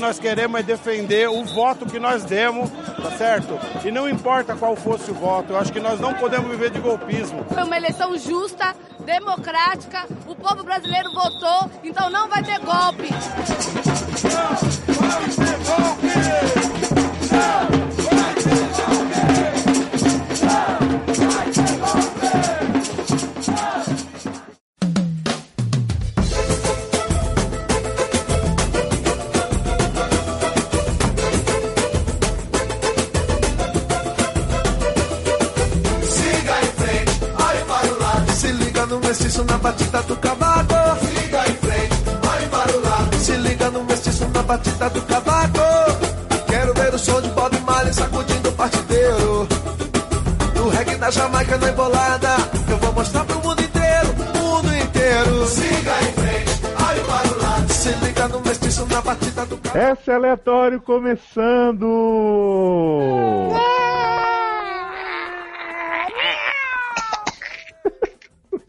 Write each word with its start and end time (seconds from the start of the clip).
nós 0.00 0.18
queremos 0.18 0.58
é 0.58 0.62
defender 0.62 1.28
o 1.28 1.44
voto 1.44 1.86
que 1.86 1.98
nós 1.98 2.24
demos, 2.24 2.70
tá 2.70 3.10
certo? 3.12 3.58
E 3.84 3.90
não 3.90 4.08
importa 4.08 4.56
qual 4.56 4.74
fosse 4.74 5.10
o 5.10 5.14
voto, 5.14 5.52
eu 5.52 5.58
acho 5.58 5.72
que 5.72 5.78
nós 5.78 6.00
não 6.00 6.14
podemos 6.14 6.50
viver 6.50 6.70
de 6.70 6.80
golpismo. 6.80 7.44
Foi 7.44 7.62
uma 7.62 7.76
eleição 7.76 8.16
justa, 8.16 8.74
democrática, 9.04 10.06
o 10.26 10.34
povo 10.34 10.64
brasileiro 10.64 11.12
votou, 11.12 11.70
então 11.84 12.10
não 12.10 12.28
vai 12.28 12.42
ter 12.42 12.58
golpe. 12.60 13.08
Não 14.88 15.10
vai 15.10 15.28
ter 15.28 15.58
golpe! 15.64 16.19
Batida 44.50 44.90
do 44.90 45.00
cavaco. 45.02 45.60
Quero 46.48 46.74
ver 46.74 46.92
o 46.92 46.98
som 46.98 47.20
de 47.22 47.28
Bob 47.28 47.56
Marley 47.60 47.94
sacudindo 47.94 48.48
o 48.48 48.52
partideiro. 48.52 49.46
Do 50.54 50.68
reggae 50.70 50.96
da 50.96 51.08
Jamaica 51.08 51.56
na 51.56 51.70
embolada. 51.70 52.30
Eu 52.68 52.76
vou 52.78 52.92
mostrar 52.92 53.24
pro 53.26 53.36
mundo 53.36 53.62
inteiro, 53.62 54.08
mundo 54.36 54.74
inteiro. 54.74 55.46
Siga 55.46 56.02
em 56.02 56.12
frente, 56.14 56.62
vai 56.76 57.00
para 57.00 57.32
o 57.32 57.42
lado. 57.42 57.72
Se 57.72 57.90
liga 58.04 58.26
no 58.26 58.40
mestiço 58.40 58.86
na 58.86 59.00
batida 59.00 59.46
do 59.46 59.56
cavaco. 59.56 59.78
Essa 59.78 60.10
é 60.10 60.14
aleatório 60.16 60.80
começando! 60.80 61.86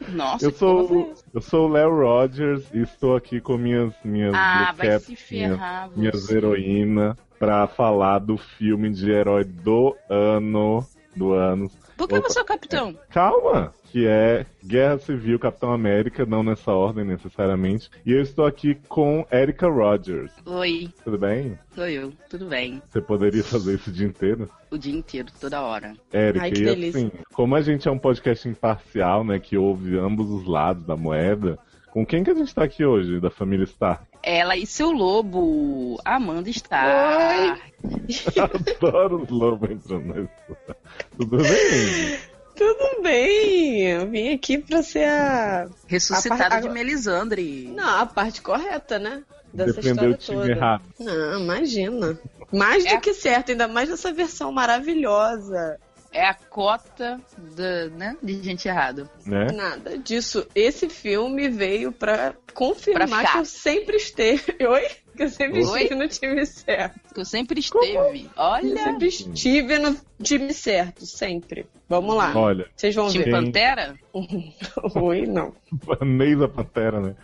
Nossa, 0.10 0.46
eu 0.46 0.52
sou, 0.52 1.14
eu 1.34 1.42
sou 1.42 1.68
o 1.68 1.72
Léo 1.72 1.96
Rogers 1.96 2.66
e 2.74 2.80
estou 2.80 3.16
aqui 3.16 3.40
com 3.40 3.58
minhas 3.58 3.94
minhas 4.04 4.34
ah, 4.36 4.74
minhas, 4.78 5.06
ferrar, 5.16 5.90
minhas 5.96 6.30
heroínas 6.30 7.16
para 7.40 7.66
falar 7.68 8.20
do 8.20 8.38
filme 8.38 8.90
de 8.90 9.10
herói 9.10 9.44
do 9.44 9.96
ano 10.10 10.86
do 11.16 11.34
ano. 11.34 11.70
Por 12.08 12.08
que 12.08 12.20
você 12.20 12.40
é 12.40 12.42
o 12.42 12.46
capitão? 12.46 12.98
Calma, 13.10 13.74
que 13.92 14.08
é 14.08 14.46
Guerra 14.66 14.98
Civil 14.98 15.38
Capitão 15.38 15.72
América, 15.72 16.26
não 16.26 16.42
nessa 16.42 16.72
ordem 16.72 17.06
necessariamente. 17.06 17.90
E 18.06 18.12
eu 18.12 18.22
estou 18.22 18.46
aqui 18.46 18.76
com 18.88 19.26
Erika 19.32 19.68
Rogers. 19.68 20.32
Oi. 20.46 20.90
Tudo 21.04 21.18
bem? 21.18 21.60
Sou 21.76 21.88
eu, 21.88 22.12
tudo 22.30 22.46
bem. 22.46 22.82
Você 22.90 23.02
poderia 23.02 23.44
fazer 23.44 23.76
isso 23.76 23.90
o 23.90 23.94
dia 23.94 24.08
inteiro? 24.08 24.50
O 24.72 24.78
dia 24.78 24.94
inteiro, 24.96 25.28
toda 25.40 25.62
hora. 25.62 25.94
Érica, 26.12 26.46
Ai, 26.46 26.50
e 26.50 26.54
delícia. 26.54 27.00
assim, 27.00 27.12
como 27.34 27.56
a 27.56 27.62
gente 27.62 27.88
é 27.88 27.92
um 27.92 28.00
podcast 28.00 28.48
imparcial, 28.48 29.24
né, 29.24 29.40
que 29.40 29.58
ouve 29.58 29.98
ambos 29.98 30.30
os 30.30 30.48
lados 30.48 30.84
da 30.84 30.96
moeda, 30.96 31.60
com 31.92 32.06
quem 32.06 32.24
que 32.24 32.32
a 32.32 32.36
gente 32.36 32.56
tá 32.56 32.64
aqui 32.64 32.84
hoje, 32.84 33.20
da 33.20 33.30
família 33.30 33.66
Stark? 33.66 34.11
Ela 34.24 34.56
e 34.56 34.66
seu 34.66 34.92
lobo, 34.92 36.00
Amanda 36.06 36.50
Stark. 36.50 37.62
Adoro 38.78 39.24
os 39.24 39.30
lobos 39.30 39.72
entrando 39.72 40.06
na 40.06 40.22
história. 40.22 40.78
Tudo 41.18 41.38
bem? 41.38 42.20
Tudo 42.56 43.02
bem, 43.02 43.82
eu 43.88 44.08
vim 44.08 44.34
aqui 44.34 44.60
pra 44.60 44.84
ser 44.84 45.08
a. 45.08 45.68
Ressuscitada 45.88 46.58
a 46.58 46.60
de 46.60 46.70
Melisandre. 46.70 47.72
Não, 47.76 48.02
a 48.02 48.06
parte 48.06 48.42
correta, 48.42 49.00
né? 49.00 49.24
Dessa 49.52 49.82
Defendeu 49.82 50.12
história 50.12 50.42
toda. 50.42 50.52
Errado. 50.52 50.84
Não, 51.00 51.42
imagina. 51.42 52.20
Mais 52.52 52.86
é. 52.86 52.96
do 52.96 53.02
que 53.02 53.14
certo, 53.14 53.52
ainda 53.52 53.68
mais 53.68 53.90
nessa 53.90 54.14
versão 54.14 54.52
maravilhosa. 54.52 55.80
É 56.14 56.26
a 56.26 56.34
cota 56.34 57.20
de, 57.38 57.90
né, 57.96 58.18
de 58.22 58.44
gente 58.44 58.68
errada. 58.68 59.10
Né? 59.26 59.48
Nada 59.54 59.98
disso. 59.98 60.46
Esse 60.54 60.90
filme 60.90 61.50
veio 61.50 61.92
pra 61.92 62.34
confirmar 62.54 63.08
pra 63.08 63.32
que 63.32 63.38
eu 63.38 63.46
sempre 63.46 63.96
esteve. 63.96 64.58
Oi? 64.68 64.88
Que 65.16 65.24
eu 65.24 65.30
sempre 65.30 65.64
Oi? 65.64 65.82
estive 65.84 65.96
no 65.96 66.08
time 66.08 66.46
certo. 66.46 67.14
Que 67.14 67.20
eu 67.22 67.26
sempre 67.26 67.60
esteve. 67.60 67.94
Como? 67.94 68.32
Olha. 68.36 68.68
Eu 68.68 68.78
sempre 68.78 69.08
estive 69.08 69.80
no 69.80 69.98
time 70.22 70.54
certo, 70.54 71.06
sempre. 71.06 71.66
Vamos 71.88 72.16
lá. 72.16 72.34
Olha. 72.36 72.68
Vocês 72.76 72.96
vão 72.96 73.10
time 73.10 73.26
ver. 73.26 73.32
Pantera? 73.32 73.96
Oi, 74.96 75.26
não. 75.26 75.54
Neisa 76.06 76.48
Pantera, 76.48 77.00
né? 77.00 77.16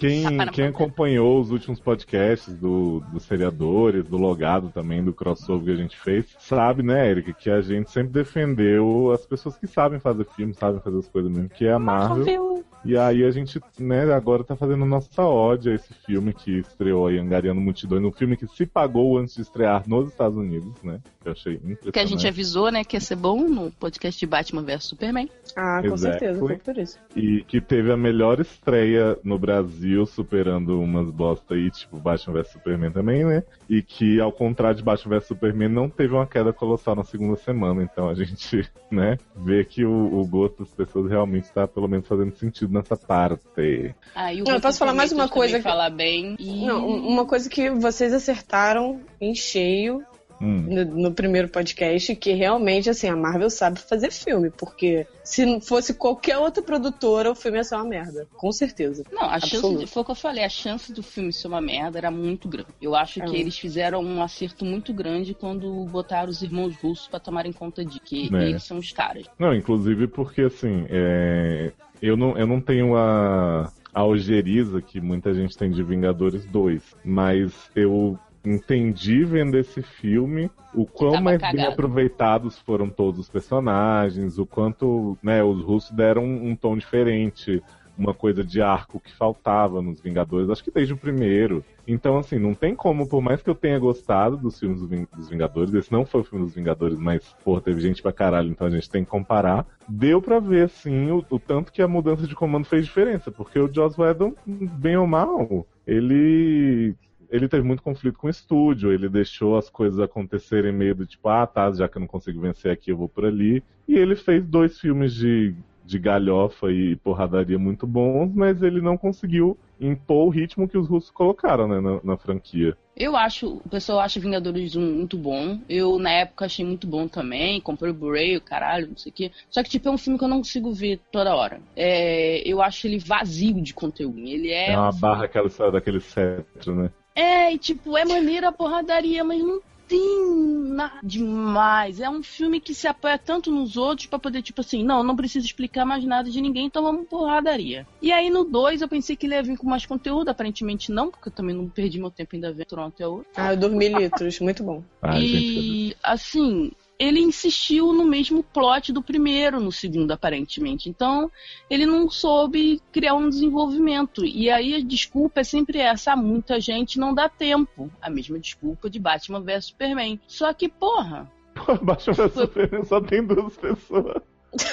Quem, 0.00 0.24
quem 0.52 0.66
acompanhou 0.66 1.38
os 1.38 1.50
últimos 1.50 1.78
podcasts 1.78 2.54
do, 2.54 3.00
dos 3.12 3.22
seriadores, 3.24 4.08
do 4.08 4.16
logado 4.16 4.70
também, 4.70 5.04
do 5.04 5.12
crossover 5.12 5.66
que 5.66 5.70
a 5.72 5.76
gente 5.76 5.98
fez, 5.98 6.24
sabe, 6.38 6.82
né, 6.82 7.10
Erika, 7.10 7.34
que 7.34 7.50
a 7.50 7.60
gente 7.60 7.90
sempre 7.90 8.12
defendeu 8.12 9.12
as 9.12 9.26
pessoas 9.26 9.58
que 9.58 9.66
sabem 9.66 10.00
fazer 10.00 10.24
filme, 10.34 10.54
sabem 10.54 10.80
fazer 10.80 10.98
as 10.98 11.08
coisas 11.08 11.30
mesmo, 11.30 11.50
que 11.50 11.66
é 11.66 11.72
a 11.72 11.78
Marvel. 11.78 12.64
E 12.82 12.96
aí 12.96 13.24
a 13.24 13.30
gente, 13.30 13.60
né, 13.78 14.10
agora 14.12 14.42
tá 14.42 14.56
fazendo 14.56 14.86
nossa 14.86 15.22
ódio 15.22 15.70
a 15.70 15.74
esse 15.74 15.92
filme 16.06 16.32
que 16.32 16.60
estreou 16.60 17.06
aí, 17.06 17.18
Angariando 17.18 17.60
Multidões, 17.60 18.02
um 18.02 18.10
filme 18.10 18.38
que 18.38 18.46
se 18.46 18.64
pagou 18.64 19.18
antes 19.18 19.34
de 19.34 19.42
estrear 19.42 19.86
nos 19.86 20.08
Estados 20.08 20.38
Unidos, 20.38 20.72
né? 20.82 20.98
Que 21.20 21.28
eu 21.28 21.32
achei 21.32 21.54
impressionante. 21.56 21.92
Que 21.92 21.98
a 21.98 22.06
gente 22.06 22.26
avisou, 22.26 22.70
né, 22.72 22.82
que 22.82 22.96
ia 22.96 23.00
ser 23.00 23.16
bom 23.16 23.46
no 23.46 23.70
podcast 23.72 24.18
de 24.18 24.26
Batman 24.26 24.62
vs 24.62 24.84
Superman. 24.84 25.28
Ah, 25.56 25.80
com 25.80 25.94
exactly. 25.94 26.18
certeza, 26.20 26.38
foi 26.40 26.56
por 26.56 26.78
isso. 26.78 26.98
E 27.14 27.42
que 27.44 27.60
teve 27.60 27.92
a 27.92 27.96
melhor 27.96 28.40
estreia 28.40 29.18
no 29.22 29.38
Brasil, 29.38 30.06
superando 30.06 30.80
umas 30.80 31.10
bosta 31.10 31.54
aí, 31.54 31.70
tipo 31.70 31.98
Batman 31.98 32.34
vs 32.34 32.52
Superman 32.52 32.92
também, 32.92 33.24
né? 33.24 33.42
E 33.68 33.82
que, 33.82 34.20
ao 34.20 34.32
contrário 34.32 34.76
de 34.76 34.82
Batman 34.82 35.16
vs 35.18 35.28
Superman, 35.28 35.68
não 35.68 35.88
teve 35.88 36.14
uma 36.14 36.26
queda 36.26 36.52
colossal 36.52 36.94
na 36.94 37.04
segunda 37.04 37.36
semana. 37.36 37.82
Então 37.82 38.08
a 38.08 38.14
gente, 38.14 38.68
né, 38.90 39.18
vê 39.36 39.64
que 39.64 39.84
o, 39.84 40.20
o 40.20 40.26
gosto 40.26 40.64
das 40.64 40.74
pessoas 40.74 41.10
realmente 41.10 41.44
está, 41.44 41.66
pelo 41.66 41.88
menos, 41.88 42.06
fazendo 42.06 42.34
sentido 42.36 42.72
nessa 42.72 42.96
parte. 42.96 43.94
Ah, 44.14 44.32
não, 44.32 44.54
eu 44.54 44.60
posso 44.60 44.78
falar 44.78 44.94
mais 44.94 45.12
uma 45.12 45.28
coisa 45.28 45.58
que... 45.58 45.62
falar 45.62 45.90
bem. 45.90 46.36
E... 46.38 46.66
Não, 46.66 46.86
uma 46.86 47.26
coisa 47.26 47.48
que 47.48 47.70
vocês 47.70 48.12
acertaram 48.12 49.00
em 49.20 49.34
cheio 49.34 50.04
hum. 50.40 50.66
no, 50.68 50.84
no, 50.84 51.12
primeiro 51.12 51.48
podcast, 51.48 52.14
que 52.16 52.32
realmente, 52.32 52.88
assim, 52.88 53.08
a 53.08 53.16
Marvel 53.16 53.50
sabe 53.50 53.80
fazer 53.80 54.10
filme, 54.10 54.50
porque 54.50 55.06
se 55.22 55.44
não 55.44 55.60
fosse 55.60 55.94
qualquer 55.94 56.38
outra 56.38 56.62
produtora, 56.62 57.30
o 57.30 57.34
filme 57.34 57.58
ia 57.58 57.64
ser 57.64 57.76
uma 57.76 57.84
merda. 57.84 58.26
Com 58.36 58.50
certeza. 58.52 59.04
Não, 59.12 59.22
a 59.22 59.34
Absoluto. 59.34 59.68
chance, 59.68 59.84
de, 59.84 59.86
foi 59.86 60.02
o 60.02 60.04
que 60.04 60.10
eu 60.10 60.16
falei, 60.16 60.44
a 60.44 60.48
chance 60.48 60.92
do 60.92 61.02
filme 61.02 61.32
ser 61.32 61.48
uma 61.48 61.60
merda 61.60 61.98
era 61.98 62.10
muito 62.10 62.48
grande. 62.48 62.70
Eu 62.80 62.94
acho 62.94 63.22
é. 63.22 63.26
que 63.26 63.36
eles 63.36 63.58
fizeram 63.58 64.02
um 64.02 64.22
acerto 64.22 64.64
muito 64.64 64.92
grande 64.92 65.34
quando 65.34 65.84
botaram 65.84 66.30
os 66.30 66.42
irmãos 66.42 66.76
russos 66.76 67.08
para 67.08 67.20
tomarem 67.20 67.52
conta 67.52 67.84
de 67.84 68.00
que 68.00 68.34
é. 68.34 68.48
eles 68.48 68.64
são 68.64 68.78
os 68.78 68.92
caras. 68.92 69.26
Não, 69.38 69.54
inclusive 69.54 70.06
porque, 70.06 70.42
assim, 70.42 70.86
é 70.88 71.72
eu 72.02 72.16
não, 72.16 72.36
eu 72.36 72.46
não 72.46 72.60
tenho 72.60 72.96
a, 72.96 73.70
a 73.92 74.04
ojeriza 74.04 74.80
que 74.80 75.00
muita 75.00 75.34
gente 75.34 75.56
tem 75.56 75.70
de 75.70 75.82
Vingadores 75.82 76.44
2, 76.46 76.96
mas 77.04 77.52
eu 77.74 78.18
entendi 78.44 79.24
vendo 79.24 79.58
esse 79.58 79.82
filme 79.82 80.50
o 80.74 80.86
quão 80.86 81.20
mais 81.20 81.40
cagado. 81.40 81.56
bem 81.56 81.66
aproveitados 81.66 82.58
foram 82.58 82.88
todos 82.88 83.20
os 83.20 83.28
personagens, 83.28 84.38
o 84.38 84.46
quanto 84.46 85.18
né, 85.22 85.42
os 85.42 85.62
russos 85.62 85.90
deram 85.90 86.24
um, 86.24 86.50
um 86.50 86.56
tom 86.56 86.76
diferente 86.76 87.62
uma 88.00 88.14
coisa 88.14 88.42
de 88.42 88.62
arco 88.62 88.98
que 88.98 89.14
faltava 89.14 89.82
nos 89.82 90.00
Vingadores, 90.00 90.48
acho 90.48 90.64
que 90.64 90.70
desde 90.70 90.94
o 90.94 90.96
primeiro. 90.96 91.62
Então, 91.86 92.16
assim, 92.16 92.38
não 92.38 92.54
tem 92.54 92.74
como, 92.74 93.06
por 93.06 93.20
mais 93.20 93.42
que 93.42 93.50
eu 93.50 93.54
tenha 93.54 93.78
gostado 93.78 94.38
dos 94.38 94.58
filmes 94.58 94.80
dos 94.80 95.28
Vingadores, 95.28 95.74
esse 95.74 95.92
não 95.92 96.06
foi 96.06 96.22
o 96.22 96.24
filme 96.24 96.44
dos 96.44 96.54
Vingadores, 96.54 96.98
mas, 96.98 97.36
pô, 97.44 97.60
teve 97.60 97.80
gente 97.80 98.00
pra 98.00 98.12
caralho, 98.12 98.48
então 98.48 98.66
a 98.66 98.70
gente 98.70 98.88
tem 98.88 99.04
que 99.04 99.10
comparar. 99.10 99.66
Deu 99.86 100.22
pra 100.22 100.40
ver, 100.40 100.64
assim, 100.64 101.10
o, 101.10 101.24
o 101.28 101.38
tanto 101.38 101.70
que 101.70 101.82
a 101.82 101.88
mudança 101.88 102.26
de 102.26 102.34
comando 102.34 102.64
fez 102.64 102.86
diferença, 102.86 103.30
porque 103.30 103.58
o 103.58 103.72
Joss 103.72 104.00
Whedon, 104.00 104.32
bem 104.46 104.96
ou 104.96 105.06
mal, 105.06 105.66
ele 105.86 106.94
ele 107.30 107.48
teve 107.48 107.62
muito 107.62 107.82
conflito 107.82 108.18
com 108.18 108.26
o 108.26 108.30
estúdio, 108.30 108.92
ele 108.92 109.08
deixou 109.08 109.56
as 109.56 109.70
coisas 109.70 110.00
acontecerem 110.00 110.72
meio 110.72 110.94
do 110.94 111.06
tipo, 111.06 111.28
ah, 111.28 111.46
tá, 111.46 111.70
já 111.72 111.88
que 111.88 111.96
eu 111.96 112.00
não 112.00 112.08
consigo 112.08 112.40
vencer 112.40 112.72
aqui, 112.72 112.90
eu 112.90 112.96
vou 112.96 113.08
por 113.08 113.24
ali. 113.24 113.62
E 113.86 113.96
ele 113.96 114.16
fez 114.16 114.44
dois 114.46 114.78
filmes 114.78 115.14
de 115.14 115.54
de 115.90 115.98
galhofa 115.98 116.70
e 116.70 116.94
porradaria 116.96 117.58
muito 117.58 117.84
bons, 117.84 118.32
mas 118.32 118.62
ele 118.62 118.80
não 118.80 118.96
conseguiu 118.96 119.58
impor 119.80 120.28
o 120.28 120.30
ritmo 120.30 120.68
que 120.68 120.78
os 120.78 120.86
russos 120.86 121.10
colocaram 121.10 121.66
né, 121.66 121.80
na, 121.80 122.00
na, 122.04 122.16
franquia. 122.16 122.76
Eu 122.96 123.16
acho, 123.16 123.54
o 123.64 123.68
pessoal 123.68 123.98
acha 123.98 124.20
Vingadores 124.20 124.76
1 124.76 124.80
muito 124.80 125.18
bom. 125.18 125.58
Eu, 125.68 125.98
na 125.98 126.12
época, 126.12 126.44
achei 126.44 126.64
muito 126.64 126.86
bom 126.86 127.08
também. 127.08 127.60
Comprei 127.60 127.90
o 127.90 127.94
Blu-ray, 127.94 128.36
o 128.36 128.40
caralho, 128.40 128.88
não 128.88 128.96
sei 128.96 129.10
o 129.10 129.14
quê. 129.14 129.32
Só 129.50 129.62
que, 129.62 129.70
tipo, 129.70 129.88
é 129.88 129.90
um 129.90 129.98
filme 129.98 130.18
que 130.18 130.24
eu 130.24 130.28
não 130.28 130.36
consigo 130.36 130.70
ver 130.72 131.00
toda 131.10 131.34
hora. 131.34 131.60
É, 131.74 132.46
eu 132.46 132.62
acho 132.62 132.86
ele 132.86 132.98
vazio 132.98 133.60
de 133.60 133.74
conteúdo. 133.74 134.20
Ele 134.20 134.50
é. 134.50 134.72
É 134.72 134.78
uma 134.78 134.94
um 134.94 135.00
barra 135.00 135.24
aquela 135.24 135.48
daquele 135.72 136.00
cetro, 136.00 136.74
né? 136.74 136.90
É, 137.14 137.52
e 137.52 137.58
tipo, 137.58 137.96
é 137.96 138.04
maneira 138.04 138.48
a 138.48 138.52
porradaria, 138.52 139.22
mas 139.24 139.42
não 139.42 139.60
tem 139.90 140.24
nada 140.68 141.00
demais. 141.02 142.00
É 142.00 142.08
um 142.08 142.22
filme 142.22 142.60
que 142.60 142.72
se 142.72 142.86
apoia 142.86 143.18
tanto 143.18 143.50
nos 143.50 143.76
outros 143.76 144.06
para 144.06 144.20
poder, 144.20 144.40
tipo 144.40 144.60
assim, 144.60 144.84
não, 144.84 145.02
não 145.02 145.16
preciso 145.16 145.44
explicar 145.44 145.84
mais 145.84 146.04
nada 146.04 146.30
de 146.30 146.40
ninguém, 146.40 146.66
então 146.66 146.84
vamos 146.84 147.08
porradaria. 147.08 147.84
E 148.00 148.12
aí 148.12 148.30
no 148.30 148.44
2 148.44 148.82
eu 148.82 148.88
pensei 148.88 149.16
que 149.16 149.26
ele 149.26 149.34
ia 149.34 149.42
vir 149.42 149.58
com 149.58 149.68
mais 149.68 149.84
conteúdo, 149.84 150.28
aparentemente 150.28 150.92
não, 150.92 151.10
porque 151.10 151.28
eu 151.28 151.32
também 151.32 151.56
não 151.56 151.68
perdi 151.68 151.98
meu 151.98 152.10
tempo 152.10 152.36
ainda 152.36 152.52
vendo 152.52 152.66
Tron 152.66 152.86
até 152.86 153.06
hoje. 153.06 153.26
Ah, 153.36 153.52
eu 153.52 153.56
dormi 153.56 153.88
litros, 153.88 154.38
muito 154.38 154.62
bom. 154.62 154.84
Ai, 155.02 155.20
e, 155.20 155.26
gente, 155.26 155.96
assim, 156.04 156.70
ele 157.00 157.18
insistiu 157.18 157.94
no 157.94 158.04
mesmo 158.04 158.42
plot 158.42 158.92
do 158.92 159.02
primeiro, 159.02 159.58
no 159.58 159.72
segundo, 159.72 160.12
aparentemente. 160.12 160.90
Então, 160.90 161.32
ele 161.70 161.86
não 161.86 162.10
soube 162.10 162.78
criar 162.92 163.14
um 163.14 163.30
desenvolvimento. 163.30 164.22
E 164.22 164.50
aí 164.50 164.74
a 164.74 164.80
desculpa 164.80 165.40
é 165.40 165.44
sempre 165.44 165.78
essa: 165.78 166.14
muita 166.14 166.60
gente 166.60 166.98
não 166.98 167.14
dá 167.14 167.26
tempo. 167.26 167.90
A 168.02 168.10
mesma 168.10 168.38
desculpa 168.38 168.90
de 168.90 168.98
Batman 168.98 169.40
vs 169.40 169.64
Superman. 169.64 170.20
Só 170.26 170.52
que, 170.52 170.68
porra. 170.68 171.26
Batman 171.80 172.12
vs 172.12 172.34
Superman 172.34 172.84
só 172.84 173.00
tem 173.00 173.26
duas 173.26 173.56
pessoas. 173.56 174.22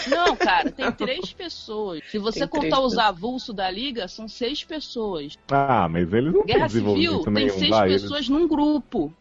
Não, 0.10 0.36
cara, 0.36 0.72
tem 0.72 0.92
três 0.92 1.32
pessoas. 1.32 2.02
Se 2.10 2.18
você 2.18 2.48
tem 2.48 2.48
contar 2.48 2.82
os 2.82 2.98
avulsos 2.98 3.56
da 3.56 3.70
liga, 3.70 4.08
são 4.08 4.28
seis 4.28 4.64
pessoas. 4.64 5.38
Ah, 5.50 5.88
mas 5.88 6.12
eles 6.12 6.34
não 6.34 6.44
Guerra 6.44 6.68
têm 6.68 6.70
Civil 6.70 7.24
tem 7.24 7.50
seis 7.50 7.80
pessoas 7.80 8.26
eles... 8.26 8.30
num 8.30 8.48
grupo. 8.48 9.14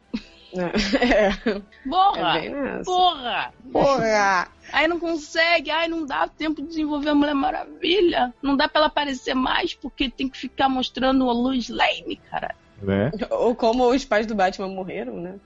É. 0.56 1.60
Porra! 1.88 2.38
É 2.38 2.82
porra! 2.84 3.52
Porra! 3.72 4.48
Aí 4.72 4.88
não 4.88 4.98
consegue, 4.98 5.70
aí 5.70 5.88
não 5.88 6.04
dá 6.04 6.26
tempo 6.26 6.60
de 6.62 6.68
desenvolver 6.68 7.10
a 7.10 7.14
Mulher 7.14 7.34
Maravilha. 7.34 8.34
Não 8.42 8.56
dá 8.56 8.68
pra 8.68 8.80
ela 8.80 8.88
aparecer 8.88 9.34
mais 9.34 9.74
porque 9.74 10.10
tem 10.10 10.28
que 10.28 10.38
ficar 10.38 10.68
mostrando 10.68 11.28
a 11.28 11.32
Luz 11.32 11.68
Lane, 11.68 12.20
cara. 12.30 12.54
Né? 12.82 13.10
Ou 13.30 13.54
como 13.54 13.88
os 13.88 14.04
pais 14.04 14.26
do 14.26 14.34
Batman 14.34 14.68
morreram, 14.68 15.20
né? 15.20 15.36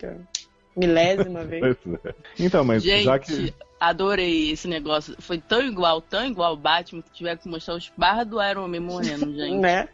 Milésima 0.77 1.45
vez. 1.45 1.77
É. 2.05 2.15
Então, 2.39 2.65
mas 2.65 2.83
Gente, 2.83 3.05
já 3.05 3.19
que 3.19 3.55
adorei 3.81 4.51
esse 4.51 4.69
negócio. 4.69 5.17
Foi 5.19 5.39
tão 5.39 5.63
igual, 5.63 6.03
tão 6.03 6.27
igual 6.27 6.53
o 6.53 6.57
Batman 6.57 7.01
que 7.01 7.11
tiver 7.11 7.37
que 7.39 7.49
mostrar 7.49 7.75
os 7.75 7.91
barras 7.97 8.27
do 8.27 8.43
Iron 8.43 8.69
Man 8.69 8.81
morrendo, 8.81 9.33
gente. 9.35 9.57
né? 9.57 9.89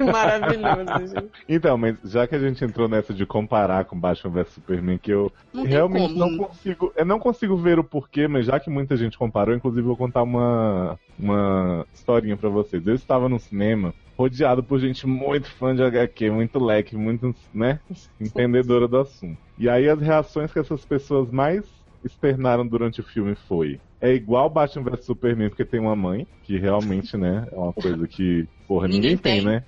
Maravilhoso, 0.00 1.06
gente. 1.14 1.30
Então, 1.48 1.78
mas 1.78 1.96
já 2.04 2.26
que 2.26 2.34
a 2.34 2.38
gente 2.38 2.64
entrou 2.64 2.88
nessa 2.88 3.14
de 3.14 3.24
comparar 3.24 3.84
com 3.84 3.98
Batman 3.98 4.32
vs 4.32 4.52
Superman, 4.54 4.98
que 4.98 5.12
eu 5.12 5.32
não 5.52 5.62
realmente 5.62 6.14
não 6.14 6.36
consigo. 6.36 6.92
Eu 6.96 7.04
não 7.04 7.18
consigo 7.20 7.56
ver 7.56 7.78
o 7.78 7.84
porquê, 7.84 8.26
mas 8.26 8.46
já 8.46 8.58
que 8.58 8.68
muita 8.68 8.96
gente 8.96 9.16
comparou, 9.16 9.54
inclusive 9.54 9.86
vou 9.86 9.96
contar 9.96 10.24
uma, 10.24 10.98
uma 11.18 11.86
historinha 11.94 12.36
para 12.36 12.48
vocês. 12.48 12.84
Eu 12.84 12.94
estava 12.94 13.28
no 13.28 13.38
cinema 13.38 13.94
rodeado 14.18 14.64
por 14.64 14.80
gente 14.80 15.06
muito 15.06 15.48
fã 15.48 15.72
de 15.76 15.80
HQ, 15.80 16.28
muito 16.28 16.58
leque, 16.58 16.96
muito, 16.96 17.32
né, 17.54 17.78
entendedora 18.20 18.88
do 18.88 18.98
assunto. 18.98 19.38
E 19.56 19.68
aí 19.68 19.88
as 19.88 20.00
reações 20.00 20.52
que 20.52 20.58
essas 20.58 20.84
pessoas 20.84 21.30
mais 21.30 21.64
externaram 22.04 22.66
durante 22.66 23.00
o 23.00 23.04
filme 23.04 23.34
foi 23.48 23.80
é 24.00 24.12
igual 24.12 24.48
Batman 24.48 24.90
vs 24.90 25.04
Superman 25.04 25.48
porque 25.48 25.64
tem 25.64 25.80
uma 25.80 25.96
mãe, 25.96 26.26
que 26.44 26.56
realmente, 26.56 27.16
né, 27.16 27.46
é 27.50 27.56
uma 27.56 27.72
coisa 27.72 28.06
que, 28.06 28.46
porra, 28.66 28.86
ninguém, 28.86 29.00
ninguém 29.00 29.16
tem, 29.16 29.42
tem, 29.42 29.44
né? 29.44 29.64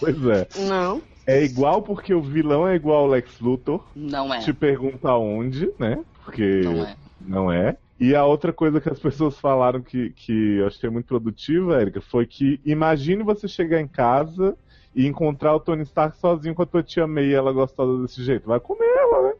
Pois 0.00 0.16
é. 0.26 0.48
Não. 0.66 1.02
É 1.26 1.42
igual 1.42 1.82
porque 1.82 2.14
o 2.14 2.22
vilão 2.22 2.66
é 2.66 2.74
igual 2.74 3.02
ao 3.02 3.06
Lex 3.06 3.40
Luthor. 3.40 3.82
Não 3.94 4.32
é. 4.32 4.40
Te 4.40 4.52
pergunta 4.52 5.12
onde, 5.14 5.70
né? 5.78 6.02
Porque 6.24 6.62
não 6.62 6.84
é. 6.84 6.96
Não 7.20 7.52
é. 7.52 7.76
E 8.00 8.14
a 8.14 8.24
outra 8.24 8.52
coisa 8.52 8.80
que 8.80 8.88
as 8.88 8.98
pessoas 8.98 9.38
falaram 9.38 9.80
que, 9.80 10.10
que 10.10 10.56
eu 10.56 10.66
achei 10.66 10.90
muito 10.90 11.06
produtiva, 11.06 11.80
Erika, 11.80 12.00
foi 12.00 12.26
que 12.26 12.60
imagine 12.64 13.22
você 13.22 13.46
chegar 13.46 13.80
em 13.80 13.86
casa 13.86 14.56
e 14.94 15.06
encontrar 15.06 15.54
o 15.54 15.60
Tony 15.60 15.82
Stark 15.82 16.18
sozinho 16.18 16.54
com 16.54 16.62
a 16.62 16.66
tua 16.66 16.82
tia 16.82 17.04
e 17.04 17.32
ela 17.32 17.52
gostosa 17.52 18.02
desse 18.02 18.22
jeito. 18.22 18.46
Vai 18.46 18.60
comer 18.60 18.86
ela, 18.86 19.28
né? 19.28 19.34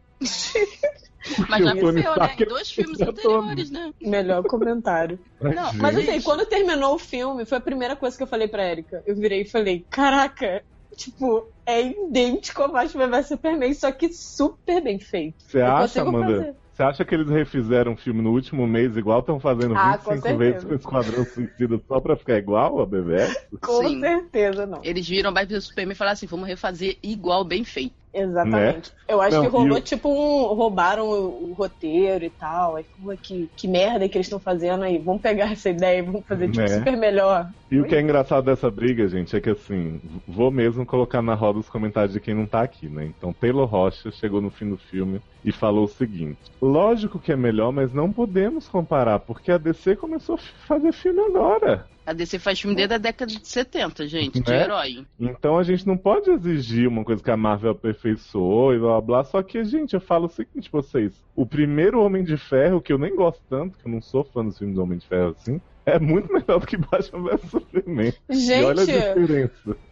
Mas 1.49 1.65
já 1.65 1.73
aconteceu, 1.73 2.17
né? 2.17 2.37
Em 2.39 2.45
dois 2.45 2.71
filmes 2.71 3.01
anteriores, 3.01 3.71
né? 3.71 3.93
Melhor 4.01 4.43
comentário. 4.45 5.19
Não, 5.41 5.73
mas 5.75 5.97
assim, 5.97 6.21
quando 6.21 6.45
terminou 6.47 6.95
o 6.95 6.99
filme, 6.99 7.45
foi 7.45 7.59
a 7.59 7.63
primeira 7.63 7.97
coisa 7.97 8.17
que 8.17 8.23
eu 8.23 8.27
falei 8.27 8.47
pra 8.47 8.71
Erika. 8.71 9.03
Eu 9.07 9.17
virei 9.17 9.43
e 9.43 9.49
falei, 9.49 9.87
caraca, 9.91 10.63
tipo, 10.97 11.49
é 11.67 11.81
idêntico 11.83 12.63
ao 12.63 12.73
Batman 12.73 13.09
vs 13.09 13.29
Superman, 13.29 13.75
só 13.75 13.91
que 13.91 14.13
super 14.13 14.83
bem 14.83 14.99
feito. 14.99 15.37
Você 15.39 15.61
acha, 15.61 16.03
Amanda? 16.03 16.37
Fazer. 16.37 16.55
Você 16.75 16.83
acha 16.83 17.05
que 17.05 17.15
eles 17.15 17.29
refizeram 17.29 17.93
o 17.93 17.97
filme 17.97 18.21
no 18.21 18.33
último 18.33 18.67
mês 18.67 18.97
igual 18.97 19.21
estão 19.21 19.39
fazendo 19.39 19.77
ah, 19.77 19.97
25 19.97 20.37
vezes 20.37 20.65
com 20.65 20.73
o 20.73 20.75
Esquadrão 20.75 21.25
Suicida 21.25 21.81
só 21.87 22.01
pra 22.01 22.17
ficar 22.17 22.37
igual 22.37 22.81
a 22.81 22.87
BBS? 22.87 23.47
Com 23.63 23.87
Sim. 23.87 24.01
certeza 24.01 24.67
não. 24.67 24.81
Eles 24.83 25.09
viram 25.09 25.33
Batman 25.33 25.61
Superman 25.61 25.93
e 25.93 25.97
falaram 25.97 26.15
assim, 26.15 26.27
vamos 26.27 26.49
refazer 26.49 26.99
igual, 27.01 27.45
bem 27.45 27.63
feito. 27.63 27.95
Exatamente. 28.15 28.91
Né? 28.91 28.97
Eu 29.09 29.21
acho 29.21 29.37
não, 29.37 29.45
que 29.45 29.51
rolou, 29.51 29.77
eu... 29.79 29.83
tipo, 29.83 30.09
um, 30.09 30.55
roubaram 30.55 31.05
o, 31.09 31.51
o, 31.51 31.53
roteiro 31.53 32.25
e 32.25 32.31
tal. 32.31 32.77
Aí, 32.77 32.85
pô, 33.03 33.13
que, 33.21 33.51
que 33.57 33.67
merda 33.67 34.09
que 34.09 34.17
eles 34.17 34.27
estão 34.27 34.39
fazendo 34.39 34.85
aí. 34.85 34.99
Vamos 34.99 35.21
pegar 35.21 35.51
essa 35.51 35.69
ideia 35.69 35.99
e 35.99 36.03
vamos 36.03 36.25
fazer, 36.25 36.49
tipo, 36.49 36.61
né? 36.61 36.69
super 36.69 36.97
melhor. 36.97 37.51
E 37.71 37.81
o 37.81 37.85
que 37.85 37.97
é 37.97 38.01
engraçado 38.01 38.45
dessa 38.45 38.71
briga, 38.71 39.09
gente, 39.09 39.35
é 39.35 39.41
que 39.41 39.51
assim, 39.51 40.01
vou 40.29 40.51
mesmo 40.51 40.87
colocar 40.87 41.21
na 41.21 41.35
roda 41.35 41.59
os 41.59 41.69
comentários 41.69 42.13
de 42.13 42.21
quem 42.21 42.35
não 42.35 42.47
tá 42.47 42.63
aqui, 42.63 42.89
né? 42.89 43.05
Então, 43.07 43.33
Taylor 43.33 43.67
Rocha 43.67 44.13
chegou 44.13 44.41
no 44.41 44.51
fim 44.51 44.71
do 44.71 44.77
filme 44.77 45.21
e 45.45 45.53
falou 45.53 45.85
o 45.85 45.89
seguinte: 45.89 46.39
Lógico 46.61 47.19
que 47.19 47.33
é 47.33 47.37
melhor, 47.37 47.73
mas 47.73 47.93
não 47.93 48.13
podemos 48.13 48.69
comparar, 48.69 49.21
porque 49.21 49.53
a 49.53 49.59
DC 49.59 49.97
começou 49.97 50.37
a 50.37 50.39
fazer 50.67 50.93
filme 50.93 51.21
agora. 51.21 51.87
A 52.07 52.13
DC 52.13 52.39
faz 52.39 52.61
filme 52.61 52.77
desde 52.77 52.95
a 52.95 52.99
década 52.99 53.33
de 53.33 53.47
70, 53.47 54.07
gente, 54.07 54.41
de 54.41 54.51
né? 54.51 54.63
herói. 54.63 55.07
Então 55.19 55.57
a 55.57 55.63
gente 55.63 55.87
não 55.87 55.97
pode 55.97 56.31
exigir 56.31 56.87
uma 56.87 57.03
coisa 57.03 57.23
que 57.23 57.31
a 57.31 57.37
Marvel 57.37 57.71
aperfeiçoou 57.71 58.75
e 58.75 58.79
blá 58.79 59.01
blá 59.01 59.01
blá. 59.01 59.25
Só 59.25 59.43
que, 59.43 59.65
gente, 59.65 59.95
eu 59.95 60.01
falo 60.01 60.27
o 60.27 60.31
seguinte 60.31 60.71
pra 60.71 60.83
vocês: 60.83 61.15
o 61.35 61.47
primeiro 61.47 62.03
Homem 62.03 62.23
de 62.23 62.37
Ferro, 62.37 62.81
que 62.81 62.93
eu 62.93 62.99
nem 62.99 63.15
gosto 63.17 63.41
tanto, 63.49 63.79
que 63.79 63.87
eu 63.87 63.93
não 63.93 64.03
sou 64.03 64.23
fã 64.23 64.45
dos 64.45 64.59
filmes 64.59 64.77
do 64.77 64.83
Homem 64.83 64.99
de 64.99 65.07
Ferro 65.07 65.31
assim, 65.31 65.61
é 65.87 65.99
muito 65.99 66.33
melhor 66.33 66.61
do 66.61 66.67
que 66.67 66.77
Batman 66.77 67.31
vs 67.31 67.51
Superman. 67.51 68.15
Gente, 68.31 68.61
e 68.61 68.65
olha 68.65 68.83
a 68.83 68.87
diferença. 68.87 69.77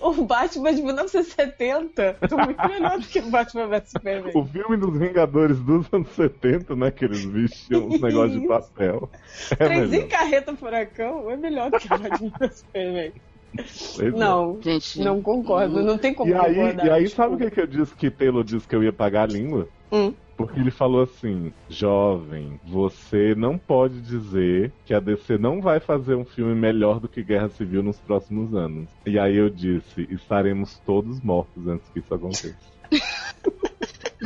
O 0.00 0.12
Batman 0.24 0.72
de 0.72 0.82
1970 0.82 2.02
é 2.02 2.46
muito 2.46 2.68
melhor 2.68 2.98
do 2.98 3.06
que 3.06 3.18
o 3.18 3.30
Batman 3.30 3.66
vs 3.66 3.90
Superman. 3.90 4.32
O 4.34 4.44
filme 4.46 4.76
dos 4.76 4.98
Vingadores 4.98 5.58
dos 5.58 5.92
anos 5.92 6.08
70, 6.10 6.76
né? 6.76 6.90
Que 6.90 7.04
eles 7.04 7.24
vestiam 7.24 7.88
os 7.88 8.00
negócios 8.00 8.40
de 8.40 8.46
papel. 8.46 9.10
É 9.50 9.56
Três 9.56 9.92
em 9.92 10.06
carreta 10.06 10.54
furacão 10.56 11.30
é 11.30 11.36
melhor 11.36 11.70
do 11.70 11.78
que 11.78 11.86
o 11.86 11.98
Batman 11.98 12.32
vs 12.38 12.58
Superman. 12.58 13.12
Pois 13.54 14.00
é. 14.00 14.10
não, 14.10 14.58
é. 14.58 14.62
gente, 14.62 15.00
não 15.00 15.20
concordo, 15.20 15.82
não 15.82 15.98
tem 15.98 16.14
como 16.14 16.30
e 16.30 16.34
aí, 16.34 16.56
E 16.84 16.90
aí, 16.90 17.08
sabe 17.08 17.34
o 17.34 17.38
que, 17.38 17.50
que 17.50 17.60
eu 17.60 17.66
disse 17.66 17.94
que 17.94 18.10
Taylor 18.10 18.42
disse 18.42 18.66
que 18.66 18.74
eu 18.74 18.82
ia 18.82 18.92
pagar 18.92 19.24
a 19.24 19.32
língua? 19.32 19.68
Hum. 19.90 20.14
Porque 20.46 20.60
ele 20.60 20.70
falou 20.70 21.02
assim: 21.02 21.52
jovem, 21.68 22.60
você 22.64 23.34
não 23.34 23.56
pode 23.56 24.00
dizer 24.00 24.72
que 24.84 24.92
a 24.92 25.00
DC 25.00 25.38
não 25.38 25.60
vai 25.60 25.80
fazer 25.80 26.14
um 26.14 26.24
filme 26.24 26.54
melhor 26.54 26.98
do 27.00 27.08
que 27.08 27.22
Guerra 27.22 27.48
Civil 27.48 27.82
nos 27.82 27.98
próximos 27.98 28.54
anos. 28.54 28.88
E 29.06 29.18
aí 29.18 29.36
eu 29.36 29.48
disse: 29.48 30.06
estaremos 30.10 30.78
todos 30.84 31.20
mortos 31.20 31.66
antes 31.66 31.88
que 31.90 32.00
isso 32.00 32.14
aconteça. 32.14 32.56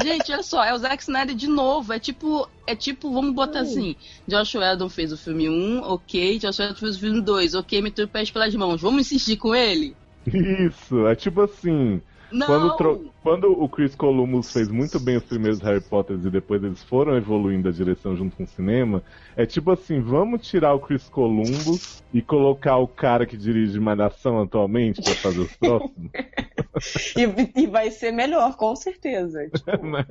Gente, 0.02 0.30
olha 0.30 0.42
só, 0.42 0.62
é 0.62 0.74
o 0.74 0.78
Zack 0.78 1.02
Snyder 1.02 1.34
de 1.34 1.46
novo. 1.46 1.92
É 1.92 1.98
tipo, 1.98 2.48
é 2.66 2.76
tipo, 2.76 3.12
vamos 3.12 3.34
botar 3.34 3.60
assim: 3.60 3.96
Josh 4.28 4.54
Whedon 4.54 4.88
fez 4.88 5.12
o 5.12 5.16
filme 5.16 5.48
1, 5.48 5.82
ok. 5.82 6.38
Josh 6.38 6.58
Whedon 6.58 6.74
fez 6.74 6.96
o 6.96 7.00
filme 7.00 7.20
2, 7.20 7.54
ok. 7.54 7.80
Meteu 7.80 8.04
o 8.04 8.08
pé 8.08 8.24
pelas 8.26 8.54
mãos. 8.54 8.80
Vamos 8.80 9.00
insistir 9.00 9.36
com 9.36 9.54
ele? 9.54 9.96
Isso, 10.26 11.06
é 11.06 11.14
tipo 11.14 11.40
assim. 11.40 12.00
Não. 12.30 12.46
Quando, 12.46 12.76
tro... 12.76 13.12
Quando 13.22 13.62
o 13.62 13.68
Chris 13.68 13.94
Columbus 13.94 14.52
fez 14.52 14.68
muito 14.68 15.00
bem 15.00 15.16
os 15.16 15.24
primeiros 15.24 15.60
Harry 15.60 15.80
Potters 15.80 16.24
e 16.24 16.30
depois 16.30 16.62
eles 16.62 16.82
foram 16.84 17.16
evoluindo 17.16 17.68
a 17.68 17.72
direção 17.72 18.16
junto 18.16 18.36
com 18.36 18.44
o 18.44 18.46
cinema, 18.46 19.02
é 19.36 19.44
tipo 19.44 19.70
assim, 19.70 20.00
vamos 20.00 20.46
tirar 20.46 20.74
o 20.74 20.80
Chris 20.80 21.08
Columbus 21.08 22.02
e 22.12 22.22
colocar 22.22 22.76
o 22.76 22.86
cara 22.86 23.26
que 23.26 23.36
dirige 23.36 23.78
Malhação 23.80 24.40
atualmente 24.40 25.02
para 25.02 25.14
fazer 25.14 25.40
os 25.40 25.56
próximos. 25.56 26.10
e, 27.16 27.62
e, 27.62 27.66
vai 27.66 27.90
ser 27.90 28.12
melhor, 28.12 28.56
com 28.56 28.74
certeza. 28.76 29.48
Tipo, 29.48 29.76
né? 29.86 30.04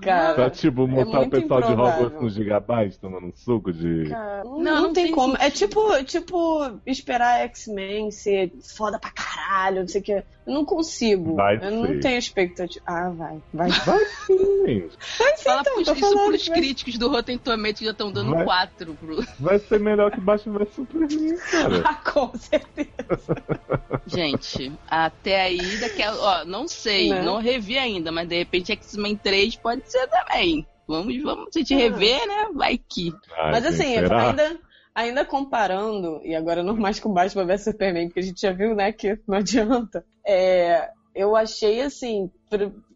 cara, 0.00 0.34
pra, 0.34 0.50
tipo, 0.50 0.86
mostrar 0.86 1.22
é 1.22 1.26
o 1.26 1.30
pessoal 1.30 1.60
improvável. 1.60 1.76
de 1.76 2.04
Hogwarts 2.04 2.22
no 2.22 2.30
Gigabyte 2.30 2.98
tomando 2.98 3.26
um 3.26 3.32
suco 3.34 3.72
de... 3.72 4.08
Cara, 4.08 4.44
não, 4.44 4.60
não, 4.60 4.82
não, 4.82 4.92
tem, 4.92 5.06
tem 5.06 5.14
como. 5.14 5.36
É 5.36 5.50
tipo, 5.50 5.80
tipo 6.04 6.78
esperar 6.86 7.40
X-Men 7.42 8.10
ser 8.10 8.52
foda 8.62 8.98
pra 8.98 9.10
caralho, 9.10 9.80
não 9.80 9.88
sei 9.88 10.00
o 10.00 10.04
que. 10.04 10.22
Eu 10.46 10.54
não 10.54 10.64
consigo. 10.64 11.36
Vai 11.36 11.56
eu 11.56 11.60
ser. 11.60 11.70
não 11.70 12.00
tenho 12.00 12.18
expectativa. 12.18 12.84
Ah, 12.86 13.10
vai. 13.10 13.40
Vai, 13.52 13.70
vai 13.70 14.04
sim. 14.26 14.88
Vai 15.18 15.36
sim, 15.36 15.44
Fala 15.44 15.60
então, 15.60 15.74
pros, 15.74 15.88
isso 15.88 16.24
pros 16.26 16.48
vai... 16.48 16.58
críticos 16.58 16.98
do 16.98 17.08
Rotten 17.08 17.38
Tomatoes 17.38 17.78
que 17.78 17.84
já 17.84 17.90
estão 17.92 18.10
dando 18.10 18.44
4 18.44 18.94
pro... 18.94 19.22
Vai 19.38 19.58
ser 19.58 19.78
melhor 19.78 20.10
que 20.10 20.20
Batman 20.20 20.58
vs 20.58 20.74
Superman, 20.74 21.36
cara. 21.50 21.82
ah, 21.86 21.94
com 21.94 22.32
certeza. 22.36 22.90
Gente, 24.06 24.72
até 24.88 25.42
aí, 25.42 25.76
daqui 25.78 26.02
a... 26.02 26.14
Ó, 26.14 26.44
não 26.44 26.66
sei, 26.66 27.08
não, 27.08 27.16
né? 27.16 27.22
não 27.22 27.38
revi 27.38 27.78
ainda, 27.78 28.10
mas 28.10 28.28
de 28.28 28.36
repente 28.36 28.72
X-Men 28.72 29.16
3 29.16 29.56
pode 29.56 29.90
ser 29.90 30.08
também. 30.08 30.66
Vamos, 30.88 31.22
vamos, 31.22 31.48
se 31.52 31.62
te 31.62 31.74
ah. 31.74 31.78
rever, 31.78 32.26
né? 32.26 32.48
Vai 32.52 32.76
que. 32.76 33.14
Ai, 33.38 33.52
mas 33.52 33.66
assim, 33.66 33.96
ainda 33.96 34.58
ainda 34.94 35.24
comparando, 35.24 36.20
e 36.24 36.34
agora 36.34 36.62
não 36.62 36.76
mais 36.76 37.00
com 37.00 37.12
Batman 37.12 37.46
vs 37.46 37.64
Superman, 37.64 38.06
porque 38.08 38.20
a 38.20 38.22
gente 38.22 38.40
já 38.40 38.52
viu, 38.52 38.74
né, 38.74 38.92
que 38.92 39.18
não 39.26 39.38
adianta. 39.38 40.04
É, 40.26 40.90
eu 41.14 41.36
achei 41.36 41.80
assim, 41.80 42.30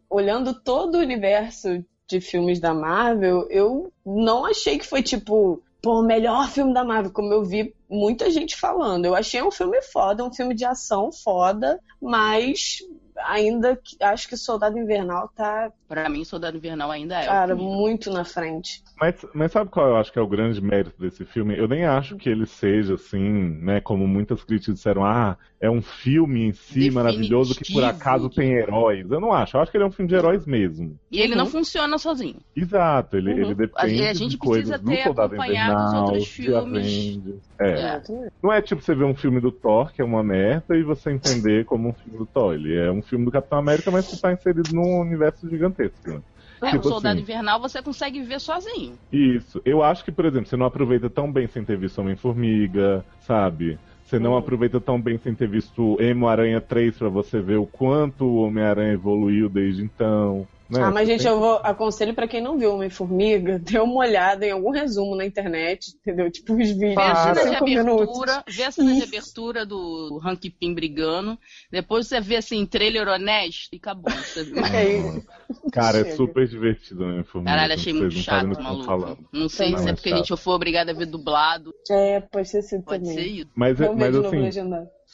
olhando 0.09 0.53
todo 0.53 0.95
o 0.95 1.01
universo 1.01 1.83
de 2.07 2.21
filmes 2.21 2.59
da 2.59 2.73
Marvel, 2.73 3.47
eu 3.49 3.91
não 4.05 4.45
achei 4.45 4.77
que 4.77 4.87
foi 4.87 5.03
tipo, 5.03 5.61
pô, 5.81 5.99
o 5.99 6.05
melhor 6.05 6.49
filme 6.49 6.73
da 6.73 6.83
Marvel, 6.83 7.11
como 7.11 7.33
eu 7.33 7.43
vi 7.43 7.75
muita 7.89 8.29
gente 8.31 8.55
falando. 8.55 9.05
Eu 9.05 9.15
achei 9.15 9.41
um 9.43 9.51
filme 9.51 9.81
foda, 9.81 10.23
um 10.23 10.33
filme 10.33 10.55
de 10.55 10.65
ação 10.65 11.11
foda, 11.11 11.79
mas 12.01 12.79
ainda 13.25 13.79
acho 14.01 14.27
que 14.27 14.37
Soldado 14.37 14.77
Invernal 14.77 15.29
tá. 15.35 15.71
Pra 15.87 16.09
mim, 16.09 16.23
Soldado 16.25 16.57
Invernal 16.57 16.91
ainda 16.91 17.19
é. 17.19 17.25
Cara, 17.25 17.55
muito 17.55 18.11
na 18.11 18.23
frente. 18.23 18.83
Mas, 18.99 19.25
mas 19.33 19.51
sabe 19.51 19.69
qual 19.69 19.87
eu 19.87 19.97
acho 19.97 20.11
que 20.11 20.19
é 20.19 20.21
o 20.21 20.27
grande 20.27 20.61
mérito 20.61 20.99
desse 20.99 21.23
filme? 21.25 21.57
Eu 21.57 21.67
nem 21.67 21.85
acho 21.85 22.17
que 22.17 22.29
ele 22.29 22.45
seja 22.45 22.95
assim, 22.95 23.57
né? 23.61 23.79
Como 23.79 24.07
muitas 24.07 24.43
críticas 24.43 24.75
disseram, 24.75 25.05
ah, 25.05 25.37
é 25.59 25.69
um 25.69 25.81
filme 25.81 26.47
em 26.47 26.51
si 26.51 26.73
Definitivo. 26.73 26.95
maravilhoso 26.95 27.55
que 27.55 27.73
por 27.73 27.83
acaso 27.83 28.29
tem 28.29 28.53
heróis. 28.53 29.09
Eu 29.09 29.19
não 29.19 29.31
acho. 29.31 29.57
Eu 29.57 29.61
acho 29.61 29.71
que 29.71 29.77
ele 29.77 29.83
é 29.83 29.87
um 29.87 29.91
filme 29.91 30.09
de 30.09 30.15
heróis 30.15 30.45
mesmo. 30.45 30.97
E 31.11 31.19
ele 31.19 31.33
uhum. 31.33 31.39
não 31.39 31.45
funciona 31.45 31.97
sozinho. 31.97 32.37
Exato, 32.55 33.17
ele, 33.17 33.33
uhum. 33.33 33.39
ele 33.39 33.55
depende 33.55 34.03
a, 34.03 34.09
a 34.09 34.13
gente 34.13 34.31
de 34.31 34.37
coisas 34.37 34.79
do 34.79 34.95
Soldado 34.95 35.35
Invernal, 35.35 36.11
de 36.17 36.53
Avengers. 36.53 37.41
É. 37.59 37.69
é. 37.69 38.01
Não 38.41 38.53
é 38.53 38.61
tipo 38.61 38.81
você 38.81 38.93
ver 38.93 39.05
um 39.05 39.15
filme 39.15 39.39
do 39.39 39.51
Thor, 39.51 39.91
que 39.91 40.01
é 40.01 40.05
uma 40.05 40.23
merda, 40.23 40.75
e 40.77 40.83
você 40.83 41.11
entender 41.11 41.65
como 41.65 41.89
um 41.89 41.93
filme 41.93 42.19
do 42.19 42.25
Thor. 42.25 42.53
Ele 42.53 42.75
é 42.75 42.91
um 42.91 43.01
filme 43.07 43.25
do 43.25 43.31
Capitão 43.31 43.59
América, 43.59 43.89
mas 43.91 44.07
que 44.07 44.15
está 44.15 44.31
inserido 44.31 44.73
num 44.73 44.99
universo 44.99 45.49
gigantesco. 45.49 46.09
Né? 46.09 46.21
É, 46.61 46.71
tipo 46.71 46.87
o 46.87 46.89
Soldado 46.89 47.15
assim, 47.15 47.21
Invernal 47.21 47.59
você 47.59 47.81
consegue 47.81 48.21
ver 48.21 48.39
sozinho. 48.39 48.97
Isso. 49.11 49.61
Eu 49.63 49.83
acho 49.83 50.03
que, 50.03 50.11
por 50.11 50.25
exemplo, 50.25 50.47
você 50.47 50.57
não 50.57 50.65
aproveita 50.65 51.09
tão 51.09 51.31
bem 51.31 51.47
sem 51.47 51.63
ter 51.63 51.77
visto 51.77 51.99
Homem-Formiga, 51.99 53.05
sabe? 53.19 53.77
Você 54.03 54.17
não 54.17 54.33
hum. 54.33 54.37
aproveita 54.37 54.79
tão 54.79 54.99
bem 54.99 55.17
sem 55.17 55.35
ter 55.35 55.47
visto 55.47 55.97
Emo 56.01 56.27
Aranha 56.27 56.61
3 56.61 56.97
para 56.97 57.09
você 57.09 57.41
ver 57.41 57.57
o 57.57 57.65
quanto 57.65 58.25
o 58.25 58.43
Homem-Aranha 58.43 58.93
evoluiu 58.93 59.49
desde 59.49 59.83
então. 59.83 60.47
Né? 60.69 60.81
Ah, 60.81 60.91
mas 60.91 61.07
gente, 61.07 61.23
tem... 61.23 61.31
eu 61.31 61.39
vou 61.39 61.55
aconselho 61.63 62.13
para 62.13 62.27
quem 62.27 62.41
não 62.41 62.57
viu 62.57 62.73
Homem-Formiga, 62.73 63.57
dê 63.63 63.79
uma 63.79 63.99
olhada 63.99 64.45
em 64.45 64.51
algum 64.51 64.71
resumo 64.71 65.15
na 65.15 65.25
internet, 65.25 65.95
entendeu? 65.95 66.29
Tipo 66.29 66.53
os 66.53 66.69
vídeos 66.69 66.95
vê 66.95 67.01
a 67.01 67.33
cena 67.33 67.49
de 67.49 67.55
abertura, 67.55 68.43
vê 68.47 68.63
a 68.63 68.71
cena 68.71 68.93
de 68.93 69.03
abertura 69.03 69.65
do 69.65 70.19
Hank 70.23 70.49
Pym 70.49 70.73
brigando, 70.73 71.37
depois 71.71 72.07
você 72.07 72.19
vê 72.19 72.37
assim, 72.37 72.65
trailer 72.65 73.07
honesto 73.07 73.73
e 73.73 73.77
acabou. 73.77 74.11
é 74.11 75.71
Cara, 75.71 75.99
é 75.99 76.15
super 76.15 76.47
divertido 76.47 77.03
Homem-Formiga. 77.03 77.51
Caralho, 77.51 77.73
achei 77.73 77.93
muito 77.93 78.15
chato, 78.15 78.47
maluco. 78.61 79.27
Não 79.31 79.47
sei 79.47 79.71
não, 79.71 79.77
se 79.79 79.87
é, 79.87 79.91
é 79.91 79.93
porque 79.93 80.09
chato. 80.09 80.19
a 80.19 80.23
gente 80.23 80.41
for 80.41 80.51
obrigado 80.53 80.89
a 80.89 80.93
ver 80.93 81.05
dublado. 81.05 81.73
É, 81.89 82.19
pode 82.19 82.49
ser 82.49 82.59
assim 82.59 82.81
pode 82.81 83.03
também. 83.03 83.15
Ser 83.15 83.27
isso. 83.27 83.49
Mas, 83.55 83.79
é, 83.79 83.89
mas 83.93 84.15
assim, 84.15 84.67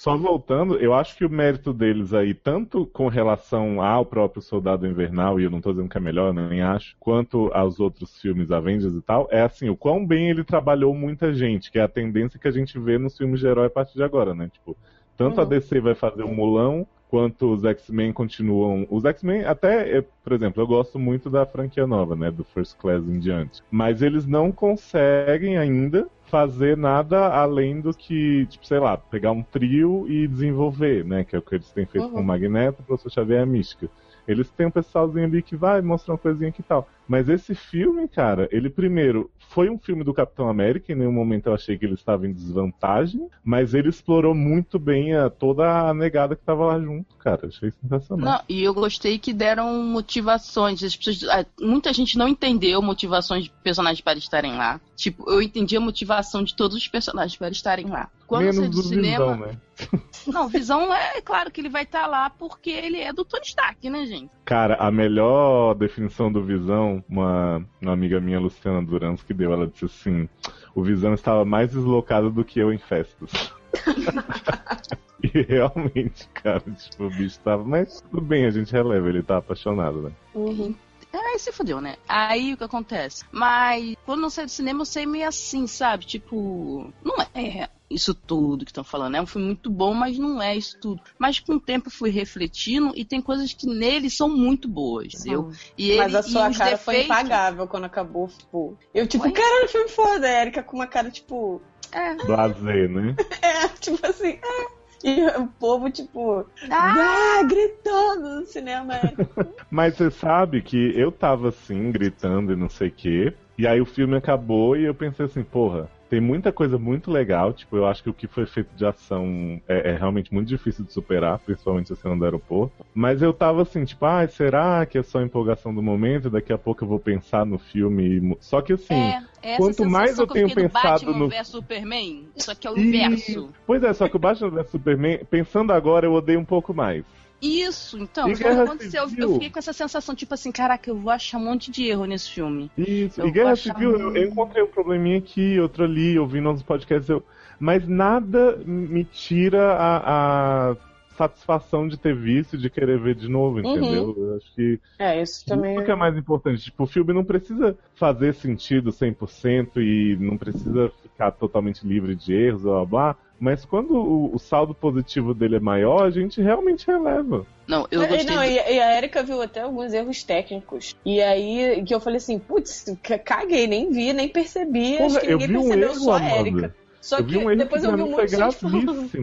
só 0.04 0.18
voltando, 0.18 0.76
eu 0.76 0.94
acho 0.94 1.16
que 1.16 1.24
o 1.24 1.30
mérito 1.30 1.72
deles 1.72 2.14
aí, 2.14 2.34
tanto 2.34 2.86
com 2.86 3.08
relação 3.08 3.82
ao 3.82 4.06
próprio 4.06 4.42
Soldado 4.42 4.86
Invernal, 4.86 5.40
e 5.40 5.46
eu 5.46 5.50
não 5.50 5.62
tô 5.62 5.72
dizendo 5.72 5.88
que 5.88 5.98
é 5.98 6.02
melhor, 6.02 6.34
nem 6.34 6.62
acho, 6.62 6.94
quanto 7.00 7.50
aos 7.54 7.80
outros 7.80 8.20
filmes 8.20 8.52
Avengers 8.52 8.94
e 8.96 9.02
tal, 9.02 9.30
é 9.32 9.42
assim, 9.42 9.70
o 9.70 9.78
quão 9.78 10.06
bem 10.06 10.30
ele 10.30 10.44
trabalhou 10.44 10.94
muita 10.94 11.34
gente, 11.34 11.72
que 11.72 11.80
é 11.80 11.84
a 11.84 11.88
tendência 11.88 12.38
que 12.38 12.50
a 12.50 12.52
gente 12.52 12.78
vê 12.78 12.98
nos 12.98 13.18
filmes 13.18 13.40
de 13.40 13.48
herói 13.48 13.68
a 13.68 13.70
partir 13.70 13.94
de 13.94 14.04
agora, 14.04 14.36
né? 14.36 14.50
Tipo, 14.52 14.76
tanto 15.16 15.38
uhum. 15.38 15.44
a 15.44 15.46
DC 15.46 15.80
vai 15.80 15.96
fazer 15.96 16.24
o 16.24 16.36
Mulão, 16.36 16.86
quanto 17.10 17.54
os 17.54 17.64
X-Men 17.64 18.12
continuam. 18.12 18.86
Os 18.90 19.06
X-Men, 19.06 19.46
até, 19.46 20.04
por 20.22 20.34
exemplo, 20.34 20.62
eu 20.62 20.68
gosto 20.68 21.00
muito 21.00 21.30
da 21.30 21.46
franquia 21.46 21.88
nova, 21.88 22.14
né? 22.14 22.30
Do 22.30 22.44
First 22.44 22.76
Class 22.78 23.08
em 23.08 23.20
diante. 23.20 23.62
Mas 23.72 24.02
eles 24.02 24.26
não 24.26 24.52
conseguem 24.52 25.58
ainda 25.58 26.10
fazer 26.34 26.76
nada 26.76 27.28
além 27.28 27.80
do 27.80 27.94
que, 27.94 28.48
tipo, 28.48 28.66
sei 28.66 28.80
lá, 28.80 28.98
pegar 28.98 29.32
um 29.32 29.44
trio 29.44 30.08
e 30.10 30.28
desenvolver, 30.28 31.06
né? 31.06 31.24
Que 31.24 31.36
é 31.36 31.40
o 31.40 31.44
que 31.44 31.54
eles 31.54 31.70
têm 31.70 31.86
feito 31.86 32.08
uhum. 32.08 32.14
com 32.14 32.22
o 32.22 32.24
Magneto, 32.24 32.82
o 32.82 32.86
Professor 32.86 33.12
Xavier 33.12 33.42
e 33.42 33.44
a 33.44 33.46
Mística. 33.46 33.88
Eles 34.28 34.50
têm 34.50 34.66
um 34.66 34.72
pessoalzinho 34.72 35.26
ali 35.26 35.44
que 35.44 35.56
vai 35.56 35.80
mostrar 35.84 36.16
uma 36.16 36.18
coisinha 36.18 36.52
que 36.52 36.64
tal. 36.64 36.90
Mas 37.08 37.30
esse 37.30 37.54
filme, 37.54 38.08
cara, 38.08 38.48
ele 38.52 38.70
primeiro 38.70 39.30
foi 39.54 39.70
um 39.70 39.78
filme 39.78 40.04
do 40.04 40.14
Capitão 40.14 40.50
América, 40.50 40.92
em 40.92 40.96
nenhum 40.96 41.12
momento 41.12 41.48
eu 41.48 41.54
achei 41.54 41.78
que 41.78 41.86
ele 41.86 41.94
estava 41.94 42.26
em 42.26 42.34
desvantagem, 42.34 43.30
mas 43.44 43.76
ele 43.76 43.90
explorou 43.90 44.34
muito 44.34 44.80
bem 44.80 45.16
a, 45.16 45.30
toda 45.30 45.90
a 45.90 45.94
negada 45.94 46.36
que 46.36 46.42
estava 46.42 46.66
lá 46.66 46.80
junto, 46.80 47.16
cara. 47.18 47.48
Achei 47.48 47.72
sensacional. 47.72 48.26
Não, 48.26 48.42
e 48.50 48.64
eu 48.64 48.74
gostei 48.74 49.20
que 49.20 49.32
deram 49.32 49.84
motivações. 49.84 50.84
As 50.84 50.96
pessoas, 50.96 51.46
muita 51.60 51.94
gente 51.94 52.18
não 52.18 52.28
entendeu 52.28 52.82
motivações 52.82 53.44
de 53.44 53.52
personagens 53.64 54.02
para 54.02 54.18
estarem 54.18 54.56
lá. 54.56 54.82
Tipo, 54.96 55.30
eu 55.30 55.42
entendi 55.42 55.78
a 55.78 55.82
motivação 55.82 56.44
de 56.44 56.56
todos 56.56 56.76
os 56.76 56.88
personagens 56.88 57.38
para 57.38 57.50
estarem 57.50 57.88
lá. 57.88 58.10
Quando 58.26 58.46
Menos 58.46 58.70
do 58.70 58.82
cinema. 58.82 59.36
Visão, 59.36 59.48
né? 59.48 59.58
Não, 60.28 60.48
Visão 60.48 60.94
é 60.94 61.22
claro 61.22 61.52
que 61.52 61.62
ele 61.62 61.70
vai 61.70 61.84
estar 61.84 62.08
lá 62.08 62.30
porque 62.30 62.70
ele 62.70 63.00
é 63.00 63.12
do 63.12 63.26
Tony 63.26 63.46
Stark, 63.46 63.90
né, 63.90 64.06
gente? 64.06 64.32
Cara, 64.46 64.76
a 64.76 64.92
melhor 64.92 65.74
definição 65.76 66.32
do 66.32 66.44
Visão, 66.44 66.93
uma, 67.08 67.66
uma 67.82 67.94
amiga 67.94 68.20
minha, 68.20 68.40
Luciana 68.40 68.82
Durans, 68.82 69.24
que 69.24 69.34
deu, 69.34 69.54
ela 69.54 69.68
disse 69.68 69.86
assim: 69.86 70.28
o 70.76 70.84
Visão 70.84 71.14
estava 71.14 71.46
mais 71.46 71.72
deslocado 71.72 72.30
do 72.30 72.44
que 72.44 72.60
eu 72.60 72.74
em 72.74 72.78
festas. 72.78 73.32
e 75.24 75.42
realmente, 75.42 76.28
cara, 76.34 76.60
tipo, 76.60 77.06
o 77.06 77.10
bicho 77.10 77.24
estava. 77.24 77.64
Mas 77.64 78.02
tudo 78.02 78.22
bem, 78.22 78.46
a 78.46 78.52
gente 78.52 78.72
releva, 78.72 79.10
ele 79.10 79.24
tá 79.24 79.38
apaixonado, 79.38 80.02
né? 80.02 80.12
Uhum. 80.34 80.76
Aí 81.14 81.38
se 81.38 81.52
fodeu, 81.52 81.80
né? 81.80 81.96
Aí 82.08 82.54
o 82.54 82.58
que 82.58 82.64
acontece? 82.64 83.24
Mas 83.32 83.96
quando 84.06 84.22
não 84.22 84.30
sai 84.30 84.46
do 84.46 84.52
cinema, 84.52 84.82
eu 84.82 84.86
sei 84.86 85.06
meio 85.06 85.28
assim, 85.28 85.68
sabe? 85.68 86.06
Tipo, 86.06 86.92
não 87.04 87.16
é 87.36 87.70
isso 87.90 88.14
tudo 88.14 88.66
que 88.66 88.72
estão 88.72 88.84
falando. 88.84 89.16
É 89.16 89.22
um 89.22 89.26
filme 89.26 89.48
muito 89.48 89.70
bom, 89.70 89.94
mas 89.94 90.18
não 90.18 90.42
é 90.42 90.56
isso 90.56 90.78
tudo. 90.80 91.02
Mas 91.18 91.40
com 91.40 91.54
o 91.54 91.60
tempo 91.60 91.88
eu 91.88 91.92
fui 91.92 92.10
refletindo 92.10 92.92
e 92.96 93.06
tem 93.06 93.22
coisas 93.22 93.54
que 93.54 93.68
nele 93.68 94.10
são 94.10 94.28
muito 94.28 94.68
boas. 94.68 95.26
Eu, 95.26 95.52
e 95.78 95.92
ele, 95.92 96.00
mas 96.00 96.16
a 96.16 96.24
sua 96.24 96.52
cara 96.52 96.72
defeitos... 96.72 96.84
foi 96.84 97.04
impagável 97.04 97.68
quando 97.68 97.86
acabou. 97.86 98.28
Tipo, 98.28 98.78
eu, 98.94 99.08
tipo, 99.08 99.32
caralho, 99.32 99.70
filme 99.70 99.90
foda. 99.90 100.28
A 100.28 100.42
Erika 100.42 100.64
com 100.64 100.78
uma 100.78 100.88
cara, 100.88 101.12
tipo. 101.12 101.62
É. 101.92 102.16
Blazer, 102.16 102.90
né? 102.90 103.16
é, 103.42 103.68
tipo 103.80 104.06
assim. 104.06 104.40
É. 104.42 104.83
E 105.04 105.26
o 105.38 105.48
povo, 105.60 105.90
tipo, 105.90 106.46
ah! 106.72 106.94
ah 106.98 107.44
gritando 107.44 108.40
no 108.40 108.46
cinema. 108.46 108.94
Mas 109.70 109.96
você 109.96 110.10
sabe 110.10 110.62
que 110.62 110.98
eu 110.98 111.12
tava 111.12 111.50
assim, 111.50 111.92
gritando 111.92 112.54
e 112.54 112.56
não 112.56 112.70
sei 112.70 112.88
o 112.88 112.92
quê. 112.92 113.34
E 113.58 113.68
aí 113.68 113.82
o 113.82 113.86
filme 113.86 114.16
acabou 114.16 114.78
e 114.78 114.86
eu 114.86 114.96
pensei 114.96 115.26
assim, 115.26 115.44
porra, 115.44 115.90
tem 116.14 116.22
muita 116.22 116.52
coisa 116.52 116.78
muito 116.78 117.10
legal. 117.10 117.52
Tipo, 117.54 117.76
eu 117.76 117.88
acho 117.88 118.04
que 118.04 118.10
o 118.12 118.14
que 118.14 118.28
foi 118.28 118.46
feito 118.46 118.70
de 118.76 118.86
ação 118.86 119.60
é, 119.68 119.90
é, 119.90 119.98
realmente 119.98 120.32
muito 120.32 120.48
difícil 120.48 120.86
de 120.86 120.94
superar, 120.94 121.40
principalmente 121.40 121.92
a 121.92 121.96
cena 121.96 122.16
do 122.16 122.24
aeroporto. 122.24 122.86
Mas 122.94 123.24
eu 123.24 123.34
tava 123.34 123.64
assim, 123.64 123.84
tipo, 123.84 124.06
ah, 124.06 124.28
será 124.28 124.86
que 124.86 125.00
é 125.00 125.02
só 125.02 125.24
empolgação 125.24 125.74
do 125.74 125.82
momento? 125.82 126.30
Daqui 126.30 126.54
a 126.54 126.58
pouco 126.58 126.84
eu 126.84 126.88
vou 126.88 127.00
pensar 127.00 127.48
no 127.48 127.58
filme. 127.58 128.38
Só 128.40 128.62
que 128.62 128.74
assim, 128.74 128.94
é, 129.42 129.58
quanto 129.58 129.90
mais 129.90 130.20
eu 130.20 130.28
tenho 130.28 130.54
pensado 130.54 131.12
no. 131.16 131.30
Batman 131.30 131.44
Superman, 131.44 132.28
só 132.38 132.54
que 132.54 132.68
é 132.68 132.70
o 132.70 132.78
inverso. 132.78 133.50
Pois 133.66 133.82
é, 133.82 133.92
só 133.92 134.08
que 134.08 134.16
o 134.16 134.20
Batman 134.20 134.52
vs 134.52 134.70
Superman, 134.70 135.20
pensando 135.28 135.74
agora, 135.74 136.06
eu 136.06 136.14
odeio 136.14 136.40
um 136.40 136.46
pouco 136.46 136.76
mais. 136.76 137.04
Isso, 137.44 137.98
então, 137.98 138.30
e 138.30 138.38
quando 138.38 138.62
aconteceu, 138.62 139.10
Civil. 139.10 139.28
eu 139.28 139.34
fiquei 139.34 139.50
com 139.50 139.60
essa 139.60 139.74
sensação, 139.74 140.16
tipo 140.16 140.34
assim, 140.34 140.50
caraca, 140.50 140.90
eu 140.90 140.96
vou 140.96 141.12
achar 141.12 141.38
um 141.38 141.44
monte 141.44 141.70
de 141.70 141.86
erro 141.86 142.06
nesse 142.06 142.32
filme. 142.32 142.72
Isso, 142.78 143.20
eu 143.20 143.28
e 143.28 143.32
Guerra 143.32 143.56
Civil, 143.58 144.00
eu, 144.00 144.16
eu, 144.16 144.30
encontrei 144.30 144.64
um 144.64 144.68
probleminha 144.68 145.18
aqui, 145.18 145.60
outro 145.60 145.84
ali, 145.84 146.18
ouvindo 146.18 146.50
uns 146.50 146.64
podcasts, 146.64 147.10
eu... 147.10 147.22
mas 147.60 147.86
nada 147.86 148.56
me 148.66 149.04
tira 149.04 149.74
a, 149.74 150.72
a 150.72 150.76
satisfação 151.18 151.88
de 151.88 151.98
ter 151.98 152.16
visto 152.16 152.56
e 152.56 152.60
de 152.60 152.70
querer 152.70 153.00
ver 153.00 153.16
de 153.16 153.28
novo, 153.28 153.60
uhum. 153.60 153.78
entendeu? 153.78 154.04
Uhum. 154.06 154.30
Eu 154.30 154.38
acho 154.38 154.56
que. 154.56 154.80
É, 154.98 155.22
isso 155.22 155.46
também. 155.46 155.76
Isso 155.76 155.86
que 155.86 155.92
é 155.92 155.96
mais 155.96 156.18
importante. 156.18 156.64
Tipo, 156.64 156.84
o 156.84 156.88
filme 156.88 157.14
não 157.14 157.24
precisa 157.24 157.78
fazer 157.96 158.34
sentido 158.34 158.92
100% 158.92 159.78
e 159.78 160.18
não 160.20 160.38
precisa 160.38 160.92
ficar 161.02 161.32
totalmente 161.32 161.86
livre 161.86 162.16
de 162.16 162.34
erros, 162.34 162.64
blá 162.64 162.74
blá 162.74 162.86
blá. 162.86 163.18
Mas 163.44 163.66
quando 163.66 163.94
o, 163.94 164.34
o, 164.34 164.40
saldo 164.40 164.74
positivo 164.74 165.34
dele 165.34 165.58
é 165.58 165.60
maior, 165.60 166.06
a 166.06 166.10
gente 166.10 166.42
realmente 166.42 166.88
releva. 166.88 167.46
Não, 167.68 167.86
eu 167.92 168.08
gostei. 168.08 168.24
Não, 168.24 168.38
do... 168.38 168.44
e, 168.46 168.80
a 168.80 168.98
Erika 168.98 169.22
viu 169.22 169.42
até 169.42 169.60
alguns 169.60 169.92
erros 169.92 170.24
técnicos. 170.24 170.96
E 171.06 171.22
aí 171.22 171.84
que 171.84 171.94
eu 171.94 172.00
falei 172.00 172.20
assim, 172.20 172.40
putz, 172.40 172.86
caguei, 173.26 173.68
nem 173.68 173.92
vi, 173.92 174.14
nem 174.14 174.30
percebi. 174.30 174.96
Porra, 174.96 175.08
acho 175.08 175.20
que 175.20 175.28
ninguém 175.28 175.50
percebeu, 175.50 175.78
um 175.78 175.84
erro, 175.84 175.96
só 175.96 176.14
a 176.14 176.40
Erika. 176.40 176.76
Só 177.02 177.18
eu 177.18 177.26
que 177.26 177.38
um 177.38 177.58
depois 177.58 177.84
eu 177.84 177.94
vi 177.94 178.02
um 178.02 178.12
monte 178.12 178.28
de 178.28 178.38
gente 178.38 179.18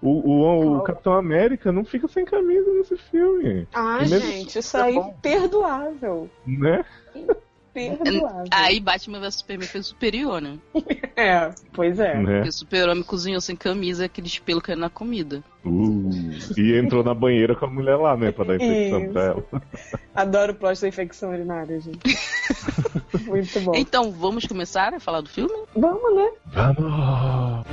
O, 0.00 0.08
o, 0.08 0.76
o, 0.76 0.82
Capitão 0.82 1.14
América 1.14 1.72
não 1.72 1.84
fica 1.84 2.06
sem 2.06 2.24
camisa 2.24 2.72
nesse 2.74 2.96
filme. 2.96 3.66
Ah, 3.74 4.04
gente, 4.04 4.56
isso 4.56 4.76
aí 4.76 4.96
é 4.96 5.00
imperdoável. 5.00 6.30
Né? 6.46 6.84
Perdoável. 7.78 8.44
Aí 8.50 8.80
Batman 8.80 9.20
vs 9.20 9.34
Superman 9.36 9.68
foi 9.68 9.82
superior, 9.82 10.40
né? 10.40 10.58
É, 11.16 11.50
pois 11.72 11.98
é. 11.98 12.14
Né? 12.16 12.34
Porque 12.36 12.48
o 12.48 12.52
super-homem 12.52 13.02
cozinhou 13.02 13.40
sem 13.40 13.56
camisa 13.56 14.04
aquele 14.04 14.26
espelho 14.26 14.60
caindo 14.60 14.80
na 14.80 14.90
comida. 14.90 15.42
Uh, 15.64 16.10
e 16.56 16.78
entrou 16.78 17.02
na 17.02 17.12
banheira 17.12 17.54
com 17.54 17.64
a 17.64 17.70
mulher 17.70 17.96
lá, 17.96 18.16
né? 18.16 18.30
Pra 18.30 18.44
dar 18.44 18.56
infecção 18.56 19.02
Isso. 19.02 19.12
pra 19.12 19.22
ela. 19.24 19.44
Adoro 20.14 20.52
o 20.52 20.54
plot 20.54 20.80
da 20.80 20.88
infecção 20.88 21.30
urinária, 21.30 21.80
gente. 21.80 22.18
Muito 23.26 23.60
bom. 23.60 23.72
Então, 23.74 24.12
vamos 24.12 24.46
começar 24.46 24.94
a 24.94 25.00
falar 25.00 25.20
do 25.20 25.28
filme? 25.28 25.52
Vamos, 25.74 26.14
né? 26.14 26.30
Vamos! 26.46 27.64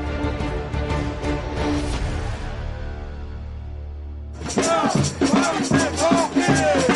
Não, 4.55 4.89
vai 5.31 5.63
ser 5.63 5.91
bom, 5.97 6.94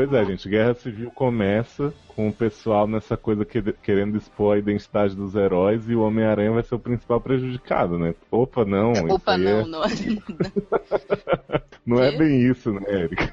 Pois 0.00 0.14
é, 0.14 0.24
gente, 0.24 0.48
Guerra 0.48 0.72
Civil 0.72 1.10
começa 1.10 1.92
com 2.16 2.30
o 2.30 2.32
pessoal 2.32 2.86
nessa 2.86 3.18
coisa 3.18 3.44
que, 3.44 3.60
querendo 3.82 4.16
expor 4.16 4.56
a 4.56 4.58
identidade 4.58 5.14
dos 5.14 5.34
heróis 5.34 5.90
e 5.90 5.94
o 5.94 6.00
Homem-Aranha 6.00 6.52
vai 6.52 6.62
ser 6.62 6.74
o 6.74 6.78
principal 6.78 7.20
prejudicado, 7.20 7.98
né? 7.98 8.14
Opa, 8.30 8.64
não. 8.64 8.92
Opa, 9.10 9.36
não, 9.36 9.60
é... 9.60 9.64
não. 9.66 9.82
não 11.84 12.02
é 12.02 12.16
bem 12.16 12.50
isso, 12.50 12.72
né, 12.80 12.80
Erika? 12.88 13.30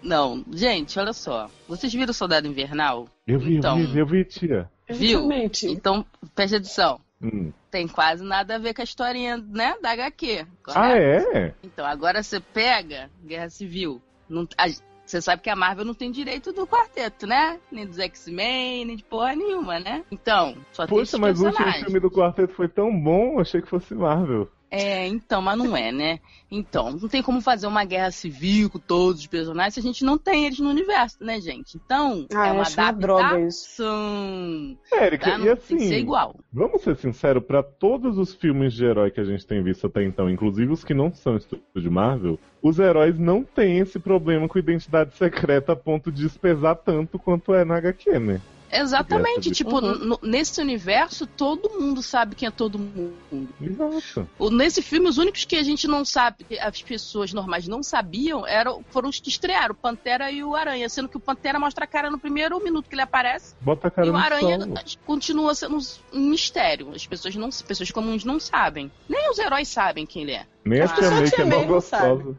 Não, 0.00 0.44
gente, 0.52 0.96
olha 1.00 1.12
só. 1.12 1.50
Vocês 1.66 1.92
viram 1.92 2.12
o 2.12 2.14
Soldado 2.14 2.46
Invernal? 2.46 3.08
Eu 3.26 3.40
vi, 3.40 3.56
então, 3.56 3.80
eu 3.80 3.88
vi, 3.88 3.98
eu 3.98 4.06
vi, 4.06 4.24
tia. 4.24 4.70
Viu? 4.88 5.18
Exatamente. 5.18 5.66
Então, 5.66 6.06
preste 6.32 6.54
atenção. 6.54 7.00
Hum. 7.20 7.50
Tem 7.72 7.88
quase 7.88 8.22
nada 8.22 8.54
a 8.54 8.58
ver 8.58 8.72
com 8.72 8.82
a 8.82 8.84
historinha, 8.84 9.36
né, 9.36 9.74
da 9.82 9.90
HQ. 9.90 10.46
Correto? 10.62 10.80
Ah, 10.80 10.96
é? 10.96 11.54
Então, 11.64 11.84
agora 11.84 12.22
você 12.22 12.38
pega 12.38 13.10
Guerra 13.26 13.50
Civil. 13.50 14.00
Não, 14.28 14.46
a, 14.56 14.66
você 15.14 15.22
sabe 15.22 15.42
que 15.42 15.50
a 15.50 15.54
Marvel 15.54 15.84
não 15.84 15.94
tem 15.94 16.10
direito 16.10 16.52
do 16.52 16.66
quarteto, 16.66 17.26
né? 17.26 17.60
Nem 17.70 17.86
dos 17.86 17.98
X-Men, 17.98 18.84
nem 18.84 18.96
de 18.96 19.04
porra 19.04 19.36
nenhuma, 19.36 19.78
né? 19.78 20.04
Então, 20.10 20.56
só 20.72 20.86
Poxa, 20.86 21.12
tem 21.12 21.20
mas 21.20 21.40
o 21.40 21.46
último 21.46 21.72
filme 21.72 22.00
do 22.00 22.10
quarteto 22.10 22.52
foi 22.54 22.68
tão 22.68 22.90
bom, 23.00 23.38
achei 23.38 23.62
que 23.62 23.68
fosse 23.68 23.94
Marvel. 23.94 24.50
É, 24.76 25.06
então, 25.06 25.40
mas 25.40 25.56
não 25.56 25.76
é, 25.76 25.92
né? 25.92 26.18
Então, 26.50 26.90
não 26.90 27.08
tem 27.08 27.22
como 27.22 27.40
fazer 27.40 27.68
uma 27.68 27.84
guerra 27.84 28.10
civil 28.10 28.68
com 28.68 28.78
todos 28.78 29.20
os 29.20 29.26
personagens 29.26 29.74
se 29.74 29.80
a 29.80 29.82
gente 29.82 30.04
não 30.04 30.18
tem 30.18 30.46
eles 30.46 30.58
no 30.58 30.68
universo, 30.68 31.22
né, 31.22 31.40
gente? 31.40 31.76
Então, 31.76 32.26
ah, 32.34 32.48
é 32.48 32.52
uma 32.52 32.66
adaptação. 32.66 34.76
Érica, 34.92 35.30
tá? 35.30 35.38
e 35.38 35.48
assim, 35.48 35.78
ser 35.78 35.98
igual. 35.98 36.34
Vamos 36.52 36.82
ser 36.82 36.96
sinceros, 36.96 37.44
para 37.44 37.62
todos 37.62 38.18
os 38.18 38.34
filmes 38.34 38.72
de 38.72 38.84
herói 38.84 39.12
que 39.12 39.20
a 39.20 39.24
gente 39.24 39.46
tem 39.46 39.62
visto 39.62 39.86
até 39.86 40.02
então, 40.02 40.28
inclusive 40.28 40.72
os 40.72 40.82
que 40.82 40.92
não 40.92 41.14
são 41.14 41.36
estúdio 41.36 41.64
de 41.76 41.90
Marvel, 41.90 42.38
os 42.60 42.78
heróis 42.78 43.18
não 43.18 43.44
têm 43.44 43.78
esse 43.78 44.00
problema 44.00 44.48
com 44.48 44.58
identidade 44.58 45.16
secreta 45.16 45.72
a 45.72 45.76
ponto 45.76 46.10
de 46.10 46.22
despesar 46.22 46.74
tanto 46.76 47.18
quanto 47.18 47.54
é 47.54 47.64
na 47.64 47.76
HQ, 47.76 48.18
né? 48.18 48.40
Exatamente, 48.74 49.50
tipo, 49.50 49.78
uhum. 49.78 50.18
nesse 50.22 50.60
universo 50.60 51.26
todo 51.26 51.70
mundo 51.80 52.02
sabe 52.02 52.34
quem 52.34 52.48
é 52.48 52.50
todo 52.50 52.78
mundo. 52.78 53.14
Exato. 53.60 54.28
Nesse 54.50 54.82
filme, 54.82 55.08
os 55.08 55.18
únicos 55.18 55.44
que 55.44 55.56
a 55.56 55.62
gente 55.62 55.86
não 55.86 56.04
sabe, 56.04 56.44
que 56.44 56.58
as 56.58 56.82
pessoas 56.82 57.32
normais 57.32 57.68
não 57.68 57.82
sabiam, 57.82 58.46
eram, 58.46 58.84
foram 58.90 59.08
os 59.08 59.20
que 59.20 59.28
estrearam, 59.28 59.72
o 59.72 59.76
Pantera 59.76 60.30
e 60.30 60.42
o 60.42 60.54
Aranha, 60.54 60.88
sendo 60.88 61.08
que 61.08 61.16
o 61.16 61.20
Pantera 61.20 61.58
mostra 61.58 61.84
a 61.84 61.88
cara 61.88 62.10
no 62.10 62.18
primeiro 62.18 62.62
minuto 62.62 62.88
que 62.88 62.94
ele 62.94 63.02
aparece. 63.02 63.54
Bota 63.60 63.88
a 63.88 63.90
cara 63.90 64.06
e 64.06 64.10
o 64.10 64.16
Aranha 64.16 64.60
sol. 64.60 65.00
continua 65.06 65.54
sendo 65.54 65.78
um 66.12 66.30
mistério. 66.30 66.90
As 66.94 67.06
pessoas 67.06 67.34
não, 67.36 67.50
pessoas 67.50 67.90
comuns 67.90 68.24
não 68.24 68.40
sabem. 68.40 68.90
Nem 69.08 69.30
os 69.30 69.38
heróis 69.38 69.68
sabem 69.68 70.04
quem 70.04 70.22
ele 70.22 70.32
é. 70.32 70.46
Nem 70.64 70.80
a 70.80 70.88
Tia 70.88 71.10
May 71.10 71.30
que 71.30 71.42
é 71.42 71.64
gostosa. 71.64 72.36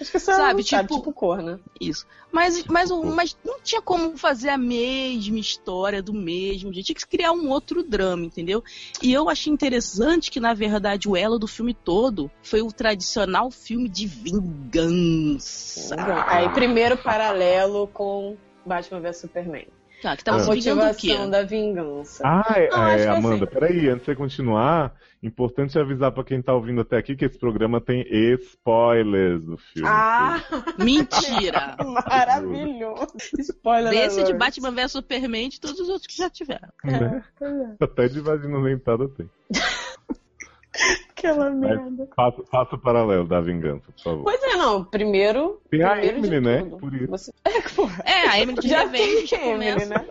Acho 0.00 0.12
que 0.12 0.18
sabe, 0.18 0.62
tipo, 0.62 0.76
sabe, 0.76 0.94
tipo 0.94 1.12
cor, 1.12 1.42
né? 1.42 1.58
Isso. 1.80 2.06
Mas, 2.30 2.64
mas, 2.64 2.90
mas 2.90 3.36
não 3.44 3.60
tinha 3.60 3.80
como 3.80 4.16
fazer 4.16 4.50
a 4.50 4.58
mesma 4.58 5.38
história 5.38 6.02
do 6.02 6.12
mesmo 6.12 6.72
jeito. 6.72 6.86
Tinha 6.86 6.96
que 6.96 7.06
criar 7.06 7.32
um 7.32 7.48
outro 7.48 7.82
drama, 7.82 8.24
entendeu? 8.24 8.62
E 9.02 9.12
eu 9.12 9.28
achei 9.30 9.52
interessante 9.52 10.30
que, 10.30 10.38
na 10.38 10.52
verdade, 10.52 11.08
o 11.08 11.16
elo 11.16 11.38
do 11.38 11.46
filme 11.46 11.72
todo 11.72 12.30
foi 12.42 12.60
o 12.60 12.70
tradicional 12.70 13.50
filme 13.50 13.88
de 13.88 14.06
vingança. 14.06 15.96
Aí, 16.26 16.48
primeiro 16.50 16.98
paralelo 16.98 17.86
com 17.88 18.36
Batman 18.66 19.00
vs 19.00 19.16
Superman. 19.18 19.66
Tá, 20.02 20.16
que 20.16 20.24
tava 20.24 20.42
a 20.42 20.46
motivação 20.46 21.30
da 21.30 21.42
vingança. 21.42 22.22
Ah, 22.24 22.54
é, 22.56 22.68
Não, 22.68 22.88
é 22.88 23.08
Amanda, 23.08 23.44
assim... 23.44 23.54
peraí, 23.54 23.88
antes 23.88 24.00
de 24.00 24.04
você 24.04 24.14
continuar, 24.14 24.94
importante 25.22 25.78
avisar 25.78 26.12
para 26.12 26.24
quem 26.24 26.42
tá 26.42 26.52
ouvindo 26.52 26.82
até 26.82 26.98
aqui 26.98 27.16
que 27.16 27.24
esse 27.24 27.38
programa 27.38 27.80
tem 27.80 28.04
spoilers 28.42 29.42
do 29.44 29.56
filme. 29.56 29.88
Ah! 29.88 30.42
Mentira! 30.78 31.76
Maravilhoso! 32.06 33.14
Spoiler 33.38 33.90
Desse 33.90 34.24
de 34.24 34.34
Batman 34.34 34.72
vs 34.72 34.92
Superman 34.92 35.48
e 35.48 35.60
todos 35.60 35.80
os 35.80 35.88
outros 35.88 36.06
que 36.06 36.18
já 36.18 36.28
tiveram. 36.28 36.68
Né? 36.84 37.24
É, 37.40 37.84
Até 37.84 38.08
de 38.08 38.20
vagina 38.20 38.62
dentada 38.62 39.08
tem. 39.08 39.30
Aquela 41.24 41.50
merda. 41.50 42.08
Faça, 42.14 42.42
faça 42.50 42.74
o 42.74 42.78
paralelo 42.78 43.26
da 43.26 43.40
vingança, 43.40 43.84
por 43.96 44.02
favor. 44.02 44.24
Pois 44.24 44.42
é, 44.42 44.56
não. 44.56 44.84
Primeiro. 44.84 45.60
Tem 45.70 45.80
primeiro 45.80 45.90
a 45.90 46.04
Emily, 46.04 46.40
né? 46.40 46.64
Por 46.78 46.94
isso. 46.94 47.06
Você... 47.08 47.32
É, 47.44 47.60
porra. 47.60 48.02
é, 48.04 48.28
a 48.28 48.40
Emily 48.40 48.68
já 48.68 48.84
vem 48.84 49.26
tem 49.26 49.50
Emily, 49.52 49.86
né? 49.86 50.06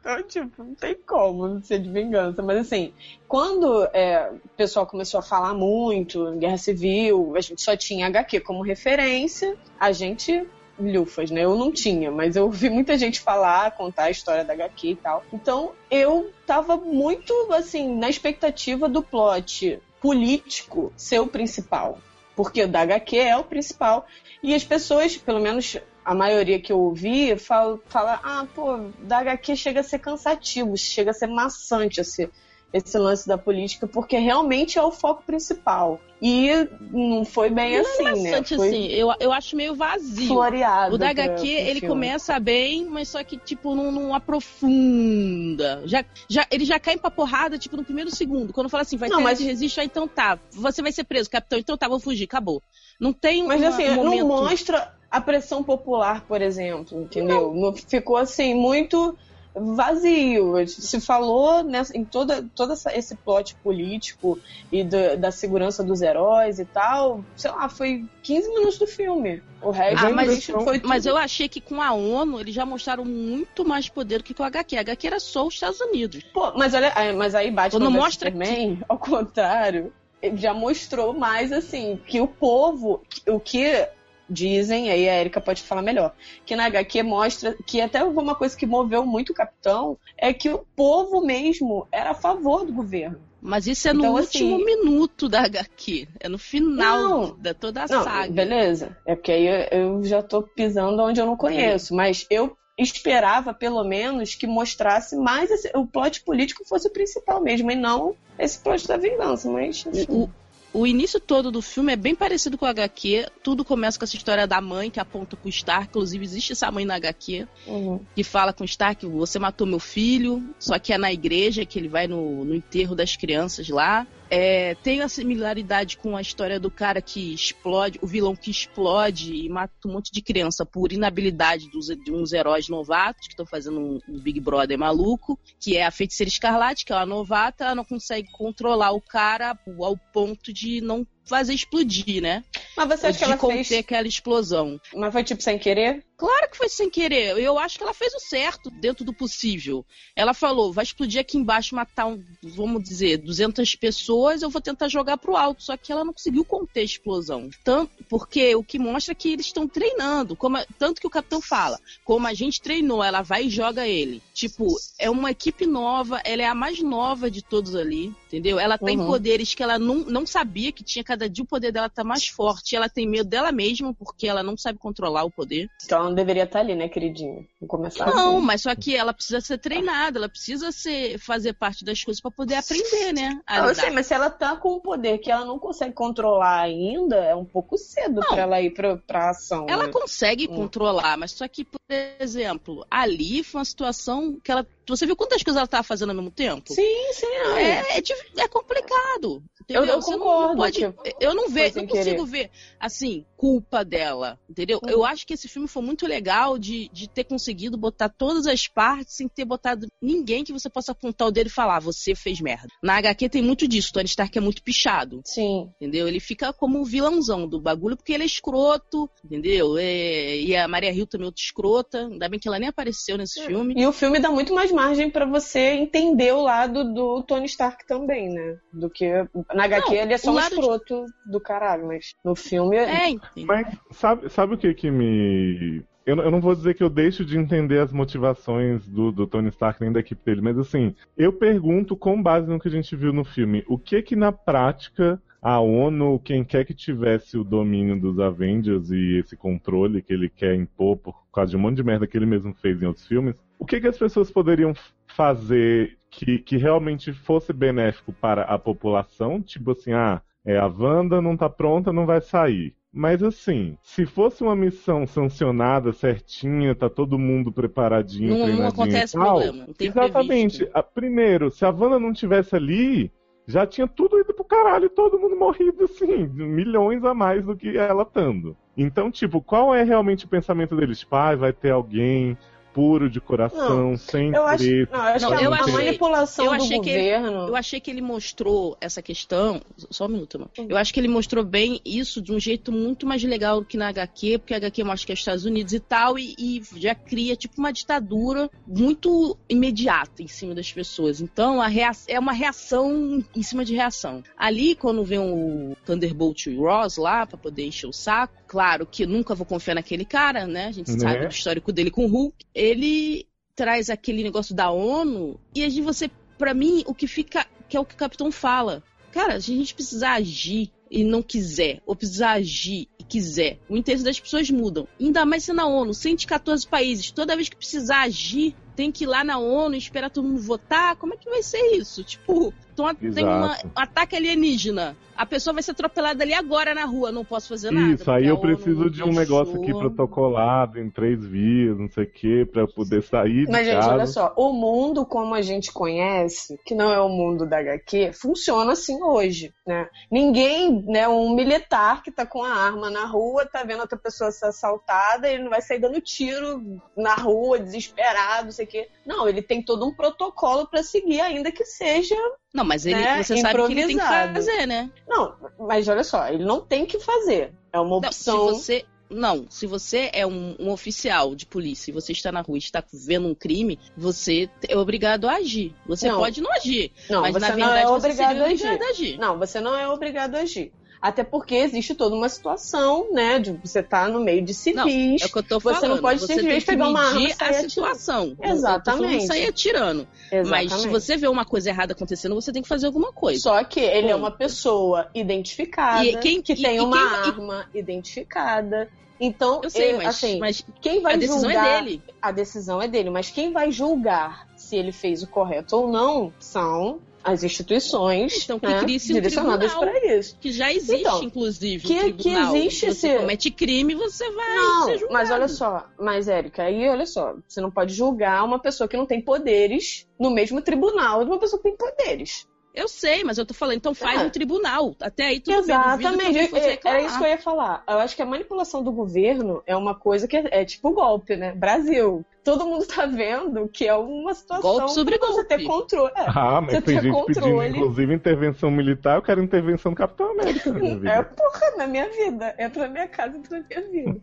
Então, 0.00 0.22
tipo, 0.24 0.64
não 0.64 0.74
tem 0.74 0.96
como 1.06 1.60
ser 1.62 1.78
de 1.78 1.90
vingança. 1.90 2.42
Mas 2.42 2.58
assim, 2.58 2.92
quando 3.26 3.84
é, 3.92 4.30
o 4.32 4.48
pessoal 4.56 4.86
começou 4.86 5.20
a 5.20 5.22
falar 5.22 5.54
muito 5.54 6.28
em 6.28 6.38
Guerra 6.38 6.58
Civil, 6.58 7.34
a 7.36 7.40
gente 7.40 7.62
só 7.62 7.76
tinha 7.76 8.06
HQ 8.06 8.40
como 8.40 8.62
referência, 8.62 9.56
a 9.78 9.92
gente 9.92 10.46
lufas, 10.78 11.30
né? 11.30 11.44
Eu 11.44 11.54
não 11.54 11.70
tinha, 11.70 12.10
mas 12.10 12.34
eu 12.34 12.50
vi 12.50 12.68
muita 12.68 12.96
gente 12.96 13.20
falar, 13.20 13.70
contar 13.72 14.04
a 14.04 14.10
história 14.10 14.44
da 14.44 14.52
HQ 14.54 14.88
e 14.88 14.96
tal. 14.96 15.22
Então 15.32 15.72
eu 15.90 16.30
tava 16.46 16.76
muito, 16.76 17.32
assim, 17.52 17.94
na 17.96 18.08
expectativa 18.08 18.88
do 18.88 19.02
plot 19.02 19.80
político 20.02 20.92
ser 20.96 21.20
o 21.20 21.26
principal. 21.28 21.98
Porque 22.34 22.64
o 22.64 22.68
da 22.68 22.80
HQ 22.80 23.16
é 23.16 23.36
o 23.36 23.44
principal. 23.44 24.06
E 24.42 24.54
as 24.54 24.64
pessoas, 24.64 25.16
pelo 25.16 25.40
menos 25.40 25.78
a 26.04 26.14
maioria 26.14 26.60
que 26.60 26.72
eu 26.72 26.80
ouvi, 26.80 27.36
fala, 27.38 27.78
fala 27.86 28.20
ah, 28.22 28.46
pô, 28.52 28.90
da 28.98 29.18
HQ 29.18 29.54
chega 29.54 29.80
a 29.80 29.84
ser 29.84 30.00
cansativo, 30.00 30.76
chega 30.76 31.12
a 31.12 31.14
ser 31.14 31.28
maçante 31.28 32.00
esse, 32.00 32.28
esse 32.72 32.96
lance 32.96 33.28
da 33.28 33.36
política, 33.36 33.86
porque 33.86 34.16
realmente 34.16 34.78
é 34.78 34.82
o 34.82 34.90
foco 34.90 35.22
principal. 35.24 36.00
E 36.24 36.68
não 36.92 37.24
foi 37.24 37.50
bem 37.50 37.74
não 37.74 37.80
assim, 37.80 38.06
é 38.06 38.14
né? 38.14 38.42
Foi 38.44 38.68
assim, 38.68 38.86
eu, 38.86 39.12
eu 39.18 39.32
acho 39.32 39.56
meio 39.56 39.74
vazio. 39.74 40.28
Floreado. 40.28 40.94
O 40.94 40.98
da 40.98 41.10
HQ, 41.10 41.46
ele 41.46 41.80
filme. 41.80 41.88
começa 41.88 42.38
bem, 42.38 42.86
mas 42.86 43.08
só 43.08 43.22
que, 43.24 43.36
tipo, 43.36 43.74
não, 43.74 43.90
não, 43.90 44.14
aprofunda. 44.14 45.82
Já, 45.84 46.04
já, 46.28 46.46
ele 46.50 46.64
já 46.64 46.78
cai 46.78 46.96
pra 46.96 47.10
porrada, 47.10 47.58
tipo, 47.58 47.76
no 47.76 47.84
primeiro 47.84 48.10
segundo. 48.14 48.52
Quando 48.52 48.68
fala 48.68 48.82
assim, 48.82 48.96
vai 48.96 49.08
não, 49.08 49.18
ter 49.18 49.24
mas... 49.24 49.40
resiste, 49.40 49.80
aí 49.80 49.86
então 49.86 50.06
tá. 50.06 50.38
Você 50.52 50.80
vai 50.80 50.92
ser 50.92 51.04
preso, 51.04 51.28
capitão, 51.28 51.58
então 51.58 51.76
tá, 51.76 51.88
vou 51.88 51.98
fugir, 51.98 52.24
acabou. 52.24 52.62
Não 53.00 53.12
tem 53.12 53.44
Mas 53.44 53.60
uma, 53.60 53.68
assim, 53.70 53.90
um 53.90 54.04
não 54.04 54.28
mostra 54.28 54.94
a 55.10 55.20
pressão 55.20 55.62
popular, 55.62 56.24
por 56.26 56.40
exemplo, 56.40 57.02
entendeu? 57.02 57.52
Não. 57.52 57.74
Ficou 57.74 58.16
assim, 58.16 58.54
muito 58.54 59.18
vazio. 59.54 60.66
Se 60.66 61.00
falou 61.00 61.62
nessa, 61.62 61.96
em 61.96 62.04
toda, 62.04 62.42
todo 62.54 62.72
essa, 62.72 62.96
esse 62.96 63.14
plot 63.14 63.54
político 63.56 64.38
e 64.70 64.82
do, 64.82 65.16
da 65.16 65.30
segurança 65.30 65.82
dos 65.82 66.02
heróis 66.02 66.58
e 66.58 66.64
tal, 66.64 67.24
sei 67.36 67.50
lá, 67.50 67.68
foi 67.68 68.04
15 68.22 68.48
minutos 68.48 68.78
do 68.78 68.86
filme. 68.86 69.42
O 69.60 69.70
resto 69.70 70.06
ah, 70.06 70.10
mas, 70.10 70.46
foi 70.46 70.78
tudo. 70.78 70.88
mas 70.88 71.06
eu 71.06 71.16
achei 71.16 71.48
que 71.48 71.60
com 71.60 71.80
a 71.80 71.92
ONU 71.92 72.40
eles 72.40 72.54
já 72.54 72.66
mostraram 72.66 73.04
muito 73.04 73.64
mais 73.64 73.88
poder 73.88 74.18
do 74.18 74.24
que 74.24 74.34
com 74.34 74.42
a 74.42 74.46
HQ. 74.46 74.76
A 74.76 74.80
HQ 74.80 75.06
era 75.06 75.20
só 75.20 75.46
os 75.46 75.54
Estados 75.54 75.80
Unidos. 75.80 76.24
Pô, 76.32 76.52
mas 76.56 76.74
olha, 76.74 76.92
mas 77.16 77.34
aí 77.34 77.50
bate 77.50 77.76
Quando 77.76 77.90
mostra 77.90 78.30
Superman, 78.30 78.76
que... 78.76 78.84
ao 78.88 78.98
contrário, 78.98 79.92
já 80.34 80.52
mostrou 80.52 81.12
mais 81.12 81.52
assim 81.52 82.00
que 82.06 82.20
o 82.20 82.26
povo, 82.26 83.02
o 83.28 83.38
que 83.38 83.88
dizem, 84.32 84.90
aí 84.90 85.08
a 85.08 85.20
Erika 85.20 85.40
pode 85.40 85.62
falar 85.62 85.82
melhor, 85.82 86.14
que 86.46 86.56
na 86.56 86.66
HQ 86.66 87.02
mostra 87.02 87.56
que 87.66 87.80
até 87.80 88.02
uma 88.02 88.34
coisa 88.34 88.56
que 88.56 88.66
moveu 88.66 89.04
muito 89.04 89.30
o 89.30 89.34
capitão 89.34 89.98
é 90.16 90.32
que 90.32 90.48
o 90.48 90.64
povo 90.74 91.24
mesmo 91.24 91.86
era 91.92 92.10
a 92.10 92.14
favor 92.14 92.64
do 92.64 92.72
governo. 92.72 93.20
Mas 93.40 93.66
isso 93.66 93.88
é 93.88 93.92
no 93.92 94.00
então, 94.00 94.14
último 94.14 94.54
assim, 94.54 94.64
minuto 94.64 95.28
da 95.28 95.42
HQ. 95.42 96.08
É 96.20 96.28
no 96.28 96.38
final 96.38 97.02
não, 97.02 97.36
da 97.36 97.52
toda 97.52 97.82
a 97.82 97.86
não, 97.88 98.04
saga. 98.04 98.32
Beleza. 98.32 98.96
É 99.04 99.16
porque 99.16 99.32
aí 99.32 99.46
eu, 99.46 99.96
eu 99.96 100.04
já 100.04 100.22
tô 100.22 100.42
pisando 100.42 101.02
onde 101.02 101.20
eu 101.20 101.26
não 101.26 101.36
conheço. 101.36 101.92
Mas 101.92 102.24
eu 102.30 102.56
esperava, 102.78 103.52
pelo 103.52 103.82
menos, 103.82 104.36
que 104.36 104.46
mostrasse 104.46 105.16
mais 105.16 105.50
esse, 105.50 105.70
o 105.74 105.84
plot 105.84 106.22
político 106.22 106.64
fosse 106.64 106.86
o 106.86 106.92
principal 106.92 107.40
mesmo, 107.42 107.70
e 107.70 107.74
não 107.74 108.14
esse 108.38 108.58
plot 108.60 108.86
da 108.86 108.96
vingança. 108.96 109.50
Mas. 109.50 109.84
O, 110.08 110.30
o 110.72 110.86
início 110.86 111.20
todo 111.20 111.50
do 111.50 111.60
filme 111.60 111.92
é 111.92 111.96
bem 111.96 112.14
parecido 112.14 112.56
com 112.56 112.64
o 112.64 112.68
HQ. 112.68 113.26
Tudo 113.42 113.64
começa 113.64 113.98
com 113.98 114.04
essa 114.04 114.16
história 114.16 114.46
da 114.46 114.60
mãe 114.60 114.90
que 114.90 114.98
aponta 114.98 115.36
pro 115.36 115.48
Stark. 115.48 115.88
Inclusive, 115.88 116.24
existe 116.24 116.52
essa 116.52 116.70
mãe 116.70 116.84
na 116.84 116.94
HQ 116.94 117.46
uhum. 117.66 118.00
que 118.14 118.24
fala 118.24 118.52
com 118.52 118.62
o 118.62 118.66
Stark: 118.66 119.06
Você 119.06 119.38
matou 119.38 119.66
meu 119.66 119.78
filho. 119.78 120.42
Só 120.58 120.78
que 120.78 120.92
é 120.92 120.98
na 120.98 121.12
igreja 121.12 121.66
que 121.66 121.78
ele 121.78 121.88
vai 121.88 122.06
no, 122.06 122.44
no 122.44 122.54
enterro 122.54 122.94
das 122.94 123.16
crianças 123.16 123.68
lá. 123.68 124.06
É, 124.34 124.74
tem 124.76 125.02
a 125.02 125.10
similaridade 125.10 125.98
com 125.98 126.16
a 126.16 126.20
história 126.22 126.58
do 126.58 126.70
cara 126.70 127.02
que 127.02 127.34
explode, 127.34 127.98
o 128.00 128.06
vilão 128.06 128.34
que 128.34 128.50
explode 128.50 129.34
e 129.34 129.46
mata 129.46 129.74
um 129.84 129.92
monte 129.92 130.10
de 130.10 130.22
criança 130.22 130.64
por 130.64 130.90
inabilidade 130.90 131.70
dos, 131.70 131.88
de 131.88 132.10
uns 132.10 132.32
heróis 132.32 132.66
novatos 132.66 133.26
que 133.26 133.34
estão 133.34 133.44
fazendo 133.44 133.78
um, 133.78 134.00
um, 134.08 134.18
Big 134.18 134.40
Brother 134.40 134.78
maluco, 134.78 135.38
que 135.60 135.76
é 135.76 135.84
a 135.84 135.90
feiticeira 135.90 136.30
escarlate, 136.30 136.86
que 136.86 136.94
é 136.94 136.96
uma 136.96 137.04
novata, 137.04 137.64
ela 137.64 137.74
não 137.74 137.84
consegue 137.84 138.30
controlar 138.32 138.92
o 138.92 139.02
cara 139.02 139.54
ao 139.78 139.98
ponto 139.98 140.50
de 140.50 140.80
não 140.80 141.06
fazer 141.24 141.54
explodir, 141.54 142.22
né? 142.22 142.44
Mas 142.76 142.88
você 142.88 143.06
acha 143.08 143.18
que 143.18 143.24
ela 143.24 143.36
conter 143.36 143.64
fez... 143.64 143.80
aquela 143.80 144.08
explosão. 144.08 144.80
Mas 144.94 145.12
foi 145.12 145.24
tipo 145.24 145.42
sem 145.42 145.58
querer? 145.58 146.04
Claro 146.16 146.50
que 146.50 146.56
foi 146.56 146.68
sem 146.68 146.88
querer. 146.88 147.36
Eu 147.36 147.58
acho 147.58 147.76
que 147.76 147.82
ela 147.82 147.92
fez 147.92 148.14
o 148.14 148.20
certo 148.20 148.70
dentro 148.70 149.04
do 149.04 149.12
possível. 149.12 149.84
Ela 150.14 150.32
falou, 150.32 150.72
vai 150.72 150.84
explodir 150.84 151.20
aqui 151.20 151.36
embaixo, 151.36 151.74
matar, 151.74 152.06
um, 152.06 152.22
vamos 152.42 152.82
dizer, 152.84 153.18
200 153.18 153.74
pessoas, 153.74 154.40
eu 154.40 154.48
vou 154.48 154.62
tentar 154.62 154.88
jogar 154.88 155.16
pro 155.18 155.36
alto. 155.36 155.64
Só 155.64 155.76
que 155.76 155.90
ela 155.90 156.04
não 156.04 156.12
conseguiu 156.12 156.44
conter 156.44 156.80
a 156.80 156.84
explosão. 156.84 157.50
Tanto, 157.64 158.04
porque 158.08 158.54
o 158.54 158.62
que 158.62 158.78
mostra 158.78 159.14
que 159.14 159.32
eles 159.32 159.46
estão 159.46 159.66
treinando. 159.66 160.36
Como, 160.36 160.58
tanto 160.78 161.00
que 161.00 161.06
o 161.06 161.10
capitão 161.10 161.40
fala, 161.40 161.80
como 162.04 162.26
a 162.26 162.34
gente 162.34 162.60
treinou, 162.60 163.02
ela 163.02 163.22
vai 163.22 163.46
e 163.46 163.50
joga 163.50 163.86
ele. 163.86 164.22
Tipo, 164.32 164.68
é 164.98 165.10
uma 165.10 165.32
equipe 165.32 165.66
nova, 165.66 166.20
ela 166.24 166.42
é 166.42 166.46
a 166.46 166.54
mais 166.54 166.80
nova 166.80 167.30
de 167.30 167.42
todos 167.42 167.74
ali, 167.74 168.14
entendeu? 168.26 168.58
Ela 168.58 168.78
tem 168.78 168.96
uhum. 168.96 169.06
poderes 169.06 169.54
que 169.54 169.62
ela 169.62 169.78
não, 169.78 169.96
não 169.96 170.24
sabia 170.24 170.70
que 170.70 170.84
tinha. 170.84 171.02
Cada 171.12 171.28
dia 171.28 171.44
o 171.44 171.46
poder 171.46 171.70
dela 171.72 171.90
tá 171.90 172.02
mais 172.02 172.26
forte. 172.26 172.74
Ela 172.74 172.88
tem 172.88 173.06
medo 173.06 173.28
dela 173.28 173.52
mesma, 173.52 173.92
porque 173.92 174.26
ela 174.26 174.42
não 174.42 174.56
sabe 174.56 174.78
controlar 174.78 175.24
o 175.24 175.30
poder. 175.30 175.68
Então 175.84 176.04
não 176.04 176.14
deveria 176.14 176.44
estar 176.44 176.60
ali, 176.60 176.74
né, 176.74 176.88
queridinho? 176.88 177.46
Vou 177.60 177.68
começar 177.68 178.06
Não, 178.06 178.38
assim. 178.38 178.46
mas 178.46 178.62
só 178.62 178.74
que 178.74 178.96
ela 178.96 179.12
precisa 179.12 179.38
ser 179.42 179.58
treinada, 179.58 180.18
ela 180.18 180.28
precisa 180.28 180.72
ser, 180.72 181.18
fazer 181.18 181.52
parte 181.52 181.84
das 181.84 182.02
coisas 182.02 182.18
para 182.18 182.30
poder 182.30 182.54
aprender, 182.54 183.12
né? 183.12 183.38
Não, 183.46 183.68
eu 183.68 183.74
sei, 183.74 183.90
mas 183.90 184.06
se 184.06 184.14
ela 184.14 184.30
tá 184.30 184.56
com 184.56 184.76
um 184.76 184.80
poder 184.80 185.18
que 185.18 185.30
ela 185.30 185.44
não 185.44 185.58
consegue 185.58 185.92
controlar 185.92 186.60
ainda, 186.60 187.16
é 187.16 187.34
um 187.34 187.44
pouco 187.44 187.76
cedo 187.76 188.22
para 188.26 188.40
ela 188.40 188.62
ir 188.62 188.70
pra, 188.70 188.96
pra 188.96 189.30
ação. 189.30 189.66
Ela 189.68 189.88
né? 189.88 189.92
consegue 189.92 190.48
hum. 190.50 190.54
controlar, 190.54 191.18
mas 191.18 191.32
só 191.32 191.46
que, 191.46 191.62
por 191.62 191.78
exemplo, 192.18 192.86
ali 192.90 193.44
foi 193.44 193.58
uma 193.58 193.64
situação 193.66 194.40
que 194.42 194.50
ela 194.50 194.66
você 194.88 195.06
viu 195.06 195.16
quantas 195.16 195.42
coisas 195.42 195.56
ela 195.56 195.64
estava 195.64 195.82
fazendo 195.82 196.10
ao 196.10 196.16
mesmo 196.16 196.30
tempo? 196.30 196.72
Sim, 196.74 197.12
sim. 197.12 197.26
É, 197.26 197.98
é, 197.98 198.02
é 198.38 198.48
complicado. 198.48 199.42
Eu, 199.68 199.84
eu 199.84 200.00
concordo. 200.00 200.48
Não 200.48 200.56
pode, 200.56 200.80
eu 201.20 201.34
não 201.34 201.48
vejo, 201.48 201.76
não 201.76 201.86
consigo 201.86 202.24
ver, 202.24 202.50
assim, 202.78 203.24
culpa 203.36 203.84
dela, 203.84 204.38
entendeu? 204.48 204.78
Hum. 204.82 204.88
Eu 204.88 205.04
acho 205.04 205.26
que 205.26 205.34
esse 205.34 205.48
filme 205.48 205.68
foi 205.68 205.82
muito 205.82 206.06
legal 206.06 206.58
de, 206.58 206.88
de 206.92 207.08
ter 207.08 207.24
conseguido 207.24 207.76
botar 207.76 208.08
todas 208.08 208.46
as 208.46 208.68
partes 208.68 209.16
sem 209.16 209.28
ter 209.28 209.44
botado 209.44 209.86
ninguém 210.00 210.44
que 210.44 210.52
você 210.52 210.70
possa 210.70 210.92
apontar 210.92 211.28
o 211.28 211.32
dedo 211.32 211.48
e 211.48 211.50
falar, 211.50 211.80
você 211.80 212.14
fez 212.14 212.40
merda. 212.40 212.68
Na 212.82 212.96
HQ 212.96 213.28
tem 213.28 213.42
muito 213.42 213.66
disso, 213.66 213.92
Tony 213.92 214.06
Stark 214.06 214.36
é 214.36 214.40
muito 214.40 214.62
pichado. 214.62 215.20
Sim. 215.24 215.70
Entendeu? 215.80 216.06
Ele 216.06 216.20
fica 216.20 216.52
como 216.52 216.80
o 216.80 216.84
vilãozão 216.84 217.48
do 217.48 217.60
bagulho 217.60 217.96
porque 217.96 218.12
ele 218.12 218.22
é 218.22 218.26
escroto, 218.26 219.10
entendeu? 219.24 219.76
É, 219.78 220.36
e 220.38 220.56
a 220.56 220.68
Maria 220.68 220.92
Hill 220.92 221.06
também 221.06 221.24
é 221.24 221.28
outra 221.28 221.42
escrota, 221.42 222.06
ainda 222.06 222.28
bem 222.28 222.38
que 222.38 222.48
ela 222.48 222.58
nem 222.58 222.68
apareceu 222.68 223.16
nesse 223.16 223.40
é. 223.40 223.46
filme. 223.46 223.74
E 223.76 223.86
o 223.86 223.92
filme 223.92 224.18
dá 224.18 224.30
muito 224.30 224.54
mais 224.54 224.70
margem 224.70 225.10
para 225.10 225.26
você 225.26 225.72
entender 225.72 226.32
o 226.32 226.42
lado 226.42 226.92
do 226.92 227.22
Tony 227.22 227.46
Stark 227.46 227.86
também, 227.86 228.28
né? 228.28 228.58
Do 228.72 228.88
que 228.88 229.10
na 229.54 229.64
HQ 229.64 229.90
não, 229.90 230.02
ele 230.02 230.12
é 230.12 230.18
só 230.18 230.32
um 230.32 230.38
escroto 230.38 230.91
de... 230.91 230.91
do 231.26 231.40
caralho, 231.40 231.86
mas 231.86 232.14
no 232.24 232.34
filme 232.34 232.76
é. 232.76 233.14
Mas 233.44 233.66
sabe, 233.90 234.28
sabe 234.28 234.54
o 234.54 234.58
que 234.58 234.72
que 234.74 234.90
me 234.90 235.84
eu, 236.04 236.16
eu, 236.16 236.30
não 236.30 236.40
vou 236.40 236.54
dizer 236.54 236.74
que 236.74 236.82
eu 236.82 236.90
deixo 236.90 237.24
de 237.24 237.38
entender 237.38 237.78
as 237.78 237.92
motivações 237.92 238.86
do, 238.88 239.12
do, 239.12 239.26
Tony 239.26 239.48
Stark 239.50 239.80
nem 239.80 239.92
da 239.92 240.00
equipe 240.00 240.20
dele, 240.24 240.40
mas 240.40 240.58
assim, 240.58 240.94
eu 241.16 241.32
pergunto 241.32 241.96
com 241.96 242.20
base 242.20 242.48
no 242.48 242.58
que 242.58 242.66
a 242.66 242.70
gente 242.72 242.96
viu 242.96 243.12
no 243.12 243.24
filme, 243.24 243.64
o 243.68 243.78
que 243.78 244.02
que 244.02 244.16
na 244.16 244.32
prática 244.32 245.20
a 245.40 245.60
ONU, 245.60 246.20
quem 246.20 246.44
quer 246.44 246.64
que 246.64 246.72
tivesse 246.72 247.36
o 247.36 247.42
domínio 247.42 247.98
dos 247.98 248.20
Avengers 248.20 248.90
e 248.90 249.18
esse 249.18 249.36
controle 249.36 250.00
que 250.00 250.12
ele 250.12 250.28
quer 250.28 250.54
impor 250.54 250.96
por 250.96 251.14
causa 251.32 251.50
de 251.50 251.56
um 251.56 251.60
monte 251.60 251.76
de 251.76 251.82
merda 251.82 252.06
que 252.06 252.16
ele 252.16 252.26
mesmo 252.26 252.54
fez 252.54 252.80
em 252.80 252.86
outros 252.86 253.06
filmes, 253.06 253.34
o 253.58 253.66
que, 253.66 253.80
que 253.80 253.88
as 253.88 253.98
pessoas 253.98 254.30
poderiam 254.30 254.72
fazer 255.08 255.98
que, 256.10 256.38
que 256.38 256.56
realmente 256.56 257.12
fosse 257.12 257.52
benéfico 257.52 258.12
para 258.12 258.42
a 258.42 258.56
população? 258.56 259.42
Tipo 259.42 259.72
assim, 259.72 259.92
ah, 259.92 260.22
é, 260.44 260.58
a 260.58 260.66
Wanda 260.66 261.20
não 261.20 261.36
tá 261.36 261.48
pronta, 261.48 261.92
não 261.92 262.06
vai 262.06 262.20
sair. 262.20 262.74
Mas 262.92 263.22
assim, 263.22 263.78
se 263.82 264.04
fosse 264.04 264.42
uma 264.42 264.54
missão 264.54 265.06
sancionada, 265.06 265.94
certinha, 265.94 266.74
tá 266.74 266.90
todo 266.90 267.18
mundo 267.18 267.50
preparadinho, 267.50 268.36
não, 268.36 268.46
não 268.48 268.66
acontece 268.66 269.16
e 269.16 269.20
tal, 269.20 269.40
problema. 269.40 269.66
Não 269.66 269.74
tem 269.74 269.88
exatamente. 269.88 270.68
A, 270.74 270.82
primeiro, 270.82 271.50
se 271.50 271.64
a 271.64 271.70
Wanda 271.70 271.98
não 271.98 272.12
tivesse 272.12 272.54
ali, 272.54 273.10
já 273.46 273.66
tinha 273.66 273.88
tudo 273.88 274.20
ido 274.20 274.34
pro 274.34 274.44
caralho, 274.44 274.90
todo 274.90 275.18
mundo 275.18 275.36
morrido, 275.36 275.84
assim, 275.84 276.26
milhões 276.26 277.02
a 277.02 277.14
mais 277.14 277.44
do 277.44 277.56
que 277.56 277.78
ela 277.78 278.02
estando. 278.02 278.54
Então, 278.76 279.10
tipo, 279.10 279.40
qual 279.40 279.74
é 279.74 279.82
realmente 279.82 280.26
o 280.26 280.28
pensamento 280.28 280.76
deles? 280.76 280.98
Tipo, 280.98 281.16
ah, 281.16 281.34
vai 281.34 281.52
ter 281.52 281.70
alguém 281.70 282.36
puro 282.72 283.10
de 283.10 283.20
coração, 283.20 283.90
não, 283.90 283.96
sem 283.96 284.32
eu 284.34 284.46
acho, 284.46 284.64
não, 284.64 284.98
eu 284.98 285.04
acho 285.04 285.30
não, 285.30 285.36
que 285.36 285.44
a, 285.44 285.64
a 285.64 285.66
manipulação 285.66 286.44
eu 286.46 286.50
do 286.52 286.56
achei 286.56 286.76
governo... 286.78 287.28
Que 287.28 287.36
ele, 287.36 287.50
eu 287.50 287.56
achei 287.56 287.80
que 287.80 287.90
ele 287.90 288.00
mostrou 288.00 288.76
essa 288.80 289.02
questão... 289.02 289.60
Só 289.90 290.06
um 290.06 290.08
minuto, 290.08 290.38
mano. 290.38 290.50
Eu 290.70 290.76
acho 290.76 290.92
que 290.92 291.00
ele 291.00 291.08
mostrou 291.08 291.44
bem 291.44 291.80
isso 291.84 292.20
de 292.20 292.32
um 292.32 292.40
jeito 292.40 292.72
muito 292.72 293.06
mais 293.06 293.22
legal 293.22 293.60
do 293.60 293.66
que 293.66 293.76
na 293.76 293.88
HQ, 293.88 294.38
porque 294.38 294.54
a 294.54 294.56
HQ 294.56 294.84
mostra 294.84 295.06
que 295.06 295.12
é 295.12 295.14
Estados 295.14 295.44
Unidos 295.44 295.72
e 295.72 295.80
tal, 295.80 296.18
e, 296.18 296.34
e 296.38 296.62
já 296.76 296.94
cria, 296.94 297.36
tipo, 297.36 297.54
uma 297.58 297.72
ditadura 297.72 298.50
muito 298.66 299.36
imediata 299.48 300.22
em 300.22 300.28
cima 300.28 300.54
das 300.54 300.72
pessoas. 300.72 301.20
Então, 301.20 301.60
a 301.60 301.70
é 302.06 302.18
uma 302.18 302.32
reação 302.32 303.24
em 303.34 303.42
cima 303.42 303.64
de 303.64 303.74
reação. 303.74 304.22
Ali, 304.36 304.74
quando 304.74 305.04
vem 305.04 305.18
o 305.18 305.76
Thunderbolt 305.84 306.46
e 306.46 306.56
Ross 306.56 306.96
lá, 306.96 307.26
pra 307.26 307.36
poder 307.36 307.66
encher 307.66 307.86
o 307.86 307.92
saco, 307.92 308.34
claro 308.52 308.84
que 308.84 309.06
nunca 309.06 309.34
vou 309.34 309.46
confiar 309.46 309.76
naquele 309.76 310.04
cara, 310.04 310.46
né? 310.46 310.66
A 310.66 310.72
gente 310.72 310.92
né? 310.92 310.98
sabe 310.98 311.26
do 311.26 311.32
histórico 311.32 311.72
dele 311.72 311.90
com 311.90 312.04
o 312.04 312.06
Hulk 312.06 312.44
ele 312.54 313.26
traz 313.56 313.88
aquele 313.88 314.22
negócio 314.22 314.54
da 314.54 314.70
ONU 314.70 315.40
e 315.54 315.64
a 315.64 315.68
gente 315.70 315.80
você, 315.80 316.10
para 316.36 316.52
mim, 316.52 316.84
o 316.86 316.94
que 316.94 317.06
fica, 317.06 317.46
que 317.66 317.78
é 317.78 317.80
o 317.80 317.84
que 317.84 317.94
o 317.94 317.96
capitão 317.96 318.30
fala. 318.30 318.82
Cara, 319.10 319.40
se 319.40 319.52
a 319.52 319.56
gente 319.56 319.74
precisar 319.74 320.14
agir 320.14 320.70
e 320.90 321.02
não 321.02 321.22
quiser, 321.22 321.80
ou 321.86 321.96
precisar 321.96 322.32
agir 322.32 322.88
e 322.98 323.04
quiser, 323.04 323.58
o 323.70 323.76
interesse 323.76 324.04
das 324.04 324.20
pessoas 324.20 324.50
mudam. 324.50 324.86
Ainda 325.00 325.24
mais 325.24 325.44
se 325.44 325.52
na 325.54 325.66
ONU, 325.66 325.94
114 325.94 326.66
países, 326.66 327.10
toda 327.10 327.34
vez 327.34 327.48
que 327.48 327.56
precisar 327.56 328.02
agir, 328.02 328.54
tem 328.76 328.92
que 328.92 329.04
ir 329.04 329.06
lá 329.06 329.24
na 329.24 329.38
ONU 329.38 329.74
e 329.74 329.78
esperar 329.78 330.10
todo 330.10 330.28
mundo 330.28 330.42
votar. 330.42 330.96
Como 330.96 331.14
é 331.14 331.16
que 331.16 331.30
vai 331.30 331.42
ser 331.42 331.74
isso? 331.74 332.04
Tipo, 332.04 332.52
então, 332.72 332.94
tem 332.94 333.26
um 333.26 333.50
ataque 333.74 334.16
alienígena 334.16 334.96
a 335.16 335.26
pessoa 335.26 335.54
vai 335.54 335.62
ser 335.62 335.72
atropelada 335.72 336.24
ali 336.24 336.34
agora 336.34 336.74
na 336.74 336.84
rua, 336.84 337.12
não 337.12 337.24
posso 337.24 337.48
fazer 337.48 337.70
nada. 337.70 337.92
Isso, 337.92 338.10
aí 338.10 338.26
eu 338.26 338.38
preciso 338.38 338.90
de 338.90 339.02
um 339.02 339.06
deixou. 339.06 339.20
negócio 339.20 339.62
aqui 339.62 339.72
protocolado 339.72 340.80
em 340.80 340.90
três 340.90 341.24
vias, 341.24 341.78
não 341.78 341.88
sei 341.88 342.04
o 342.04 342.10
quê, 342.10 342.48
pra 342.50 342.66
poder 342.66 343.02
sair 343.02 343.46
Mas, 343.48 343.64
de 343.64 343.72
gente, 343.72 343.80
casa. 343.80 343.92
olha 343.92 344.06
só, 344.06 344.32
o 344.36 344.52
mundo 344.52 345.04
como 345.04 345.34
a 345.34 345.42
gente 345.42 345.72
conhece, 345.72 346.58
que 346.64 346.74
não 346.74 346.90
é 346.90 347.00
o 347.00 347.08
mundo 347.08 347.46
da 347.46 347.58
HQ, 347.58 348.12
funciona 348.14 348.72
assim 348.72 349.02
hoje, 349.02 349.52
né? 349.66 349.88
Ninguém, 350.10 350.82
né, 350.86 351.06
um 351.08 351.34
militar 351.34 352.02
que 352.02 352.10
tá 352.10 352.26
com 352.26 352.42
a 352.42 352.52
arma 352.52 352.90
na 352.90 353.04
rua, 353.04 353.46
tá 353.46 353.62
vendo 353.62 353.80
outra 353.80 353.98
pessoa 353.98 354.30
ser 354.30 354.46
assaltada, 354.46 355.28
ele 355.28 355.44
não 355.44 355.50
vai 355.50 355.62
sair 355.62 355.78
dando 355.78 356.00
tiro 356.00 356.80
na 356.96 357.14
rua, 357.14 357.58
desesperado, 357.58 358.46
não 358.46 358.52
sei 358.52 358.64
o 358.64 358.68
quê. 358.68 358.88
Não, 359.06 359.28
ele 359.28 359.42
tem 359.42 359.62
todo 359.62 359.86
um 359.86 359.94
protocolo 359.94 360.66
para 360.66 360.82
seguir, 360.82 361.20
ainda 361.20 361.52
que 361.52 361.64
seja 361.64 362.16
não, 362.52 362.64
mas 362.64 362.84
ele, 362.84 363.00
né, 363.00 363.22
você 363.22 363.36
sabe 363.38 363.66
que 363.66 363.72
ele 363.72 363.86
tem 363.86 363.98
que 363.98 364.04
fazer, 364.04 364.66
né? 364.66 364.90
Não, 365.08 365.34
mas 365.58 365.88
olha 365.88 366.04
só, 366.04 366.28
ele 366.28 366.44
não 366.44 366.60
tem 366.60 366.84
que 366.84 366.98
fazer. 367.00 367.52
É 367.72 367.80
uma 367.80 367.96
opção. 367.96 368.46
Não, 368.46 368.54
se 368.54 368.60
você, 368.60 368.84
não, 369.08 369.46
se 369.48 369.66
você 369.66 370.10
é 370.12 370.26
um, 370.26 370.54
um, 370.58 370.70
oficial 370.70 371.34
de 371.34 371.46
polícia 371.46 371.90
e 371.90 371.94
você 371.94 372.12
está 372.12 372.30
na 372.30 372.42
rua 372.42 372.56
e 372.56 372.58
está 372.58 372.84
vendo 372.92 373.26
um 373.26 373.34
crime, 373.34 373.78
você 373.96 374.50
é 374.68 374.76
obrigado 374.76 375.28
a 375.28 375.36
agir. 375.36 375.74
Você 375.86 376.08
não. 376.08 376.18
pode 376.18 376.42
não 376.42 376.52
agir. 376.52 376.92
Não, 377.08 377.22
mas 377.22 377.32
você 377.32 377.40
na 377.40 377.54
verdade 377.54 377.84
não 377.84 377.94
é 377.94 377.96
obrigado, 377.96 378.40
a 378.42 378.46
agir. 378.46 378.66
a 378.66 378.88
agir. 378.90 379.18
Não, 379.18 379.38
você 379.38 379.60
não 379.60 379.74
é 379.74 379.88
obrigado 379.88 380.34
a 380.34 380.40
agir. 380.40 380.72
Até 381.02 381.24
porque 381.24 381.56
existe 381.56 381.96
toda 381.96 382.14
uma 382.14 382.28
situação, 382.28 383.12
né? 383.12 383.40
De 383.40 383.50
você 383.50 383.80
estar 383.80 384.06
tá 384.06 384.08
no 384.08 384.20
meio 384.20 384.40
de 384.40 384.54
civis. 384.54 384.76
Não, 384.76 384.88
é 384.88 385.26
o 385.26 385.32
que 385.32 385.38
eu 385.38 385.42
tô 385.42 385.58
falando. 385.58 385.80
Você 385.80 385.88
não 385.88 385.98
pode 385.98 386.20
você 386.20 386.34
simplesmente 386.34 386.64
pegar 386.64 386.88
uma 386.88 387.00
arma 387.00 387.20
e 387.20 387.32
a 387.32 387.52
situação. 387.54 388.36
Exatamente. 388.40 389.18
Não 389.18 389.26
sair 389.26 389.48
atirando. 389.48 390.06
Exatamente. 390.30 390.70
Mas 390.70 390.80
se 390.80 390.88
você 390.88 391.16
vê 391.16 391.26
uma 391.26 391.44
coisa 391.44 391.70
errada 391.70 391.92
acontecendo, 391.92 392.36
você 392.36 392.52
tem 392.52 392.62
que 392.62 392.68
fazer 392.68 392.86
alguma 392.86 393.12
coisa. 393.12 393.40
Só 393.40 393.64
que 393.64 393.80
ele 393.80 394.10
é 394.10 394.14
uma 394.14 394.30
pessoa 394.30 395.08
identificada, 395.12 396.04
e 396.04 396.16
quem, 396.18 396.40
que 396.40 396.52
e, 396.52 396.62
tem 396.62 396.76
e 396.76 396.80
uma 396.80 396.96
quem, 396.96 397.30
arma 397.32 397.66
identificada. 397.74 398.88
Então, 399.18 399.60
eu 399.62 399.70
sei, 399.70 399.94
mas, 399.94 400.06
assim, 400.06 400.38
mas 400.38 400.64
quem 400.80 401.00
vai 401.00 401.14
a 401.14 401.16
decisão 401.16 401.50
é 401.50 401.54
julgar, 401.54 401.66
é 401.66 401.82
dele. 401.82 402.02
A 402.20 402.32
decisão 402.32 402.82
é 402.82 402.88
dele, 402.88 403.10
mas 403.10 403.30
quem 403.30 403.52
vai 403.52 403.72
julgar 403.72 404.48
se 404.56 404.76
ele 404.76 404.92
fez 404.92 405.22
o 405.22 405.26
correto 405.26 405.76
ou 405.76 405.88
não 405.88 406.32
são 406.38 407.00
as 407.22 407.42
instituições 407.42 408.44
então, 408.44 408.58
que 408.58 408.66
né, 408.66 408.84
direcionadas 408.84 409.74
para 409.74 410.16
isso. 410.16 410.36
Que 410.40 410.52
já 410.52 410.72
existe, 410.72 411.00
então, 411.00 411.22
inclusive, 411.22 411.86
que, 411.86 411.94
um 411.94 412.12
que 412.12 412.34
existe 412.34 412.80
se 412.80 412.94
você 412.94 413.18
comete 413.18 413.50
crime, 413.50 413.94
você 413.94 414.30
vai 414.30 414.56
não, 414.56 414.84
ser 414.84 414.98
julgado. 414.98 415.12
Mas 415.12 415.30
olha 415.30 415.48
só, 415.48 415.86
mas 415.98 416.28
Érica, 416.28 416.64
aí 416.64 416.88
olha 416.88 417.06
só, 417.06 417.34
você 417.46 417.60
não 417.60 417.70
pode 417.70 417.94
julgar 417.94 418.44
uma 418.44 418.58
pessoa 418.58 418.88
que 418.88 418.96
não 418.96 419.06
tem 419.06 419.20
poderes 419.20 420.06
no 420.18 420.30
mesmo 420.30 420.60
tribunal 420.60 421.24
de 421.24 421.30
uma 421.30 421.38
pessoa 421.38 421.60
que 421.60 421.68
tem 421.68 421.76
poderes. 421.76 422.46
Eu 422.74 422.88
sei, 422.88 423.22
mas 423.22 423.36
eu 423.36 423.44
tô 423.44 423.52
falando, 423.52 423.76
então 423.76 423.94
faz 423.94 424.20
é. 424.20 424.24
um 424.24 424.30
tribunal. 424.30 424.96
Até 425.00 425.26
aí 425.26 425.40
tudo 425.40 425.58
Exatamente. 425.58 426.32
bem. 426.32 426.44
Exatamente. 426.44 426.80
Era 426.84 427.02
isso 427.02 427.18
que 427.18 427.24
eu 427.24 427.28
ia 427.28 427.38
falar. 427.38 427.84
Eu 427.86 427.98
acho 427.98 428.16
que 428.16 428.22
a 428.22 428.26
manipulação 428.26 428.82
do 428.82 428.90
governo 428.90 429.62
é 429.66 429.76
uma 429.76 429.94
coisa 429.94 430.26
que 430.26 430.36
é, 430.36 430.62
é 430.62 430.64
tipo 430.64 430.90
golpe, 430.90 431.36
né? 431.36 431.52
Brasil. 431.52 432.24
Todo 432.44 432.66
mundo 432.66 432.86
tá 432.86 433.06
vendo 433.06 433.68
que 433.68 433.86
é 433.86 433.94
uma 433.94 434.34
situação 434.34 434.78
golpe 434.78 434.92
sobre 434.92 435.18
pra 435.18 435.28
você 435.28 435.44
ter 435.44 435.64
controle. 435.64 436.12
É, 436.16 436.24
ah, 436.28 436.60
mas 436.60 436.74
você 436.74 436.82
tem 436.82 437.00
gente 437.00 437.12
controle. 437.12 437.34
pedindo, 437.34 437.64
inclusive, 437.64 438.14
intervenção 438.14 438.70
militar. 438.70 439.16
Eu 439.16 439.22
quero 439.22 439.42
intervenção 439.42 439.92
do 439.92 439.96
Capitão 439.96 440.32
América 440.32 440.72
na 440.72 440.78
minha 440.78 440.94
vida. 440.96 441.10
É, 441.10 441.22
porra, 441.22 441.76
na 441.76 441.86
minha 441.86 442.08
vida. 442.08 442.54
Entra 442.58 442.82
na 442.82 442.88
minha 442.88 443.08
casa, 443.08 443.36
entra 443.36 443.58
na 443.58 443.64
minha 443.68 443.90
vida. 443.90 444.20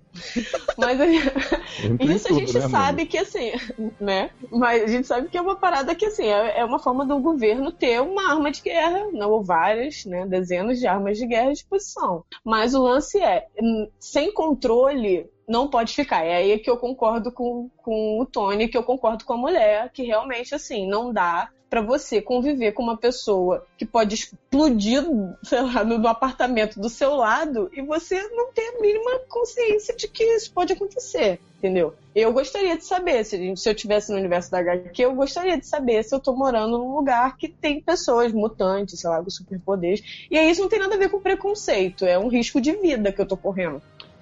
Mas 0.78 1.00
em 2.00 2.12
isso 2.12 2.28
a 2.28 2.30
tudo, 2.30 2.40
gente 2.40 2.60
né, 2.60 2.70
sabe 2.70 3.02
amiga? 3.02 3.12
que 3.12 3.18
assim, 3.18 3.52
né? 4.00 4.32
Mas 4.52 4.84
a 4.84 4.88
gente 4.88 5.08
sabe 5.08 5.30
que 5.30 5.38
é 5.38 5.42
uma 5.42 5.56
parada 5.56 5.96
que 5.96 6.06
assim, 6.06 6.28
é 6.28 6.60
é 6.60 6.66
uma 6.66 6.80
forma 6.80 7.06
do 7.06 7.20
governo 7.20 7.72
ter 7.72 8.02
uma 8.02 8.32
arma 8.32 8.52
de 8.52 8.62
guerra, 8.62 9.08
não 9.14 9.32
ou 9.32 9.44
várias, 9.44 10.06
né? 10.06 10.26
Dezenas 10.26 10.80
de 10.80 10.88
armas 10.88 11.18
de 11.18 11.26
guerra 11.26 11.50
à 11.50 11.54
disposição. 11.54 12.24
Mas 12.44 12.74
o 12.74 12.84
lance 12.84 13.18
é, 13.20 13.48
sem 14.00 14.34
controle, 14.34 15.30
não 15.50 15.68
pode 15.68 15.94
ficar. 15.96 16.24
É 16.24 16.36
aí 16.36 16.60
que 16.60 16.70
eu 16.70 16.78
concordo 16.78 17.32
com, 17.32 17.70
com 17.78 18.20
o 18.22 18.26
Tony, 18.26 18.68
que 18.68 18.78
eu 18.78 18.84
concordo 18.84 19.26
com 19.26 19.34
a 19.34 19.38
mulher, 19.38 19.92
que 19.92 20.04
realmente, 20.04 20.54
assim, 20.54 20.88
não 20.88 21.12
dá 21.12 21.50
pra 21.68 21.82
você 21.82 22.22
conviver 22.22 22.72
com 22.72 22.82
uma 22.82 22.98
pessoa 22.98 23.66
que 23.78 23.86
pode 23.86 24.16
explodir, 24.16 25.04
sei 25.44 25.62
lá, 25.62 25.84
no, 25.84 26.08
apartamento 26.08 26.80
do 26.80 26.90
seu 26.90 27.14
lado 27.16 27.70
e 27.74 27.82
você 27.82 28.20
não 28.30 28.52
ter 28.52 28.76
a 28.76 28.82
mínima 28.82 29.20
consciência 29.30 29.96
de 29.96 30.08
que 30.08 30.24
isso 30.24 30.52
pode 30.52 30.74
acontecer, 30.74 31.40
entendeu? 31.60 31.94
Eu 32.16 32.34
gostaria 32.34 32.76
de 32.76 32.84
saber, 32.84 33.24
se, 33.24 33.56
se 33.56 33.70
eu 33.70 33.76
tivesse 33.76 34.12
no 34.12 34.18
universo 34.18 34.50
da 34.50 34.60
HQ, 34.60 35.00
eu 35.00 35.14
gostaria 35.14 35.60
de 35.60 35.68
saber 35.68 36.04
se 36.04 36.14
eu 36.14 36.20
tô 36.20 36.36
morando 36.36 36.80
num 36.80 36.96
lugar 36.96 37.38
que 37.38 37.48
tem 37.48 37.80
pessoas 37.80 38.34
mutantes, 38.34 39.00
sei 39.00 39.10
lá, 39.10 39.24
com 39.24 39.30
superpoderes. 39.30 40.02
E 40.30 40.40
aí 40.40 40.50
isso 40.50 40.62
não 40.62 40.70
tem 40.70 40.80
nada 40.80 40.96
a 40.96 40.98
ver 40.98 41.10
com 41.10 41.20
preconceito, 41.20 42.04
é 42.04 42.18
um 42.18 42.30
risco 42.30 42.60
de 42.60 42.72
vida 42.72 43.12
que 43.12 43.22
eu 43.22 43.28
tô 43.28 43.38
correndo. 43.38 43.80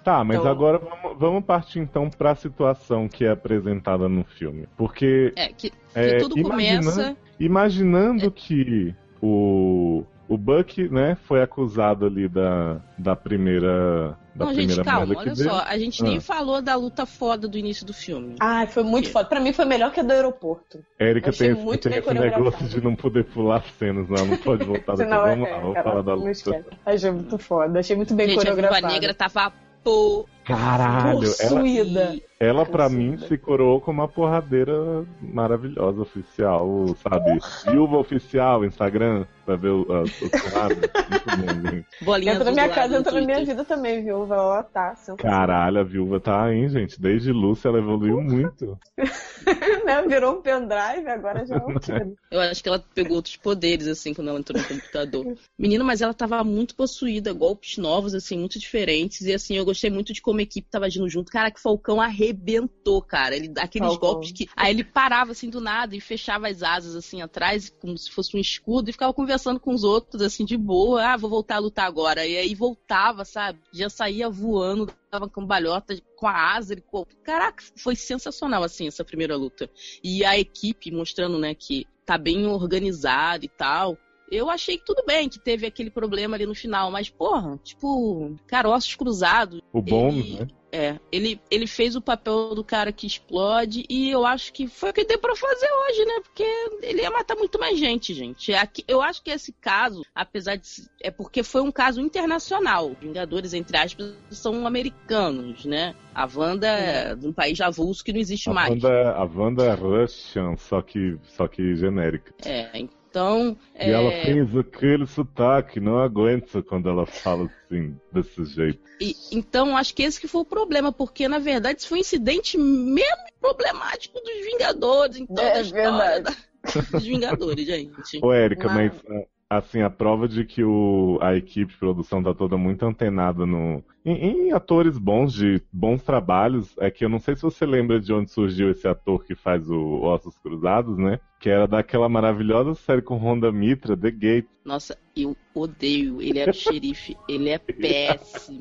Tá, 0.08 0.24
mas 0.24 0.38
Então- 0.40 0.50
agora 0.50 0.78
vamos, 0.78 1.20
vamos 1.20 1.44
partir 1.44 1.80
então 1.80 2.10
pra 2.10 2.34
situação 2.34 3.10
que 3.10 3.26
é 3.26 3.30
apresentada 3.32 4.08
no 4.08 4.24
filme. 4.24 4.66
Porque 4.78 5.34
É, 5.36 5.50
que, 5.50 5.70
que 5.70 5.76
É, 5.94 6.16
tudo 6.20 6.40
imaginando- 6.40 6.92
começa. 6.92 7.18
imaginando 7.38 8.32
que 8.32 8.96
o, 9.22 10.06
o 10.30 10.38
Buck, 10.38 10.88
né, 10.88 11.18
foi 11.26 11.42
acusado 11.44 12.06
ali 12.06 12.30
da, 12.30 12.80
da 12.98 13.18
primeira. 13.18 14.18
Da 14.34 14.46
Não, 14.46 14.54
primeira 14.54 14.76
gente, 14.76 14.86
calma, 14.86 15.14
olha 15.18 15.34
deu. 15.36 15.50
só. 15.50 15.64
A 15.68 15.78
gente 15.78 16.02
Ah. 16.02 16.08
nem 16.08 16.20
falou 16.22 16.62
da 16.62 16.76
luta 16.76 17.06
foda 17.06 17.46
do 17.46 17.58
início 17.58 17.86
do 17.86 17.94
filme. 17.94 18.36
Ai, 18.40 18.66
foi 18.68 18.84
muito 18.84 19.10
foda. 19.12 19.28
Pra 19.28 19.42
mim 19.42 19.52
foi 19.52 19.66
melhor 19.66 19.92
que 19.92 20.00
a 20.00 20.04
do 20.04 20.12
aeroporto. 20.14 20.80
Érica 20.98 21.34
tem, 21.34 21.54
muito 21.54 21.82
tem 21.84 21.92
bem 21.92 22.00
esse 22.00 22.08
coreografado. 22.08 22.46
negócio 22.46 22.66
de 22.70 22.82
não 22.82 22.96
poder 22.96 23.26
pular 23.26 23.62
cenas, 23.78 24.08
não, 24.08 24.26
não 24.26 24.38
pode 24.38 24.64
voltar 24.64 24.96
depois. 24.96 25.10
Vamos 25.10 25.48
é, 25.48 25.52
lá, 25.52 25.60
vamos 25.60 25.74
cara, 25.74 25.90
falar 25.90 26.02
da 26.02 26.14
luta. 26.14 26.66
Achei 26.86 27.12
muito 27.12 27.38
foda. 27.38 27.80
Achei 27.80 27.96
muito 27.98 28.14
bem 28.14 28.30
gente, 28.30 28.38
a 28.40 28.44
Viúva 28.44 28.56
coreografado. 28.56 28.94
Negra 28.94 29.14
tava 29.14 29.52
pô. 29.84 30.26
Caralho, 30.48 31.28
ela, 31.42 31.60
Possuída. 31.60 32.22
ela 32.40 32.66
pra 32.66 32.86
Possuída. 32.86 33.12
mim 33.12 33.18
se 33.18 33.38
coroou 33.38 33.82
como 33.82 34.02
uma 34.02 34.08
porradeira 34.08 35.06
maravilhosa, 35.22 36.02
oficial, 36.02 36.96
sabe? 37.04 37.38
Viúva 37.70 37.98
oficial, 37.98 38.64
Instagram, 38.64 39.26
pra 39.46 39.58
ver 39.58 39.72
o, 39.72 39.86
a, 39.92 40.04
o 40.04 40.30
porrada. 40.30 40.76
Muito 41.10 41.26
bom, 41.26 41.70
gente. 41.72 41.88
Bolinha 42.02 42.34
Entra 42.34 42.46
na 42.46 42.52
minha 42.52 42.70
casa, 42.70 42.98
entra 42.98 43.12
na 43.12 43.22
minha 43.22 43.44
vida 43.44 43.66
também, 43.66 44.04
viu? 44.04 44.24
Ela 44.24 44.64
tá. 44.64 44.96
Caralho, 45.18 45.80
a 45.80 45.84
viúva 45.84 46.20
tá 46.20 46.46
aí, 46.46 46.70
gente. 46.70 47.00
Desde 47.00 47.34
Lúcia 47.34 47.68
ela 47.68 47.80
evoluiu 47.80 48.22
muito. 48.22 48.80
né? 49.86 50.02
Virou 50.08 50.38
um 50.38 50.42
pendrive, 50.42 51.10
agora 51.10 51.46
já 51.46 51.56
é 51.56 51.60
um 51.60 51.80
tiro. 51.80 52.16
Eu 52.32 52.40
acho 52.40 52.64
que 52.64 52.70
ela 52.70 52.84
pegou 52.96 53.18
outros 53.18 53.36
poderes, 53.36 53.88
assim, 53.88 54.14
quando 54.14 54.30
ela 54.30 54.40
entrou 54.40 54.62
no 54.62 54.68
computador. 54.68 55.38
Menina, 55.58 55.84
mas 55.84 56.02
ela 56.02 56.14
tava 56.14 56.42
muito 56.44 56.76
possuída, 56.76 57.34
golpes 57.34 57.78
novos, 57.78 58.14
assim, 58.14 58.38
muito 58.38 58.60
diferentes. 58.60 59.22
E 59.22 59.34
assim, 59.34 59.58
eu 59.58 59.66
gostei 59.66 59.90
muito 59.90 60.14
de 60.14 60.22
como 60.22 60.37
a 60.40 60.44
equipe 60.44 60.70
tava 60.70 60.86
agindo 60.86 61.10
junto. 61.10 61.32
Cara, 61.32 61.52
que 61.52 61.60
Falcão 61.60 62.02
arrebentou, 62.02 63.02
cara. 63.02 63.36
Ele, 63.36 63.52
aqueles 63.58 63.90
Falcão. 63.90 64.10
golpes 64.12 64.32
que. 64.32 64.48
Aí 64.56 64.72
ele 64.72 64.84
parava 64.84 65.32
assim 65.32 65.50
do 65.50 65.62
nada 65.62 65.96
e 65.96 66.02
fechava 66.02 66.48
as 66.48 66.64
asas 66.64 66.96
assim 66.96 67.22
atrás, 67.22 67.70
como 67.80 67.98
se 67.98 68.12
fosse 68.12 68.36
um 68.36 68.40
escudo, 68.40 68.90
e 68.90 68.94
ficava 68.94 69.14
conversando 69.14 69.60
com 69.60 69.74
os 69.74 69.84
outros, 69.84 70.22
assim, 70.22 70.46
de 70.46 70.58
boa. 70.58 71.14
Ah, 71.14 71.18
vou 71.18 71.30
voltar 71.30 71.56
a 71.56 71.60
lutar 71.60 71.86
agora. 71.86 72.26
E 72.26 72.38
aí 72.38 72.56
voltava, 72.56 73.26
sabe? 73.26 73.60
Já 73.72 73.90
saía 73.90 74.30
voando, 74.30 74.88
tava 75.10 75.30
com 75.30 75.46
balhota, 75.46 75.98
com 76.16 76.28
a 76.28 76.56
asa. 76.56 76.74
Ele, 76.74 76.82
pô, 76.82 77.06
caraca, 77.24 77.64
foi 77.76 77.96
sensacional, 77.96 78.64
assim, 78.64 78.88
essa 78.88 79.04
primeira 79.04 79.36
luta. 79.36 79.70
E 80.04 80.24
a 80.26 80.38
equipe 80.38 80.92
mostrando, 80.92 81.38
né, 81.38 81.54
que 81.54 81.86
tá 82.06 82.18
bem 82.18 82.48
organizado 82.48 83.44
e 83.44 83.50
tal. 83.50 83.98
Eu 84.30 84.50
achei 84.50 84.78
que 84.78 84.86
tudo 84.86 85.04
bem, 85.06 85.30
que 85.30 85.40
teve 85.40 85.66
aquele 85.66 85.90
problema 85.90 86.36
ali 86.36 86.46
no 86.46 86.56
final, 86.56 86.92
mas, 86.92 87.10
porra, 87.10 87.58
tipo, 87.64 88.36
caroços 88.48 88.96
cruzados. 88.96 89.62
O 89.72 89.82
bom, 89.82 90.10
Ele- 90.10 90.40
né? 90.40 90.48
É, 90.70 91.00
ele, 91.12 91.40
ele 91.50 91.66
fez 91.66 91.96
o 91.96 92.02
papel 92.02 92.54
do 92.54 92.64
cara 92.64 92.92
que 92.92 93.08
explode 93.08 93.86
e 93.90 94.12
eu 94.12 94.26
acho 94.26 94.52
que 94.52 94.68
foi 94.68 94.90
o 94.90 94.94
que 94.94 95.06
deu 95.06 95.18
pra 95.18 95.34
fazer 95.36 95.66
hoje, 95.66 96.06
né? 96.06 96.14
Porque 96.22 96.44
ele 96.84 97.02
ia 97.02 97.10
matar 97.10 97.36
muito 97.38 97.58
mais 97.58 97.80
gente, 97.80 98.14
gente. 98.14 98.54
Aqui, 98.54 98.84
eu 98.86 99.02
acho 99.02 99.24
que 99.24 99.32
esse 99.32 99.54
caso, 99.54 100.02
apesar 100.14 100.58
de. 100.58 100.68
É 101.02 101.10
porque 101.10 101.42
foi 101.42 101.62
um 101.62 101.72
caso 101.72 102.02
internacional. 102.02 102.96
Vingadores, 103.00 103.54
entre 103.54 103.78
aspas, 103.78 104.14
são 104.30 104.68
americanos, 104.68 105.64
né? 105.64 105.96
A 106.14 106.28
Wanda 106.32 106.68
é 106.68 107.16
de 107.16 107.28
um 107.28 107.34
país 107.34 107.60
avulso 107.62 108.04
que 108.04 108.12
não 108.12 108.20
existe 108.20 108.50
A 108.50 108.54
mais. 108.54 108.70
Wanda, 108.72 109.12
a 109.14 109.24
Wanda 109.24 109.64
é 109.64 109.74
Russian, 109.74 110.58
só 110.58 110.82
que, 110.82 111.18
só 111.30 111.48
que 111.48 111.76
genérica. 111.78 112.34
É, 112.46 112.78
então. 113.10 113.58
E 113.76 113.84
é, 113.84 113.92
ela 113.92 114.12
fez 114.24 114.56
aquele 114.58 115.06
sotaque, 115.06 115.80
não 115.80 116.00
aguenta 116.00 116.62
quando 116.62 116.90
ela 116.90 117.06
fala 117.06 117.46
assim, 117.66 117.96
desse 118.12 118.46
jeito. 118.46 118.80
E, 119.00 119.16
então, 119.32 119.76
acho 119.78 119.94
que 119.94 120.04
esse 120.04 120.20
que 120.20 120.28
foi 120.28 120.42
o 120.42 120.46
problema, 120.46 120.92
porque 120.92 121.28
na 121.28 121.40
verdade 121.40 121.80
isso 121.80 121.88
foi 121.90 122.00
um 122.00 122.02
incidente 122.02 122.58
menos 122.58 123.32
problemático 123.40 124.20
dos 124.20 124.46
Vingadores, 124.46 125.18
então, 125.18 125.44
É 125.44 125.54
da 125.54 125.62
história 125.62 125.92
verdade. 125.92 126.24
da- 126.24 126.82
dos 126.98 127.04
Vingadores, 127.08 127.66
gente. 127.66 128.20
Ô, 128.22 128.34
Érica, 128.34 128.68
Mas- 128.68 128.92
mas 129.08 129.26
assim, 129.50 129.82
a 129.82 129.90
prova 129.90 130.28
de 130.28 130.44
que 130.44 130.64
o, 130.64 131.18
a 131.22 131.36
equipe 131.36 131.72
de 131.72 131.80
produção 131.80 132.22
tá 132.22 132.34
toda 132.34 132.58
muito 132.58 132.86
antenada 132.86 133.46
no, 133.46 133.84
em, 134.06 134.48
em 134.48 134.52
atores 134.52 134.98
bons, 134.98 135.34
de 135.34 135.62
bons 135.72 136.04
trabalhos, 136.04 136.76
é 136.80 136.92
que 136.92 137.06
eu 137.06 137.10
não 137.10 137.20
sei 137.20 137.36
se 137.36 137.42
você 137.42 137.66
lembra 137.66 138.00
de 138.00 138.12
onde 138.14 138.30
surgiu 138.30 138.70
esse 138.70 138.88
ator 138.88 139.24
que 139.24 139.36
faz 139.36 139.70
o 139.70 140.02
Ossos 140.02 140.38
Cruzados, 140.40 140.98
né? 140.98 141.20
Que 141.40 141.50
era 141.50 141.68
daquela 141.68 142.10
maravilhosa 142.10 142.76
série 142.76 143.02
com 143.02 143.16
Honda 143.18 143.52
Mitra, 143.52 143.96
The 143.96 144.12
Gate. 144.12 144.48
Nossa, 144.66 144.98
eu 145.16 145.36
odeio. 145.54 146.22
Ele 146.22 146.40
era 146.40 146.52
o 146.52 146.54
xerife, 146.54 147.16
ele 147.28 147.50
é 147.50 147.58
péssimo. 147.58 148.60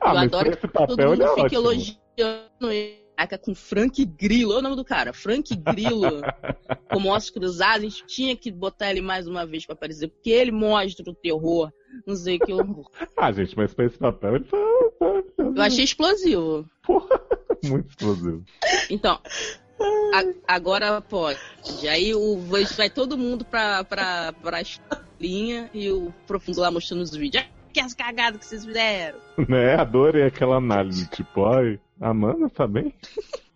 Ah, 0.00 0.12
eu 0.12 0.18
adoro 0.18 0.56
que 0.56 0.68
todo 0.68 0.90
mundo 0.90 1.22
é 1.22 1.30
ótimo. 1.30 1.60
elogiando 1.60 2.70
ele. 2.70 3.03
Caraca, 3.16 3.38
com 3.38 3.54
Frank 3.54 4.04
Grillo, 4.04 4.50
olha 4.50 4.58
o 4.58 4.62
nome 4.62 4.76
do 4.76 4.84
cara, 4.84 5.12
Frank 5.12 5.54
Grillo, 5.54 6.20
como 6.90 7.12
ossos 7.12 7.30
cruzados, 7.30 7.78
a 7.78 7.88
gente 7.88 8.04
tinha 8.06 8.36
que 8.36 8.50
botar 8.50 8.90
ele 8.90 9.00
mais 9.00 9.26
uma 9.28 9.46
vez 9.46 9.64
pra 9.64 9.74
aparecer, 9.74 10.08
porque 10.08 10.30
ele 10.30 10.50
mostra 10.50 11.08
o 11.08 11.14
terror, 11.14 11.72
não 12.06 12.16
sei 12.16 12.38
que 12.38 12.52
horror. 12.52 12.90
Ah, 13.16 13.30
gente, 13.32 13.56
mas 13.56 13.72
pra 13.72 13.86
esse 13.86 13.96
papel 13.98 14.36
ele 14.36 14.44
tá, 14.44 14.56
Eu 15.38 15.62
achei 15.62 15.84
explosivo. 15.84 16.68
muito 17.64 17.88
explosivo. 17.88 18.44
Então, 18.90 19.18
a- 20.12 20.54
agora 20.54 21.00
pode. 21.00 21.38
Aí 21.88 22.14
o, 22.14 22.38
vai, 22.40 22.64
vai 22.64 22.90
todo 22.90 23.16
mundo 23.16 23.44
pra, 23.44 23.84
pra, 23.84 24.32
pra 24.42 24.60
linha 25.20 25.70
e 25.72 25.90
o 25.90 26.12
profundo 26.26 26.60
lá 26.60 26.70
mostrando 26.70 27.02
os 27.02 27.14
vídeos. 27.14 27.44
Que 27.74 27.80
as 27.80 27.92
cagadas 27.92 28.38
que 28.38 28.46
vocês 28.46 28.64
fizeram. 28.64 29.18
Né? 29.48 29.74
Adorei 29.74 30.22
aquela 30.22 30.56
análise, 30.56 31.10
tipo, 31.10 31.44
ai, 31.46 31.78
Amanda, 32.00 32.48
tá 32.48 32.66
bem? 32.68 32.94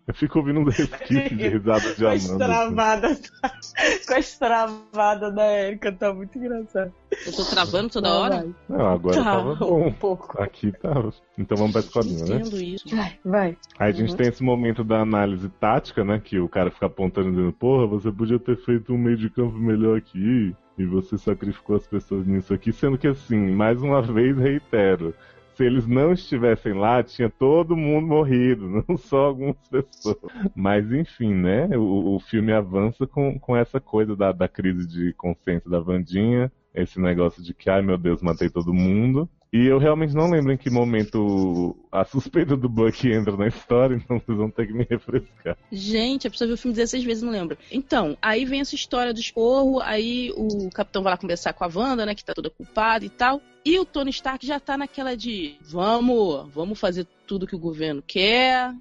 Eu 0.09 0.15
fico 0.15 0.39
ouvindo 0.39 0.61
um 0.61 0.65
resquício 0.65 1.37
de 1.37 1.49
risada 1.49 1.95
de 1.95 2.03
Com 2.03 2.09
as 2.09 2.31
Amanda. 2.31 3.09
assim. 3.09 4.05
Com 4.09 4.15
as 4.15 4.39
travadas 4.39 5.35
da 5.35 5.53
Erika, 5.67 5.93
tá 5.93 6.13
muito 6.15 6.37
engraçado. 6.39 6.93
Eu 7.27 7.33
tô 7.33 7.45
travando 7.45 7.91
toda 7.91 8.11
hora. 8.13 8.37
Vai. 8.37 8.55
Não, 8.71 8.87
agora 8.89 9.17
Tá, 9.17 9.23
tava 9.25 9.55
bom. 9.55 9.87
um 9.87 9.93
pouco. 9.93 10.43
Aqui 10.43 10.73
tava. 10.73 11.13
Então 11.37 11.57
vamos 11.59 11.73
pra 11.73 11.81
escolinha, 11.83 12.25
né? 12.25 12.41
Isso. 12.43 12.89
Vai, 12.97 13.19
vai. 13.25 13.57
Aí 13.79 13.91
a 13.91 13.93
gente 13.93 14.11
Uhum. 14.13 14.17
tem 14.17 14.29
esse 14.29 14.43
momento 14.43 14.83
da 14.83 15.01
análise 15.03 15.49
tática, 15.61 16.03
né? 16.05 16.19
Que 16.25 16.41
o 16.41 16.49
cara 16.49 16.71
fica 16.71 16.87
apontando 16.87 17.29
e 17.29 17.33
dizendo, 17.33 17.53
porra, 17.53 17.87
você 17.87 18.11
podia 18.11 18.39
ter 18.39 18.57
feito 18.65 18.93
um 18.95 18.99
meio 18.99 19.17
de 19.19 19.29
campo 19.31 19.59
melhor 19.59 19.99
aqui. 19.99 20.57
E 20.79 20.87
você 20.87 21.19
sacrificou 21.19 21.77
as 21.77 21.87
pessoas 21.87 22.27
nisso 22.27 22.55
aqui. 22.55 22.73
Sendo 22.73 22.97
que 22.97 23.09
assim, 23.09 23.51
mais 23.51 23.83
uma 23.83 24.01
vez 24.01 24.39
reitero. 24.39 25.13
Se 25.55 25.65
eles 25.65 25.89
não 25.89 26.13
estivessem 26.13 26.73
lá, 26.73 27.03
tinha 27.03 27.29
todo 27.29 27.77
mundo 27.77 28.07
morrido, 28.07 28.69
não 28.89 28.97
só 28.97 29.27
algumas 29.27 29.57
pessoas. 29.69 30.17
Mas 30.55 30.93
enfim, 30.93 31.35
né? 31.35 31.77
O, 31.77 32.15
o 32.15 32.21
filme 32.21 32.53
avança 32.53 33.09
com, 33.09 33.37
com 33.41 33.57
essa 33.57 33.81
coisa 33.81 34.15
da, 34.15 34.31
da 34.31 34.47
crise 34.47 34.87
de 34.87 35.13
consciência 35.15 35.69
da 35.69 35.81
Vandinha, 35.81 36.53
esse 36.73 37.01
negócio 37.01 37.43
de 37.43 37.53
que, 37.53 37.69
ai 37.69 37.83
meu 37.83 37.99
Deus, 37.99 38.23
matei 38.23 38.49
todo 38.49 38.73
mundo. 38.73 39.29
E 39.53 39.67
eu 39.67 39.79
realmente 39.79 40.15
não 40.15 40.31
lembro 40.31 40.53
em 40.53 40.57
que 40.57 40.69
momento 40.69 41.75
a 41.91 42.05
suspeita 42.05 42.57
do 42.57 42.69
Buck 42.69 43.09
entra 43.09 43.37
na 43.37 43.47
história, 43.47 43.95
então 43.95 44.19
vocês 44.19 44.37
vão 44.37 44.51
ter 44.51 44.67
que 44.67 44.75
me 44.75 44.87
refrescar. 44.89 45.57
Gente, 45.73 46.27
a 46.27 46.31
pessoa 46.31 46.47
viu 46.47 46.55
o 46.55 46.59
filme 46.59 46.75
16 46.75 47.05
vezes 47.05 47.23
não 47.23 47.33
lembra. 47.33 47.57
Então, 47.71 48.17
aí 48.21 48.45
vem 48.45 48.61
essa 48.61 48.75
história 48.75 49.15
do 49.15 49.21
esporro, 49.21 49.81
aí 49.81 50.33
o 50.37 50.71
capitão 50.71 51.03
vai 51.03 51.13
lá 51.13 51.17
conversar 51.17 51.55
com 51.55 51.65
a 51.65 51.71
Wanda, 51.75 52.05
né, 52.05 52.15
que 52.15 52.25
tá 52.25 52.35
toda 52.35 52.51
culpada 52.51 53.05
e 53.05 53.09
tal. 53.09 53.41
E 53.65 53.79
o 53.79 53.85
Tony 53.85 54.11
Stark 54.11 54.47
já 54.47 54.61
tá 54.61 54.77
naquela 54.77 55.17
de, 55.17 55.57
vamos, 55.63 56.49
vamos 56.53 56.79
fazer 56.79 57.07
tudo 57.27 57.47
que 57.47 57.57
o 57.57 57.59
governo 57.59 58.03
quer, 58.07 58.75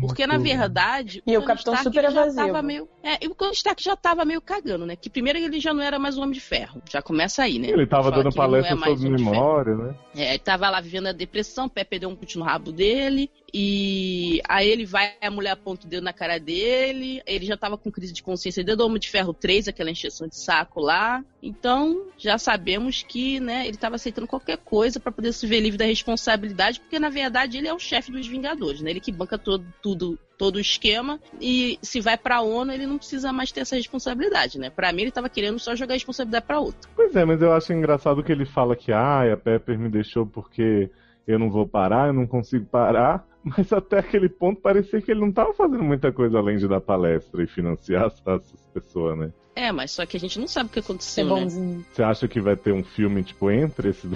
Porque, 0.00 0.26
na 0.26 0.38
verdade, 0.38 1.22
e 1.24 1.36
o, 1.36 1.40
o 1.40 1.44
Capitão 1.44 1.72
Stark 1.74 1.96
super 1.96 2.02
já 2.02 2.10
evasivo. 2.10 2.46
tava 2.46 2.62
meio. 2.62 2.88
É, 3.00 3.24
e 3.24 3.28
o 3.28 3.34
Tony 3.34 3.52
Stark 3.52 3.80
já 3.80 3.94
tava 3.94 4.24
meio 4.24 4.40
cagando, 4.40 4.84
né? 4.84 4.96
Que 4.96 5.08
primeiro 5.08 5.38
ele 5.38 5.60
já 5.60 5.72
não 5.72 5.80
era 5.80 6.00
mais 6.00 6.18
um 6.18 6.22
Homem 6.22 6.32
de 6.32 6.40
Ferro. 6.40 6.82
Já 6.90 7.00
começa 7.00 7.44
aí, 7.44 7.60
né? 7.60 7.68
Ele 7.68 7.86
tava 7.86 8.10
dando 8.10 8.28
é 8.28 8.32
palestra 8.32 8.74
mais 8.74 9.00
sobre 9.00 9.22
memória, 9.22 9.76
né? 9.76 9.94
É, 10.16 10.30
ele 10.30 10.38
tava 10.40 10.68
lá 10.68 10.80
vivendo 10.80 11.06
a 11.06 11.12
depressão, 11.12 11.66
o 11.66 11.70
Pepe 11.70 12.00
deu 12.00 12.08
um 12.08 12.16
chute 12.16 12.38
no 12.38 12.44
rabo 12.44 12.72
dele, 12.72 13.30
e 13.52 14.40
aí 14.46 14.68
ele 14.68 14.84
vai, 14.84 15.14
a 15.22 15.30
mulher 15.30 15.52
aponta 15.52 15.86
o 15.86 15.88
dedo 15.90 16.04
na 16.04 16.12
cara 16.12 16.38
dele, 16.38 17.22
ele 17.26 17.46
já 17.46 17.56
tava 17.56 17.78
com 17.78 17.90
crise 17.90 18.12
de 18.12 18.22
consciência 18.22 18.64
o 18.78 18.84
Homem 18.84 18.98
de 18.98 19.08
Ferro 19.08 19.32
3, 19.32 19.68
aquela 19.68 19.90
encheção 19.90 20.28
de 20.28 20.36
saco 20.36 20.80
lá. 20.80 21.24
Então, 21.42 22.06
já 22.16 22.36
sabemos 22.36 23.02
que, 23.02 23.40
né, 23.40 23.66
ele 23.66 23.76
tava 23.76 23.96
aceitando 23.96 24.26
qualquer 24.26 24.58
coisa 24.58 25.00
para 25.00 25.12
poder 25.12 25.32
se 25.32 25.46
ver 25.46 25.60
livre 25.60 25.78
da 25.78 25.84
responsabilidade, 25.84 26.80
porque 26.80 26.98
na 26.98 27.08
verdade 27.08 27.56
ele 27.56 27.68
é 27.68 27.72
o 27.72 27.78
chefe 27.78 28.12
dos 28.12 28.26
Vingadores, 28.26 28.80
né? 28.80 28.90
Ele 28.90 29.00
que 29.00 29.10
banca 29.10 29.38
todo, 29.38 29.64
tudo, 29.82 30.18
todo 30.36 30.56
o 30.56 30.60
esquema, 30.60 31.18
e 31.40 31.78
se 31.80 32.00
vai 32.00 32.16
pra 32.16 32.42
ONU, 32.42 32.72
ele 32.72 32.86
não 32.86 32.98
precisa 32.98 33.32
mais 33.32 33.50
ter 33.50 33.60
essa 33.60 33.76
responsabilidade, 33.76 34.58
né? 34.58 34.68
Pra 34.70 34.92
mim, 34.92 35.02
ele 35.02 35.10
tava 35.10 35.28
querendo 35.28 35.58
só 35.58 35.74
jogar 35.74 35.94
a 35.94 35.96
responsabilidade 35.96 36.44
pra 36.46 36.60
outro. 36.60 36.90
Pois 36.94 37.14
é, 37.16 37.24
mas 37.24 37.40
eu 37.40 37.52
acho 37.52 37.72
engraçado 37.72 38.22
que 38.22 38.32
ele 38.32 38.44
fala 38.44 38.76
que 38.76 38.92
ah, 38.92 39.32
a 39.32 39.36
Pepper 39.36 39.78
me 39.78 39.88
deixou 39.88 40.26
porque 40.26 40.90
eu 41.26 41.38
não 41.38 41.50
vou 41.50 41.68
parar, 41.68 42.08
eu 42.08 42.12
não 42.14 42.26
consigo 42.26 42.64
parar. 42.66 43.26
Mas 43.56 43.72
até 43.72 43.98
aquele 43.98 44.28
ponto 44.28 44.60
parecia 44.60 45.00
que 45.00 45.10
ele 45.10 45.20
não 45.20 45.28
estava 45.28 45.52
fazendo 45.54 45.82
muita 45.82 46.12
coisa 46.12 46.38
além 46.38 46.56
de 46.56 46.68
dar 46.68 46.80
palestra 46.80 47.42
e 47.42 47.46
financiar 47.46 48.06
essas 48.06 48.66
pessoas, 48.72 49.18
né? 49.18 49.32
É, 49.54 49.72
mas 49.72 49.90
só 49.90 50.06
que 50.06 50.16
a 50.16 50.20
gente 50.20 50.38
não 50.38 50.46
sabe 50.46 50.70
o 50.70 50.72
que 50.72 50.78
aconteceu, 50.78 51.26
né? 51.26 51.30
bonzinho. 51.30 51.84
Você 51.90 52.02
acha 52.02 52.28
que 52.28 52.40
vai 52.40 52.56
ter 52.56 52.72
um 52.72 52.84
filme, 52.84 53.22
tipo, 53.22 53.50
entre 53.50 53.88
esses. 53.90 54.10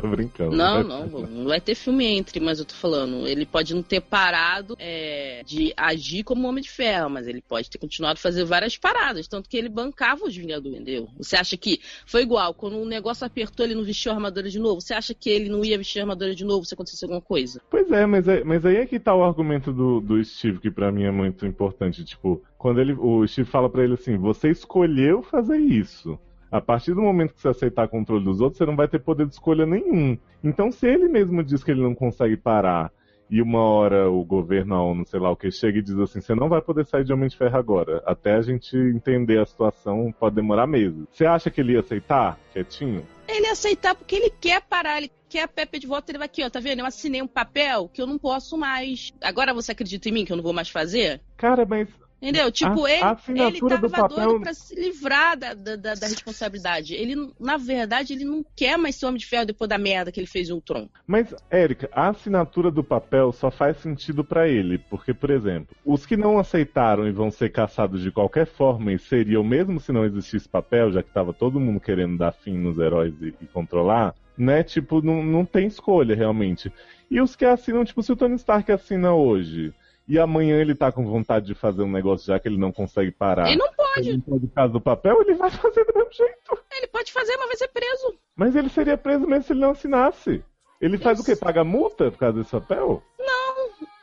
Tô 0.00 0.08
brincando. 0.08 0.54
Não, 0.56 0.74
vai- 0.74 0.84
não, 0.84 1.20
não 1.28 1.44
vai 1.46 1.60
ter 1.60 1.74
filme 1.74 2.04
entre, 2.04 2.40
mas 2.40 2.58
eu 2.58 2.64
tô 2.64 2.74
falando, 2.74 3.26
ele 3.26 3.46
pode 3.46 3.74
não 3.74 3.82
ter 3.82 4.00
parado 4.00 4.76
é, 4.78 5.42
de 5.44 5.72
agir 5.76 6.22
como 6.22 6.46
Homem 6.46 6.62
de 6.62 6.70
Ferro, 6.70 7.10
mas 7.10 7.26
ele 7.26 7.42
pode 7.42 7.70
ter 7.70 7.78
continuado 7.78 8.18
a 8.18 8.22
fazer 8.22 8.44
várias 8.44 8.76
paradas, 8.76 9.26
tanto 9.26 9.48
que 9.48 9.56
ele 9.56 9.68
bancava 9.68 10.24
os 10.24 10.36
Vingadores, 10.36 10.78
entendeu? 10.80 11.08
Você 11.16 11.36
acha 11.36 11.56
que 11.56 11.80
foi 12.06 12.22
igual, 12.22 12.52
quando 12.54 12.76
o 12.76 12.84
negócio 12.84 13.26
apertou, 13.26 13.64
ele 13.64 13.74
não 13.74 13.84
vestiu 13.84 14.12
a 14.12 14.14
armadura 14.14 14.48
de 14.50 14.58
novo? 14.58 14.80
Você 14.80 14.94
acha 14.94 15.14
que 15.14 15.30
ele 15.30 15.48
não 15.48 15.64
ia 15.64 15.78
vestir 15.78 16.00
a 16.00 16.02
armadura 16.02 16.34
de 16.34 16.44
novo 16.44 16.64
se 16.64 16.74
acontecesse 16.74 17.04
alguma 17.04 17.20
coisa? 17.20 17.60
Pois 17.70 17.90
é, 17.90 18.04
mas, 18.06 18.28
é, 18.28 18.44
mas 18.44 18.64
aí 18.66 18.76
é 18.76 18.86
que 18.86 18.98
tá 19.00 19.14
o 19.14 19.24
argumento 19.24 19.72
do, 19.72 20.00
do 20.00 20.22
Steve, 20.24 20.58
que 20.58 20.70
pra 20.70 20.92
mim 20.92 21.04
é 21.04 21.10
muito 21.10 21.46
importante. 21.46 22.04
Tipo, 22.04 22.42
quando 22.58 22.80
ele, 22.80 22.92
o 22.92 23.26
Steve 23.26 23.48
fala 23.48 23.68
pra 23.70 23.84
ele 23.84 23.94
assim: 23.94 24.16
você 24.16 24.50
escolheu 24.50 25.22
fazer 25.22 25.58
isso. 25.58 26.18
A 26.50 26.60
partir 26.60 26.94
do 26.94 27.02
momento 27.02 27.34
que 27.34 27.40
você 27.40 27.48
aceitar 27.48 27.88
controle 27.88 28.24
dos 28.24 28.40
outros, 28.40 28.58
você 28.58 28.66
não 28.66 28.76
vai 28.76 28.88
ter 28.88 29.00
poder 29.00 29.26
de 29.26 29.32
escolha 29.32 29.66
nenhum. 29.66 30.16
Então, 30.42 30.70
se 30.70 30.86
ele 30.86 31.08
mesmo 31.08 31.42
diz 31.42 31.64
que 31.64 31.70
ele 31.70 31.82
não 31.82 31.94
consegue 31.94 32.36
parar, 32.36 32.92
e 33.28 33.42
uma 33.42 33.60
hora 33.60 34.08
o 34.08 34.24
governo, 34.24 34.74
a 34.74 34.82
ONU, 34.82 35.04
sei 35.06 35.18
lá 35.18 35.30
o 35.30 35.36
que, 35.36 35.50
chega 35.50 35.78
e 35.78 35.82
diz 35.82 35.98
assim: 35.98 36.20
você 36.20 36.34
não 36.34 36.48
vai 36.48 36.60
poder 36.62 36.86
sair 36.86 37.04
de 37.04 37.12
Homem 37.12 37.28
de 37.28 37.36
Ferro 37.36 37.58
agora. 37.58 38.02
Até 38.06 38.34
a 38.34 38.42
gente 38.42 38.76
entender 38.76 39.40
a 39.40 39.46
situação, 39.46 40.14
pode 40.18 40.36
demorar 40.36 40.66
meses. 40.66 41.04
Você 41.10 41.26
acha 41.26 41.50
que 41.50 41.60
ele 41.60 41.72
ia 41.72 41.80
aceitar, 41.80 42.38
quietinho? 42.52 43.04
Ele 43.28 43.46
ia 43.46 43.52
aceitar 43.52 43.94
porque 43.94 44.14
ele 44.14 44.30
quer 44.30 44.62
parar, 44.62 44.98
ele 44.98 45.10
quer 45.28 45.42
a 45.42 45.48
Pepe 45.48 45.80
de 45.80 45.86
volta, 45.86 46.10
ele 46.12 46.18
vai 46.18 46.26
aqui, 46.26 46.44
ó, 46.44 46.50
tá 46.50 46.60
vendo? 46.60 46.80
Eu 46.80 46.86
assinei 46.86 47.20
um 47.20 47.26
papel 47.26 47.90
que 47.92 48.00
eu 48.00 48.06
não 48.06 48.18
posso 48.18 48.56
mais. 48.56 49.12
Agora 49.20 49.52
você 49.52 49.72
acredita 49.72 50.08
em 50.08 50.12
mim 50.12 50.24
que 50.24 50.32
eu 50.32 50.36
não 50.36 50.44
vou 50.44 50.52
mais 50.52 50.70
fazer? 50.70 51.20
Cara, 51.36 51.66
mas 51.66 51.88
Entendeu? 52.20 52.50
Tipo, 52.50 52.86
A- 52.86 52.90
ele, 52.90 53.02
a 53.42 53.46
ele 53.48 53.60
tava 53.60 53.76
do 53.88 53.90
papel- 53.90 54.16
doido 54.26 54.40
pra 54.40 54.54
se 54.54 54.74
livrar 54.74 55.36
da, 55.36 55.52
da, 55.52 55.76
da- 55.76 55.94
da 55.94 56.06
responsabilidade. 56.06 56.94
Ele, 56.94 57.30
na 57.38 57.58
verdade, 57.58 58.14
ele 58.14 58.24
não 58.24 58.44
quer 58.56 58.78
mais 58.78 58.96
ser 58.96 59.04
Homem 59.06 59.18
de 59.18 59.26
Ferro 59.26 59.44
depois 59.46 59.68
da 59.68 59.76
merda 59.76 60.10
que 60.10 60.18
ele 60.18 60.26
fez 60.26 60.48
em 60.48 60.52
Ultron. 60.52 60.88
Mas, 61.06 61.34
Érica, 61.50 61.90
a 61.92 62.08
assinatura 62.08 62.70
do 62.70 62.82
papel 62.82 63.32
só 63.32 63.50
faz 63.50 63.76
sentido 63.78 64.24
pra 64.24 64.48
ele, 64.48 64.78
porque, 64.78 65.12
por 65.12 65.30
exemplo, 65.30 65.76
os 65.84 66.06
que 66.06 66.16
não 66.16 66.38
aceitaram 66.38 67.06
e 67.06 67.12
vão 67.12 67.30
ser 67.30 67.50
caçados 67.50 68.02
de 68.02 68.10
qualquer 68.10 68.46
forma 68.46 68.92
e 68.92 68.98
seriam, 68.98 69.44
mesmo 69.44 69.78
se 69.78 69.92
não 69.92 70.04
existisse 70.04 70.48
papel, 70.48 70.90
já 70.92 71.02
que 71.02 71.10
tava 71.12 71.34
todo 71.34 71.60
mundo 71.60 71.78
querendo 71.80 72.16
dar 72.16 72.32
fim 72.32 72.56
nos 72.56 72.78
heróis 72.78 73.12
e, 73.20 73.34
e 73.40 73.46
controlar, 73.46 74.14
né? 74.38 74.62
Tipo, 74.62 75.02
não, 75.02 75.22
não 75.22 75.44
tem 75.44 75.66
escolha 75.66 76.14
realmente. 76.16 76.72
E 77.10 77.20
os 77.20 77.36
que 77.36 77.44
assinam, 77.44 77.84
tipo, 77.84 78.02
se 78.02 78.10
o 78.10 78.16
Tony 78.16 78.36
Stark 78.36 78.72
assina 78.72 79.12
hoje 79.14 79.72
e 80.08 80.18
amanhã 80.18 80.60
ele 80.60 80.74
tá 80.74 80.90
com 80.92 81.04
vontade 81.04 81.46
de 81.46 81.54
fazer 81.54 81.82
um 81.82 81.90
negócio 81.90 82.26
já 82.26 82.38
que 82.38 82.48
ele 82.48 82.58
não 82.58 82.72
consegue 82.72 83.10
parar. 83.10 83.48
Ele 83.48 83.56
não 83.56 83.72
pode. 83.72 84.08
Ele 84.08 84.12
não 84.18 84.20
pode 84.20 84.48
caso 84.48 84.72
do 84.72 84.80
papel, 84.80 85.20
ele 85.22 85.34
vai 85.34 85.50
fazer 85.50 85.84
do 85.84 85.94
mesmo 85.94 86.12
jeito. 86.12 86.58
Ele 86.76 86.86
pode 86.88 87.12
fazer, 87.12 87.36
mas 87.36 87.46
vai 87.48 87.56
ser 87.56 87.68
preso. 87.68 88.14
Mas 88.36 88.54
ele 88.56 88.68
seria 88.68 88.96
preso 88.96 89.26
mesmo 89.26 89.44
se 89.44 89.52
ele 89.52 89.60
não 89.60 89.70
assinasse. 89.70 90.44
Ele 90.80 90.98
faz 90.98 91.18
o 91.18 91.24
quê? 91.24 91.34
Paga 91.34 91.64
multa 91.64 92.10
por 92.10 92.18
causa 92.18 92.38
desse 92.38 92.50
papel? 92.50 93.02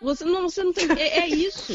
Você 0.02 0.26
não, 0.26 0.50
você 0.50 0.62
não 0.64 0.74
tem. 0.74 0.92
É, 1.00 1.20
é 1.20 1.28
isso. 1.30 1.72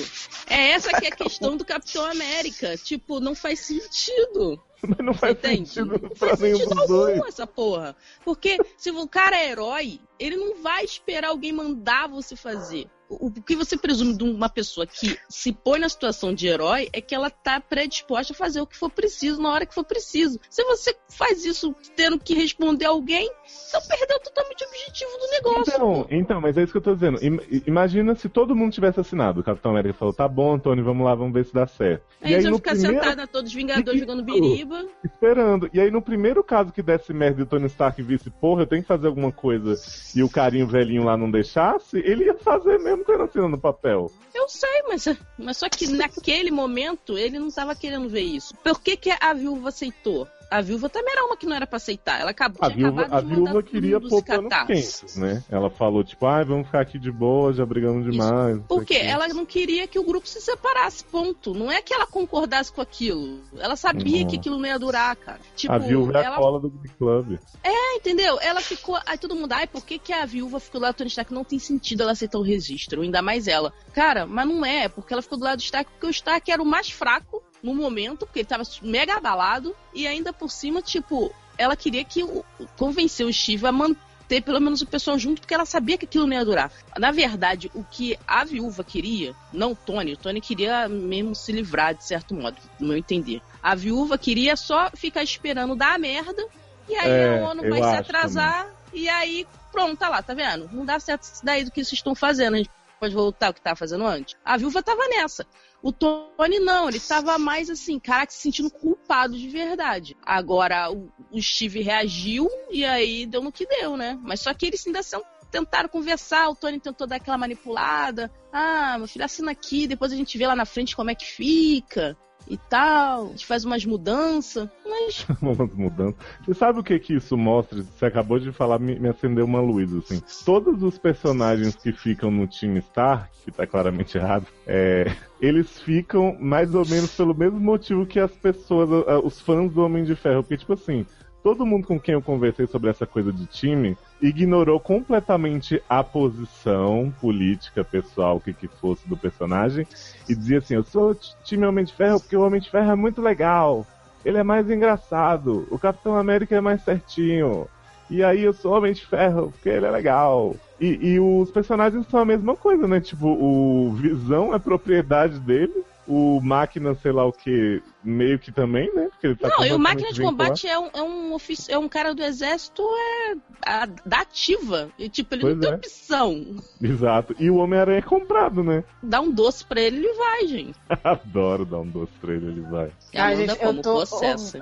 É 0.51 0.73
essa 0.73 0.91
que 1.01 1.07
é 1.07 1.09
a 1.09 1.17
questão 1.17 1.57
do 1.57 1.65
Capitão 1.65 2.05
América. 2.05 2.77
Tipo, 2.77 3.21
não 3.21 3.35
faz 3.35 3.61
sentido. 3.61 4.63
Mas 4.87 4.99
não 4.99 5.15
faz 5.15 5.33
Entende? 5.39 5.69
sentido 5.71 5.99
Não 6.03 6.11
pra 6.11 6.29
faz 6.29 6.41
nenhum 6.41 6.59
sentido 6.59 6.75
dos 6.77 6.89
dois. 6.89 7.17
algum 7.17 7.29
essa 7.29 7.47
porra. 7.47 7.97
Porque 8.23 8.59
se 8.77 8.91
o 8.91 9.09
cara 9.09 9.37
é 9.37 9.51
herói, 9.51 9.99
ele 10.19 10.37
não 10.37 10.63
vai 10.63 10.85
esperar 10.85 11.31
alguém 11.31 11.53
mandar 11.53 12.07
você 12.07 12.37
fazer. 12.37 12.87
O 13.09 13.31
que 13.31 13.57
você 13.57 13.77
presume 13.77 14.15
de 14.17 14.23
uma 14.23 14.49
pessoa 14.51 14.87
que 14.87 15.19
se 15.29 15.51
põe 15.53 15.79
na 15.81 15.89
situação 15.89 16.35
de 16.35 16.47
herói 16.47 16.89
é 16.93 17.01
que 17.01 17.15
ela 17.15 17.31
tá 17.31 17.59
predisposta 17.61 18.33
a 18.33 18.37
fazer 18.37 18.61
o 18.61 18.67
que 18.67 18.77
for 18.77 18.91
preciso 18.91 19.41
na 19.41 19.51
hora 19.51 19.65
que 19.65 19.75
for 19.75 19.85
preciso. 19.85 20.39
Se 20.51 20.63
você 20.65 20.95
faz 21.09 21.45
isso 21.45 21.75
tendo 21.97 22.19
que 22.19 22.35
responder 22.35 22.85
a 22.85 22.91
alguém, 22.91 23.31
então 23.69 23.81
perdeu 23.89 24.21
totalmente 24.21 24.63
o 24.63 24.69
objetivo 24.69 25.11
do 25.19 25.31
negócio. 25.31 25.73
Então, 25.75 26.07
então, 26.11 26.41
mas 26.41 26.59
é 26.59 26.63
isso 26.63 26.73
que 26.73 26.79
eu 26.79 26.83
tô 26.83 26.95
dizendo. 26.95 27.19
Im- 27.25 27.41
imagina 27.67 28.15
se 28.15 28.29
todo 28.29 28.55
mundo 28.55 28.73
tivesse 28.73 29.01
assinado. 29.01 29.41
O 29.41 29.45
Capitão 29.45 29.71
América 29.71 29.95
falou, 29.95 30.13
tá 30.13 30.29
bom, 30.29 30.59
Tony, 30.59 30.83
vamos 30.83 31.05
lá, 31.07 31.15
vamos 31.15 31.33
ver 31.33 31.47
se 31.47 31.55
dá 31.55 31.67
certo. 31.67 32.03
Aí 32.21 32.33
e 32.33 32.35
aí 32.37 32.45
no 32.45 32.57
ficar 32.57 32.73
primeiro, 32.73 33.03
sentados, 33.03 33.27
todos 33.33 33.49
os 33.51 33.55
Vingadores 33.55 34.01
jogando 34.01 34.23
biriba. 34.23 34.85
esperando. 35.03 35.71
E 35.73 35.81
aí 35.81 35.91
no 35.91 36.03
primeiro 36.03 36.45
caso 36.45 36.73
que 36.73 36.83
desse 36.83 37.13
merda 37.13 37.41
e 37.41 37.45
o 37.45 37.47
Tony 37.47 37.67
Stark 37.67 38.03
visse, 38.03 38.29
porra, 38.31 38.63
eu 38.63 38.67
tenho 38.67 38.83
que 38.83 38.89
fazer 38.89 39.07
alguma 39.07 39.33
coisa 39.33 39.75
e 40.15 40.23
o 40.23 40.29
carinho 40.29 40.67
velhinho 40.67 41.05
lá 41.05 41.17
não 41.17 41.31
deixasse, 41.31 41.99
ele 41.99 42.25
ia 42.25 42.35
fazer 42.35 42.79
mesmo 42.79 42.98
tendo 43.05 43.23
assinando 43.23 43.51
no 43.51 43.59
papel. 43.59 44.11
Eu 44.35 44.49
sei, 44.49 44.83
mas, 44.89 45.05
mas 45.39 45.57
só 45.57 45.69
que 45.69 45.87
naquele 45.89 46.51
momento 46.51 47.19
ele 47.19 47.39
não 47.39 47.51
tava 47.51 47.75
querendo 47.75 48.09
ver 48.09 48.23
isso. 48.23 48.55
Por 48.57 48.81
que, 48.81 48.97
que 48.97 49.11
a 49.11 49.33
viúva 49.33 49.69
aceitou? 49.69 50.27
A 50.51 50.61
viúva 50.61 50.89
também 50.89 51.13
era 51.13 51.25
uma 51.27 51.37
que 51.37 51.47
não 51.47 51.55
era 51.57 51.67
pra 51.67 51.77
aceitar. 51.77 52.21
Ela 52.21 52.31
acabou 52.31 52.59
A 52.63 52.69
viúva, 52.69 53.07
a 53.11 53.21
viúva 53.21 53.63
queria 53.63 54.01
panos 54.01 54.23
catar. 54.23 54.67
quentes, 54.67 55.17
né? 55.17 55.43
Ela 55.51 55.69
falou, 55.71 56.03
tipo, 56.03 56.27
ai, 56.27 56.45
vamos 56.45 56.67
ficar 56.67 56.81
aqui 56.81 56.99
de 56.99 57.11
boa, 57.13 57.53
já 57.53 57.67
brigamos 57.67 58.05
demais. 58.11 58.57
não 58.57 58.61
sei 58.61 58.65
Por 58.69 58.85
quê? 58.85 58.97
o 58.97 59.01
quê. 59.01 59.07
Ela 59.07 59.29
não 59.29 59.45
queria 59.45 59.87
que 59.87 59.99
o 59.99 60.05
grupo 60.05 60.27
se 60.27 60.41
separasse, 60.41 61.05
ponto. 61.05 61.53
Não 61.55 61.71
é 61.71 61.83
que 61.83 61.93
ela 61.93 62.07
concordasse 62.07 62.73
com 62.73 62.81
aquilo. 62.81 63.41
Ela 63.59 63.77
sabia 63.77 64.23
Não. 64.23 64.29
que 64.31 64.37
aquilo 64.37 64.59
não 64.59 64.67
ia 64.67 64.79
durar, 64.79 65.15
cara. 65.17 65.41
Tipo, 65.55 65.73
a 65.73 65.79
viúva 65.79 66.13
é 66.19 66.23
a 66.23 66.25
ela 66.27 66.37
cola 66.37 66.61
do 66.61 66.69
Big 66.71 66.95
Club. 66.95 67.39
É, 67.63 67.97
entendeu? 67.97 68.39
Ela 68.41 68.61
ficou. 68.61 68.99
Aí 69.07 69.19
todo 69.19 69.35
mundo, 69.35 69.53
ai, 69.53 69.67
por 69.67 69.85
que, 69.85 69.99
que 69.99 70.13
a 70.13 70.25
viúva 70.25 70.59
ficou 70.61 70.81
do 70.81 70.85
lado 70.85 70.95
do 70.95 70.99
Tony 70.99 71.09
Stark? 71.09 71.33
Não 71.33 71.45
tem 71.45 71.59
sentido 71.59 72.03
ela 72.03 72.13
aceitar 72.13 72.39
o 72.39 72.43
registro, 72.43 73.03
ainda 73.03 73.21
mais 73.21 73.47
ela. 73.49 73.73
Cara, 73.93 74.27
mas 74.27 74.47
não 74.49 74.65
é, 74.65 74.89
porque 74.89 75.13
ela 75.13 75.23
ficou 75.23 75.39
do 75.39 75.45
lado 75.45 75.59
do 75.59 75.63
Stark, 75.63 75.91
porque 75.93 76.07
o 76.07 76.11
Stark 76.11 76.51
era 76.51 76.63
o 76.63 76.67
mais 76.67 76.91
fraco 76.91 77.43
no 77.63 77.75
momento, 77.75 78.27
porque 78.27 78.41
ele 78.41 78.47
tava 78.47 78.63
mega 78.83 79.15
abalado, 79.15 79.75
e 79.95 80.07
ainda 80.07 80.33
por 80.33 80.51
cima, 80.51 80.83
tipo, 80.83 81.35
ela 81.57 81.77
queria 81.77 82.05
que 82.05 82.23
o, 82.23 82.45
convencer 82.77 83.27
o 83.27 83.33
Steve 83.33 83.67
a 83.67 83.73
manter 83.73 84.43
pelo 84.43 84.61
menos 84.61 84.83
o 84.83 84.87
pessoal 84.87 85.19
junto, 85.19 85.41
porque 85.41 85.55
ela 85.55 85.65
sabia 85.65 85.97
que 85.97 86.05
aquilo 86.05 86.27
não 86.27 86.35
ia 86.35 86.45
durar. 86.45 86.71
Na 86.99 87.11
verdade, 87.11 87.71
o 87.75 87.83
que 87.83 88.19
a 88.27 88.45
viúva 88.45 88.85
queria, 88.85 89.35
não 89.53 89.73
o 89.73 89.77
Tony, 89.77 90.13
o 90.13 90.17
Tony 90.17 90.41
queria 90.41 90.89
mesmo 90.89 91.35
se 91.35 91.51
livrar, 91.51 91.95
de 91.95 92.05
certo 92.05 92.35
modo, 92.35 92.57
no 92.79 92.89
meu 92.89 92.97
entender. 92.97 93.41
A 93.63 93.75
viúva 93.75 94.17
queria 94.19 94.55
só 94.57 94.91
ficar 94.95 95.23
esperando 95.23 95.75
dar 95.75 95.95
a 95.95 95.99
merda 95.99 96.47
e 96.89 96.95
aí 96.95 97.11
É, 97.11 97.39
a 97.39 97.49
ONU 97.51 97.65
eu 97.65 97.71
vai 97.71 97.83
se 97.83 97.97
atrasar 97.97 98.69
e 98.93 99.09
aí 99.09 99.47
pronto, 99.71 99.99
tá 99.99 100.09
lá, 100.09 100.23
tá 100.23 100.35
vendo? 100.35 100.69
Não 100.73 100.85
dá 100.85 100.99
certo 100.99 101.23
isso 101.23 101.45
daí 101.45 101.65
do 101.65 101.71
que 101.71 101.85
vocês 101.85 101.99
estão 101.99 102.15
fazendo. 102.15 102.57
Pode 102.99 103.15
voltar 103.15 103.49
ao 103.49 103.55
que 103.55 103.61
tava 103.61 103.77
fazendo 103.77 104.05
antes. 104.05 104.37
A 104.45 104.57
viúva 104.57 104.83
tava 104.83 105.07
nessa. 105.09 105.47
O 105.83 105.93
Tony 105.93 106.59
não, 106.59 106.89
ele 106.89 106.99
tava 106.99 107.39
mais 107.39 107.71
assim, 107.71 107.99
caraca, 107.99 108.33
se 108.33 108.41
sentindo 108.41 108.71
culpado 108.71 109.39
de 109.39 109.49
verdade. 109.49 110.17
Agora 110.25 110.91
o, 110.91 111.09
o 111.31 111.41
Steve 111.41 111.81
reagiu 111.81 112.49
e 112.71 112.85
aí 112.85 113.27
deu 113.27 113.43
no 113.43 113.53
que 113.53 113.67
deu, 113.67 113.97
né? 113.97 114.19
Mas 114.23 114.41
só 114.41 114.53
que 114.53 114.67
eles 114.67 114.85
ainda 114.87 115.03
são 115.03 115.23
tentaram 115.51 115.89
conversar, 115.89 116.51
o 116.51 116.55
Tony 116.55 116.79
tentou 116.79 117.07
dar 117.07 117.17
aquela 117.17 117.39
manipulada. 117.39 118.31
Ah, 118.53 118.99
meu 118.99 119.09
filho, 119.09 119.25
assina 119.25 119.51
aqui, 119.53 119.87
depois 119.87 120.13
a 120.13 120.17
gente 120.17 120.37
vê 120.37 120.47
lá 120.47 120.55
na 120.55 120.67
frente 120.67 120.95
como 120.95 121.11
é 121.11 121.15
que 121.15 121.25
fica 121.25 122.17
e 122.51 122.57
tal. 122.57 123.27
A 123.27 123.29
gente 123.29 123.47
faz 123.47 123.65
umas 123.65 123.85
mudanças. 123.85 124.69
Mas 124.87 125.27
umas 125.41 125.73
mudanças. 125.75 126.17
Você 126.45 126.55
sabe 126.55 126.81
o 126.81 126.83
que 126.83 126.99
que 126.99 127.15
isso 127.15 127.37
mostra? 127.37 127.83
Você 127.83 128.07
acabou 128.07 128.39
de 128.39 128.53
falar, 128.53 128.79
me, 128.79 128.99
me 128.99 129.09
acendeu 129.09 129.45
uma 129.45 129.61
luz, 129.61 129.93
assim. 129.95 130.23
Todos 130.45 130.83
os 130.83 130.99
personagens 130.99 131.77
que 131.77 131.93
ficam 131.93 132.31
no 132.31 132.47
time 132.47 132.79
Stark, 132.81 133.29
que 133.45 133.51
tá 133.51 133.67
claramente 133.67 134.17
errado, 134.17 134.47
é, 134.67 135.11
eles 135.41 135.81
ficam 135.81 136.37
mais 136.41 136.75
ou 136.75 136.87
menos 136.87 137.15
pelo 137.15 137.35
mesmo 137.35 137.61
motivo 137.61 138.07
que 138.07 138.19
as 138.19 138.33
pessoas, 138.33 138.89
os 139.25 139.41
fãs 139.41 139.73
do 139.73 139.83
Homem 139.83 140.05
de 140.05 140.15
Ferro. 140.15 140.43
Porque, 140.43 140.57
tipo 140.57 140.73
assim, 140.73 141.07
todo 141.43 141.67
mundo 141.67 141.87
com 141.87 141.99
quem 141.99 142.15
eu 142.15 142.23
conversei 142.23 142.67
sobre 142.67 142.91
essa 142.91 143.07
coisa 143.07 143.33
de 143.33 143.47
time 143.47 143.97
ignorou 144.21 144.81
completamente 144.81 145.83
a 145.89 146.03
posição 146.03 147.13
política, 147.21 147.85
pessoal, 147.85 148.41
que 148.41 148.53
que 148.53 148.69
fosse 148.69 149.09
do 149.09 149.17
personagem, 149.17 149.87
e 150.29 150.35
dizia 150.35 150.59
assim: 150.59 150.75
Eu 150.75 150.85
sou 150.85 151.15
time 151.45 151.67
Homem 151.67 151.85
de 151.85 151.95
Ferro 151.95 152.21
porque 152.21 152.37
o 152.37 152.43
Homem 152.43 152.61
de 152.61 152.71
Ferro 152.71 152.91
é 152.91 152.97
muito 152.97 153.21
legal, 153.21 153.87
ele 154.25 154.39
é 154.39 154.43
mais 154.43 154.71
engraçado, 154.71 155.67
o 155.71 155.79
Capitão 155.79 156.17
América 156.17 156.57
é 156.57 156.61
mais 156.61 156.83
certinho, 156.83 157.69
e 158.11 158.23
aí 158.23 158.43
eu 158.43 158.53
sou 158.53 158.73
Homem 158.73 158.93
de 158.93 159.05
Ferro 159.07 159.53
porque 159.53 159.69
ele 159.69 159.87
é 159.87 159.91
legal. 159.91 160.57
E, 160.81 161.15
e 161.15 161.21
os 161.21 161.51
personagens 161.51 162.07
são 162.09 162.21
a 162.21 162.25
mesma 162.25 162.55
coisa, 162.55 162.87
né? 162.87 163.01
Tipo, 163.01 163.27
o 163.27 163.93
Visão 163.95 164.55
é 164.55 164.59
propriedade 164.59 165.39
dele, 165.41 165.85
o 166.09 166.41
Máquina, 166.41 166.95
sei 166.95 167.13
lá 167.13 167.27
o 167.27 167.33
que, 167.33 167.83
meio 168.03 168.39
que 168.39 168.51
também, 168.51 168.93
né? 168.95 169.09
Porque 169.11 169.27
ele 169.27 169.37
tá 169.37 169.49
não, 169.49 169.67
e 169.67 169.73
o 169.73 169.79
Máquina 169.79 170.11
de 170.11 170.23
Combate 170.23 170.67
é 170.67 170.79
um, 170.79 170.89
é, 170.95 171.03
um 171.03 171.35
ofici... 171.35 171.71
é 171.71 171.79
um 171.79 171.89
cara 171.89 172.15
do 172.15 172.23
exército 172.23 172.83
é 172.83 173.37
a, 173.61 173.87
da 174.07 174.21
ativa. 174.21 174.89
E, 174.99 175.11
tipo, 175.11 175.35
ele 175.35 175.43
pois 175.43 175.55
não 175.55 175.61
tem 175.61 175.71
é. 175.71 175.75
opção. 175.75 176.57
Exato. 176.81 177.37
E 177.39 177.51
o 177.51 177.57
Homem-Aranha 177.57 177.99
é 177.99 178.03
comprado, 178.03 178.65
né? 178.65 178.83
Dá 179.03 179.21
um 179.21 179.31
doce 179.31 179.63
pra 179.65 179.83
ele, 179.83 179.99
ele 179.99 180.13
vai, 180.15 180.47
gente. 180.47 180.79
Adoro 181.05 181.67
dar 181.67 181.81
um 181.81 181.87
doce 181.87 182.13
pra 182.21 182.33
ele, 182.33 182.47
ele 182.47 182.63
vai. 182.63 182.91
Ah, 183.15 183.35
gente, 183.35 183.63
eu 183.63 183.83
tô, 183.83 184.03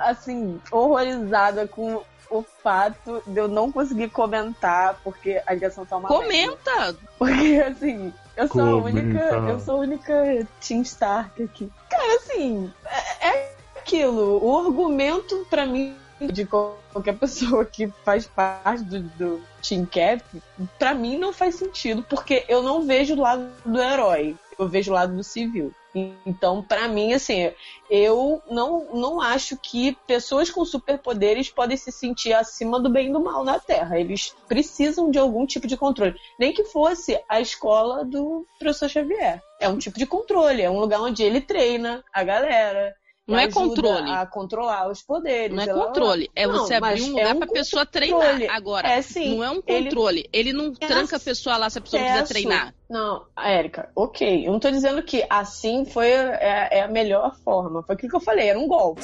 assim, 0.00 0.60
horrorizada 0.72 1.68
com 1.68 2.02
o 2.30 2.42
fato 2.62 3.22
de 3.26 3.38
eu 3.38 3.48
não 3.48 3.70
conseguir 3.70 4.10
comentar 4.10 4.98
porque 5.02 5.42
a 5.46 5.54
ligação 5.54 5.86
tá 5.86 5.96
uma 5.96 6.08
Comenta! 6.08 6.72
Merda. 6.76 6.98
Porque, 7.18 7.64
assim, 7.66 8.12
eu 8.36 8.48
sou 8.48 8.62
a 8.62 8.76
única. 8.76 9.18
Eu 9.48 9.60
sou 9.60 9.76
a 9.76 9.78
única 9.78 10.46
Team 10.66 10.82
Stark 10.82 11.42
aqui. 11.42 11.70
Cara, 11.88 12.16
assim, 12.16 12.72
é, 12.86 13.28
é 13.28 13.56
aquilo. 13.76 14.44
O 14.44 14.58
argumento 14.58 15.46
para 15.48 15.64
mim 15.64 15.96
de 16.20 16.46
qualquer 16.46 17.14
pessoa 17.18 17.64
que 17.64 17.88
faz 18.04 18.26
parte 18.26 18.82
do, 18.84 19.00
do 19.00 19.42
Team 19.66 19.86
Cap, 19.86 20.22
para 20.78 20.94
mim 20.94 21.18
não 21.18 21.32
faz 21.32 21.56
sentido, 21.56 22.04
porque 22.08 22.44
eu 22.48 22.62
não 22.62 22.86
vejo 22.86 23.14
o 23.14 23.20
lado 23.20 23.48
do 23.64 23.80
herói, 23.80 24.36
eu 24.58 24.68
vejo 24.68 24.90
o 24.90 24.94
lado 24.94 25.14
do 25.14 25.22
civil. 25.24 25.72
Então, 26.26 26.62
para 26.62 26.86
mim, 26.88 27.14
assim, 27.14 27.50
eu 27.88 28.42
não, 28.50 28.94
não 28.94 29.20
acho 29.20 29.56
que 29.56 29.96
pessoas 30.06 30.50
com 30.50 30.64
superpoderes 30.64 31.48
podem 31.48 31.76
se 31.76 31.90
sentir 31.90 32.34
acima 32.34 32.78
do 32.78 32.90
bem 32.90 33.08
e 33.08 33.12
do 33.12 33.20
mal 33.20 33.42
na 33.42 33.58
Terra. 33.58 33.98
Eles 33.98 34.34
precisam 34.46 35.10
de 35.10 35.18
algum 35.18 35.46
tipo 35.46 35.66
de 35.66 35.76
controle. 35.76 36.14
Nem 36.38 36.52
que 36.52 36.64
fosse 36.64 37.18
a 37.28 37.40
escola 37.40 38.04
do 38.04 38.46
professor 38.58 38.90
Xavier. 38.90 39.42
É 39.58 39.68
um 39.68 39.78
tipo 39.78 39.98
de 39.98 40.06
controle, 40.06 40.60
é 40.60 40.70
um 40.70 40.80
lugar 40.80 41.00
onde 41.00 41.22
ele 41.22 41.40
treina 41.40 42.04
a 42.12 42.22
galera. 42.22 42.94
Não 43.26 43.38
é 43.38 43.50
controle. 43.50 44.08
A 44.08 44.24
controlar 44.24 44.88
os 44.88 45.02
poderes. 45.02 45.56
Não 45.56 45.62
é 45.62 45.66
controle. 45.66 46.30
É 46.34 46.46
você 46.46 46.78
não, 46.78 46.88
abrir 46.88 47.02
um 47.02 47.08
lugar 47.08 47.26
é 47.26 47.34
um 47.34 47.38
pra 47.38 47.48
pessoa 47.48 47.84
treinar. 47.84 48.40
Agora, 48.50 48.88
é, 48.88 49.02
sim, 49.02 49.34
não 49.34 49.42
é 49.42 49.50
um 49.50 49.60
controle. 49.60 50.28
Ele, 50.32 50.50
ele 50.50 50.52
não 50.52 50.72
é 50.80 50.86
tranca 50.86 51.16
a 51.16 51.20
pessoa 51.20 51.56
lá 51.56 51.68
se 51.68 51.78
a 51.78 51.80
pessoa 51.80 52.00
quiser 52.00 52.26
treinar. 52.28 52.72
Não, 52.88 53.26
Érica, 53.36 53.90
ok. 53.96 54.46
Eu 54.46 54.52
não 54.52 54.60
tô 54.60 54.70
dizendo 54.70 55.02
que 55.02 55.26
assim 55.28 55.84
foi 55.84 56.08
é, 56.08 56.68
é 56.70 56.82
a 56.82 56.88
melhor 56.88 57.34
forma. 57.44 57.82
Foi 57.82 57.96
aquilo 57.96 58.10
que 58.10 58.16
eu 58.16 58.20
falei, 58.20 58.48
era 58.48 58.58
um 58.58 58.68
golpe. 58.68 59.02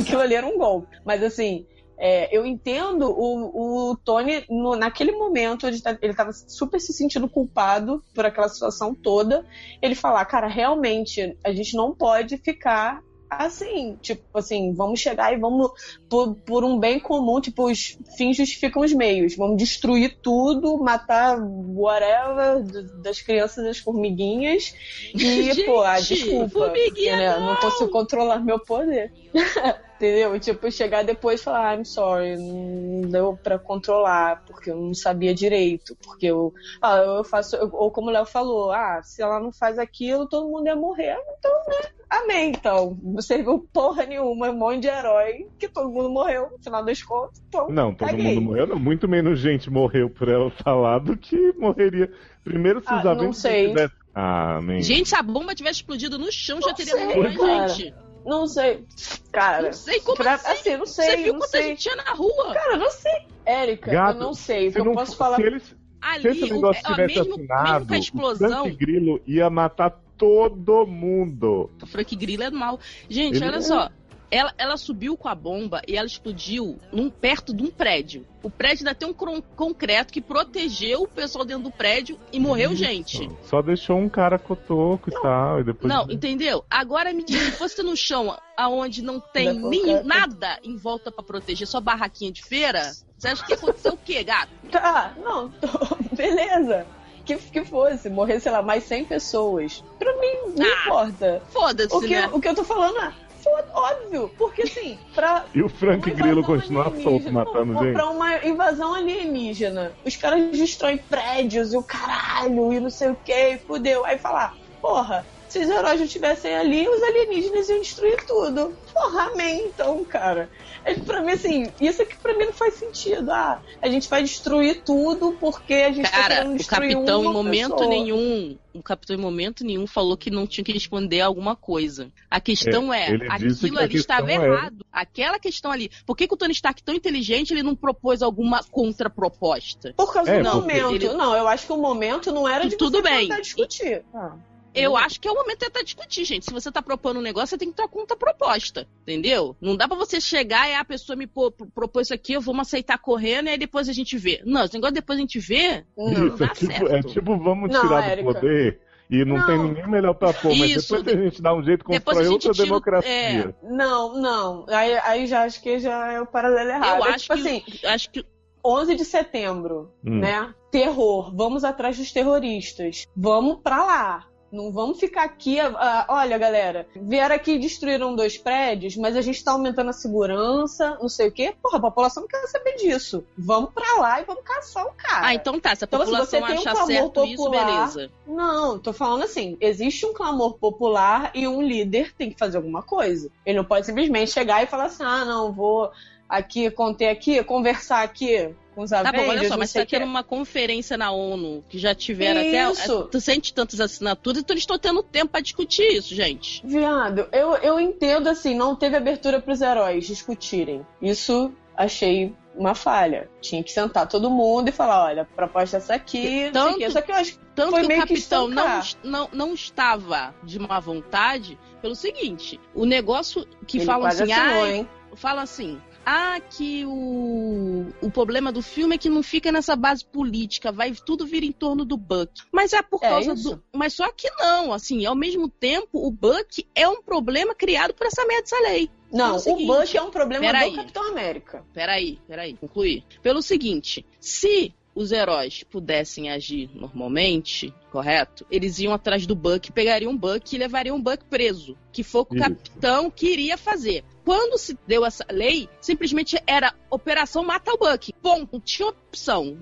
Aquilo 0.00 0.20
ali 0.20 0.34
era 0.34 0.46
um 0.46 0.58
golpe. 0.58 0.98
Mas 1.02 1.22
assim, 1.22 1.66
é, 2.04 2.36
eu 2.36 2.44
entendo 2.44 3.08
o, 3.08 3.90
o 3.92 3.96
Tony, 3.96 4.44
no, 4.50 4.74
naquele 4.74 5.12
momento, 5.12 5.68
ele, 5.68 5.80
tá, 5.80 5.96
ele 6.02 6.12
tava 6.12 6.32
super 6.32 6.80
se 6.80 6.92
sentindo 6.92 7.28
culpado 7.28 8.02
por 8.12 8.26
aquela 8.26 8.48
situação 8.48 8.92
toda. 8.92 9.46
Ele 9.80 9.94
falar, 9.94 10.24
cara, 10.24 10.48
realmente, 10.48 11.38
a 11.44 11.52
gente 11.52 11.76
não 11.76 11.94
pode 11.94 12.38
ficar 12.38 13.00
assim, 13.30 13.96
tipo 14.02 14.36
assim, 14.36 14.74
vamos 14.74 14.98
chegar 14.98 15.32
e 15.32 15.38
vamos 15.38 15.70
por, 16.10 16.34
por, 16.34 16.64
um 16.64 16.76
bem 16.76 16.98
comum, 16.98 17.40
tipo, 17.40 17.70
os 17.70 17.96
fins 18.16 18.36
justificam 18.36 18.82
os 18.82 18.92
meios, 18.92 19.36
vamos 19.36 19.56
destruir 19.56 20.18
tudo, 20.20 20.76
matar 20.78 21.38
whatever 21.40 22.64
das 23.00 23.20
crianças 23.22 23.64
das 23.64 23.78
formiguinhas 23.78 24.74
e, 25.14 25.18
Gente, 25.54 25.64
pô, 25.64 25.82
ah, 25.82 26.00
desculpa, 26.00 26.72
né? 26.72 27.38
não. 27.38 27.46
não 27.46 27.56
consigo 27.56 27.90
controlar 27.90 28.40
meu 28.40 28.58
poder. 28.58 29.12
Entendeu? 30.02 30.36
Tipo, 30.40 30.68
chegar 30.68 31.04
depois 31.04 31.40
e 31.40 31.44
falar, 31.44 31.78
I'm 31.78 31.84
sorry, 31.84 32.36
não 32.36 33.08
deu 33.08 33.38
pra 33.40 33.56
controlar, 33.56 34.42
porque 34.44 34.68
eu 34.68 34.76
não 34.76 34.92
sabia 34.92 35.32
direito, 35.32 35.96
porque 36.02 36.26
eu, 36.26 36.52
ah, 36.82 36.96
eu 36.96 37.22
faço, 37.22 37.54
eu, 37.54 37.70
ou 37.72 37.88
como 37.88 38.08
o 38.08 38.10
Léo 38.10 38.26
falou, 38.26 38.72
ah, 38.72 39.00
se 39.04 39.22
ela 39.22 39.38
não 39.38 39.52
faz 39.52 39.78
aquilo, 39.78 40.28
todo 40.28 40.50
mundo 40.50 40.66
ia 40.66 40.74
morrer. 40.74 41.16
Então, 41.38 41.52
né? 41.68 41.88
Amém, 42.10 42.50
então. 42.50 42.98
Não 43.00 43.22
serviu 43.22 43.64
porra 43.72 44.04
nenhuma, 44.04 44.50
um 44.50 44.58
monte 44.58 44.80
de 44.80 44.88
herói, 44.88 45.46
que 45.56 45.68
todo 45.68 45.88
mundo 45.88 46.10
morreu, 46.10 46.50
no 46.50 46.58
final 46.58 46.84
das 46.84 47.00
contas. 47.00 47.40
Então, 47.46 47.68
não, 47.70 47.94
todo 47.94 48.08
caguei. 48.08 48.34
mundo 48.34 48.42
morreu, 48.42 48.66
não. 48.66 48.80
Muito 48.80 49.06
menos 49.06 49.38
gente 49.38 49.70
morreu 49.70 50.10
por 50.10 50.28
ela 50.28 50.50
falar 50.50 50.98
do 50.98 51.16
que 51.16 51.52
morreria. 51.52 52.12
Primeiro, 52.42 52.80
se 52.80 52.92
os 52.92 53.06
ah, 53.06 53.14
não 53.14 53.32
sei. 53.32 53.68
Tivesse... 53.68 53.94
Ah, 54.12 54.56
amém. 54.56 54.82
Gente, 54.82 55.10
se 55.10 55.14
a 55.14 55.22
bomba 55.22 55.54
tivesse 55.54 55.76
explodido 55.76 56.18
no 56.18 56.32
chão, 56.32 56.58
não 56.58 56.68
já 56.68 56.74
teria 56.74 56.96
morrido 56.96 57.40
mais 57.40 57.76
gente. 57.76 58.11
Não 58.24 58.46
sei. 58.46 58.84
Cara. 59.30 59.62
Não 59.66 59.72
sei 59.72 60.00
como 60.00 60.16
pra, 60.16 60.34
assim. 60.34 60.48
assim. 60.48 60.76
Não 60.76 60.86
sei. 60.86 61.10
Você 61.10 61.16
viu 61.16 61.32
quanta 61.34 61.46
sei. 61.48 61.62
gente 61.64 61.82
tinha 61.82 61.96
na 61.96 62.12
rua? 62.12 62.54
Cara, 62.54 62.76
não 62.76 62.90
sei. 62.90 63.26
Érica, 63.44 63.90
Gato, 63.90 64.16
eu 64.16 64.20
não 64.20 64.34
sei. 64.34 64.72
Eu 64.74 64.84
não, 64.84 64.92
posso 64.92 65.16
falar. 65.16 65.36
Se, 65.36 65.42
eles, 65.42 65.76
Ali, 66.00 66.22
se 66.22 66.28
esse 66.28 66.52
negócio 66.52 66.82
o, 66.82 66.94
tivesse 66.94 67.18
mesmo, 67.18 67.34
assinado, 67.34 67.86
mesmo 67.86 67.94
explosão... 67.96 68.60
o 68.60 68.64
Frank 68.64 68.76
Grillo 68.76 69.20
ia 69.26 69.48
matar 69.48 69.90
todo 70.16 70.86
mundo. 70.86 71.70
O 71.80 71.86
Frank 71.86 72.14
Grillo 72.16 72.42
é 72.42 72.50
mal. 72.50 72.78
Gente, 73.08 73.36
Ele... 73.36 73.46
olha 73.46 73.60
só. 73.60 73.88
Ela, 74.32 74.54
ela 74.56 74.78
subiu 74.78 75.14
com 75.14 75.28
a 75.28 75.34
bomba 75.34 75.82
e 75.86 75.94
ela 75.94 76.06
explodiu 76.06 76.78
num, 76.90 77.10
perto 77.10 77.52
de 77.52 77.62
um 77.62 77.70
prédio. 77.70 78.26
O 78.42 78.48
prédio 78.48 78.88
ainda 78.88 78.94
tem 78.94 79.06
um 79.06 79.42
concreto 79.54 80.10
que 80.10 80.22
protegeu 80.22 81.02
o 81.02 81.06
pessoal 81.06 81.44
dentro 81.44 81.64
do 81.64 81.70
prédio 81.70 82.18
e 82.32 82.40
morreu 82.40 82.72
Isso. 82.72 82.82
gente. 82.82 83.30
Só 83.44 83.60
deixou 83.60 83.98
um 83.98 84.08
cara 84.08 84.38
cotoco 84.38 85.10
e 85.10 85.12
tal. 85.20 85.60
E 85.60 85.64
depois... 85.64 85.92
Não, 85.92 86.10
entendeu? 86.10 86.64
Agora 86.70 87.12
me 87.12 87.22
diz, 87.22 87.42
se 87.42 87.50
fosse 87.52 87.82
no 87.82 87.94
chão 87.94 88.34
aonde 88.56 89.02
não 89.02 89.20
tem 89.20 89.52
nem, 89.52 90.02
nada 90.02 90.58
em 90.64 90.78
volta 90.78 91.12
para 91.12 91.22
proteger, 91.22 91.66
só 91.66 91.78
barraquinha 91.78 92.32
de 92.32 92.42
feira, 92.42 92.90
você 93.18 93.28
acha 93.28 93.44
que 93.44 93.52
aconteceu 93.52 93.92
o 93.92 93.98
quê, 93.98 94.24
gato? 94.24 94.50
Tá, 94.72 95.14
não, 95.22 95.50
tô... 95.50 95.68
beleza 96.16 96.86
que, 97.24 97.36
que 97.36 97.64
fosse, 97.64 98.08
morrer, 98.08 98.40
sei 98.40 98.52
lá, 98.52 98.62
mais 98.62 98.84
100 98.84 99.04
pessoas. 99.04 99.82
Pra 99.98 100.12
mim, 100.16 100.54
não 100.56 100.66
ah, 100.66 100.82
importa. 100.84 101.42
Foda-se, 101.50 101.94
o 101.94 102.00
que, 102.00 102.08
né? 102.08 102.28
O 102.32 102.40
que 102.40 102.48
eu 102.48 102.54
tô 102.54 102.64
falando 102.64 102.98
é, 102.98 103.12
foda, 103.42 103.66
óbvio, 103.74 104.30
porque 104.38 104.62
assim, 104.62 104.98
pra. 105.14 105.44
E 105.54 105.62
o 105.62 105.68
Frank 105.68 106.10
Grillo 106.10 106.42
continuar 106.42 106.92
solto 107.02 107.30
matando 107.32 107.74
gente? 107.78 107.92
Pra 107.92 108.08
uma 108.10 108.44
invasão 108.44 108.94
alienígena. 108.94 109.92
Os 110.04 110.16
caras 110.16 110.50
destroem 110.50 110.98
prédios 110.98 111.72
e 111.72 111.76
o 111.76 111.82
caralho, 111.82 112.72
e 112.72 112.80
não 112.80 112.90
sei 112.90 113.10
o 113.10 113.16
que, 113.24 113.58
fudeu. 113.66 114.04
Aí 114.04 114.18
falar, 114.18 114.56
porra, 114.80 115.24
se 115.52 115.58
os 115.58 115.68
heróis 115.68 115.98
não 115.98 116.06
estivessem 116.06 116.54
ali, 116.54 116.88
os 116.88 117.02
alienígenas 117.02 117.68
iam 117.68 117.80
destruir 117.80 118.24
tudo. 118.26 118.74
Porra, 118.90 119.24
amém, 119.24 119.66
então, 119.66 120.02
cara. 120.02 120.48
É, 120.82 120.94
pra 120.94 121.20
mim, 121.20 121.32
assim, 121.32 121.70
isso 121.78 122.00
aqui 122.00 122.16
pra 122.16 122.34
mim 122.34 122.46
não 122.46 122.54
faz 122.54 122.74
sentido. 122.74 123.30
Ah, 123.30 123.60
a 123.80 123.88
gente 123.88 124.08
vai 124.08 124.22
destruir 124.22 124.82
tudo 124.82 125.36
porque 125.38 125.74
a 125.74 125.92
gente 125.92 126.10
tá 126.10 126.16
cara, 126.16 126.22
tá 126.22 126.40
querendo 126.40 126.56
destruir 126.56 126.90
o 126.90 126.92
capitão 126.94 127.24
em 127.24 127.32
momento 127.32 127.72
pessoa. 127.72 127.90
nenhum, 127.90 128.58
o 128.72 128.82
capitão 128.82 129.14
em 129.14 129.18
momento 129.18 129.62
nenhum 129.62 129.86
falou 129.86 130.16
que 130.16 130.30
não 130.30 130.46
tinha 130.46 130.64
que 130.64 130.72
responder 130.72 131.20
alguma 131.20 131.54
coisa. 131.54 132.10
A 132.30 132.40
questão 132.40 132.92
é, 132.92 133.10
é 133.10 133.26
aquilo 133.28 133.78
ali 133.78 133.96
estava 133.96 134.32
é... 134.32 134.36
errado. 134.36 134.86
Aquela 134.90 135.38
questão 135.38 135.70
ali. 135.70 135.90
Por 136.06 136.16
que, 136.16 136.26
que 136.26 136.32
o 136.32 136.36
Tony 136.36 136.52
Stark 136.52 136.82
tão 136.82 136.94
inteligente 136.94 137.52
ele 137.52 137.62
não 137.62 137.76
propôs 137.76 138.22
alguma 138.22 138.64
contraproposta? 138.64 139.92
Por 139.94 140.10
causa 140.14 140.32
é, 140.32 140.42
do 140.42 140.50
momento. 140.50 140.94
Ele... 140.94 141.08
Não, 141.08 141.36
eu 141.36 141.46
acho 141.46 141.66
que 141.66 141.72
o 141.72 141.78
momento 141.78 142.32
não 142.32 142.48
era 142.48 142.66
de 142.66 142.76
tudo 142.76 143.02
bem. 143.02 143.28
discutir. 143.42 144.02
Ah. 144.14 144.32
Eu 144.74 144.96
acho 144.96 145.20
que 145.20 145.28
é 145.28 145.30
o 145.30 145.34
momento 145.34 145.58
de 145.58 145.66
tentar 145.66 145.82
discutir, 145.82 146.24
gente. 146.24 146.46
Se 146.46 146.52
você 146.52 146.70
tá 146.70 146.80
propondo 146.80 147.18
um 147.18 147.22
negócio, 147.22 147.48
você 147.48 147.58
tem 147.58 147.70
que 147.70 147.76
ter 147.76 147.82
uma 147.82 147.88
conta 147.88 148.16
proposta, 148.16 148.86
entendeu? 149.02 149.56
Não 149.60 149.76
dá 149.76 149.86
para 149.86 149.96
você 149.96 150.20
chegar 150.20 150.68
e 150.68 150.74
a 150.74 150.84
pessoa 150.84 151.16
me 151.16 151.26
propôs 151.26 152.06
isso 152.06 152.14
aqui, 152.14 152.32
eu 152.32 152.40
vou 152.40 152.58
aceitar 152.60 152.98
correndo 152.98 153.48
e 153.48 153.50
aí 153.50 153.58
depois 153.58 153.88
a 153.88 153.92
gente 153.92 154.16
vê. 154.16 154.40
Não, 154.44 154.64
esse 154.64 154.74
negócio 154.74 154.94
depois 154.94 155.18
a 155.18 155.20
gente 155.20 155.38
vê, 155.38 155.84
não, 155.96 156.28
isso, 156.28 156.44
é 156.44 156.48
tipo, 156.48 156.88
é 156.88 157.02
tipo, 157.02 157.38
vamos 157.38 157.70
não, 157.70 157.80
tirar 157.80 158.04
Érica. 158.08 158.28
do 158.28 158.34
poder 158.34 158.80
e 159.12 159.26
não, 159.26 159.36
não, 159.36 159.46
tem 159.46 159.58
ninguém 159.58 159.86
melhor 159.86 160.14
pra 160.14 160.32
pôr, 160.32 160.56
mas 160.56 160.70
Isso. 160.70 160.96
depois 160.96 161.18
a 161.18 161.22
gente 161.22 161.42
dá 161.42 161.54
um 161.54 161.62
jeito 161.62 161.80
de 161.80 162.00
constrói 162.00 162.28
outra 162.28 162.52
tira, 162.52 162.64
democracia. 162.64 163.10
É... 163.10 163.54
Não, 163.62 164.18
não. 164.18 164.64
Aí, 164.68 164.98
aí 165.04 165.26
já 165.26 165.42
acho 165.44 165.60
que 165.62 165.78
já 165.78 166.14
é 166.14 166.20
o 166.20 166.26
paralelo 166.26 166.70
errado. 166.70 167.00
Eu 167.00 167.04
é, 167.04 167.10
acho, 167.10 167.24
tipo 167.24 167.34
que, 167.34 167.40
assim, 167.40 167.62
acho 167.84 168.10
que 168.10 168.24
11 168.64 168.96
de 168.96 169.04
setembro, 169.04 169.92
hum. 170.02 170.18
né? 170.18 170.54
Terror, 170.70 171.30
vamos 171.36 171.62
atrás 171.62 171.98
dos 171.98 172.10
terroristas. 172.10 173.06
Vamos 173.14 173.58
pra 173.62 173.84
lá. 173.84 174.26
Não 174.52 174.70
vamos 174.70 175.00
ficar 175.00 175.24
aqui. 175.24 175.58
Uh, 175.60 175.74
olha, 176.08 176.36
galera, 176.36 176.86
vieram 176.94 177.34
aqui 177.34 177.52
e 177.52 177.58
destruíram 177.58 178.14
dois 178.14 178.36
prédios, 178.36 178.96
mas 178.96 179.16
a 179.16 179.22
gente 179.22 179.42
tá 179.42 179.52
aumentando 179.52 179.88
a 179.88 179.94
segurança, 179.94 180.98
não 181.00 181.08
sei 181.08 181.28
o 181.28 181.32
quê. 181.32 181.54
Porra, 181.62 181.78
a 181.78 181.80
população 181.80 182.22
não 182.22 182.28
quer 182.28 182.46
saber 182.46 182.76
disso. 182.76 183.24
Vamos 183.36 183.70
pra 183.72 183.96
lá 183.98 184.20
e 184.20 184.24
vamos 184.24 184.44
caçar 184.44 184.86
o 184.86 184.92
cara. 184.92 185.28
Ah, 185.28 185.34
então 185.34 185.58
tá. 185.58 185.74
Se 185.74 185.84
a 185.84 185.86
então, 185.86 186.00
população 186.00 186.26
se 186.26 186.52
achar 186.52 186.84
um 186.84 186.86
certo 186.86 187.10
popular, 187.12 187.32
isso, 187.32 187.50
beleza. 187.96 188.12
Não, 188.26 188.78
tô 188.78 188.92
falando 188.92 189.24
assim: 189.24 189.56
existe 189.58 190.04
um 190.04 190.12
clamor 190.12 190.58
popular 190.58 191.30
e 191.34 191.48
um 191.48 191.62
líder 191.62 192.12
tem 192.12 192.30
que 192.30 192.38
fazer 192.38 192.58
alguma 192.58 192.82
coisa. 192.82 193.30
Ele 193.46 193.56
não 193.56 193.64
pode 193.64 193.86
simplesmente 193.86 194.30
chegar 194.30 194.62
e 194.62 194.66
falar 194.66 194.84
assim: 194.84 195.02
ah, 195.02 195.24
não, 195.24 195.50
vou 195.50 195.90
aqui, 196.28 196.70
conter 196.70 197.08
aqui, 197.08 197.42
conversar 197.42 198.02
aqui 198.02 198.54
com 198.74 198.82
os 198.82 198.92
Avengers. 198.92 199.16
Tá 199.16 199.22
bom, 199.22 199.30
olha 199.30 199.48
só, 199.48 199.56
mas 199.56 199.70
você 199.70 199.80
tá 199.80 199.86
tendo 199.86 200.04
uma 200.04 200.22
conferência 200.22 200.96
na 200.96 201.10
ONU 201.10 201.64
que 201.68 201.78
já 201.78 201.94
tiveram 201.94 202.40
isso. 202.40 203.00
até. 203.00 203.08
Tu 203.10 203.20
sente 203.20 203.54
tantas 203.54 203.80
assinaturas, 203.80 204.40
então 204.40 204.54
eles 204.54 204.62
estão 204.62 204.78
tendo 204.78 205.02
tempo 205.02 205.32
para 205.32 205.40
discutir 205.40 205.86
isso, 205.92 206.14
gente. 206.14 206.66
Viado, 206.66 207.28
eu, 207.32 207.56
eu 207.56 207.80
entendo 207.80 208.28
assim, 208.28 208.54
não 208.54 208.74
teve 208.74 208.96
abertura 208.96 209.40
para 209.40 209.52
os 209.52 209.60
heróis 209.60 210.06
discutirem. 210.06 210.86
Isso 211.00 211.52
achei 211.76 212.34
uma 212.54 212.74
falha. 212.74 213.30
Tinha 213.40 213.62
que 213.62 213.72
sentar 213.72 214.06
todo 214.06 214.30
mundo 214.30 214.68
e 214.68 214.72
falar, 214.72 215.06
olha, 215.06 215.22
a 215.22 215.24
proposta 215.24 215.76
é 215.76 215.78
essa 215.78 215.94
aqui, 215.94 216.50
tanto, 216.52 216.78
não 216.78 216.90
Só 216.90 217.00
que 217.00 217.10
eu 217.10 217.16
acho 217.16 217.38
tanto 217.54 217.70
foi 217.70 217.82
que 217.82 217.88
meio 217.88 218.00
o 218.00 218.06
capitão 218.06 218.48
que 218.48 218.54
não, 218.54 218.82
não, 219.04 219.28
não 219.32 219.54
estava 219.54 220.34
de 220.42 220.58
má 220.58 220.78
vontade 220.80 221.58
pelo 221.80 221.94
seguinte, 221.94 222.60
o 222.74 222.84
negócio 222.84 223.46
que 223.66 223.78
Ele 223.78 223.84
falam 223.84 224.06
assim, 224.06 224.32
assinou, 224.32 224.86
ah, 225.12 225.16
fala 225.16 225.42
assim, 225.42 225.80
ah, 226.04 226.40
que 226.40 226.84
o, 226.84 227.86
o 228.00 228.10
problema 228.10 228.50
do 228.50 228.62
filme 228.62 228.94
é 228.94 228.98
que 228.98 229.08
não 229.08 229.22
fica 229.22 229.52
nessa 229.52 229.76
base 229.76 230.04
política, 230.04 230.72
vai 230.72 230.92
tudo 230.92 231.26
vir 231.26 231.42
em 231.42 231.52
torno 231.52 231.84
do 231.84 231.96
Buck. 231.96 232.42
Mas 232.50 232.72
é 232.72 232.82
por 232.82 233.00
é 233.02 233.08
causa 233.08 233.32
isso? 233.32 233.56
do. 233.56 233.62
Mas 233.72 233.94
só 233.94 234.10
que 234.12 234.30
não, 234.38 234.72
assim, 234.72 235.04
ao 235.06 235.14
mesmo 235.14 235.48
tempo, 235.48 236.06
o 236.06 236.10
Buck 236.10 236.66
é 236.74 236.88
um 236.88 237.02
problema 237.02 237.54
criado 237.54 237.94
por 237.94 238.06
essa 238.06 238.24
merda 238.26 238.42
dessa 238.42 238.60
lei. 238.60 238.90
Não, 239.12 239.38
seguinte, 239.38 239.64
o 239.64 239.66
Buck 239.66 239.96
é 239.96 240.02
um 240.02 240.10
problema 240.10 240.50
do 240.50 240.56
aí, 240.56 240.74
Capitão 240.74 241.08
América. 241.08 241.64
Peraí, 241.72 242.18
peraí, 242.26 242.54
concluir. 242.54 243.04
Pelo 243.22 243.42
seguinte, 243.42 244.04
se 244.18 244.74
os 244.94 245.12
heróis 245.12 245.62
pudessem 245.64 246.30
agir 246.30 246.70
normalmente, 246.74 247.74
correto? 247.90 248.46
Eles 248.50 248.78
iam 248.78 248.92
atrás 248.92 249.26
do 249.26 249.34
Buck, 249.34 249.72
pegariam 249.72 250.12
o 250.12 250.18
Buck 250.18 250.54
e 250.54 250.58
levariam 250.58 250.96
o 250.96 251.02
Buck 251.02 251.24
preso, 251.24 251.76
que 251.92 252.02
foi 252.02 252.22
o 252.22 252.24
que 252.26 252.36
o 252.36 252.40
capitão 252.40 253.10
queria 253.10 253.56
fazer. 253.56 254.04
Quando 254.24 254.58
se 254.58 254.78
deu 254.86 255.04
essa 255.04 255.26
lei, 255.30 255.68
simplesmente 255.80 256.40
era 256.46 256.74
operação 256.90 257.44
mata 257.44 257.72
o 257.72 257.78
Buck. 257.78 258.14
Bom, 258.22 258.46
não 258.52 258.60
tinha 258.60 258.88
opção. 258.88 259.58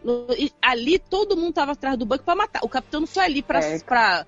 Ali 0.60 0.98
todo 0.98 1.36
mundo 1.36 1.54
tava 1.54 1.72
atrás 1.72 1.96
do 1.96 2.04
Buck 2.04 2.22
para 2.24 2.34
matar. 2.34 2.60
O 2.62 2.68
capitão 2.68 3.00
não 3.00 3.06
foi 3.06 3.24
ali 3.24 3.42
para 3.42 3.60
é. 3.60 3.78
Pra 3.80 4.26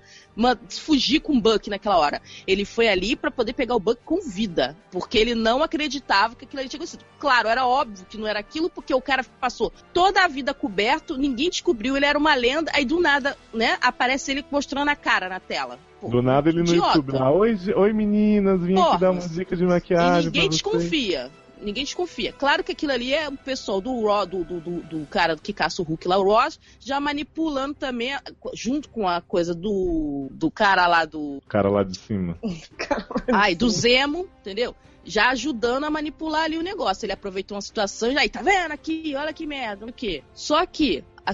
fugir 0.69 1.19
com 1.19 1.33
o 1.33 1.41
Buck 1.41 1.69
naquela 1.69 1.97
hora. 1.97 2.21
Ele 2.47 2.65
foi 2.65 2.87
ali 2.87 3.15
para 3.15 3.29
poder 3.29 3.53
pegar 3.53 3.75
o 3.75 3.79
Buck 3.79 4.01
com 4.03 4.19
vida, 4.21 4.75
porque 4.91 5.17
ele 5.17 5.35
não 5.35 5.61
acreditava 5.61 6.35
que 6.35 6.45
aquilo 6.45 6.59
ali 6.59 6.69
tinha 6.69 6.79
acontecido. 6.79 7.05
Claro, 7.19 7.47
era 7.47 7.67
óbvio 7.67 8.05
que 8.09 8.17
não 8.17 8.27
era 8.27 8.39
aquilo, 8.39 8.69
porque 8.69 8.93
o 8.93 9.01
cara 9.01 9.23
passou 9.39 9.71
toda 9.93 10.23
a 10.23 10.27
vida 10.27 10.53
coberto, 10.53 11.15
ninguém 11.15 11.49
descobriu, 11.49 11.95
ele 11.95 12.05
era 12.05 12.17
uma 12.17 12.33
lenda, 12.33 12.71
aí 12.73 12.83
do 12.83 12.99
nada, 12.99 13.37
né, 13.53 13.77
aparece 13.79 14.31
ele 14.31 14.43
mostrando 14.49 14.89
a 14.89 14.95
cara 14.95 15.29
na 15.29 15.39
tela. 15.39 15.79
Pô, 16.03 16.09
Do 16.09 16.21
nada 16.21 16.49
ele 16.49 16.63
não 16.63 16.65
descobriu. 16.65 17.23
Ah, 17.23 17.31
oi, 17.31 17.57
oi 17.75 17.93
meninas, 17.93 18.61
vim 18.61 18.75
Porra. 18.75 18.89
aqui 18.89 18.99
dar 18.99 19.11
uma 19.11 19.21
dica 19.21 19.55
de 19.55 19.65
maquiagem. 19.65 20.23
E 20.23 20.25
ninguém 20.25 20.49
desconfia. 20.49 21.31
Ninguém 21.61 21.85
desconfia. 21.85 22.33
Claro 22.33 22.61
que 22.61 22.73
aquilo 22.73 22.91
ali 22.91 23.13
é 23.13 23.29
o 23.29 23.37
pessoal 23.37 23.79
do 23.79 24.05
Raw, 24.05 24.25
do, 24.25 24.43
do, 24.43 24.59
do, 24.59 24.81
do, 24.81 25.05
cara 25.05 25.37
que 25.37 25.53
caça 25.53 25.81
o 25.81 25.85
Hulk 25.85 26.05
lá, 26.09 26.17
o 26.17 26.23
Ross, 26.23 26.59
já 26.77 26.99
manipulando 26.99 27.73
também, 27.73 28.13
junto 28.53 28.89
com 28.89 29.07
a 29.07 29.21
coisa 29.21 29.55
do, 29.55 30.27
do 30.31 30.51
cara 30.51 30.85
lá 30.87 31.05
do. 31.05 31.41
Cara 31.47 31.69
lá 31.69 31.83
de 31.83 31.97
cima. 31.97 32.37
Ai, 33.31 33.55
do 33.55 33.69
Zemo, 33.69 34.27
entendeu? 34.41 34.75
já 35.05 35.31
ajudando 35.31 35.83
a 35.83 35.89
manipular 35.89 36.43
ali 36.43 36.57
o 36.57 36.61
negócio. 36.61 37.05
Ele 37.05 37.11
aproveitou 37.11 37.55
uma 37.55 37.61
situação 37.61 38.11
e 38.11 38.17
aí, 38.17 38.29
tá 38.29 38.41
vendo 38.41 38.71
aqui? 38.71 39.13
Olha 39.17 39.33
que 39.33 39.45
merda, 39.45 39.85
o 39.85 39.91
quê? 39.91 40.23
Só 40.33 40.65
que 40.65 41.03
a, 41.25 41.31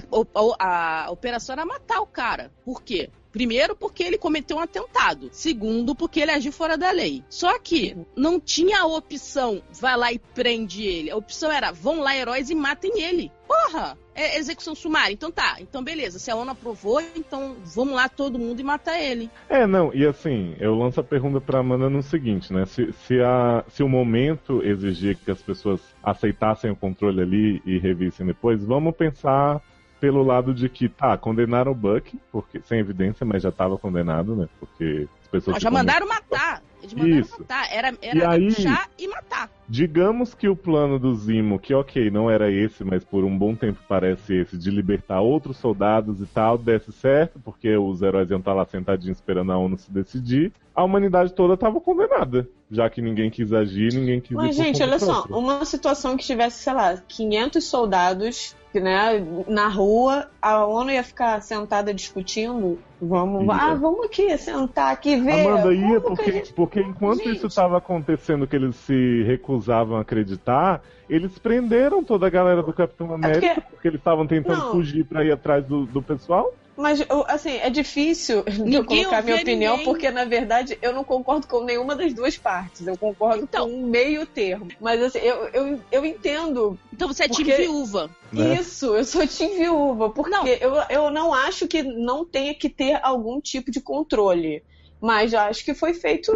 a, 0.58 1.04
a, 1.06 1.10
operação 1.10 1.52
era 1.52 1.64
matar 1.64 2.00
o 2.00 2.06
cara. 2.06 2.50
Por 2.64 2.82
quê? 2.82 3.10
Primeiro, 3.32 3.76
porque 3.76 4.02
ele 4.02 4.18
cometeu 4.18 4.56
um 4.56 4.60
atentado. 4.60 5.28
Segundo, 5.32 5.94
porque 5.94 6.20
ele 6.20 6.32
agiu 6.32 6.52
fora 6.52 6.76
da 6.76 6.90
lei. 6.90 7.22
Só 7.28 7.58
que 7.58 7.96
não 8.16 8.40
tinha 8.40 8.80
a 8.80 8.86
opção, 8.86 9.62
vai 9.72 9.96
lá 9.96 10.12
e 10.12 10.18
prende 10.18 10.82
ele. 10.82 11.10
A 11.10 11.16
opção 11.16 11.50
era, 11.50 11.70
vão 11.72 12.00
lá 12.00 12.16
heróis 12.16 12.50
e 12.50 12.54
matem 12.54 13.00
ele. 13.00 13.30
Porra! 13.46 13.96
É 14.14 14.38
execução 14.38 14.74
sumária. 14.74 15.14
Então 15.14 15.30
tá, 15.30 15.56
então 15.60 15.82
beleza. 15.82 16.18
Se 16.18 16.30
a 16.30 16.36
ONU 16.36 16.50
aprovou, 16.50 17.00
então 17.16 17.56
vamos 17.64 17.94
lá 17.94 18.08
todo 18.08 18.38
mundo 18.38 18.60
e 18.60 18.64
matar 18.64 19.00
ele. 19.00 19.30
É, 19.48 19.66
não, 19.66 19.94
e 19.94 20.04
assim, 20.04 20.54
eu 20.60 20.74
lanço 20.74 21.00
a 21.00 21.04
pergunta 21.04 21.40
pra 21.40 21.60
Amanda 21.60 21.88
no 21.88 22.02
seguinte, 22.02 22.52
né? 22.52 22.66
Se, 22.66 22.92
se, 22.92 23.20
a, 23.20 23.64
se 23.68 23.82
o 23.82 23.88
momento 23.88 24.62
exigir 24.62 25.16
que 25.16 25.30
as 25.30 25.40
pessoas 25.40 25.80
aceitassem 26.02 26.70
o 26.70 26.76
controle 26.76 27.22
ali 27.22 27.62
e 27.64 27.78
revissem 27.78 28.26
depois, 28.26 28.62
vamos 28.62 28.94
pensar 28.94 29.62
pelo 30.00 30.22
lado 30.22 30.54
de 30.54 30.68
que, 30.68 30.88
tá, 30.88 31.16
condenaram 31.16 31.72
o 31.72 31.74
Buck, 31.74 32.18
porque, 32.32 32.60
sem 32.60 32.80
evidência, 32.80 33.24
mas 33.26 33.42
já 33.42 33.50
estava 33.50 33.76
condenado, 33.76 34.34
né? 34.34 34.48
Porque 34.58 35.06
as 35.22 35.28
pessoas. 35.28 35.56
Ah, 35.56 35.60
já 35.60 35.70
mandaram 35.70 36.08
matar. 36.08 36.62
Eles 36.80 36.94
mandaram 36.94 37.20
Isso. 37.20 37.38
matar. 37.38 37.68
Era, 37.70 37.94
era 38.00 38.18
e 38.18 38.24
aí, 38.24 38.54
e 38.98 39.08
matar. 39.08 39.50
Digamos 39.70 40.34
que 40.34 40.48
o 40.48 40.56
plano 40.56 40.98
do 40.98 41.14
Zimo, 41.14 41.56
que 41.56 41.72
ok, 41.72 42.10
não 42.10 42.28
era 42.28 42.50
esse, 42.50 42.82
mas 42.82 43.04
por 43.04 43.22
um 43.22 43.38
bom 43.38 43.54
tempo 43.54 43.78
parece 43.88 44.34
esse, 44.34 44.58
de 44.58 44.68
libertar 44.68 45.20
outros 45.20 45.58
soldados 45.58 46.20
e 46.20 46.26
tal, 46.26 46.58
desse 46.58 46.90
certo, 46.90 47.38
porque 47.38 47.76
os 47.76 48.02
heróis 48.02 48.28
iam 48.30 48.40
estar 48.40 48.52
lá 48.52 48.64
sentadinhos 48.64 49.18
esperando 49.18 49.52
a 49.52 49.58
ONU 49.58 49.78
se 49.78 49.88
decidir. 49.88 50.52
A 50.74 50.82
humanidade 50.82 51.32
toda 51.32 51.54
estava 51.54 51.80
condenada, 51.80 52.48
já 52.68 52.90
que 52.90 53.00
ninguém 53.00 53.30
quis 53.30 53.52
agir, 53.52 53.94
ninguém 53.94 54.20
quis 54.20 54.36
Mas, 54.36 54.56
gente, 54.56 54.82
olha 54.82 54.98
só, 54.98 55.24
uma 55.30 55.64
situação 55.64 56.16
que 56.16 56.24
tivesse, 56.24 56.64
sei 56.64 56.72
lá, 56.72 56.96
500 57.06 57.62
soldados 57.62 58.56
né, 58.78 59.24
na 59.48 59.66
rua, 59.66 60.28
a 60.40 60.64
ONU 60.64 60.92
ia 60.92 61.02
ficar 61.02 61.40
sentada 61.42 61.92
discutindo. 61.92 62.78
Vamos, 63.00 63.44
ia. 63.44 63.52
ah, 63.52 63.74
vamos 63.74 64.06
aqui, 64.06 64.36
sentar 64.38 64.92
aqui, 64.92 65.16
ver. 65.16 65.46
Amanda 65.46 65.74
ia, 65.74 66.00
porque, 66.00 66.30
gente... 66.30 66.52
porque 66.52 66.80
enquanto 66.80 67.24
gente... 67.24 67.36
isso 67.36 67.46
estava 67.48 67.78
acontecendo, 67.78 68.46
que 68.46 68.54
eles 68.54 68.76
se 68.76 69.24
recusavam 69.60 69.98
a 69.98 70.00
acreditar, 70.00 70.82
eles 71.08 71.38
prenderam 71.38 72.02
toda 72.02 72.26
a 72.26 72.30
galera 72.30 72.62
do 72.62 72.72
Capitão 72.72 73.12
América, 73.12 73.46
é 73.46 73.54
porque... 73.54 73.70
porque... 73.70 73.88
eles 73.88 74.00
estavam 74.00 74.26
tentando 74.26 74.58
Não. 74.58 74.70
fugir 74.72 75.04
para 75.04 75.24
ir 75.24 75.32
atrás 75.32 75.64
do, 75.64 75.86
do 75.86 76.02
pessoal. 76.02 76.52
Mas, 76.76 77.04
assim, 77.28 77.56
é 77.58 77.68
difícil 77.68 78.42
eu 78.72 78.84
colocar 78.84 79.22
minha 79.22 79.36
opinião, 79.36 79.72
ninguém. 79.72 79.84
porque, 79.84 80.10
na 80.10 80.24
verdade, 80.24 80.78
eu 80.80 80.94
não 80.94 81.04
concordo 81.04 81.46
com 81.46 81.62
nenhuma 81.62 81.94
das 81.94 82.14
duas 82.14 82.38
partes. 82.38 82.86
Eu 82.86 82.96
concordo 82.96 83.42
então, 83.42 83.68
com 83.68 83.74
um 83.74 83.86
meio 83.86 84.24
termo. 84.24 84.68
Mas, 84.80 85.02
assim, 85.02 85.18
eu, 85.18 85.48
eu, 85.48 85.80
eu 85.92 86.06
entendo. 86.06 86.78
Então 86.90 87.06
você 87.06 87.24
é 87.24 87.28
porque... 87.28 87.44
time 87.44 87.56
viúva. 87.56 88.08
Né? 88.32 88.54
Isso, 88.54 88.96
eu 88.96 89.04
sou 89.04 89.26
time 89.26 89.56
viúva. 89.56 90.08
Porque 90.08 90.30
não. 90.30 90.46
Eu, 90.46 90.74
eu 90.88 91.10
não 91.10 91.34
acho 91.34 91.68
que 91.68 91.82
não 91.82 92.24
tenha 92.24 92.54
que 92.54 92.70
ter 92.70 92.98
algum 93.02 93.42
tipo 93.42 93.70
de 93.70 93.80
controle. 93.80 94.62
Mas 95.02 95.34
eu 95.34 95.40
acho 95.40 95.64
que 95.64 95.74
foi 95.74 95.92
feito 95.92 96.32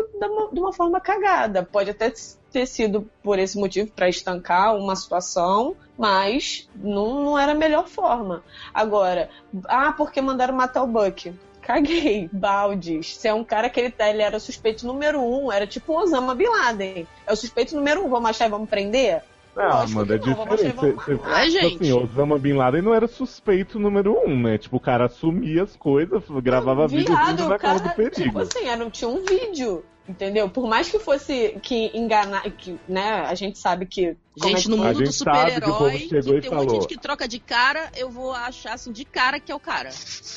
de 0.53 0.61
uma 0.61 0.73
forma 0.75 1.01
cagada. 1.01 1.63
Pode 1.63 1.91
até 1.91 2.11
ter 2.55 2.67
sido 2.67 3.11
por 3.21 3.37
esse 3.37 3.59
motivo 3.59 3.91
para 3.91 4.09
estancar 4.09 4.77
uma 4.77 4.95
situação, 4.95 5.75
mas 5.99 6.69
não, 6.77 7.25
não 7.25 7.39
era 7.39 7.51
a 7.51 7.55
melhor 7.55 7.89
forma. 7.89 8.45
Agora, 8.73 9.29
ah, 9.67 9.93
porque 9.93 10.21
mandaram 10.21 10.55
matar 10.55 10.85
o 10.85 10.87
Buck? 10.87 11.35
Caguei, 11.61 12.31
baldes. 12.33 13.17
Se 13.17 13.27
é 13.27 13.35
um 13.35 13.43
cara 13.43 13.69
que 13.69 13.81
ele, 13.81 13.91
tá, 13.91 14.09
ele 14.09 14.23
era 14.23 14.39
suspeito 14.39 14.87
número 14.87 15.21
um, 15.21 15.51
era 15.51 15.67
tipo 15.67 15.93
o 15.93 15.97
Osama 15.97 16.33
Bin 16.35 16.47
Laden. 16.47 17.09
É 17.27 17.33
o 17.33 17.37
suspeito 17.37 17.75
número 17.75 18.05
um, 18.05 18.09
vamos 18.09 18.31
achar 18.31 18.47
e 18.47 18.51
vamos 18.51 18.71
prender? 18.71 19.23
Ah, 19.57 19.83
Amanda, 19.83 20.15
é 20.15 20.19
diferente. 20.19 20.75
Você, 20.77 20.93
você, 20.93 21.21
Ai, 21.25 21.51
gente. 21.51 21.83
Assim, 21.83 21.93
Osama 21.93 22.39
Bin 22.39 22.53
Laden 22.53 22.83
não 22.83 22.95
era 22.95 23.09
suspeito 23.09 23.81
número 23.81 24.17
um, 24.25 24.43
né? 24.43 24.59
Tipo, 24.59 24.77
o 24.77 24.81
cara 24.81 25.07
assumia 25.07 25.65
as 25.65 25.75
coisas, 25.75 26.23
gravava 26.43 26.83
não, 26.83 26.89
vídeo 26.89 27.15
na 27.49 27.59
cara 27.59 27.81
do 27.81 27.91
perigo. 27.91 28.15
Tipo 28.15 28.39
assim, 28.41 28.69
era, 28.69 28.89
tinha 28.91 29.09
um 29.09 29.25
vídeo. 29.25 29.85
Entendeu? 30.07 30.51
Por 30.51 30.69
mais 30.69 30.91
que 30.91 30.99
fosse 30.99 31.59
que 31.63 31.91
enganar, 31.95 32.43
que, 32.51 32.79
né, 32.87 33.25
a 33.27 33.35
gente 33.35 33.59
sabe 33.59 33.87
que. 33.87 34.15
Gente, 34.37 34.67
é 34.67 34.71
no 34.71 34.77
mundo 34.77 35.01
do 35.01 35.13
super-herói, 35.13 35.99
que, 35.99 36.09
que 36.09 36.41
tem 36.41 36.51
um 36.51 36.55
monte 36.57 36.67
de 36.67 36.75
gente 36.75 36.87
que 36.89 36.99
troca 36.99 37.29
de 37.29 37.39
cara, 37.39 37.89
eu 37.97 38.11
vou 38.11 38.33
achar 38.33 38.75
assim 38.75 38.91
de 38.91 39.05
cara 39.05 39.39
que 39.39 39.53
é 39.53 39.55
o 39.55 39.61
cara. 39.61 39.91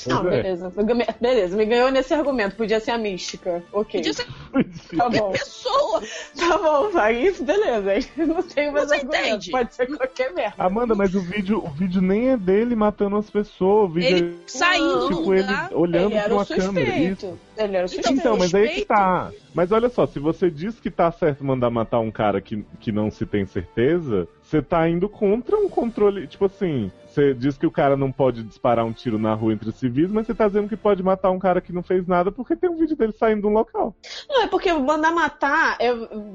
Não, 0.05 0.20
é. 0.20 0.41
beleza. 0.41 0.72
Beleza, 1.20 1.57
me 1.57 1.65
ganhou 1.65 1.91
nesse 1.91 2.13
argumento. 2.13 2.55
Podia 2.55 2.80
ser 2.80 2.91
a 2.91 2.97
mística. 2.97 3.63
Ok. 3.74 3.99
Podia 3.99 4.13
ser 4.13 4.28
tá 4.95 5.09
bom. 5.09 5.32
pessoa. 5.32 6.03
Tá 6.38 6.57
bom, 6.59 6.91
vai. 6.91 7.32
Beleza. 7.32 8.07
Não 8.15 8.43
tenho 8.43 8.72
mais 8.72 8.88
Você 8.88 8.95
argumento. 8.95 9.26
Entende? 9.26 9.51
Pode 9.51 9.76
ser 9.76 9.88
qualquer 9.88 10.32
merda. 10.32 10.55
Amanda, 10.59 10.95
mas 10.95 11.15
o 11.15 11.20
vídeo, 11.20 11.57
o 11.57 11.70
vídeo 11.70 12.01
nem 12.01 12.30
é 12.30 12.38
dele 12.38 12.76
matando 12.76 13.18
as 13.18 13.30
pessoas. 13.30 13.89
O 13.89 13.93
vídeo 13.93 14.15
ele 14.15 14.36
é, 14.36 14.47
saindo 14.47 15.07
tipo, 15.07 15.22
do 15.22 15.30
lugar. 15.30 15.65
ele 15.72 15.76
olhando 15.76 16.11
ele 16.13 16.22
pra 16.22 16.34
uma 16.34 16.45
câmera. 16.45 16.95
Isso. 16.97 17.39
Ele 17.57 17.76
era 17.76 17.88
suspeito. 17.88 18.20
Então, 18.20 18.38
mas 18.38 18.53
aí 18.53 18.70
que 18.70 18.86
tá. 18.86 19.32
Mas 19.58 19.72
olha 19.72 19.89
só, 19.89 20.05
se 20.05 20.20
você 20.20 20.51
diz 20.51 20.80
que 20.80 20.91
tá 20.91 21.12
certo 21.12 21.43
mandar 21.43 21.72
matar 21.72 21.99
um 21.99 22.12
cara 22.12 22.39
que, 22.39 22.64
que 22.80 22.91
não 22.91 23.10
se 23.10 23.26
tem 23.26 23.43
certeza, 23.47 24.28
você 24.39 24.62
tá 24.62 24.88
indo 24.88 25.10
contra 25.10 25.58
um 25.58 25.68
controle. 25.68 26.28
Tipo 26.28 26.45
assim, 26.45 26.91
você 27.08 27.34
diz 27.34 27.58
que 27.58 27.66
o 27.66 27.72
cara 27.72 27.97
não 27.97 28.12
pode 28.12 28.43
disparar 28.43 28.86
um 28.86 28.93
tiro 28.93 29.18
na 29.18 29.34
rua 29.34 29.53
entre 29.53 29.72
civis, 29.72 30.12
mas 30.12 30.28
você 30.28 30.36
tá 30.36 30.45
dizendo 30.45 30.70
que 30.70 30.78
pode 30.78 31.01
matar 31.01 31.32
um 31.32 31.39
cara 31.39 31.60
que 31.60 31.74
não 31.74 31.82
fez 31.82 32.05
nada 32.05 32.32
porque 32.32 32.55
tem 32.55 32.70
um 32.70 32.78
vídeo 32.78 32.95
dele 32.95 33.14
saindo 33.14 33.41
de 33.41 33.47
um 33.47 33.53
local. 33.53 33.95
Não, 34.30 34.43
é 34.43 34.47
porque 34.47 34.72
mandar 34.72 35.12
matar, 35.12 35.76
é, 35.80 35.91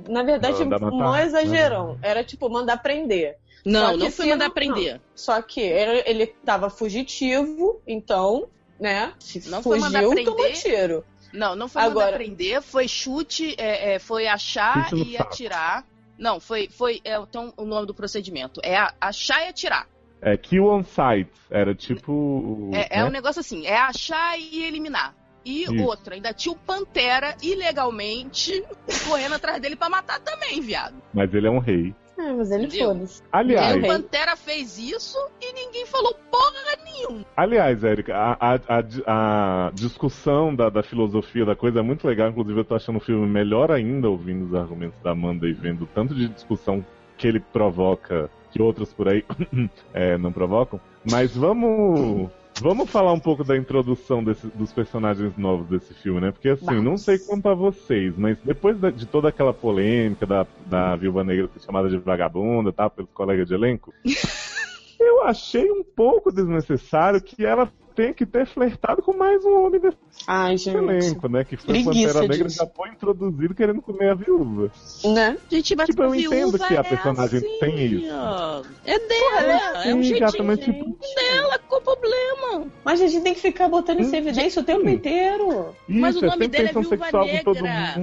na 0.08 0.24
verdade, 0.24 0.64
não, 0.64 0.90
não 0.90 1.16
exagerão. 1.16 1.96
Era 2.02 2.24
tipo 2.24 2.50
mandar 2.50 2.78
prender. 2.82 3.36
Não, 3.64 3.96
não 3.96 4.10
foi 4.10 4.30
mandar 4.30 4.50
prender. 4.50 4.94
Não. 4.94 5.00
Só 5.14 5.40
que 5.40 5.60
ele, 5.60 6.02
ele 6.06 6.26
tava 6.26 6.68
fugitivo, 6.68 7.80
então, 7.86 8.48
né? 8.80 9.12
Não 9.46 9.62
fugiu, 9.62 9.62
foi 9.62 9.78
mandar 9.78 10.00
prender. 10.00 10.24
tomou 10.24 10.52
tiro. 10.54 11.04
Não, 11.32 11.56
não 11.56 11.68
foi 11.68 11.82
Agora, 11.82 12.16
prender, 12.16 12.60
foi 12.62 12.86
chute, 12.86 13.54
é, 13.58 13.94
é, 13.94 13.98
foi 13.98 14.26
achar 14.26 14.92
e 14.92 15.16
atirar. 15.16 15.84
Não, 16.18 16.38
foi. 16.38 16.68
foi 16.68 17.00
é, 17.04 17.16
então 17.18 17.52
o 17.56 17.64
nome 17.64 17.86
do 17.86 17.94
procedimento. 17.94 18.60
É 18.62 18.76
achar 19.00 19.44
e 19.44 19.48
atirar. 19.48 19.88
É 20.20 20.36
kill 20.36 20.66
on 20.66 20.84
sight. 20.84 21.30
Era 21.50 21.74
tipo. 21.74 22.70
É, 22.72 22.78
né? 22.78 22.86
é 22.90 23.04
um 23.04 23.10
negócio 23.10 23.40
assim, 23.40 23.66
é 23.66 23.76
achar 23.76 24.38
e 24.38 24.64
eliminar. 24.64 25.14
E 25.44 25.64
Isso. 25.64 25.82
outra, 25.82 26.14
ainda 26.14 26.32
tinha 26.32 26.52
o 26.52 26.56
Pantera 26.56 27.36
ilegalmente 27.42 28.64
correndo 29.08 29.34
atrás 29.34 29.60
dele 29.60 29.74
para 29.74 29.88
matar 29.88 30.20
também, 30.20 30.60
viado. 30.60 30.94
Mas 31.12 31.34
ele 31.34 31.48
é 31.48 31.50
um 31.50 31.58
rei. 31.58 31.92
É, 32.18 32.32
mas 32.32 32.50
ele 32.50 32.70
foda-se. 32.70 33.22
Aliás. 33.32 33.76
E 33.76 33.78
o 33.80 33.86
Pantera 33.86 34.36
fez 34.36 34.78
isso 34.78 35.18
e 35.40 35.52
ninguém 35.52 35.86
falou 35.86 36.14
porra 36.30 36.76
nenhuma. 36.84 37.24
Aliás, 37.36 37.82
Érica, 37.82 38.14
a, 38.14 38.54
a, 38.54 38.60
a, 38.68 39.66
a 39.68 39.70
discussão 39.72 40.54
da, 40.54 40.68
da, 40.68 40.82
filosofia 40.82 41.44
da 41.44 41.56
coisa 41.56 41.80
é 41.80 41.82
muito 41.82 42.06
legal. 42.06 42.28
Inclusive, 42.28 42.60
eu 42.60 42.64
tô 42.64 42.74
achando 42.74 42.96
o 42.96 43.00
filme 43.00 43.26
melhor 43.26 43.70
ainda 43.70 44.08
ouvindo 44.08 44.46
os 44.46 44.54
argumentos 44.54 45.00
da 45.02 45.12
Amanda 45.12 45.46
e 45.46 45.52
vendo 45.52 45.88
tanto 45.94 46.14
de 46.14 46.28
discussão 46.28 46.84
que 47.16 47.26
ele 47.26 47.40
provoca 47.40 48.30
que 48.50 48.60
outros 48.60 48.92
por 48.92 49.08
aí 49.08 49.24
é, 49.94 50.18
não 50.18 50.32
provocam. 50.32 50.80
Mas 51.10 51.34
vamos 51.34 52.30
Vamos 52.60 52.90
falar 52.90 53.12
um 53.12 53.18
pouco 53.18 53.42
da 53.42 53.56
introdução 53.56 54.22
desse, 54.22 54.46
dos 54.48 54.72
personagens 54.72 55.36
novos 55.36 55.66
desse 55.66 55.94
filme, 55.94 56.20
né? 56.20 56.30
Porque 56.30 56.50
assim, 56.50 56.64
Nossa. 56.64 56.82
não 56.82 56.96
sei 56.96 57.18
quanto 57.18 57.48
a 57.48 57.54
vocês, 57.54 58.14
mas 58.16 58.38
depois 58.44 58.78
de, 58.78 58.92
de 58.92 59.06
toda 59.06 59.28
aquela 59.28 59.52
polêmica 59.52 60.26
da, 60.26 60.46
da 60.66 60.94
Viúva 60.96 61.24
Negra 61.24 61.48
ser 61.48 61.64
chamada 61.64 61.88
de 61.88 61.98
vagabunda, 61.98 62.72
tá? 62.72 62.88
Pelos 62.88 63.10
colegas 63.12 63.48
de 63.48 63.54
elenco. 63.54 63.92
eu 65.00 65.24
achei 65.24 65.70
um 65.70 65.82
pouco 65.82 66.30
desnecessário 66.30 67.20
que 67.20 67.44
ela 67.44 67.70
tem 67.94 68.12
que 68.12 68.26
ter 68.26 68.46
flertado 68.46 69.02
com 69.02 69.16
mais 69.16 69.44
um 69.44 69.64
homem 69.64 69.80
desse 69.80 69.96
Ai, 70.26 70.56
elenco, 70.66 71.28
né? 71.28 71.44
Que 71.44 71.56
foi 71.56 71.82
Preguiça 71.82 72.14
Pantera 72.14 72.28
Negra 72.28 72.48
disso. 72.48 72.56
já 72.56 72.66
foi 72.66 72.88
introduzido 72.88 73.54
querendo 73.54 73.82
comer 73.82 74.10
a 74.10 74.14
viúva. 74.14 74.70
Né? 75.04 75.38
Gente, 75.50 75.76
mas 75.76 75.86
tipo, 75.88 76.02
eu 76.02 76.14
entendo 76.14 76.58
que 76.58 76.76
a 76.76 76.80
é 76.80 76.82
personagem 76.82 77.38
assim, 77.38 77.58
tem 77.58 77.84
isso. 77.84 78.06
Ó. 78.12 78.62
É 78.84 78.98
dela, 78.98 79.84
é, 79.84 79.90
é 79.90 79.94
um 79.94 80.02
jeitinho 80.02 80.44
mas, 80.44 80.58
tipo... 80.58 80.98
dela, 81.14 81.58
qual 81.68 81.80
o 81.80 81.84
problema? 81.84 82.66
Mas 82.84 83.00
a 83.00 83.06
gente 83.06 83.22
tem 83.22 83.34
que 83.34 83.40
ficar 83.40 83.68
botando 83.68 84.00
isso 84.00 84.14
em 84.14 84.18
evidência 84.18 84.62
o 84.62 84.64
tempo 84.64 84.88
inteiro. 84.88 85.74
Isso, 85.88 86.00
mas 86.00 86.16
o 86.16 86.24
é 86.24 86.28
nome 86.28 86.48
dele 86.48 86.68
é 86.68 86.72
Viúva 86.72 87.24
Negra. 87.24 87.94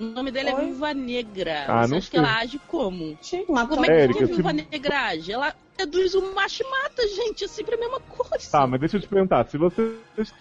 O 0.00 0.04
nome 0.04 0.30
dele 0.30 0.50
é 0.50 0.54
Viúva 0.54 0.94
Negra. 0.94 1.64
Ah, 1.68 1.86
Você 1.86 1.94
acha 1.96 2.10
que 2.10 2.16
ela 2.16 2.38
age 2.38 2.60
como? 2.68 3.16
Sim, 3.20 3.44
mas 3.48 3.68
como 3.68 3.84
é 3.84 4.08
que 4.08 4.22
a 4.22 4.26
Viúva 4.26 4.52
Negra 4.52 5.06
age? 5.08 5.32
Ela 5.32 5.54
reduz 5.78 6.14
o 6.14 6.34
macho 6.34 6.64
mata, 6.68 7.06
gente. 7.08 7.44
É 7.44 7.48
sempre 7.48 7.74
a 7.74 7.78
mesma 7.78 8.00
coisa. 8.00 8.50
Tá, 8.50 8.66
mas 8.66 8.80
deixa 8.80 8.96
eu 8.96 9.00
te 9.00 9.08
perguntar. 9.08 9.35
Se 9.44 9.58
você 9.58 9.96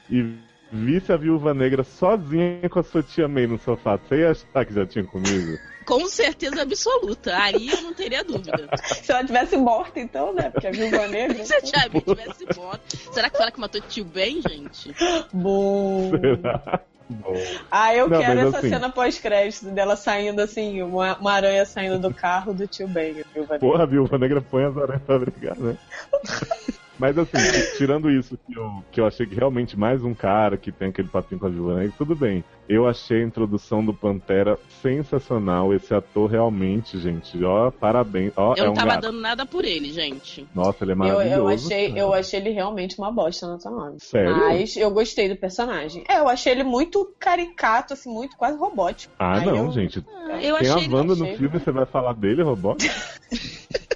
e 0.09 0.35
visse 0.71 1.11
a 1.11 1.17
viúva 1.17 1.53
negra 1.53 1.83
sozinha 1.83 2.69
com 2.69 2.79
a 2.79 2.83
sua 2.83 3.03
tia 3.03 3.27
May 3.27 3.47
no 3.47 3.57
sofá, 3.57 3.97
você 3.97 4.21
ia 4.21 4.31
achar 4.31 4.65
que 4.65 4.73
já 4.73 4.85
tinha 4.85 5.05
comido? 5.05 5.57
Com 5.85 6.07
certeza 6.07 6.63
absoluta. 6.63 7.37
Aí 7.37 7.69
eu 7.69 7.81
não 7.81 7.93
teria 7.93 8.23
dúvida. 8.23 8.67
Se 9.03 9.11
ela 9.11 9.23
tivesse 9.23 9.55
morta, 9.55 9.99
então, 9.99 10.33
né? 10.33 10.49
Porque 10.49 10.67
a 10.67 10.71
viúva 10.71 11.07
negra. 11.07 11.45
Se 11.45 11.53
a 11.53 11.61
tia 11.61 11.89
May 11.93 12.01
tivesse 12.01 12.45
morta. 12.57 12.97
Será 13.11 13.29
que 13.29 13.37
foi 13.37 13.43
ela 13.43 13.51
que 13.51 13.59
matou 13.59 13.79
o 13.79 13.83
tio 13.83 14.05
Ben, 14.05 14.41
gente? 14.41 14.95
Bom. 15.31 16.09
Será? 16.09 16.81
Bom. 17.07 17.35
Ah, 17.69 17.93
eu 17.93 18.09
não, 18.09 18.19
quero 18.19 18.39
essa 18.47 18.57
assim... 18.57 18.69
cena 18.69 18.89
pós-crédito 18.89 19.65
dela 19.65 19.95
saindo 19.95 20.41
assim, 20.41 20.81
uma, 20.81 21.15
uma, 21.17 21.33
aranha 21.33 21.63
saindo 21.63 21.99
do 21.99 22.11
carro 22.11 22.51
do 22.51 22.65
tio 22.65 22.87
Ben. 22.87 23.23
Porra, 23.59 23.83
a 23.83 23.85
viúva 23.85 24.17
negra 24.17 24.41
põe 24.41 24.63
as 24.63 24.75
aranhas 24.75 25.03
pra 25.03 25.19
brigar, 25.19 25.55
né? 25.55 25.77
Mas 26.97 27.17
assim, 27.17 27.37
tirando 27.77 28.09
isso, 28.09 28.37
que 28.37 28.57
eu, 28.57 28.83
que 28.91 29.01
eu 29.01 29.05
achei 29.05 29.25
que 29.25 29.35
realmente 29.35 29.77
mais 29.77 30.03
um 30.03 30.13
cara 30.13 30.57
que 30.57 30.71
tem 30.71 30.89
aquele 30.89 31.07
papinho 31.07 31.39
com 31.39 31.47
a 31.47 31.49
Viúva 31.49 31.75
Negra, 31.75 31.93
tudo 31.97 32.15
bem. 32.15 32.43
Eu 32.67 32.87
achei 32.87 33.21
a 33.21 33.25
introdução 33.25 33.85
do 33.85 33.93
Pantera 33.93 34.57
sensacional. 34.81 35.71
Esse 35.73 35.93
ator 35.93 36.29
realmente, 36.29 36.97
gente, 36.99 37.43
ó, 37.43 37.69
parabéns. 37.69 38.33
Ó, 38.35 38.55
eu 38.57 38.63
é 38.63 38.65
não 38.65 38.71
um 38.71 38.75
tava 38.75 38.91
gato. 38.91 39.01
dando 39.01 39.21
nada 39.21 39.45
por 39.45 39.63
ele, 39.63 39.91
gente. 39.91 40.47
Nossa, 40.55 40.83
ele 40.83 40.93
é 40.93 40.95
maravilhoso. 40.95 41.31
Eu, 41.31 41.37
eu 41.37 41.47
achei, 41.47 41.93
eu 41.95 42.13
achei 42.13 42.39
ele 42.39 42.49
realmente 42.49 42.97
uma 42.97 43.11
bosta 43.11 43.45
no 43.45 43.57
nome. 43.71 43.97
Sério? 43.99 44.35
Mas 44.35 44.75
eu 44.75 44.89
gostei 44.89 45.29
do 45.29 45.35
personagem. 45.35 46.03
É, 46.09 46.19
eu 46.19 46.27
achei 46.27 46.53
ele 46.53 46.63
muito 46.63 47.13
caricato, 47.19 47.93
assim, 47.93 48.11
muito 48.11 48.35
quase 48.35 48.57
robótico. 48.57 49.13
Ah, 49.19 49.37
Aí 49.37 49.45
não, 49.45 49.65
eu... 49.65 49.71
gente. 49.71 50.03
Ah, 50.09 50.41
eu 50.41 50.57
Tem 50.57 50.69
achei 50.69 50.87
a 50.87 50.95
Wanda 50.95 51.15
no 51.15 51.25
filme, 51.25 51.59
você 51.59 51.71
vai 51.71 51.85
falar 51.85 52.13
dele, 52.13 52.41
robótico? 52.41 52.93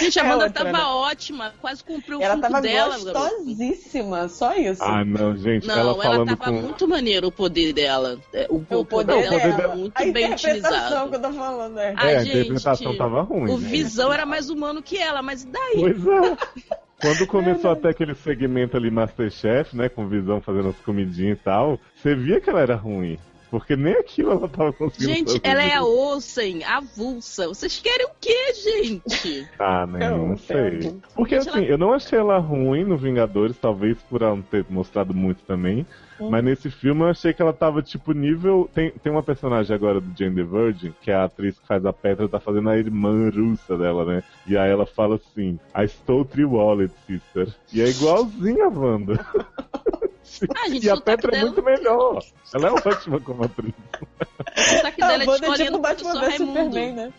Gente, 0.00 0.18
a 0.18 0.22
é 0.22 0.26
Amanda 0.26 0.44
outra, 0.46 0.64
tava 0.64 0.78
né? 0.78 0.84
ótima, 0.84 1.54
quase 1.60 1.84
cumpriu 1.84 2.18
o 2.18 2.22
ela 2.22 2.38
tava 2.38 2.60
dela. 2.60 2.98
gostosíssima, 2.98 4.28
só 4.28 4.54
isso. 4.54 4.82
Ah, 4.82 5.04
não, 5.04 5.36
gente. 5.36 5.66
Não, 5.66 5.78
ela, 5.78 6.04
ela 6.04 6.26
tava 6.26 6.36
com... 6.36 6.52
muito 6.52 6.88
maneiro 6.88 7.28
o 7.28 7.32
poder 7.32 7.72
dela. 7.72 8.18
É, 8.32 8.46
o, 8.50 8.56
o, 8.56 8.78
o 8.80 8.84
poder, 8.84 9.14
não, 9.14 9.38
dela, 9.38 9.56
dela 9.56 9.76
muito 9.76 9.92
a 10.00 10.04
bem 10.06 10.32
utilizado. 10.32 11.10
que 11.10 11.16
eu 11.16 11.20
tô 11.20 11.32
falando, 11.32 11.78
é. 11.78 11.94
Ah, 11.96 12.10
é, 12.10 12.16
a 12.18 12.22
interpretação 12.22 12.96
tava 12.96 13.22
ruim. 13.22 13.50
O 13.52 13.58
né? 13.58 13.68
Visão 13.68 14.12
era 14.12 14.26
mais 14.26 14.50
humano 14.50 14.82
que 14.82 14.98
ela, 14.98 15.22
mas 15.22 15.44
daí? 15.44 15.76
Pois 15.78 16.06
é. 16.06 16.36
Quando 17.00 17.26
começou 17.26 17.72
até 17.72 17.88
aquele 17.90 18.14
segmento 18.14 18.76
ali 18.76 18.88
Masterchef, 18.88 19.76
né, 19.76 19.88
com 19.88 20.06
visão 20.06 20.40
fazendo 20.40 20.68
as 20.68 20.76
comidinhas 20.78 21.36
e 21.36 21.42
tal, 21.42 21.80
você 21.96 22.14
via 22.14 22.40
que 22.40 22.48
ela 22.48 22.60
era 22.60 22.76
ruim. 22.76 23.18
Porque 23.52 23.76
nem 23.76 23.92
aquilo 23.92 24.30
ela 24.30 24.48
tava 24.48 24.72
conseguindo. 24.72 25.12
Gente, 25.12 25.40
ela 25.42 25.62
é 25.62 25.74
a 25.74 25.84
Olsen, 25.84 26.64
avulsa. 26.64 27.48
Vocês 27.48 27.78
querem 27.80 28.06
o 28.06 28.10
quê, 28.18 28.54
gente? 28.54 29.46
ah, 29.60 29.86
nem, 29.86 30.08
não, 30.08 30.28
não 30.28 30.36
sei. 30.38 30.98
Porque 31.14 31.34
gente, 31.34 31.50
assim, 31.50 31.58
ela... 31.58 31.66
eu 31.66 31.76
não 31.76 31.92
achei 31.92 32.18
ela 32.18 32.38
ruim 32.38 32.82
no 32.82 32.96
Vingadores, 32.96 33.58
talvez 33.58 33.98
por 34.08 34.22
ela 34.22 34.36
não 34.36 34.42
ter 34.42 34.64
mostrado 34.70 35.12
muito 35.12 35.42
também. 35.42 35.86
Hum. 36.18 36.30
Mas 36.30 36.42
nesse 36.42 36.70
filme 36.70 37.02
eu 37.02 37.08
achei 37.08 37.34
que 37.34 37.42
ela 37.42 37.52
tava 37.52 37.82
tipo 37.82 38.12
nível. 38.12 38.70
Tem, 38.74 38.90
tem 38.90 39.12
uma 39.12 39.22
personagem 39.22 39.76
agora 39.76 40.00
do 40.00 40.18
Jane 40.18 40.34
the 40.34 40.44
Virgin, 40.44 40.94
que 41.02 41.10
é 41.10 41.14
a 41.14 41.24
atriz 41.24 41.58
que 41.58 41.66
faz 41.66 41.84
a 41.84 41.92
Petra, 41.92 42.26
tá 42.26 42.40
fazendo 42.40 42.70
a 42.70 42.78
irmã 42.78 43.28
russa 43.28 43.76
dela, 43.76 44.06
né? 44.06 44.22
E 44.46 44.56
aí 44.56 44.70
ela 44.70 44.86
fala 44.86 45.16
assim: 45.16 45.60
I 45.76 45.84
stole 45.84 46.24
three 46.24 46.46
wallets, 46.46 46.96
sister. 47.06 47.54
E 47.70 47.82
é 47.82 47.90
igualzinha 47.90 48.64
a 48.64 48.68
Wanda. 48.70 49.20
Ah, 50.54 50.68
gente, 50.68 50.86
e 50.86 50.90
a 50.90 50.96
Petra 51.00 51.30
é 51.30 51.40
dela... 51.40 51.52
muito 51.52 51.62
melhor. 51.62 52.24
Ela 52.54 52.68
é 52.68 52.72
ótima 52.72 53.20
como 53.20 53.44
atriz. 53.44 53.72
O 53.72 54.60
sotaque 54.60 55.00
dela 55.00 55.22
é 55.22 55.26
de 55.26 55.62
é 55.62 55.64
tipo 55.66 55.78
Batman 55.78 56.20
vs 56.20 56.36
Superman, 56.36 56.92
né? 56.92 57.12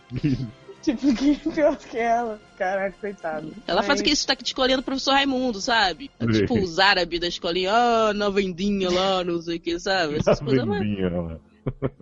tipo, 0.82 1.16
que 1.16 1.36
pior 1.52 1.78
que 1.78 1.98
ela. 1.98 2.40
Caraca, 2.58 2.96
coitado. 3.00 3.54
Ela 3.68 3.78
Mas... 3.78 3.88
faz 3.88 4.02
aquele 4.02 4.16
sotaque 4.16 4.44
de 4.44 4.50
escolinha 4.50 4.78
do 4.78 4.84
professor 4.84 5.12
Raimundo, 5.12 5.62
sabe? 5.62 6.12
É, 6.20 6.26
tipo, 6.26 6.60
os 6.60 6.80
árabes 6.80 7.20
da 7.20 7.28
escolinha, 7.28 7.72
ah, 7.74 8.14
na 8.14 8.30
vendinha 8.30 8.90
lá, 8.92 9.24
não 9.24 9.42
sei 9.42 9.58
o 9.58 9.60
que, 9.60 9.80
sabe? 9.80 10.18
Essas 10.18 10.40
na 10.42 10.46
coisas. 10.46 10.68
Vendinha, 10.68 11.10
mas... 11.10 11.53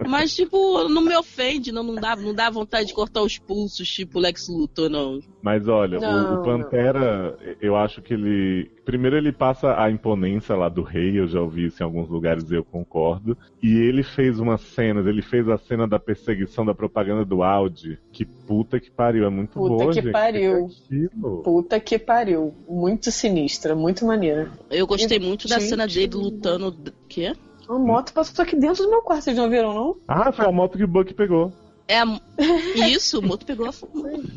Mas, 0.08 0.36
tipo, 0.36 0.88
não 0.88 1.02
me 1.02 1.16
ofende, 1.16 1.72
não, 1.72 1.84
não, 1.84 1.96
dá, 1.96 2.16
não 2.16 2.34
dá 2.34 2.50
vontade 2.50 2.88
de 2.88 2.94
cortar 2.94 3.22
os 3.22 3.38
pulsos, 3.38 3.88
tipo 3.88 4.20
Lex 4.20 4.48
Luthor, 4.48 4.90
não. 4.90 5.20
Mas 5.42 5.68
olha, 5.68 6.00
o, 6.00 6.40
o, 6.40 6.44
Pantera, 6.44 7.38
eu 7.62 7.76
acho 7.76 8.02
que 8.02 8.14
ele. 8.14 8.72
Primeiro 8.86 9.16
ele 9.16 9.32
passa 9.32 9.80
a 9.80 9.90
imponência 9.90 10.56
lá 10.56 10.68
do 10.68 10.82
rei, 10.82 11.20
eu 11.20 11.28
já 11.28 11.40
ouvi 11.40 11.68
isso 11.68 11.82
em 11.82 11.86
alguns 11.86 12.10
lugares 12.10 12.50
e 12.50 12.56
eu 12.56 12.64
concordo. 12.64 13.38
E 13.62 13.74
ele 13.74 14.04
fez 14.04 14.40
umas 14.40 14.62
cenas, 14.62 15.06
ele 15.06 15.22
fez 15.22 15.48
a 15.48 15.58
cena 15.58 15.88
da 15.88 16.00
perseguição 16.00 16.66
da 16.66 16.74
propaganda 16.74 17.24
do 17.24 17.44
Audi. 17.44 18.00
Que 18.12 18.26
puta 18.26 18.80
que 18.80 18.92
pariu, 18.92 19.26
é 19.26 19.30
muito 19.30 19.54
puta 19.54 19.70
boa, 19.70 19.94
que 19.94 20.02
gente. 20.02 20.12
Pariu. 20.12 20.68
Que 20.88 21.10
puta 21.44 21.80
que 21.80 22.00
pariu. 22.00 22.54
Muito 22.68 23.12
sinistra, 23.12 23.76
muito 23.76 24.06
maneira. 24.06 24.52
Eu 24.70 24.88
gostei 24.88 25.20
muito 25.20 25.48
da 25.48 25.60
cena 25.60 25.88
dele 25.88 26.16
lutando. 26.16 26.76
Que? 27.08 27.34
Uma 27.72 27.80
moto 27.80 28.12
passou 28.12 28.44
aqui 28.44 28.58
dentro 28.58 28.84
do 28.84 28.90
meu 28.90 29.02
quarto, 29.02 29.24
vocês 29.24 29.38
não 29.38 29.50
viram, 29.50 29.74
não? 29.74 29.96
Ah, 30.06 30.30
foi 30.34 30.46
a 30.46 30.52
moto 30.52 30.78
que 30.78 30.84
o 30.84 30.88
Buck 30.88 31.14
pegou. 31.14 31.54
É 31.88 32.00
a... 32.00 32.06
Isso, 32.90 33.20
o 33.20 33.22
moto 33.22 33.46
pegou 33.46 33.66
a 33.66 33.72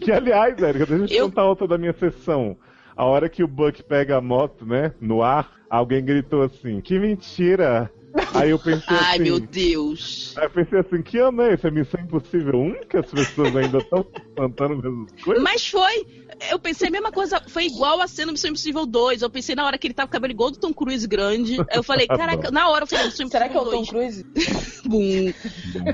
Que, 0.00 0.12
aliás, 0.12 0.56
Érica, 0.62 0.86
deixa 0.86 1.02
eu 1.02 1.06
te 1.08 1.14
eu... 1.16 1.26
contar 1.26 1.44
outra 1.46 1.66
da 1.66 1.76
minha 1.76 1.92
sessão. 1.94 2.56
A 2.96 3.04
hora 3.04 3.28
que 3.28 3.42
o 3.42 3.48
Buck 3.48 3.82
pega 3.82 4.18
a 4.18 4.20
moto, 4.20 4.64
né, 4.64 4.94
no 5.00 5.20
ar, 5.20 5.50
alguém 5.68 6.04
gritou 6.04 6.42
assim, 6.42 6.80
que 6.80 6.96
mentira! 6.96 7.90
Aí 8.32 8.50
eu 8.50 8.58
pensei 8.58 8.82
Ai, 8.88 8.96
assim. 8.96 9.08
Ai, 9.10 9.18
meu 9.18 9.40
Deus. 9.40 10.34
Aí 10.36 10.44
eu 10.44 10.50
pensei 10.50 10.78
assim, 10.78 11.02
que 11.02 11.18
ano 11.18 11.42
é 11.42 11.54
esse? 11.54 11.66
É 11.66 11.70
Missão 11.70 12.00
Impossível 12.00 12.60
1? 12.60 12.86
Que 12.88 12.96
as 12.98 13.06
pessoas 13.06 13.56
ainda 13.56 13.78
estão 13.78 14.06
cantando 14.36 14.76
mesmas 14.76 15.22
coisas? 15.22 15.42
Mas 15.42 15.66
foi. 15.66 16.06
Eu 16.50 16.58
pensei 16.58 16.88
a 16.88 16.90
mesma 16.90 17.10
coisa. 17.10 17.42
Foi 17.48 17.66
igual 17.66 18.00
a 18.00 18.06
cena 18.06 18.32
Missão 18.32 18.50
Impossível 18.50 18.86
2. 18.86 19.22
Eu 19.22 19.30
pensei 19.30 19.54
na 19.54 19.66
hora 19.66 19.76
que 19.76 19.86
ele 19.86 19.94
tava 19.94 20.06
com 20.06 20.12
o 20.12 20.14
cabelo 20.14 20.32
igual 20.32 20.50
do 20.50 20.58
Tom 20.58 20.72
Cruise 20.72 21.06
grande. 21.06 21.58
Aí 21.60 21.76
eu 21.76 21.82
falei, 21.82 22.06
tá 22.08 22.16
caraca, 22.16 22.50
na 22.50 22.68
hora 22.68 22.84
eu 22.84 22.86
falei, 22.86 23.06
Missão 23.06 23.26
Impossível 23.26 23.48
Será 23.48 23.48
que 23.48 23.56
é 23.56 23.60
o 23.60 23.70
Tom 23.70 23.84
Cruise? 23.84 24.24
Bum. 24.86 25.32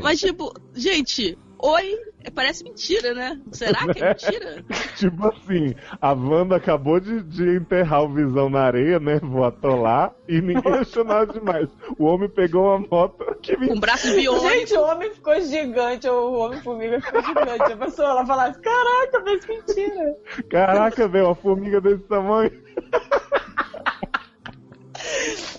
Mas 0.02 0.20
tipo, 0.20 0.52
gente, 0.74 1.38
oi, 1.58 1.98
parece 2.34 2.64
mentira, 2.64 3.14
né? 3.14 3.40
Será 3.52 3.92
que 3.92 4.02
é 4.02 4.08
mentira? 4.08 4.64
tipo 4.96 5.26
assim, 5.26 5.74
a 6.00 6.12
Wanda 6.12 6.56
acabou 6.56 7.00
de, 7.00 7.22
de 7.22 7.56
enterrar 7.56 8.04
o 8.04 8.08
Visão 8.08 8.50
na 8.50 8.60
areia, 8.60 8.98
né? 8.98 9.18
Vou 9.22 9.44
atolar 9.44 10.12
e 10.28 10.40
ninguém 10.40 10.74
achou 10.74 11.04
nada 11.04 11.32
demais. 11.32 11.68
O 11.98 12.04
homem 12.04 12.28
pegou 12.28 12.66
uma 12.66 12.78
moto 12.78 13.24
que 13.40 13.56
mentira. 13.56 13.76
Um 13.76 13.80
braço 13.80 14.14
biônico. 14.14 14.48
Gente, 14.48 14.74
o 14.74 14.82
homem 14.82 15.14
ficou 15.14 15.40
gigante, 15.40 16.08
o 16.08 16.32
homem-formiga 16.32 17.00
ficou 17.00 17.22
gigante. 17.22 17.72
A 17.72 17.76
pessoa, 17.76 18.10
ela 18.10 18.26
falasse, 18.26 18.60
caraca, 18.60 19.22
mas 19.24 19.46
mentira. 19.46 20.16
Caraca, 20.50 21.08
velho, 21.08 21.26
uma 21.26 21.34
formiga 21.34 21.80
desse 21.80 22.04
tamanho. 22.04 22.50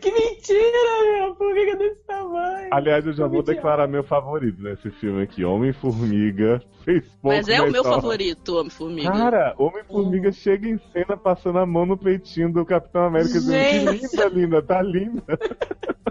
que 0.00 0.10
Que 0.10 0.12
mentira, 0.12 1.18
meu! 1.18 1.34
Formiga 1.36 1.76
desse 1.76 2.00
tamanho. 2.06 2.68
Aliás, 2.72 3.06
eu 3.06 3.12
já 3.12 3.26
vou 3.26 3.42
declarar 3.42 3.86
meu 3.86 4.02
favorito 4.02 4.62
nesse 4.62 4.90
filme 4.92 5.22
aqui. 5.22 5.44
Homem-Formiga 5.44 6.62
fez 6.84 7.04
pouco 7.20 7.36
Mas 7.36 7.48
é 7.48 7.60
o 7.60 7.70
meu 7.70 7.84
favorito, 7.84 8.56
Homem-Formiga. 8.56 9.10
Cara, 9.10 9.54
Homem-Formiga 9.58 10.28
hum. 10.28 10.32
chega 10.32 10.68
em 10.68 10.78
cena 10.92 11.16
passando 11.16 11.58
a 11.58 11.66
mão 11.66 11.86
no 11.86 11.96
peitinho 11.96 12.52
do 12.52 12.64
Capitão 12.64 13.04
América 13.04 13.34
dizendo 13.34 13.98
que 13.98 14.06
linda, 14.06 14.28
linda, 14.28 14.62
tá 14.62 14.82
linda. 14.82 15.22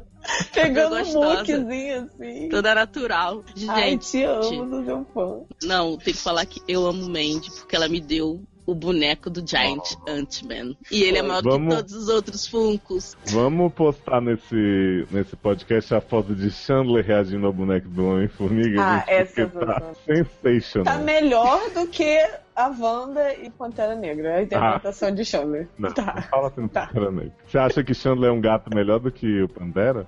Pegando 0.54 0.96
um 0.96 1.38
muquezinho 1.38 2.04
assim. 2.04 2.50
Toda 2.50 2.76
natural. 2.76 3.44
Gente, 3.56 3.70
Ai, 3.72 3.98
te 3.98 4.24
amo, 4.24 4.70
do 4.70 4.82
meu 4.82 5.06
fã. 5.14 5.42
Não, 5.64 5.98
tem 5.98 6.14
que 6.14 6.20
falar 6.20 6.46
que 6.46 6.62
eu 6.68 6.86
amo 6.86 7.08
Mandy, 7.08 7.50
porque 7.58 7.76
ela 7.76 7.88
me 7.88 8.00
deu 8.00 8.42
o 8.70 8.76
boneco 8.76 9.30
do 9.30 9.46
Giant 9.46 9.96
oh. 10.06 10.12
Ant-Man. 10.12 10.76
E 10.92 11.04
ele 11.04 11.18
é 11.18 11.22
maior 11.22 11.42
Vamos... 11.42 11.74
que 11.74 11.82
todos 11.82 11.94
os 11.96 12.10
outros 12.10 12.48
Funkos. 12.48 13.18
Vamos 13.28 13.74
postar 13.74 14.22
nesse, 14.22 15.08
nesse 15.12 15.36
podcast 15.36 15.94
a 15.96 16.02
foto 16.02 16.36
de 16.36 16.52
Chandler 16.52 17.06
reagindo 17.06 17.48
ao 17.48 17.54
boneco 17.54 17.88
do 17.90 18.06
Homem-Formiga. 18.06 18.82
Ah, 18.82 19.04
essa 19.08 19.48
tá 19.48 19.94
sensacional. 20.06 20.98
Tá 20.98 21.04
melhor 21.04 21.70
do 21.72 21.88
que 21.88 22.18
a 22.56 22.68
Wanda 22.68 23.34
e 23.36 23.50
Pantera 23.50 23.96
Negra. 23.96 24.36
A 24.36 24.44
interpretação 24.44 25.10
ah. 25.10 25.12
de 25.12 25.26
Chandler. 25.26 25.68
Não, 25.78 25.92
tá. 25.92 26.14
não 26.16 26.22
fala 26.24 26.48
assim 26.48 26.68
tá. 26.68 26.88
Pantera 26.88 27.12
Negra. 27.12 27.34
Você 27.48 27.58
acha 27.58 27.84
que 27.84 27.94
Chandler 27.94 28.30
é 28.30 28.34
um 28.34 28.42
gato 28.42 28.70
melhor 28.74 29.00
do 29.00 29.12
que 29.12 29.42
o 29.42 29.50
Pantera? 29.50 30.08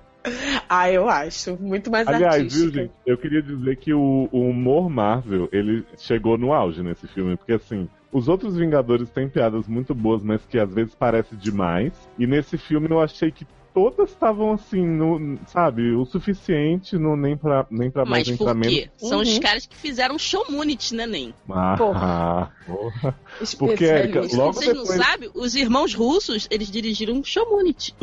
Ah, 0.68 0.90
eu 0.90 1.08
acho. 1.08 1.56
Muito 1.60 1.90
mais 1.90 2.06
Aliás, 2.06 2.36
artística. 2.36 2.62
viu, 2.62 2.72
gente? 2.72 2.92
Eu 3.04 3.18
queria 3.18 3.42
dizer 3.42 3.76
que 3.76 3.92
o, 3.92 4.28
o 4.30 4.40
humor 4.48 4.88
Marvel, 4.88 5.48
ele 5.52 5.84
chegou 5.96 6.38
no 6.38 6.52
auge 6.52 6.82
nesse 6.82 7.06
filme, 7.08 7.36
porque 7.36 7.54
assim, 7.54 7.88
os 8.12 8.28
outros 8.28 8.56
Vingadores 8.56 9.08
têm 9.10 9.28
piadas 9.28 9.66
muito 9.66 9.94
boas, 9.94 10.22
mas 10.22 10.44
que 10.44 10.58
às 10.58 10.72
vezes 10.72 10.94
parece 10.94 11.34
demais. 11.34 11.92
E 12.18 12.26
nesse 12.26 12.58
filme 12.58 12.88
eu 12.90 13.00
achei 13.00 13.30
que 13.30 13.46
todas 13.72 14.10
estavam 14.10 14.52
assim, 14.52 14.86
no, 14.86 15.38
sabe, 15.46 15.92
o 15.92 16.04
suficiente 16.04 16.96
no, 16.96 17.16
nem 17.16 17.36
pra, 17.36 17.66
nem 17.70 17.90
pra 17.90 18.04
mais 18.04 18.30
pra 18.36 18.54
menos. 18.54 18.90
São 18.96 19.18
uhum. 19.18 19.22
os 19.22 19.38
caras 19.38 19.66
que 19.66 19.76
fizeram 19.76 20.18
Showmunity, 20.18 20.94
né, 20.94 21.06
Nem? 21.06 21.34
Ah, 21.50 21.74
porra. 21.76 22.52
porra. 22.66 23.18
Porque, 23.58 23.84
Erika, 23.84 24.20
logo 24.34 24.52
Vocês 24.52 24.76
depois... 24.76 24.98
não 24.98 25.04
sabem? 25.04 25.30
Os 25.34 25.54
irmãos 25.54 25.94
russos, 25.94 26.46
eles 26.50 26.70
dirigiram 26.70 27.22
Showmunity. 27.24 27.94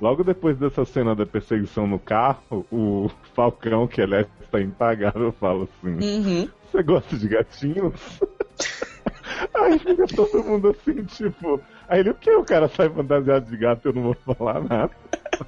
Logo 0.00 0.24
depois 0.24 0.56
dessa 0.56 0.84
cena 0.84 1.14
da 1.14 1.26
perseguição 1.26 1.86
no 1.86 1.98
carro, 1.98 2.66
o 2.70 3.10
Falcão, 3.34 3.86
que 3.86 4.00
aliás 4.00 4.26
está 4.42 4.60
impagável, 4.60 5.32
fala 5.32 5.64
assim: 5.64 5.94
uhum. 5.94 6.48
Você 6.72 6.82
gosta 6.82 7.16
de 7.18 7.28
gatinhos? 7.28 8.20
Aí 9.54 9.78
fica 9.78 10.06
todo 10.06 10.42
mundo 10.42 10.70
assim, 10.70 11.04
tipo. 11.04 11.60
Aí 11.86 12.00
ele, 12.00 12.10
o 12.10 12.14
que? 12.14 12.30
O 12.30 12.44
cara 12.44 12.66
sai 12.68 12.88
fantasiado 12.88 13.50
de 13.50 13.56
gato 13.58 13.88
eu 13.88 13.92
não 13.92 14.02
vou 14.02 14.16
falar 14.34 14.60
nada. 14.64 14.90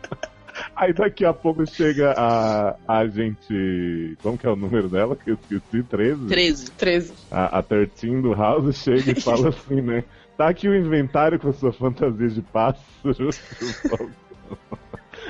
Aí 0.76 0.92
daqui 0.92 1.24
a 1.24 1.32
pouco 1.32 1.66
chega 1.66 2.12
a, 2.12 2.76
a 2.86 3.06
gente. 3.06 4.18
Como 4.22 4.36
que 4.36 4.46
é 4.46 4.50
o 4.50 4.56
número 4.56 4.88
dela? 4.88 5.16
Que 5.16 5.30
eu 5.30 5.38
esqueci, 5.40 5.82
13? 5.82 6.26
13. 6.26 6.70
13. 6.72 7.14
A, 7.30 7.58
a 7.58 7.62
13 7.62 8.20
do 8.20 8.34
House 8.34 8.76
chega 8.76 9.12
e 9.12 9.20
fala 9.20 9.48
assim, 9.50 9.80
né? 9.80 10.04
Tá 10.36 10.48
aqui 10.48 10.68
o 10.68 10.76
inventário 10.76 11.40
com 11.40 11.48
a 11.48 11.52
sua 11.54 11.72
fantasia 11.72 12.28
de 12.28 12.42
pássaro. 12.42 13.30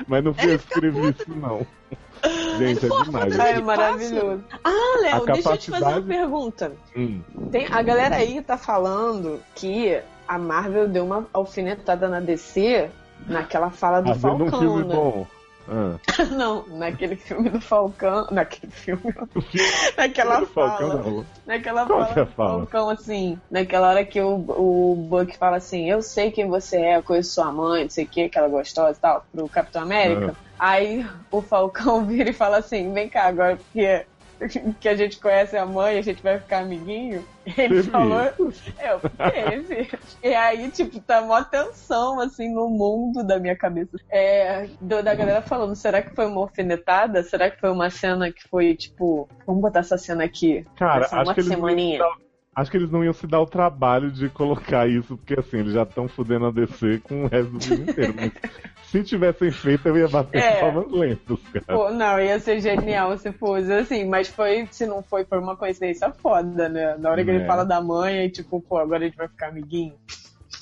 Mas 0.07 0.23
não 0.23 0.33
fui 0.33 0.53
eu 0.53 0.59
que 0.59 0.65
escrevi 0.65 1.09
isso, 1.09 1.29
não. 1.29 1.65
Gente, 2.57 2.85
é 2.85 3.03
demais. 3.03 3.39
É 3.39 3.61
maravilhoso. 3.61 4.43
Ah, 4.63 4.99
Léo, 5.01 5.21
capacidade... 5.21 5.33
deixa 5.33 5.49
eu 5.49 5.57
te 5.57 5.71
fazer 5.71 5.85
uma 5.85 6.01
pergunta. 6.01 6.71
Hum. 6.95 7.21
Tem, 7.51 7.67
a 7.69 7.81
galera 7.81 8.15
aí 8.15 8.41
tá 8.41 8.57
falando 8.57 9.39
que 9.53 10.01
a 10.27 10.37
Marvel 10.37 10.87
deu 10.87 11.05
uma 11.05 11.27
alfinetada 11.33 12.07
na 12.07 12.19
DC 12.19 12.89
naquela 13.27 13.69
fala 13.69 14.01
do 14.01 14.15
Falcão, 14.15 14.47
um 14.47 14.59
filme 14.59 14.83
né? 14.85 14.95
Bom. 14.95 15.27
Ah. 15.67 15.97
Não, 16.31 16.65
naquele 16.67 17.15
filme 17.15 17.49
do 17.49 17.59
Falcão. 17.59 18.27
Naquele 18.31 18.71
filme. 18.71 19.01
naquela 19.97 20.45
fala. 20.45 20.77
Falcão, 20.77 21.25
naquela 21.45 21.85
Qual 21.85 21.99
fala 21.99 22.11
é 22.11 22.25
do 22.25 22.31
Falcão, 22.31 22.89
assim. 22.89 23.39
Naquela 23.49 23.89
hora 23.89 24.05
que 24.05 24.21
o, 24.21 24.35
o 24.35 24.95
Buck 25.09 25.37
fala 25.37 25.57
assim: 25.57 25.89
Eu 25.89 26.01
sei 26.01 26.31
quem 26.31 26.47
você 26.47 26.77
é, 26.77 27.01
conheço 27.01 27.31
sua 27.31 27.51
mãe, 27.51 27.83
não 27.83 27.89
sei 27.89 28.05
o 28.05 28.07
que, 28.07 28.29
que 28.29 28.37
ela 28.37 28.47
gostosa 28.47 28.97
e 28.97 29.01
tal, 29.01 29.25
pro 29.31 29.49
Capitão 29.49 29.81
América. 29.81 30.35
Ah. 30.37 30.45
Aí 30.57 31.05
o 31.31 31.41
Falcão 31.41 32.05
vira 32.07 32.29
e 32.29 32.33
fala 32.33 32.57
assim: 32.57 32.93
Vem 32.93 33.09
cá 33.09 33.23
agora, 33.23 33.57
porque 33.57 34.05
que 34.79 34.87
a 34.87 34.95
gente 34.95 35.19
conhece 35.19 35.57
a 35.57 35.65
mãe, 35.65 35.97
a 35.97 36.01
gente 36.01 36.21
vai 36.21 36.39
ficar 36.39 36.59
amiguinho. 36.59 37.25
Ele 37.45 37.75
teve. 37.75 37.91
falou, 37.91 38.21
eu 38.39 38.99
teve. 39.31 39.89
e 40.23 40.33
aí, 40.33 40.69
tipo, 40.71 40.99
tá 40.99 41.21
mó 41.21 41.43
tensão, 41.43 42.19
assim, 42.19 42.53
no 42.53 42.69
mundo 42.69 43.23
da 43.23 43.39
minha 43.39 43.55
cabeça. 43.55 43.97
É, 44.09 44.67
do, 44.81 45.01
da 45.03 45.13
galera 45.13 45.41
falando, 45.41 45.75
será 45.75 46.01
que 46.01 46.15
foi 46.15 46.25
uma 46.25 46.41
alfinetada? 46.41 47.23
Será 47.23 47.49
que 47.49 47.59
foi 47.59 47.69
uma 47.69 47.89
cena 47.89 48.31
que 48.31 48.47
foi, 48.49 48.75
tipo, 48.75 49.29
vamos 49.45 49.61
botar 49.61 49.79
essa 49.79 49.97
cena 49.97 50.23
aqui? 50.23 50.65
Cara, 50.75 51.07
acho 51.11 51.33
que, 51.33 51.43
semaninha. 51.43 51.99
Dar, 51.99 52.24
acho 52.55 52.71
que 52.71 52.77
eles 52.77 52.89
não 52.89 53.03
iam 53.03 53.13
se 53.13 53.27
dar 53.27 53.41
o 53.41 53.45
trabalho 53.45 54.09
de 54.09 54.29
colocar 54.29 54.87
isso, 54.87 55.17
porque 55.17 55.37
assim, 55.37 55.57
eles 55.57 55.73
já 55.73 55.83
estão 55.83 56.07
fudendo 56.07 56.45
a 56.45 56.51
DC 56.51 56.99
com 57.03 57.25
o 57.25 57.27
resto 57.27 57.51
do 57.51 57.59
filme 57.59 57.83
inteiro. 57.91 58.13
Mas 58.15 58.31
se 58.85 59.03
tivessem 59.03 59.51
feito, 59.51 59.87
eu 59.87 59.97
ia 59.97 60.07
bater 60.07 60.41
é. 60.41 60.59
palmas 60.61 60.89
lentos, 60.89 61.39
cara. 61.51 61.65
Pô, 61.67 61.91
não, 61.91 62.19
ia 62.19 62.39
ser 62.39 62.61
genial 62.61 63.17
se 63.17 63.31
fosse 63.33 63.71
assim, 63.73 64.05
mas 64.05 64.29
foi, 64.29 64.67
se 64.71 64.85
não 64.85 65.03
foi, 65.03 65.25
foi 65.25 65.39
uma 65.39 65.57
coincidência 65.57 66.09
foda, 66.11 66.69
né? 66.69 66.95
Na 66.97 67.11
hora 67.11 67.23
que 67.23 67.29
é. 67.29 67.35
ele 67.35 67.45
fala 67.45 67.65
da 67.65 67.81
mãe, 67.81 68.25
e 68.25 68.29
tipo, 68.29 68.61
pô, 68.61 68.77
agora 68.77 69.03
a 69.03 69.05
gente 69.07 69.17
vai 69.17 69.27
ficar 69.27 69.49
amiguinho. 69.49 69.95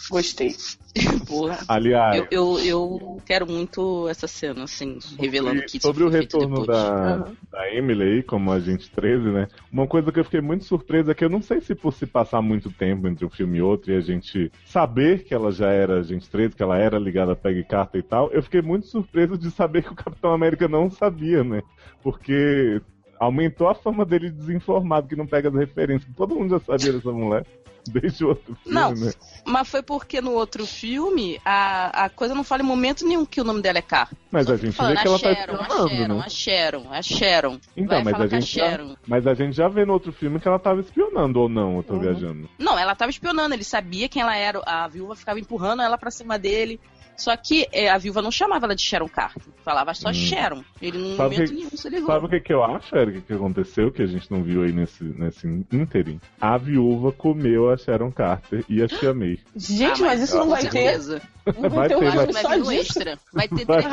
Gostei. 0.09 0.55
Porra. 1.27 1.59
Aliás. 1.67 2.17
Eu, 2.17 2.27
eu, 2.29 2.59
eu, 2.59 3.21
quero 3.25 3.47
muito 3.47 4.07
essa 4.07 4.27
cena, 4.27 4.63
assim, 4.63 4.99
revelando 5.19 5.63
que 5.63 5.79
Sobre 5.79 6.03
o 6.03 6.09
retorno 6.09 6.65
da, 6.65 7.25
uhum. 7.27 7.35
da 7.51 7.73
Emily 7.73 8.03
aí, 8.03 8.23
como 8.23 8.51
agente 8.51 8.89
13, 8.91 9.23
né? 9.29 9.47
Uma 9.71 9.87
coisa 9.87 10.11
que 10.11 10.19
eu 10.19 10.23
fiquei 10.23 10.41
muito 10.41 10.65
surpresa 10.65 11.11
é 11.11 11.15
que 11.15 11.25
eu 11.25 11.29
não 11.29 11.41
sei 11.41 11.61
se 11.61 11.73
por 11.73 11.93
se 11.93 12.05
passar 12.05 12.41
muito 12.41 12.71
tempo 12.71 13.07
entre 13.07 13.25
um 13.25 13.29
filme 13.29 13.57
e 13.57 13.61
outro 13.61 13.91
e 13.91 13.95
a 13.95 14.01
gente 14.01 14.51
saber 14.65 15.23
que 15.23 15.33
ela 15.33 15.51
já 15.51 15.69
era 15.69 15.99
agente 15.99 16.29
13, 16.29 16.55
que 16.55 16.63
ela 16.63 16.77
era 16.77 16.99
ligada 16.99 17.31
a 17.31 17.35
Peggy 17.35 17.63
Carter 17.63 17.99
e 17.99 18.03
tal, 18.03 18.31
eu 18.31 18.43
fiquei 18.43 18.61
muito 18.61 18.85
surpreso 18.87 19.37
de 19.37 19.49
saber 19.51 19.83
que 19.83 19.91
o 19.91 19.95
Capitão 19.95 20.31
América 20.31 20.67
não 20.67 20.89
sabia, 20.89 21.43
né? 21.43 21.61
Porque 22.03 22.81
aumentou 23.23 23.67
a 23.67 23.75
fama 23.75 24.05
dele 24.05 24.29
desinformado, 24.29 25.07
que 25.07 25.15
não 25.15 25.27
pega 25.27 25.49
as 25.49 25.55
referências. 25.55 26.11
Todo 26.15 26.35
mundo 26.35 26.51
já 26.51 26.59
sabia 26.59 26.93
dessa 26.93 27.11
mulher. 27.11 27.45
Desde 27.85 28.23
o 28.23 28.29
outro 28.29 28.55
filme, 28.55 28.79
não, 28.79 28.93
né? 28.93 29.11
mas 29.45 29.67
foi 29.67 29.81
porque 29.81 30.21
no 30.21 30.31
outro 30.31 30.65
filme 30.65 31.37
a, 31.43 32.05
a 32.05 32.09
coisa 32.09 32.33
não 32.33 32.43
fala 32.43 32.63
em 32.63 32.65
momento 32.65 33.05
nenhum 33.05 33.25
que 33.25 33.41
o 33.41 33.43
nome 33.43 33.61
dela 33.61 33.79
é 33.79 33.81
Car. 33.81 34.09
Mas 34.31 34.49
a 34.49 34.55
gente 34.55 34.71
falando, 34.71 34.95
vê 34.95 35.01
que 35.01 35.07
ela 35.07 35.19
tá 35.19 35.35
Sharon, 35.35 35.57
tá 35.57 35.63
espionando, 35.63 36.21
a 36.21 36.29
Sharon, 36.29 36.83
né? 36.83 36.89
A 36.89 36.91
Sharon, 36.93 36.93
a 36.93 37.01
Sharon. 37.01 37.59
Então, 37.75 38.03
mas 38.03 38.21
a, 38.21 38.27
gente 38.27 38.61
a 38.61 38.77
já, 38.77 38.95
mas 39.05 39.27
a 39.27 39.33
gente 39.33 39.55
já 39.55 39.67
vê 39.67 39.83
no 39.83 39.91
outro 39.91 40.13
filme 40.13 40.39
que 40.39 40.47
ela 40.47 40.59
tava 40.59 40.79
espionando 40.79 41.41
ou 41.41 41.49
não, 41.49 41.77
eu 41.77 41.83
tô 41.83 41.95
uhum. 41.95 41.99
viajando. 41.99 42.49
Não, 42.57 42.79
ela 42.79 42.95
tava 42.95 43.11
espionando, 43.11 43.53
ele 43.53 43.65
sabia 43.65 44.07
quem 44.07 44.21
ela 44.21 44.37
era, 44.37 44.61
a 44.65 44.87
viúva 44.87 45.13
ficava 45.13 45.39
empurrando 45.39 45.81
ela 45.81 45.97
pra 45.97 46.09
cima 46.09 46.39
dele. 46.39 46.79
Só 47.15 47.35
que 47.37 47.67
é, 47.71 47.89
a 47.89 47.97
viúva 47.97 48.21
não 48.21 48.31
chamava 48.31 48.65
ela 48.65 48.75
de 48.75 48.81
Sharon 48.81 49.07
Carter, 49.07 49.43
falava 49.63 49.93
só 49.93 50.09
hum. 50.09 50.13
Sharon. 50.13 50.63
Ele 50.81 50.97
não 50.97 51.17
momento 51.17 51.49
que, 51.49 51.53
nenhum 51.53 51.69
se 51.69 51.89
ligou. 51.89 52.07
Sabe 52.07 52.25
o 52.25 52.29
que, 52.29 52.39
que 52.39 52.53
eu 52.53 52.63
acho, 52.63 52.95
Eric, 52.95 53.12
que 53.21 53.33
aconteceu, 53.33 53.91
que 53.91 54.01
a 54.01 54.05
gente 54.05 54.31
não 54.31 54.43
viu 54.43 54.63
aí 54.63 54.71
nesse, 54.71 55.03
nesse 55.03 55.47
ínterim? 55.47 56.19
A 56.39 56.57
viúva 56.57 57.11
comeu 57.11 57.69
a 57.69 57.77
Sharon 57.77 58.11
Carter 58.11 58.63
e 58.67 58.81
a 58.81 58.87
Tia 58.87 59.13
May. 59.13 59.39
Gente, 59.55 60.03
ah, 60.03 60.07
mas, 60.07 60.19
mas, 60.19 60.21
isso 60.21 60.37
não 60.37 60.49
vai 60.49 60.67
ter. 60.67 60.97
Não 60.99 61.69
vai 61.69 61.87
ter, 61.89 61.97
vai, 61.97 62.27
ter, 62.27 62.33
vai 62.33 62.61
ter 62.61 62.75
extra. 62.75 63.19
Vai 63.33 63.47
ter 63.47 63.65
vai. 63.65 63.83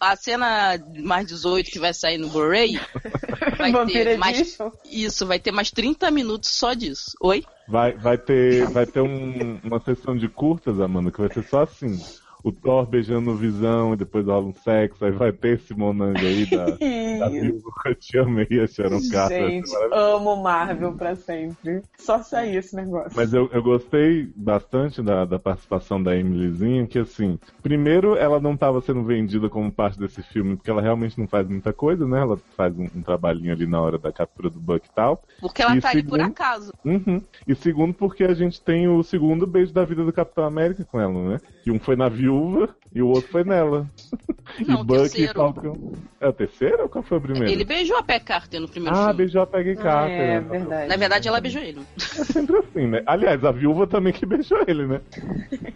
a 0.00 0.16
cena 0.16 0.78
mais 1.02 1.26
18 1.26 1.70
que 1.70 1.78
vai 1.78 1.94
sair 1.94 2.18
no 2.18 2.28
Blu-ray 2.28 2.78
vai 3.56 3.86
ter 3.86 4.18
mais 4.18 4.58
isso 4.90 5.26
vai 5.26 5.38
ter 5.38 5.52
mais 5.52 5.70
30 5.70 6.10
minutos 6.10 6.50
só 6.50 6.74
disso 6.74 7.12
oi 7.22 7.44
vai 7.68 7.92
vai 7.92 8.18
ter 8.18 8.66
vai 8.68 8.86
ter 8.86 9.00
um, 9.00 9.58
uma 9.64 9.80
sessão 9.80 10.16
de 10.16 10.28
curtas 10.28 10.80
Amanda 10.80 11.10
que 11.10 11.20
vai 11.20 11.32
ser 11.32 11.44
só 11.44 11.62
assim 11.62 11.98
o 12.44 12.52
Thor 12.52 12.86
beijando 12.86 13.30
o 13.30 13.36
Visão 13.36 13.94
e 13.94 13.96
depois 13.96 14.26
rola 14.26 14.44
um 14.44 14.52
sexo, 14.52 15.02
aí 15.02 15.10
vai 15.10 15.32
ter 15.32 15.56
esse 15.56 15.74
monange 15.74 16.24
aí 16.24 16.44
da, 16.44 16.66
da 16.76 17.34
eu 17.86 17.94
te 17.94 18.18
amei, 18.18 18.46
a 18.62 18.66
Sharon 18.66 19.00
Carter. 19.10 19.48
Gente, 19.48 19.70
amo 19.90 20.36
Marvel 20.36 20.92
pra 20.92 21.16
sempre. 21.16 21.80
Só 21.96 22.22
sair 22.22 22.56
esse 22.56 22.76
negócio. 22.76 23.12
Mas 23.16 23.32
eu, 23.32 23.48
eu 23.50 23.62
gostei 23.62 24.30
bastante 24.36 25.00
da, 25.02 25.24
da 25.24 25.38
participação 25.38 26.02
da 26.02 26.14
Emilyzinha, 26.14 26.86
que 26.86 26.98
assim, 26.98 27.38
primeiro 27.62 28.14
ela 28.14 28.38
não 28.38 28.52
estava 28.52 28.78
sendo 28.82 29.02
vendida 29.02 29.48
como 29.48 29.72
parte 29.72 29.98
desse 29.98 30.22
filme, 30.22 30.56
porque 30.56 30.70
ela 30.70 30.82
realmente 30.82 31.18
não 31.18 31.26
faz 31.26 31.48
muita 31.48 31.72
coisa, 31.72 32.06
né? 32.06 32.20
Ela 32.20 32.36
faz 32.54 32.76
um, 32.78 32.86
um 32.94 33.02
trabalhinho 33.02 33.52
ali 33.52 33.66
na 33.66 33.80
hora 33.80 33.98
da 33.98 34.12
captura 34.12 34.50
do 34.50 34.60
Buck 34.60 34.86
e 34.86 34.94
tal. 34.94 35.22
Porque 35.40 35.62
ela 35.62 35.76
e 35.76 35.80
tá 35.80 35.92
segundo, 35.92 36.14
aí 36.14 36.20
por 36.20 36.20
acaso. 36.20 36.72
Uhum, 36.84 37.22
e 37.48 37.54
segundo, 37.54 37.94
porque 37.94 38.24
a 38.24 38.34
gente 38.34 38.60
tem 38.60 38.86
o 38.86 39.02
segundo 39.02 39.46
beijo 39.46 39.72
da 39.72 39.84
vida 39.84 40.04
do 40.04 40.12
Capitão 40.12 40.44
América 40.44 40.84
com 40.84 41.00
ela, 41.00 41.30
né? 41.30 41.40
Que 41.62 41.70
um 41.70 41.78
foi 41.78 41.96
na 41.96 42.08
viúva 42.10 42.33
e 42.94 43.02
o 43.02 43.08
outro 43.08 43.30
foi 43.30 43.44
nela. 43.44 43.86
Não, 44.66 44.82
e 44.82 44.84
Buck 44.84 45.22
e 45.22 45.26
Falcão. 45.28 45.92
É 46.20 46.28
o 46.28 46.32
terceiro 46.32 46.82
ou 46.84 46.88
qual 46.88 47.02
foi 47.02 47.18
o 47.18 47.20
primeiro? 47.20 47.50
Ele 47.50 47.64
beijou 47.64 47.96
a 47.96 48.02
Peggy 48.02 48.24
Carter 48.24 48.60
no 48.60 48.68
primeiro 48.68 48.96
ah, 48.96 49.00
filme. 49.06 49.14
beijou 49.14 49.42
a 49.42 49.46
Peggy 49.46 49.76
Carter. 49.76 50.20
É, 50.20 50.40
né? 50.40 50.48
verdade. 50.48 50.88
Na 50.88 50.96
verdade, 50.96 51.28
ela 51.28 51.40
beijou 51.40 51.62
ele. 51.62 51.80
É 51.96 52.24
sempre 52.24 52.56
assim, 52.58 52.86
né? 52.86 53.02
Aliás, 53.06 53.44
a 53.44 53.50
viúva 53.50 53.86
também 53.86 54.12
que 54.12 54.24
beijou 54.24 54.62
ele, 54.66 54.86
né? 54.86 55.00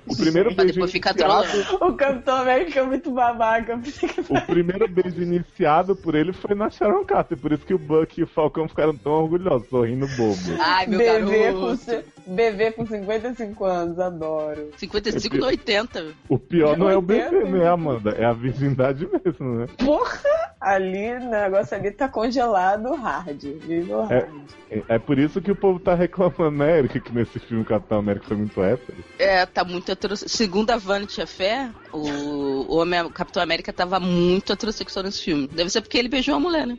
O 0.07 0.17
primeiro 0.17 0.55
beijo 0.55 0.75
depois 0.75 0.93
fica 0.93 1.11
iniciado. 1.11 1.85
O 1.85 1.95
Capitão 1.95 2.37
América 2.37 2.81
é 2.81 2.83
muito 2.85 3.11
babaca. 3.11 3.81
o 4.29 4.41
primeiro 4.47 4.89
beijo 4.89 5.21
iniciado 5.23 5.97
por 5.97 6.15
ele 6.15 6.33
foi 6.33 6.55
na 6.55 6.71
Sharon 6.71 7.05
Carter, 7.05 7.37
por 7.39 7.53
isso 7.53 7.67
que 7.67 7.75
o 7.75 7.79
Buck 7.79 8.21
e 8.21 8.23
o 8.25 8.27
Falcão 8.27 8.69
ficaram 8.69 8.95
tão 8.97 9.13
orgulhosos, 9.13 9.69
sorrindo 9.69 10.07
bobo. 10.17 10.39
Ai, 10.61 10.87
meu 10.87 10.99
Bebê 10.99 11.53
com, 11.53 11.61
garoto. 11.61 11.77
ci- 11.77 12.05
bebê 12.29 12.73
com 12.73 12.87
55 12.87 13.65
anos, 13.65 13.99
adoro. 13.99 14.71
55 14.77 15.37
no 15.37 15.47
80. 15.47 16.07
O 16.29 16.39
pior 16.39 16.77
não 16.77 16.91
é 16.91 16.97
o 16.97 17.03
bebê, 17.03 17.45
né, 17.45 17.69
Amanda? 17.69 18.11
É 18.11 18.25
a 18.25 18.33
virgindade 18.33 19.09
mesmo, 19.25 19.55
né? 19.61 19.67
Porra! 19.79 20.19
Ali, 20.61 21.13
o 21.15 21.31
negócio 21.31 21.77
ali 21.77 21.91
tá 21.93 22.09
congelado 22.09 22.93
hard. 22.97 23.43
Nível 23.67 24.03
É. 24.11 24.21
hard. 24.21 24.29
É- 24.71 24.83
É 24.89 24.99
por 24.99 25.19
isso 25.19 25.41
que 25.41 25.51
o 25.51 25.57
povo 25.57 25.79
tá 25.79 25.95
reclamando, 25.95 26.51
né, 26.59 26.79
Erika, 26.79 27.01
que 27.01 27.15
nesse 27.15 27.39
filme 27.39 27.63
o 27.63 27.67
Capitão 27.67 27.99
América 27.99 28.27
foi 28.27 28.37
muito 28.37 28.61
hétero. 28.63 28.99
É, 29.19 29.47
tá 29.47 29.65
muito 29.65 29.91
heterossexual. 29.91 30.37
Segundo 30.37 30.71
a 30.71 30.77
Vanity 30.77 31.25
Fair, 31.27 31.71
o, 31.93 31.99
o, 32.69 32.77
Homem- 32.77 33.03
o 33.03 33.11
Capitão 33.11 33.43
América 33.43 33.73
tava 33.73 33.99
muito 34.01 34.53
heterossexual 34.53 35.05
nesse 35.05 35.23
filme. 35.23 35.47
Deve 35.49 35.71
ser 35.71 35.81
porque 35.81 35.97
ele 35.97 36.09
beijou 36.09 36.35
a 36.35 36.41
mulher, 36.41 36.67
né? 36.67 36.77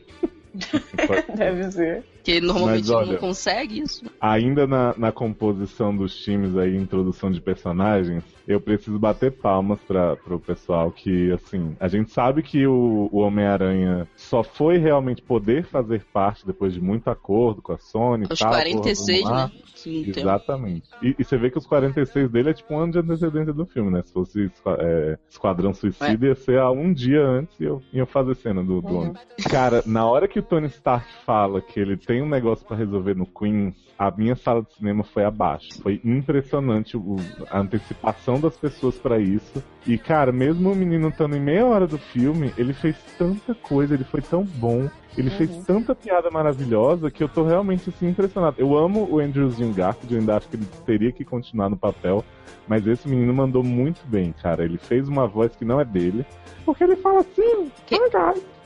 Deve 1.36 1.70
ser. 1.72 2.04
Porque 2.20 2.40
normalmente 2.40 2.80
Mas, 2.82 2.90
olha- 2.90 3.12
não 3.12 3.18
consegue 3.18 3.80
isso. 3.80 4.04
Ainda 4.20 4.66
na, 4.66 4.94
na 4.96 5.10
composição 5.10 5.96
dos 5.96 6.14
times 6.16 6.56
aí, 6.56 6.76
introdução 6.76 7.30
de 7.30 7.40
personagens, 7.40 8.22
eu 8.46 8.60
preciso 8.60 8.98
bater 8.98 9.32
palmas 9.32 9.80
para 9.80 10.16
pro 10.16 10.38
pessoal 10.38 10.90
que, 10.90 11.32
assim, 11.32 11.74
a 11.80 11.88
gente 11.88 12.10
sabe 12.10 12.42
que 12.42 12.66
o, 12.66 13.08
o 13.10 13.18
Homem-Aranha 13.20 14.06
só 14.16 14.42
foi 14.42 14.76
realmente 14.76 15.22
poder 15.22 15.64
fazer 15.64 16.04
parte 16.12 16.46
depois 16.46 16.74
de 16.74 16.80
muito 16.80 17.08
acordo 17.08 17.62
com 17.62 17.72
a 17.72 17.78
Sony. 17.78 18.26
Aos 18.28 18.38
tal, 18.38 18.50
46, 18.50 19.22
porra, 19.22 19.44
né? 19.46 19.50
Sim, 19.74 20.02
tem- 20.12 20.22
Exatamente. 20.22 20.88
E, 21.02 21.14
e 21.18 21.24
você 21.24 21.38
vê 21.38 21.50
que 21.50 21.56
os 21.56 21.66
46 21.66 22.30
dele 22.30 22.50
é 22.50 22.52
tipo 22.52 22.74
um 22.74 22.80
ano 22.80 22.92
de 22.92 22.98
antecedência 22.98 23.52
do 23.52 23.64
filme, 23.64 23.90
né? 23.90 24.02
Se 24.04 24.12
fosse 24.12 24.50
é, 24.78 25.18
Esquadrão 25.30 25.72
Suicida, 25.72 26.26
ia 26.26 26.34
ser 26.34 26.58
há 26.58 26.70
um 26.70 26.92
dia 26.92 27.22
antes 27.24 27.58
e 27.58 27.64
eu 27.64 27.80
ia 27.92 28.04
fazer 28.04 28.34
cena 28.34 28.62
do, 28.62 28.82
do 28.82 28.94
ônibus. 28.94 29.20
Cara, 29.48 29.82
na 29.86 30.04
hora 30.04 30.28
que 30.28 30.38
o 30.38 30.42
Tony 30.42 30.66
Stark 30.66 31.06
fala 31.24 31.62
que 31.62 31.80
ele 31.80 31.96
tem 32.10 32.20
um 32.22 32.28
negócio 32.28 32.66
pra 32.66 32.76
resolver 32.76 33.14
no 33.14 33.24
Queens, 33.24 33.72
a 33.96 34.10
minha 34.10 34.34
sala 34.34 34.62
de 34.62 34.74
cinema 34.74 35.04
foi 35.04 35.22
abaixo. 35.24 35.68
Foi 35.80 36.00
impressionante 36.04 36.96
o- 36.96 37.14
a 37.48 37.60
antecipação 37.60 38.40
das 38.40 38.56
pessoas 38.56 38.96
pra 38.98 39.20
isso. 39.20 39.62
E, 39.86 39.96
cara, 39.96 40.32
mesmo 40.32 40.72
o 40.72 40.74
menino 40.74 41.10
estando 41.10 41.36
em 41.36 41.40
meia 41.40 41.64
hora 41.64 41.86
do 41.86 41.98
filme, 41.98 42.52
ele 42.58 42.72
fez 42.72 42.96
tanta 43.16 43.54
coisa, 43.54 43.94
ele 43.94 44.02
foi 44.02 44.20
tão 44.20 44.42
bom. 44.42 44.90
Ele 45.16 45.30
fez 45.30 45.56
tanta 45.64 45.94
piada 45.94 46.28
maravilhosa 46.32 47.12
que 47.12 47.22
eu 47.22 47.28
tô 47.28 47.44
realmente 47.44 47.90
assim 47.90 48.08
impressionado. 48.08 48.56
Eu 48.58 48.76
amo 48.76 49.06
o 49.08 49.20
Andrewzinho 49.20 49.72
Garfield, 49.72 50.12
eu 50.12 50.18
ainda 50.20 50.36
acho 50.36 50.48
que 50.48 50.56
ele 50.56 50.66
teria 50.84 51.12
que 51.12 51.24
continuar 51.24 51.68
no 51.70 51.76
papel, 51.76 52.24
mas 52.66 52.84
esse 52.88 53.08
menino 53.08 53.32
mandou 53.32 53.62
muito 53.62 54.00
bem, 54.08 54.34
cara. 54.42 54.64
Ele 54.64 54.78
fez 54.78 55.06
uma 55.08 55.28
voz 55.28 55.54
que 55.54 55.64
não 55.64 55.80
é 55.80 55.84
dele, 55.84 56.26
porque 56.64 56.82
ele 56.82 56.96
fala 56.96 57.20
assim, 57.20 57.70
Que-. 57.86 57.94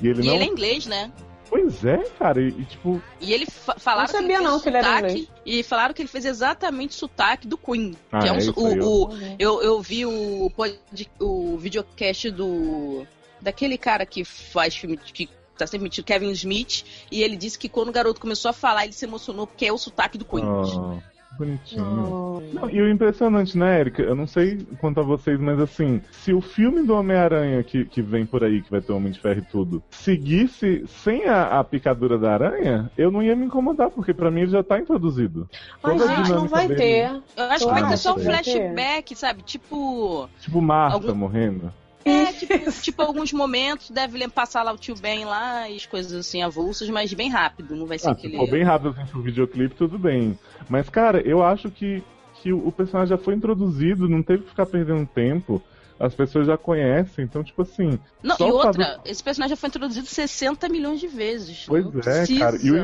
E 0.01 0.09
ele 0.09 0.22
E 0.22 0.26
não. 0.26 0.34
ele 0.34 0.45
é 0.45 0.47
inglês, 0.47 0.86
né? 0.86 1.12
Pois 1.49 1.84
é, 1.84 1.99
cara, 2.18 2.40
e, 2.40 2.49
e, 2.49 2.64
tipo, 2.64 3.01
E 3.20 3.32
ele 3.32 3.47
fa 3.47 3.74
falaram 3.78 4.07
Não 4.12 4.12
sabia 4.20 4.26
que 4.28 4.32
ele 4.34 4.38
fez 4.42 4.51
não 4.53 4.61
que 4.61 4.68
ele 4.68 4.76
era 4.78 4.99
inglês. 4.99 5.28
E 5.47 5.62
falaram 5.62 5.95
que 5.95 6.03
ele 6.03 6.09
fez 6.09 6.24
exatamente 6.24 6.90
o 6.92 6.95
sotaque 6.95 7.47
do 7.47 7.57
Queen. 7.59 7.95
Ah, 8.11 8.18
que 8.20 8.28
é 8.28 8.32
um, 8.32 8.36
é 8.38 8.42
o, 8.57 9.05
o- 9.09 9.36
eu, 9.38 9.62
eu 9.62 9.80
vi 9.82 10.05
o, 10.07 10.51
pod- 10.57 10.78
o 11.20 11.57
videocast 11.59 12.30
do. 12.30 13.07
daquele 13.40 13.76
cara 13.78 14.05
que 14.07 14.24
faz 14.24 14.74
filme 14.74 14.97
que 14.97 15.28
tá 15.57 15.66
sempre 15.66 15.84
metido, 15.84 16.05
Kevin 16.05 16.30
Smith, 16.32 16.84
e 17.12 17.22
ele 17.22 17.36
disse 17.36 17.57
que 17.59 17.68
quando 17.68 17.88
o 17.90 17.92
garoto 17.92 18.20
começou 18.20 18.49
a 18.49 18.53
falar, 18.53 18.84
ele 18.84 18.92
se 18.92 19.05
emocionou 19.05 19.47
porque 19.47 19.66
é 19.66 19.72
o 19.72 19.78
sotaque 19.78 20.18
do 20.18 20.24
Queen. 20.24 20.45
ah, 20.45 20.99
bonitinho. 21.39 22.43
Não, 22.53 22.70
e 22.70 22.80
o 22.80 22.89
impressionante, 22.89 23.57
né, 23.59 23.80
Erika? 23.80 24.03
Eu 24.03 24.14
não 24.14 24.26
sei 24.26 24.59
quanto 24.80 25.01
a 25.01 25.03
vocês, 25.03 25.39
mas 25.41 25.59
assim, 25.61 26.01
se 26.11 26.32
o 26.32 26.41
filme 26.41 26.82
do 26.82 26.95
Homem-Aranha 26.95 27.62
que, 27.62 27.85
que 27.85 28.01
vem 28.03 28.24
por 28.26 28.45
aí, 28.45 28.62
que 28.62 28.70
vai 28.70 28.80
ter 28.80 28.93
o 28.93 28.97
Homem 28.97 29.12
de 29.12 29.20
Ferro 29.20 29.39
e 29.41 29.51
tudo, 29.51 29.82
seguisse 29.91 30.85
sem 30.87 31.24
a, 31.26 31.59
a 31.61 31.64
picadura 31.64 32.18
da 32.18 32.32
aranha, 32.35 32.91
eu 32.97 33.11
não 33.11 33.22
ia 33.22 33.35
me 33.37 33.47
incomodar, 33.47 33.91
porque 33.91 34.14
pra 34.14 34.30
mim 34.30 34.43
ele 34.43 34.51
já 34.51 34.62
tá 34.62 34.78
introduzido. 34.78 35.49
Mas, 35.82 36.01
Toda 36.01 36.16
gente, 36.16 36.30
não 36.30 36.47
vai 36.49 36.68
dele. 36.68 36.80
ter. 36.80 37.22
Eu 37.37 37.45
acho 37.45 37.66
que 37.66 37.72
vai 37.72 37.89
ter 37.89 37.97
só 37.97 38.14
um 38.14 38.18
flashback, 38.18 39.16
sabe? 39.16 39.43
Tipo. 39.43 40.28
Tipo 40.41 40.61
Marta 40.61 40.97
Algum- 40.97 41.14
morrendo. 41.14 41.72
É, 42.05 42.32
tipo, 42.32 42.72
tipo, 42.82 43.02
alguns 43.02 43.32
momentos 43.32 43.90
deve 43.90 44.26
passar 44.28 44.62
lá 44.62 44.72
o 44.72 44.78
tio 44.78 44.94
Ben 44.96 45.24
lá 45.24 45.68
e 45.68 45.76
as 45.76 45.86
coisas 45.86 46.12
assim 46.12 46.42
avulsas, 46.42 46.88
mas 46.90 47.12
bem 47.14 47.30
rápido, 47.30 47.74
não 47.74 47.86
vai 47.86 47.98
ser 47.98 48.09
Ah, 48.09 48.12
aquele. 48.12 48.46
bem 48.50 48.62
rápido 48.62 48.90
assim 48.90 49.07
pro 49.11 49.22
videoclipe, 49.22 49.74
tudo 49.74 49.98
bem. 49.98 50.38
Mas, 50.68 50.88
cara, 50.88 51.20
eu 51.26 51.42
acho 51.42 51.70
que, 51.70 52.02
que 52.42 52.52
o 52.52 52.70
personagem 52.70 53.16
já 53.16 53.22
foi 53.22 53.34
introduzido, 53.34 54.09
não 54.09 54.22
teve 54.22 54.42
que 54.42 54.50
ficar 54.50 54.66
perdendo 54.66 55.07
tempo. 55.07 55.62
As 55.98 56.12
pessoas 56.12 56.48
já 56.48 56.59
conhecem, 56.59 57.24
então, 57.24 57.42
tipo 57.44 57.62
assim. 57.62 58.00
Não, 58.20 58.36
e 58.40 58.42
outra, 58.42 59.00
esse 59.05 59.22
personagem 59.22 59.50
já 59.55 59.57
foi 59.61 59.68
introduzido 59.68 60.07
60 60.09 60.68
milhões 60.68 60.98
de 60.98 61.07
vezes. 61.07 61.66
Pois 61.68 61.86
é, 61.86 61.90
precisa. 61.90 62.40
cara. 62.40 62.57
E 62.61 62.70
o, 62.72 62.76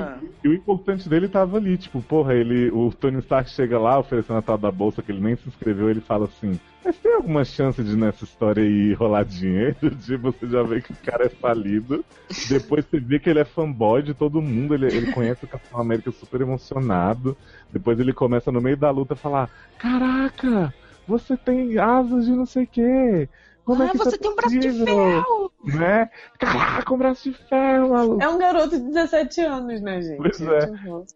e 0.44 0.48
o 0.48 0.54
importante 0.54 1.08
dele 1.08 1.28
tava 1.28 1.56
ali, 1.56 1.76
tipo, 1.76 2.00
porra, 2.00 2.34
ele. 2.34 2.70
O 2.70 2.92
Tony 2.92 3.18
Stark 3.18 3.50
chega 3.50 3.80
lá 3.80 3.98
oferecendo 3.98 4.38
a 4.38 4.42
tal 4.42 4.56
da 4.56 4.70
bolsa 4.70 5.02
que 5.02 5.10
ele 5.10 5.20
nem 5.20 5.34
se 5.34 5.48
inscreveu, 5.48 5.90
ele 5.90 6.00
fala 6.00 6.26
assim. 6.26 6.58
Mas 6.84 6.96
tem 6.98 7.12
alguma 7.14 7.44
chance 7.44 7.82
de 7.82 7.94
nessa 7.94 8.24
história 8.24 8.62
aí 8.62 8.94
rolar 8.94 9.24
dinheiro? 9.24 9.76
Tipo, 10.00 10.32
você 10.32 10.48
já 10.48 10.62
vê 10.62 10.80
que 10.80 10.92
o 10.92 10.96
cara 10.96 11.26
é 11.26 11.28
falido. 11.28 12.04
Depois 12.48 12.84
você 12.86 12.98
vê 12.98 13.18
que 13.18 13.28
ele 13.28 13.40
é 13.40 13.44
fanboy 13.44 14.02
de 14.02 14.14
todo 14.14 14.40
mundo. 14.40 14.74
Ele, 14.74 14.86
ele 14.86 15.12
conhece 15.12 15.44
o 15.44 15.48
Capitão 15.48 15.80
América 15.80 16.10
super 16.10 16.40
emocionado. 16.40 17.36
Depois 17.70 18.00
ele 18.00 18.12
começa 18.12 18.50
no 18.50 18.60
meio 18.60 18.76
da 18.76 18.90
luta 18.90 19.14
a 19.14 19.16
falar: 19.16 19.50
Caraca, 19.78 20.72
você 21.06 21.36
tem 21.36 21.78
asas 21.78 22.24
de 22.24 22.32
não 22.32 22.46
sei 22.46 22.64
o 22.64 22.68
quê. 22.68 23.28
Como 23.70 23.82
é 23.84 23.86
ah, 23.86 23.90
que 23.90 23.98
você 23.98 24.14
é 24.16 24.18
tem 24.18 24.30
um 24.30 24.34
braço 24.34 24.58
de 24.58 24.68
possível?" 24.68 24.86
ferro! 24.86 25.52
Né? 25.62 26.10
Caraca, 26.38 26.94
um 26.94 26.98
braço 26.98 27.30
de 27.30 27.36
ferro, 27.48 27.90
maluco. 27.90 28.22
É 28.22 28.28
um 28.28 28.38
garoto 28.38 28.78
de 28.78 28.84
17 28.86 29.40
anos, 29.42 29.80
né, 29.80 30.00
gente? 30.00 30.16
Pois 30.16 30.40
é. 30.40 30.72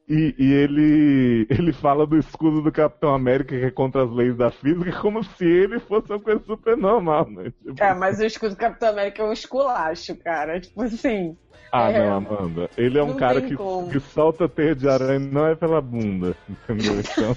E, 0.09 0.35
e 0.39 0.53
ele 0.53 1.47
ele 1.51 1.73
fala 1.73 2.07
do 2.07 2.17
escudo 2.19 2.63
do 2.63 2.71
Capitão 2.71 3.15
América 3.15 3.59
que 3.59 3.65
é 3.65 3.71
contra 3.71 4.05
as 4.05 4.11
leis 4.11 4.37
da 4.37 4.51
física 4.51 4.93
como 5.01 5.25
se 5.25 5.45
ele 5.45 5.81
fosse 5.81 6.11
uma 6.13 6.21
coisa 6.21 6.43
super 6.45 6.77
normal, 6.77 7.29
né? 7.31 7.53
Tipo, 7.65 7.83
É, 7.83 7.95
mas 7.95 8.21
o 8.21 8.25
escudo 8.25 8.55
do 8.55 8.59
Capitão 8.59 8.91
América 8.91 9.23
é 9.23 9.27
um 9.27 9.33
esculacho, 9.33 10.15
cara. 10.17 10.61
Tipo 10.61 10.83
assim. 10.83 11.37
ah, 11.73 11.91
é. 11.91 11.99
não, 11.99 12.17
Amanda. 12.19 12.71
Ele 12.77 12.99
é 12.99 13.03
um 13.03 13.09
Não 13.09 13.17
cara 13.17 13.41
que, 13.41 13.57
como. 13.57 13.89
que 13.91 13.99
solta 13.99 14.49
teia 14.49 14.75
de 14.75 14.89
aranha 14.89 15.19
não 15.19 15.47
é 15.47 15.55
pela 15.57 15.81
bunda, 15.81 16.37
entendeu? 16.49 16.95
Então. 17.01 17.35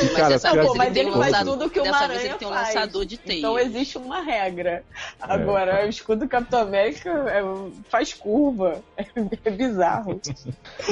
E, 0.00 0.04
Mas 0.04 0.12
cara, 0.12 0.38
se 0.38 0.46
a 0.46 0.50
Pô, 0.50 0.56
Ele 0.58 0.78
mas 0.78 0.96
ele 0.96 1.10
um 1.10 1.14
faz 1.14 1.38
tudo 1.42 1.70
que 1.70 1.80
uma 1.80 1.96
aranha 1.96 2.20
ele 2.20 2.34
tem 2.34 2.48
um 2.48 2.50
faz. 2.52 2.74
lançador 2.74 3.04
de 3.04 3.16
teia. 3.18 3.38
Então 3.38 3.58
existe 3.58 3.98
uma 3.98 4.20
regra. 4.20 4.84
Agora, 5.20 5.86
o 5.86 5.88
escudo 5.88 6.20
do 6.26 6.28
Capitão 6.28 6.60
América 6.60 7.10
é- 7.10 7.42
faz 7.88 8.12
curva. 8.12 8.82
É 9.44 9.50
bizarro. 9.50 10.20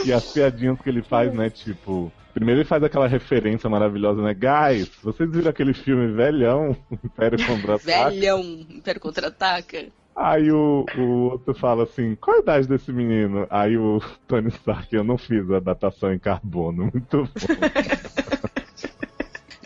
E 0.04 0.12
as 0.12 0.24
piadinhas 0.32 0.80
que 0.80 0.88
ele 0.88 1.02
faz, 1.02 1.32
né? 1.34 1.50
Tipo. 1.50 2.10
Primeiro 2.32 2.60
ele 2.62 2.68
faz 2.68 2.82
aquela 2.82 3.06
referência 3.06 3.70
maravilhosa, 3.70 4.20
né? 4.20 4.34
Guys, 4.34 4.90
vocês 5.02 5.30
viram 5.30 5.50
aquele 5.50 5.72
filme 5.72 6.12
velhão, 6.12 6.76
Império 7.04 7.38
Contra-Ataque? 7.46 7.86
Velhão, 8.16 8.40
Império 8.70 9.00
Contra-Ataca. 9.00 9.86
Aí 10.16 10.50
o, 10.50 10.84
o 10.96 11.30
outro 11.30 11.54
fala 11.54 11.82
assim, 11.84 12.14
qual 12.20 12.36
a 12.36 12.40
idade 12.40 12.68
desse 12.68 12.92
menino? 12.92 13.46
Aí 13.50 13.76
o 13.76 14.00
Tony 14.28 14.48
Stark, 14.48 14.94
eu 14.94 15.02
não 15.04 15.18
fiz 15.18 15.48
a 15.50 15.58
datação 15.58 16.12
em 16.12 16.18
carbono, 16.18 16.90
muito 16.92 17.24
bom. 17.24 17.28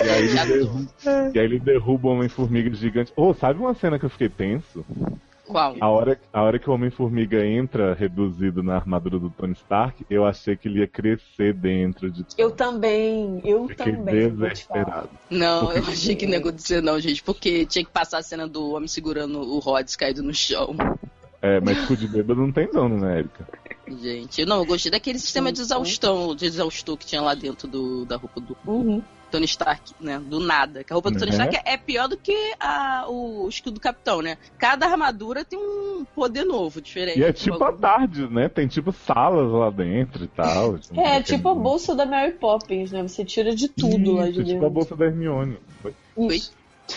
e, 0.05 0.09
aí 0.09 0.25
ele 0.25 0.35
derruba, 0.35 0.89
e 1.35 1.39
aí 1.39 1.45
ele 1.45 1.59
derruba 1.59 2.09
o 2.09 2.13
Homem-Formiga 2.13 2.75
gigante. 2.75 3.13
Oh, 3.17 3.33
sabe 3.35 3.61
uma 3.61 3.75
cena 3.75 3.99
que 3.99 4.05
eu 4.05 4.11
fiquei 4.11 4.29
tenso? 4.29 4.85
Qual? 5.47 5.75
A 5.81 5.89
hora, 5.89 6.21
a 6.31 6.43
hora 6.43 6.59
que 6.59 6.69
o 6.69 6.75
Homem-Formiga 6.75 7.45
entra 7.45 7.95
reduzido 7.95 8.63
na 8.63 8.77
armadura 8.77 9.19
do 9.19 9.31
Tony 9.31 9.55
Stark, 9.55 10.05
eu 10.11 10.27
achei 10.27 10.55
que 10.57 10.69
ele 10.69 10.81
ia 10.81 10.87
crescer 10.87 11.55
dentro 11.55 12.11
de 12.11 12.23
Eu 12.37 12.51
também, 12.51 13.41
eu 13.45 13.67
Fiquei 13.67 13.95
também. 13.95 14.29
desesperado. 14.29 15.09
Não, 15.31 15.73
eu 15.73 15.83
achei 15.85 16.15
que 16.15 16.27
não 16.27 16.35
ia 16.35 16.39
acontecer 16.41 16.83
não, 16.83 17.01
gente, 17.01 17.23
porque 17.23 17.65
tinha 17.65 17.83
que 17.83 17.91
passar 17.91 18.19
a 18.19 18.23
cena 18.23 18.47
do 18.47 18.73
homem 18.73 18.89
segurando 18.89 19.41
o 19.41 19.59
Rhodes 19.59 19.97
caído 19.97 20.23
no 20.23 20.35
chão. 20.35 20.77
É, 21.41 21.61
mas 21.61 21.87
cu 21.87 21.97
de 21.97 22.09
bêbado 22.09 22.41
não 22.41 22.51
tem 22.53 22.69
dono, 22.71 22.99
né, 22.99 23.21
Erika? 23.21 23.47
Gente, 23.87 24.45
não, 24.45 24.59
eu 24.59 24.67
gostei 24.67 24.91
daquele 24.91 25.19
sistema 25.19 25.53
de 25.53 25.61
exaustão, 25.61 26.35
de 26.35 26.45
exaustor 26.45 26.97
que 26.97 27.07
tinha 27.07 27.23
lá 27.23 27.35
dentro 27.35 27.69
do, 27.69 28.05
da 28.05 28.17
roupa 28.17 28.41
do 28.41 28.57
Uhum. 28.67 29.03
Tony 29.31 29.45
Stark, 29.45 29.93
né? 30.01 30.19
Do 30.19 30.41
nada. 30.41 30.83
Que 30.83 30.93
a 30.93 30.95
roupa 30.95 31.11
do 31.11 31.19
Tony 31.19 31.31
Uhum. 31.31 31.37
Stark 31.39 31.61
é 31.65 31.77
pior 31.77 32.09
do 32.09 32.17
que 32.17 32.35
a, 32.59 33.05
o 33.09 33.47
escudo 33.49 33.75
do 33.75 33.81
Capitão, 33.81 34.21
né? 34.21 34.37
Cada 34.59 34.87
armadura 34.87 35.45
tem 35.45 35.59
um 35.59 36.05
poder 36.15 36.45
novo, 36.45 36.81
diferente. 36.81 37.21
E 37.21 37.23
é 37.25 37.33
tipo 37.33 37.63
a 37.63 37.73
tarde, 37.73 38.27
né? 38.27 38.49
Tem 38.49 38.67
tipo 38.67 38.91
salas 38.91 39.51
lá 39.53 39.71
dentro 39.71 40.25
e 40.25 40.29
tal. 40.29 40.79
É, 40.97 41.23
tipo 41.23 41.49
a 41.49 41.55
bolsa 41.55 41.95
da 41.95 42.05
Mary 42.05 42.33
Poppins, 42.33 42.91
né? 42.91 43.03
Você 43.07 43.25
tira 43.25 43.55
de 43.55 43.69
tudo 43.69 44.13
lá 44.15 44.25
de 44.25 44.31
Isso, 44.31 44.39
dentro. 44.41 44.55
tipo 44.55 44.67
a 44.67 44.71
bolsa 44.71 44.97
da 44.97 45.05
Hermione. 45.07 45.59
Foi- 45.83 45.95
Isso. 46.31 46.53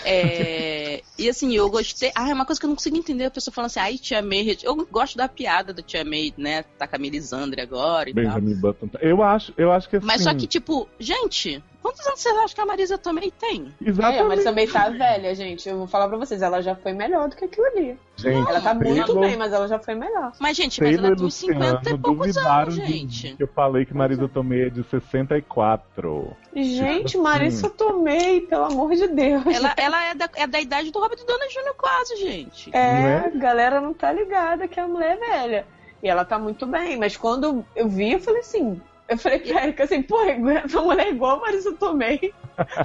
É, 0.05 1.01
e 1.17 1.29
assim, 1.29 1.53
eu 1.53 1.69
gostei. 1.69 2.11
Ah, 2.15 2.29
é 2.29 2.33
uma 2.33 2.45
coisa 2.45 2.59
que 2.59 2.65
eu 2.65 2.69
não 2.69 2.75
consigo 2.75 2.97
entender. 2.97 3.25
A 3.25 3.31
pessoa 3.31 3.53
falando 3.53 3.67
assim, 3.67 3.79
ai, 3.79 3.97
Tia 3.97 4.21
May. 4.21 4.57
Eu 4.63 4.87
gosto 4.89 5.17
da 5.17 5.27
piada 5.27 5.73
da 5.73 5.81
Tia 5.81 6.03
May, 6.03 6.33
né? 6.37 6.63
Tá 6.77 6.87
com 6.87 6.95
a 6.95 6.99
Melisandre 6.99 7.61
agora 7.61 8.09
e 8.09 8.13
Benjamin 8.13 8.53
tal. 8.53 8.73
Button. 8.73 8.89
Eu 9.01 9.21
acho, 9.21 9.53
eu 9.57 9.71
acho 9.71 9.89
que 9.89 9.97
assim... 9.97 10.05
Mas 10.05 10.23
só 10.23 10.33
que, 10.33 10.47
tipo, 10.47 10.87
gente, 10.99 11.63
Quantos 11.81 12.05
anos 12.05 12.19
vocês 12.19 12.37
acham 12.37 12.55
que 12.55 12.61
a 12.61 12.65
Marisa 12.65 12.97
também 12.97 13.31
tem? 13.31 13.73
Exatamente. 13.83 14.19
É, 14.19 14.21
a 14.21 14.27
Marisa 14.27 14.49
também 14.49 14.67
tá 14.67 14.89
velha, 14.89 15.33
gente. 15.33 15.67
Eu 15.67 15.79
vou 15.79 15.87
falar 15.87 16.07
pra 16.07 16.17
vocês, 16.17 16.41
ela 16.41 16.61
já 16.61 16.75
foi 16.75 16.93
melhor 16.93 17.27
do 17.27 17.35
que 17.35 17.45
aquilo 17.45 17.65
ali. 17.67 17.97
Gente, 18.15 18.49
ela 18.49 18.61
tá 18.61 18.73
muito 18.73 19.05
Taylor... 19.05 19.19
bem, 19.19 19.35
mas 19.35 19.51
ela 19.51 19.67
já 19.67 19.79
foi 19.79 19.95
melhor. 19.95 20.31
Mas, 20.39 20.55
gente, 20.55 20.81
mas 20.81 20.95
ela 20.95 21.15
tem 21.15 21.29
50 21.29 21.89
e 21.89 21.97
poucos 21.97 22.37
anos, 22.37 22.75
gente. 22.75 23.35
Eu 23.39 23.47
falei 23.47 23.83
que 23.83 23.95
Marisa 23.95 24.27
Tomei 24.27 24.67
é 24.67 24.69
de 24.69 24.83
64. 24.83 26.37
Gente, 26.55 27.11
tipo 27.11 27.23
Marisa 27.23 27.67
assim. 27.67 27.75
Tomei, 27.75 28.41
pelo 28.41 28.65
amor 28.65 28.93
de 28.93 29.07
Deus. 29.07 29.43
Ela, 29.47 29.73
ela 29.75 30.03
é, 30.05 30.13
da, 30.13 30.29
é 30.35 30.47
da 30.47 30.61
idade 30.61 30.91
do 30.91 30.99
Robert 30.99 31.25
Downey 31.25 31.49
Jr. 31.49 31.73
quase, 31.75 32.15
gente. 32.17 32.69
É, 32.75 32.79
é, 32.79 33.15
a 33.25 33.29
galera 33.29 33.81
não 33.81 33.93
tá 33.93 34.11
ligada 34.11 34.67
que 34.67 34.79
a 34.79 34.87
mulher 34.87 35.17
é 35.17 35.17
velha. 35.17 35.65
E 36.03 36.07
ela 36.07 36.25
tá 36.25 36.37
muito 36.37 36.65
bem, 36.65 36.97
mas 36.97 37.15
quando 37.15 37.63
eu 37.75 37.87
vi, 37.87 38.13
eu 38.13 38.19
falei 38.19 38.41
assim, 38.41 38.81
eu 39.11 39.17
falei 39.17 39.39
pra 39.39 39.63
Erika 39.63 39.83
assim, 39.83 40.01
pô, 40.01 40.17
essa 40.23 40.81
mulher 40.81 41.07
é 41.07 41.09
igual 41.09 41.37
a 41.37 41.39
Marisa 41.41 41.73
Tomei. 41.73 42.33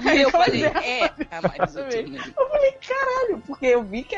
Aí 0.05 0.23
eu 0.23 0.31
falei, 0.31 0.65
é, 0.65 1.05
a 1.31 1.41
Marisa 1.41 1.85
Tomei. 1.85 2.21
Eu 2.37 2.49
falei, 2.49 2.73
caralho, 2.73 3.43
porque 3.47 3.67
eu 3.67 3.85
vi 3.85 4.03
que 4.03 4.17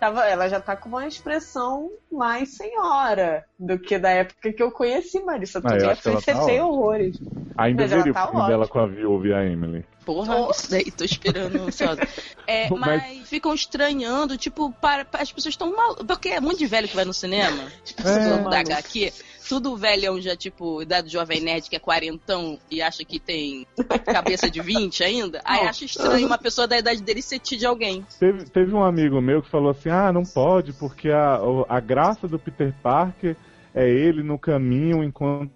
tava, 0.00 0.24
ela 0.24 0.48
já 0.48 0.58
tá 0.60 0.74
com 0.74 0.88
uma 0.88 1.06
expressão 1.06 1.90
mais 2.10 2.56
senhora 2.56 3.44
do 3.58 3.78
que 3.78 3.98
da 3.98 4.08
época 4.08 4.50
que 4.50 4.62
eu 4.62 4.72
conheci 4.72 5.20
Marisa 5.20 5.60
Tomei. 5.60 5.86
Ah, 5.86 5.90
eu 5.90 5.96
fui 5.96 6.22
tá 6.22 6.42
sem 6.42 6.60
horrores. 6.60 7.20
Ainda 7.56 7.86
veria 7.86 8.14
tá 8.14 8.24
o 8.24 8.30
filme 8.30 8.46
dela 8.48 8.66
com 8.66 8.78
a 8.78 8.86
Viúva 8.86 9.28
e 9.28 9.34
a 9.34 9.44
Emily. 9.44 9.84
Porra, 10.06 10.50
isso 10.50 10.70
daí, 10.70 10.90
tô 10.90 11.04
esperando 11.04 11.62
ansiosa. 11.62 12.00
É, 12.46 12.68
mas... 12.74 13.02
mas... 13.02 13.28
ficam 13.28 13.52
estranhando, 13.52 14.38
tipo, 14.38 14.72
para, 14.80 15.06
as 15.12 15.30
pessoas 15.30 15.52
estão 15.52 15.76
mal. 15.76 15.96
Porque 15.96 16.30
é 16.30 16.40
muito 16.40 16.58
de 16.58 16.66
velho 16.66 16.88
que 16.88 16.96
vai 16.96 17.04
no 17.04 17.12
cinema. 17.12 17.70
Tipo, 17.84 18.08
é. 18.08 18.38
da 18.38 18.60
HQ 18.60 19.12
tudo 19.52 19.76
velhão 19.76 20.18
já, 20.18 20.34
tipo, 20.34 20.80
idade 20.80 21.12
jovem 21.12 21.42
nerd 21.42 21.68
que 21.68 21.76
é 21.76 21.78
quarentão 21.78 22.58
e 22.70 22.80
acha 22.80 23.04
que 23.04 23.20
tem 23.20 23.66
cabeça 24.06 24.48
de 24.48 24.62
20 24.62 25.04
ainda, 25.04 25.42
aí 25.44 25.66
acha 25.66 25.84
estranho 25.84 26.26
uma 26.26 26.38
pessoa 26.38 26.66
da 26.66 26.78
idade 26.78 27.02
dele 27.02 27.20
ser 27.20 27.38
de 27.38 27.66
alguém. 27.66 28.02
Teve, 28.18 28.44
teve 28.44 28.72
um 28.72 28.82
amigo 28.82 29.20
meu 29.20 29.42
que 29.42 29.50
falou 29.50 29.72
assim: 29.72 29.90
ah, 29.90 30.10
não 30.10 30.22
pode, 30.22 30.72
porque 30.72 31.10
a, 31.10 31.38
a 31.68 31.80
graça 31.80 32.26
do 32.26 32.38
Peter 32.38 32.74
Parker 32.82 33.36
é 33.74 33.86
ele 33.86 34.22
no 34.22 34.38
caminho 34.38 35.04
enquanto 35.04 35.50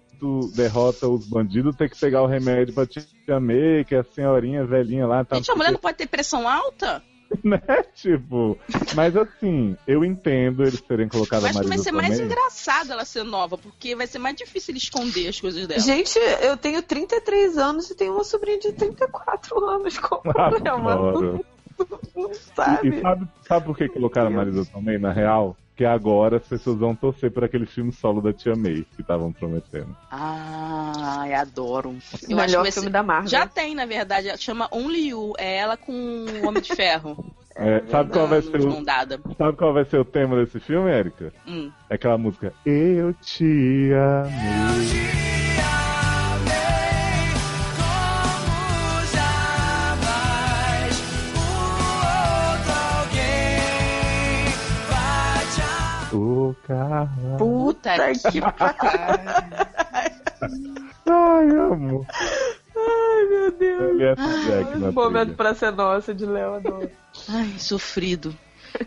derrota 0.55 1.07
os 1.07 1.27
bandidos, 1.27 1.75
tem 1.75 1.89
que 1.89 1.99
pegar 1.99 2.21
o 2.21 2.27
remédio 2.27 2.75
pra 2.75 2.85
Tia 2.85 3.39
May, 3.39 3.83
que 3.83 3.95
é 3.95 3.99
a 3.99 4.03
senhorinha 4.03 4.63
velhinha 4.63 5.07
lá. 5.07 5.25
Tá 5.25 5.37
Gente, 5.37 5.49
a 5.49 5.55
mulher 5.55 5.71
não 5.71 5.79
pode 5.79 5.97
ter 5.97 6.07
pressão 6.07 6.47
alta? 6.47 7.01
né? 7.43 7.61
Tipo, 7.93 8.57
mas 8.95 9.15
assim, 9.15 9.75
eu 9.87 10.03
entendo 10.03 10.63
eles 10.63 10.81
terem 10.81 11.07
colocado 11.07 11.43
Mas 11.43 11.55
a 11.55 11.59
Marisa 11.59 11.69
vai 11.69 11.77
ser 11.77 11.91
também. 11.91 12.07
mais 12.09 12.19
engraçado 12.19 12.91
ela 12.91 13.05
ser 13.05 13.23
nova, 13.23 13.57
porque 13.57 13.95
vai 13.95 14.07
ser 14.07 14.19
mais 14.19 14.35
difícil 14.35 14.75
esconder 14.75 15.27
as 15.27 15.39
coisas 15.39 15.67
dela. 15.67 15.79
Gente, 15.79 16.17
eu 16.41 16.57
tenho 16.57 16.81
33 16.81 17.57
anos 17.57 17.89
e 17.89 17.95
tenho 17.95 18.13
uma 18.13 18.23
sobrinha 18.23 18.59
de 18.59 18.73
34 18.73 19.63
anos. 19.65 19.97
Como 19.97 20.31
é, 20.31 20.77
mano? 20.77 21.43
Não 22.15 22.33
sabe. 22.33 22.87
E, 22.87 22.97
e 22.97 23.01
sabe, 23.01 23.27
sabe 23.47 23.65
por 23.65 23.77
que 23.77 23.87
colocaram 23.89 24.27
a 24.27 24.31
Marisa 24.31 24.65
também, 24.65 24.97
na 24.97 25.11
real? 25.11 25.55
Que 25.77 25.85
agora 25.85 26.37
as 26.37 26.47
pessoas 26.47 26.79
vão 26.79 26.95
torcer 26.95 27.31
por 27.31 27.43
aquele 27.43 27.67
filme 27.67 27.91
solo 27.91 28.19
da 28.19 28.33
Tia 28.33 28.55
May 28.55 28.83
que 28.95 29.01
estavam 29.01 29.31
prometendo. 29.31 29.95
Ah, 30.09 31.23
adoro. 31.39 31.95
Eu 32.27 32.35
Melhor 32.35 32.65
acho 32.65 32.73
filme 32.73 32.89
da 32.89 33.03
Marvel. 33.03 33.29
Já 33.29 33.45
tem, 33.45 33.75
na 33.75 33.85
verdade, 33.85 34.35
chama 34.39 34.67
Only 34.71 35.09
You, 35.09 35.33
é 35.37 35.57
ela 35.57 35.77
com 35.77 35.93
o 35.93 36.47
Homem 36.47 36.61
de 36.61 36.75
Ferro. 36.75 37.23
É, 37.59 37.81
sabe, 37.89 38.11
qual 38.11 38.27
vai 38.27 38.39
ser 38.39 38.59
o, 38.59 38.71
sabe 39.35 39.57
qual 39.57 39.73
vai 39.73 39.83
ser 39.83 39.97
o 39.97 40.05
tema 40.05 40.35
desse 40.35 40.59
filme, 40.59 40.91
Érica? 40.91 41.33
Hum. 41.47 41.71
É 41.89 41.95
aquela 41.95 42.15
música 42.15 42.53
Eu 42.63 43.15
te 43.15 43.89
amei. 43.95 45.41
o 45.43 45.46
carro. 56.67 57.37
Puta 57.37 57.95
que 58.31 58.41
pariu. 58.41 58.67
Ai, 61.09 61.49
amor. 61.49 62.05
Ai, 62.75 63.25
meu 63.29 63.51
Deus. 63.51 63.97
Jack 64.45 64.77
na 64.77 64.91
Momento 64.91 65.35
pra 65.35 65.55
ser 65.55 65.71
nossa 65.71 66.13
de 66.13 66.25
Leonor. 66.25 66.89
Ai, 67.29 67.55
sofrido. 67.57 68.35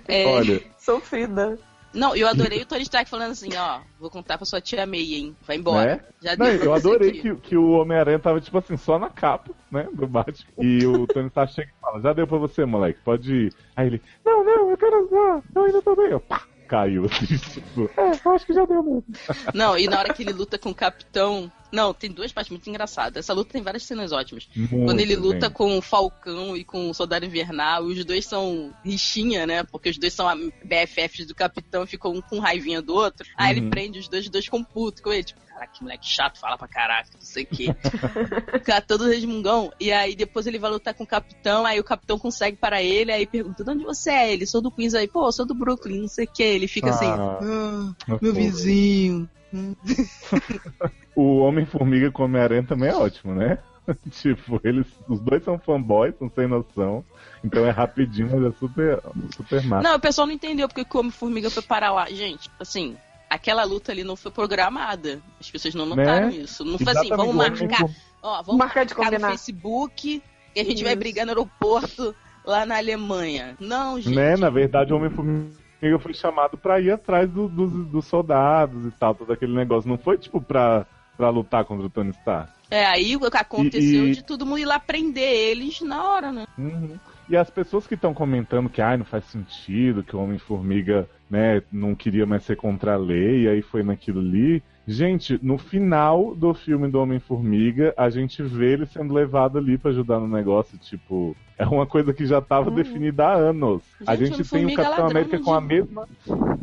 É... 0.07 0.27
Olha. 0.27 0.63
Sofrida. 0.79 1.59
Não, 1.93 2.15
eu 2.15 2.29
adorei 2.29 2.63
o 2.63 2.67
Tony 2.67 2.83
Stark 2.83 3.11
falando 3.11 3.33
assim, 3.33 3.49
ó, 3.57 3.81
vou 3.99 4.09
contar 4.09 4.39
pra 4.39 4.47
sua 4.47 4.61
tia 4.61 4.87
May, 4.87 5.15
hein? 5.15 5.37
Vai 5.45 5.57
embora. 5.57 5.97
Né? 5.97 6.01
Já 6.23 6.37
Não, 6.37 6.47
eu 6.47 6.73
adorei 6.73 7.11
que, 7.11 7.35
que 7.35 7.57
o 7.57 7.73
Homem-Aranha 7.73 8.19
tava, 8.19 8.41
tipo 8.41 8.57
assim, 8.59 8.77
só 8.77 8.97
na 8.97 9.11
capa, 9.11 9.51
né, 9.73 9.89
do 9.93 10.07
Batman. 10.07 10.53
E 10.59 10.87
o 10.87 11.05
Tony 11.09 11.27
Stark 11.27 11.53
chega 11.53 11.69
e 11.69 11.81
fala, 11.81 12.01
já 12.01 12.13
deu 12.13 12.29
pra 12.29 12.39
você, 12.39 12.65
moleque, 12.65 13.01
pode 13.05 13.35
ir. 13.35 13.55
Aí 13.75 13.89
ele, 13.89 14.03
não, 14.25 14.45
não, 14.45 14.71
eu 14.71 14.77
quero 14.77 15.05
usar, 15.05 15.43
eu 15.53 15.65
ainda 15.65 15.83
tô 15.83 15.97
bem. 15.97 16.11
Eu, 16.11 16.21
pá, 16.21 16.45
caiu. 16.71 17.07
Assim, 17.07 17.37
tipo, 17.37 17.91
é, 17.97 18.35
acho 18.35 18.47
que 18.47 18.55
já 18.55 18.65
deu 18.65 18.83
mesmo. 18.83 19.05
Não, 19.53 19.77
e 19.77 19.89
na 19.89 19.99
hora 19.99 20.15
que 20.15 20.23
ele 20.23 20.33
luta 20.33 20.57
com 20.57 20.71
o 20.71 20.75
capitão. 20.75 21.51
Não, 21.73 21.95
tem 21.95 22.11
duas 22.11 22.33
partes 22.33 22.51
muito 22.51 22.69
engraçadas. 22.69 23.25
Essa 23.25 23.33
luta 23.33 23.53
tem 23.53 23.63
várias 23.63 23.85
cenas 23.85 24.11
ótimas. 24.11 24.49
Muito 24.57 24.87
Quando 24.87 24.99
ele 24.99 25.15
luta 25.15 25.49
bem. 25.49 25.51
com 25.51 25.79
o 25.79 25.83
Falcão 25.83 26.57
e 26.57 26.65
com 26.65 26.91
o 26.91 26.95
Soldado 26.95 27.25
Invernal, 27.25 27.85
os 27.85 28.05
dois 28.05 28.27
são 28.27 28.75
rixinha, 28.85 29.47
né? 29.47 29.63
Porque 29.63 29.89
os 29.89 29.97
dois 29.97 30.13
são 30.13 30.27
BFFs 30.65 31.27
do 31.27 31.35
capitão, 31.35 31.87
ficam 31.87 32.13
um 32.13 32.21
com 32.21 32.41
raivinha 32.41 32.83
do 32.83 32.93
outro. 32.93 33.25
Aí 33.37 33.53
ele 33.53 33.61
uhum. 33.61 33.71
prende 33.71 34.01
os 34.01 34.09
dois, 34.09 34.25
os 34.25 34.31
dois 34.31 34.49
com 34.49 34.65
puto 34.65 35.01
com 35.01 35.13
ele. 35.13 35.23
Tipo, 35.23 35.41
caraca, 35.61 35.73
que 35.73 35.83
moleque 35.83 36.07
chato, 36.07 36.39
fala 36.39 36.57
pra 36.57 36.69
caraca, 36.69 37.11
não 37.15 37.21
sei 37.21 37.45
o 37.45 37.47
quê. 37.47 37.67
Fica 38.53 38.81
todo 38.81 39.09
resmungão. 39.09 39.73
E 39.79 39.93
aí 39.93 40.17
depois 40.17 40.47
ele 40.47 40.59
vai 40.59 40.71
lutar 40.71 40.95
com 40.95 41.05
o 41.05 41.07
capitão, 41.07 41.67
aí 41.67 41.79
o 41.79 41.85
capitão 41.85 42.19
consegue 42.19 42.57
para 42.57 42.83
ele, 42.83 43.13
aí 43.13 43.27
pergunta, 43.27 43.63
de 43.63 43.71
onde 43.71 43.85
você 43.85 44.11
é? 44.11 44.33
Ele, 44.33 44.47
sou 44.47 44.61
do 44.61 44.71
Queens 44.71 44.95
aí, 44.95 45.07
pô, 45.07 45.31
sou 45.31 45.47
do 45.47 45.55
Brooklyn, 45.55 46.03
não 46.03 46.09
sei 46.09 46.25
o 46.25 46.33
quê. 46.33 46.43
Ele 46.43 46.67
fica 46.67 46.91
assim, 46.91 47.07
ah, 47.07 47.39
assim, 47.39 47.95
ah, 48.09 48.19
meu 48.21 48.33
vizinho. 48.33 49.29
o 51.15 51.39
Homem-Formiga 51.39 52.11
com 52.11 52.25
Homem-Aranha 52.25 52.63
também 52.63 52.89
é 52.89 52.95
ótimo, 52.95 53.35
né? 53.35 53.59
tipo, 54.11 54.61
eles, 54.63 54.87
os 55.09 55.21
dois 55.21 55.43
são 55.43 55.59
fanboys, 55.59 56.15
são 56.19 56.31
sem 56.31 56.47
noção. 56.47 57.05
Então 57.43 57.65
é 57.65 57.71
rapidinho, 57.71 58.29
mas 58.31 58.53
é 58.53 58.59
super, 58.59 59.01
super 59.35 59.65
massa. 59.65 59.89
Não, 59.89 59.97
o 59.97 60.01
pessoal 60.01 60.27
não 60.27 60.35
entendeu 60.35 60.69
porque 60.69 60.83
o 60.83 61.01
Homem-Formiga 61.01 61.51
foi 61.51 61.63
parar 61.63 61.93
lá. 61.93 62.07
Gente, 62.07 62.49
assim, 62.61 62.97
aquela 63.31 63.63
luta 63.63 63.93
ali 63.93 64.03
não 64.03 64.17
foi 64.17 64.33
programada. 64.33 65.23
As 65.39 65.49
pessoas 65.49 65.75
não 65.75 65.87
notaram 65.87 66.27
né? 66.27 66.35
isso. 66.35 66.65
Não 66.65 66.77
foi 66.77 66.93
assim, 66.93 67.09
vamos 67.09 67.35
marcar. 67.35 67.85
Ó, 68.21 68.43
vamos 68.43 68.59
marcar, 68.59 68.85
de 68.85 68.95
marcar 68.95 69.21
no 69.21 69.29
Facebook 69.29 70.23
e 70.55 70.61
a 70.61 70.65
gente 70.65 70.75
isso. 70.75 70.85
vai 70.85 70.97
brigar 70.97 71.25
no 71.25 71.31
aeroporto 71.31 72.15
lá 72.45 72.67
na 72.67 72.77
Alemanha. 72.77 73.57
Não, 73.61 74.01
gente. 74.01 74.15
Né? 74.15 74.37
Na 74.37 74.51
verdade, 74.51 74.93
o 74.93 74.97
Homem-Formiga 74.97 75.99
foi 76.01 76.13
chamado 76.13 76.59
pra 76.59 76.81
ir 76.81 76.91
atrás 76.91 77.31
do, 77.31 77.49
do, 77.49 77.85
dos 77.85 78.05
soldados 78.05 78.85
e 78.87 78.91
tal, 78.91 79.15
todo 79.15 79.33
aquele 79.33 79.55
negócio. 79.55 79.89
Não 79.89 79.97
foi, 79.97 80.19
tipo, 80.19 80.41
pra, 80.43 80.85
pra 81.17 81.31
lutar 81.31 81.65
contra 81.65 81.87
o 81.87 81.91
Tony 81.91 82.11
Stark. 82.11 82.53
É, 82.71 82.85
aí 82.85 83.17
o 83.17 83.21
que 83.21 83.37
aconteceu 83.37 84.07
e, 84.07 84.11
e... 84.11 84.15
de 84.15 84.25
todo 84.25 84.45
mundo 84.45 84.59
ir 84.59 84.65
lá 84.65 84.79
prender 84.79 85.33
eles 85.33 85.81
na 85.81 86.05
hora, 86.05 86.31
né? 86.33 86.47
Uhum. 86.59 86.99
E 87.31 87.37
as 87.37 87.49
pessoas 87.49 87.87
que 87.87 87.95
estão 87.95 88.13
comentando 88.13 88.69
que 88.69 88.83
ai, 88.83 88.97
não 88.97 89.05
faz 89.05 89.25
sentido, 89.27 90.03
que 90.03 90.17
o 90.17 90.21
Homem-Formiga 90.21 91.09
né, 91.31 91.63
não 91.71 91.95
queria 91.95 92.27
mais 92.27 92.43
ser 92.43 92.57
contra 92.57 92.95
a 92.95 92.97
lei, 92.97 93.43
e 93.43 93.49
aí 93.49 93.63
foi 93.63 93.85
naquilo 93.85 94.19
ali. 94.19 94.61
Gente, 94.91 95.39
no 95.41 95.57
final 95.57 96.35
do 96.35 96.53
filme 96.53 96.89
do 96.89 97.01
Homem-Formiga, 97.01 97.95
a 97.97 98.11
gente 98.11 98.43
vê 98.43 98.73
ele 98.73 98.87
sendo 98.87 99.15
levado 99.15 99.57
ali 99.57 99.79
para 99.79 99.93
ajudar 99.93 100.19
no 100.19 100.27
negócio, 100.27 100.77
tipo, 100.79 101.37
é 101.57 101.65
uma 101.65 101.87
coisa 101.87 102.13
que 102.13 102.27
já 102.27 102.39
estava 102.39 102.71
uhum. 102.71 102.75
definida 102.75 103.25
há 103.25 103.35
anos. 103.35 103.85
Gente, 104.01 104.11
a 104.11 104.17
gente 104.17 104.51
tem 104.51 104.67
o 104.67 104.75
Capitão 104.75 105.07
América 105.07 105.39
com 105.39 105.55
a 105.55 105.61
mesma, 105.61 106.09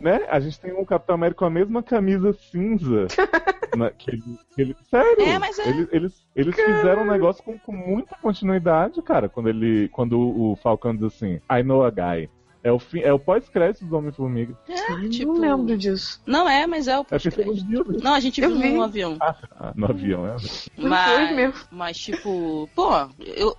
né? 0.01 0.27
A 0.29 0.41
gente 0.41 0.59
tem 0.59 0.73
o 0.73 0.85
Capitão 0.85 1.15
América 1.15 1.39
com 1.39 1.45
a 1.45 1.49
mesma 1.49 1.81
camisa 1.81 2.33
cinza. 2.33 3.07
na, 3.77 3.91
que 3.91 4.11
ele, 4.11 4.23
que 4.53 4.61
ele, 4.61 4.75
sério? 4.89 5.23
É, 5.23 5.39
mas 5.39 5.57
é... 5.59 5.69
Eles, 5.69 5.87
eles, 5.93 6.27
eles 6.35 6.55
fizeram 6.55 7.03
um 7.03 7.11
negócio 7.11 7.41
com, 7.41 7.57
com, 7.57 7.71
muita 7.71 8.13
continuidade, 8.21 9.01
cara, 9.03 9.29
quando 9.29 9.47
ele, 9.47 9.87
quando 9.87 10.19
o 10.19 10.57
Falcão 10.57 10.93
diz 10.93 11.05
assim, 11.05 11.39
I 11.49 11.63
know 11.63 11.85
a 11.85 11.89
guy. 11.89 12.29
É 12.63 12.71
o, 12.71 12.79
fim, 12.79 12.99
é 12.99 13.13
o 13.13 13.19
pós-crédito 13.19 13.85
do 13.85 13.97
Homem-Formiga. 13.97 14.57
É, 14.67 15.09
tipo... 15.09 15.33
Não 15.33 15.39
lembro 15.39 15.77
disso. 15.77 16.21
Não 16.25 16.49
é, 16.49 16.67
mas 16.67 16.87
é 16.87 16.97
o 16.97 17.05
pós-crédito. 17.05 17.95
É 17.95 18.03
não, 18.03 18.13
a 18.13 18.19
gente 18.19 18.41
eu 18.41 18.49
viu 18.49 18.59
vi. 18.59 18.73
no 18.73 18.83
avião. 18.83 19.17
Ah, 19.19 19.73
no 19.75 19.85
avião, 19.85 20.27
é. 20.27 20.35
Mas, 20.77 21.67
mas 21.71 21.97
tipo, 21.97 22.69
pô, 22.75 22.91
eu, 23.25 23.55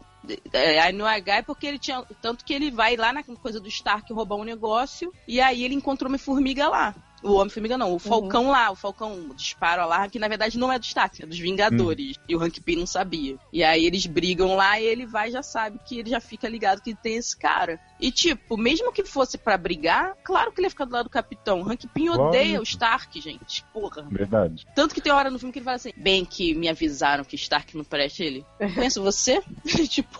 é, 0.52 0.80
aí 0.80 0.92
no 0.92 1.06
H 1.06 1.36
é 1.36 1.42
porque 1.42 1.66
ele 1.66 1.78
tinha. 1.78 2.02
Tanto 2.20 2.44
que 2.44 2.52
ele 2.52 2.70
vai 2.70 2.96
lá 2.96 3.12
na 3.12 3.22
coisa 3.22 3.60
do 3.60 3.68
Stark 3.68 4.12
roubar 4.12 4.36
um 4.36 4.44
negócio. 4.44 5.12
E 5.26 5.40
aí 5.40 5.64
ele 5.64 5.74
encontrou 5.74 6.08
uma 6.08 6.18
formiga 6.18 6.68
lá. 6.68 6.94
O 7.22 7.34
Homem-Formiga 7.34 7.76
não, 7.76 7.90
o 7.90 7.92
uhum. 7.92 7.98
Falcão 7.98 8.44
uhum. 8.44 8.50
lá, 8.50 8.70
o 8.70 8.76
Falcão 8.76 9.30
dispara 9.34 9.84
lá, 9.84 10.08
que 10.08 10.18
na 10.18 10.28
verdade 10.28 10.58
não 10.58 10.72
é 10.72 10.78
do 10.78 10.84
Stark, 10.84 11.22
é 11.22 11.26
dos 11.26 11.38
Vingadores. 11.38 12.16
Uhum. 12.16 12.22
E 12.28 12.36
o 12.36 12.42
Hank 12.42 12.60
Pym 12.60 12.76
não 12.76 12.86
sabia. 12.86 13.36
E 13.52 13.64
aí 13.64 13.84
eles 13.84 14.06
brigam 14.06 14.54
lá 14.54 14.80
e 14.80 14.84
ele 14.84 15.06
vai 15.06 15.30
já 15.30 15.42
sabe 15.42 15.80
que 15.84 15.98
ele 15.98 16.10
já 16.10 16.20
fica 16.20 16.48
ligado 16.48 16.80
que 16.80 16.94
tem 16.94 17.16
esse 17.16 17.36
cara. 17.36 17.80
E 18.00 18.12
tipo, 18.12 18.56
mesmo 18.56 18.92
que 18.92 19.04
fosse 19.04 19.36
para 19.36 19.58
brigar, 19.58 20.16
claro 20.22 20.52
que 20.52 20.60
ele 20.60 20.66
ia 20.66 20.70
ficar 20.70 20.84
do 20.84 20.92
lado 20.92 21.04
do 21.04 21.10
capitão. 21.10 21.62
O 21.62 21.68
Hank 21.68 21.86
Pym 21.88 22.10
odeia 22.10 22.60
o 22.60 22.62
Stark, 22.62 23.20
gente. 23.20 23.64
Porra. 23.72 24.06
Verdade. 24.10 24.66
Tanto 24.74 24.94
que 24.94 25.00
tem 25.00 25.12
hora 25.12 25.30
no 25.30 25.38
filme 25.38 25.52
que 25.52 25.58
ele 25.58 25.64
fala 25.64 25.76
assim: 25.76 25.92
bem 25.96 26.24
que 26.24 26.54
me 26.54 26.68
avisaram 26.68 27.24
que 27.24 27.34
Stark 27.34 27.76
não 27.76 27.84
presta 27.84 28.22
ele. 28.22 28.44
Penso 28.74 29.02
você? 29.02 29.42
tipo. 29.88 30.18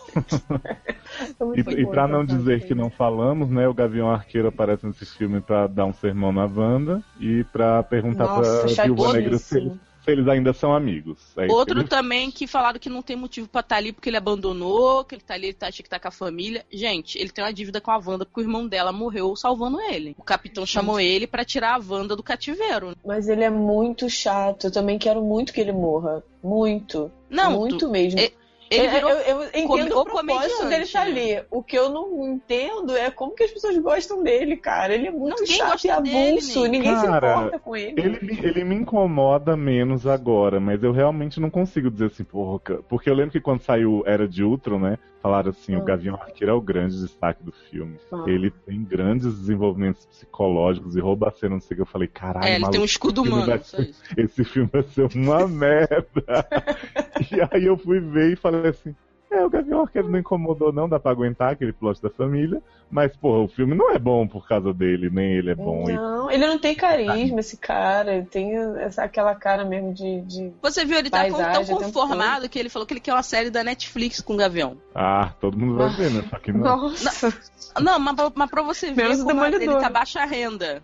e, 1.55 1.61
e 1.61 1.86
pra 1.86 2.09
não 2.09 2.24
dizer 2.24 2.66
que 2.66 2.74
não 2.74 2.90
falamos, 2.90 3.49
né? 3.49 3.68
O 3.68 3.74
Gavião 3.74 4.11
Arqueiro 4.11 4.49
aparece 4.49 4.86
nesse 4.86 5.07
filme 5.07 5.40
pra 5.40 5.66
dar 5.66 5.84
um 5.84 5.92
sermão 5.92 6.32
na 6.32 6.44
Wanda 6.44 6.88
e 7.20 7.45
pra 7.45 7.82
perguntar 7.82 8.24
Nossa, 8.24 8.74
pra 8.74 8.84
Viúva 8.84 9.12
Negra 9.12 9.39
se 9.39 9.59
eles, 9.59 9.72
se 10.05 10.11
eles 10.11 10.28
ainda 10.28 10.53
são 10.53 10.74
amigos. 10.74 11.18
É 11.36 11.47
Outro 11.51 11.82
que 11.82 11.91
também 11.91 12.30
que 12.30 12.47
falaram 12.47 12.78
que 12.78 12.89
não 12.89 13.03
tem 13.03 13.16
motivo 13.16 13.49
pra 13.49 13.61
estar 13.61 13.74
tá 13.74 13.78
ali 13.78 13.93
porque 13.93 14.09
ele 14.09 14.16
abandonou, 14.16 15.05
que 15.05 15.14
ele 15.14 15.22
tá 15.22 15.34
ali, 15.34 15.47
ele 15.49 15.55
tá, 15.55 15.68
acha 15.68 15.82
que 15.82 15.89
tá 15.89 15.99
com 15.99 16.09
a 16.09 16.12
família. 16.12 16.64
Gente, 16.72 17.18
ele 17.18 17.30
tem 17.30 17.45
uma 17.45 17.53
dívida 17.53 17.80
com 17.80 17.91
a 17.91 17.97
Wanda 17.99 18.24
porque 18.24 18.41
o 18.41 18.45
irmão 18.45 18.66
dela 18.66 18.93
morreu 18.93 19.36
salvando 19.36 19.80
ele. 19.80 20.14
O 20.18 20.22
capitão 20.22 20.64
Gente. 20.64 20.72
chamou 20.72 20.99
ele 20.99 21.26
para 21.26 21.45
tirar 21.45 21.74
a 21.74 21.82
Wanda 21.84 22.16
do 22.16 22.22
cativeiro. 22.22 22.95
Mas 23.05 23.28
ele 23.28 23.45
é 23.45 23.51
muito 23.51 24.09
chato. 24.09 24.68
Eu 24.68 24.72
também 24.72 24.99
quero 24.99 25.22
muito 25.22 25.53
que 25.53 25.61
ele 25.61 25.72
morra. 25.72 26.22
Muito. 26.43 27.11
Não, 27.28 27.53
muito 27.53 27.78
tu, 27.78 27.91
mesmo. 27.91 28.18
É, 28.18 28.32
ele 28.70 28.86
é, 28.86 28.90
virou 28.90 29.10
eu, 29.10 29.42
eu 29.42 29.48
entendo 29.54 29.98
o 29.98 30.04
propósito 30.04 30.68
dele 30.68 30.82
estar 30.82 31.00
tá 31.00 31.06
ali. 31.06 31.42
O 31.50 31.62
que 31.62 31.76
eu 31.76 31.88
não 31.88 32.34
entendo 32.34 32.96
é 32.96 33.10
como 33.10 33.34
que 33.34 33.44
as 33.44 33.50
pessoas 33.50 33.78
gostam 33.78 34.22
dele, 34.22 34.56
cara. 34.56 34.94
Ele 34.94 35.08
é 35.08 35.10
muito 35.10 35.42
ninguém 35.42 35.56
chato 35.56 35.84
e 35.84 35.90
avulso, 35.90 36.62
dele, 36.62 36.68
ninguém 36.68 36.94
cara, 36.94 37.00
se 37.00 37.06
importa 37.06 37.58
com 37.58 37.76
ele. 37.76 38.00
ele. 38.00 38.48
Ele 38.48 38.64
me 38.64 38.74
incomoda 38.74 39.56
menos 39.56 40.06
agora, 40.06 40.60
mas 40.60 40.82
eu 40.82 40.92
realmente 40.92 41.40
não 41.40 41.50
consigo 41.50 41.90
dizer 41.90 42.06
assim, 42.06 42.24
porra, 42.24 42.60
porque 42.88 43.08
eu 43.08 43.14
lembro 43.14 43.32
que 43.32 43.40
quando 43.40 43.62
saiu 43.62 44.02
Era 44.06 44.28
de 44.28 44.44
Ultron, 44.44 44.78
né, 44.78 44.98
falaram 45.22 45.50
assim, 45.50 45.74
o 45.74 45.80
ah. 45.80 45.84
Gavião 45.84 46.14
Arqueiro 46.14 46.52
é 46.52 46.54
o 46.54 46.60
grande 46.60 47.00
destaque 47.00 47.42
do 47.42 47.52
filme. 47.52 47.98
Ah. 48.12 48.24
Ele 48.26 48.50
tem 48.50 48.82
grandes 48.82 49.34
desenvolvimentos 49.38 50.06
psicológicos 50.06 50.96
e 50.96 51.00
rouba 51.00 51.28
a 51.28 51.30
cena, 51.30 51.54
não 51.54 51.60
sei 51.60 51.74
o 51.74 51.76
que. 51.76 51.82
Eu 51.82 51.86
falei, 51.86 52.08
caralho, 52.08 52.46
É, 52.46 52.50
ele 52.50 52.60
maluco, 52.60 52.72
tem 52.72 52.80
um 52.80 52.84
escudo 52.84 53.22
humano, 53.22 53.64
ser, 53.64 53.94
Esse 54.16 54.44
filme 54.44 54.68
vai 54.72 54.82
ser 54.82 55.08
uma 55.14 55.46
merda. 55.48 56.06
e 57.30 57.40
aí 57.52 57.64
eu 57.64 57.76
fui 57.76 58.00
ver 58.00 58.32
e 58.32 58.36
falei 58.36 58.70
assim. 58.70 58.94
É, 59.30 59.44
o 59.44 59.50
Gavião 59.50 59.82
Arqueiro 59.82 60.08
não 60.08 60.18
incomodou, 60.18 60.72
não, 60.72 60.88
dá 60.88 60.98
pra 60.98 61.10
aguentar 61.10 61.52
aquele 61.52 61.72
plot 61.72 62.00
da 62.00 62.08
família. 62.08 62.62
Mas, 62.90 63.14
porra, 63.14 63.44
o 63.44 63.48
filme 63.48 63.74
não 63.74 63.90
é 63.90 63.98
bom 63.98 64.26
por 64.26 64.48
causa 64.48 64.72
dele, 64.72 65.10
nem 65.10 65.34
ele 65.34 65.50
é 65.50 65.54
bom. 65.54 65.86
Não, 65.86 66.30
ele 66.30 66.46
não 66.46 66.58
tem 66.58 66.74
carisma, 66.74 67.40
esse 67.40 67.58
cara. 67.58 68.14
Ele 68.14 68.24
tem 68.24 68.56
essa, 68.78 69.04
aquela 69.04 69.34
cara 69.34 69.64
mesmo 69.64 69.92
de. 69.92 70.22
de 70.22 70.52
Você 70.62 70.86
viu, 70.86 70.98
ele 70.98 71.10
tá 71.10 71.26
tão 71.28 71.64
conformado 71.66 72.48
que 72.48 72.58
ele 72.58 72.70
falou 72.70 72.86
que 72.86 72.94
ele 72.94 73.00
quer 73.00 73.12
uma 73.12 73.22
série 73.22 73.50
da 73.50 73.62
Netflix 73.62 74.22
com 74.22 74.32
o 74.32 74.38
Gavião. 74.38 74.78
Ah, 74.94 75.34
todo 75.38 75.58
mundo 75.58 75.76
vai 75.76 75.90
ver, 75.90 76.10
né? 76.10 76.24
Só 76.30 76.38
que 76.38 76.50
não. 76.50 76.60
Nossa. 76.60 77.32
Não, 77.78 77.98
mas, 77.98 78.16
mas 78.34 78.50
pra 78.50 78.62
você 78.62 78.90
ver 78.90 79.22
como 79.22 79.44
ele 79.44 79.66
tá 79.66 79.90
baixa 79.90 80.24
renda. 80.24 80.82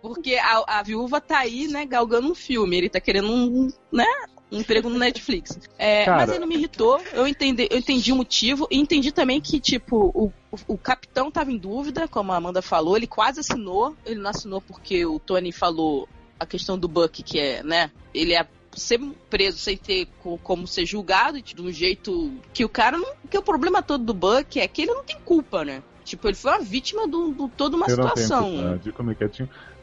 Porque 0.00 0.36
a, 0.36 0.78
a 0.78 0.82
viúva 0.82 1.20
tá 1.20 1.38
aí, 1.40 1.68
né, 1.68 1.84
galgando 1.84 2.30
um 2.30 2.34
filme. 2.34 2.76
Ele 2.76 2.88
tá 2.88 3.00
querendo 3.00 3.30
um, 3.30 3.68
né, 3.92 4.06
um 4.36 4.37
emprego 4.50 4.88
no 4.88 4.98
Netflix. 4.98 5.58
É, 5.78 6.06
mas 6.06 6.30
ele 6.30 6.38
não 6.38 6.46
me 6.46 6.56
irritou, 6.56 7.00
eu 7.12 7.26
entendi, 7.26 7.68
eu 7.70 7.78
entendi 7.78 8.12
o 8.12 8.16
motivo 8.16 8.66
e 8.70 8.78
entendi 8.78 9.12
também 9.12 9.40
que, 9.40 9.60
tipo, 9.60 10.10
o, 10.14 10.32
o, 10.50 10.74
o, 10.74 10.78
capitão 10.78 11.30
tava 11.30 11.52
em 11.52 11.58
dúvida, 11.58 12.08
como 12.08 12.32
a 12.32 12.36
Amanda 12.36 12.62
falou, 12.62 12.96
ele 12.96 13.06
quase 13.06 13.40
assinou, 13.40 13.94
ele 14.06 14.20
não 14.20 14.30
assinou 14.30 14.60
porque 14.60 15.04
o 15.04 15.18
Tony 15.18 15.52
falou 15.52 16.08
a 16.40 16.46
questão 16.46 16.78
do 16.78 16.88
Buck, 16.88 17.22
que 17.22 17.38
é, 17.38 17.62
né, 17.62 17.90
ele 18.14 18.34
é 18.34 18.46
ser 18.76 19.00
preso 19.28 19.58
sem 19.58 19.76
ter 19.76 20.08
como 20.42 20.66
ser 20.66 20.86
julgado 20.86 21.42
de 21.42 21.60
um 21.60 21.70
jeito 21.72 22.32
que 22.52 22.64
o 22.64 22.68
cara 22.68 22.96
não. 22.96 23.12
Que 23.28 23.36
o 23.36 23.42
problema 23.42 23.82
todo 23.82 24.04
do 24.04 24.14
Buck 24.14 24.60
é 24.60 24.68
que 24.68 24.82
ele 24.82 24.94
não 24.94 25.02
tem 25.02 25.16
culpa, 25.24 25.64
né? 25.64 25.82
Tipo, 26.04 26.28
ele 26.28 26.36
foi 26.36 26.52
uma 26.52 26.60
vítima 26.60 27.06
de 27.06 27.48
toda 27.56 27.76
uma 27.76 27.86
eu 27.86 27.90
situação. 27.90 28.50
Não, 28.50 28.78
tenho, 28.78 28.94
como 28.94 29.10
é 29.10 29.14
que 29.14 29.24
é? 29.24 29.30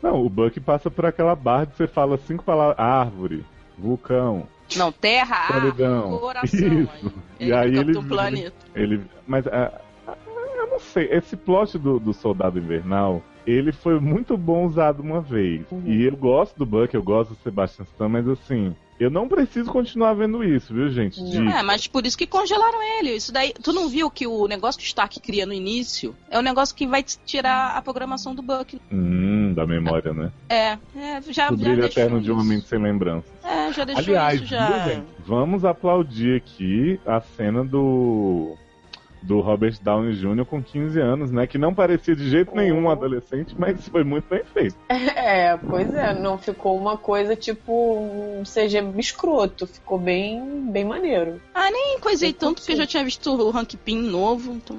Não, 0.01 0.25
o 0.25 0.29
Buck 0.29 0.59
passa 0.59 0.89
por 0.89 1.05
aquela 1.05 1.35
barra 1.35 1.65
de 1.65 1.75
você 1.75 1.87
fala 1.87 2.17
cinco 2.17 2.43
palavras: 2.43 2.79
árvore, 2.79 3.45
vulcão, 3.77 4.47
não, 4.75 4.91
Terra, 4.91 5.47
Solidão. 5.47 6.15
ar, 6.15 6.19
coração. 6.19 6.59
Isso. 6.59 7.13
Aí. 7.39 7.47
E 7.47 7.53
aí 7.53 7.77
ele, 7.77 8.01
planeta. 8.03 8.55
ele, 8.73 9.01
mas 9.27 9.45
uh, 9.45 9.71
eu 10.55 10.67
não 10.67 10.79
sei, 10.79 11.07
esse 11.11 11.35
plot 11.35 11.77
do, 11.77 11.99
do 11.99 12.13
Soldado 12.13 12.57
Invernal, 12.57 13.21
ele 13.45 13.71
foi 13.71 13.99
muito 13.99 14.37
bom 14.37 14.65
usado 14.65 15.01
uma 15.01 15.21
vez. 15.21 15.65
Uhum. 15.71 15.83
E 15.85 16.05
eu 16.05 16.15
gosto 16.15 16.57
do 16.57 16.65
Buck, 16.65 16.93
eu 16.93 17.03
gosto 17.03 17.31
do 17.31 17.35
Sebastian 17.37 17.83
Stan, 17.83 18.09
mas 18.09 18.27
assim, 18.27 18.75
eu 18.99 19.09
não 19.09 19.27
preciso 19.27 19.71
continuar 19.71 20.13
vendo 20.13 20.43
isso, 20.43 20.73
viu, 20.73 20.89
gente? 20.89 21.21
De... 21.21 21.37
É, 21.37 21.61
mas 21.61 21.85
por 21.85 22.05
isso 22.05 22.17
que 22.17 22.25
congelaram 22.25 22.81
ele. 22.97 23.11
Isso 23.11 23.31
daí. 23.31 23.53
Tu 23.53 23.73
não 23.73 23.89
viu 23.89 24.09
que 24.09 24.25
o 24.25 24.47
negócio 24.47 24.79
que 24.79 24.85
o 24.85 24.87
Stark 24.87 25.19
cria 25.19 25.45
no 25.45 25.53
início 25.53 26.15
é 26.29 26.39
o 26.39 26.41
negócio 26.41 26.75
que 26.75 26.87
vai 26.87 27.03
tirar 27.03 27.75
a 27.75 27.81
programação 27.81 28.33
do 28.33 28.41
Buck. 28.41 28.79
Hum, 28.91 29.53
da 29.53 29.65
memória, 29.65 30.13
né? 30.13 30.31
É, 30.47 30.77
é 30.95 31.21
já. 31.29 31.51
O 31.51 31.57
brilho 31.57 31.83
eterno 31.83 32.21
de 32.21 32.31
uma 32.31 32.43
mente 32.43 32.67
sem 32.67 32.81
lembrança. 32.81 33.27
É, 33.43 33.71
já 33.73 33.83
deixou 33.83 34.03
Aliás, 34.03 34.41
isso 34.41 34.45
já. 34.49 34.67
Viu, 34.67 34.93
gente? 34.93 35.07
Vamos 35.25 35.65
aplaudir 35.65 36.37
aqui 36.37 36.99
a 37.05 37.19
cena 37.19 37.65
do 37.65 38.55
do 39.25 39.39
Robert 39.39 39.75
Downey 39.81 40.13
Jr. 40.13 40.45
com 40.45 40.61
15 40.61 40.99
anos, 40.99 41.31
né? 41.31 41.47
Que 41.47 41.57
não 41.57 41.73
parecia 41.73 42.15
de 42.15 42.29
jeito 42.29 42.55
nenhum 42.55 42.83
um 42.83 42.89
adolescente, 42.89 43.55
mas 43.57 43.87
foi 43.87 44.03
muito 44.03 44.27
bem 44.29 44.43
feito. 44.53 44.75
É, 45.25 45.57
pois 45.57 45.91
é, 45.93 46.13
não 46.13 46.37
ficou 46.37 46.77
uma 46.77 46.97
coisa 46.97 47.35
tipo 47.35 47.97
um 47.97 48.43
CG 48.43 48.79
escroto, 48.97 49.65
ficou 49.65 49.97
bem, 49.97 50.69
bem 50.71 50.85
maneiro. 50.85 51.41
Ah, 51.53 51.69
nem 51.71 51.99
coisei 51.99 52.31
tanto 52.31 52.61
porque 52.61 52.73
eu 52.73 52.77
já 52.77 52.85
tinha 52.85 53.03
visto 53.03 53.33
o 53.33 53.49
Hank 53.49 53.75
Pym 53.77 54.01
novo, 54.03 54.53
então. 54.53 54.77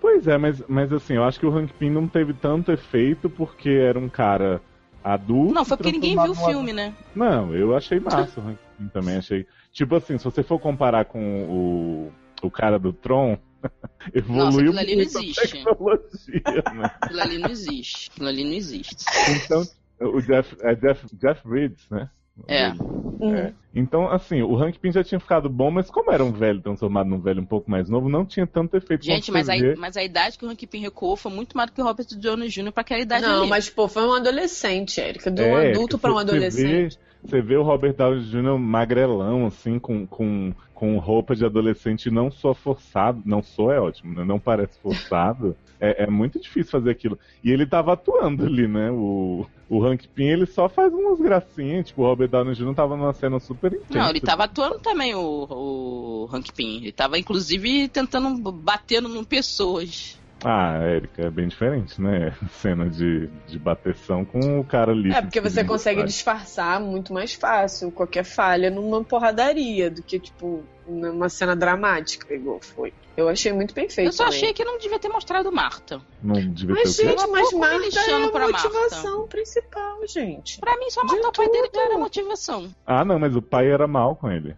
Pois 0.00 0.26
é, 0.26 0.38
mas, 0.38 0.62
mas 0.66 0.92
assim, 0.92 1.14
eu 1.14 1.24
acho 1.24 1.38
que 1.38 1.46
o 1.46 1.54
Hank 1.54 1.72
Pym 1.74 1.90
não 1.90 2.08
teve 2.08 2.32
tanto 2.32 2.72
efeito 2.72 3.28
porque 3.28 3.70
era 3.70 3.98
um 3.98 4.08
cara 4.08 4.60
adulto. 5.02 5.52
Não, 5.52 5.64
foi 5.64 5.76
porque 5.76 5.92
ninguém 5.92 6.16
viu 6.20 6.32
o 6.32 6.34
filme, 6.34 6.72
né? 6.72 6.94
Não, 7.14 7.54
eu 7.54 7.76
achei 7.76 8.00
massa 8.00 8.40
o 8.40 8.48
Hank 8.48 8.58
Pym 8.78 8.88
também, 8.88 9.16
achei. 9.16 9.46
Tipo 9.70 9.96
assim, 9.96 10.16
se 10.16 10.24
você 10.24 10.42
for 10.42 10.58
comparar 10.58 11.04
com 11.04 11.44
o, 11.44 12.12
o 12.46 12.50
cara 12.50 12.78
do 12.78 12.92
Tron, 12.92 13.36
Evoluiu 14.14 14.44
Nossa, 14.44 14.60
aquilo 14.60 14.78
ali 14.78 14.96
não 14.96 15.02
existe. 15.02 15.64
Né? 15.64 16.90
Aquilo 17.00 17.20
ali 17.20 17.38
não 17.38 17.50
existe. 17.50 18.10
Aquilo 18.10 18.28
ali 18.28 18.44
não 18.44 18.52
existe. 18.52 18.96
Então, 19.44 19.62
o 20.00 20.20
Jeff, 20.20 20.56
é 20.60 20.74
Jeff, 20.74 21.06
Jeff 21.16 21.46
Bridges, 21.46 21.88
né? 21.90 22.10
É. 22.48 22.66
é. 22.66 23.52
Então, 23.72 24.10
assim, 24.10 24.42
o 24.42 24.56
Hank 24.56 24.78
Pym 24.78 24.90
já 24.90 25.04
tinha 25.04 25.20
ficado 25.20 25.48
bom, 25.48 25.70
mas 25.70 25.88
como 25.88 26.10
era 26.10 26.24
um 26.24 26.32
velho 26.32 26.60
transformado 26.60 27.08
num 27.08 27.20
velho 27.20 27.40
um 27.40 27.46
pouco 27.46 27.70
mais 27.70 27.88
novo, 27.88 28.08
não 28.08 28.24
tinha 28.24 28.46
tanto 28.46 28.76
efeito. 28.76 29.04
Gente, 29.04 29.30
mas 29.30 29.48
a, 29.48 29.54
mas 29.78 29.96
a 29.96 30.02
idade 30.02 30.36
que 30.36 30.44
o 30.44 30.48
Hank 30.48 30.66
Pym 30.66 30.80
recuou 30.80 31.16
foi 31.16 31.30
muito 31.30 31.56
mais 31.56 31.70
do 31.70 31.74
que 31.74 31.80
o 31.80 31.84
Robert 31.84 32.06
Downey 32.16 32.48
Jr. 32.48 32.72
pra 32.72 32.80
aquela 32.80 33.00
idade 33.00 33.24
Não, 33.24 33.42
ali. 33.42 33.50
mas, 33.50 33.70
pô, 33.70 33.86
foi 33.86 34.04
um 34.04 34.12
adolescente, 34.12 35.00
Erika. 35.00 35.30
De 35.30 35.42
um 35.42 35.58
é, 35.58 35.70
adulto 35.70 35.96
pra 35.96 36.12
um 36.12 36.18
adolescente. 36.18 36.96
Vê, 36.96 37.13
você 37.24 37.40
vê 37.40 37.56
o 37.56 37.62
Robert 37.62 37.94
Downey 37.94 38.22
Jr. 38.24 38.58
magrelão, 38.58 39.46
assim, 39.46 39.78
com, 39.78 40.06
com, 40.06 40.52
com 40.74 40.98
roupa 40.98 41.34
de 41.34 41.44
adolescente 41.44 42.10
não 42.10 42.30
só 42.30 42.52
forçado, 42.52 43.22
não 43.24 43.42
sou 43.42 43.72
é 43.72 43.80
ótimo, 43.80 44.14
né? 44.14 44.24
Não 44.24 44.38
parece 44.38 44.78
forçado. 44.78 45.56
é, 45.80 46.04
é, 46.04 46.06
muito 46.06 46.40
difícil 46.40 46.70
fazer 46.70 46.90
aquilo. 46.90 47.18
E 47.42 47.50
ele 47.50 47.66
tava 47.66 47.92
atuando 47.92 48.44
ali, 48.44 48.66
né? 48.66 48.90
O, 48.90 49.46
o 49.68 49.84
Hank 49.84 50.08
Pym, 50.08 50.28
ele 50.28 50.46
só 50.46 50.68
faz 50.68 50.92
umas 50.92 51.20
gracinhas. 51.20 51.88
Tipo, 51.88 52.02
o 52.02 52.06
Robert 52.06 52.28
Downey 52.28 52.54
Jr. 52.54 52.74
tava 52.74 52.96
numa 52.96 53.12
cena 53.12 53.38
super 53.38 53.72
intensa. 53.72 53.98
Não, 53.98 54.08
ele 54.08 54.20
tava 54.20 54.44
atuando 54.44 54.78
também, 54.78 55.14
o, 55.14 55.46
o 55.50 56.28
Hank 56.32 56.52
Pym. 56.52 56.82
Ele 56.82 56.92
tava, 56.92 57.18
inclusive, 57.18 57.88
tentando, 57.88 58.52
batendo 58.52 59.14
em 59.16 59.24
pessoas. 59.24 60.18
Ah, 60.44 60.78
Érica, 60.82 61.22
é 61.22 61.30
bem 61.30 61.48
diferente, 61.48 62.00
né? 62.00 62.34
Cena 62.60 62.88
de, 62.88 63.28
de 63.46 63.58
bateção 63.58 64.24
com 64.24 64.60
o 64.60 64.64
cara 64.64 64.92
ali. 64.92 65.12
É, 65.12 65.22
porque 65.22 65.40
você 65.40 65.64
consegue 65.64 66.02
disfarçar 66.04 66.80
muito 66.80 67.12
mais 67.12 67.34
fácil 67.34 67.90
qualquer 67.90 68.24
falha 68.24 68.70
numa 68.70 69.02
porradaria 69.02 69.90
do 69.90 70.02
que, 70.02 70.18
tipo, 70.18 70.62
numa 70.86 71.28
cena 71.28 71.56
dramática, 71.56 72.32
igual 72.34 72.60
foi. 72.60 72.92
Eu 73.16 73.28
achei 73.28 73.52
muito 73.52 73.72
bem 73.72 73.88
feito. 73.88 74.08
Eu 74.08 74.12
só 74.12 74.24
também. 74.24 74.38
achei 74.38 74.52
que 74.52 74.64
não 74.64 74.76
devia 74.78 74.98
ter 74.98 75.08
mostrado 75.08 75.50
Marta. 75.52 76.00
Não 76.22 76.34
devia 76.34 76.74
mas, 76.74 76.96
ter 76.96 77.08
gente, 77.08 77.26
mas 77.28 77.52
Marta 77.52 78.00
é 78.00 78.14
a 78.14 78.18
motivação 78.18 79.18
Marta. 79.18 79.28
principal, 79.28 80.06
gente. 80.06 80.60
Pra 80.60 80.76
mim, 80.76 80.90
só 80.90 81.04
matar 81.04 81.28
o 81.28 81.32
pai 81.32 81.48
dele 81.48 81.70
era 81.72 81.94
a 81.94 81.98
motivação. 81.98 82.74
Ah, 82.84 83.04
não, 83.04 83.18
mas 83.18 83.36
o 83.36 83.42
pai 83.42 83.70
era 83.70 83.86
mal 83.86 84.16
com 84.16 84.30
ele. 84.30 84.56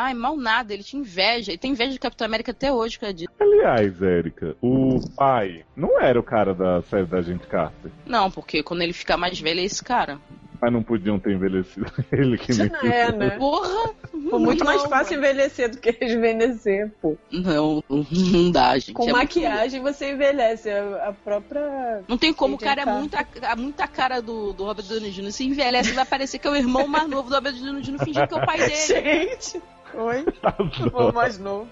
Ai, 0.00 0.14
mal 0.14 0.36
nada, 0.36 0.72
ele 0.72 0.84
tinha 0.84 1.00
inveja. 1.00 1.50
Ele 1.50 1.58
tem 1.58 1.72
inveja 1.72 1.90
de 1.90 1.98
Capitão 1.98 2.24
América 2.24 2.52
até 2.52 2.72
hoje, 2.72 3.00
cara. 3.00 3.12
Aliás, 3.40 4.00
Érica, 4.00 4.54
o 4.62 5.00
pai 5.16 5.64
não 5.76 6.00
era 6.00 6.20
o 6.20 6.22
cara 6.22 6.54
da 6.54 6.80
série 6.82 7.06
da 7.06 7.20
Gente 7.20 7.48
Carter. 7.48 7.90
Não, 8.06 8.30
porque 8.30 8.62
quando 8.62 8.82
ele 8.82 8.92
ficar 8.92 9.16
mais 9.16 9.40
velho 9.40 9.58
é 9.58 9.64
esse 9.64 9.82
cara. 9.82 10.20
Mas 10.60 10.72
não 10.72 10.84
podiam 10.84 11.18
ter 11.18 11.32
envelhecido 11.32 11.90
ele 12.12 12.38
que 12.38 12.52
nem. 12.52 12.68
Não 12.68 12.80
é, 12.80 13.10
né? 13.12 13.30
Porra! 13.30 13.92
Foi 14.30 14.38
muito 14.38 14.64
mais 14.64 14.82
fácil 14.84 15.18
envelhecer 15.18 15.70
do 15.70 15.78
que 15.78 15.90
rejuvenescer, 16.00 16.92
pô. 17.00 17.16
Não, 17.32 17.82
não 17.88 18.50
dá, 18.52 18.78
gente. 18.78 18.92
Com 18.92 19.08
É 19.08 19.12
maquiagem 19.12 19.82
você 19.82 20.12
envelhece. 20.12 20.70
A, 20.70 21.08
a 21.08 21.12
própria. 21.12 22.02
Não 22.06 22.18
tem 22.18 22.32
como, 22.32 22.54
o 22.54 22.58
cara 22.58 22.82
é 22.82 22.86
muita, 22.86 23.26
muita 23.56 23.88
cara 23.88 24.20
do, 24.20 24.52
do 24.52 24.64
Robert 24.64 24.84
Downey 24.84 25.10
Jr. 25.10 25.32
Se 25.32 25.44
envelhece, 25.44 25.92
vai 25.92 26.04
parecer 26.04 26.38
que 26.38 26.46
é 26.46 26.50
o 26.50 26.56
irmão 26.56 26.86
mais 26.86 27.08
novo 27.08 27.28
do 27.28 27.34
Robert 27.34 27.54
Downey 27.54 27.82
Jr. 27.82 28.04
fingindo 28.04 28.28
que 28.28 28.34
é 28.34 28.36
o 28.36 28.46
pai 28.46 28.58
dele. 28.62 28.76
Gente! 28.76 29.62
Oi? 29.94 30.24
O 30.92 31.12
mais 31.12 31.38
novo. 31.38 31.68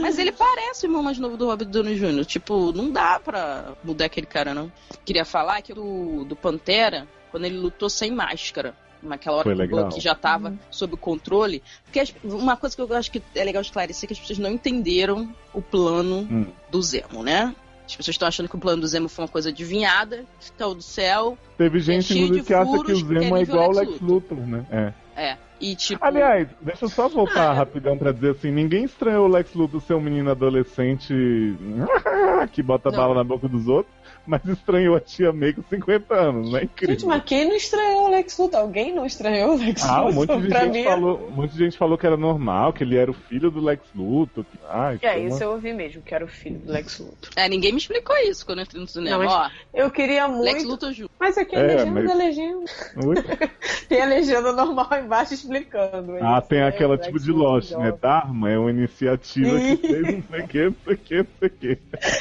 Mas 0.00 0.18
ele 0.18 0.32
parece 0.32 0.84
o 0.84 0.88
irmão 0.88 1.02
mais 1.02 1.18
novo 1.18 1.36
do 1.36 1.46
Robert 1.46 1.68
Downey 1.68 1.96
Jr. 1.96 2.24
Tipo, 2.24 2.72
não 2.72 2.90
dá 2.90 3.18
pra 3.18 3.74
mudar 3.82 4.06
aquele 4.06 4.26
cara, 4.26 4.54
não. 4.54 4.70
Queria 5.04 5.24
falar 5.24 5.62
que 5.62 5.72
do, 5.74 6.24
do 6.24 6.36
Pantera, 6.36 7.06
quando 7.30 7.44
ele 7.44 7.56
lutou 7.58 7.88
sem 7.90 8.10
máscara. 8.10 8.74
Naquela 9.02 9.36
hora 9.36 9.66
que 9.68 9.74
o. 9.74 9.84
Bucky 9.84 10.00
já 10.00 10.14
tava 10.14 10.54
sob 10.70 10.94
o 10.94 10.96
controle. 10.96 11.62
Porque 11.84 12.00
as- 12.00 12.14
uma 12.24 12.56
coisa 12.56 12.74
que 12.74 12.82
eu 12.82 12.92
acho 12.94 13.10
que 13.10 13.22
é 13.34 13.44
legal 13.44 13.60
esclarecer 13.62 14.04
é 14.04 14.06
que 14.08 14.12
as 14.14 14.18
pessoas 14.18 14.38
não 14.38 14.50
entenderam 14.50 15.32
o 15.52 15.60
plano 15.62 16.26
Hum. 16.30 16.46
do 16.70 16.82
Zemo, 16.82 17.22
né? 17.22 17.54
As 17.84 17.94
pessoas 17.94 18.14
estão 18.14 18.26
achando 18.26 18.48
que 18.48 18.56
o 18.56 18.58
plano 18.58 18.80
do 18.80 18.88
Zemo 18.88 19.08
foi 19.08 19.24
uma 19.24 19.30
coisa 19.30 19.50
adivinhada, 19.50 20.24
que 20.40 20.50
caiu 20.52 20.74
do 20.74 20.82
céu. 20.82 21.38
Teve 21.56 21.78
gente, 21.78 22.12
de 22.30 22.42
que 22.42 22.52
acha 22.54 22.64
que 22.64 22.76
furos, 22.78 23.02
o 23.02 23.06
que 23.06 23.16
é 23.16 23.20
Zemo 23.20 23.36
é 23.36 23.38
nível 23.40 23.54
igual 23.54 23.68
o 23.70 23.72
Lex 23.74 23.88
Lex 23.90 24.00
Luthor, 24.02 24.38
né? 24.38 24.66
É. 24.70 24.92
É. 25.16 25.36
E 25.58 25.74
tipo. 25.74 26.04
Aliás, 26.04 26.46
deixa 26.60 26.84
eu 26.84 26.88
só 26.90 27.08
voltar 27.08 27.50
Ah, 27.50 27.54
é. 27.54 27.56
rapidão 27.56 27.96
pra 27.96 28.12
dizer 28.12 28.32
assim, 28.32 28.50
ninguém 28.50 28.84
estranhou 28.84 29.24
o 29.24 29.28
Lex 29.28 29.54
Luthor 29.54 29.80
ser 29.80 29.94
um 29.94 30.00
menino 30.00 30.30
adolescente 30.30 31.14
que 32.52 32.62
bota 32.62 32.90
Não. 32.90 32.98
bala 32.98 33.14
na 33.14 33.24
boca 33.24 33.48
dos 33.48 33.66
outros, 33.66 33.94
mas 34.26 34.44
estranhou 34.44 34.94
a 34.96 35.00
tia 35.00 35.32
May 35.32 35.54
com 35.54 35.62
50 35.62 36.14
anos, 36.14 36.52
né? 36.52 36.64
Incrível. 36.64 36.94
Gente, 36.94 37.06
mas 37.06 37.22
quem 37.24 37.48
não 37.48 37.56
estranhou 37.56 37.85
Lex 38.16 38.38
Luthor? 38.38 38.60
Alguém 38.60 38.94
não 38.94 39.06
estranhou 39.06 39.54
o 39.54 39.58
Lex 39.58 39.82
Ah, 39.84 40.04
um 40.04 40.08
Luthor? 40.10 40.36
monte 40.36 40.42
de, 40.42 40.48
pra 40.50 40.64
gente 40.64 40.72
mim, 40.74 40.84
falou, 40.84 41.28
um 41.28 41.30
monte 41.32 41.52
de 41.52 41.58
gente 41.58 41.78
falou 41.78 41.96
que 41.98 42.06
era 42.06 42.16
normal, 42.16 42.72
que 42.72 42.82
ele 42.84 42.96
era 42.96 43.10
o 43.10 43.14
filho 43.14 43.50
do 43.50 43.60
Lex 43.60 43.82
Luthor. 43.94 44.44
Que... 44.44 44.58
Ai, 44.68 44.98
É, 45.02 45.16
uma- 45.16 45.28
isso 45.28 45.42
eu 45.42 45.50
ouvi 45.52 45.72
mesmo, 45.72 46.02
que 46.02 46.14
era 46.14 46.24
o 46.24 46.28
filho 46.28 46.58
do 46.58 46.72
Lex 46.72 46.98
Luthor. 46.98 47.30
É, 47.36 47.48
ninguém 47.48 47.72
me 47.72 47.78
explicou 47.78 48.16
isso 48.18 48.44
quando 48.44 48.58
eu 48.58 48.64
entrei 48.64 48.80
no 48.80 48.88
cinema. 48.88 49.24
Não, 49.24 49.30
Ó, 49.30 49.48
Eu 49.74 49.90
queria 49.90 50.26
muito. 50.28 50.42
Lex 50.44 50.64
Luthor 50.64 50.92
Jr. 50.92 51.08
Mas 51.20 51.38
aqui 51.38 51.54
é, 51.56 51.60
É, 51.60 51.62
legenda 51.66 51.90
mas- 51.92 52.06
da 52.08 52.14
legenda. 52.14 52.64
Tem 53.88 54.00
a 54.02 54.06
legenda 54.06 54.52
normal 54.52 54.88
embaixo 55.04 55.34
explicando. 55.34 56.16
Ah, 56.20 56.38
Isso, 56.38 56.48
tem 56.48 56.58
é, 56.60 56.66
aquela 56.68 56.94
Lex 56.94 57.06
tipo 57.06 57.20
de 57.20 57.30
Lost, 57.32 57.72
né? 57.72 57.92
Dharma 58.00 58.50
é 58.50 58.58
uma 58.58 58.70
iniciativa 58.70 59.58
que 59.58 59.76
fez 59.76 60.02
não 60.02 60.22
sei 60.30 60.40
o 60.40 60.48
que, 60.48 60.64
não 60.64 60.74
sei 60.84 60.94
o 60.94 60.98
que, 60.98 61.16
não 61.18 61.26
sei 61.38 61.48
o 61.48 61.50
que. 61.50 61.78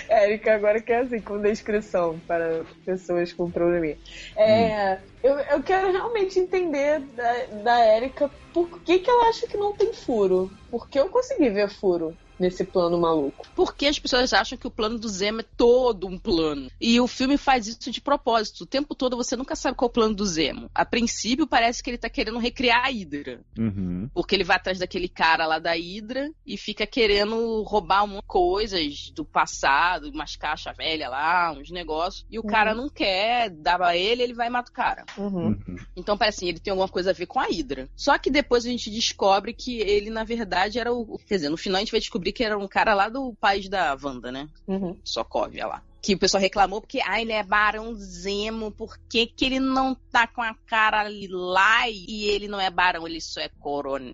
Érica 0.09 0.55
agora 0.55 0.81
que 0.81 0.91
é 0.91 0.99
assim, 0.99 1.19
com 1.19 1.39
descrição 1.41 2.19
para 2.27 2.61
pessoas 2.85 3.33
com 3.33 3.49
probleminha. 3.49 3.97
É, 4.35 4.99
eu, 5.25 5.39
eu 5.39 5.63
quero 5.63 5.91
realmente 5.91 6.39
entender 6.39 6.99
da, 6.99 7.45
da 7.63 7.79
Érica 7.79 8.29
por 8.53 8.83
que, 8.83 8.99
que 8.99 9.09
ela 9.09 9.29
acha 9.29 9.47
que 9.47 9.57
não 9.57 9.75
tem 9.75 9.91
furo. 9.91 10.51
Porque 10.69 10.99
eu 10.99 11.09
consegui 11.09 11.49
ver 11.49 11.67
furo 11.67 12.15
nesse 12.39 12.63
plano 12.63 12.97
maluco. 12.97 13.47
Porque 13.55 13.85
as 13.87 13.99
pessoas 13.99 14.33
acham 14.33 14.57
que 14.57 14.67
o 14.67 14.71
plano 14.71 14.99
do 14.99 15.07
Zemo 15.07 15.41
é 15.41 15.45
todo 15.57 16.07
um 16.07 16.17
plano. 16.17 16.69
E 16.79 16.99
o 16.99 17.07
filme 17.07 17.37
faz 17.37 17.67
isso 17.67 17.91
de 17.91 18.01
propósito. 18.01 18.61
O 18.61 18.67
tempo 18.67 18.95
todo 18.95 19.17
você 19.17 19.35
nunca 19.35 19.55
sabe 19.55 19.77
qual 19.77 19.87
é 19.87 19.91
o 19.91 19.93
plano 19.93 20.15
do 20.15 20.25
Zemo. 20.25 20.69
A 20.73 20.85
princípio 20.85 21.47
parece 21.47 21.81
que 21.81 21.89
ele 21.89 21.97
tá 21.97 22.09
querendo 22.09 22.39
recriar 22.39 22.85
a 22.85 22.89
Hydra. 22.89 23.41
Uhum. 23.57 24.09
Porque 24.13 24.35
ele 24.35 24.43
vai 24.43 24.57
atrás 24.57 24.79
daquele 24.79 25.07
cara 25.07 25.45
lá 25.45 25.59
da 25.59 25.73
Hydra 25.73 26.31
e 26.45 26.57
fica 26.57 26.85
querendo 26.85 27.63
roubar 27.63 28.03
um 28.03 28.19
coisas 28.25 29.11
do 29.11 29.23
passado, 29.23 30.09
umas 30.09 30.35
caixas 30.35 30.75
velhas 30.75 31.09
lá, 31.09 31.51
uns 31.51 31.69
negócios. 31.71 32.25
E 32.29 32.39
o 32.39 32.43
cara 32.43 32.73
não 32.73 32.89
quer 32.89 33.49
dar 33.49 33.77
pra 33.77 33.95
ele, 33.95 34.23
ele 34.23 34.33
vai 34.33 34.47
e 34.47 34.49
mata 34.49 34.69
o 34.69 34.73
cara. 34.73 35.05
Uhum. 35.17 35.47
Uhum. 35.47 35.77
Então 35.95 36.17
parece 36.17 36.39
assim, 36.39 36.49
ele 36.49 36.59
tem 36.59 36.71
alguma 36.71 36.89
coisa 36.89 37.11
a 37.11 37.13
ver 37.13 37.25
com 37.25 37.39
a 37.39 37.45
Hydra. 37.45 37.89
Só 37.95 38.17
que 38.17 38.29
depois 38.29 38.65
a 38.65 38.69
gente 38.69 38.89
descobre 38.89 39.53
que 39.53 39.79
ele, 39.79 40.09
na 40.09 40.23
verdade, 40.23 40.79
era 40.79 40.93
o. 40.93 41.17
Quer 41.19 41.35
dizer, 41.35 41.49
no 41.49 41.57
final 41.57 41.77
a 41.77 41.79
gente 41.79 41.91
vai 41.91 41.99
descobrir 41.99 42.24
que 42.31 42.43
era 42.43 42.57
um 42.57 42.67
cara 42.67 42.93
lá 42.93 43.09
do 43.09 43.33
país 43.35 43.67
da 43.69 43.97
Wanda, 44.01 44.31
né? 44.31 44.47
Uhum. 44.67 44.97
Sokovia 45.03 45.67
lá. 45.67 45.83
Que 46.01 46.13
o 46.13 46.19
pessoal 46.19 46.41
reclamou 46.41 46.81
porque, 46.81 47.01
ah, 47.03 47.19
ele 47.19 47.31
é 47.31 47.41
Barão 47.41 47.95
Zemo, 47.95 48.71
por 48.71 48.97
que, 49.09 49.25
que 49.25 49.45
ele 49.45 49.59
não 49.59 49.95
tá 50.11 50.27
com 50.27 50.41
a 50.41 50.53
cara 50.67 51.07
lá 51.29 51.89
e 51.89 52.25
ele 52.25 52.47
não 52.47 52.59
é 52.59 52.69
Barão, 52.69 53.07
ele 53.07 53.19
só 53.19 53.41
é 53.41 53.49
Corona? 53.59 54.13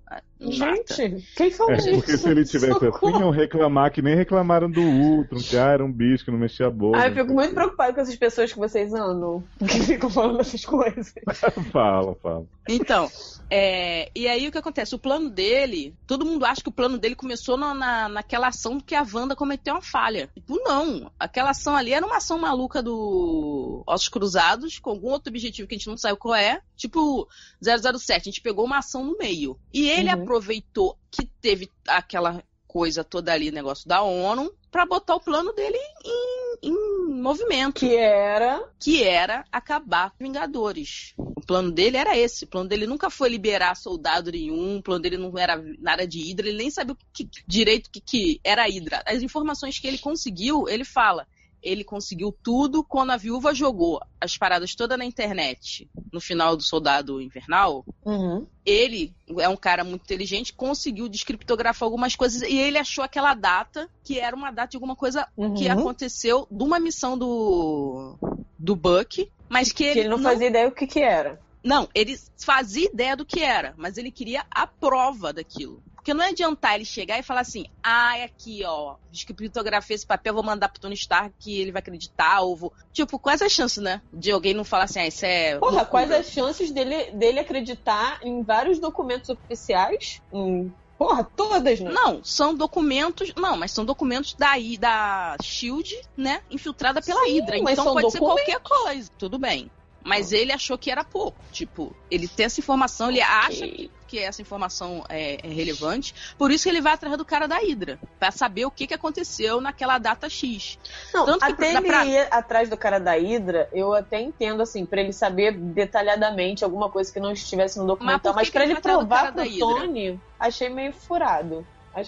Gente, 0.49 1.25
quem 1.35 1.51
falou 1.51 1.73
É, 1.73 1.77
isso? 1.77 1.91
porque 1.91 2.17
se 2.17 2.29
ele 2.29 2.43
tivesse 2.45 2.73
Socorro. 2.73 3.09
assim, 3.13 3.19
iam 3.19 3.29
reclamar 3.29 3.91
que 3.91 4.01
nem 4.01 4.15
reclamaram 4.15 4.69
do 4.69 4.81
Ultron, 4.81 5.39
que 5.39 5.57
ah, 5.57 5.67
era 5.71 5.85
um 5.85 5.91
bicho 5.91 6.25
que 6.25 6.31
não 6.31 6.39
mexia 6.39 6.67
a 6.67 6.71
boca. 6.71 6.99
Ah, 6.99 7.07
eu 7.07 7.13
fico 7.15 7.33
muito 7.33 7.53
preocupado 7.53 7.93
com 7.93 8.01
essas 8.01 8.15
pessoas 8.15 8.51
que 8.51 8.57
vocês 8.57 8.93
andam, 8.93 9.43
que 9.59 9.79
ficam 9.81 10.09
falando 10.09 10.39
essas 10.41 10.65
coisas. 10.65 11.13
falam, 11.71 12.15
falam. 12.15 12.47
Então, 12.67 13.09
é, 13.49 14.09
e 14.15 14.27
aí 14.27 14.47
o 14.47 14.51
que 14.51 14.57
acontece? 14.57 14.95
O 14.95 14.99
plano 14.99 15.29
dele, 15.29 15.93
todo 16.07 16.25
mundo 16.25 16.45
acha 16.45 16.61
que 16.61 16.69
o 16.69 16.73
plano 16.73 16.97
dele 16.97 17.15
começou 17.15 17.57
na, 17.57 17.73
na, 17.73 18.09
naquela 18.09 18.47
ação 18.47 18.79
que 18.79 18.95
a 18.95 19.05
Wanda 19.13 19.35
cometeu 19.35 19.73
uma 19.75 19.81
falha. 19.81 20.29
Tipo, 20.33 20.55
não. 20.63 21.11
Aquela 21.19 21.49
ação 21.51 21.75
ali 21.75 21.93
era 21.93 22.05
uma 22.05 22.17
ação 22.17 22.39
maluca 22.39 22.81
do 22.81 23.83
Ossos 23.85 24.09
Cruzados, 24.09 24.79
com 24.79 24.91
algum 24.91 25.09
outro 25.09 25.29
objetivo 25.29 25.67
que 25.67 25.75
a 25.75 25.77
gente 25.77 25.87
não 25.87 25.97
sabe 25.97 26.17
qual 26.17 26.33
é. 26.35 26.61
Tipo 26.77 27.27
007, 27.61 28.21
a 28.21 28.23
gente 28.31 28.41
pegou 28.41 28.65
uma 28.65 28.77
ação 28.79 29.03
no 29.03 29.17
meio. 29.17 29.57
E 29.73 29.89
ele 29.89 30.09
Uhum. 30.09 30.13
Aproveitou 30.31 30.97
que 31.11 31.25
teve 31.41 31.69
aquela 31.85 32.41
coisa 32.65 33.03
toda 33.03 33.33
ali, 33.33 33.51
negócio 33.51 33.85
da 33.87 34.01
ONU, 34.01 34.49
pra 34.71 34.85
botar 34.85 35.15
o 35.15 35.19
plano 35.19 35.51
dele 35.51 35.77
em, 36.05 36.69
em 36.69 37.21
movimento 37.21 37.73
Que 37.81 37.97
era. 37.97 38.63
que 38.79 39.03
era 39.03 39.43
acabar 39.51 40.11
com 40.11 40.15
os 40.15 40.27
Vingadores. 40.29 41.13
O 41.17 41.41
plano 41.45 41.69
dele 41.69 41.97
era 41.97 42.17
esse. 42.17 42.45
O 42.45 42.47
plano 42.47 42.69
dele 42.69 42.87
nunca 42.87 43.09
foi 43.09 43.27
liberar 43.27 43.75
soldado 43.75 44.31
nenhum. 44.31 44.77
O 44.77 44.81
plano 44.81 45.01
dele 45.01 45.17
não 45.17 45.37
era 45.37 45.61
nada 45.79 46.07
de 46.07 46.19
Hydra. 46.21 46.47
Ele 46.47 46.59
nem 46.59 46.71
sabia 46.71 46.93
o 46.93 46.97
que, 47.11 47.29
direito 47.45 47.89
que, 47.91 47.99
que 47.99 48.39
era 48.41 48.65
Hydra. 48.65 49.03
As 49.05 49.21
informações 49.21 49.77
que 49.77 49.87
ele 49.87 49.97
conseguiu, 49.97 50.69
ele 50.69 50.85
fala. 50.85 51.27
Ele 51.61 51.83
conseguiu 51.83 52.31
tudo 52.43 52.83
quando 52.83 53.11
a 53.11 53.17
viúva 53.17 53.53
jogou 53.53 54.01
as 54.19 54.37
paradas 54.37 54.73
todas 54.75 54.97
na 54.97 55.05
internet 55.05 55.89
no 56.11 56.19
final 56.19 56.55
do 56.57 56.63
Soldado 56.63 57.21
Invernal. 57.21 57.85
Uhum. 58.03 58.45
Ele 58.65 59.13
é 59.39 59.47
um 59.47 59.55
cara 59.57 59.83
muito 59.83 60.01
inteligente, 60.03 60.53
conseguiu 60.53 61.07
descriptografar 61.07 61.85
algumas 61.85 62.15
coisas 62.15 62.41
e 62.41 62.57
ele 62.57 62.77
achou 62.77 63.03
aquela 63.03 63.33
data 63.33 63.89
que 64.03 64.19
era 64.19 64.35
uma 64.35 64.51
data 64.51 64.71
de 64.71 64.77
alguma 64.77 64.95
coisa 64.95 65.27
Uhum. 65.37 65.53
que 65.53 65.69
aconteceu 65.69 66.47
de 66.49 66.63
uma 66.63 66.79
missão 66.79 67.17
do 67.17 68.15
do 68.57 68.75
Buck, 68.75 69.29
mas 69.49 69.71
que 69.71 69.83
ele, 69.83 69.93
Que 69.93 69.99
ele 70.01 70.09
não 70.09 70.19
fazia 70.19 70.47
ideia 70.47 70.67
o 70.67 70.71
que 70.71 70.85
que 70.85 70.99
era. 70.99 71.39
não, 71.63 71.87
ele 71.95 72.17
fazia 72.37 72.85
ideia 72.91 73.15
do 73.15 73.25
que 73.25 73.39
era, 73.41 73.73
mas 73.77 73.97
ele 73.97 74.11
queria 74.11 74.45
a 74.51 74.65
prova 74.67 75.31
daquilo. 75.33 75.81
Porque 76.01 76.15
não 76.15 76.23
é 76.23 76.29
adiantar 76.29 76.73
ele 76.73 76.83
chegar 76.83 77.19
e 77.19 77.23
falar 77.23 77.41
assim, 77.41 77.65
ah, 77.83 78.17
é 78.17 78.23
aqui, 78.23 78.63
ó, 78.65 78.95
descriptografei 79.11 79.95
esse 79.95 80.05
papel, 80.05 80.33
vou 80.33 80.41
mandar 80.41 80.67
pro 80.69 80.81
Tony 80.81 80.95
Stark 80.95 81.31
que 81.37 81.61
ele 81.61 81.71
vai 81.71 81.79
acreditar, 81.79 82.41
ou 82.41 82.55
vou... 82.55 82.73
Tipo, 82.91 83.19
quais 83.19 83.39
as 83.39 83.51
chances, 83.51 83.83
né? 83.83 84.01
De 84.11 84.31
alguém 84.31 84.55
não 84.55 84.63
falar 84.63 84.85
assim, 84.85 84.99
ah, 84.99 85.07
isso 85.07 85.23
é... 85.23 85.59
Porra, 85.59 85.71
loucura. 85.71 85.85
quais 85.91 86.11
as 86.11 86.25
chances 86.31 86.71
dele, 86.71 87.11
dele 87.11 87.39
acreditar 87.39 88.19
em 88.23 88.41
vários 88.41 88.79
documentos 88.79 89.29
oficiais? 89.29 90.19
Em, 90.33 90.73
porra, 90.97 91.23
todas, 91.23 91.79
né? 91.79 91.91
Não, 91.91 92.23
são 92.23 92.55
documentos. 92.55 93.31
Não, 93.35 93.55
mas 93.55 93.69
são 93.71 93.85
documentos 93.85 94.33
da, 94.33 94.57
I- 94.57 94.79
da 94.79 95.35
Shield, 95.39 96.01
né? 96.17 96.41
Infiltrada 96.49 96.99
pela 96.99 97.23
Sim, 97.25 97.39
Hydra. 97.39 97.57
Então 97.59 97.93
pode 97.93 98.11
ser 98.11 98.19
documentos. 98.19 98.53
qualquer 98.53 98.59
coisa. 98.59 99.11
Tudo 99.19 99.37
bem. 99.37 99.69
Mas 100.03 100.31
ele 100.31 100.51
achou 100.51 100.77
que 100.77 100.89
era 100.89 101.03
pouco. 101.03 101.37
Tipo, 101.51 101.95
ele 102.09 102.27
tem 102.27 102.45
essa 102.45 102.59
informação, 102.59 103.09
ele 103.09 103.21
acha 103.21 103.67
que, 103.67 103.91
que 104.07 104.19
essa 104.19 104.41
informação 104.41 105.03
é, 105.07 105.37
é 105.45 105.47
relevante. 105.47 106.13
Por 106.37 106.51
isso 106.51 106.63
que 106.63 106.69
ele 106.69 106.81
vai 106.81 106.93
atrás 106.93 107.15
do 107.17 107.23
cara 107.23 107.47
da 107.47 107.57
Hydra. 107.57 107.99
Pra 108.19 108.31
saber 108.31 108.65
o 108.65 108.71
que, 108.71 108.87
que 108.87 108.93
aconteceu 108.93 109.61
naquela 109.61 109.97
data 109.97 110.27
X. 110.29 110.79
Não, 111.13 111.25
Tanto 111.25 111.45
que 111.45 111.51
até 111.51 111.73
dá 111.73 111.79
ele 111.79 111.87
pra- 111.87 112.05
ir 112.05 112.27
atrás 112.31 112.69
do 112.69 112.77
cara 112.77 112.99
da 112.99 113.13
Hydra, 113.13 113.69
eu 113.71 113.93
até 113.93 114.19
entendo, 114.19 114.61
assim, 114.61 114.85
pra 114.85 115.01
ele 115.01 115.13
saber 115.13 115.51
detalhadamente 115.55 116.63
alguma 116.63 116.89
coisa 116.89 117.11
que 117.11 117.19
não 117.19 117.31
estivesse 117.31 117.77
no 117.77 117.85
documental. 117.85 118.33
Mas, 118.33 118.47
que 118.47 118.53
pra 118.53 118.61
que 118.61 118.67
ele 118.67 118.73
ele 118.73 118.81
provar 118.81 119.31
pro? 119.33 119.57
Tony, 119.59 120.19
achei 120.39 120.69
meio 120.69 120.93
furado. 120.93 121.65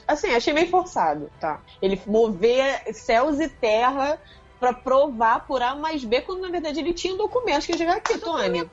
Assim, 0.07 0.29
achei 0.33 0.53
meio 0.53 0.69
forçado, 0.69 1.29
tá? 1.41 1.61
Ele 1.81 2.01
mover 2.07 2.81
céus 2.93 3.39
e 3.39 3.49
terra 3.49 4.17
pra 4.63 4.71
provar 4.71 5.45
por 5.45 5.61
A 5.61 5.75
mais 5.75 6.05
B, 6.05 6.21
quando 6.21 6.39
na 6.39 6.47
verdade 6.47 6.79
ele 6.79 6.93
tinha 6.93 7.13
um 7.13 7.17
documento 7.17 7.65
que 7.65 7.77
chegar 7.77 7.97
aqui, 7.97 8.17
Tony. 8.17 8.63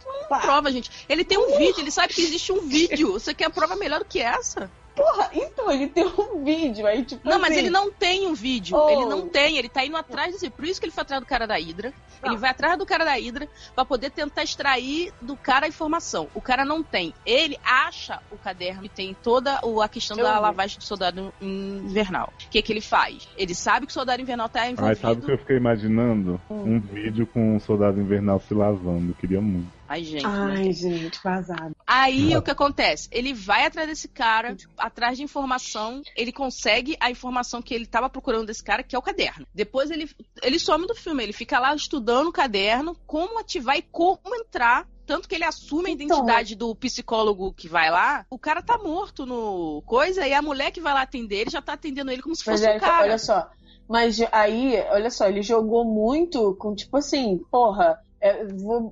Prova, 0.40 0.70
gente. 0.70 0.88
Ele 1.08 1.24
tem 1.24 1.36
um 1.36 1.58
vídeo, 1.58 1.80
ele 1.80 1.90
sabe 1.90 2.14
que 2.14 2.22
existe 2.22 2.52
um 2.52 2.60
vídeo. 2.60 3.14
Você 3.14 3.34
quer 3.34 3.50
prova 3.50 3.74
melhor 3.74 3.98
do 3.98 4.04
que 4.04 4.20
essa? 4.20 4.70
Porra, 4.94 5.30
então 5.32 5.70
ele 5.70 5.86
tem 5.86 6.04
um 6.06 6.44
vídeo 6.44 6.86
aí, 6.86 7.04
tipo 7.04 7.26
Não, 7.28 7.38
mas 7.38 7.52
assim, 7.52 7.60
ele 7.60 7.70
não 7.70 7.90
tem 7.90 8.26
um 8.26 8.34
vídeo. 8.34 8.76
Oh. 8.76 8.90
Ele 8.90 9.04
não 9.06 9.28
tem, 9.28 9.56
ele 9.56 9.68
tá 9.68 9.84
indo 9.84 9.96
atrás 9.96 10.32
desse. 10.32 10.50
Por 10.50 10.64
isso 10.64 10.80
que 10.80 10.86
ele 10.86 10.92
foi 10.92 11.02
atrás 11.02 11.22
do 11.22 11.26
cara 11.26 11.46
da 11.46 11.54
Hydra. 11.56 11.92
Não. 12.22 12.30
Ele 12.32 12.36
vai 12.38 12.50
atrás 12.50 12.76
do 12.78 12.84
cara 12.84 13.04
da 13.04 13.12
Hydra 13.14 13.48
pra 13.74 13.84
poder 13.84 14.10
tentar 14.10 14.42
extrair 14.42 15.12
do 15.22 15.36
cara 15.36 15.66
a 15.66 15.68
informação. 15.68 16.28
O 16.34 16.40
cara 16.40 16.64
não 16.64 16.82
tem. 16.82 17.14
Ele 17.24 17.58
acha 17.64 18.20
o 18.30 18.36
caderno 18.36 18.84
e 18.84 18.88
tem 18.88 19.14
toda 19.22 19.58
o- 19.64 19.80
a 19.80 19.88
questão 19.88 20.18
Eu 20.18 20.24
da 20.24 20.34
vi. 20.34 20.40
lavagem 20.40 20.78
do 20.78 20.84
soldado 20.84 21.32
invernal. 21.40 22.32
O 22.46 22.50
que 22.50 22.60
que 22.60 22.72
ele 22.72 22.80
faz? 22.82 23.28
Ele 23.38 23.54
sabe 23.54 23.86
que 23.86 23.90
o 23.90 23.94
soldado 23.94 24.20
invernal 24.20 24.48
tá 24.48 24.62
Ai, 24.62 24.74
sabe 24.76 24.90
o 24.92 24.96
que 24.96 25.06
envolvido. 25.06 25.32
eu 25.32 25.38
fiquei 25.38 25.56
imaginando? 25.56 26.40
Hum. 26.50 26.74
Um 26.76 26.80
vídeo 26.80 27.26
com 27.26 27.56
um 27.56 27.60
soldado 27.60 28.00
invernal 28.00 28.40
se 28.40 28.52
lavando. 28.52 29.14
Queria 29.14 29.40
muito. 29.40 29.79
Ai, 29.90 30.04
gente. 30.04 30.24
Ai, 30.24 30.66
né? 30.66 30.72
gente, 30.72 31.20
vazado. 31.20 31.74
Aí 31.84 32.36
o 32.36 32.42
que 32.42 32.52
acontece? 32.52 33.08
Ele 33.10 33.34
vai 33.34 33.66
atrás 33.66 33.88
desse 33.88 34.06
cara, 34.06 34.56
atrás 34.78 35.18
de 35.18 35.24
informação, 35.24 36.00
ele 36.14 36.30
consegue 36.30 36.96
a 37.00 37.10
informação 37.10 37.60
que 37.60 37.74
ele 37.74 37.86
estava 37.86 38.08
procurando 38.08 38.46
desse 38.46 38.62
cara, 38.62 38.84
que 38.84 38.94
é 38.94 38.98
o 38.98 39.02
caderno. 39.02 39.44
Depois 39.52 39.90
ele, 39.90 40.08
ele 40.44 40.60
some 40.60 40.86
do 40.86 40.94
filme, 40.94 41.24
ele 41.24 41.32
fica 41.32 41.58
lá 41.58 41.74
estudando 41.74 42.28
o 42.28 42.32
caderno, 42.32 42.96
como 43.04 43.40
ativar 43.40 43.76
e 43.78 43.82
como 43.82 44.20
entrar 44.32 44.86
tanto 45.04 45.28
que 45.28 45.34
ele 45.34 45.42
assume 45.42 45.90
a 45.90 45.92
então, 45.92 46.06
identidade 46.06 46.54
então, 46.54 46.68
do 46.68 46.76
psicólogo 46.76 47.52
que 47.52 47.66
vai 47.66 47.90
lá, 47.90 48.24
o 48.30 48.38
cara 48.38 48.62
tá 48.62 48.78
morto 48.78 49.26
no 49.26 49.82
coisa, 49.84 50.24
e 50.24 50.32
a 50.32 50.40
mulher 50.40 50.70
que 50.70 50.80
vai 50.80 50.94
lá 50.94 51.02
atender, 51.02 51.38
ele 51.38 51.50
já 51.50 51.60
tá 51.60 51.72
atendendo 51.72 52.12
ele 52.12 52.22
como 52.22 52.36
se 52.36 52.44
fosse 52.44 52.64
o 52.64 52.76
um 52.76 52.78
cara. 52.78 53.02
Olha 53.02 53.18
só, 53.18 53.50
mas 53.88 54.20
aí, 54.30 54.80
olha 54.92 55.10
só, 55.10 55.26
ele 55.26 55.42
jogou 55.42 55.84
muito 55.84 56.54
com, 56.54 56.76
tipo 56.76 56.96
assim, 56.96 57.40
porra, 57.50 57.98
é 58.20 58.46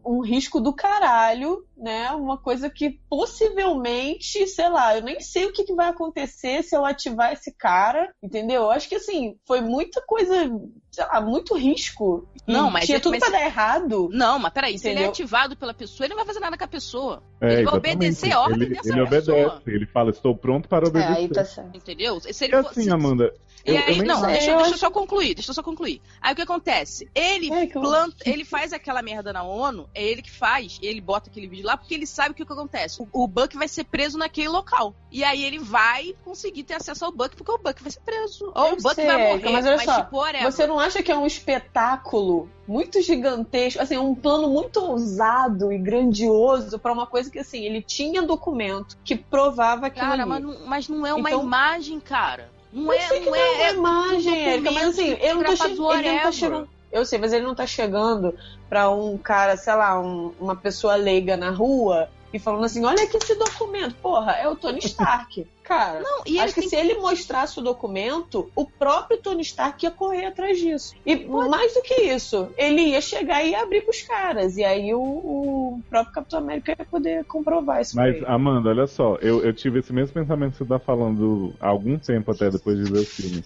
um 0.04 0.20
risco 0.20 0.60
do 0.60 0.72
caralho, 0.72 1.66
né? 1.76 2.10
Uma 2.12 2.38
coisa 2.38 2.70
que 2.70 2.98
possivelmente, 3.10 4.46
sei 4.46 4.68
lá, 4.68 4.96
eu 4.96 5.02
nem 5.02 5.20
sei 5.20 5.46
o 5.46 5.52
que, 5.52 5.64
que 5.64 5.74
vai 5.74 5.88
acontecer 5.88 6.62
se 6.62 6.74
eu 6.74 6.84
ativar 6.84 7.32
esse 7.32 7.52
cara, 7.52 8.12
entendeu? 8.22 8.62
Eu 8.62 8.70
acho 8.70 8.88
que 8.88 8.94
assim, 8.94 9.38
foi 9.46 9.60
muita 9.60 10.00
coisa, 10.06 10.34
sei 10.98 11.06
lá, 11.06 11.20
muito 11.20 11.56
risco. 11.56 12.26
Não, 12.44 12.70
mas 12.70 12.86
tinha 12.86 12.96
é, 12.96 13.00
tudo 13.00 13.12
mas... 13.12 13.20
pra 13.20 13.30
dar 13.30 13.44
errado. 13.44 14.08
Não, 14.12 14.38
mas 14.38 14.52
peraí, 14.52 14.74
entendeu? 14.74 14.92
se 14.92 14.98
ele 14.98 15.06
é 15.06 15.08
ativado 15.08 15.56
pela 15.56 15.72
pessoa, 15.72 16.06
ele 16.06 16.14
não 16.14 16.18
vai 16.18 16.26
fazer 16.26 16.40
nada 16.40 16.58
com 16.58 16.64
a 16.64 16.68
pessoa. 16.68 17.22
É, 17.40 17.54
ele 17.54 17.64
vai 17.64 17.74
obedecer 17.74 18.32
a 18.32 18.40
ordem 18.40 18.62
ele, 18.62 18.74
dessa 18.74 18.88
ele 18.88 19.08
pessoa. 19.08 19.36
obedece, 19.36 19.70
ele 19.70 19.86
fala, 19.86 20.10
estou 20.10 20.34
pronto 20.34 20.68
para 20.68 20.88
obedecer. 20.88 21.12
É, 21.12 21.16
aí 21.16 21.28
tá 21.28 21.44
certo. 21.44 21.76
Entendeu? 21.76 22.20
Se 22.20 22.44
ele 22.44 22.62
for, 22.62 22.70
assim, 22.70 22.82
se... 22.82 22.90
Amanda, 22.90 23.32
e 23.68 23.76
eu, 23.76 23.82
aí, 23.82 23.98
eu 23.98 24.04
não, 24.04 24.22
deixa, 24.22 24.56
deixa, 24.56 24.70
eu 24.70 24.78
só 24.78 24.90
concluir, 24.90 25.34
deixa 25.34 25.50
eu 25.50 25.54
só 25.54 25.62
concluir. 25.62 26.00
Aí 26.20 26.32
o 26.32 26.36
que 26.36 26.42
acontece? 26.42 27.08
Ele 27.14 27.52
é, 27.52 27.66
planta, 27.66 28.16
ele 28.24 28.44
faz 28.44 28.72
aquela 28.72 29.02
merda 29.02 29.32
na 29.32 29.42
ONU, 29.42 29.88
é 29.94 30.02
ele 30.02 30.22
que 30.22 30.30
faz, 30.30 30.78
ele 30.82 31.00
bota 31.02 31.28
aquele 31.28 31.46
vídeo 31.46 31.66
lá, 31.66 31.76
porque 31.76 31.94
ele 31.94 32.06
sabe 32.06 32.30
o 32.30 32.34
que, 32.34 32.46
que 32.46 32.52
acontece. 32.52 33.02
O, 33.02 33.24
o, 33.24 33.28
Buck 33.28 33.56
vai 33.56 33.68
ser 33.68 33.84
preso 33.84 34.16
naquele 34.16 34.48
local. 34.48 34.94
E 35.12 35.22
aí 35.22 35.44
ele 35.44 35.58
vai 35.58 36.14
conseguir 36.24 36.64
ter 36.64 36.74
acesso 36.74 37.04
ao 37.04 37.12
Buck, 37.12 37.36
porque 37.36 37.52
o 37.52 37.58
Buck 37.58 37.82
vai 37.82 37.92
ser 37.92 38.00
preso. 38.00 38.50
Ou 38.54 38.66
eu 38.68 38.72
o 38.72 38.76
Buck 38.76 38.94
sei, 38.94 39.06
vai 39.06 39.32
morrer. 39.32 39.50
Mas 39.50 39.66
olha 39.66 39.78
só, 39.84 40.02
tipo, 40.02 40.22
você 40.42 40.66
não 40.66 40.80
acha 40.80 40.87
que 41.02 41.12
é 41.12 41.16
um 41.16 41.26
espetáculo 41.26 42.48
muito 42.66 43.00
gigantesco, 43.00 43.80
assim, 43.80 43.96
um 43.96 44.14
plano 44.14 44.48
muito 44.48 44.80
ousado 44.80 45.72
e 45.72 45.78
grandioso 45.78 46.78
para 46.78 46.92
uma 46.92 47.06
coisa 47.06 47.30
que, 47.30 47.38
assim, 47.38 47.64
ele 47.64 47.82
tinha 47.82 48.22
documento 48.22 48.96
que 49.04 49.16
provava 49.16 49.86
aquilo 49.86 50.06
Cara. 50.06 50.26
Mas, 50.26 50.42
não, 50.42 50.66
mas 50.66 50.88
não 50.88 51.06
é 51.06 51.14
uma 51.14 51.30
então, 51.30 51.42
imagem, 51.42 52.00
cara. 52.00 52.50
Não 52.72 52.92
eu 52.92 53.00
é, 53.00 53.20
não 53.20 53.34
é, 53.34 53.62
é 53.62 53.72
imagem, 53.72 54.48
Erika, 54.48 54.70
mas 54.70 54.88
assim, 54.88 55.16
ele 55.20 55.34
não, 55.34 55.44
tá 55.44 55.56
che... 55.56 55.64
ele 55.64 56.12
não 56.12 56.20
tá 56.22 56.32
chegando. 56.32 56.68
Eu 56.90 57.04
sei, 57.04 57.18
mas 57.18 57.32
ele 57.32 57.44
não 57.44 57.54
tá 57.54 57.66
chegando 57.66 58.34
pra 58.68 58.90
um 58.90 59.16
cara, 59.18 59.56
sei 59.56 59.74
lá, 59.74 60.00
um, 60.00 60.32
uma 60.40 60.56
pessoa 60.56 60.96
leiga 60.96 61.36
na 61.36 61.50
rua 61.50 62.08
e 62.32 62.38
falando 62.38 62.64
assim: 62.64 62.84
olha 62.84 63.02
aqui 63.04 63.16
esse 63.16 63.34
documento. 63.34 63.94
Porra, 63.96 64.32
é 64.32 64.48
o 64.48 64.56
Tony 64.56 64.80
Stark. 64.80 65.46
Cara, 65.68 66.00
não, 66.00 66.22
e 66.24 66.40
acho 66.40 66.54
que 66.54 66.62
se 66.62 66.70
que... 66.70 66.76
ele 66.76 66.94
mostrasse 66.94 67.58
o 67.58 67.62
documento, 67.62 68.50
o 68.56 68.64
próprio 68.64 69.18
Tony 69.18 69.42
Stark 69.42 69.84
ia 69.84 69.90
correr 69.90 70.24
atrás 70.24 70.58
disso. 70.58 70.94
E 71.04 71.14
Pode. 71.14 71.50
mais 71.50 71.74
do 71.74 71.82
que 71.82 71.94
isso, 71.94 72.48
ele 72.56 72.80
ia 72.80 73.02
chegar 73.02 73.44
e 73.44 73.50
ia 73.50 73.62
abrir 73.62 73.82
pros 73.82 74.00
caras. 74.00 74.56
E 74.56 74.64
aí 74.64 74.94
o, 74.94 75.02
o 75.02 75.82
próprio 75.90 76.14
Capitão 76.14 76.38
América 76.38 76.74
ia 76.78 76.86
poder 76.86 77.22
comprovar 77.26 77.82
isso. 77.82 77.94
Mas, 77.96 78.22
Amanda, 78.24 78.70
olha 78.70 78.86
só, 78.86 79.16
eu, 79.16 79.44
eu 79.44 79.52
tive 79.52 79.80
esse 79.80 79.92
mesmo 79.92 80.14
pensamento 80.14 80.52
que 80.52 80.58
você 80.58 80.64
tá 80.64 80.78
falando 80.78 81.52
há 81.60 81.68
algum 81.68 81.98
tempo 81.98 82.30
até 82.30 82.48
depois 82.48 82.78
de 82.78 82.90
ver 82.90 83.00
o 83.00 83.04
filme. 83.06 83.44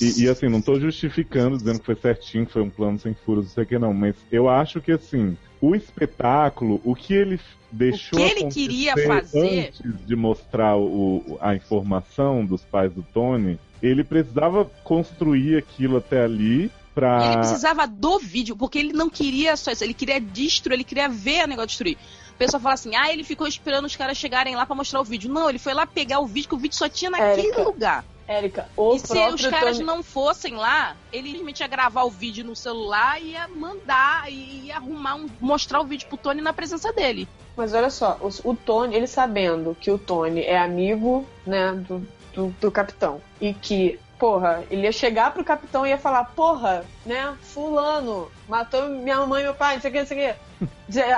E, 0.00 0.24
e 0.24 0.28
assim, 0.30 0.48
não 0.48 0.62
tô 0.62 0.80
justificando, 0.80 1.58
dizendo 1.58 1.80
que 1.80 1.86
foi 1.86 1.96
certinho, 1.96 2.46
que 2.46 2.52
foi 2.52 2.62
um 2.62 2.70
plano 2.70 2.98
sem 2.98 3.12
furos, 3.12 3.44
não 3.44 3.52
sei 3.52 3.64
o 3.64 3.66
que 3.66 3.78
não, 3.78 3.92
mas 3.92 4.16
eu 4.32 4.48
acho 4.48 4.80
que 4.80 4.92
assim, 4.92 5.36
o 5.60 5.74
espetáculo, 5.74 6.80
o 6.84 6.94
que 6.94 7.12
ele 7.12 7.38
deixou 7.70 8.18
o 8.18 8.22
que 8.22 8.30
ele 8.30 8.50
queria 8.50 8.94
fazer 8.96 9.68
antes 9.68 10.06
de 10.06 10.16
mostrar 10.16 10.76
o, 10.76 11.38
a 11.40 11.54
informação 11.54 12.44
dos 12.44 12.62
pais 12.62 12.92
do 12.92 13.02
Tony, 13.02 13.58
ele 13.82 14.02
precisava 14.02 14.64
construir 14.84 15.56
aquilo 15.56 15.98
até 15.98 16.24
ali 16.24 16.70
pra... 16.94 17.26
Ele 17.26 17.36
precisava 17.38 17.86
do 17.86 18.18
vídeo, 18.18 18.56
porque 18.56 18.78
ele 18.78 18.92
não 18.92 19.08
queria 19.08 19.56
só 19.56 19.70
isso, 19.70 19.84
ele 19.84 19.94
queria 19.94 20.20
destruir, 20.20 20.74
ele 20.74 20.84
queria 20.84 21.08
ver 21.08 21.44
o 21.44 21.48
negócio 21.48 21.68
destruir. 21.68 21.96
O 22.34 22.38
pessoal 22.38 22.60
fala 22.60 22.74
assim, 22.74 22.94
ah, 22.94 23.12
ele 23.12 23.24
ficou 23.24 23.46
esperando 23.46 23.86
os 23.86 23.96
caras 23.96 24.16
chegarem 24.16 24.54
lá 24.54 24.64
para 24.64 24.76
mostrar 24.76 25.00
o 25.00 25.04
vídeo. 25.04 25.30
Não, 25.30 25.48
ele 25.48 25.58
foi 25.58 25.74
lá 25.74 25.86
pegar 25.86 26.20
o 26.20 26.26
vídeo, 26.26 26.48
que 26.48 26.54
o 26.54 26.58
vídeo 26.58 26.76
só 26.76 26.88
tinha 26.88 27.10
naquele 27.10 27.48
Érica, 27.48 27.62
lugar. 27.62 28.04
Érica, 28.28 28.68
o 28.76 28.94
e 28.94 28.98
se 28.98 29.18
os 29.28 29.46
caras 29.46 29.78
Tony... 29.78 29.86
não 29.86 30.02
fossem 30.02 30.54
lá, 30.54 30.94
ele 31.10 31.28
simplesmente 31.28 31.60
ia 31.60 31.66
gravar 31.66 32.04
o 32.04 32.10
vídeo 32.10 32.44
no 32.44 32.54
celular 32.54 33.20
e 33.20 33.30
ia 33.30 33.48
mandar, 33.48 34.30
e 34.30 34.66
ia 34.66 34.76
arrumar 34.76 35.14
um, 35.14 35.26
mostrar 35.40 35.80
o 35.80 35.84
vídeo 35.84 36.06
pro 36.08 36.18
Tony 36.18 36.42
na 36.42 36.52
presença 36.52 36.92
dele. 36.92 37.26
Mas 37.56 37.72
olha 37.72 37.88
só, 37.88 38.18
o, 38.20 38.50
o 38.50 38.54
Tony, 38.54 38.94
ele 38.94 39.06
sabendo 39.06 39.74
que 39.80 39.90
o 39.90 39.98
Tony 39.98 40.42
é 40.42 40.58
amigo, 40.58 41.26
né, 41.46 41.72
do, 41.72 42.06
do, 42.34 42.48
do 42.60 42.70
capitão, 42.70 43.20
e 43.40 43.54
que 43.54 43.98
porra, 44.18 44.64
ele 44.70 44.82
ia 44.82 44.92
chegar 44.92 45.32
pro 45.32 45.44
capitão 45.44 45.86
e 45.86 45.90
ia 45.90 45.98
falar, 45.98 46.24
porra, 46.24 46.84
né, 47.06 47.34
fulano, 47.40 48.30
matou 48.48 48.88
minha 48.88 49.24
mãe 49.24 49.42
e 49.42 49.44
meu 49.44 49.54
pai, 49.54 49.76
não 49.76 49.80
sei 49.80 49.90
o 49.90 49.92
que, 49.92 50.00
não 50.00 50.06
sei 50.06 50.18
o 50.18 50.34
que. 50.34 50.47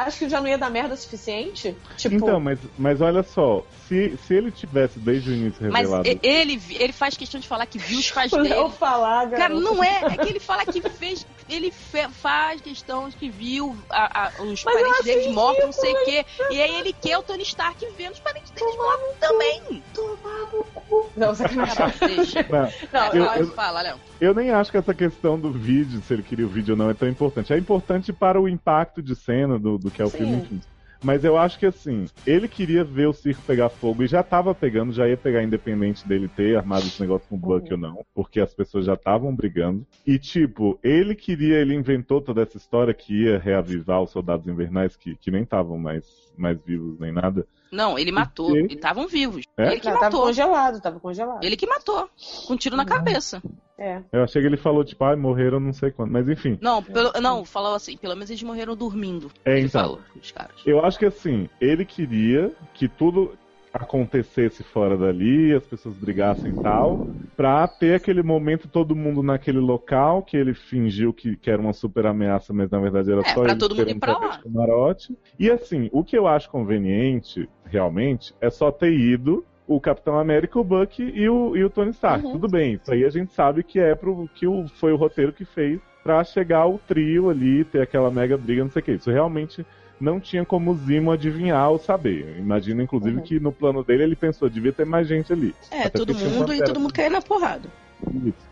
Acho 0.06 0.18
que 0.18 0.28
já 0.28 0.40
não 0.40 0.48
ia 0.48 0.58
dar 0.58 0.70
merda 0.70 0.94
o 0.94 0.96
suficiente. 0.96 1.76
Tipo... 1.96 2.16
Então, 2.16 2.40
mas, 2.40 2.58
mas 2.78 3.00
olha 3.00 3.22
só, 3.22 3.64
se, 3.88 4.16
se 4.26 4.34
ele 4.34 4.50
tivesse 4.50 4.98
desde 4.98 5.30
o 5.30 5.34
início 5.34 5.62
revelado. 5.62 6.04
Mas 6.06 6.18
ele, 6.22 6.60
ele 6.70 6.92
faz 6.92 7.16
questão 7.16 7.40
de 7.40 7.48
falar 7.48 7.66
que 7.66 7.78
viu 7.78 7.98
os 7.98 8.10
pais 8.10 8.30
dele. 8.32 8.52
Eu 8.52 8.70
falar, 8.70 9.30
Cara, 9.30 9.54
não 9.54 9.82
é. 9.82 10.02
É 10.04 10.16
que 10.16 10.28
ele 10.28 10.40
fala 10.40 10.64
que 10.66 10.80
fez. 10.90 11.26
Ele 11.50 11.70
faz 11.70 12.60
questão 12.60 13.08
de 13.08 13.16
que 13.16 13.28
viu 13.28 13.76
a, 13.90 14.26
a, 14.26 14.42
os 14.42 14.64
mas 14.64 14.74
parentes 14.74 15.04
deles 15.04 15.26
mortos, 15.32 15.64
não 15.64 15.72
sei 15.72 15.92
o 15.92 16.04
quê. 16.04 16.24
E 16.50 16.62
aí 16.62 16.78
ele 16.78 16.92
quer 16.92 17.18
o 17.18 17.22
Tony 17.22 17.42
Stark 17.42 17.84
vendo 17.96 18.12
os 18.12 18.20
parentes 18.20 18.50
deles 18.52 18.76
mortos 18.76 19.16
também. 19.18 19.82
Tomar 19.92 20.52
no 20.52 20.64
cu. 20.64 21.10
Não, 21.16 21.34
sacanagem. 21.34 21.98
Deixa. 22.16 22.40
Não, 22.92 23.14
não 23.14 23.14
eu, 23.14 23.42
eu, 23.42 23.52
fala, 23.52 23.82
Léo. 23.82 24.00
Eu 24.20 24.34
nem 24.34 24.50
acho 24.50 24.70
que 24.70 24.76
essa 24.76 24.94
questão 24.94 25.38
do 25.38 25.50
vídeo, 25.50 26.00
se 26.02 26.12
ele 26.12 26.22
queria 26.22 26.46
o 26.46 26.48
vídeo 26.48 26.72
ou 26.74 26.78
não, 26.78 26.90
é 26.90 26.94
tão 26.94 27.08
importante. 27.08 27.52
É 27.52 27.58
importante 27.58 28.12
para 28.12 28.40
o 28.40 28.48
impacto 28.48 29.02
de 29.02 29.14
cena 29.14 29.58
do, 29.58 29.78
do 29.78 29.90
que 29.90 30.02
é 30.02 30.04
o 30.04 30.10
Sim. 30.10 30.18
filme, 30.18 30.36
enfim. 30.36 30.60
Mas 31.02 31.24
eu 31.24 31.36
acho 31.36 31.58
que 31.58 31.66
assim, 31.66 32.06
ele 32.26 32.46
queria 32.46 32.84
ver 32.84 33.06
o 33.06 33.12
circo 33.12 33.42
pegar 33.46 33.68
fogo 33.68 34.02
e 34.02 34.06
já 34.06 34.22
tava 34.22 34.54
pegando, 34.54 34.92
já 34.92 35.08
ia 35.08 35.16
pegar 35.16 35.42
independente 35.42 36.06
dele 36.06 36.28
ter 36.28 36.56
armado 36.56 36.86
esse 36.86 37.00
negócio 37.00 37.26
com 37.28 37.36
o 37.36 37.38
Buck 37.38 37.66
uhum. 37.68 37.72
ou 37.72 37.78
não, 37.78 38.06
porque 38.14 38.40
as 38.40 38.52
pessoas 38.52 38.84
já 38.84 38.94
estavam 38.94 39.34
brigando. 39.34 39.86
E 40.06 40.18
tipo, 40.18 40.78
ele 40.82 41.14
queria, 41.14 41.58
ele 41.58 41.74
inventou 41.74 42.20
toda 42.20 42.42
essa 42.42 42.56
história 42.56 42.92
que 42.92 43.24
ia 43.24 43.38
reavivar 43.38 44.02
os 44.02 44.10
soldados 44.10 44.46
invernais 44.46 44.94
que, 44.96 45.16
que 45.16 45.30
nem 45.30 45.42
estavam 45.42 45.78
mais, 45.78 46.04
mais 46.36 46.58
vivos 46.62 46.98
nem 46.98 47.12
nada. 47.12 47.46
Não, 47.70 47.98
ele 47.98 48.10
matou. 48.10 48.56
Eles 48.56 48.72
estavam 48.72 49.06
vivos. 49.06 49.44
É? 49.56 49.68
Ele 49.72 49.80
que 49.80 49.86
Não, 49.86 49.94
matou. 49.94 50.10
Tava 50.10 50.22
congelado, 50.24 50.80
tava 50.80 51.00
congelado. 51.00 51.44
Ele 51.44 51.56
que 51.56 51.66
matou. 51.66 52.08
Com 52.46 52.54
um 52.54 52.56
tiro 52.56 52.76
na 52.76 52.84
cabeça. 52.84 53.42
É. 53.78 54.02
Eu 54.12 54.24
achei 54.24 54.42
que 54.42 54.46
ele 54.46 54.58
falou, 54.58 54.84
tipo, 54.84 55.02
ah, 55.04 55.16
morreram 55.16 55.58
não 55.58 55.72
sei 55.72 55.90
quando. 55.90 56.10
Mas 56.10 56.28
enfim. 56.28 56.58
Não, 56.60 56.82
pelo, 56.82 57.12
não, 57.20 57.44
falou 57.46 57.74
assim, 57.74 57.96
pelo 57.96 58.14
menos 58.14 58.28
eles 58.28 58.42
morreram 58.42 58.76
dormindo. 58.76 59.30
É, 59.42 59.56
ele 59.56 59.68
então. 59.68 59.80
Falou, 59.80 60.00
os 60.20 60.30
caras. 60.30 60.54
Eu 60.66 60.84
acho 60.84 60.98
que 60.98 61.06
assim, 61.06 61.48
ele 61.58 61.84
queria 61.86 62.52
que 62.74 62.88
tudo 62.88 63.38
acontecesse 63.72 64.62
fora 64.62 64.96
dali, 64.96 65.54
as 65.54 65.66
pessoas 65.66 65.96
brigassem 65.96 66.50
e 66.50 66.54
tal, 66.54 67.06
pra 67.36 67.66
ter 67.66 67.94
aquele 67.94 68.22
momento 68.22 68.68
todo 68.68 68.94
mundo 68.94 69.22
naquele 69.22 69.58
local, 69.58 70.22
que 70.22 70.36
ele 70.36 70.52
fingiu 70.52 71.12
que, 71.12 71.36
que 71.36 71.50
era 71.50 71.60
uma 71.60 71.72
super 71.72 72.06
ameaça, 72.06 72.52
mas 72.52 72.70
na 72.70 72.78
verdade 72.78 73.10
era 73.10 73.22
é, 73.22 73.24
só 73.24 73.42
pra 73.42 73.52
ele 73.52 73.58
todo 73.58 73.74
mundo 73.74 73.90
ir 73.90 73.98
pra 73.98 74.18
lá. 74.18 74.38
camarote. 74.38 75.16
E 75.38 75.50
assim, 75.50 75.88
o 75.92 76.04
que 76.04 76.18
eu 76.18 76.26
acho 76.26 76.50
conveniente, 76.50 77.48
realmente, 77.64 78.34
é 78.40 78.50
só 78.50 78.70
ter 78.70 78.92
ido 78.92 79.44
o 79.66 79.80
Capitão 79.80 80.18
América, 80.18 80.58
o 80.58 80.64
Buck 80.64 81.00
e 81.00 81.28
o, 81.28 81.56
e 81.56 81.64
o 81.64 81.70
Tony 81.70 81.90
Stark. 81.92 82.26
Uhum. 82.26 82.32
Tudo 82.32 82.48
bem, 82.48 82.74
isso 82.74 82.92
aí 82.92 83.04
a 83.04 83.10
gente 83.10 83.32
sabe 83.32 83.62
que 83.62 83.78
é 83.78 83.94
pro 83.94 84.28
que 84.34 84.46
o, 84.46 84.66
foi 84.68 84.92
o 84.92 84.96
roteiro 84.96 85.32
que 85.32 85.44
fez 85.44 85.80
para 86.02 86.24
chegar 86.24 86.66
o 86.66 86.78
trio 86.78 87.30
ali, 87.30 87.64
ter 87.64 87.80
aquela 87.80 88.10
mega 88.10 88.36
briga, 88.36 88.64
não 88.64 88.70
sei 88.70 88.80
o 88.80 88.84
que. 88.84 88.92
Isso 88.92 89.10
realmente 89.10 89.64
não 90.00 90.18
tinha 90.18 90.44
como 90.44 90.74
Zimo 90.74 91.12
adivinhar 91.12 91.70
ou 91.70 91.78
saber. 91.78 92.36
Imagino, 92.38 92.82
inclusive, 92.82 93.16
uhum. 93.16 93.22
que 93.22 93.38
no 93.38 93.52
plano 93.52 93.84
dele 93.84 94.04
ele 94.04 94.16
pensou, 94.16 94.48
devia 94.48 94.72
ter 94.72 94.86
mais 94.86 95.06
gente 95.06 95.32
ali. 95.32 95.54
É, 95.70 95.82
Até 95.82 95.98
todo 95.98 96.14
mundo 96.14 96.54
e 96.54 96.62
todo 96.62 96.80
mundo 96.80 96.92
caiu 96.92 97.10
na 97.10 97.20
porrada. 97.20 97.68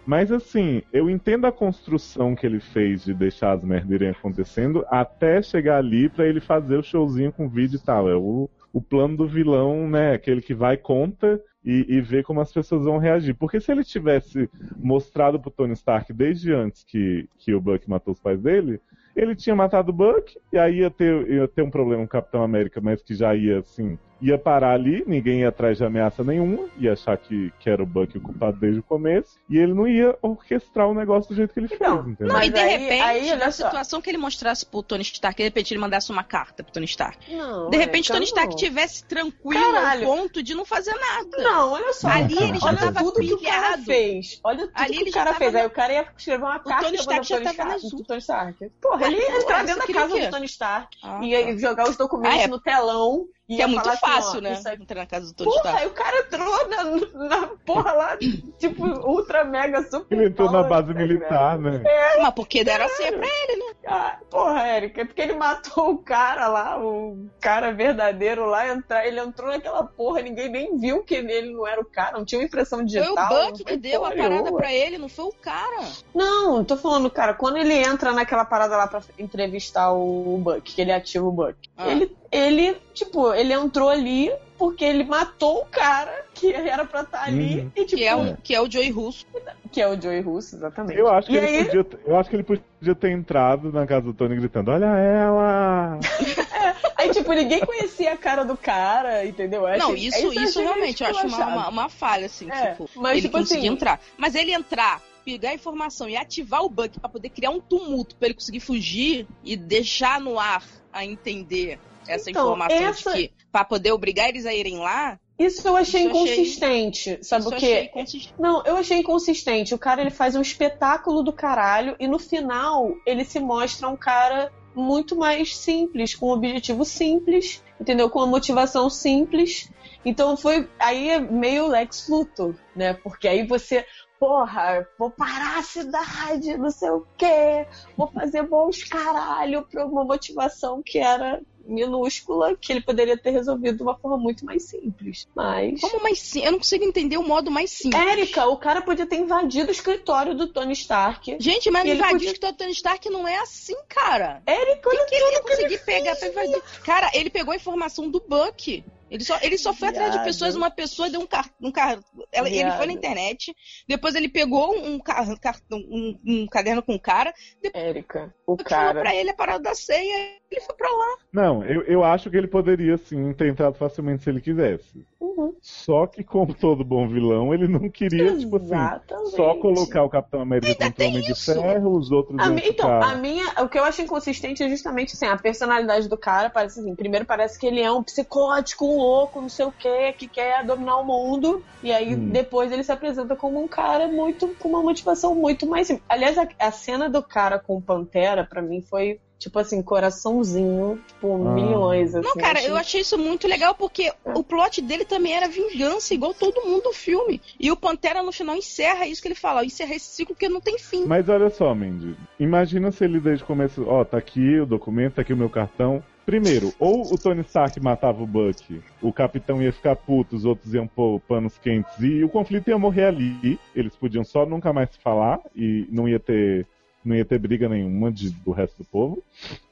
Mas 0.06 0.30
assim, 0.30 0.82
eu 0.92 1.08
entendo 1.08 1.46
a 1.46 1.52
construção 1.52 2.34
que 2.34 2.46
ele 2.46 2.60
fez 2.60 3.04
de 3.04 3.14
deixar 3.14 3.52
as 3.52 3.64
merdas 3.64 3.90
irem 3.90 4.10
acontecendo 4.10 4.84
até 4.90 5.40
chegar 5.40 5.78
ali 5.78 6.08
para 6.08 6.26
ele 6.26 6.40
fazer 6.40 6.76
o 6.76 6.82
showzinho 6.82 7.32
com 7.32 7.48
vídeo 7.48 7.76
e 7.76 7.80
tal. 7.80 8.08
É 8.08 8.14
o, 8.14 8.48
o 8.72 8.80
plano 8.80 9.16
do 9.16 9.26
vilão, 9.26 9.88
né? 9.88 10.12
Aquele 10.12 10.42
que 10.42 10.54
vai 10.54 10.76
conta 10.76 11.40
e, 11.64 11.84
e, 11.88 12.00
ver 12.00 12.24
como 12.24 12.40
as 12.40 12.52
pessoas 12.52 12.84
vão 12.84 12.98
reagir. 12.98 13.34
Porque 13.34 13.60
se 13.60 13.72
ele 13.72 13.84
tivesse 13.84 14.48
mostrado 14.76 15.40
pro 15.40 15.50
Tony 15.50 15.72
Stark 15.72 16.12
desde 16.12 16.52
antes 16.52 16.84
que, 16.84 17.28
que 17.38 17.54
o 17.54 17.60
Buck 17.60 17.88
matou 17.88 18.12
os 18.12 18.20
pais 18.20 18.40
dele, 18.40 18.80
ele 19.18 19.34
tinha 19.34 19.54
matado 19.54 19.90
o 19.90 19.94
Buck, 19.94 20.38
e 20.52 20.56
aí 20.58 20.78
ia 20.78 20.90
ter, 20.90 21.28
ia 21.28 21.48
ter 21.48 21.62
um 21.62 21.70
problema 21.70 22.02
com 22.02 22.06
o 22.06 22.08
Capitão 22.08 22.42
América, 22.42 22.80
mas 22.80 23.02
que 23.02 23.14
já 23.14 23.34
ia, 23.34 23.58
assim, 23.58 23.98
ia 24.20 24.38
parar 24.38 24.72
ali, 24.72 25.04
ninguém 25.06 25.40
ia 25.40 25.48
atrás 25.48 25.78
de 25.78 25.84
ameaça 25.84 26.24
nenhuma, 26.24 26.68
ia 26.76 26.92
achar 26.92 27.16
que, 27.16 27.52
que 27.60 27.70
era 27.70 27.82
o 27.82 27.86
Buck 27.86 28.16
o 28.16 28.20
culpado 28.20 28.58
desde 28.58 28.80
o 28.80 28.82
começo, 28.82 29.38
e 29.48 29.56
ele 29.56 29.72
não 29.72 29.86
ia 29.86 30.16
orquestrar 30.20 30.88
o 30.88 30.94
negócio 30.94 31.30
do 31.30 31.36
jeito 31.36 31.52
que 31.52 31.60
ele 31.60 31.68
então, 31.72 32.02
fez, 32.02 32.12
entendeu? 32.12 32.34
Não, 32.34 32.42
e 32.42 32.50
de 32.50 32.58
aí, 32.58 32.76
repente, 32.76 33.02
aí, 33.02 33.36
na 33.36 33.50
situação 33.50 34.00
que 34.00 34.10
ele 34.10 34.18
mostrasse 34.18 34.66
pro 34.66 34.82
Tony 34.82 35.02
Stark, 35.02 35.36
de 35.36 35.44
repente 35.44 35.72
ele 35.72 35.80
mandasse 35.80 36.10
uma 36.10 36.24
carta 36.24 36.62
pro 36.62 36.72
Tony 36.72 36.86
Stark. 36.86 37.32
Não, 37.34 37.70
de 37.70 37.76
repente 37.76 38.10
é, 38.10 38.14
Tony 38.14 38.24
Stark 38.24 38.56
tivesse 38.56 39.04
tranquilo 39.04 39.72
Caralho. 39.72 40.08
ao 40.08 40.16
ponto 40.16 40.42
de 40.42 40.54
não 40.54 40.64
fazer 40.64 40.94
nada. 40.94 41.36
Não, 41.38 41.72
olha 41.72 41.92
só. 41.92 42.08
Ali 42.08 42.34
cara, 42.34 42.48
ele 42.48 42.58
já 42.58 42.66
olha 42.66 42.78
tava 42.78 43.00
tudo 43.00 43.14
pilhado. 43.14 43.38
que 43.38 43.46
o 43.46 43.50
cara 43.50 43.78
fez. 43.78 44.40
Olha 44.42 44.66
tudo 44.66 44.72
Ali 44.74 45.04
que 45.04 45.10
o 45.10 45.12
cara 45.12 45.34
fez. 45.34 45.54
Aí 45.54 45.66
o 45.66 45.70
cara 45.70 45.92
ia 45.92 46.06
escrever 46.16 46.44
uma 46.44 46.58
carta 46.58 46.84
Tony 46.84 46.96
Stark 46.96 47.26
já 47.26 47.40
tava 47.40 47.78
pro 47.78 48.04
Tony 48.04 48.18
Stark. 48.18 48.70
Porra, 48.80 49.06
ele 49.06 49.16
ia 49.16 49.38
entrar 49.38 49.64
dentro 49.64 49.86
da 49.86 49.94
casa 49.94 50.18
do 50.18 50.30
Tony 50.30 50.46
Stark, 50.46 50.98
ah, 51.02 51.20
ia 51.22 51.46
tá. 51.46 51.56
jogar 51.58 51.88
os 51.88 51.96
documentos 51.96 52.40
ah, 52.40 52.42
é. 52.42 52.46
no 52.46 52.60
telão 52.60 53.26
que 53.56 53.62
é 53.62 53.66
muito 53.66 53.88
assim, 53.88 53.98
fácil, 53.98 54.38
ó, 54.38 54.40
né? 54.42 54.60
Aí... 54.66 54.74
Entrar 54.74 55.00
na 55.00 55.06
casa 55.06 55.26
do 55.26 55.32
Tony 55.32 55.50
Porra, 55.50 55.78
aí 55.78 55.86
o 55.86 55.90
cara 55.90 56.18
entrou 56.18 56.68
na, 56.68 57.28
na 57.28 57.46
porra 57.64 57.92
lá, 57.92 58.18
tipo, 58.58 58.86
ultra 58.86 59.42
mega 59.42 59.82
super. 59.82 60.14
Ele 60.14 60.28
entrou 60.28 60.52
na 60.52 60.62
base 60.62 60.92
né? 60.92 61.02
militar, 61.02 61.58
né? 61.58 61.82
É, 61.84 62.20
Mas 62.20 62.34
porque 62.34 62.62
deram 62.62 62.84
a 62.84 62.88
senha 62.90 63.12
pra 63.12 63.26
ele, 63.26 63.56
né? 63.56 63.74
Ah, 63.86 64.18
porra, 64.28 64.66
Érica, 64.66 65.00
é 65.00 65.04
porque 65.06 65.22
ele 65.22 65.32
matou 65.32 65.92
o 65.92 65.98
cara 65.98 66.46
lá, 66.46 66.78
o 66.78 67.26
cara 67.40 67.72
verdadeiro 67.72 68.44
lá, 68.44 68.68
entrar, 68.68 69.06
ele 69.06 69.18
entrou 69.18 69.48
naquela 69.48 69.82
porra, 69.82 70.20
ninguém 70.20 70.50
nem 70.50 70.76
viu 70.76 71.02
que 71.02 71.14
ele 71.14 71.50
não 71.50 71.66
era 71.66 71.80
o 71.80 71.86
cara, 71.86 72.18
não 72.18 72.26
tinha 72.26 72.40
uma 72.40 72.46
impressão 72.46 72.84
digital. 72.84 73.28
Foi 73.28 73.44
o 73.44 73.46
Buck 73.46 73.64
que 73.64 73.76
deu 73.78 74.04
a 74.04 74.10
parada 74.10 74.52
pra 74.52 74.72
ele, 74.72 74.98
não 74.98 75.08
foi 75.08 75.24
o 75.24 75.32
cara. 75.32 75.86
Não, 76.14 76.62
tô 76.62 76.76
falando, 76.76 77.10
cara, 77.10 77.32
quando 77.32 77.56
ele 77.56 77.72
entra 77.72 78.12
naquela 78.12 78.44
parada 78.44 78.76
lá 78.76 78.86
pra 78.86 79.00
entrevistar 79.18 79.90
o 79.90 80.38
Buck, 80.38 80.60
que 80.60 80.82
ele 80.82 80.92
ativa 80.92 81.26
o 81.26 81.32
Buck, 81.32 81.56
ah. 81.78 81.88
ele 81.88 82.14
ele, 82.30 82.76
tipo, 82.94 83.32
ele 83.32 83.52
entrou 83.52 83.88
ali 83.88 84.30
porque 84.58 84.84
ele 84.84 85.04
matou 85.04 85.62
o 85.62 85.66
cara 85.66 86.26
que 86.34 86.52
era 86.52 86.84
pra 86.84 87.02
estar 87.02 87.18
tá 87.18 87.24
ali. 87.24 87.60
Uhum. 87.60 87.70
E, 87.76 87.84
tipo, 87.84 87.96
que, 87.96 88.04
é 88.04 88.16
o, 88.16 88.36
que 88.36 88.54
é 88.54 88.60
o 88.60 88.70
Joey 88.70 88.90
Russo. 88.90 89.24
Que 89.70 89.80
é 89.80 89.88
o 89.88 90.00
Joey 90.00 90.20
Russo, 90.20 90.56
exatamente. 90.56 90.98
Eu 90.98 91.08
acho, 91.08 91.28
que 91.28 91.36
ele 91.36 91.46
aí... 91.46 91.64
podia, 91.64 91.86
eu 92.04 92.16
acho 92.16 92.28
que 92.28 92.36
ele 92.36 92.42
podia 92.42 92.94
ter 92.94 93.10
entrado 93.12 93.72
na 93.72 93.86
casa 93.86 94.02
do 94.02 94.12
Tony 94.12 94.34
gritando: 94.34 94.72
Olha 94.72 94.86
ela! 94.86 96.00
é, 96.52 96.74
aí, 96.96 97.10
tipo, 97.10 97.32
ninguém 97.32 97.60
conhecia 97.60 98.12
a 98.12 98.16
cara 98.16 98.44
do 98.44 98.56
cara, 98.56 99.24
entendeu? 99.24 99.66
Eu 99.68 99.78
não, 99.78 99.94
isso, 99.94 100.18
isso, 100.18 100.40
isso 100.40 100.60
realmente 100.60 101.04
eu 101.04 101.10
acho 101.10 101.26
uma, 101.26 101.46
uma, 101.46 101.68
uma, 101.68 101.88
falha, 101.88 102.26
assim. 102.26 102.50
É, 102.50 102.72
tipo, 102.72 102.90
mas, 102.96 103.12
ele 103.12 103.22
tipo 103.22 103.38
conseguir 103.38 103.60
assim, 103.60 103.68
entrar. 103.68 104.00
Mas 104.16 104.34
ele 104.34 104.52
entrar 104.52 105.00
pegar 105.24 105.50
a 105.50 105.54
informação 105.54 106.08
e 106.08 106.16
ativar 106.16 106.62
o 106.62 106.70
bug 106.70 106.98
para 106.98 107.08
poder 107.08 107.28
criar 107.28 107.50
um 107.50 107.60
tumulto 107.60 108.16
para 108.16 108.28
ele 108.28 108.34
conseguir 108.34 108.60
fugir 108.60 109.26
e 109.44 109.58
deixar 109.58 110.18
no 110.18 110.38
ar 110.38 110.64
a 110.90 111.04
entender 111.04 111.78
essa 112.08 112.30
então, 112.30 112.46
informação 112.46 112.76
essa... 112.76 113.12
de 113.12 113.28
que 113.28 113.34
para 113.52 113.64
poder 113.64 113.92
obrigar 113.92 114.28
eles 114.28 114.46
a 114.46 114.54
irem 114.54 114.78
lá. 114.78 115.18
Isso 115.38 115.66
eu 115.68 115.76
achei 115.76 116.00
isso 116.00 116.10
inconsistente, 116.10 117.10
achei... 117.10 117.22
sabe 117.22 117.46
o 117.46 117.50
quê? 117.52 117.90
Não, 118.38 118.62
eu 118.64 118.76
achei 118.76 118.98
inconsistente. 118.98 119.72
O 119.72 119.78
cara 119.78 120.00
ele 120.00 120.10
faz 120.10 120.34
um 120.34 120.40
espetáculo 120.40 121.22
do 121.22 121.32
caralho 121.32 121.94
e 122.00 122.08
no 122.08 122.18
final 122.18 122.92
ele 123.06 123.24
se 123.24 123.38
mostra 123.38 123.88
um 123.88 123.96
cara 123.96 124.52
muito 124.74 125.16
mais 125.16 125.56
simples, 125.56 126.14
com 126.14 126.28
um 126.28 126.32
objetivo 126.32 126.84
simples, 126.84 127.62
entendeu? 127.80 128.10
Com 128.10 128.20
uma 128.20 128.26
motivação 128.26 128.90
simples. 128.90 129.70
Então 130.04 130.36
foi 130.36 130.68
aí 130.78 131.10
é 131.10 131.20
meio 131.20 131.68
Lex 131.68 132.08
Luthor, 132.08 132.54
né? 132.74 132.94
Porque 132.94 133.28
aí 133.28 133.46
você 133.46 133.84
porra, 134.18 134.86
vou 134.98 135.10
parar 135.10 135.58
a 135.58 135.62
cidade, 135.62 136.56
não 136.56 136.70
sei 136.70 136.90
o 136.90 137.06
quê, 137.16 137.66
vou 137.96 138.08
fazer 138.08 138.42
bons 138.42 138.82
caralho 138.82 139.62
pra 139.62 139.86
uma 139.86 140.04
motivação 140.04 140.82
que 140.84 140.98
era 140.98 141.40
minúscula 141.68 142.56
que 142.56 142.72
ele 142.72 142.80
poderia 142.80 143.16
ter 143.16 143.30
resolvido 143.30 143.76
de 143.76 143.82
uma 143.82 143.96
forma 143.96 144.16
muito 144.16 144.44
mais 144.44 144.64
simples. 144.64 145.28
Mas. 145.34 145.80
Como 145.80 146.02
mais 146.02 146.18
simples? 146.18 146.46
Eu 146.46 146.52
não 146.52 146.58
consigo 146.58 146.84
entender 146.84 147.16
o 147.18 147.22
modo 147.22 147.50
mais 147.50 147.70
simples. 147.70 148.02
Érica, 148.02 148.46
o 148.46 148.56
cara 148.56 148.80
podia 148.80 149.06
ter 149.06 149.16
invadido 149.16 149.68
o 149.68 149.72
escritório 149.72 150.34
do 150.34 150.48
Tony 150.48 150.72
Stark. 150.72 151.36
Gente, 151.38 151.70
mas 151.70 151.84
invadir 151.84 152.12
podia... 152.12 152.28
o 152.28 152.32
escritório 152.32 152.56
do 152.56 152.58
Tony 152.58 152.72
Stark 152.72 153.10
não 153.10 153.28
é 153.28 153.38
assim, 153.38 153.76
cara. 153.88 154.42
Érica, 154.46 154.88
olha 154.88 155.04
que, 155.04 155.10
que 155.10 155.14
ele 155.14 155.32
ia 155.32 155.42
conseguir 155.42 155.78
pegar 155.84 156.16
pra 156.16 156.28
invadir. 156.28 156.62
Cara, 156.84 157.10
ele 157.12 157.30
pegou 157.30 157.52
a 157.52 157.56
informação 157.56 158.08
do 158.10 158.20
Buck. 158.20 158.84
Ele 159.10 159.24
só, 159.24 159.38
ele 159.40 159.56
só 159.56 159.72
foi 159.72 159.88
atrás 159.88 160.12
de 160.12 160.22
pessoas, 160.22 160.54
uma 160.54 160.70
pessoa 160.70 161.08
deu 161.08 161.20
um 161.20 161.26
cartão. 161.26 161.54
Um 161.62 161.72
car... 161.72 161.98
ele 162.32 162.70
foi 162.72 162.86
na 162.86 162.92
internet, 162.92 163.54
depois 163.86 164.14
ele 164.14 164.28
pegou 164.28 164.76
um, 164.76 164.98
car... 164.98 165.26
um, 165.72 166.18
um 166.26 166.46
caderno 166.46 166.82
com 166.82 166.94
o 166.94 167.00
cara. 167.00 167.32
Érica, 167.72 168.34
o 168.46 168.56
cara. 168.56 169.00
pra 169.00 169.14
ele 169.14 169.30
a 169.30 169.34
parada 169.34 169.60
da 169.60 169.74
ceia, 169.74 170.37
foi 170.56 170.74
pra 170.74 170.90
lá. 170.90 171.16
Não, 171.32 171.62
eu, 171.64 171.82
eu 171.82 172.04
acho 172.04 172.30
que 172.30 172.36
ele 172.36 172.46
poderia 172.46 172.96
sim 172.96 173.32
ter 173.34 173.48
entrado 173.48 173.74
facilmente 173.74 174.22
se 174.22 174.30
ele 174.30 174.40
quisesse. 174.40 175.04
Uhum. 175.20 175.54
Só 175.60 176.06
que, 176.06 176.24
como 176.24 176.54
todo 176.54 176.84
bom 176.84 177.06
vilão, 177.06 177.52
ele 177.52 177.68
não 177.68 177.88
queria, 177.90 178.32
Exatamente. 178.32 178.44
tipo 178.44 178.56
assim, 178.56 179.36
só 179.36 179.54
colocar 179.56 180.02
o 180.04 180.08
Capitão 180.08 180.40
América 180.40 180.74
contra 180.74 181.04
o 181.04 181.08
Homem 181.08 181.22
de 181.22 181.34
Ferro, 181.34 181.96
os 181.96 182.10
outros. 182.10 182.38
A 182.38 182.48
então, 182.66 182.90
a 182.90 183.14
minha. 183.14 183.44
O 183.62 183.68
que 183.68 183.78
eu 183.78 183.84
acho 183.84 184.00
inconsistente 184.00 184.62
é 184.62 184.68
justamente 184.68 185.14
assim, 185.14 185.26
a 185.26 185.36
personalidade 185.36 186.08
do 186.08 186.16
cara 186.16 186.48
parece 186.48 186.80
assim. 186.80 186.94
Primeiro 186.94 187.26
parece 187.26 187.58
que 187.58 187.66
ele 187.66 187.80
é 187.80 187.92
um 187.92 188.02
psicótico, 188.02 188.86
um 188.86 188.96
louco, 188.96 189.40
não 189.40 189.48
sei 189.48 189.66
o 189.66 189.72
que, 189.72 190.12
que 190.14 190.28
quer 190.28 190.64
dominar 190.64 190.96
o 190.96 191.04
mundo. 191.04 191.62
E 191.82 191.92
aí 191.92 192.14
hum. 192.14 192.30
depois 192.30 192.72
ele 192.72 192.82
se 192.82 192.90
apresenta 192.90 193.36
como 193.36 193.62
um 193.62 193.68
cara 193.68 194.08
muito 194.08 194.48
com 194.58 194.68
uma 194.68 194.82
motivação 194.82 195.34
muito 195.34 195.66
mais. 195.66 195.88
Aliás, 196.08 196.38
a, 196.38 196.48
a 196.58 196.70
cena 196.72 197.08
do 197.08 197.22
cara 197.22 197.58
com 197.58 197.76
o 197.76 197.82
Pantera, 197.82 198.44
para 198.44 198.62
mim, 198.62 198.80
foi 198.80 199.20
tipo 199.38 199.58
assim, 199.58 199.80
coraçãozinho, 199.80 200.98
tipo, 201.06 201.46
ah. 201.46 201.54
milhões, 201.54 202.14
assim. 202.14 202.26
Não, 202.26 202.34
cara, 202.34 202.62
eu 202.62 202.76
achei 202.76 203.02
isso 203.02 203.16
muito 203.16 203.46
legal 203.46 203.74
porque 203.74 204.12
o 204.24 204.42
plot 204.42 204.82
dele 204.82 205.04
também 205.04 205.34
era 205.34 205.48
vingança, 205.48 206.12
igual 206.12 206.34
todo 206.34 206.64
mundo 206.66 206.84
do 206.84 206.92
filme. 206.92 207.40
E 207.58 207.70
o 207.70 207.76
Pantera 207.76 208.22
no 208.22 208.32
final 208.32 208.56
encerra 208.56 209.06
isso 209.06 209.22
que 209.22 209.28
ele 209.28 209.34
fala, 209.34 209.64
encerra 209.64 209.94
esse 209.94 210.06
ciclo 210.06 210.34
porque 210.34 210.48
não 210.48 210.60
tem 210.60 210.78
fim. 210.78 211.04
Mas 211.06 211.28
olha 211.28 211.50
só, 211.50 211.74
Mandy, 211.74 212.16
imagina 212.38 212.90
se 212.90 213.04
ele 213.04 213.20
desde 213.20 213.44
o 213.44 213.46
começo, 213.46 213.84
ó, 213.86 214.00
oh, 214.00 214.04
tá 214.04 214.18
aqui 214.18 214.58
o 214.58 214.66
documento, 214.66 215.14
tá 215.14 215.22
aqui 215.22 215.32
o 215.32 215.36
meu 215.36 215.48
cartão, 215.48 216.02
Primeiro, 216.28 216.74
ou 216.78 217.10
o 217.10 217.16
Tony 217.16 217.40
Stark 217.40 217.80
matava 217.80 218.22
o 218.22 218.26
Buck, 218.26 218.82
o 219.00 219.10
capitão 219.10 219.62
ia 219.62 219.72
ficar 219.72 219.96
puto, 219.96 220.36
os 220.36 220.44
outros 220.44 220.74
iam 220.74 220.86
pôr 220.86 221.18
panos 221.20 221.56
quentes 221.56 221.98
e 222.00 222.22
o 222.22 222.28
conflito 222.28 222.68
ia 222.68 222.76
morrer 222.76 223.04
ali. 223.06 223.58
Eles 223.74 223.96
podiam 223.96 224.22
só 224.22 224.44
nunca 224.44 224.70
mais 224.70 224.90
se 224.90 224.98
falar 224.98 225.40
e 225.56 225.88
não 225.90 226.06
ia 226.06 226.20
ter 226.20 226.66
não 227.08 227.16
ia 227.16 227.24
ter 227.24 227.38
briga 227.38 227.68
nenhuma 227.68 228.12
de, 228.12 228.30
do 228.30 228.52
resto 228.52 228.78
do 228.78 228.84
povo. 228.84 229.22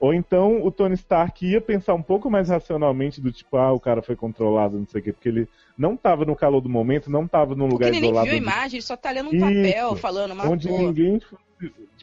Ou 0.00 0.14
então 0.14 0.64
o 0.64 0.70
Tony 0.70 0.94
Stark 0.94 1.46
ia 1.46 1.60
pensar 1.60 1.94
um 1.94 2.02
pouco 2.02 2.30
mais 2.30 2.48
racionalmente 2.48 3.20
do 3.20 3.30
tipo, 3.30 3.56
ah, 3.56 3.72
o 3.72 3.80
cara 3.80 4.02
foi 4.02 4.16
controlado, 4.16 4.78
não 4.78 4.86
sei 4.86 5.00
o 5.00 5.04
quê, 5.04 5.12
porque 5.12 5.28
ele 5.28 5.48
não 5.76 5.94
estava 5.94 6.24
no 6.24 6.34
calor 6.34 6.60
do 6.60 6.68
momento, 6.68 7.10
não 7.10 7.24
estava 7.24 7.54
num 7.54 7.66
lugar 7.66 7.90
porque 7.90 8.04
isolado. 8.04 8.26
Ele 8.26 8.40
nem 8.40 8.40
viu 8.40 8.50
a 8.50 8.54
imagem, 8.54 8.78
ele 8.78 8.86
só 8.86 8.96
tá 8.96 9.10
lendo 9.10 9.28
um 9.28 9.38
papel, 9.38 9.88
Isso, 9.88 9.96
falando 9.96 10.32
uma 10.32 10.48
Onde 10.48 10.70
ninguém 10.70 11.20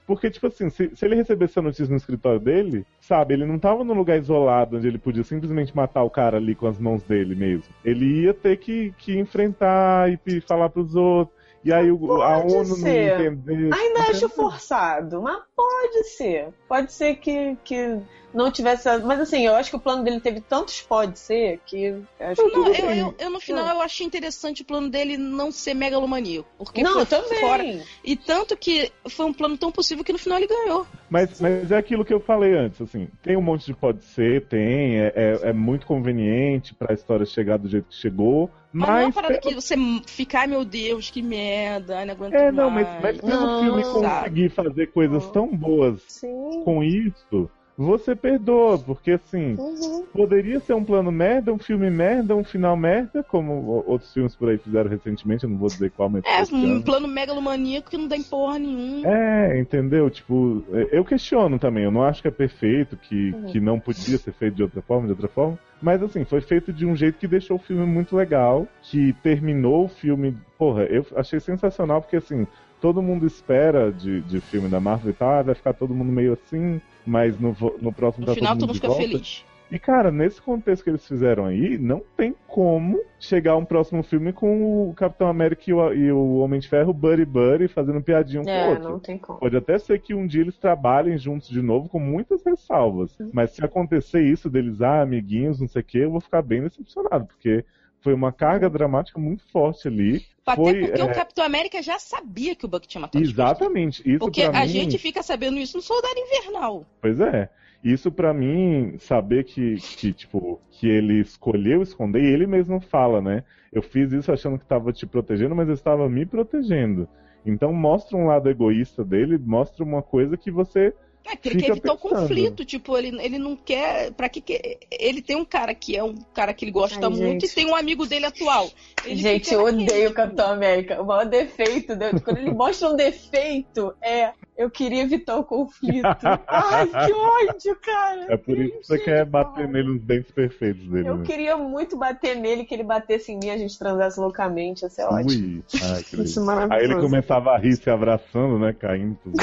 porque, 0.05 0.29
tipo 0.29 0.47
assim, 0.47 0.69
se, 0.69 0.91
se, 0.93 1.05
ele 1.05 1.15
recebesse 1.15 1.53
essa 1.53 1.61
notícia 1.61 1.87
no 1.87 1.95
escritório 1.95 2.39
dele, 2.39 2.85
sabe, 2.99 3.33
ele 3.33 3.45
não 3.45 3.57
tava 3.57 3.83
num 3.83 3.93
lugar 3.93 4.17
isolado 4.17 4.77
onde 4.77 4.87
ele 4.87 4.97
podia 4.97 5.23
simplesmente 5.23 5.75
matar 5.75 6.03
o 6.03 6.09
cara 6.09 6.37
ali 6.37 6.55
com 6.55 6.67
as 6.67 6.77
mãos 6.77 7.03
dele 7.03 7.35
mesmo. 7.35 7.73
Ele 7.85 8.23
ia 8.23 8.33
ter 8.33 8.57
que, 8.57 8.93
que 8.97 9.17
enfrentar 9.17 10.11
e 10.11 10.41
falar 10.41 10.69
pros 10.69 10.95
outros. 10.95 11.42
E 11.63 11.71
aí 11.71 11.91
o, 11.91 12.21
a 12.21 12.39
ONU 12.39 12.75
ser. 12.75 13.17
não 13.17 13.29
entendeu. 13.29 13.73
Ainda 13.73 14.01
acho 14.09 14.27
forçado, 14.29 15.21
mas 15.21 15.41
pode 15.55 16.03
ser. 16.03 16.49
Pode 16.67 16.91
ser 16.91 17.15
que, 17.15 17.57
que 17.63 17.99
não 18.33 18.51
tivesse. 18.51 18.89
Mas 18.99 19.19
assim, 19.19 19.45
eu 19.45 19.55
acho 19.55 19.69
que 19.69 19.75
o 19.75 19.79
plano 19.79 20.03
dele 20.03 20.19
teve 20.19 20.41
tantos 20.41 20.81
pode 20.81 21.19
ser 21.19 21.59
que. 21.65 21.95
Acho 22.19 22.41
não, 22.41 22.71
que... 22.71 22.81
Eu, 22.81 22.89
eu, 22.91 23.15
eu, 23.19 23.29
no 23.29 23.39
final 23.39 23.67
eu 23.67 23.81
achei 23.81 24.05
interessante 24.05 24.61
o 24.61 24.65
plano 24.65 24.89
dele 24.89 25.17
não 25.17 25.51
ser 25.51 25.73
megalomaníaco. 25.73 26.47
Porque 26.57 26.83
não, 26.83 27.05
também. 27.05 27.39
Fora. 27.39 27.83
E 28.03 28.15
tanto 28.15 28.57
que 28.57 28.91
foi 29.09 29.25
um 29.25 29.33
plano 29.33 29.57
tão 29.57 29.71
possível 29.71 30.03
que 30.03 30.13
no 30.13 30.19
final 30.19 30.37
ele 30.37 30.47
ganhou. 30.47 30.85
Mas, 31.09 31.39
mas 31.39 31.71
é 31.71 31.77
aquilo 31.77 32.03
que 32.03 32.13
eu 32.13 32.19
falei 32.19 32.55
antes, 32.55 32.81
assim, 32.81 33.07
tem 33.21 33.37
um 33.37 33.41
monte 33.41 33.65
de 33.67 33.73
pode 33.73 34.03
ser, 34.03 34.47
tem, 34.47 34.99
é, 34.99 35.13
é, 35.15 35.49
é 35.49 35.53
muito 35.53 35.85
conveniente 35.85 36.73
para 36.73 36.91
a 36.91 36.95
história 36.95 37.25
chegar 37.25 37.57
do 37.57 37.67
jeito 37.67 37.89
que 37.89 37.95
chegou. 37.95 38.49
Mas, 38.71 38.89
mas 38.89 38.89
não 38.89 38.97
é 38.97 39.05
uma 39.05 39.13
parada 39.13 39.37
que 39.37 39.53
você 39.53 39.75
ficar, 40.07 40.41
ai 40.41 40.47
meu 40.47 40.65
Deus, 40.65 41.11
que 41.11 41.21
merda, 41.21 42.03
não 42.03 42.13
aguento 42.13 42.33
É, 42.33 42.51
não, 42.51 42.71
mais. 42.71 42.87
mas, 42.87 43.01
mas 43.01 43.21
pelo 43.21 43.45
não, 43.45 43.63
filme 43.63 43.83
sabe? 43.83 44.19
conseguir 44.23 44.49
fazer 44.49 44.87
coisas 44.87 45.29
tão 45.29 45.55
boas 45.55 46.01
Sim. 46.07 46.63
com 46.65 46.83
isso, 46.83 47.49
você 47.77 48.15
perdoa, 48.15 48.77
porque 48.77 49.11
assim, 49.11 49.55
uhum. 49.55 50.05
poderia 50.13 50.59
ser 50.59 50.73
um 50.73 50.83
plano 50.83 51.11
merda, 51.11 51.51
um 51.51 51.57
filme 51.57 51.89
merda, 51.89 52.35
um 52.35 52.43
final 52.43 52.77
merda, 52.77 53.23
como 53.23 53.83
outros 53.87 54.13
filmes 54.13 54.35
por 54.35 54.49
aí 54.49 54.57
fizeram 54.57 54.89
recentemente, 54.89 55.43
eu 55.43 55.49
não 55.49 55.57
vou 55.57 55.67
dizer 55.67 55.91
qual, 55.91 56.09
mas. 56.09 56.23
É, 56.25 56.43
um 56.55 56.81
plano 56.81 57.07
megalomaníaco 57.07 57.89
que 57.89 57.97
não 57.97 58.07
tem 58.07 58.21
porra 58.21 58.59
nenhuma. 58.59 59.07
É, 59.07 59.59
entendeu? 59.59 60.09
Tipo, 60.09 60.63
eu 60.91 61.03
questiono 61.03 61.57
também, 61.57 61.83
eu 61.83 61.91
não 61.91 62.03
acho 62.03 62.21
que 62.21 62.27
é 62.27 62.31
perfeito, 62.31 62.95
que, 62.95 63.31
uhum. 63.31 63.45
que 63.45 63.59
não 63.59 63.79
podia 63.79 64.17
ser 64.17 64.33
feito 64.33 64.55
de 64.55 64.63
outra 64.63 64.81
forma, 64.81 65.07
de 65.07 65.13
outra 65.13 65.27
forma. 65.27 65.57
Mas 65.81 66.01
assim, 66.01 66.23
foi 66.23 66.41
feito 66.41 66.71
de 66.71 66.85
um 66.85 66.95
jeito 66.95 67.17
que 67.17 67.27
deixou 67.27 67.57
o 67.57 67.59
filme 67.59 67.85
muito 67.85 68.15
legal, 68.15 68.67
que 68.81 69.13
terminou 69.23 69.85
o 69.85 69.89
filme. 69.89 70.37
Porra, 70.57 70.83
eu 70.83 71.05
achei 71.15 71.39
sensacional, 71.39 72.01
porque 72.01 72.15
assim, 72.15 72.47
todo 72.79 73.01
mundo 73.01 73.25
espera 73.25 73.91
de, 73.91 74.21
de 74.21 74.39
filme 74.39 74.69
da 74.69 74.79
Marvel 74.79 75.11
e 75.11 75.13
tal, 75.13 75.43
vai 75.43 75.55
ficar 75.55 75.73
todo 75.73 75.93
mundo 75.93 76.11
meio 76.11 76.33
assim, 76.33 76.81
mas 77.05 77.39
no, 77.39 77.55
no 77.81 77.93
próximo 77.93 78.25
no 78.25 78.33
tá 78.33 78.35
final 78.35 78.57
todo 78.57 78.67
mundo, 78.67 78.79
todo 78.79 78.91
mundo 78.91 78.97
fica 78.97 79.09
feliz. 79.09 79.45
E, 79.73 79.79
cara, 79.79 80.11
nesse 80.11 80.39
contexto 80.39 80.83
que 80.83 80.91
eles 80.91 81.07
fizeram 81.07 81.45
aí, 81.45 81.79
não 81.79 82.03
tem 82.15 82.35
como 82.45 83.01
chegar 83.19 83.57
um 83.57 83.65
próximo 83.65 84.03
filme 84.03 84.31
com 84.31 84.87
o 84.87 84.93
Capitão 84.93 85.27
América 85.27 85.63
e 85.65 85.73
o, 85.73 85.93
e 85.93 86.11
o 86.11 86.37
Homem 86.37 86.59
de 86.59 86.69
Ferro 86.69 86.93
buddy 86.93 87.25
buddy 87.25 87.67
fazendo 87.67 87.99
piadinha 87.99 88.43
um 88.43 88.47
é, 88.47 88.61
com 88.61 88.67
o 88.67 88.69
outro. 88.69 88.89
Não 88.89 88.99
tem 88.99 89.17
como. 89.17 89.39
Pode 89.39 89.57
até 89.57 89.79
ser 89.79 89.99
que 89.99 90.13
um 90.13 90.27
dia 90.27 90.41
eles 90.41 90.59
trabalhem 90.59 91.17
juntos 91.17 91.49
de 91.49 91.59
novo 91.59 91.89
com 91.89 91.97
muitas 91.97 92.43
ressalvas. 92.43 93.17
Mas 93.33 93.49
se 93.49 93.65
acontecer 93.65 94.21
isso 94.21 94.47
deles, 94.47 94.79
ah, 94.79 95.01
amiguinhos, 95.01 95.59
não 95.59 95.67
sei 95.67 95.81
o 95.81 95.85
que, 95.85 95.97
eu 95.97 96.11
vou 96.11 96.21
ficar 96.21 96.43
bem 96.43 96.61
decepcionado, 96.61 97.25
porque 97.25 97.65
foi 98.03 98.13
uma 98.13 98.31
carga 98.31 98.69
dramática 98.69 99.19
muito 99.19 99.43
forte 99.49 99.87
ali. 99.87 100.25
Até 100.45 100.61
foi, 100.61 100.79
porque 100.81 101.01
é... 101.01 101.03
o 101.03 101.13
Capitão 101.13 101.45
América 101.45 101.81
já 101.81 101.97
sabia 101.97 102.53
que 102.53 102.65
o 102.65 102.67
Buck 102.67 102.85
tinha 102.85 103.01
matado 103.01 103.23
Exatamente. 103.23 104.03
Isso 104.05 104.19
porque 104.19 104.43
a 104.43 104.51
mim... 104.51 104.67
gente 104.67 104.97
fica 104.97 105.23
sabendo 105.23 105.57
isso 105.57 105.77
no 105.77 105.81
Soldado 105.81 106.15
Invernal. 106.17 106.85
Pois 107.01 107.19
é. 107.21 107.49
Isso 107.83 108.11
para 108.11 108.33
mim, 108.33 108.95
saber 108.97 109.45
que, 109.45 109.75
que, 109.75 110.13
tipo, 110.13 110.59
que 110.69 110.87
ele 110.87 111.19
escolheu 111.19 111.81
esconder, 111.81 112.23
e 112.23 112.33
ele 112.33 112.47
mesmo 112.47 112.79
fala, 112.79 113.21
né? 113.21 113.43
Eu 113.71 113.81
fiz 113.81 114.11
isso 114.13 114.31
achando 114.31 114.57
que 114.57 114.63
estava 114.63 114.93
te 114.93 115.05
protegendo, 115.05 115.55
mas 115.55 115.67
eu 115.67 115.73
estava 115.73 116.07
me 116.09 116.25
protegendo. 116.25 117.07
Então 117.45 117.73
mostra 117.73 118.17
um 118.17 118.27
lado 118.27 118.49
egoísta 118.49 119.03
dele, 119.03 119.37
mostra 119.37 119.83
uma 119.83 120.01
coisa 120.01 120.37
que 120.37 120.49
você 120.51 120.93
é, 121.25 121.35
que 121.37 121.49
ele 121.49 121.61
quer 121.61 121.69
evitar 121.69 121.93
o 121.93 121.97
conflito, 121.97 122.65
tipo, 122.65 122.97
ele, 122.97 123.17
ele 123.21 123.37
não 123.37 123.55
quer. 123.55 124.11
Pra 124.11 124.27
que, 124.27 124.41
que 124.41 124.77
Ele 124.91 125.21
tem 125.21 125.35
um 125.35 125.45
cara 125.45 125.73
que 125.73 125.95
é 125.95 126.03
um 126.03 126.15
cara 126.33 126.53
que 126.53 126.65
ele 126.65 126.71
gosta 126.71 127.05
Ai, 127.05 127.09
muito 127.09 127.41
gente. 127.41 127.45
e 127.45 127.55
tem 127.55 127.65
um 127.65 127.75
amigo 127.75 128.05
dele 128.05 128.25
atual. 128.25 128.69
Ele 129.05 129.15
gente, 129.15 129.53
eu 129.53 129.63
odeio 129.63 130.09
o 130.09 130.13
Capitão 130.13 130.51
América. 130.51 131.01
O 131.01 131.05
maior 131.05 131.25
defeito 131.25 131.95
dele, 131.95 132.19
quando 132.19 132.37
ele 132.37 132.51
mostra 132.51 132.89
um 132.89 132.95
defeito, 132.95 133.93
é 134.01 134.31
eu 134.55 134.69
queria 134.69 135.01
evitar 135.01 135.37
o 135.37 135.43
conflito. 135.43 136.03
Ai, 136.47 136.87
que 136.87 137.13
ódio, 137.13 137.75
cara. 137.81 138.33
É 138.33 138.37
por 138.37 138.57
isso 138.57 138.77
que 138.79 138.87
você 138.87 138.99
quer 138.99 139.25
bater 139.25 139.67
nele 139.67 139.93
nos 139.93 140.01
dentes 140.01 140.31
perfeitos 140.31 140.85
dele. 140.89 141.07
Eu 141.07 141.17
né? 141.17 141.25
queria 141.25 141.57
muito 141.57 141.97
bater 141.97 142.35
nele, 142.35 142.65
que 142.65 142.73
ele 142.73 142.83
batesse 142.83 143.31
em 143.31 143.39
mim, 143.39 143.49
a 143.49 143.57
gente 143.57 143.77
transasse 143.79 144.19
loucamente. 144.19 144.85
Isso 144.85 145.01
é 145.01 145.05
ótimo. 145.05 145.29
Ui. 145.29 145.63
Ai, 145.81 146.05
isso 146.23 146.39
é 146.39 146.43
maravilhoso. 146.43 146.83
Aí 146.83 146.91
ele 146.91 147.01
começava 147.01 147.51
a 147.51 147.57
rir 147.57 147.75
se 147.75 147.89
abraçando, 147.89 148.59
né? 148.59 148.73
Caindo. 148.73 149.17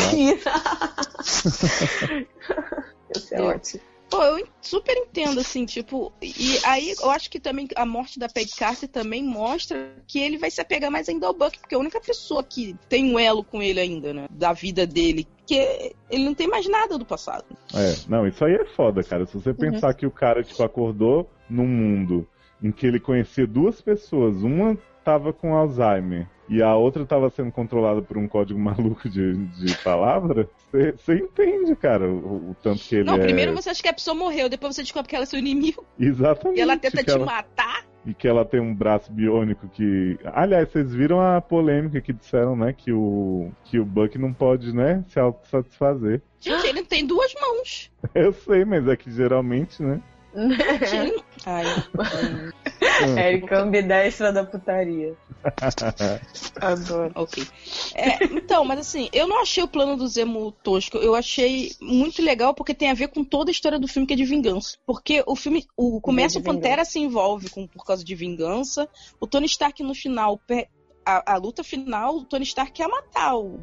Isso 3.15 3.35
é 3.35 3.43
ótimo. 3.43 3.83
Pô, 4.11 4.21
eu 4.25 4.45
super 4.61 4.97
entendo, 4.97 5.39
assim, 5.39 5.65
tipo. 5.65 6.13
E 6.21 6.59
aí 6.65 6.93
eu 7.01 7.11
acho 7.11 7.31
que 7.31 7.39
também 7.39 7.69
a 7.77 7.87
morte 7.87 8.19
da 8.19 8.29
Peggy 8.29 8.57
Carter 8.59 8.89
também 8.89 9.23
mostra 9.23 9.95
que 10.07 10.19
ele 10.19 10.37
vai 10.37 10.51
se 10.51 10.61
apegar 10.61 10.91
mais 10.91 11.09
ainda 11.09 11.29
ao 11.29 11.33
Buck, 11.33 11.57
porque 11.61 11.77
é 11.77 11.79
a 11.79 11.81
única 11.81 12.01
pessoa 12.01 12.43
que 12.43 12.77
tem 12.89 13.15
um 13.15 13.19
elo 13.19 13.45
com 13.45 13.63
ele 13.63 13.79
ainda, 13.79 14.13
né? 14.13 14.27
Da 14.29 14.53
vida 14.53 14.85
dele. 14.85 15.29
Que 15.47 15.95
ele 16.11 16.25
não 16.25 16.35
tem 16.35 16.49
mais 16.49 16.69
nada 16.69 16.99
do 16.99 17.05
passado. 17.05 17.45
É, 17.73 17.95
não, 18.09 18.27
isso 18.27 18.45
aí 18.45 18.55
é 18.55 18.65
foda, 18.65 19.05
cara. 19.05 19.25
Se 19.27 19.35
você 19.35 19.51
uhum. 19.51 19.57
pensar 19.57 19.95
que 19.95 20.07
o 20.07 20.11
cara, 20.11 20.43
tipo, 20.43 20.61
acordou 20.65 21.31
num 21.49 21.69
mundo 21.69 22.27
em 22.61 22.73
que 22.73 22.87
ele 22.87 22.99
conhecia 22.99 23.47
duas 23.47 23.81
pessoas, 23.81 24.43
uma 24.43 24.77
tava 25.05 25.33
com 25.33 25.55
Alzheimer 25.55 26.27
e 26.51 26.61
a 26.61 26.75
outra 26.75 27.07
tava 27.07 27.31
sendo 27.31 27.53
controlada 27.53 28.03
por 28.03 28.19
um 28.19 28.27
código 28.27 28.59
maluco 28.61 29.09
de, 29.09 29.35
de 29.35 29.77
palavra, 29.79 30.49
você 30.73 31.15
entende, 31.15 31.77
cara, 31.77 32.09
o, 32.09 32.51
o, 32.51 32.57
tanto 32.61 32.83
que 32.83 32.97
ele 32.97 33.05
Não, 33.05 33.15
é... 33.15 33.19
primeiro 33.19 33.55
você 33.55 33.71
acha 33.71 33.81
que 33.81 33.89
a 33.89 33.93
pessoa 33.95 34.17
morreu, 34.17 34.49
depois 34.49 34.75
você 34.75 34.83
descobre 34.83 35.09
que 35.09 35.15
ela 35.15 35.23
é 35.23 35.27
seu 35.27 35.39
inimigo. 35.39 35.87
Exatamente. 35.99 36.59
E 36.59 36.61
ela 36.61 36.77
tenta 36.77 37.05
te 37.05 37.11
ela... 37.11 37.25
matar. 37.25 37.85
E 38.05 38.15
que 38.15 38.27
ela 38.27 38.47
tem 38.47 38.59
um 38.61 38.75
braço 38.75 39.13
biônico 39.13 39.69
que. 39.69 40.19
Aliás, 40.25 40.71
vocês 40.71 40.95
viram 40.95 41.21
a 41.21 41.39
polêmica 41.39 42.01
que 42.01 42.15
disseram, 42.15 42.57
né? 42.57 42.73
Que 42.73 42.91
o, 42.91 43.53
que 43.65 43.79
o 43.79 43.85
Buck 43.85 44.17
não 44.17 44.33
pode, 44.33 44.75
né, 44.75 45.05
se 45.07 45.21
autossatisfazer. 45.21 46.23
Gente, 46.41 46.67
ele 46.67 46.83
tem 46.83 47.05
duas 47.07 47.35
mãos. 47.35 47.93
Eu 48.15 48.33
sei, 48.33 48.65
mas 48.65 48.89
é 48.89 48.97
que 48.97 49.13
geralmente, 49.13 49.83
né? 49.83 50.01
Ai. 51.47 51.67
Eric 53.19 53.53
ambidestra 53.55 54.33
da 54.33 54.45
putaria. 54.45 55.17
Adoro. 56.61 57.13
Ok. 57.15 57.47
É, 57.95 58.25
então, 58.25 58.65
mas 58.65 58.81
assim, 58.81 59.09
eu 59.13 59.27
não 59.27 59.41
achei 59.41 59.63
o 59.63 59.69
plano 59.69 59.97
do 59.97 60.07
Zemo 60.07 60.53
tosco. 60.63 60.99
Eu 60.99 61.15
achei 61.15 61.73
muito 61.81 62.23
legal 62.23 62.55
porque 62.55 62.75
tem 62.75 62.91
a 62.91 62.95
ver 62.95 63.09
com 63.09 63.25
toda 63.25 63.51
a 63.51 63.53
história 63.53 63.79
do 63.79 63.89
filme 63.89 64.07
que 64.07 64.15
é 64.15 64.17
de 64.17 64.25
vingança. 64.25 64.77
Porque 64.87 65.23
o 65.27 65.35
filme, 65.35 65.67
o 65.77 66.01
começo 66.01 66.39
o 66.39 66.43
Pantera 66.43 66.85
se 66.85 66.99
envolve 66.99 67.49
com 67.49 67.67
por 67.67 67.85
causa 67.85 68.05
de 68.05 68.15
vingança. 68.15 68.89
O 69.19 69.27
Tony 69.27 69.47
Stark 69.47 69.83
no 69.83 69.95
final 69.95 70.39
a, 71.19 71.35
a, 71.35 71.37
luta 71.37 71.65
final, 71.65 72.19
o 72.19 72.25
Tony 72.25 72.45
Stark 72.45 72.73
quer 72.73 72.89
matar 72.89 73.37
o 73.37 73.59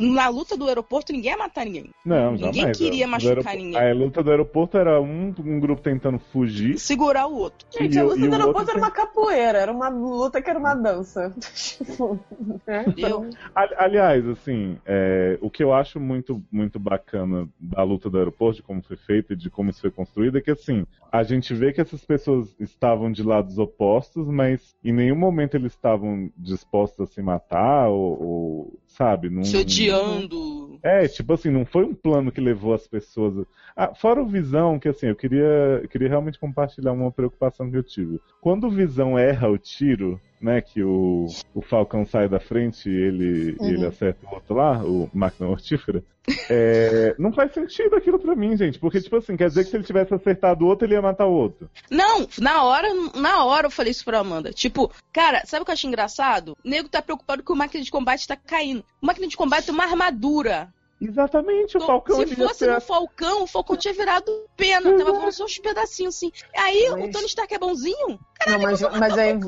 Na 0.00 0.28
luta 0.28 0.56
do 0.56 0.66
aeroporto, 0.66 1.12
ninguém 1.12 1.32
ia 1.32 1.36
matar 1.36 1.64
ninguém. 1.64 1.90
Não, 2.04 2.32
Ninguém 2.32 2.52
jamais, 2.54 2.78
queria 2.78 3.06
machucar 3.06 3.56
ninguém. 3.56 3.78
A 3.78 3.94
luta 3.94 4.22
do 4.22 4.30
aeroporto 4.30 4.78
era 4.78 5.00
um, 5.00 5.34
um 5.38 5.60
grupo 5.60 5.82
tentando 5.82 6.18
fugir. 6.18 6.78
Segurar 6.78 7.26
o 7.26 7.36
outro. 7.36 7.66
Gente, 7.70 7.98
a 7.98 8.04
luta 8.04 8.26
do 8.26 8.32
aeroporto 8.32 8.70
era 8.70 8.78
uma 8.78 8.90
capoeira, 8.90 9.58
era 9.58 9.72
uma 9.72 9.88
luta 9.88 10.40
que 10.40 10.48
era 10.48 10.58
uma 10.58 10.74
dança. 10.74 11.34
tipo, 11.54 12.18
né? 12.66 12.84
então... 12.86 13.28
Aliás, 13.54 14.26
assim, 14.28 14.78
é, 14.86 15.38
o 15.40 15.50
que 15.50 15.62
eu 15.62 15.72
acho 15.72 16.00
muito, 16.00 16.42
muito 16.50 16.78
bacana 16.78 17.48
da 17.58 17.82
luta 17.82 18.08
do 18.08 18.18
aeroporto, 18.18 18.56
de 18.56 18.62
como 18.62 18.82
foi 18.82 18.96
feita 18.96 19.32
e 19.32 19.36
de 19.36 19.50
como 19.50 19.70
isso 19.70 19.80
foi 19.80 19.90
construído, 19.90 20.38
é 20.38 20.40
que 20.40 20.50
assim, 20.50 20.86
a 21.10 21.22
gente 21.22 21.52
vê 21.54 21.72
que 21.72 21.80
essas 21.80 22.04
pessoas 22.04 22.54
estavam 22.58 23.12
de 23.12 23.22
lados 23.22 23.58
opostos, 23.58 24.26
mas 24.28 24.74
em 24.82 24.92
nenhum 24.92 25.16
momento 25.16 25.54
eles 25.54 25.72
estavam 25.72 26.30
dispostos 26.62 27.10
a 27.10 27.12
se 27.12 27.20
matar 27.20 27.88
ou, 27.88 28.22
ou 28.22 28.80
sabe? 28.92 29.28
Num, 29.28 29.44
se 29.44 29.56
odiando. 29.56 30.78
É, 30.82 31.06
tipo 31.06 31.32
assim, 31.32 31.50
não 31.50 31.64
foi 31.64 31.84
um 31.84 31.94
plano 31.94 32.32
que 32.32 32.40
levou 32.40 32.74
as 32.74 32.86
pessoas. 32.86 33.46
Ah, 33.76 33.94
fora 33.94 34.22
o 34.22 34.26
Visão, 34.26 34.78
que 34.78 34.88
assim, 34.88 35.06
eu 35.06 35.16
queria, 35.16 35.82
queria 35.90 36.08
realmente 36.08 36.38
compartilhar 36.38 36.92
uma 36.92 37.10
preocupação 37.10 37.70
que 37.70 37.76
eu 37.76 37.82
tive. 37.82 38.20
Quando 38.40 38.66
o 38.66 38.70
Visão 38.70 39.18
erra 39.18 39.48
o 39.48 39.58
tiro, 39.58 40.20
né, 40.40 40.60
que 40.60 40.82
o, 40.82 41.26
o 41.54 41.62
Falcão 41.62 42.04
sai 42.04 42.28
da 42.28 42.40
frente 42.40 42.90
e 42.90 42.92
ele, 42.92 43.56
uhum. 43.60 43.68
ele 43.68 43.86
acerta 43.86 44.26
o 44.26 44.34
outro 44.34 44.56
lá, 44.56 44.84
o 44.84 45.08
máquina 45.14 45.48
mortífera. 45.48 46.02
É, 46.50 47.14
não 47.18 47.32
faz 47.32 47.52
sentido 47.52 47.94
aquilo 47.94 48.18
pra 48.18 48.34
mim, 48.34 48.56
gente. 48.56 48.78
Porque, 48.78 49.00
tipo 49.00 49.16
assim, 49.16 49.36
quer 49.36 49.48
dizer 49.48 49.64
que 49.64 49.70
se 49.70 49.76
ele 49.76 49.84
tivesse 49.84 50.12
acertado 50.12 50.64
o 50.64 50.68
outro, 50.68 50.86
ele 50.86 50.94
ia 50.94 51.02
matar 51.02 51.26
o 51.26 51.32
outro. 51.32 51.70
Não, 51.88 52.26
na 52.38 52.64
hora, 52.64 52.88
na 53.14 53.44
hora 53.44 53.66
eu 53.66 53.70
falei 53.70 53.92
isso 53.92 54.04
pra 54.04 54.18
Amanda. 54.18 54.52
Tipo, 54.52 54.90
cara, 55.12 55.42
sabe 55.46 55.62
o 55.62 55.64
que 55.64 55.70
eu 55.70 55.74
achei 55.74 55.88
engraçado? 55.88 56.56
O 56.64 56.68
nego 56.68 56.88
tá 56.88 57.00
preocupado 57.00 57.42
que 57.42 57.52
o 57.52 57.56
máquina 57.56 57.84
de 57.84 57.90
combate 57.90 58.26
tá 58.26 58.36
caindo. 58.36 58.81
O 59.00 59.06
máquina 59.06 59.26
de 59.26 59.36
combate 59.36 59.70
uma 59.70 59.84
armadura. 59.84 60.72
Exatamente, 61.00 61.76
o 61.76 61.80
Falcão 61.80 62.24
Se 62.24 62.36
fosse 62.36 62.64
no 62.64 62.80
Falcão, 62.80 63.42
o 63.42 63.46
Falcão 63.46 63.76
tinha 63.76 63.92
virado 63.92 64.30
pena, 64.56 64.88
uhum. 64.88 64.98
tava 64.98 65.12
voando 65.12 65.32
só 65.32 65.44
uns 65.44 65.58
pedacinhos 65.58 66.14
assim. 66.14 66.30
Aí 66.56 66.88
mas... 66.90 67.08
o 67.08 67.10
Tony 67.10 67.26
Stark 67.26 67.52
é 67.52 67.58
bonzinho? 67.58 68.20
Caralho, 68.38 68.62
Não, 68.62 68.70
mas, 68.70 68.80
mas, 68.80 69.18
aí, 69.18 69.40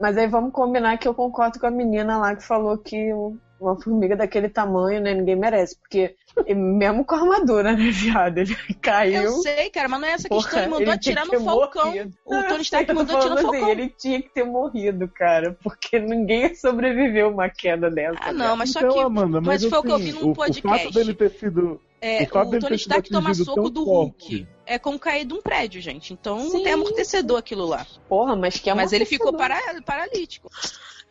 mas 0.00 0.16
aí 0.16 0.26
vamos 0.26 0.52
combinar 0.52 0.96
que 0.96 1.06
eu 1.06 1.12
concordo 1.12 1.60
com 1.60 1.66
a 1.66 1.70
menina 1.70 2.16
lá 2.16 2.34
que 2.34 2.42
falou 2.42 2.78
que 2.78 3.10
uma 3.62 3.80
formiga 3.80 4.16
daquele 4.16 4.48
tamanho, 4.48 5.00
né? 5.00 5.14
Ninguém 5.14 5.36
merece. 5.36 5.76
Porque 5.78 6.14
mesmo 6.54 7.04
com 7.04 7.14
a 7.14 7.18
armadura, 7.20 7.72
né, 7.72 7.90
viado? 7.90 8.38
Ele 8.38 8.56
caiu. 8.80 9.22
Eu 9.22 9.32
sei, 9.42 9.70
cara, 9.70 9.88
mas 9.88 10.00
não 10.00 10.08
é 10.08 10.12
essa 10.12 10.28
questão. 10.28 10.50
Porra, 10.50 10.62
ele 10.62 10.70
mandou 10.70 10.82
ele 10.82 10.90
atirar 10.90 11.26
no 11.26 11.40
Falcão. 11.40 11.86
Morrido. 11.86 12.12
O 12.24 12.42
Tony 12.48 12.62
Stark 12.62 12.92
mandou 12.92 13.16
atirar 13.16 13.34
no 13.34 13.40
assim, 13.40 13.50
Falcão. 13.50 13.68
Ele 13.70 13.88
tinha 13.88 14.22
que 14.22 14.28
ter 14.28 14.44
morrido, 14.44 15.08
cara. 15.08 15.56
Porque 15.62 15.98
ninguém 15.98 16.54
sobreviveu 16.54 17.28
uma 17.28 17.48
queda 17.48 17.90
dessa. 17.90 18.18
Ah, 18.20 18.32
não, 18.32 18.56
mas 18.56 18.70
então, 18.70 18.90
só 18.90 18.96
que. 18.96 19.04
Amanda, 19.04 19.40
mas, 19.40 19.62
mas 19.62 19.70
foi 19.70 19.78
o 19.78 19.82
que 19.82 19.90
eu 19.90 19.98
vi 19.98 20.12
num 20.12 20.32
podcast. 20.32 20.66
O 20.66 20.84
fato 20.84 20.94
dele 20.94 21.14
ter 21.14 21.30
sido. 21.30 21.80
É, 22.00 22.22
o, 22.24 22.38
o 22.38 22.58
Tony 22.58 22.76
Stark 22.76 23.08
toma 23.08 23.32
soco 23.32 23.70
do 23.70 23.84
Hulk. 23.84 24.46
É 24.66 24.76
como 24.78 24.98
cair 24.98 25.24
de 25.24 25.34
um 25.34 25.42
prédio, 25.42 25.80
gente. 25.80 26.12
Então 26.12 26.40
Sim. 26.40 26.52
não 26.52 26.62
tem 26.64 26.72
amortecedor 26.72 27.38
aquilo 27.38 27.64
lá. 27.64 27.86
Porra, 28.08 28.34
mas 28.34 28.58
que 28.58 28.72
Mas 28.74 28.92
ele 28.92 29.04
ficou 29.04 29.32
para, 29.32 29.56
paralítico. 29.84 30.50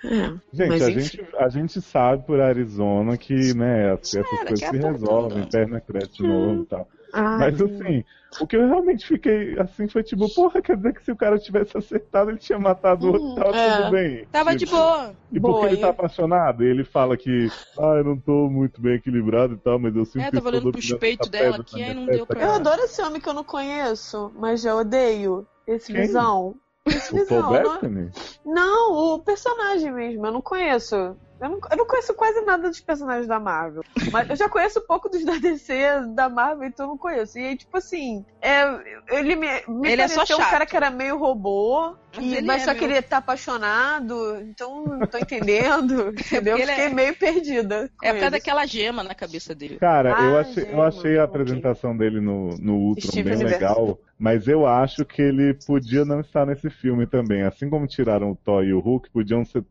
É, 0.03 0.33
gente, 0.51 0.83
a 0.83 0.89
gente, 0.89 1.27
a 1.37 1.49
gente 1.49 1.81
sabe 1.81 2.25
por 2.25 2.41
Arizona 2.41 3.17
que, 3.17 3.53
né, 3.53 3.93
essas, 3.93 4.15
essas 4.15 4.39
coisas 4.39 4.69
se 4.69 4.77
resolvem, 4.77 5.49
perna 5.49 5.79
cresce 5.79 6.13
de 6.13 6.27
novo 6.27 6.63
e 6.63 6.65
tal. 6.65 6.87
Ai. 7.13 7.37
Mas 7.39 7.61
assim, 7.61 8.03
o 8.39 8.47
que 8.47 8.55
eu 8.55 8.67
realmente 8.67 9.05
fiquei 9.05 9.59
assim 9.59 9.87
foi 9.87 10.01
tipo, 10.01 10.33
porra, 10.33 10.61
quer 10.61 10.77
dizer 10.77 10.93
que 10.93 11.03
se 11.03 11.11
o 11.11 11.15
cara 11.15 11.37
tivesse 11.37 11.77
acertado, 11.77 12.31
ele 12.31 12.39
tinha 12.39 12.57
matado 12.57 13.05
o 13.05 13.13
outro, 13.13 13.27
hum, 13.27 13.35
tava 13.35 13.55
é. 13.55 13.77
tudo 13.77 13.91
bem. 13.91 14.27
Tava 14.31 14.55
tipo, 14.55 14.71
de 14.71 14.77
boa. 14.77 15.15
E 15.31 15.39
boa, 15.39 15.53
porque 15.53 15.73
ele 15.73 15.81
tá 15.81 15.89
apaixonado, 15.89 16.63
e 16.63 16.67
ele 16.67 16.83
fala 16.83 17.17
que, 17.17 17.49
ah, 17.77 17.95
eu 17.97 18.03
não 18.03 18.17
tô 18.17 18.49
muito 18.49 18.81
bem 18.81 18.95
equilibrado 18.95 19.53
e 19.53 19.57
tal, 19.57 19.77
mas 19.77 19.95
eu 19.95 20.05
sinto 20.05 20.23
é, 20.23 20.31
tava 20.31 20.49
olhando 20.49 20.71
pros 20.71 20.93
peitos 20.93 21.29
dela 21.29 21.57
aqui, 21.57 21.83
aí 21.83 21.93
não 21.93 22.05
deu 22.05 22.25
pra. 22.25 22.41
Eu 22.41 22.51
adoro 22.51 22.81
esse 22.81 23.01
homem 23.01 23.21
que 23.21 23.27
eu 23.27 23.33
não 23.33 23.43
conheço, 23.43 24.31
mas 24.35 24.61
já 24.61 24.75
odeio 24.75 25.45
esse 25.67 25.91
Quem? 25.91 26.01
visão. 26.01 26.55
Esse 26.85 27.13
o. 27.13 27.41
Paul 27.41 27.81
não... 27.83 28.11
não, 28.45 29.15
o 29.15 29.19
personagem 29.19 29.91
mesmo, 29.91 30.25
eu 30.25 30.31
não 30.31 30.41
conheço. 30.41 31.15
Eu 31.41 31.49
não, 31.49 31.59
eu 31.71 31.77
não, 31.77 31.87
conheço 31.87 32.13
quase 32.13 32.39
nada 32.41 32.69
dos 32.69 32.79
personagens 32.79 33.25
da 33.25 33.39
Marvel. 33.39 33.83
Mas 34.11 34.29
eu 34.29 34.35
já 34.35 34.47
conheço 34.47 34.79
um 34.79 34.85
pouco 34.85 35.09
dos 35.09 35.25
da 35.25 35.39
DC, 35.39 35.73
da 36.13 36.29
Marvel, 36.29 36.67
então 36.67 36.85
eu 36.85 36.89
não 36.91 36.97
conheço. 36.99 37.39
E 37.39 37.47
aí, 37.47 37.57
tipo 37.57 37.75
assim, 37.75 38.23
é, 38.39 38.61
ele 39.09 39.35
me, 39.35 39.47
me 39.67 39.87
ele 39.87 39.97
pareceu 40.03 40.21
é 40.21 40.25
só 40.27 40.35
um 40.35 40.39
cara 40.39 40.67
que 40.67 40.77
era 40.77 40.91
meio 40.91 41.17
robô. 41.17 41.95
Mas, 42.15 42.25
e, 42.25 42.35
ele 42.35 42.45
mas 42.45 42.61
é 42.61 42.65
só 42.65 42.71
meio... 42.71 42.79
que 42.79 42.85
ele 42.85 43.01
tá 43.01 43.17
apaixonado, 43.17 44.37
então 44.41 44.85
não 44.85 45.07
tô 45.07 45.17
entendendo. 45.17 46.09
entendeu? 46.13 46.57
Eu 46.59 46.67
fiquei 46.67 46.85
é... 46.85 46.89
meio 46.89 47.15
perdida. 47.15 47.89
É 48.03 48.13
por 48.13 48.19
causa 48.19 48.31
daquela 48.31 48.65
gema 48.67 49.03
na 49.03 49.15
cabeça 49.15 49.55
dele. 49.55 49.79
Cara, 49.79 50.15
ah, 50.15 50.23
eu, 50.23 50.37
achei, 50.37 50.65
gema, 50.65 50.77
eu 50.77 50.83
achei 50.83 51.17
a 51.17 51.23
apresentação 51.23 51.95
okay. 51.95 52.07
dele 52.07 52.21
no, 52.21 52.49
no 52.59 52.73
Ultron 52.73 53.07
Steve 53.09 53.29
bem 53.29 53.39
Universo. 53.39 53.59
legal. 53.59 53.99
Mas 54.19 54.47
eu 54.47 54.67
acho 54.67 55.03
que 55.03 55.23
ele 55.23 55.55
podia 55.65 56.05
não 56.05 56.19
estar 56.19 56.45
nesse 56.45 56.69
filme 56.69 57.07
também. 57.07 57.41
Assim 57.41 57.67
como 57.67 57.87
tiraram 57.87 58.29
o 58.29 58.35
Thor 58.35 58.63
e 58.63 58.71
o 58.71 58.79
Hulk, 58.79 59.09
podiam 59.09 59.43
ser, 59.43 59.65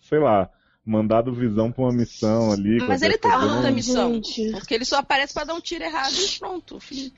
sei 0.00 0.18
lá, 0.18 0.48
mandado 0.84 1.32
Visão 1.32 1.70
pra 1.70 1.84
uma 1.84 1.92
missão 1.92 2.52
ali. 2.52 2.78
Mas 2.86 3.02
ele 3.02 3.16
tá 3.16 3.38
na 3.60 3.70
missão. 3.70 4.20
Porque 4.52 4.74
ele 4.74 4.84
só 4.84 4.96
aparece 4.96 5.32
para 5.32 5.44
dar 5.44 5.54
um 5.54 5.60
tiro 5.60 5.84
errado 5.84 6.14
e 6.14 6.38
pronto. 6.38 6.80
Filho. 6.80 7.12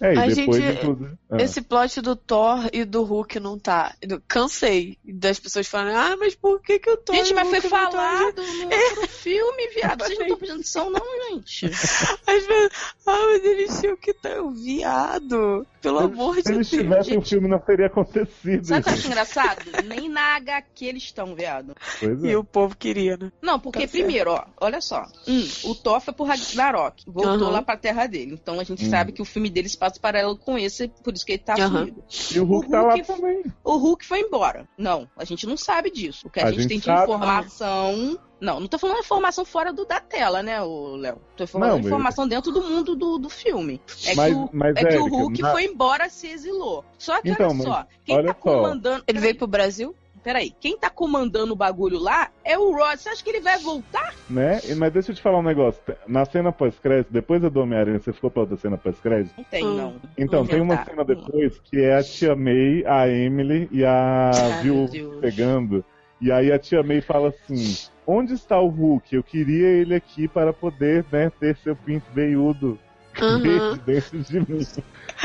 É, 0.00 0.14
e 0.14 0.18
a 0.18 0.26
depois, 0.26 0.56
gente, 0.56 0.78
inclusive... 0.78 1.18
ah. 1.30 1.36
Esse 1.42 1.60
plot 1.60 2.00
do 2.00 2.16
Thor 2.16 2.70
e 2.72 2.84
do 2.84 3.02
Hulk 3.04 3.38
não 3.38 3.58
tá. 3.58 3.94
Cansei 4.26 4.96
das 5.04 5.38
pessoas 5.38 5.66
falando, 5.66 5.96
ah, 5.96 6.16
mas 6.18 6.34
por 6.34 6.60
que 6.62 6.78
que 6.78 6.90
o 6.90 6.96
Thor 6.96 7.14
Gente, 7.14 7.34
mas 7.34 7.48
foi 7.50 7.60
falado 7.60 8.36
tá... 8.36 8.42
no 8.42 8.72
é. 8.72 9.06
filme, 9.06 9.68
viado. 9.74 10.02
Vocês 10.02 10.18
não 10.18 10.26
estão 10.26 10.38
prestando 10.38 10.60
atenção, 10.60 10.90
não, 10.90 11.30
gente. 11.30 11.66
Às 11.66 12.46
vezes, 12.46 12.70
ah, 13.06 13.26
mas 13.26 13.44
eles 13.44 13.80
tinham 13.80 13.96
que 13.96 14.10
estar 14.10 14.40
um 14.40 14.52
viado. 14.52 15.66
Pelo 15.82 15.98
se, 15.98 16.04
amor 16.04 16.36
de 16.36 16.42
Deus. 16.42 16.46
Se 16.46 16.52
eles 16.52 16.70
tivessem, 16.70 17.18
o 17.18 17.22
filme 17.22 17.48
não 17.48 17.58
teria 17.58 17.86
acontecido. 17.86 18.64
Sabe 18.64 18.80
o 18.80 18.84
que 18.84 18.88
eu 18.88 18.94
acho 18.94 19.06
engraçado? 19.06 19.62
Nem 19.86 20.08
na 20.08 20.36
HQ 20.36 20.84
eles 20.84 21.02
estão, 21.02 21.34
viado. 21.34 21.74
Pois 21.98 22.24
é. 22.24 22.28
E 22.28 22.36
o 22.36 22.44
povo 22.44 22.76
queria, 22.76 23.16
né? 23.16 23.32
Não, 23.42 23.58
porque 23.58 23.86
tá 23.86 23.88
primeiro, 23.88 24.30
ó, 24.30 24.44
olha 24.60 24.80
só. 24.80 25.06
Um, 25.26 25.70
o 25.70 25.74
Thor 25.74 26.00
foi 26.00 26.14
pro 26.14 26.24
Ragnarok. 26.24 27.04
Voltou 27.06 27.48
uhum. 27.48 27.50
lá 27.50 27.62
pra 27.62 27.76
terra 27.76 28.06
dele. 28.06 28.38
Então 28.40 28.60
a 28.60 28.64
gente 28.64 28.84
uhum. 28.84 28.90
sabe 28.90 29.12
que 29.12 29.22
o 29.22 29.24
filme 29.24 29.50
dele 29.50 29.68
se 29.68 29.76
paralelo 29.98 30.36
com 30.36 30.58
esse, 30.58 30.88
por 31.02 31.14
isso 31.14 31.24
que 31.24 31.32
ele 31.32 31.42
tá 31.42 31.54
uhum. 31.58 31.68
sumido. 31.68 32.04
E 32.32 32.38
o 32.38 32.44
Hulk, 32.44 32.66
o 32.66 32.70
Hulk 32.70 32.70
tá 32.70 32.82
lá 32.82 32.98
também. 33.02 33.44
O 33.64 33.76
Hulk 33.76 34.06
foi 34.06 34.20
embora. 34.20 34.68
Não, 34.76 35.08
a 35.16 35.24
gente 35.24 35.46
não 35.46 35.56
sabe 35.56 35.90
disso. 35.90 36.26
O 36.26 36.30
que 36.30 36.40
a, 36.40 36.44
a 36.44 36.50
gente, 36.50 36.62
gente, 36.62 36.68
tem 36.68 36.78
de 36.78 36.84
sabe, 36.84 37.04
informação. 37.04 38.18
Não, 38.40 38.58
não 38.58 38.66
tô 38.66 38.78
falando 38.78 39.00
informação 39.00 39.44
fora 39.44 39.72
do, 39.72 39.84
da 39.84 40.00
tela, 40.00 40.42
né, 40.42 40.58
Léo? 40.60 41.20
Tô 41.36 41.46
falando 41.46 41.70
não, 41.70 41.78
informação 41.80 42.24
mas... 42.24 42.30
dentro 42.30 42.52
do 42.52 42.62
mundo 42.62 42.94
do, 42.94 43.18
do 43.18 43.28
filme. 43.28 43.80
É, 44.06 44.14
mas, 44.14 44.32
que, 44.32 44.40
o, 44.40 44.50
mas, 44.52 44.76
é 44.76 44.80
Érica, 44.80 44.94
que 44.94 44.98
o 44.98 45.08
Hulk 45.08 45.42
na... 45.42 45.52
foi 45.52 45.64
embora, 45.64 46.08
se 46.08 46.28
exilou. 46.28 46.84
Só 46.98 47.20
que 47.20 47.30
então, 47.30 47.50
olha 47.50 47.62
só, 47.62 47.86
quem 48.04 48.16
olha 48.16 48.28
tá 48.28 48.34
comandando. 48.34 49.04
Ele 49.06 49.18
veio 49.18 49.36
pro 49.36 49.46
Brasil? 49.46 49.94
Peraí, 50.22 50.54
quem 50.60 50.76
tá 50.76 50.90
comandando 50.90 51.52
o 51.52 51.56
bagulho 51.56 51.98
lá 51.98 52.30
é 52.44 52.58
o 52.58 52.72
Rod. 52.72 52.98
Você 52.98 53.08
acha 53.08 53.24
que 53.24 53.30
ele 53.30 53.40
vai 53.40 53.58
voltar? 53.58 54.14
Né? 54.28 54.60
Mas 54.76 54.92
deixa 54.92 55.10
eu 55.10 55.14
te 55.14 55.22
falar 55.22 55.38
um 55.38 55.42
negócio. 55.42 55.80
Na 56.06 56.24
cena 56.24 56.52
pós-crédito, 56.52 57.12
depois 57.12 57.40
do 57.40 57.60
Homem-Aranha, 57.60 57.98
você 57.98 58.12
ficou 58.12 58.30
pra 58.30 58.42
outra 58.42 58.56
cena 58.56 58.76
pós-crédito? 58.76 59.34
Não 59.36 59.44
tem, 59.44 59.64
não. 59.64 59.96
Então, 60.18 60.46
tem 60.46 60.60
uma 60.60 60.84
cena 60.84 61.04
depois 61.04 61.58
que 61.60 61.80
é 61.80 61.96
a 61.96 62.02
tia 62.02 62.36
May, 62.36 62.84
a 62.86 63.08
Emily 63.08 63.68
e 63.72 63.84
a 63.84 64.30
ah, 64.34 64.62
Viúva 64.62 64.92
pegando. 65.20 65.84
E 66.20 66.30
aí 66.30 66.52
a 66.52 66.58
tia 66.58 66.82
May 66.82 67.00
fala 67.00 67.28
assim: 67.28 67.88
Onde 68.06 68.34
está 68.34 68.60
o 68.60 68.68
Hulk? 68.68 69.14
Eu 69.14 69.22
queria 69.22 69.68
ele 69.68 69.94
aqui 69.94 70.28
para 70.28 70.52
poder 70.52 71.04
né, 71.10 71.30
ter 71.40 71.56
seu 71.56 71.74
pinto 71.74 72.04
veiudo 72.12 72.78
uhum. 73.20 73.76
dentro 73.84 74.18
de 74.18 74.40
mim. 74.40 74.66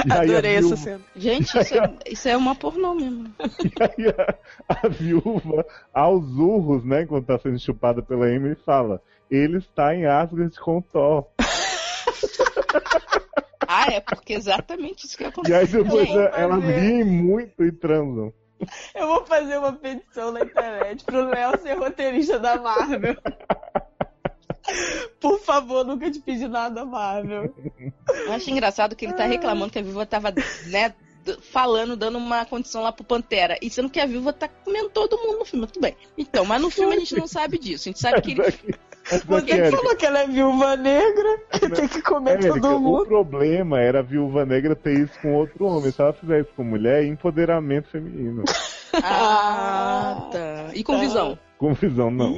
E 0.06 0.12
Adorei 0.12 0.56
essa 0.56 0.76
cena. 0.76 1.02
Gente, 1.16 1.46
isso, 1.58 1.76
é, 1.76 1.96
isso 2.06 2.30
é 2.30 2.38
uma 2.38 2.56
pornô 2.56 2.96
mesmo. 2.96 3.34
E 3.64 3.84
aí 3.84 4.14
a, 4.18 4.38
a, 4.84 4.88
viúva, 4.88 5.66
aos 5.94 6.26
urros, 6.32 6.84
né, 6.84 7.04
enquanto 7.04 7.28
tá 7.28 7.38
sendo 7.40 7.60
chupada 7.60 8.02
pela 8.02 8.30
Emily, 8.30 8.56
fala: 8.66 9.02
Ele 9.30 9.58
está 9.58 9.96
em 9.96 10.06
Asgard 10.06 10.60
com 10.60 10.78
o 10.78 10.82
Thor. 10.82 11.28
ah, 13.68 13.88
é 13.92 14.00
porque 14.00 14.34
é 14.34 14.38
exatamente 14.38 15.06
isso 15.06 15.18
que 15.18 15.26
aconteceu. 15.26 15.56
E 15.56 15.60
aí 15.60 15.68
depois 15.68 16.10
elas 16.10 16.64
riem 16.64 17.04
muito 17.04 17.64
e 17.64 17.72
transam. 17.72 18.34
Eu 18.94 19.08
vou 19.08 19.26
fazer 19.26 19.58
uma 19.58 19.74
petição 19.74 20.32
na 20.32 20.42
internet 20.42 21.04
pro 21.04 21.28
Léo 21.28 21.60
ser 21.62 21.74
roteirista 21.74 22.40
da 22.40 22.58
Marvel. 22.58 23.16
Por 25.26 25.40
favor, 25.40 25.84
nunca 25.84 26.12
te 26.12 26.20
pedi 26.20 26.48
nada, 26.48 26.86
Marvel. 26.86 27.52
Eu 28.26 28.32
acho 28.32 28.50
engraçado 28.52 28.96
que 28.96 29.06
ele 29.06 29.14
tá 29.14 29.26
reclamando 29.26 29.72
que 29.72 29.80
a 29.80 29.82
Viva 29.82 30.06
tava, 30.06 30.32
né, 30.68 30.94
falando, 31.52 31.96
dando 31.96 32.20
uma 32.20 32.46
condição 32.46 32.84
lá 32.84 32.92
pro 32.92 33.04
Pantera. 33.04 33.58
E 33.60 33.70
sendo 33.70 33.90
que 33.90 34.00
a 34.00 34.06
Viva 34.06 34.32
tá 34.32 34.48
comendo 34.48 34.90
todo 34.90 35.18
mundo 35.18 35.40
no 35.40 35.46
filme, 35.46 35.66
tudo 35.66 35.82
bem. 35.82 35.96
Então, 36.16 36.46
mas 36.46 36.62
no 36.62 36.70
filme 36.70 36.96
a 36.96 37.00
gente 37.00 37.16
não 37.16 37.28
sabe 37.28 37.58
disso. 37.58 37.90
A 37.90 37.92
gente 37.92 38.00
sabe 38.00 38.22
que 38.22 38.32
ele. 38.34 38.44
Você 39.06 39.20
falou 39.72 39.96
que 39.96 40.06
ela 40.06 40.20
é 40.20 40.28
viúva 40.28 40.76
negra, 40.76 41.38
que 41.52 41.70
tem 41.70 41.88
que 41.88 42.02
comer 42.02 42.40
Érica, 42.40 42.60
todo 42.60 42.80
mundo. 42.80 43.04
O 43.04 43.06
problema 43.08 43.80
era 43.80 44.00
a 44.00 44.04
viúva 44.04 44.46
negra 44.46 44.76
ter 44.76 45.00
isso 45.00 45.20
com 45.22 45.34
outro 45.34 45.66
homem. 45.66 45.92
Se 45.92 46.02
ela 46.02 46.14
fizer 46.14 46.42
isso 46.42 46.52
com 46.56 46.64
mulher, 46.64 47.04
é 47.04 47.08
empoderamento 47.08 47.90
feminino. 47.90 48.44
Ah, 48.94 50.30
tá. 50.32 50.70
E 50.74 50.84
com 50.84 50.94
tá. 50.94 51.00
visão? 51.00 51.40
Com 51.58 51.74
visão, 51.74 52.10
não. 52.10 52.36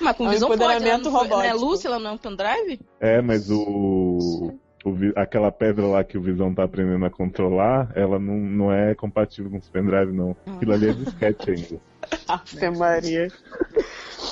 Mas 0.00 0.16
com 0.16 0.28
é 0.28 0.30
visão 0.30 0.48
pode, 0.48 0.62
ela 0.62 0.98
não, 0.98 1.28
foi, 1.28 1.46
é 1.46 1.54
Lucy, 1.54 1.86
ela 1.86 1.98
não 1.98 2.10
é 2.10 2.12
um 2.14 2.18
pendrive? 2.18 2.80
É, 3.00 3.20
mas 3.20 3.50
o, 3.50 4.54
o, 4.84 4.96
aquela 5.16 5.50
pedra 5.50 5.86
lá 5.86 6.04
que 6.04 6.16
o 6.16 6.22
Visão 6.22 6.54
tá 6.54 6.64
aprendendo 6.64 7.04
a 7.04 7.10
controlar, 7.10 7.90
ela 7.94 8.18
não, 8.18 8.36
não 8.36 8.72
é 8.72 8.94
compatível 8.94 9.50
com 9.50 9.58
os 9.58 9.68
pendrive, 9.68 10.12
não. 10.12 10.36
Aquilo 10.46 10.72
ali 10.72 10.90
é 10.90 10.92
disquete 10.92 11.50
ainda. 11.50 11.80
Ave 12.28 12.70
Maria. 12.70 13.28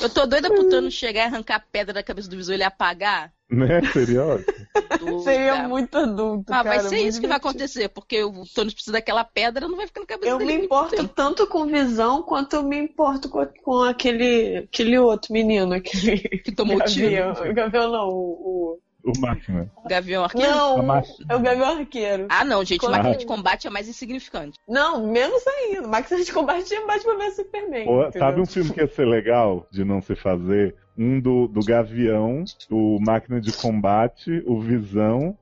Eu 0.00 0.10
tô 0.10 0.26
doida 0.26 0.48
pro 0.48 0.68
Thanos 0.68 0.94
chegar 0.94 1.22
e 1.22 1.26
arrancar 1.26 1.56
a 1.56 1.60
pedra 1.60 1.94
da 1.94 2.02
cabeça 2.02 2.28
do 2.28 2.36
Visão 2.36 2.54
e 2.54 2.56
ele 2.56 2.64
apagar. 2.64 3.32
Né? 3.56 3.80
Seria 3.92 4.24
ótimo. 4.24 5.20
Seria 5.22 5.68
muito 5.68 5.96
adulto. 5.96 6.52
Ah, 6.52 6.64
cara, 6.64 6.68
vai 6.68 6.80
ser 6.80 6.96
isso 6.96 7.20
divertido. 7.20 7.20
que 7.20 7.26
vai 7.28 7.36
acontecer, 7.36 7.88
porque 7.88 8.24
o 8.24 8.44
Thanos 8.52 8.74
precisa 8.74 8.92
daquela 8.92 9.24
pedra, 9.24 9.68
não 9.68 9.76
vai 9.76 9.86
ficar 9.86 10.00
na 10.00 10.06
cabeça 10.06 10.32
eu 10.32 10.38
dele. 10.38 10.52
Eu 10.52 10.58
me 10.58 10.64
importo 10.64 11.08
tanto 11.08 11.46
com 11.46 11.64
visão 11.66 12.22
quanto 12.22 12.56
eu 12.56 12.64
me 12.64 12.76
importo 12.76 13.28
com, 13.28 13.46
com 13.62 13.82
aquele, 13.82 14.58
aquele 14.58 14.98
outro 14.98 15.32
menino, 15.32 15.74
aquele. 15.74 16.18
Que 16.18 16.50
tomou 16.50 16.78
Gavião. 16.78 17.34
tiro. 17.34 17.54
Gavião 17.54 17.92
não, 17.92 18.08
o... 18.08 18.80
O 19.06 19.20
máquina. 19.20 19.70
Gavião 19.88 20.24
Arqueiro? 20.24 20.50
Não, 20.50 20.96
é 21.28 21.36
o 21.36 21.38
Gavião 21.38 21.78
Arqueiro. 21.78 22.26
Ah, 22.28 22.44
não, 22.44 22.64
gente. 22.64 22.84
Máquina 22.84 23.16
de 23.16 23.24
combate 23.24 23.68
é 23.68 23.70
mais 23.70 23.88
insignificante. 23.88 24.58
Não, 24.68 25.06
menos 25.06 25.46
ainda. 25.46 25.86
Máquina 25.86 26.24
de 26.24 26.32
combate 26.32 26.74
é 26.74 26.84
mais 26.84 27.04
pra 27.04 27.14
ver 27.14 27.30
Superman. 27.30 27.84
Pô, 27.84 28.10
sabe 28.10 28.40
um 28.40 28.46
filme 28.46 28.72
que 28.72 28.80
ia 28.80 28.88
ser 28.88 29.06
legal 29.06 29.68
de 29.70 29.84
não 29.84 30.02
se 30.02 30.16
fazer? 30.16 30.74
Um 30.98 31.20
do, 31.20 31.46
do 31.46 31.60
Gavião, 31.60 32.44
o 32.70 32.98
Máquina 33.00 33.40
de 33.40 33.52
Combate, 33.52 34.42
o 34.46 34.60
Visão 34.60 35.36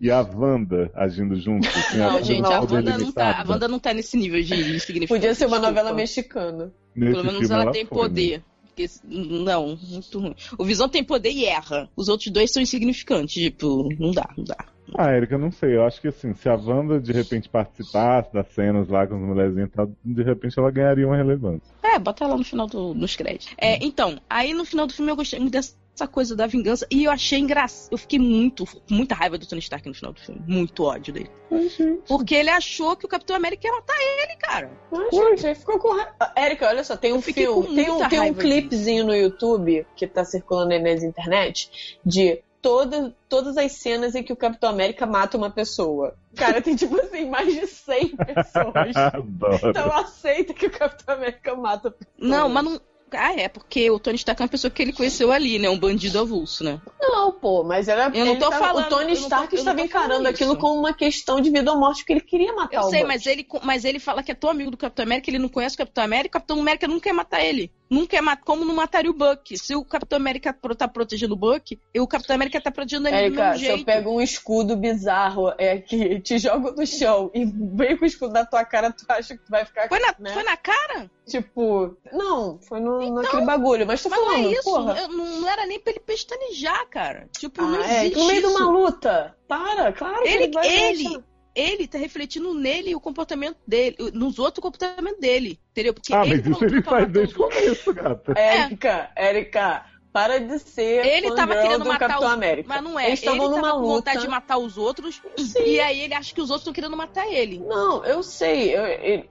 e 0.00 0.10
a 0.10 0.20
Wanda 0.20 0.90
agindo 0.94 1.36
junto. 1.36 1.68
Não, 1.96 2.22
gente, 2.22 2.44
a 2.44 2.60
Wanda 2.60 2.98
não, 2.98 3.12
tá, 3.12 3.40
a 3.40 3.48
Wanda 3.48 3.68
não 3.68 3.78
tá 3.78 3.94
nesse 3.94 4.16
nível 4.16 4.42
de 4.42 4.54
insignificância. 4.54 5.08
Podia 5.08 5.34
ser 5.34 5.46
uma 5.46 5.58
novela 5.58 5.92
mexicana. 5.92 6.72
Nesse 6.94 7.12
Pelo 7.12 7.24
menos 7.24 7.50
ela, 7.50 7.62
ela 7.62 7.72
tem 7.72 7.86
foi, 7.86 7.98
poder. 7.98 8.38
Né? 8.38 8.44
Porque, 8.76 8.90
não, 9.08 9.78
muito 9.88 10.20
ruim. 10.20 10.36
O 10.58 10.64
Visão 10.64 10.86
tem 10.86 11.02
poder 11.02 11.30
e 11.30 11.46
erra. 11.46 11.88
Os 11.96 12.08
outros 12.08 12.30
dois 12.30 12.52
são 12.52 12.62
insignificantes. 12.62 13.42
Tipo, 13.42 13.88
não 13.98 14.10
dá, 14.10 14.28
não 14.36 14.44
dá. 14.44 14.56
Ah, 14.94 15.12
Erika, 15.16 15.38
não 15.38 15.50
sei. 15.50 15.76
Eu 15.76 15.84
acho 15.84 15.98
que 15.98 16.08
assim, 16.08 16.34
se 16.34 16.46
a 16.46 16.54
Wanda 16.54 17.00
de 17.00 17.10
repente 17.10 17.48
participasse 17.48 18.32
das 18.34 18.46
cenas 18.52 18.86
lá 18.88 19.06
com 19.06 19.14
as 19.14 19.20
mulherzinhas, 19.20 19.70
de 20.04 20.22
repente 20.22 20.58
ela 20.58 20.70
ganharia 20.70 21.06
uma 21.06 21.16
relevância. 21.16 21.74
É, 21.82 21.98
bota 21.98 22.24
ela 22.24 22.36
no 22.36 22.44
final 22.44 22.66
do, 22.66 22.92
dos 22.92 23.16
créditos. 23.16 23.48
É, 23.56 23.82
então, 23.84 24.20
aí 24.28 24.52
no 24.52 24.64
final 24.66 24.86
do 24.86 24.92
filme 24.92 25.10
eu 25.10 25.16
gostei 25.16 25.40
muito 25.40 25.52
dessa 25.52 25.74
essa 25.96 26.06
coisa 26.06 26.36
da 26.36 26.46
vingança. 26.46 26.86
E 26.90 27.04
eu 27.04 27.10
achei 27.10 27.38
engraçado. 27.38 27.92
Eu 27.92 27.98
fiquei 27.98 28.18
muito, 28.18 28.66
com 28.66 28.94
muita 28.94 29.14
raiva 29.14 29.38
do 29.38 29.46
Tony 29.46 29.60
Stark 29.60 29.88
no 29.88 29.94
final 29.94 30.12
do 30.12 30.20
filme. 30.20 30.42
Muito 30.46 30.84
ódio 30.84 31.12
dele. 31.12 31.30
Uhum. 31.50 32.00
Porque 32.06 32.34
ele 32.34 32.50
achou 32.50 32.96
que 32.96 33.06
o 33.06 33.08
Capitão 33.08 33.34
América 33.34 33.66
ia 33.66 33.72
matar 33.72 33.96
ele, 33.98 34.36
cara. 34.36 34.70
Ai, 34.92 35.08
gente, 35.10 35.46
aí 35.46 35.54
ficou 35.54 35.78
com 35.78 35.94
raiva. 35.94 36.14
Érica, 36.36 36.68
olha 36.68 36.84
só, 36.84 36.96
tem 36.96 37.12
um 37.12 37.22
filme. 37.22 37.74
Tem 37.74 37.90
um, 37.90 38.08
tem 38.08 38.20
um 38.20 38.34
clipezinho 38.34 39.04
no 39.04 39.14
YouTube 39.14 39.86
que 39.96 40.06
tá 40.06 40.24
circulando 40.24 40.72
aí 40.72 40.82
nas 40.82 41.02
internet 41.02 41.98
de 42.04 42.42
todas, 42.60 43.12
todas 43.28 43.56
as 43.56 43.72
cenas 43.72 44.14
em 44.14 44.22
que 44.22 44.32
o 44.32 44.36
Capitão 44.36 44.68
América 44.68 45.06
mata 45.06 45.36
uma 45.36 45.50
pessoa. 45.50 46.14
Cara, 46.34 46.60
tem 46.60 46.76
tipo 46.76 47.00
assim, 47.00 47.30
mais 47.30 47.54
de 47.54 47.66
100 47.66 48.16
pessoas. 48.16 48.74
então 49.70 49.92
aceita 49.92 50.52
que 50.52 50.66
o 50.66 50.70
Capitão 50.70 51.14
América 51.14 51.54
mata 51.54 51.90
pessoas. 51.90 52.16
Não, 52.18 52.48
mas 52.48 52.64
não 52.64 52.80
Ah, 53.12 53.32
é, 53.34 53.48
porque 53.48 53.88
o 53.90 54.00
Tony 54.00 54.16
Stark 54.16 54.40
é 54.40 54.44
uma 54.44 54.48
pessoa 54.48 54.70
que 54.70 54.82
ele 54.82 54.92
conheceu 54.92 55.30
ali, 55.30 55.58
né? 55.60 55.70
Um 55.70 55.78
bandido 55.78 56.18
avulso, 56.18 56.64
né? 56.64 56.80
Não, 57.00 57.30
pô, 57.32 57.62
mas 57.62 57.86
era. 57.86 58.10
Eu 58.12 58.26
não 58.26 58.36
tô 58.36 58.50
tava, 58.50 58.66
falando- 58.66 58.86
O 58.86 58.88
Tony 58.88 59.12
eu 59.12 59.16
tô- 59.16 59.22
Stark 59.22 59.54
eu 59.54 59.58
estava 59.60 59.78
tô 59.78 59.88
falando 59.88 60.06
encarando 60.08 60.28
aquilo 60.28 60.52
isso. 60.52 60.60
como 60.60 60.80
uma 60.80 60.92
questão 60.92 61.40
de 61.40 61.48
vida 61.50 61.72
ou 61.72 61.78
morte, 61.78 61.98
porque 61.98 62.14
ele 62.14 62.20
queria 62.20 62.52
matar 62.52 62.74
Eu 62.76 62.80
o 62.82 62.90
sei, 62.90 63.00
Buck. 63.00 63.08
mas 63.08 63.26
ele, 63.26 63.46
mas 63.62 63.84
ele 63.84 63.98
fala 64.00 64.22
que 64.24 64.32
é 64.32 64.34
tão 64.34 64.50
amigo 64.50 64.72
do 64.72 64.76
Capitão 64.76 65.04
América, 65.04 65.30
ele 65.30 65.38
não 65.38 65.48
conhece 65.48 65.76
o 65.76 65.78
Capitão 65.78 66.02
América, 66.02 66.36
o 66.36 66.40
Capitão 66.40 66.60
América 66.60 66.88
não 66.88 66.98
quer 66.98 67.12
matar 67.12 67.44
ele. 67.44 67.70
Não 67.88 68.06
quer 68.06 68.20
matar, 68.20 68.42
como 68.44 68.64
não 68.64 68.74
mataria 68.74 69.10
o 69.10 69.14
Buck? 69.14 69.56
Se 69.56 69.74
o 69.76 69.84
Capitão 69.84 70.16
América 70.16 70.52
tá 70.76 70.88
protegendo 70.88 71.34
o 71.34 71.36
Buck, 71.36 71.78
o 71.96 72.06
Capitão 72.06 72.34
América 72.34 72.60
tá 72.60 72.70
protegendo 72.70 73.06
ele 73.08 73.16
do 73.16 73.40
Érica, 73.40 73.42
mesmo 73.50 73.58
se 73.58 73.64
eu 73.66 73.74
jeito. 73.76 73.86
pego 73.86 74.10
um 74.10 74.20
escudo 74.20 74.76
bizarro 74.76 75.52
é 75.56 75.78
que 75.78 76.18
te 76.20 76.38
jogo 76.38 76.72
no 76.72 76.86
chão 76.86 77.30
e 77.32 77.44
vem 77.44 77.96
com 77.96 78.04
o 78.04 78.06
escudo 78.08 78.32
na 78.32 78.44
tua 78.44 78.64
cara, 78.64 78.90
tu 78.90 79.04
acha 79.08 79.36
que 79.36 79.44
tu 79.44 79.50
vai 79.50 79.64
ficar. 79.64 79.88
Foi 79.88 80.00
na, 80.00 80.14
né? 80.18 80.30
foi 80.32 80.42
na 80.42 80.56
cara? 80.56 81.10
Tipo, 81.26 81.96
não, 82.12 82.58
foi 82.60 82.80
no, 82.80 83.14
naquele 83.14 83.44
bagulho. 83.44 83.86
Mas 83.86 84.02
tô 84.02 84.08
Mas 84.08 84.18
não 84.18 84.26
falando, 84.26 84.46
é 84.48 84.52
isso. 84.52 84.62
porra. 84.64 85.08
não, 85.08 85.40
não 85.40 85.48
era 85.48 85.66
nem 85.66 85.78
pra 85.80 85.92
ele 85.92 86.00
pestanejar, 86.00 86.86
cara. 86.88 87.28
Tipo, 87.38 87.62
Ah, 87.62 87.66
não 87.68 87.84
é, 87.84 88.06
existe 88.06 88.18
no 88.20 88.26
meio 88.26 88.40
de 88.42 88.46
isso. 88.48 88.56
uma 88.56 88.70
luta. 88.70 89.36
Para, 89.48 89.92
claro 89.92 90.22
que 90.22 90.28
Ele, 90.28 90.44
ele 90.44 90.52
vai 90.52 90.68
ele. 90.68 91.24
Ele 91.56 91.88
tá 91.88 91.96
refletindo 91.96 92.52
nele 92.52 92.94
o 92.94 93.00
comportamento 93.00 93.56
dele, 93.66 93.96
nos 94.12 94.38
outros 94.38 94.58
o 94.58 94.62
comportamento 94.62 95.18
dele, 95.18 95.58
entendeu? 95.70 95.94
Porque 95.94 96.14
Ah, 96.14 96.24
ele 96.26 96.36
mas 96.36 96.46
isso 96.46 96.60
não 96.60 96.68
ele 96.68 96.82
tá 96.82 96.90
faz 96.90 97.08
desde 97.08 97.34
o 97.34 97.38
começo, 97.38 97.94
gata. 97.94 98.34
Érica, 98.38 99.10
Érica, 99.16 99.86
para 100.12 100.38
de 100.38 100.58
ser 100.58 101.04
Ele 101.04 101.34
tava 101.34 101.54
querendo 101.54 101.82
do 101.82 101.88
matar 101.88 102.08
Capitão 102.08 102.28
os 102.28 102.34
América. 102.34 102.68
Mas 102.68 102.82
não 102.82 102.98
é. 102.98 103.06
Eles 103.08 103.22
ele 103.22 103.30
tava 103.36 103.48
numa 103.50 103.72
com 103.72 103.78
luta. 103.78 103.88
vontade 103.94 104.20
de 104.20 104.28
matar 104.28 104.58
os 104.58 104.78
outros. 104.78 105.20
Sim. 105.36 105.62
E 105.64 105.80
aí 105.80 106.00
ele 106.00 106.14
acha 106.14 106.34
que 106.34 106.40
os 106.40 106.50
outros 106.50 106.62
estão 106.62 106.72
querendo 106.72 106.96
matar 106.96 107.26
ele. 107.26 107.58
Não, 107.58 108.04
eu 108.04 108.22
sei. 108.22 108.74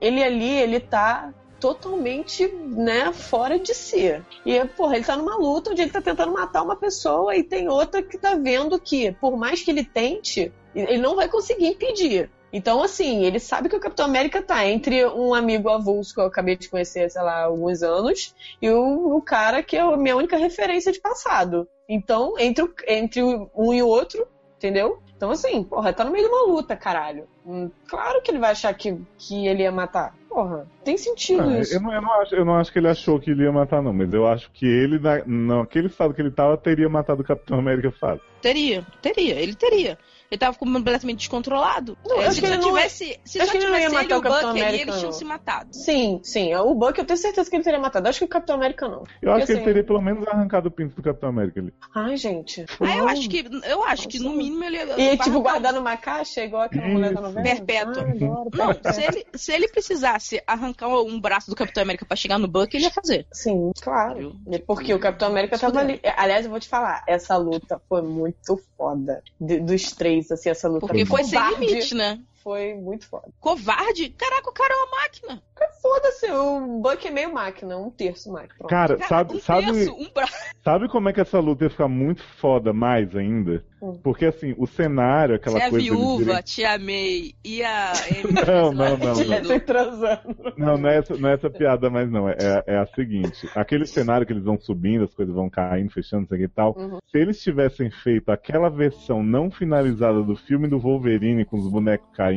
ele 0.00 0.22
ali, 0.22 0.50
ele 0.50 0.80
tá 0.80 1.32
totalmente, 1.60 2.46
né, 2.48 3.12
fora 3.12 3.58
de 3.58 3.74
si. 3.74 4.22
E, 4.44 4.64
porra, 4.64 4.96
ele 4.96 5.04
tá 5.04 5.16
numa 5.16 5.36
luta 5.36 5.70
onde 5.70 5.82
ele 5.82 5.90
tá 5.90 6.00
tentando 6.00 6.32
matar 6.32 6.62
uma 6.62 6.76
pessoa 6.76 7.36
e 7.36 7.42
tem 7.42 7.68
outra 7.68 8.02
que 8.02 8.18
tá 8.18 8.34
vendo 8.34 8.78
que, 8.78 9.12
por 9.12 9.36
mais 9.36 9.62
que 9.62 9.70
ele 9.70 9.84
tente, 9.84 10.52
ele 10.74 10.98
não 10.98 11.16
vai 11.16 11.28
conseguir 11.28 11.68
impedir. 11.68 12.30
Então, 12.52 12.82
assim, 12.82 13.24
ele 13.24 13.38
sabe 13.38 13.68
que 13.68 13.76
o 13.76 13.80
Capitão 13.80 14.06
América 14.06 14.40
tá 14.40 14.66
entre 14.66 15.04
um 15.06 15.34
amigo 15.34 15.68
avulso 15.68 16.14
que 16.14 16.20
eu 16.20 16.26
acabei 16.26 16.56
de 16.56 16.68
conhecer, 16.68 17.10
sei 17.10 17.22
lá, 17.22 17.40
há 17.40 17.44
alguns 17.44 17.82
anos, 17.82 18.34
e 18.62 18.70
o, 18.70 19.16
o 19.16 19.20
cara 19.20 19.62
que 19.62 19.76
é 19.76 19.80
a 19.80 19.96
minha 19.96 20.16
única 20.16 20.36
referência 20.36 20.92
de 20.92 21.00
passado. 21.00 21.68
Então, 21.88 22.34
entre, 22.38 22.66
entre 22.86 23.22
um 23.22 23.74
e 23.74 23.82
o 23.82 23.88
outro, 23.88 24.26
entendeu? 24.56 25.02
Então, 25.16 25.30
assim, 25.30 25.62
porra, 25.64 25.92
tá 25.92 26.04
no 26.04 26.10
meio 26.10 26.26
de 26.26 26.32
uma 26.32 26.46
luta, 26.46 26.76
caralho. 26.76 27.28
Hum, 27.46 27.70
Claro 27.86 28.20
que 28.22 28.30
ele 28.30 28.38
vai 28.40 28.50
achar 28.50 28.74
que, 28.74 28.98
que 29.18 29.46
ele 29.46 29.62
ia 29.62 29.70
matar. 29.72 30.14
Porra, 30.28 30.66
tem 30.84 30.98
sentido 30.98 31.48
Ah, 31.48 31.60
isso. 31.60 31.74
eu, 31.74 31.80
não, 31.80 31.92
eu, 31.94 32.02
não 32.02 32.12
acho, 32.20 32.34
eu 32.34 32.44
não 32.44 32.56
acho 32.56 32.72
que 32.72 32.78
ele 32.78 32.88
achou 32.88 33.18
que 33.20 33.30
ele 33.30 33.44
ia 33.44 33.52
matar, 33.52 33.80
não, 33.82 33.92
mas 33.92 34.12
eu 34.12 34.26
acho 34.26 34.50
que 34.52 34.66
ele, 34.66 34.98
na, 34.98 35.24
naquele 35.24 35.86
estado 35.86 36.12
que 36.12 36.20
ele 36.20 36.30
tava, 36.30 36.56
teria 36.58 36.88
matado 36.88 37.22
o 37.22 37.24
Capitão 37.24 37.58
América 37.58 37.90
fácil. 37.92 38.22
Teria, 38.42 38.84
teria, 39.00 39.40
ele 39.40 39.54
teria. 39.54 39.96
Ele 40.30 40.38
tava 40.38 40.56
completamente 40.58 41.18
descontrolado. 41.18 41.96
Não, 42.04 42.20
É, 42.20 42.30
se 42.30 42.40
que 42.40 42.46
só 42.48 42.52
ele 42.54 42.62
não- 42.62 42.68
tivesse, 42.68 43.20
se 43.24 43.38
só 43.38 43.44
ele 43.44 43.52
tivesse 43.64 43.84
ele 43.86 43.94
matar 43.94 44.10
e 44.10 44.14
o 44.14 44.18
o 44.18 44.22
Capitão 44.22 44.32
Buck 44.32 44.44
ali, 44.50 44.60
América, 44.60 44.82
eles 44.90 44.98
tinham 44.98 45.12
se 45.12 45.24
matado. 45.24 45.68
Sim, 45.72 46.20
sim. 46.24 46.54
O 46.56 46.74
Buck 46.74 46.98
eu 46.98 47.04
tenho 47.04 47.16
certeza 47.16 47.48
que 47.48 47.56
ele 47.56 47.62
teria 47.64 47.78
matado. 47.78 48.08
Acho 48.08 48.18
que 48.20 48.24
o 48.24 48.28
Capitão 48.28 48.56
América 48.56 48.88
não. 48.88 49.04
Eu 49.22 49.30
acho 49.32 49.46
que 49.46 49.52
assim- 49.52 49.60
ele 49.60 49.64
teria 49.64 49.84
pelo 49.84 50.00
menos 50.00 50.26
arrancado 50.26 50.68
o 50.68 50.70
pinto 50.70 50.96
do 50.96 51.02
Capitão 51.02 51.28
América 51.28 51.60
ali. 51.60 51.72
Ai, 51.94 52.16
gente. 52.16 52.64
Ah, 52.80 52.96
eu 52.96 53.08
acho 53.08 53.28
que, 53.28 53.44
eu 53.68 53.84
acho 53.84 54.08
que 54.08 54.18
no 54.18 54.24
Nossa. 54.30 54.36
mínimo 54.36 54.64
ele 54.64 54.78
E, 55.00 55.16
tipo, 55.18 55.40
guardar 55.40 55.72
numa 55.72 55.96
caixa, 55.96 56.42
igual 56.44 56.62
aquela 56.62 56.88
mulher 56.88 57.12
da 57.14 57.20
novela? 57.20 57.46
Ai, 57.48 57.76
adoro, 57.78 58.50
Não, 58.54 58.92
se 58.92 59.02
ele, 59.04 59.26
se 59.34 59.52
ele 59.52 59.68
precisasse 59.68 60.42
arrancar 60.46 60.88
um 60.88 61.20
braço 61.20 61.50
do 61.50 61.56
Capitão 61.56 61.82
América 61.82 62.04
pra 62.04 62.16
chegar 62.16 62.38
no 62.38 62.48
Buck, 62.48 62.74
ele 62.74 62.84
ia 62.84 62.90
fazer. 62.90 63.26
Sim, 63.32 63.70
claro. 63.80 64.36
Viu? 64.46 64.60
Porque 64.66 64.92
o 64.92 64.98
Capitão 64.98 65.28
América 65.28 65.58
tava 65.58 65.78
ali. 65.80 66.00
Aliás, 66.16 66.44
eu 66.44 66.50
vou 66.50 66.58
te 66.60 66.68
falar, 66.68 67.04
essa 67.06 67.36
luta 67.36 67.80
foi 67.88 68.02
muito 68.02 68.60
foda. 68.76 69.22
De- 69.40 69.60
dos 69.60 69.92
três, 69.92 70.15
assim, 70.18 70.50
essa 70.50 70.68
luta. 70.68 70.86
Porque 70.86 71.04
foi 71.04 71.24
sem 71.24 71.40
limite, 71.50 71.94
né? 71.94 72.18
Foi 72.46 72.74
muito 72.74 73.08
foda. 73.08 73.26
Covarde? 73.40 74.08
Caraca, 74.10 74.48
o 74.48 74.52
cara 74.52 74.72
é 74.72 74.76
uma 74.76 75.00
máquina. 75.02 75.42
Foda-se, 75.82 76.30
o 76.30 76.80
Buck 76.80 77.08
é 77.08 77.10
meio 77.10 77.34
máquina, 77.34 77.76
um 77.76 77.90
terço 77.90 78.30
máquina. 78.30 78.68
Cara, 78.68 78.96
Cara, 78.96 79.08
sabe, 79.08 79.34
um 79.34 79.40
sabe, 79.40 79.72
terço, 79.72 79.94
um 79.94 80.08
braço. 80.12 80.32
sabe 80.62 80.88
como 80.88 81.08
é 81.08 81.12
que 81.12 81.20
essa 81.20 81.40
luta 81.40 81.64
ia 81.64 81.70
ficar 81.70 81.88
muito 81.88 82.22
foda 82.22 82.72
mais 82.72 83.16
ainda? 83.16 83.64
Hum. 83.82 83.98
Porque 84.02 84.26
assim, 84.26 84.54
o 84.58 84.66
cenário, 84.66 85.34
aquela 85.34 85.58
Se 85.58 85.64
a 85.64 85.70
coisa. 85.70 85.84
deles 85.86 85.98
viúva, 86.00 86.22
irem- 86.22 86.36
a 86.36 86.42
tia 86.42 86.78
May 86.78 87.34
e 87.44 87.62
a 87.62 87.92
Não, 88.46 88.72
não, 88.72 88.96
não, 88.96 89.14
não. 89.14 89.60
transando. 89.60 90.36
Não, 90.56 90.76
não 90.78 90.88
é, 90.88 90.98
essa, 90.98 91.16
não 91.16 91.28
é 91.28 91.34
essa 91.34 91.50
piada, 91.50 91.90
mas 91.90 92.10
não. 92.10 92.28
É, 92.28 92.36
é 92.66 92.76
a 92.78 92.86
seguinte: 92.86 93.48
aquele 93.54 93.86
cenário 93.86 94.26
que 94.26 94.32
eles 94.32 94.44
vão 94.44 94.58
subindo, 94.58 95.04
as 95.04 95.14
coisas 95.14 95.34
vão 95.34 95.48
caindo, 95.50 95.90
fechando, 95.90 96.22
não 96.22 96.28
sei 96.28 96.36
o 96.36 96.40
que 96.40 96.44
e 96.46 96.48
tal. 96.48 96.76
Uhum. 96.76 96.98
Se 97.06 97.18
eles 97.18 97.42
tivessem 97.42 97.90
feito 97.90 98.30
aquela 98.30 98.68
versão 98.68 99.22
não 99.22 99.50
finalizada 99.50 100.22
do 100.22 100.36
filme 100.36 100.68
do 100.68 100.78
Wolverine 100.78 101.44
com 101.44 101.58
os 101.58 101.68
bonecos 101.68 102.08
caindo, 102.14 102.35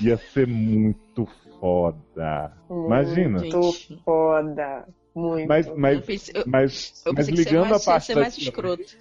ia 0.00 0.16
ser 0.16 0.46
muito 0.46 1.26
foda. 1.58 2.52
Imagina. 2.70 3.38
Muito 3.38 3.72
foda. 4.04 4.86
Muito. 5.14 5.46
Mas, 5.46 5.66
Eu 5.66 5.76
mas, 5.76 6.00
pensei, 6.04 6.40
eu, 6.40 6.44
mas, 6.46 7.02
eu 7.04 7.12
mas 7.12 7.28
ligando 7.28 7.70
mais, 7.70 7.82
a 7.82 7.92
parte 7.92 8.06
ser 8.06 8.14
mais 8.16 8.38
escroto. 8.38 8.96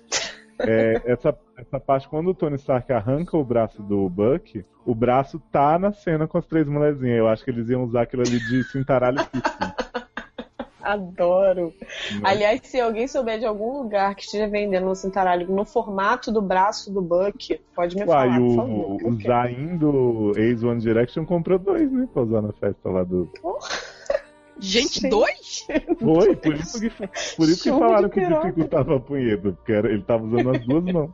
É, 0.60 1.02
essa, 1.06 1.36
essa 1.58 1.80
parte, 1.80 2.08
quando 2.08 2.30
o 2.30 2.34
Tony 2.36 2.56
Stark 2.56 2.92
arranca 2.92 3.36
o 3.36 3.44
braço 3.44 3.82
do 3.82 4.08
Buck, 4.10 4.64
o 4.86 4.94
braço 4.94 5.40
tá 5.52 5.80
na 5.80 5.92
cena 5.92 6.28
com 6.28 6.38
as 6.38 6.46
três 6.46 6.68
mulherzinhas. 6.68 7.18
Eu 7.18 7.28
acho 7.28 7.44
que 7.44 7.50
eles 7.50 7.70
iam 7.70 7.84
usar 7.84 8.04
aquilo 8.04 8.22
ali 8.22 8.40
de 8.40 8.64
cintaralho 8.66 9.20
físico. 9.24 10.01
Adoro. 10.84 11.74
né? 12.12 12.22
Aliás, 12.24 12.62
se 12.64 12.80
alguém 12.80 13.08
souber 13.08 13.40
de 13.40 13.46
algum 13.46 13.82
lugar 13.82 14.16
que 14.16 14.24
esteja 14.24 14.48
vendendo 14.48 14.88
um 14.88 14.96
cintaralho 14.96 15.48
no 15.52 15.66
formato 15.66 16.32
do 16.32 16.42
braço 16.42 16.92
do 16.92 17.02
Buck, 17.02 17.60
pode 17.76 17.96
me 17.96 18.06
falar, 18.06 18.28
Uai, 18.28 18.40
por 18.40 18.48
o, 18.48 18.56
favor. 18.56 18.98
o. 19.04 19.22
Zayn 19.22 19.78
do 19.78 20.32
Ace 20.38 20.66
One 20.66 20.80
Direction 20.82 21.26
comprou 21.26 21.60
dois, 21.60 21.92
né? 21.92 22.08
Pra 22.14 22.24
usar 22.24 22.42
na 22.42 22.54
festa 22.54 22.90
lá 22.90 23.04
do. 23.04 23.30
Gente, 24.60 25.00
Sim. 25.00 25.10
dois? 25.10 25.66
Foi, 26.00 26.36
por 26.36 26.54
isso 26.54 26.80
que, 26.80 26.90
por 26.90 27.50
isso 27.50 27.64
que 27.64 27.70
falaram 27.70 28.10
que 28.10 28.20
dificultava 28.24 28.96
a 28.98 29.00
punheta, 29.00 29.52
porque 29.54 29.72
era, 29.72 29.92
ele 29.92 30.04
tava 30.04 30.24
usando 30.24 30.52
as 30.52 30.66
duas 30.66 30.84
mãos. 30.84 31.10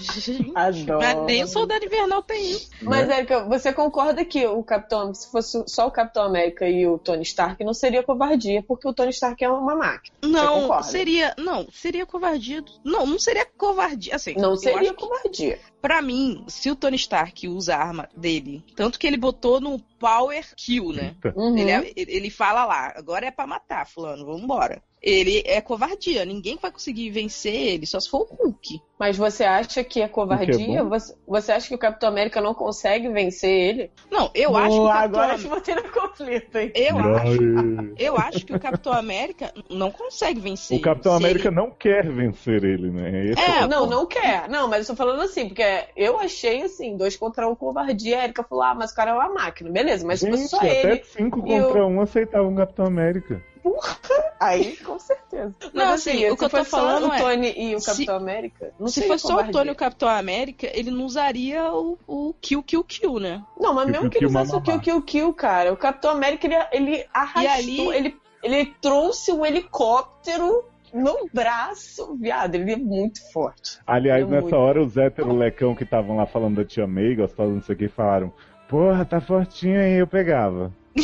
Gente, 0.00 0.52
Adoro. 0.54 0.98
mas 1.00 1.26
nem 1.26 1.42
o 1.42 1.46
Soldado 1.46 1.84
Invernal 1.84 2.22
tem 2.22 2.50
isso. 2.52 2.70
Mas, 2.82 3.08
né? 3.08 3.18
Érica, 3.18 3.44
você 3.44 3.72
concorda 3.72 4.24
que 4.24 4.46
o 4.46 4.62
Capitão, 4.62 5.12
se 5.12 5.30
fosse 5.30 5.62
só 5.66 5.86
o 5.86 5.90
Capitão 5.90 6.24
América 6.24 6.68
e 6.68 6.86
o 6.86 6.98
Tony 6.98 7.22
Stark, 7.22 7.62
não 7.64 7.74
seria 7.74 8.02
covardia, 8.02 8.62
porque 8.62 8.86
o 8.88 8.92
Tony 8.94 9.10
Stark 9.10 9.42
é 9.42 9.48
uma 9.50 9.74
máquina. 9.74 10.16
Não, 10.22 10.82
seria. 10.82 11.34
Não, 11.36 11.66
seria 11.72 12.06
covardia. 12.06 12.64
Não, 12.84 13.06
não 13.06 13.18
seria 13.18 13.44
covardia. 13.44 14.14
Assim, 14.16 14.34
Não 14.34 14.56
seria 14.56 14.80
acho 14.80 14.94
que, 14.94 15.06
covardia. 15.06 15.58
Pra 15.80 16.00
mim, 16.00 16.44
se 16.46 16.70
o 16.70 16.76
Tony 16.76 16.96
Stark 16.96 17.48
usa 17.48 17.74
a 17.74 17.78
arma 17.82 18.08
dele, 18.16 18.64
tanto 18.76 18.98
que 18.98 19.06
ele 19.06 19.16
botou 19.16 19.60
no 19.60 19.80
Power 19.98 20.46
Kill, 20.56 20.92
né? 20.92 21.16
Uhum. 21.34 21.56
Ele, 21.58 21.70
é- 21.70 21.92
ele 21.96 22.30
fala 22.30 22.64
lá, 22.64 22.92
agora 22.96 23.26
é 23.26 23.30
pra 23.30 23.46
matar, 23.46 23.86
fulano, 23.86 24.24
vambora. 24.26 24.82
Ele 25.02 25.42
é 25.44 25.60
covardia, 25.60 26.24
ninguém 26.24 26.56
vai 26.62 26.70
conseguir 26.70 27.10
vencer 27.10 27.52
ele, 27.52 27.86
só 27.86 27.98
se 27.98 28.08
for 28.08 28.20
o 28.20 28.34
Hulk. 28.44 28.80
Mas 29.02 29.16
você 29.16 29.42
acha 29.42 29.82
que 29.82 30.00
é 30.00 30.06
covardia? 30.06 30.80
bom. 30.84 30.88
você, 30.90 31.12
você 31.26 31.50
acha 31.50 31.66
que 31.66 31.74
o 31.74 31.78
Capitão 31.78 32.08
América 32.08 32.40
não 32.40 32.54
consegue 32.54 33.08
vencer 33.08 33.50
ele? 33.50 33.90
Não, 34.08 34.30
eu 34.32 34.56
acho 34.56 34.68
que 34.68 34.74
o 34.78 34.82
Boa, 34.82 34.92
Capitão 34.92 35.20
Agora 35.22 35.38
te 35.40 35.48
botei 35.48 35.74
no 35.74 35.82
conflito, 35.90 36.56
hein? 36.56 36.72
Eu 36.72 36.98
acho, 37.00 37.42
eu 37.98 38.16
acho 38.16 38.46
que 38.46 38.54
o 38.54 38.60
Capitão 38.60 38.92
América 38.92 39.52
não 39.68 39.90
consegue 39.90 40.38
vencer. 40.38 40.78
O 40.78 40.80
Capitão 40.80 41.18
Se 41.18 41.24
América 41.24 41.48
ele- 41.48 41.56
não 41.56 41.68
quer 41.72 42.08
vencer 42.08 42.62
ele, 42.62 42.92
né? 42.92 43.26
Esse 43.26 43.40
É, 43.42 43.64
o- 43.64 43.68
Não, 43.68 43.86
não 43.86 44.06
quer. 44.06 44.48
Não, 44.48 44.68
mas 44.68 44.88
eu 44.88 44.94
tô 44.94 44.96
falando 44.96 45.22
assim, 45.22 45.48
porque 45.48 45.64
eu 45.96 46.20
achei 46.20 46.62
assim, 46.62 46.96
dois 46.96 47.16
contra 47.16 47.48
um 47.48 47.56
covardia. 47.56 48.20
A 48.20 48.22
Erika 48.22 48.44
falou, 48.44 48.62
ah, 48.62 48.74
mas 48.76 48.92
o 48.92 48.94
cara 48.94 49.10
é 49.10 49.14
uma 49.14 49.30
máquina. 49.34 49.68
Beleza, 49.68 50.06
mas 50.06 50.20
se 50.20 50.30
fosse 50.30 50.42
Gente, 50.42 50.50
só 50.50 50.58
até 50.58 50.92
ele, 50.92 51.02
cinco 51.06 51.40
e 51.40 51.42
contra 51.42 51.84
o- 51.84 51.88
um 51.88 52.00
aceitavam 52.00 52.52
o 52.52 52.56
Capitão 52.56 52.86
América. 52.86 53.42
aí 54.40 54.76
com 54.78 54.98
certeza. 54.98 55.54
Não, 55.72 55.86
Mas 55.86 56.00
assim, 56.00 56.28
o 56.28 56.32
que 56.36 56.38
se 56.40 56.44
eu 56.44 56.50
tô 56.50 56.64
falando 56.64 57.08
o 57.08 57.12
é, 57.12 57.18
Tony 57.18 57.54
e 57.56 57.74
o 57.76 57.80
se- 57.80 57.86
Capitão 57.86 58.16
América, 58.16 58.72
não 58.78 58.88
Se 58.92 59.06
fosse 59.08 59.26
só 59.26 59.40
o. 59.40 59.50
Tony 59.50 59.70
e 59.70 59.72
o 59.72 59.76
Capitão 59.76 60.08
América, 60.08 60.68
ele 60.72 60.90
não 60.90 61.04
usaria 61.04 61.72
o, 61.72 61.98
o 62.06 62.34
Kill, 62.40 62.62
Kill, 62.62 62.84
Kill, 62.84 63.18
né? 63.18 63.42
Não, 63.58 63.74
mas 63.74 63.84
Kill, 63.86 63.92
mesmo 63.92 64.00
kill, 64.02 64.10
que 64.10 64.18
ele 64.18 64.26
usasse 64.26 64.54
o. 64.54 64.60
Kill, 64.60 64.80
Kill, 64.80 65.02
Kill, 65.02 65.32
cara, 65.34 65.72
o 65.72 65.76
Capitão 65.76 66.10
América, 66.10 66.46
ele, 66.46 66.56
ele 66.90 67.06
arrastou, 67.12 67.90
ali- 67.90 67.96
ele, 67.96 68.16
ele 68.42 68.66
trouxe 68.80 69.32
um 69.32 69.44
helicóptero 69.44 70.64
no 70.92 71.28
braço, 71.32 72.16
viado, 72.20 72.54
ele 72.54 72.72
é 72.72 72.76
muito 72.76 73.20
forte. 73.32 73.78
Aliás, 73.86 74.22
É 74.22 74.26
nessa 74.26 74.42
muito. 74.42 74.56
hora, 74.56 74.82
os 74.82 74.96
héteros 74.96 75.34
lecão 75.34 75.74
que 75.74 75.84
estavam 75.84 76.16
lá 76.16 76.26
falando 76.26 76.56
da 76.56 76.64
tia 76.64 76.86
May, 76.86 77.14
gostosa, 77.14 77.52
não 77.52 77.62
sei 77.62 77.74
o 77.74 77.78
que, 77.78 77.88
falaram: 77.88 78.32
Porra, 78.68 79.04
tá 79.04 79.20
fortinho 79.20 79.80
aí, 79.80 79.94
eu 79.94 80.06
pegava. 80.06 80.72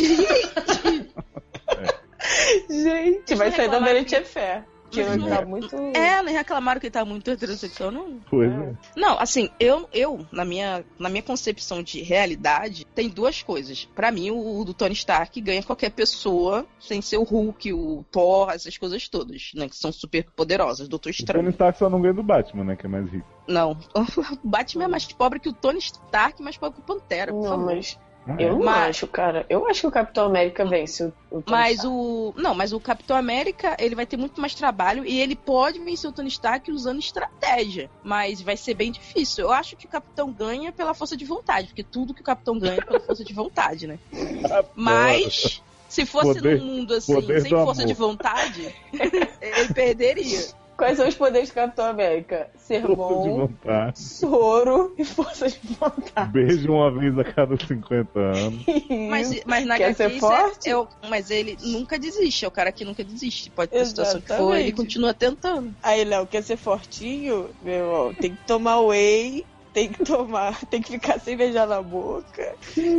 Gente, 2.68 3.34
vai 3.34 3.50
sair 3.50 3.70
da 3.70 3.78
Verity 3.78 4.14
é 4.14 4.22
fé. 4.24 4.64
Que 4.90 5.02
não 5.04 5.28
tá 5.28 5.44
muito. 5.44 5.74
É, 5.94 6.22
nem 6.22 6.34
reclamaram 6.34 6.80
que 6.80 6.86
ele 6.86 6.92
tá 6.92 7.04
muito 7.04 7.30
heterossexual, 7.30 7.90
não. 7.90 8.20
Pois 8.30 8.50
é. 8.50 8.72
Não, 8.96 9.18
assim, 9.18 9.50
eu, 9.60 9.88
eu 9.92 10.26
na, 10.32 10.44
minha, 10.44 10.84
na 10.98 11.08
minha 11.08 11.22
concepção 11.22 11.82
de 11.82 12.00
realidade, 12.02 12.86
tem 12.94 13.08
duas 13.08 13.42
coisas. 13.42 13.84
Pra 13.94 14.10
mim, 14.10 14.30
o, 14.30 14.60
o 14.60 14.64
do 14.64 14.72
Tony 14.72 14.94
Stark 14.94 15.38
ganha 15.40 15.62
qualquer 15.62 15.90
pessoa, 15.90 16.66
sem 16.80 17.02
ser 17.02 17.18
o 17.18 17.22
Hulk, 17.24 17.72
o 17.72 18.04
Thor, 18.10 18.50
essas 18.50 18.76
coisas 18.78 19.08
todas, 19.08 19.50
né? 19.54 19.68
Que 19.68 19.76
são 19.76 19.92
super 19.92 20.24
poderosas. 20.34 20.88
Doutor 20.88 21.10
O 21.10 21.12
Tony 21.12 21.18
Estranho. 21.20 21.50
Stark 21.50 21.78
só 21.78 21.90
não 21.90 22.00
ganha 22.00 22.14
do 22.14 22.22
Batman, 22.22 22.64
né? 22.64 22.76
Que 22.76 22.86
é 22.86 22.88
mais 22.88 23.08
rico. 23.10 23.26
Não. 23.46 23.76
O 24.44 24.48
Batman 24.48 24.84
é 24.84 24.88
mais 24.88 25.04
pobre 25.12 25.38
que 25.40 25.48
o 25.48 25.52
Tony 25.52 25.78
Stark, 25.78 26.42
mais 26.42 26.56
pobre 26.56 26.76
que 26.76 26.80
o 26.82 26.84
Pantera. 26.84 27.32
por 27.32 27.42
Não, 27.42 27.50
favor. 27.50 27.66
mas 27.66 27.98
eu 28.38 28.58
não 28.58 28.64
Mas- 28.64 28.90
acho, 28.90 29.06
cara. 29.06 29.46
Eu 29.48 29.66
acho 29.68 29.80
que 29.82 29.86
o 29.86 29.90
Capitão 29.90 30.26
América 30.26 30.64
vence 30.64 31.04
o, 31.04 31.12
o 31.30 31.42
Tony 31.42 31.44
Mas 31.48 31.74
Stark. 31.76 31.88
o. 31.88 32.34
Não, 32.36 32.54
mas 32.54 32.72
o 32.72 32.80
Capitão 32.80 33.16
América, 33.16 33.76
ele 33.78 33.94
vai 33.94 34.04
ter 34.06 34.16
muito 34.16 34.40
mais 34.40 34.54
trabalho 34.54 35.04
e 35.04 35.20
ele 35.20 35.34
pode 35.36 35.78
vencer 35.78 36.10
o 36.10 36.12
Tony 36.12 36.28
Stark 36.28 36.70
usando 36.70 36.98
estratégia. 36.98 37.90
Mas 38.02 38.40
vai 38.42 38.56
ser 38.56 38.74
bem 38.74 38.90
difícil. 38.92 39.44
Eu 39.44 39.52
acho 39.52 39.76
que 39.76 39.86
o 39.86 39.88
Capitão 39.88 40.32
ganha 40.32 40.72
pela 40.72 40.94
força 40.94 41.16
de 41.16 41.24
vontade, 41.24 41.68
porque 41.68 41.82
tudo 41.84 42.12
que 42.12 42.20
o 42.20 42.24
Capitão 42.24 42.58
ganha 42.58 42.78
é 42.78 42.84
pela 42.84 43.00
força 43.00 43.24
de 43.24 43.32
vontade, 43.32 43.86
né? 43.86 43.98
Mas. 44.74 45.62
Se 45.88 46.04
fosse 46.04 46.34
Poder- 46.34 46.58
num 46.60 46.66
mundo 46.66 46.92
assim, 46.94 47.14
sem 47.40 47.50
força 47.50 47.80
amor. 47.80 47.86
de 47.86 47.94
vontade, 47.94 48.74
ele 49.40 49.72
perderia. 49.72 50.48
Quais 50.78 50.96
são 50.96 51.08
os 51.08 51.14
poderes 51.16 51.48
do 51.50 51.54
Capitão 51.54 51.86
América? 51.86 52.48
Ser 52.56 52.82
Força 52.82 53.22
de 53.22 53.28
bom, 53.30 53.46
vontade. 53.48 54.00
soro 54.00 54.94
e 54.96 55.04
força 55.04 55.48
de 55.50 55.58
vontade. 55.78 56.30
Beijo 56.30 56.72
uma 56.72 56.88
vez 56.90 57.18
a 57.18 57.24
cada 57.24 57.56
50 57.56 58.18
anos. 58.18 58.64
Mas, 59.10 59.42
mas 59.44 59.66
na 59.66 59.76
Quer 59.76 59.92
ser 59.96 60.10
isso 60.12 60.20
forte? 60.20 60.68
é, 60.68 60.72
é 60.72 60.76
o- 60.76 60.86
Mas 61.10 61.30
ele 61.32 61.58
nunca 61.60 61.98
desiste, 61.98 62.44
é 62.44 62.48
o 62.48 62.52
cara 62.52 62.70
que 62.70 62.84
nunca 62.84 63.02
desiste. 63.02 63.50
Pode 63.50 63.72
ter 63.72 63.80
a 63.80 63.84
situação 63.84 64.20
que 64.20 64.28
for, 64.28 64.34
Exatamente. 64.34 64.62
ele 64.62 64.72
continua 64.72 65.12
tentando. 65.12 65.74
Aí, 65.82 66.04
Léo, 66.04 66.26
quer 66.28 66.42
ser 66.44 66.56
fortinho? 66.56 67.50
Meu 67.60 67.74
irmão, 67.74 68.14
tem 68.14 68.34
que 68.36 68.46
tomar 68.46 68.80
whey, 68.80 69.44
tem 69.78 69.88
que 69.92 70.04
tomar, 70.04 70.58
tem 70.66 70.82
que 70.82 70.92
ficar 70.92 71.20
sem 71.20 71.36
beijar 71.36 71.66
na 71.66 71.80
boca. 71.80 72.56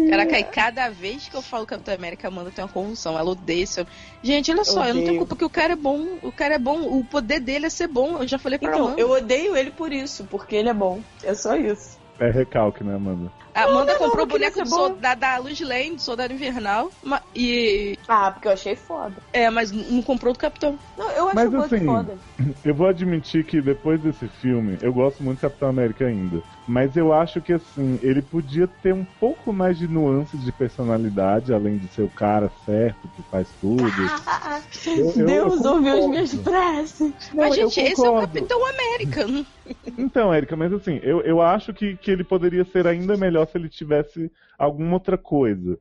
Caraca, 0.10 0.40
e 0.40 0.44
cada 0.46 0.90
vez 0.90 1.28
que 1.28 1.36
eu 1.36 1.42
falo 1.42 1.66
Capitão 1.66 1.94
América, 1.94 2.28
a 2.28 2.32
Amanda 2.32 2.52
tem 2.52 2.64
uma 2.64 2.72
convulsão. 2.72 3.18
Ela 3.18 3.30
odeia 3.32 3.66
homem. 3.78 3.88
Gente, 4.24 4.52
olha 4.52 4.64
só, 4.64 4.86
eu 4.88 4.94
não 4.94 5.04
tenho 5.04 5.18
culpa 5.18 5.36
que 5.36 5.46
o 5.46 5.50
cara 5.50 5.74
é 5.74 5.76
bom. 5.76 6.18
O 6.22 6.32
cara 6.32 6.56
é 6.56 6.60
bom, 6.60 6.82
o 6.82 7.04
poder 7.04 7.42
dele 7.42 7.66
é 7.66 7.70
ser 7.70 7.88
bom. 7.88 8.18
Eu 8.22 8.28
já 8.28 8.40
falei 8.40 8.58
pra 8.58 8.70
Então, 8.70 8.86
Amanda. 8.88 9.02
eu 9.02 9.10
odeio 9.10 9.56
ele 9.58 9.72
por 9.72 9.92
isso, 9.92 10.24
porque 10.26 10.56
ele 10.56 10.70
é 10.70 10.74
bom. 10.74 11.02
É 11.24 11.34
só 11.34 11.56
isso. 11.56 12.00
É 12.20 12.30
recalque, 12.30 12.84
né, 12.84 12.96
Amanda? 12.96 13.32
A 13.54 13.64
Amanda 13.64 13.94
não, 13.94 14.00
comprou 14.00 14.26
o 14.26 14.28
não 14.28 14.34
queria 14.36 14.52
boneco 14.52 14.70
soldado, 14.70 15.22
da 15.22 15.38
Luz 15.38 15.60
Lane, 15.62 15.96
do 15.96 16.02
Soldado 16.02 16.34
Invernal. 16.34 16.90
ma- 17.02 17.22
E. 17.34 17.98
Ah, 18.08 18.30
porque 18.32 18.48
eu 18.48 18.52
achei 18.52 18.76
foda. 18.76 19.16
É, 19.32 19.50
mas 19.50 19.72
não 19.72 20.02
comprou 20.02 20.34
do 20.34 20.40
Capitão. 20.40 20.78
Não, 20.98 21.10
eu 21.12 21.28
acho 21.28 21.36
Mas 21.36 21.54
assim, 21.56 21.86
foda. 21.86 22.18
Eu 22.64 22.76
vou 22.76 22.88
admitir 22.88 23.46
que 23.46 23.62
depois 23.62 24.02
desse 24.02 24.28
filme, 24.28 24.78
eu 24.82 24.92
gosto 24.94 25.24
muito 25.24 25.38
do 25.40 25.42
Capitão 25.42 25.70
América 25.70 26.06
ainda. 26.06 26.42
Mas 26.70 26.96
eu 26.96 27.12
acho 27.12 27.42
que 27.42 27.52
assim, 27.52 27.98
ele 28.00 28.22
podia 28.22 28.68
ter 28.68 28.94
um 28.94 29.04
pouco 29.04 29.52
mais 29.52 29.76
de 29.76 29.88
nuances 29.88 30.40
de 30.44 30.52
personalidade, 30.52 31.52
além 31.52 31.80
de 31.80 31.88
ser 31.88 32.04
o 32.04 32.10
cara 32.10 32.48
certo 32.64 33.10
que 33.10 33.24
faz 33.24 33.52
tudo. 33.60 33.82
Eu- 34.96 35.06
eu- 35.16 35.26
Deus 35.26 35.66
eu 35.66 35.72
ouviu 35.74 35.98
as 35.98 36.08
minhas 36.08 36.36
preces. 36.36 37.32
mas, 37.34 37.58
eu 37.58 37.70
gente, 37.72 37.80
esse 37.92 38.06
é 38.06 38.10
o. 38.10 38.20
Capitão 38.20 38.60
América. 38.64 39.26
Então, 39.98 40.32
Érica, 40.32 40.56
mas 40.56 40.72
assim, 40.72 41.00
eu, 41.02 41.22
eu 41.22 41.42
acho 41.42 41.74
que, 41.74 41.98
que 41.98 42.12
ele 42.12 42.24
poderia 42.24 42.64
ser 42.64 42.86
ainda 42.86 43.18
melhor 43.18 43.48
se 43.48 43.58
ele 43.58 43.68
tivesse 43.68 44.32
alguma 44.58 44.94
outra 44.94 45.18
coisa. 45.18 45.76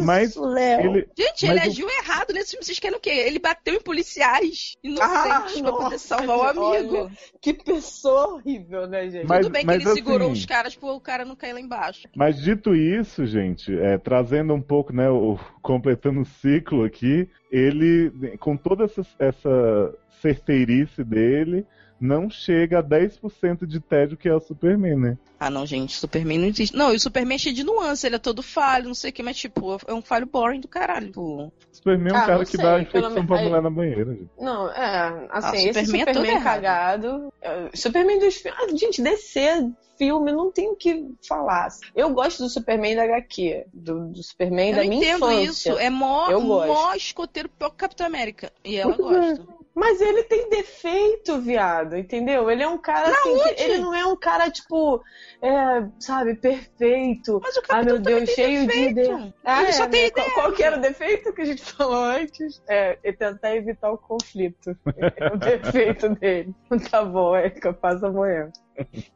Mas 0.00 0.36
Léo. 0.36 0.80
ele. 0.96 1.08
Gente, 1.16 1.46
Mas 1.46 1.56
ele 1.56 1.58
o- 1.60 1.62
agiu 1.70 1.88
errado 1.90 2.32
nesse 2.32 2.50
filme. 2.52 2.64
Vocês 2.64 2.78
querem 2.78 2.96
o 2.96 3.00
quê? 3.00 3.10
Ele 3.10 3.38
bateu 3.38 3.74
em 3.74 3.80
policiais 3.80 4.74
inocentes 4.82 5.58
Ah, 5.58 5.62
pra 5.62 5.72
poder 5.72 5.98
salvar 5.98 6.38
o 6.38 6.42
amigo. 6.42 6.96
olha. 6.96 7.10
Que 7.40 7.52
pessoa 7.52 8.34
horrível, 8.34 8.86
né, 8.86 9.08
gente? 9.10 9.26
Mas- 9.26 9.46
Tudo 9.46 9.52
bem 9.52 9.64
mas 9.64 9.76
que 9.78 9.82
ele 9.88 9.94
segurou 9.94 10.30
assim- 10.30 10.40
os 10.40 10.46
caras 10.46 10.74
pro 10.76 11.00
cara 11.00 11.24
não 11.24 11.36
cair 11.36 11.52
lá 11.52 11.60
embaixo. 11.60 12.08
Mas 12.16 12.40
dito 12.40 12.74
isso, 12.74 13.26
gente, 13.26 13.76
é, 13.78 13.98
trazendo 13.98 14.54
um 14.54 14.60
pouco, 14.62 14.92
né, 14.92 15.08
o, 15.10 15.38
completando 15.62 16.20
o 16.20 16.24
ciclo 16.26 16.84
aqui, 16.84 17.28
ele, 17.50 18.10
com 18.38 18.56
toda 18.56 18.84
essa, 18.84 19.02
essa 19.18 19.94
certeirice 20.22 21.04
dele, 21.04 21.66
não 22.00 22.28
chega 22.28 22.80
a 22.80 22.82
10% 22.82 23.66
de 23.66 23.80
tédio 23.80 24.16
que 24.16 24.28
é 24.28 24.34
o 24.34 24.40
Superman, 24.40 24.96
né? 24.96 25.18
Ah, 25.38 25.50
não, 25.50 25.64
gente, 25.66 25.94
Superman 25.96 26.38
não 26.38 26.46
existe. 26.46 26.76
Não, 26.76 26.92
e 26.92 26.96
o 26.96 27.00
Superman 27.00 27.34
é 27.36 27.38
cheio 27.38 27.54
de 27.54 27.64
nuance, 27.64 28.06
ele 28.06 28.16
é 28.16 28.18
todo 28.18 28.42
falho, 28.42 28.86
não 28.86 28.94
sei 28.94 29.10
o 29.10 29.12
que, 29.12 29.22
mas, 29.22 29.36
tipo, 29.36 29.76
é 29.86 29.92
um 29.92 30.00
falho 30.02 30.26
boring 30.26 30.60
do 30.60 30.68
caralho. 30.68 31.08
Tipo, 31.08 31.52
Superman 31.72 32.12
é 32.12 32.16
um 32.16 32.18
Ah, 32.18 32.26
cara 32.26 32.44
que 32.44 32.50
sei, 32.56 32.60
dá 32.64 32.80
infecção 32.80 33.10
menos- 33.10 33.26
pra 33.26 33.36
aí- 33.38 33.44
mulher 33.44 33.62
na 33.62 33.70
banheira, 33.70 34.12
gente. 34.14 34.30
Não, 34.40 34.70
é, 34.70 35.26
assim, 35.30 35.66
Ah, 35.66 35.70
esse 35.70 35.80
Superman 35.86 36.02
é 36.02 36.04
todo 36.06 36.14
Superman 36.14 36.36
errado. 36.36 36.54
cagado. 36.62 37.32
é, 37.42 37.70
Superman 37.74 38.18
dos 38.18 38.34
filmes. 38.36 38.60
Ah, 38.62 38.76
gente, 38.76 39.02
DC 39.02 39.70
filme, 39.98 40.32
não 40.32 40.50
tem 40.50 40.68
o 40.70 40.74
que 40.76 41.06
falar. 41.28 41.68
Eu 41.94 42.10
gosto 42.12 42.42
do 42.42 42.48
Superman 42.48 42.96
da 42.96 43.04
HQ, 43.04 43.66
do, 43.72 44.08
do 44.08 44.22
Superman 44.24 44.70
eu 44.70 44.76
da 44.76 44.82
minha 44.84 44.96
entendo 44.96 45.30
infância. 45.30 45.70
isso. 45.70 45.78
É 45.78 45.88
mó, 45.88 46.28
Eu 46.30 46.40
gosto. 46.42 46.66
mó 46.72 46.94
escoteiro 46.94 47.48
pior 47.48 47.68
que 47.68 47.74
o 47.74 47.78
Capitão 47.78 48.06
América. 48.06 48.50
E 48.64 48.76
ela 48.76 48.92
é. 48.92 48.96
gosta. 48.96 49.46
Mas 49.74 50.00
ele 50.00 50.22
tem 50.22 50.48
defeito, 50.48 51.40
viado, 51.40 51.96
entendeu? 51.96 52.48
Ele 52.48 52.62
é 52.62 52.68
um 52.68 52.78
cara 52.78 53.08
assim, 53.08 53.36
que- 53.54 53.60
ele 53.62 53.78
não 53.78 53.92
é 53.92 54.06
um 54.06 54.14
cara, 54.16 54.48
tipo, 54.48 55.02
é, 55.42 55.84
sabe, 55.98 56.36
perfeito. 56.36 57.40
Mas 57.42 57.56
o 57.56 57.62
Ah, 57.68 57.82
meu 57.82 57.98
Deus, 57.98 58.24
tem 58.24 58.34
cheio 58.36 58.60
de 58.60 58.66
defeito. 58.68 58.90
ideia. 59.00 59.34
Ah, 59.44 59.62
ele 59.64 59.72
só 59.72 59.84
é, 59.84 59.88
tem 59.88 60.00
né? 60.02 60.06
ideia. 60.08 60.30
Qual, 60.30 60.44
qual 60.44 60.52
que 60.52 60.62
era 60.62 60.76
o 60.76 60.80
defeito 60.80 61.32
que 61.32 61.42
a 61.42 61.44
gente 61.44 61.62
falou 61.74 62.04
antes? 62.04 62.62
É, 62.68 62.98
é 63.02 63.12
tentar 63.12 63.56
evitar 63.56 63.90
o 63.90 63.98
conflito. 63.98 64.76
É 64.96 65.32
o 65.34 65.38
defeito 65.38 66.08
dele. 66.20 66.54
Tá 66.88 67.04
bom, 67.04 67.34
é 67.34 67.50
que 67.50 67.66
eu 67.66 67.74
faço 67.74 68.06
amanhã. 68.06 68.52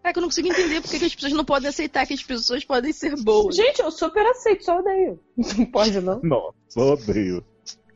É 0.02 0.12
que 0.12 0.18
eu 0.18 0.22
não 0.22 0.28
consigo 0.28 0.48
entender 0.48 0.80
porque 0.80 0.98
que 0.98 1.05
as 1.05 1.14
pessoas 1.14 1.32
não 1.32 1.44
podem 1.44 1.68
aceitar 1.68 2.05
que 2.06 2.14
as 2.14 2.22
pessoas 2.22 2.64
podem 2.64 2.93
ser 2.93 3.14
boas. 3.22 3.55
Gente, 3.55 3.80
eu 3.80 3.90
super 3.93 4.26
aceito, 4.26 4.64
só 4.64 4.78
odeio. 4.78 5.20
Não 5.56 5.66
pode, 5.66 6.01
não? 6.01 6.20
Nossa, 6.22 6.55
odeio. 6.80 7.44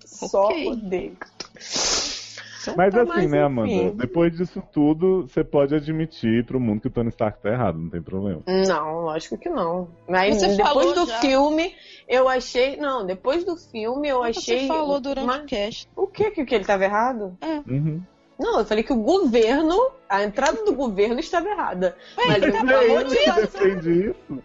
Só 0.04 0.44
Ok. 0.46 0.68
odeio. 0.68 1.16
Mas 2.76 2.94
tá, 2.94 3.02
assim, 3.02 3.08
mas 3.08 3.30
né, 3.30 3.38
enfim. 3.38 3.38
Amanda? 3.44 3.90
Depois 3.96 4.36
disso 4.36 4.62
tudo, 4.72 5.22
você 5.28 5.42
pode 5.42 5.74
admitir 5.74 6.44
pro 6.44 6.60
mundo 6.60 6.80
que 6.80 6.86
o 6.86 6.90
Tony 6.90 7.08
Stark 7.10 7.40
tá 7.42 7.50
errado, 7.50 7.78
não 7.78 7.90
tem 7.90 8.00
problema. 8.02 8.40
Não, 8.46 9.00
lógico 9.02 9.36
que 9.36 9.48
não. 9.48 9.88
Mas 10.08 10.36
Você 10.36 10.48
depois 10.56 10.68
falou 10.68 10.94
do 10.94 11.06
já. 11.06 11.18
filme, 11.20 11.74
eu 12.08 12.28
achei. 12.28 12.76
Não, 12.76 13.04
depois 13.04 13.44
do 13.44 13.56
filme 13.56 14.08
eu 14.08 14.22
achei. 14.22 14.60
Você 14.60 14.66
falou 14.68 15.00
durante 15.00 15.24
uma- 15.24 15.38
o 15.42 15.46
cast. 15.46 15.88
O 15.96 16.06
que? 16.06 16.30
Que 16.30 16.40
ele 16.54 16.62
estava 16.62 16.84
errado? 16.84 17.36
Uhum. 17.68 18.00
Não, 18.38 18.58
eu 18.60 18.64
falei 18.64 18.82
que 18.82 18.92
o 18.92 18.96
governo, 18.96 19.76
a 20.08 20.22
entrada 20.24 20.64
do 20.64 20.74
governo 20.74 21.20
estava 21.20 21.48
errada. 21.48 21.96
Mas 22.16 22.42
ele 22.42 22.56
a 22.56 22.64
tá 22.64 22.72
É 22.72 22.84
ele 22.84 23.04
que 23.04 23.04
motivação. 23.26 23.42
defende 23.42 24.10
isso. 24.10 24.42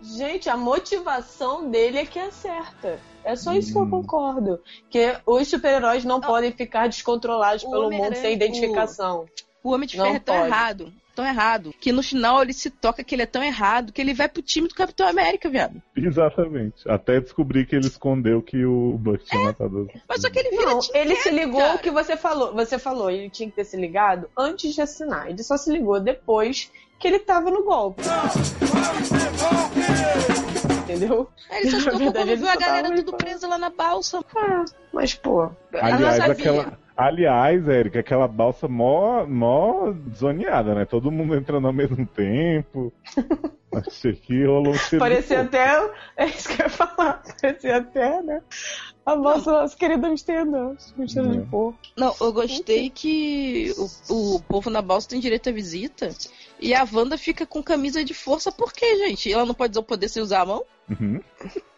Gente, 0.00 0.48
a 0.48 0.56
motivação 0.56 1.68
dele 1.70 1.98
é 1.98 2.06
que 2.06 2.18
é 2.18 2.30
certa. 2.30 2.98
É 3.28 3.36
só 3.36 3.52
isso 3.52 3.72
que 3.72 3.78
eu 3.78 3.82
Hum. 3.82 3.90
concordo. 3.90 4.58
Que 4.90 5.16
os 5.26 5.46
super-heróis 5.48 6.04
não 6.04 6.20
podem 6.20 6.50
ficar 6.52 6.88
descontrolados 6.88 7.62
O 7.62 7.70
pelo 7.70 7.90
mundo 7.90 8.14
sem 8.16 8.32
identificação. 8.34 9.26
O 9.62 9.70
Homem 9.72 9.86
de 9.86 9.96
Não 9.98 10.04
Ferro 10.06 10.16
é 10.16 10.20
tão 10.20 10.34
pode. 10.36 10.46
errado, 10.46 10.92
tão 11.14 11.26
errado, 11.26 11.74
que 11.80 11.92
no 11.92 12.02
final 12.02 12.40
ele 12.40 12.52
se 12.54 12.70
toca 12.70 13.02
que 13.04 13.14
ele 13.14 13.22
é 13.22 13.26
tão 13.26 13.42
errado 13.42 13.92
que 13.92 14.00
ele 14.00 14.14
vai 14.14 14.28
pro 14.28 14.40
time 14.40 14.66
do 14.68 14.74
Capitão 14.74 15.06
América, 15.06 15.50
viado. 15.50 15.82
Exatamente. 15.94 16.88
Até 16.88 17.20
descobrir 17.20 17.66
que 17.66 17.74
ele 17.76 17.86
escondeu 17.88 18.40
que 18.40 18.64
o 18.64 18.92
Buck 18.96 19.22
tinha 19.24 19.44
matado. 19.44 19.90
Mas 20.08 20.22
só 20.22 20.30
que 20.30 20.38
ele 20.38 20.50
Não, 20.56 20.78
ele 20.94 21.16
se 21.16 21.28
ligou 21.30 21.60
cara. 21.60 21.74
o 21.74 21.78
que 21.80 21.90
você 21.90 22.16
falou. 22.16 22.54
Você 22.54 22.78
falou, 22.78 23.10
ele 23.10 23.28
tinha 23.28 23.50
que 23.50 23.56
ter 23.56 23.64
se 23.64 23.76
ligado 23.76 24.30
antes 24.38 24.74
de 24.74 24.80
assinar. 24.80 25.28
Ele 25.28 25.42
só 25.42 25.56
se 25.58 25.70
ligou 25.70 26.00
depois 26.00 26.70
que 26.98 27.06
ele 27.08 27.18
tava 27.18 27.50
no 27.50 27.62
golpe. 27.64 28.02
Entendeu? 30.88 31.28
Aí 31.50 31.62
ele 31.62 31.70
só 31.80 31.90
verdade, 31.90 32.12
quando 32.12 32.38
viu 32.38 32.48
a 32.48 32.56
galera 32.56 32.94
tudo 32.94 33.12
presa 33.16 33.46
lá 33.46 33.58
na 33.58 33.70
balsa. 33.70 34.24
Ah, 34.34 34.64
mas, 34.92 35.14
pô. 35.14 35.50
Aliás, 35.74 36.20
aquela. 36.20 36.78
Aliás, 36.96 37.68
Érica, 37.68 38.00
aquela 38.00 38.26
balsa 38.26 38.66
mó, 38.66 39.24
mó 39.24 39.94
zoneada, 40.12 40.74
né? 40.74 40.84
Todo 40.84 41.12
mundo 41.12 41.36
entrando 41.36 41.68
ao 41.68 41.72
mesmo 41.72 42.04
tempo. 42.04 42.92
Achei 43.72 44.14
que 44.14 44.44
rolou 44.44 44.74
um 44.74 44.98
Parecia 44.98 45.42
até. 45.42 45.90
É 46.16 46.24
isso 46.24 46.48
que 46.48 46.60
eu 46.60 46.66
ia 46.66 46.70
falar. 46.70 47.22
Parecia 47.40 47.76
até, 47.76 48.20
né? 48.22 48.42
A 49.12 49.16
nossa, 49.16 49.50
nossa 49.50 49.76
querida 49.76 50.06
Amsterdã. 50.08 50.74
Com 50.96 51.08
cheiro 51.08 51.30
de 51.30 51.40
porco. 51.48 51.78
Não, 51.96 52.14
eu 52.20 52.32
gostei 52.32 52.90
que 52.90 53.72
o, 54.08 54.34
o 54.36 54.40
povo 54.40 54.68
na 54.68 54.82
balsa 54.82 55.08
tem 55.08 55.18
direito 55.20 55.48
à 55.48 55.52
visita 55.52 56.10
e 56.60 56.74
a 56.74 56.86
Wanda 56.92 57.16
fica 57.16 57.46
com 57.46 57.62
camisa 57.62 58.04
de 58.04 58.12
força. 58.12 58.52
Por 58.52 58.72
quê, 58.72 58.96
gente? 58.98 59.32
Ela 59.32 59.46
não 59.46 59.54
pode 59.54 59.70
usar 59.72 59.80
o 59.80 59.84
poder 59.84 60.08
sem 60.08 60.22
usar 60.22 60.42
a 60.42 60.46
mão? 60.46 60.64
Uhum. 60.90 61.20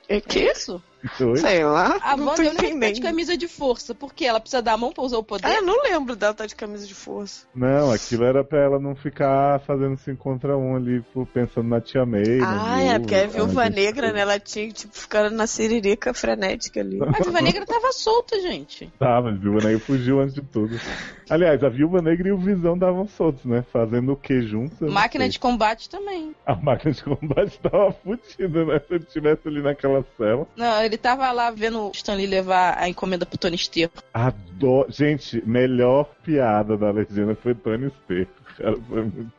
É 0.08 0.20
Que 0.20 0.40
isso? 0.40 0.82
Foi. 1.16 1.36
Sei 1.36 1.64
lá. 1.64 1.96
A 2.02 2.14
não 2.16 2.26
Wanda 2.26 2.42
é 2.44 2.48
a 2.48 2.54
que 2.56 2.78
tá 2.78 2.90
de 2.90 3.00
camisa 3.00 3.34
de 3.36 3.48
força. 3.48 3.94
Por 3.94 4.12
quê? 4.12 4.26
Ela 4.26 4.38
precisa 4.40 4.60
dar 4.60 4.72
a 4.74 4.76
mão 4.76 4.92
pra 4.92 5.02
usar 5.02 5.16
o 5.16 5.22
poder? 5.22 5.46
Ah, 5.46 5.54
eu 5.54 5.62
não 5.62 5.82
lembro 5.82 6.14
dela 6.14 6.32
estar 6.32 6.44
de 6.46 6.54
camisa 6.54 6.86
de 6.86 6.94
força. 6.94 7.46
Não, 7.54 7.90
aquilo 7.90 8.24
era 8.24 8.44
pra 8.44 8.58
ela 8.62 8.78
não 8.78 8.94
ficar 8.94 9.60
fazendo 9.60 9.96
5 9.96 10.22
contra 10.22 10.58
1 10.58 10.76
ali, 10.76 11.00
por- 11.14 11.26
pensando 11.26 11.68
na 11.68 11.80
Tia 11.80 12.04
May. 12.04 12.40
Ah, 12.44 12.82
é, 12.82 12.98
porque 12.98 13.14
a 13.14 13.26
Viúva 13.28 13.70
Negra, 13.70 14.12
né? 14.12 14.20
Ela 14.20 14.38
tinha, 14.38 14.70
tipo, 14.70 14.94
ficando 14.94 15.34
na 15.34 15.46
siririca 15.46 16.12
frenética 16.12 16.80
ali. 16.80 16.98
A 17.20 17.24
Viúva 17.24 17.42
Negra 17.42 17.66
tava 17.66 17.92
solta, 17.92 18.40
gente. 18.40 18.90
Tava, 18.98 19.28
a 19.28 19.32
Viúva 19.32 19.64
Negra 19.64 19.78
fugiu 19.78 20.20
antes 20.20 20.34
de 20.34 20.40
tudo. 20.40 20.80
Aliás, 21.28 21.62
a 21.62 21.68
Viúva 21.68 22.00
Negra 22.00 22.28
e 22.28 22.32
o 22.32 22.38
Visão 22.38 22.76
davam 22.76 23.06
soltos, 23.06 23.44
né? 23.44 23.64
Fazendo 23.72 24.12
o 24.12 24.16
que 24.16 24.40
juntos? 24.42 24.92
Máquina 24.92 25.28
de 25.28 25.38
combate 25.38 25.88
também. 25.88 26.34
A 26.46 26.54
máquina 26.56 26.92
de 26.92 27.02
combate 27.04 27.58
tava 27.60 27.92
fudida, 27.92 28.64
né? 28.64 28.80
Se 28.80 28.94
ele 28.94 29.04
estivesse 29.04 29.46
ali 29.46 29.62
naquela 29.62 30.04
cela. 30.16 30.46
Não, 30.56 30.82
ele 30.82 30.96
tava 30.96 31.30
lá 31.30 31.50
vendo 31.50 31.88
o 31.88 31.90
Stanley 31.92 32.26
levar 32.26 32.78
a 32.78 32.88
encomenda 32.88 33.26
pro 33.26 33.38
Tony 33.38 33.58
Sterco. 33.58 34.02
Adoro. 34.12 34.90
Gente, 34.90 35.42
melhor 35.46 36.06
piada 36.24 36.76
da 36.76 36.90
legenda 36.90 37.34
foi 37.34 37.54
Tony 37.54 37.92
Sterco. 38.02 38.32
Cara, 38.56 38.76
foi 38.88 39.02
muito. 39.02 39.30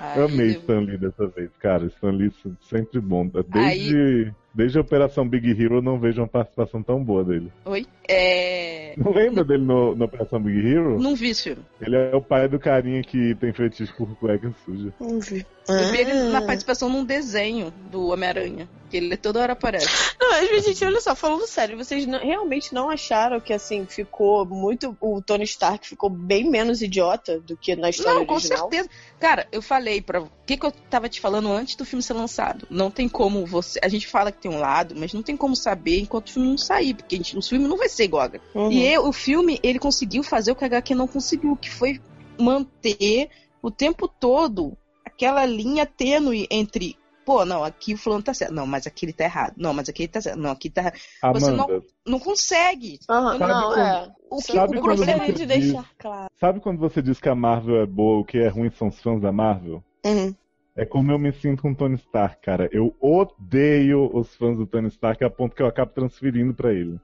Ai, 0.00 0.22
Amei 0.22 0.48
eu... 0.48 0.60
Stanley 0.60 0.98
dessa 0.98 1.26
vez, 1.28 1.50
cara. 1.58 1.86
Stanley 1.86 2.30
sempre 2.60 3.00
bom. 3.00 3.26
Desde. 3.26 3.96
Aí... 3.96 4.32
Desde 4.54 4.78
a 4.78 4.82
Operação 4.82 5.28
Big 5.28 5.50
Hero 5.50 5.78
eu 5.78 5.82
não 5.82 5.98
vejo 5.98 6.20
uma 6.20 6.28
participação 6.28 6.80
tão 6.80 7.02
boa 7.02 7.24
dele. 7.24 7.50
Oi? 7.64 7.84
É... 8.08 8.94
Não 8.96 9.12
lembra 9.12 9.42
dele 9.42 9.64
no, 9.64 9.96
na 9.96 10.04
Operação 10.04 10.40
Big 10.40 10.64
Hero? 10.64 11.00
Não 11.00 11.16
vi, 11.16 11.34
senhor. 11.34 11.58
Ele 11.80 11.96
é 11.96 12.14
o 12.14 12.22
pai 12.22 12.48
do 12.48 12.56
carinha 12.56 13.02
que 13.02 13.34
tem 13.34 13.52
fetiche 13.52 13.92
por 13.94 14.06
cueca 14.14 14.54
suja. 14.64 14.94
Não 15.00 15.18
vi. 15.18 15.44
Eu 15.68 15.90
vi 15.90 15.98
ele 15.98 16.14
na 16.30 16.42
participação 16.42 16.88
num 16.88 17.04
desenho 17.04 17.72
do 17.90 18.08
Homem-Aranha. 18.08 18.68
Que 18.90 18.98
ele 18.98 19.16
toda 19.16 19.40
hora 19.40 19.54
aparece. 19.54 19.88
Não, 20.20 20.30
mas, 20.30 20.64
gente, 20.64 20.84
olha 20.84 21.00
só, 21.00 21.14
falando 21.14 21.46
sério, 21.46 21.76
vocês 21.76 22.06
não, 22.06 22.18
realmente 22.18 22.72
não 22.74 22.90
acharam 22.90 23.40
que, 23.40 23.52
assim, 23.52 23.86
ficou 23.86 24.44
muito. 24.44 24.96
O 25.00 25.22
Tony 25.22 25.44
Stark 25.44 25.88
ficou 25.88 26.10
bem 26.10 26.48
menos 26.48 26.82
idiota 26.82 27.40
do 27.40 27.56
que 27.56 27.74
na 27.74 27.90
história 27.90 28.20
não, 28.20 28.26
original? 28.28 28.58
Não, 28.58 28.64
com 28.64 28.70
certeza. 28.70 28.90
Cara, 29.18 29.48
eu 29.50 29.62
falei 29.62 30.00
pra. 30.00 30.20
O 30.20 30.30
que, 30.46 30.56
que 30.56 30.66
eu 30.66 30.70
tava 30.70 31.08
te 31.08 31.20
falando 31.20 31.50
antes 31.50 31.76
do 31.76 31.84
filme 31.84 32.02
ser 32.02 32.12
lançado? 32.12 32.66
Não 32.70 32.90
tem 32.90 33.08
como 33.08 33.46
você. 33.46 33.80
A 33.82 33.88
gente 33.88 34.06
fala 34.06 34.30
que 34.30 34.42
tem 34.42 34.50
um 34.50 34.58
lado, 34.58 34.94
mas 34.96 35.12
não 35.12 35.22
tem 35.22 35.36
como 35.36 35.56
saber 35.56 36.00
enquanto 36.00 36.28
o 36.28 36.32
filme 36.32 36.48
não 36.48 36.58
sair, 36.58 36.94
porque 36.94 37.14
a 37.14 37.18
gente, 37.18 37.38
o 37.38 37.42
filme 37.42 37.66
não 37.66 37.78
vai 37.78 37.88
ser 37.88 38.04
igual. 38.04 38.30
Uhum. 38.54 38.70
E 38.70 38.86
eu, 38.86 39.06
o 39.06 39.12
filme, 39.12 39.58
ele 39.62 39.78
conseguiu 39.78 40.22
fazer 40.22 40.52
o 40.52 40.56
que 40.56 40.64
a 40.64 40.66
HQ 40.66 40.94
não 40.94 41.06
conseguiu, 41.06 41.56
que 41.56 41.70
foi 41.70 42.00
manter 42.38 43.30
o 43.62 43.70
tempo 43.70 44.06
todo 44.06 44.76
aquela 45.14 45.46
linha 45.46 45.86
tênue 45.86 46.46
entre 46.50 46.96
pô, 47.24 47.44
não, 47.44 47.64
aqui 47.64 47.94
o 47.94 47.96
fulano 47.96 48.22
tá 48.22 48.34
certo. 48.34 48.52
Não, 48.52 48.66
mas 48.66 48.86
aqui 48.86 49.06
ele 49.06 49.12
tá 49.12 49.24
errado. 49.24 49.54
Não, 49.56 49.72
mas 49.72 49.88
aqui 49.88 50.02
ele 50.02 50.08
tá 50.08 50.20
certo. 50.20 50.38
Não, 50.38 50.50
aqui 50.50 50.68
tá 50.68 50.82
errado. 50.82 51.40
Você 51.40 51.50
não, 51.50 51.82
não 52.06 52.18
consegue. 52.18 52.98
Uhum, 53.08 53.16
não, 53.16 53.38
quando, 53.38 53.78
é. 53.78 54.12
O, 54.30 54.38
que, 54.38 54.58
o 54.58 54.82
problema 54.82 55.24
é 55.24 55.32
de 55.32 55.46
deixar 55.46 55.88
claro. 55.98 56.30
Sabe 56.38 56.60
quando 56.60 56.78
você 56.78 57.00
diz 57.00 57.18
que 57.18 57.28
a 57.28 57.34
Marvel 57.34 57.80
é 57.80 57.86
boa, 57.86 58.20
o 58.20 58.24
que 58.24 58.38
é 58.38 58.48
ruim 58.48 58.70
são 58.70 58.88
os 58.88 59.00
fãs 59.00 59.20
da 59.20 59.32
Marvel? 59.32 59.82
Uhum. 60.04 60.34
É 60.76 60.84
como 60.84 61.12
eu 61.12 61.18
me 61.18 61.32
sinto 61.32 61.62
com 61.62 61.70
o 61.70 61.74
Tony 61.74 61.94
Stark, 61.94 62.42
cara. 62.42 62.68
Eu 62.72 62.94
odeio 63.00 64.10
os 64.12 64.34
fãs 64.34 64.56
do 64.58 64.66
Tony 64.66 64.88
Stark 64.88 65.24
a 65.24 65.30
ponto 65.30 65.54
que 65.54 65.62
eu 65.62 65.66
acabo 65.66 65.92
transferindo 65.92 66.52
para 66.52 66.72
ele. 66.72 67.00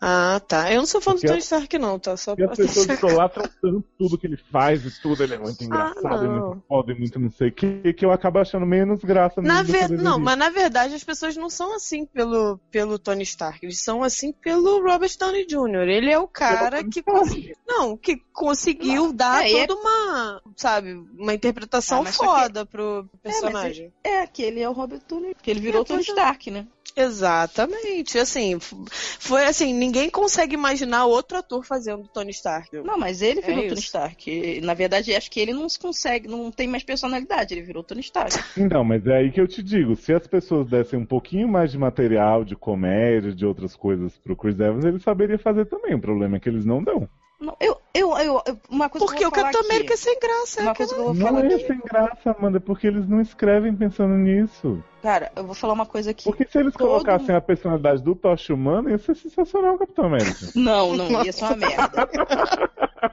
Ah, 0.00 0.40
tá. 0.46 0.72
Eu 0.72 0.78
não 0.78 0.86
sou 0.86 1.00
fã 1.00 1.12
Porque 1.12 1.26
do 1.26 1.30
Tony 1.30 1.40
Stark, 1.40 1.78
não, 1.78 1.98
tá? 1.98 2.16
Só 2.16 2.34
e 2.36 2.44
as 2.44 2.56
pessoas 2.56 2.88
estão 2.88 3.14
lá 3.14 3.28
tratando 3.28 3.84
tudo 3.98 4.18
que 4.18 4.26
ele 4.26 4.36
faz 4.36 4.84
e 4.84 5.00
tudo, 5.00 5.22
ele 5.22 5.34
é 5.34 5.38
muito 5.38 5.62
ah, 5.62 5.64
engraçado, 5.64 6.06
ah, 6.06 6.24
é 6.24 6.28
muito 6.28 6.62
foda, 6.68 6.94
muito 6.94 7.18
não 7.18 7.30
sei 7.30 7.48
o 7.48 7.52
que, 7.52 7.92
que 7.92 8.04
eu 8.04 8.12
acabo 8.12 8.38
achando 8.38 8.66
menos 8.66 9.02
graça 9.02 9.40
na 9.40 9.62
ver... 9.62 9.90
Não, 9.90 10.18
mas 10.18 10.36
na 10.36 10.50
verdade 10.50 10.94
as 10.94 11.04
pessoas 11.04 11.36
não 11.36 11.48
são 11.48 11.74
assim 11.74 12.04
pelo, 12.04 12.58
pelo 12.70 12.98
Tony 12.98 13.22
Stark, 13.22 13.64
eles 13.64 13.82
são 13.82 14.02
assim 14.02 14.32
pelo 14.32 14.82
Robert 14.82 15.10
Downey 15.18 15.46
Jr. 15.46 15.88
Ele 15.88 16.10
é 16.10 16.18
o 16.18 16.28
cara 16.28 16.84
que 16.84 17.02
conseguiu. 17.02 17.56
Não, 17.66 17.96
que 17.96 18.16
conseguiu 18.32 19.12
dar 19.12 19.46
é, 19.46 19.66
toda 19.66 19.72
é... 19.72 19.76
uma, 19.76 20.42
sabe, 20.56 20.92
uma 21.18 21.34
interpretação 21.34 22.02
ah, 22.02 22.12
foda 22.12 22.64
que... 22.64 22.72
pro 22.72 23.08
é, 23.24 23.30
personagem. 23.30 23.92
É, 24.04 24.16
é, 24.16 24.26
que 24.26 24.42
ele 24.42 24.60
é 24.60 24.68
o 24.68 24.72
Robert 24.72 25.00
Downey, 25.08 25.34
porque 25.34 25.50
ele 25.50 25.60
virou 25.60 25.82
é, 25.82 25.84
Tony 25.84 26.02
Stark, 26.02 26.50
né? 26.50 26.66
Exatamente. 26.94 28.18
Assim, 28.18 28.58
foi 28.60 29.44
assim, 29.44 29.74
ninguém 29.74 30.08
consegue 30.08 30.54
imaginar 30.54 31.06
outro 31.06 31.38
ator 31.38 31.64
fazendo 31.64 32.08
Tony 32.08 32.30
Stark. 32.30 32.74
Não, 32.82 32.98
mas 32.98 33.22
ele 33.22 33.40
virou 33.40 33.64
é 33.64 33.68
Tony 33.68 33.80
Stark. 33.80 34.60
Na 34.62 34.74
verdade, 34.74 35.14
acho 35.14 35.30
que 35.30 35.40
ele 35.40 35.52
não 35.52 35.68
se 35.68 35.78
consegue, 35.78 36.28
não 36.28 36.50
tem 36.50 36.66
mais 36.66 36.82
personalidade, 36.82 37.54
ele 37.54 37.62
virou 37.62 37.82
Tony 37.82 38.00
Stark. 38.00 38.36
Não, 38.56 38.84
mas 38.84 39.06
é 39.06 39.16
aí 39.16 39.30
que 39.30 39.40
eu 39.40 39.46
te 39.46 39.62
digo, 39.62 39.96
se 39.96 40.12
as 40.12 40.26
pessoas 40.26 40.68
dessem 40.68 40.98
um 40.98 41.06
pouquinho 41.06 41.48
mais 41.48 41.70
de 41.70 41.78
material, 41.78 42.44
de 42.44 42.56
comédia, 42.56 43.34
de 43.34 43.44
outras 43.46 43.76
coisas 43.76 44.16
pro 44.18 44.36
Chris 44.36 44.58
Evans, 44.58 44.84
ele 44.84 44.98
saberia 44.98 45.38
fazer 45.38 45.66
também. 45.66 45.94
O 45.94 46.00
problema 46.00 46.36
é 46.36 46.40
que 46.40 46.48
eles 46.48 46.64
não 46.64 46.82
dão. 46.82 47.08
Não, 47.38 47.54
eu, 47.60 47.76
eu, 47.92 48.16
eu, 48.18 48.42
uma 48.70 48.88
coisa 48.88 49.06
Porque 49.06 49.26
o 49.26 49.30
Capitão 49.30 49.60
América 49.60 49.92
é 49.92 49.96
sem 49.96 50.18
graça. 50.18 50.62
Uma 50.62 50.70
é 50.70 50.74
coisa 50.74 50.94
que 50.94 51.00
eu 51.00 51.04
vou 51.04 51.14
não 51.14 51.26
falar 51.26 51.44
é 51.44 51.54
aqui. 51.54 51.66
sem 51.66 51.78
graça, 51.80 52.30
Amanda, 52.30 52.58
porque 52.58 52.86
eles 52.86 53.06
não 53.06 53.20
escrevem 53.20 53.74
pensando 53.74 54.14
nisso. 54.14 54.82
Cara, 55.06 55.30
eu 55.36 55.44
vou 55.44 55.54
falar 55.54 55.72
uma 55.72 55.86
coisa 55.86 56.10
aqui. 56.10 56.24
Porque 56.24 56.44
se 56.44 56.58
eles 56.58 56.72
Todo... 56.72 56.88
colocassem 56.88 57.32
a 57.32 57.40
personalidade 57.40 58.02
do 58.02 58.16
Tocha 58.16 58.52
Humano, 58.52 58.90
ia 58.90 58.98
ser 58.98 59.14
sensacional 59.14 59.76
o 59.76 59.78
Capitão 59.78 60.06
América. 60.06 60.34
Não, 60.56 60.96
não, 60.96 61.24
ia 61.24 61.32
ser 61.32 61.44
uma 61.44 61.54
merda. 61.54 62.08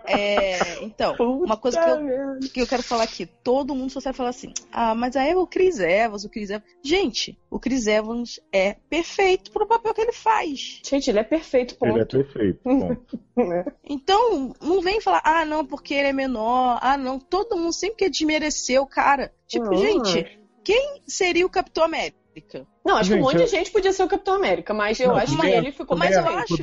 É, 0.08 0.84
então, 0.84 1.16
Puta 1.16 1.46
uma 1.46 1.56
coisa 1.56 1.80
que 1.80 1.90
eu, 1.90 2.50
que 2.52 2.62
eu, 2.62 2.68
quero 2.68 2.82
falar 2.82 3.04
aqui. 3.04 3.28
Todo 3.28 3.76
mundo 3.76 3.92
só 3.92 4.00
sabe 4.00 4.18
falar 4.18 4.30
assim, 4.30 4.52
ah, 4.72 4.96
mas 4.96 5.16
aí 5.16 5.30
é 5.30 5.38
o 5.38 5.46
Chris 5.46 5.80
Evans, 5.80 6.24
o 6.24 6.30
Chris 6.30 6.50
Evans. 6.50 6.68
Gente, 6.82 7.38
o 7.48 7.60
Chris 7.60 7.86
Evans 7.86 8.40
é 8.52 8.76
perfeito 8.90 9.52
pro 9.52 9.68
papel 9.68 9.94
que 9.94 10.02
ele 10.02 10.14
faz. 10.14 10.82
Gente, 10.84 11.12
ele 11.12 11.20
é 11.20 11.24
perfeito, 11.24 11.76
ponto. 11.76 11.92
Ele 11.92 12.02
é 12.02 12.06
perfeito, 12.06 12.60
ponto. 12.64 13.20
então, 13.86 14.56
não 14.60 14.82
vem 14.82 15.00
falar, 15.00 15.22
ah, 15.24 15.46
não, 15.46 15.64
porque 15.64 15.94
ele 15.94 16.08
é 16.08 16.14
menor. 16.14 16.80
Ah, 16.82 16.98
não, 16.98 17.20
todo 17.20 17.56
mundo 17.56 17.74
sempre 17.74 17.98
quer 17.98 18.10
desmerecer 18.10 18.82
o 18.82 18.88
cara. 18.88 19.32
Tipo, 19.48 19.68
uhum. 19.68 19.78
gente, 19.78 20.43
quem 20.64 21.02
seria 21.08 21.46
o 21.46 21.50
Capitão 21.50 21.84
América? 21.84 22.24
Não, 22.84 22.98
acho 22.98 23.10
gente, 23.10 23.18
que 23.18 23.22
um 23.22 23.26
monte 23.26 23.40
eu... 23.40 23.46
de 23.46 23.52
gente 23.52 23.72
podia 23.72 23.94
ser 23.94 24.04
o 24.04 24.08
Capitão 24.08 24.34
América, 24.34 24.74
mas 24.74 25.00
eu 25.00 25.10
não, 25.10 25.16
acho 25.16 25.38
que 25.38 25.48
ele 25.48 25.72
ficou 25.72 25.96
mais 25.96 26.16
eu 26.16 26.28
acho. 26.28 26.56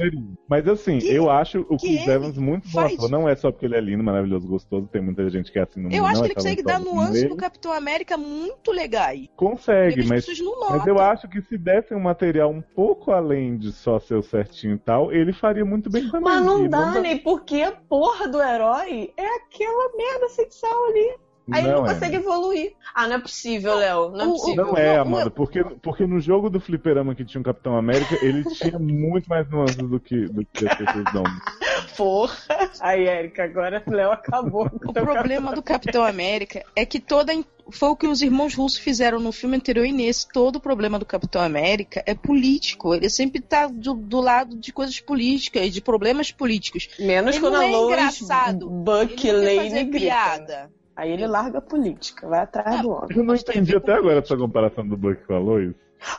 Mas 0.49 0.67
assim, 0.67 0.99
que, 0.99 1.09
eu 1.09 1.31
acho 1.31 1.61
o 1.69 1.77
Chris 1.79 2.07
Evans 2.07 2.37
muito 2.37 2.69
bom 2.69 2.81
ator. 2.81 3.11
Não 3.11 3.29
é 3.29 3.37
só 3.37 3.53
porque 3.53 3.67
ele 3.67 3.77
é 3.77 3.81
lindo, 3.81 4.03
maravilhoso, 4.03 4.47
gostoso, 4.49 4.89
tem 4.89 5.01
muita 5.01 5.29
gente 5.31 5.51
que 5.51 5.59
é 5.59 5.63
assim 5.63 5.81
no 5.81 5.85
mundo. 5.85 5.95
Eu 5.95 6.05
acho 6.05 6.21
que 6.23 6.27
ele 6.27 6.35
consegue 6.35 6.63
dar 6.63 6.81
nuances 6.81 7.29
do 7.29 7.37
Capitão 7.37 7.73
América 7.73 8.17
muito 8.17 8.73
legais. 8.73 9.29
Consegue, 9.37 10.05
mas, 10.05 10.27
mas 10.71 10.87
eu 10.87 10.99
acho 10.99 11.29
que 11.29 11.41
se 11.43 11.57
dessem 11.57 11.97
um 11.97 12.01
material 12.01 12.51
um 12.51 12.61
pouco 12.61 13.13
além 13.13 13.57
de 13.57 13.73
só 13.73 14.01
ser 14.01 14.17
o 14.17 14.23
certinho 14.23 14.75
e 14.75 14.79
tal, 14.79 15.13
ele 15.13 15.33
faria 15.33 15.65
muito 15.65 15.89
bem 15.89 16.07
também. 16.07 16.21
Mas 16.23 16.45
não 16.45 16.69
dá, 16.69 17.01
nem 17.01 17.17
porque 17.17 17.63
a 17.63 17.73
porra 17.73 18.27
do 18.27 18.43
herói 18.43 19.13
é 19.17 19.37
aquela 19.37 19.97
merda 19.97 20.29
sexual 20.31 20.89
ali. 20.89 21.15
Aí 21.53 21.63
não 21.63 21.71
ele 21.71 21.79
não 21.81 21.87
é. 21.87 21.95
consegue 21.95 22.17
evoluir. 22.17 22.73
Ah, 22.95 23.07
não 23.07 23.17
é 23.17 23.21
possível, 23.21 23.75
Léo. 23.75 24.11
Não 24.11 24.21
é 24.21 24.27
possível. 24.27 24.67
Não 24.67 24.77
é, 24.77 24.97
Amanda, 24.97 25.31
porque, 25.31 25.65
porque 25.83 26.07
no 26.07 26.21
jogo 26.21 26.51
do 26.51 26.61
Fliperama 26.61 27.15
que 27.15 27.25
tinha 27.25 27.41
um 27.41 27.45
Capitão 27.45 27.77
América, 27.77 28.19
ele 28.23 28.45
tinha 28.45 28.79
muito 28.79 29.29
mais 29.29 29.49
nuances 29.49 29.77
do 29.77 30.01
que, 30.01 30.27
do 30.27 30.45
que 30.45 30.69
as 30.69 30.77
pessoas 30.77 31.05
dão. 31.13 31.25
Porra! 31.97 32.71
Aí, 32.81 33.07
Érica, 33.07 33.45
agora 33.45 33.83
o 33.87 33.91
Léo 33.91 34.11
acabou. 34.11 34.71
O 34.91 34.93
problema 34.93 35.55
do 35.55 35.63
Capitão 35.63 36.05
América 36.05 36.65
é 36.75 36.85
que 36.85 36.99
toda. 36.99 37.33
Foi 37.73 37.89
o 37.91 37.97
que 37.97 38.07
os 38.07 38.21
irmãos 38.21 38.55
russos 38.55 38.79
fizeram 38.79 39.21
no 39.21 39.31
filme 39.31 39.57
anterior 39.57 39.85
e 39.85 39.93
nesse. 39.93 40.27
Todo 40.29 40.57
o 40.57 40.61
problema 40.61 40.99
do 40.99 41.07
Capitão 41.07 41.41
América 41.41 42.03
é 42.05 42.15
político. 42.15 42.95
Ele 42.95 43.09
sempre 43.09 43.41
tá 43.41 43.69
do, 43.69 43.95
do 43.95 44.21
lado 44.21 44.57
de 44.57 44.73
coisas 44.73 44.99
políticas, 44.99 45.73
de 45.73 45.81
problemas 45.81 46.33
políticos. 46.33 46.89
Menos 46.99 47.37
ele 47.37 47.45
quando 47.45 47.55
não 47.55 47.61
a 47.61 47.67
é 47.67 47.71
Lois 47.71 47.87
engraçado. 47.87 48.69
Buck 48.69 49.29
ele 49.29 49.57
Lane 49.57 49.85
grita. 49.85 49.99
piada. 49.99 50.71
Aí 51.01 51.13
ele 51.13 51.27
larga 51.27 51.61
a 51.61 51.63
política, 51.63 52.29
vai 52.29 52.41
atrás 52.41 52.79
ah, 52.79 52.83
do 52.83 52.91
homem. 52.91 53.17
Eu 53.17 53.25
não 53.25 53.35
entendi 53.35 53.75
até 53.75 53.95
agora 53.95 54.19
essa 54.19 54.37
comparação 54.37 54.87
do 54.87 54.99
Buck 54.99 55.25
com 55.25 55.33
a 55.33 55.39
Lois. 55.39 55.75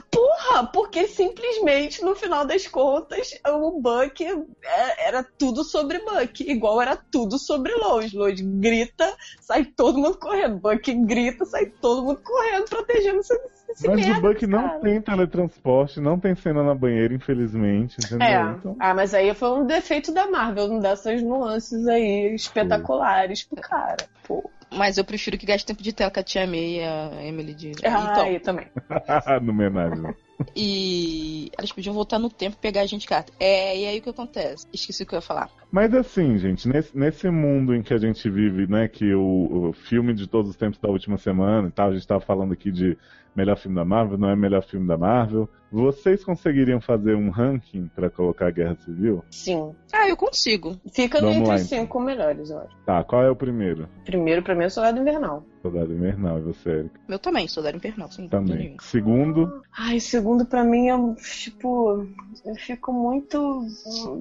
Porra, 0.10 0.66
porque 0.74 1.06
simplesmente 1.06 2.04
no 2.04 2.16
final 2.16 2.48
das 2.48 2.66
contas 2.68 3.40
o 3.48 3.80
Buck 3.80 4.24
é, 4.24 5.08
era 5.08 5.24
tudo 5.24 5.64
sobre 5.64 6.00
Buck, 6.00 6.42
igual 6.50 6.82
era 6.82 6.96
tudo 6.96 7.38
sobre 7.38 7.72
Lois. 7.76 8.12
Lois 8.12 8.42
grita, 8.42 9.16
sai 9.40 9.66
todo 9.66 10.00
mundo 10.00 10.18
correndo. 10.18 10.58
Buck 10.58 10.92
grita, 11.06 11.46
sai 11.46 11.68
todo 11.68 12.02
mundo 12.02 12.20
correndo, 12.24 12.66
protegendo 12.66 13.20
esse, 13.20 13.40
esse 13.70 13.88
Mas 13.88 14.04
merda, 14.04 14.18
o 14.18 14.22
Buck 14.24 14.48
cara. 14.48 14.64
não 14.64 14.80
tem 14.80 15.00
teletransporte, 15.00 16.02
não 16.02 16.20
tem 16.20 16.34
cena 16.34 16.64
na 16.64 16.74
banheira, 16.74 17.14
infelizmente. 17.14 17.98
Entendeu? 18.04 18.28
É. 18.28 18.56
Então... 18.58 18.76
Ah, 18.80 18.96
mas 18.96 19.14
aí 19.14 19.32
foi 19.36 19.50
um 19.52 19.64
defeito 19.68 20.12
da 20.12 20.26
Marvel, 20.26 20.70
não 20.70 20.80
dessas 20.80 21.22
nuances 21.22 21.88
aí 21.88 22.34
espetaculares 22.34 23.44
pro 23.44 23.62
cara. 23.62 24.10
Pô. 24.28 24.50
Mas 24.74 24.98
eu 24.98 25.04
prefiro 25.04 25.38
que 25.38 25.46
gaste 25.46 25.66
tempo 25.66 25.84
de 25.84 25.92
tela 25.92 26.10
com 26.10 26.20
a 26.20 26.24
Tia 26.24 26.48
May 26.48 26.78
e 26.78 26.84
a 26.84 27.26
Emily 27.26 27.54
de. 27.54 27.72
Ah, 27.84 28.10
então, 28.12 28.28
eu 28.28 28.40
também. 28.40 28.68
no 29.42 29.52
homenagem. 29.52 30.16
E 30.56 31.52
elas 31.58 31.72
podiam 31.72 31.94
voltar 31.94 32.18
no 32.18 32.30
tempo 32.30 32.56
e 32.58 32.62
pegar 32.62 32.82
a 32.82 32.86
gente 32.86 33.06
carta. 33.08 33.34
É, 33.40 33.78
e 33.78 33.86
aí 33.86 34.00
o 34.00 34.02
que 34.02 34.10
acontece? 34.10 34.66
Esqueci 34.74 35.04
o 35.04 35.06
que 35.06 35.14
eu 35.14 35.18
ia 35.18 35.22
falar. 35.22 35.50
Mas 35.72 35.94
assim, 35.94 36.38
gente, 36.38 36.68
nesse, 36.68 36.98
nesse 36.98 37.30
mundo 37.30 37.76
em 37.76 37.84
que 37.84 37.94
a 37.94 37.98
gente 37.98 38.30
vive, 38.30 38.66
né, 38.66 38.88
que 38.88 39.14
o, 39.14 39.70
o 39.70 39.74
filme 39.74 40.14
de 40.14 40.26
todos 40.26 40.50
os 40.52 40.58
tempos 40.58 40.80
da 40.80 40.90
última 40.90 41.18
semana 41.18 41.68
e 41.68 41.72
tal, 41.72 41.90
a 41.90 41.94
gente 41.94 42.08
tava 42.08 42.22
falando 42.22 42.54
aqui 42.54 42.72
de 42.72 42.98
melhor 43.36 43.58
filme 43.58 43.76
da 43.76 43.86
Marvel, 43.86 44.18
não 44.18 44.30
é 44.30 44.36
melhor 44.36 44.64
filme 44.64 44.88
da 44.88 44.98
Marvel. 44.98 45.50
Vocês 45.72 46.24
conseguiriam 46.24 46.82
fazer 46.82 47.16
um 47.16 47.30
ranking 47.30 47.90
para 47.96 48.10
colocar 48.10 48.48
a 48.48 48.52
Guerra 48.52 48.76
Civil? 48.76 49.24
Sim. 49.32 49.74
Ah, 49.94 50.08
eu 50.08 50.18
consigo. 50.18 50.78
Fica 50.92 51.22
Vamos 51.22 51.38
entre 51.38 51.54
os 51.54 51.62
então. 51.62 51.80
cinco 51.80 52.00
melhores, 52.02 52.50
eu 52.50 52.60
acho. 52.60 52.78
Tá, 52.86 53.04
qual 53.06 53.24
é 53.24 53.30
o 53.30 53.36
primeiro? 53.36 53.88
Primeiro, 54.04 54.44
pra 54.44 54.54
mim, 54.54 54.66
é 54.66 54.68
o 54.68 54.70
Soldado 54.70 55.00
Invernal. 55.00 55.46
Soldado 55.62 55.94
Invernal, 55.94 56.40
e 56.40 56.42
você, 56.42 56.70
Erika? 56.70 57.00
Meu 57.08 57.20
também, 57.20 57.48
Soldado 57.48 57.78
Invernal, 57.78 58.12
sim. 58.12 58.28
Também. 58.28 58.76
Segundo? 58.82 59.62
Ai, 59.78 60.00
segundo 60.00 60.46
pra 60.46 60.64
mim 60.64 60.90
é, 60.90 61.16
tipo, 61.22 62.06
eu 62.46 62.56
fico 62.56 62.92
muito 62.92 63.66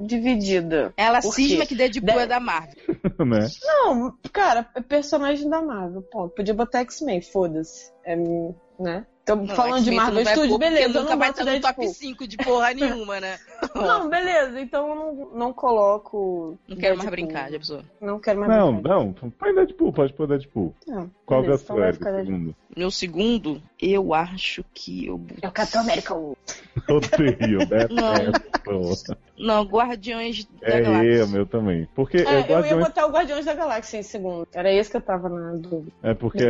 dividida. 0.07 0.93
Ela 0.97 1.21
cisma 1.21 1.67
que 1.67 1.75
Deadpool 1.75 2.15
de... 2.15 2.21
é 2.21 2.27
da 2.27 2.39
Marvel. 2.39 2.75
né? 3.27 3.49
Não, 3.65 4.15
cara, 4.33 4.69
é 4.75 4.81
personagem 4.81 5.49
da 5.49 5.61
Marvel, 5.61 6.03
ponto. 6.03 6.35
Podia 6.35 6.55
botar 6.55 6.81
X-Men, 6.81 7.21
foda-se. 7.23 7.91
É, 8.05 8.17
né? 8.79 9.07
Então, 9.23 9.47
falando 9.49 9.85
de 9.85 9.91
Marvel 9.91 10.25
Studios, 10.25 10.59
beleza. 10.59 11.01
Nunca 11.01 11.17
vai 11.17 11.31
estar 11.31 11.45
no 11.45 11.61
top 11.61 11.89
5 11.89 12.27
de 12.27 12.37
porra 12.39 12.75
nenhuma, 12.75 13.21
né? 13.21 13.39
não, 13.75 14.09
beleza. 14.09 14.61
Então 14.61 14.89
eu 14.89 14.95
não, 14.95 15.31
não 15.35 15.53
coloco. 15.53 16.59
Não 16.67 16.77
quero 16.77 16.97
mais 16.97 17.11
brincar 17.11 17.51
de 17.51 17.57
absurdo. 17.57 17.85
Não 18.01 18.19
quero 18.19 18.41
mais 18.41 18.51
não, 18.51 18.75
brincar. 18.75 18.89
Não, 18.89 19.05
não. 19.23 19.31
Põe 19.31 19.55
Deadpool, 19.55 19.93
pode 19.93 20.13
pôr 20.15 20.27
Deadpool. 20.27 20.75
Não, 20.87 21.11
Qual 21.31 21.45
que 21.45 21.49
é 21.49 21.53
o 21.53 21.55
então 21.55 22.25
segundo? 22.25 22.57
Meu 22.77 22.91
segundo, 22.91 23.63
eu 23.81 24.13
acho 24.13 24.65
que 24.75 25.07
eu. 25.07 25.21
É 25.41 25.47
o 25.47 25.53
Capitão 25.53 25.83
América 25.83 26.13
1. 26.13 26.35
Odeio, 26.91 27.59
né? 27.69 27.87
Não. 28.67 28.93
não, 29.39 29.65
Guardiões 29.65 30.45
da 30.45 30.69
é, 30.69 30.81
Galáxia. 30.81 31.23
É, 31.23 31.27
meu 31.27 31.47
também. 31.47 31.89
Porque 31.95 32.19
é, 32.19 32.21
é 32.21 32.25
Guardiões... 32.41 32.71
Eu 32.71 32.79
ia 32.79 32.85
botar 32.85 33.07
o 33.07 33.11
Guardiões 33.11 33.45
da 33.45 33.55
Galáxia 33.55 33.99
em 33.99 34.03
segundo. 34.03 34.47
Era 34.53 34.73
esse 34.73 34.91
que 34.91 34.97
eu 34.97 35.01
tava 35.01 35.29
na 35.29 35.53
dúvida. 35.53 35.93
É 36.03 36.15
porque. 36.15 36.45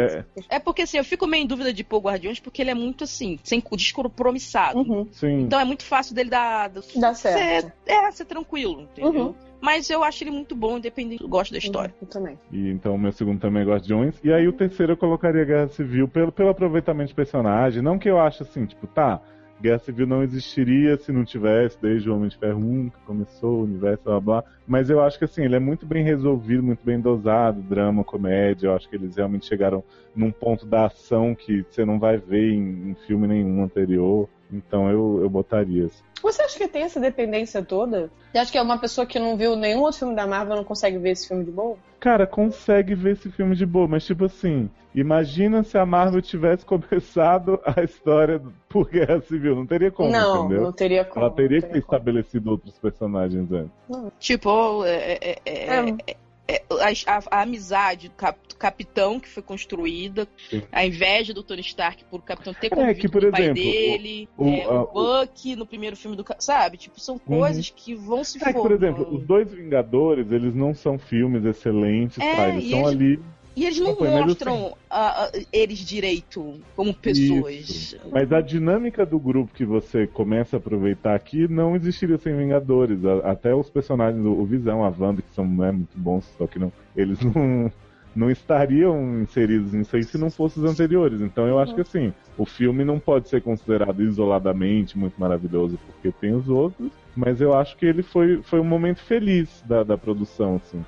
É 0.49 0.59
porque 0.59 0.83
assim, 0.83 0.97
eu 0.97 1.05
fico 1.05 1.27
meio 1.27 1.45
em 1.45 1.47
dúvida 1.47 1.73
de 1.73 1.85
pôr 1.85 2.01
Guardiões 2.01 2.41
porque 2.41 2.63
ele 2.63 2.71
é 2.71 2.75
muito 2.75 3.05
assim, 3.05 3.39
sem 3.45 3.63
descompromissado. 3.73 4.79
Uhum. 4.79 5.07
Sim. 5.13 5.43
Então 5.43 5.61
é 5.61 5.65
muito 5.65 5.85
fácil 5.85 6.15
dele 6.15 6.31
dar. 6.31 6.71
Dar 6.97 7.15
certo. 7.15 7.71
Ser, 7.85 7.93
é, 7.93 8.11
ser 8.13 8.25
tranquilo, 8.25 8.83
entendeu? 8.83 9.27
Uhum. 9.27 9.50
Mas 9.61 9.91
eu 9.91 10.03
acho 10.03 10.25
ele 10.25 10.31
muito 10.31 10.55
bom, 10.55 10.79
independente. 10.79 11.23
Eu 11.23 11.29
gosto 11.29 11.53
da 11.53 11.59
história. 11.59 11.95
Eu 12.01 12.09
também. 12.09 12.39
E 12.51 12.71
então, 12.71 12.97
meu 12.97 13.13
segundo 13.13 13.41
também 13.41 13.63
é 13.63 13.67
Guardiões. 13.67 14.19
E 14.25 14.33
aí, 14.33 14.49
o 14.49 14.53
terceiro 14.53 14.93
eu 14.93 14.97
colocaria 14.97 15.45
Guerra 15.45 15.69
Civil 15.69 16.09
pelo, 16.09 16.33
pelo 16.33 16.49
aproveitamento 16.49 17.09
de 17.09 17.15
personagem. 17.15 17.83
Não 17.83 17.99
que 17.99 18.09
eu 18.09 18.19
ache 18.19 18.43
assim, 18.43 18.65
tipo, 18.65 18.87
tá. 18.87 19.21
Guerra 19.61 19.79
Civil 19.79 20.07
não 20.07 20.23
existiria 20.23 20.97
se 20.97 21.13
não 21.13 21.23
tivesse 21.23 21.79
desde 21.81 22.09
o 22.09 22.17
Homem 22.17 22.31
de 22.31 22.39
Ferro 22.39 22.59
1, 22.59 22.89
que 22.89 22.99
começou 23.01 23.59
o 23.59 23.65
universo, 23.65 24.03
blá 24.05 24.19
blá. 24.19 24.45
Mas 24.67 24.89
eu 24.89 25.03
acho 25.03 25.19
que 25.19 25.27
assim, 25.27 25.45
ele 25.45 25.55
é 25.55 25.61
muito 25.61 25.85
bem 25.85 26.03
resolvido, 26.03 26.63
muito 26.63 26.83
bem 26.83 26.99
dosado, 26.99 27.61
drama, 27.61 28.03
comédia. 28.03 28.69
Eu 28.69 28.75
acho 28.75 28.89
que 28.89 28.97
eles 28.97 29.17
realmente 29.17 29.45
chegaram 29.45 29.85
num 30.17 30.31
ponto 30.31 30.65
da 30.65 30.87
ação 30.87 31.35
que 31.35 31.63
você 31.69 31.85
não 31.85 31.99
vai 31.99 32.17
ver 32.17 32.55
em, 32.55 32.91
em 32.91 32.95
filme 33.07 33.27
nenhum 33.27 33.63
anterior. 33.63 34.29
Então 34.53 34.91
eu, 34.91 35.21
eu 35.23 35.31
botaria. 35.31 35.87
Assim. 35.87 36.03
Você 36.23 36.43
acha 36.43 36.59
que 36.59 36.69
tem 36.69 36.83
essa 36.83 37.01
dependência 37.01 37.63
toda? 37.63 38.11
Você 38.31 38.39
acha 38.39 38.53
que 38.53 38.59
é 38.59 38.63
uma 38.63 38.79
pessoa 38.79 39.07
que 39.07 39.19
não 39.19 39.37
viu 39.37 39.57
nenhum 39.57 39.81
outro 39.81 40.01
filme 40.01 40.15
da 40.15 40.27
Marvel 40.27 40.57
não 40.57 40.65
consegue 40.65 40.99
ver 40.99 41.11
esse 41.11 41.29
filme 41.29 41.45
de 41.45 41.51
boa? 41.51 41.77
Cara, 41.99 42.27
consegue 42.27 42.95
ver 42.95 43.13
esse 43.13 43.31
filme 43.31 43.55
de 43.55 43.67
boa, 43.67 43.87
mas 43.87 44.05
tipo 44.05 44.25
assim, 44.25 44.71
imagina 44.95 45.63
se 45.63 45.77
a 45.77 45.85
Marvel 45.85 46.23
tivesse 46.23 46.65
começado 46.67 47.61
a 47.65 47.83
história 47.83 48.41
por 48.69 48.89
Guerra 48.89 49.21
Civil. 49.23 49.57
Não 49.57 49.67
teria 49.67 49.91
como, 49.91 50.11
não, 50.11 50.45
entendeu? 50.45 50.63
Não, 50.63 50.73
teria 50.73 51.05
como. 51.05 51.25
Ela 51.25 51.35
teria 51.35 51.61
que 51.61 51.69
ter 51.69 51.83
como. 51.83 51.97
estabelecido 51.97 52.51
outros 52.51 52.79
personagens 52.79 53.51
antes. 53.51 53.73
Não. 53.89 54.13
Tipo, 54.19 54.85
é, 54.85 55.19
é, 55.21 55.39
é, 55.45 55.77
é 55.77 55.97
é, 56.07 56.17
a, 56.59 57.17
a, 57.17 57.39
a, 57.39 57.43
amizade 57.43 58.09
do, 58.09 58.15
cap, 58.15 58.39
do, 58.49 58.57
capitão 58.57 59.21
que 59.21 59.29
foi 59.29 59.43
construída, 59.43 60.27
Sim. 60.49 60.63
a 60.73 60.85
inveja 60.85 61.33
do 61.33 61.43
Tony 61.43 61.61
Stark 61.61 62.05
por 62.05 62.21
o 62.21 62.23
capitão 62.23 62.55
ter 62.55 62.71
convivido 62.71 62.99
é, 62.99 63.01
que, 63.01 63.09
por 63.09 63.23
com 63.23 63.29
exemplo, 63.29 63.43
o 63.43 63.45
pai 63.45 63.55
dele, 63.55 64.29
o, 64.37 64.45
o, 64.45 64.49
é, 64.49 64.65
a, 64.65 64.83
o 64.83 64.87
Buck 64.87 65.57
no 65.57 65.67
primeiro 65.67 65.97
filme 65.97 66.17
do 66.17 66.25
sabe? 66.39 66.77
Tipo, 66.77 67.01
são 67.01 67.15
uhum. 67.15 67.39
coisas 67.39 67.69
uhum. 67.69 67.75
que 67.77 67.95
vão 67.95 68.25
se 68.25 68.43
é, 68.43 68.53
Por 68.53 68.73
exemplo, 68.73 69.09
os 69.15 69.25
dois 69.25 69.51
Vingadores, 69.51 70.31
eles 70.31 70.55
não 70.55 70.75
são 70.75 70.99
filmes 70.99 71.45
excelentes, 71.45 72.19
é, 72.19 72.37
tá? 72.37 72.49
Eles 72.49 72.65
estão 72.65 72.87
ali 72.87 73.21
e 73.57 73.67
eles 73.67 73.81
não 73.81 73.97
mostram 73.99 74.75
assim, 74.89 75.39
uh, 75.39 75.43
uh, 75.43 75.47
eles 75.53 75.79
direito 75.79 76.61
como 76.77 76.95
pessoas. 76.95 77.69
Isso. 77.69 78.01
Mas 78.11 78.33
a 78.33 78.41
dinâmica 78.41 79.05
do 79.05 79.19
grupo 79.19 79.53
que 79.53 79.65
você 79.65 80.07
começa 80.07 80.57
a 80.57 80.59
aproveitar 80.59 81.15
aqui 81.15 81.49
não 81.49 81.75
existiria 81.75 82.17
sem 82.19 82.37
Vingadores. 82.37 83.05
até 83.25 83.55
os 83.55 83.69
personagens, 83.69 84.25
o 84.25 84.45
Visão, 84.45 84.85
a 84.85 84.93
Wanda, 84.97 85.21
que 85.21 85.35
são 85.35 85.47
né, 85.47 85.73
muito 85.73 85.99
bons, 85.99 86.25
só 86.39 86.47
que 86.47 86.59
não, 86.59 86.73
eles 86.97 87.19
não, 87.21 87.73
não 88.15 88.31
estariam 88.31 89.21
inseridos 89.21 89.73
nisso 89.73 89.97
aí 89.97 90.05
se 90.05 90.17
não 90.17 90.31
fossem 90.31 90.63
os 90.63 90.71
anteriores. 90.71 91.21
Então 91.21 91.47
eu 91.47 91.59
acho 91.59 91.75
que 91.75 91.81
assim, 91.81 92.13
o 92.39 92.47
filme 92.47 92.85
não 92.85 93.01
pode 93.01 93.29
ser 93.29 93.43
considerado 93.43 94.01
isoladamente 94.03 94.97
muito 94.97 95.21
maravilhoso 95.21 95.79
porque 95.87 96.13
tem 96.13 96.33
os 96.35 96.49
outros, 96.49 96.93
mas 97.17 97.41
eu 97.41 97.53
acho 97.53 97.77
que 97.77 97.85
ele 97.85 98.03
foi, 98.03 98.43
foi 98.43 98.61
um 98.61 98.65
momento 98.65 99.01
feliz 99.01 99.63
da, 99.67 99.83
da 99.83 99.99
produção, 99.99 100.57
assim 100.57 100.83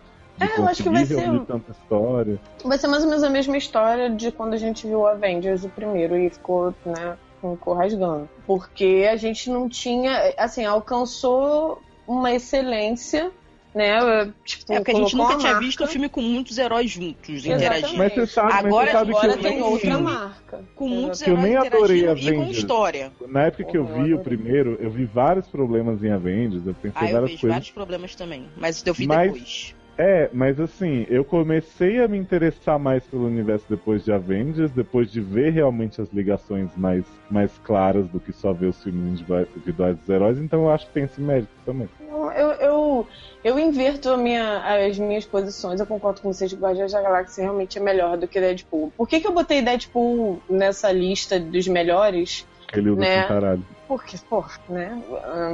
é, 0.47 0.59
eu 0.59 0.69
acho 0.69 0.82
que 0.82 0.89
vai 0.89 1.05
ser. 1.05 1.40
Tanta 1.47 1.73
história. 1.73 2.40
Vai 2.64 2.78
ser 2.78 2.86
mais 2.86 3.02
ou 3.02 3.09
menos 3.09 3.24
a 3.24 3.31
mesma 3.31 3.56
história 3.56 4.10
de 4.10 4.31
quando 4.32 4.55
a 4.55 4.59
gente 4.59 4.86
viu 4.86 5.06
Avengers 5.06 5.64
o 5.64 5.69
primeiro 5.69 6.16
e 6.16 6.31
ficou, 6.31 6.74
né, 6.85 7.16
ficou 7.40 7.74
rasgando. 7.74 8.28
Porque 8.47 9.09
a 9.10 9.16
gente 9.16 9.51
não 9.51 9.69
tinha, 9.69 10.35
assim, 10.39 10.64
alcançou 10.64 11.81
uma 12.06 12.32
excelência 12.32 13.31
né? 13.74 14.32
Tipo, 14.44 14.73
é 14.73 14.77
porque 14.77 14.90
a 14.90 14.94
gente 14.94 15.16
nunca 15.16 15.35
a 15.35 15.39
tinha 15.39 15.52
marca. 15.52 15.66
visto 15.66 15.85
um 15.85 15.86
filme 15.86 16.09
com 16.09 16.20
muitos 16.20 16.59
heróis 16.59 16.90
juntos 16.90 17.44
interagindo. 17.44 17.97
Mas 17.97 18.14
você 18.14 18.27
sabe, 18.27 18.52
agora, 18.52 18.86
você 18.86 18.93
sabe 18.93 19.10
agora 19.10 19.36
que 19.36 19.43
tem 19.43 19.62
outra 19.62 19.98
marca. 19.98 20.64
Com 20.74 20.89
muitos 20.89 21.23
heróis 21.23 21.39
eu 21.39 21.43
nem 21.43 21.56
adorei 21.56 22.09
Avengers. 22.09 22.36
com 22.36 22.51
história. 22.51 23.12
Na 23.27 23.44
época 23.44 23.64
que 23.64 23.77
eu 23.77 23.85
vi 23.85 24.12
o 24.12 24.19
primeiro, 24.19 24.77
eu 24.81 24.90
vi 24.90 25.05
vários 25.05 25.47
problemas 25.47 26.02
em 26.02 26.10
Avengers, 26.10 26.66
eu 26.66 26.74
pensei 26.74 26.93
ah, 26.94 27.06
eu 27.06 27.12
várias 27.12 27.31
vejo 27.31 27.40
coisas. 27.40 27.55
vários 27.55 27.70
problemas 27.70 28.14
também, 28.14 28.47
mas 28.56 28.86
eu 28.86 28.94
vi 28.94 29.06
mas... 29.06 29.32
depois. 29.32 29.74
É, 29.98 30.31
mas 30.32 30.59
assim, 30.59 31.06
eu 31.10 31.24
comecei 31.24 32.02
a 32.02 32.09
me 32.09 32.16
interessar 32.16 32.78
mais 32.78 33.05
pelo 33.05 33.27
universo 33.27 33.66
depois 33.69 34.05
de 34.05 34.10
Avengers, 34.10 34.70
depois 34.73 35.10
de 35.10 35.20
ver 35.20 35.51
realmente 35.52 36.01
as 36.01 36.10
ligações 36.12 36.70
mais, 36.77 37.05
mais 37.31 37.52
claras 37.62 38.06
do 38.09 38.19
que 38.19 38.32
só 38.32 38.52
ver 38.52 38.66
os 38.66 38.82
filmes 38.82 39.20
individuais 39.20 39.97
dos 39.98 40.09
heróis, 40.09 40.39
então 40.39 40.62
eu 40.62 40.70
acho 40.70 40.86
que 40.86 40.93
tem 40.93 41.05
esse 41.05 41.20
mérito 41.20 41.52
também. 41.66 41.89
Eu, 42.10 42.52
eu, 42.52 43.06
eu 43.44 43.59
inverto 43.59 44.16
minha, 44.16 44.86
as 44.86 44.98
minhas 44.98 45.27
posições, 45.27 45.78
eu 45.78 45.86
concordo 45.86 46.23
com 46.23 46.32
vocês 46.32 46.52
que 46.52 46.59
Guardiões 46.59 46.93
da 46.93 47.02
Galáxia 47.02 47.43
realmente 47.43 47.78
é 47.78 47.81
melhor 47.81 48.16
do 48.16 48.27
que 48.27 48.40
Deadpool. 48.40 48.93
Por 48.97 49.06
que, 49.06 49.20
que 49.20 49.27
eu 49.27 49.32
botei 49.32 49.60
Deadpool 49.60 50.40
nessa 50.48 50.90
lista 50.90 51.39
dos 51.39 51.69
melhores? 51.69 52.47
Ele 52.73 52.90
usa 52.90 53.01
né? 53.01 53.24
caralho. 53.24 53.64
Porque, 53.86 54.16
pô, 54.31 54.43
né? 54.70 55.02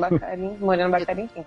Bacarim, 0.01 0.57
Moreno 0.61 0.91
Bacarim, 0.91 1.25
enfim. 1.25 1.45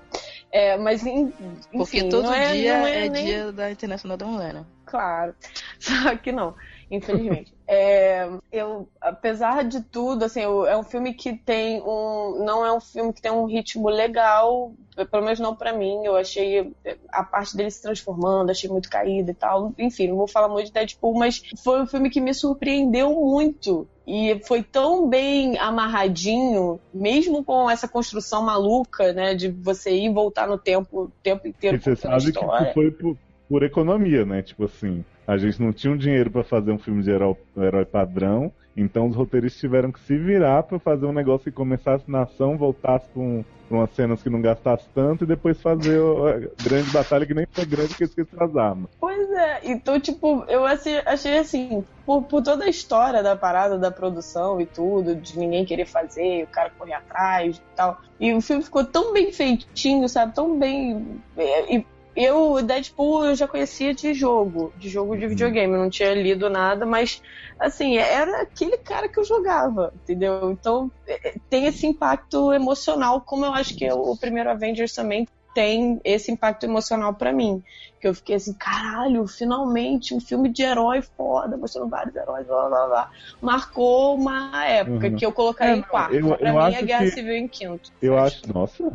É, 0.52 0.78
mas 0.78 1.06
enfim, 1.06 1.56
Porque 1.72 2.03
todo 2.10 2.32
é, 2.32 2.52
dia 2.52 2.90
é, 2.90 3.06
é 3.06 3.10
nem... 3.10 3.26
dia 3.26 3.52
da 3.53 3.72
Internacional 3.72 4.18
da 4.18 4.26
Mulher, 4.26 4.53
né? 4.53 4.65
Claro. 4.86 5.34
Só 5.80 6.15
que 6.18 6.32
não, 6.32 6.53
infelizmente. 6.91 7.53
é, 7.68 8.30
eu, 8.51 8.88
apesar 8.99 9.63
de 9.63 9.81
tudo, 9.81 10.26
assim, 10.26 10.41
é 10.41 10.77
um 10.77 10.84
filme 10.84 11.13
que 11.13 11.34
tem 11.34 11.81
um. 11.81 12.43
Não 12.43 12.65
é 12.65 12.72
um 12.72 12.81
filme 12.81 13.13
que 13.13 13.22
tem 13.22 13.31
um 13.31 13.45
ritmo 13.45 13.89
legal, 13.89 14.73
pelo 15.09 15.23
menos 15.23 15.39
não 15.39 15.55
para 15.55 15.73
mim. 15.73 16.05
Eu 16.05 16.15
achei 16.15 16.73
a 17.09 17.23
parte 17.23 17.55
dele 17.55 17.72
se 17.72 17.81
transformando, 17.81 18.51
achei 18.51 18.69
muito 18.69 18.89
caída 18.89 19.31
e 19.31 19.35
tal. 19.35 19.73
Enfim, 19.77 20.09
não 20.09 20.18
vou 20.18 20.27
falar 20.27 20.49
muito 20.49 20.68
de 20.68 20.73
Deadpool, 20.73 21.18
mas 21.18 21.41
foi 21.63 21.81
um 21.81 21.88
filme 21.88 22.09
que 22.09 22.19
me 22.19 22.34
surpreendeu 22.34 23.11
muito 23.11 23.88
e 24.05 24.41
foi 24.43 24.61
tão 24.61 25.07
bem 25.07 25.57
amarradinho, 25.57 26.80
mesmo 26.93 27.43
com 27.43 27.69
essa 27.69 27.88
construção 27.88 28.41
maluca, 28.41 29.13
né, 29.13 29.35
de 29.35 29.47
você 29.47 29.91
ir 29.91 30.07
e 30.07 30.13
voltar 30.13 30.47
no 30.47 30.57
tempo 30.57 31.03
o 31.03 31.11
tempo 31.23 31.47
inteiro. 31.47 31.77
E 31.77 31.80
você 31.80 31.95
sabe 31.95 32.34
que 32.34 32.73
foi 32.73 32.91
por, 32.91 33.15
por, 33.52 33.64
economia, 33.64 34.26
né? 34.26 34.41
Tipo 34.41 34.64
assim, 34.64 35.03
a 35.28 35.38
gente 35.38 35.61
não 35.61 35.73
tinha 35.73 35.91
um 35.91 35.98
dinheiro 35.98 36.32
para 36.32 36.44
fazer 36.44 36.72
um 36.72 36.80
filme 36.80 37.03
de 37.03 37.11
herói, 37.11 37.36
herói 37.57 37.84
padrão, 37.84 38.52
então 38.78 39.07
os 39.07 39.15
roteiristas 39.15 39.60
tiveram 39.60 39.91
que 39.91 39.99
se 39.99 40.18
virar 40.18 40.64
para 40.64 40.80
fazer 40.80 41.06
um 41.06 41.11
negócio 41.11 41.52
que 41.52 41.52
começasse 41.52 42.10
na 42.10 42.22
ação, 42.22 42.57
voltasse 42.57 43.10
com 43.14 43.44
umas 43.69 43.90
cenas 43.91 44.22
que 44.22 44.30
não 44.30 44.41
gastasse 44.41 44.86
tanto 44.94 45.23
e 45.23 45.28
depois 45.28 45.61
fazer 45.61 45.99
a 45.99 46.64
grande 46.64 46.91
batalha 46.91 47.26
que 47.26 47.34
nem 47.34 47.45
foi 47.52 47.65
grande 47.65 47.95
que 47.95 48.03
esqueci 48.03 48.36
as 48.38 48.56
armas. 48.56 48.90
Pois 48.99 49.30
é, 49.32 49.61
então, 49.64 49.99
tipo, 49.99 50.44
eu 50.48 50.65
achei, 50.65 50.99
achei 51.06 51.38
assim, 51.38 51.84
por, 52.06 52.23
por, 52.23 52.41
toda 52.41 52.65
a 52.65 52.69
história 52.69 53.23
da 53.23 53.36
parada 53.36 53.78
da 53.78 53.91
produção 53.91 54.60
e 54.60 54.65
tudo, 54.65 55.15
de 55.15 55.38
ninguém 55.40 55.65
querer 55.65 55.86
fazer, 55.86 56.44
o 56.44 56.48
cara 56.48 56.69
correr 56.78 56.94
atrás 56.94 57.57
e 57.57 57.76
tal. 57.76 58.02
E 58.19 58.34
o 58.34 58.41
filme 58.41 58.64
ficou 58.64 58.84
tão 58.84 59.14
bem 59.14 59.32
feitinho, 59.32 60.07
sabe? 60.07 60.36
Tão 60.36 60.60
bem. 60.60 61.22
E, 61.69 61.86
eu, 62.15 62.61
Deadpool, 62.61 63.25
eu 63.25 63.35
já 63.35 63.47
conhecia 63.47 63.93
de 63.93 64.13
jogo, 64.13 64.73
de 64.77 64.89
jogo 64.89 65.15
de 65.15 65.23
uhum. 65.23 65.29
videogame, 65.29 65.73
eu 65.73 65.79
não 65.79 65.89
tinha 65.89 66.13
lido 66.13 66.49
nada, 66.49 66.85
mas, 66.85 67.21
assim, 67.59 67.97
era 67.97 68.41
aquele 68.41 68.77
cara 68.77 69.07
que 69.07 69.19
eu 69.19 69.23
jogava, 69.23 69.93
entendeu? 69.95 70.51
Então, 70.51 70.91
é, 71.07 71.29
é, 71.29 71.35
tem 71.49 71.65
esse 71.65 71.88
impacto 71.88 72.51
emocional, 72.51 73.21
como 73.21 73.45
eu 73.45 73.53
acho 73.53 73.75
que 73.75 73.89
o 73.91 74.15
primeiro 74.17 74.49
Avengers 74.49 74.93
também 74.93 75.27
tem 75.53 75.99
esse 76.03 76.32
impacto 76.32 76.64
emocional 76.64 77.14
para 77.14 77.32
mim. 77.32 77.64
Que 77.99 78.07
eu 78.07 78.15
fiquei 78.15 78.36
assim, 78.36 78.53
caralho, 78.53 79.28
finalmente 79.28 80.15
um 80.15 80.19
filme 80.19 80.49
de 80.49 80.64
herói 80.64 81.03
foda, 81.03 81.56
mostrando 81.56 81.88
vários 81.88 82.15
heróis, 82.15 82.48
blá 82.48 82.68
blá 82.68 82.88
blá. 82.88 83.11
Marcou 83.40 84.15
uma 84.15 84.65
época 84.65 85.07
uhum. 85.07 85.15
que 85.15 85.23
eu 85.23 85.32
colocaria 85.32 85.76
é, 85.76 85.78
em 85.78 85.82
quarto. 85.84 86.15
Eu, 86.15 86.36
pra 86.36 86.49
eu 86.49 86.53
mim, 86.53 86.76
a 86.76 86.82
Guerra 86.82 87.07
Civil 87.11 87.36
em 87.36 87.48
quinto. 87.48 87.91
Eu 88.02 88.18
acho, 88.18 88.41
nossa, 88.52 88.91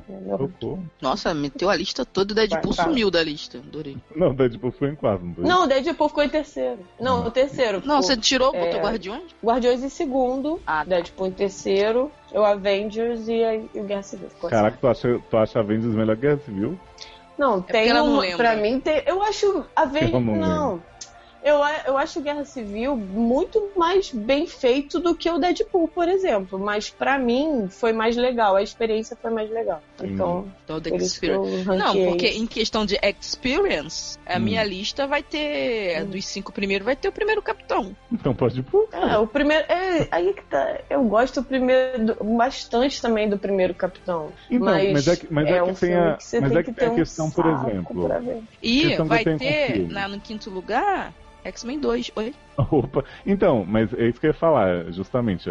Nossa, 1.00 1.32
meteu 1.34 1.70
a 1.70 1.76
lista 1.76 2.04
toda, 2.04 2.32
o 2.32 2.34
Deadpool 2.34 2.72
vai, 2.72 2.86
sumiu 2.86 3.08
da 3.08 3.22
lista. 3.22 3.58
Adorei. 3.58 3.96
Não, 4.14 4.30
o 4.30 4.34
Deadpool 4.34 4.72
foi 4.72 4.90
em 4.90 4.96
quarto. 4.96 5.24
Não, 5.24 5.34
não 5.36 5.64
o 5.64 5.66
Deadpool 5.68 6.08
ficou 6.08 6.24
em 6.24 6.28
terceiro. 6.28 6.80
Não, 6.98 7.24
o 7.24 7.30
terceiro. 7.30 7.82
Não, 7.84 8.02
você 8.02 8.16
tirou, 8.16 8.52
é, 8.56 8.64
botou 8.64 8.80
Guardiões? 8.80 9.32
Guardiões 9.42 9.84
em 9.84 9.88
segundo, 9.88 10.60
ah, 10.66 10.78
tá. 10.78 10.84
Deadpool 10.84 11.28
em 11.28 11.32
terceiro, 11.32 12.10
o 12.32 12.42
Avengers 12.42 13.28
e, 13.28 13.44
a, 13.44 13.54
e 13.54 13.70
o 13.74 13.84
Guerra 13.84 14.02
Civil. 14.02 14.28
Caraca, 14.48 14.76
tu 14.80 14.88
acha, 14.88 15.20
tu 15.30 15.36
acha 15.36 15.58
Avengers 15.60 15.94
melhor 15.94 16.16
que 16.16 16.22
Guerra 16.22 16.38
Civil? 16.38 16.78
Não, 17.38 17.64
é 17.68 17.72
tem 17.72 17.92
um. 17.92 18.22
Não 18.22 18.36
pra 18.36 18.56
mim, 18.56 18.80
tem, 18.80 19.02
eu 19.06 19.22
acho. 19.22 19.64
Avengers. 19.74 20.12
Não, 20.12 20.20
não. 20.20 20.82
Eu, 21.46 21.60
eu 21.86 21.96
acho 21.96 22.20
Guerra 22.20 22.44
Civil 22.44 22.96
muito 22.96 23.70
mais 23.76 24.10
bem 24.10 24.48
feito 24.48 24.98
do 24.98 25.14
que 25.14 25.30
o 25.30 25.38
Deadpool, 25.38 25.86
por 25.86 26.08
exemplo. 26.08 26.58
Mas 26.58 26.90
para 26.90 27.16
mim 27.20 27.68
foi 27.70 27.92
mais 27.92 28.16
legal, 28.16 28.56
a 28.56 28.62
experiência 28.62 29.16
foi 29.16 29.30
mais 29.30 29.48
legal. 29.48 29.80
Então, 30.02 30.48
então 30.64 30.80
não, 31.76 31.94
porque 32.08 32.26
em 32.26 32.48
questão 32.48 32.84
de 32.84 32.98
experience, 33.00 34.18
a 34.26 34.38
hum. 34.38 34.40
minha 34.40 34.64
lista 34.64 35.06
vai 35.06 35.22
ter, 35.22 36.02
hum. 36.02 36.06
dos 36.06 36.26
cinco 36.26 36.50
primeiros, 36.50 36.84
vai 36.84 36.96
ter 36.96 37.06
o 37.06 37.12
primeiro 37.12 37.40
capitão. 37.40 37.94
Então 38.10 38.34
pode 38.34 38.60
pro. 38.64 38.88
É, 38.90 39.16
o 39.16 39.28
primeiro. 39.28 39.70
É, 39.70 40.08
aí 40.10 40.34
que 40.34 40.42
tá. 40.46 40.80
Eu 40.90 41.04
gosto 41.04 41.44
primeiro, 41.44 42.16
bastante 42.24 43.00
também 43.00 43.28
do 43.28 43.38
primeiro 43.38 43.72
capitão. 43.72 44.32
Então, 44.50 44.66
mas, 44.66 44.92
mas 44.92 45.06
é 45.06 45.14
que, 45.14 45.32
mas 45.32 45.46
é, 45.46 45.58
é 45.58 45.62
um 45.62 45.74
que 45.74 45.80
tem 45.80 45.94
a, 45.94 46.16
que 46.16 46.40
mas 46.40 46.52
é 46.52 46.62
que, 46.64 46.72
que 46.72 46.80
tem 46.80 46.88
a 46.88 46.94
questão, 46.94 47.26
um 47.26 47.30
por 47.30 47.46
exemplo. 47.46 48.44
E 48.60 48.96
vai 48.96 49.22
ter, 49.22 49.88
na, 49.88 50.08
no 50.08 50.18
quinto 50.18 50.50
lugar, 50.50 51.14
X-Men 51.48 51.80
2, 51.80 52.12
oi? 52.16 52.34
Opa, 52.56 53.04
então, 53.24 53.64
mas 53.66 53.92
é 53.94 54.08
isso 54.08 54.20
que 54.20 54.26
eu 54.26 54.30
ia 54.30 54.34
falar, 54.34 54.90
justamente. 54.92 55.50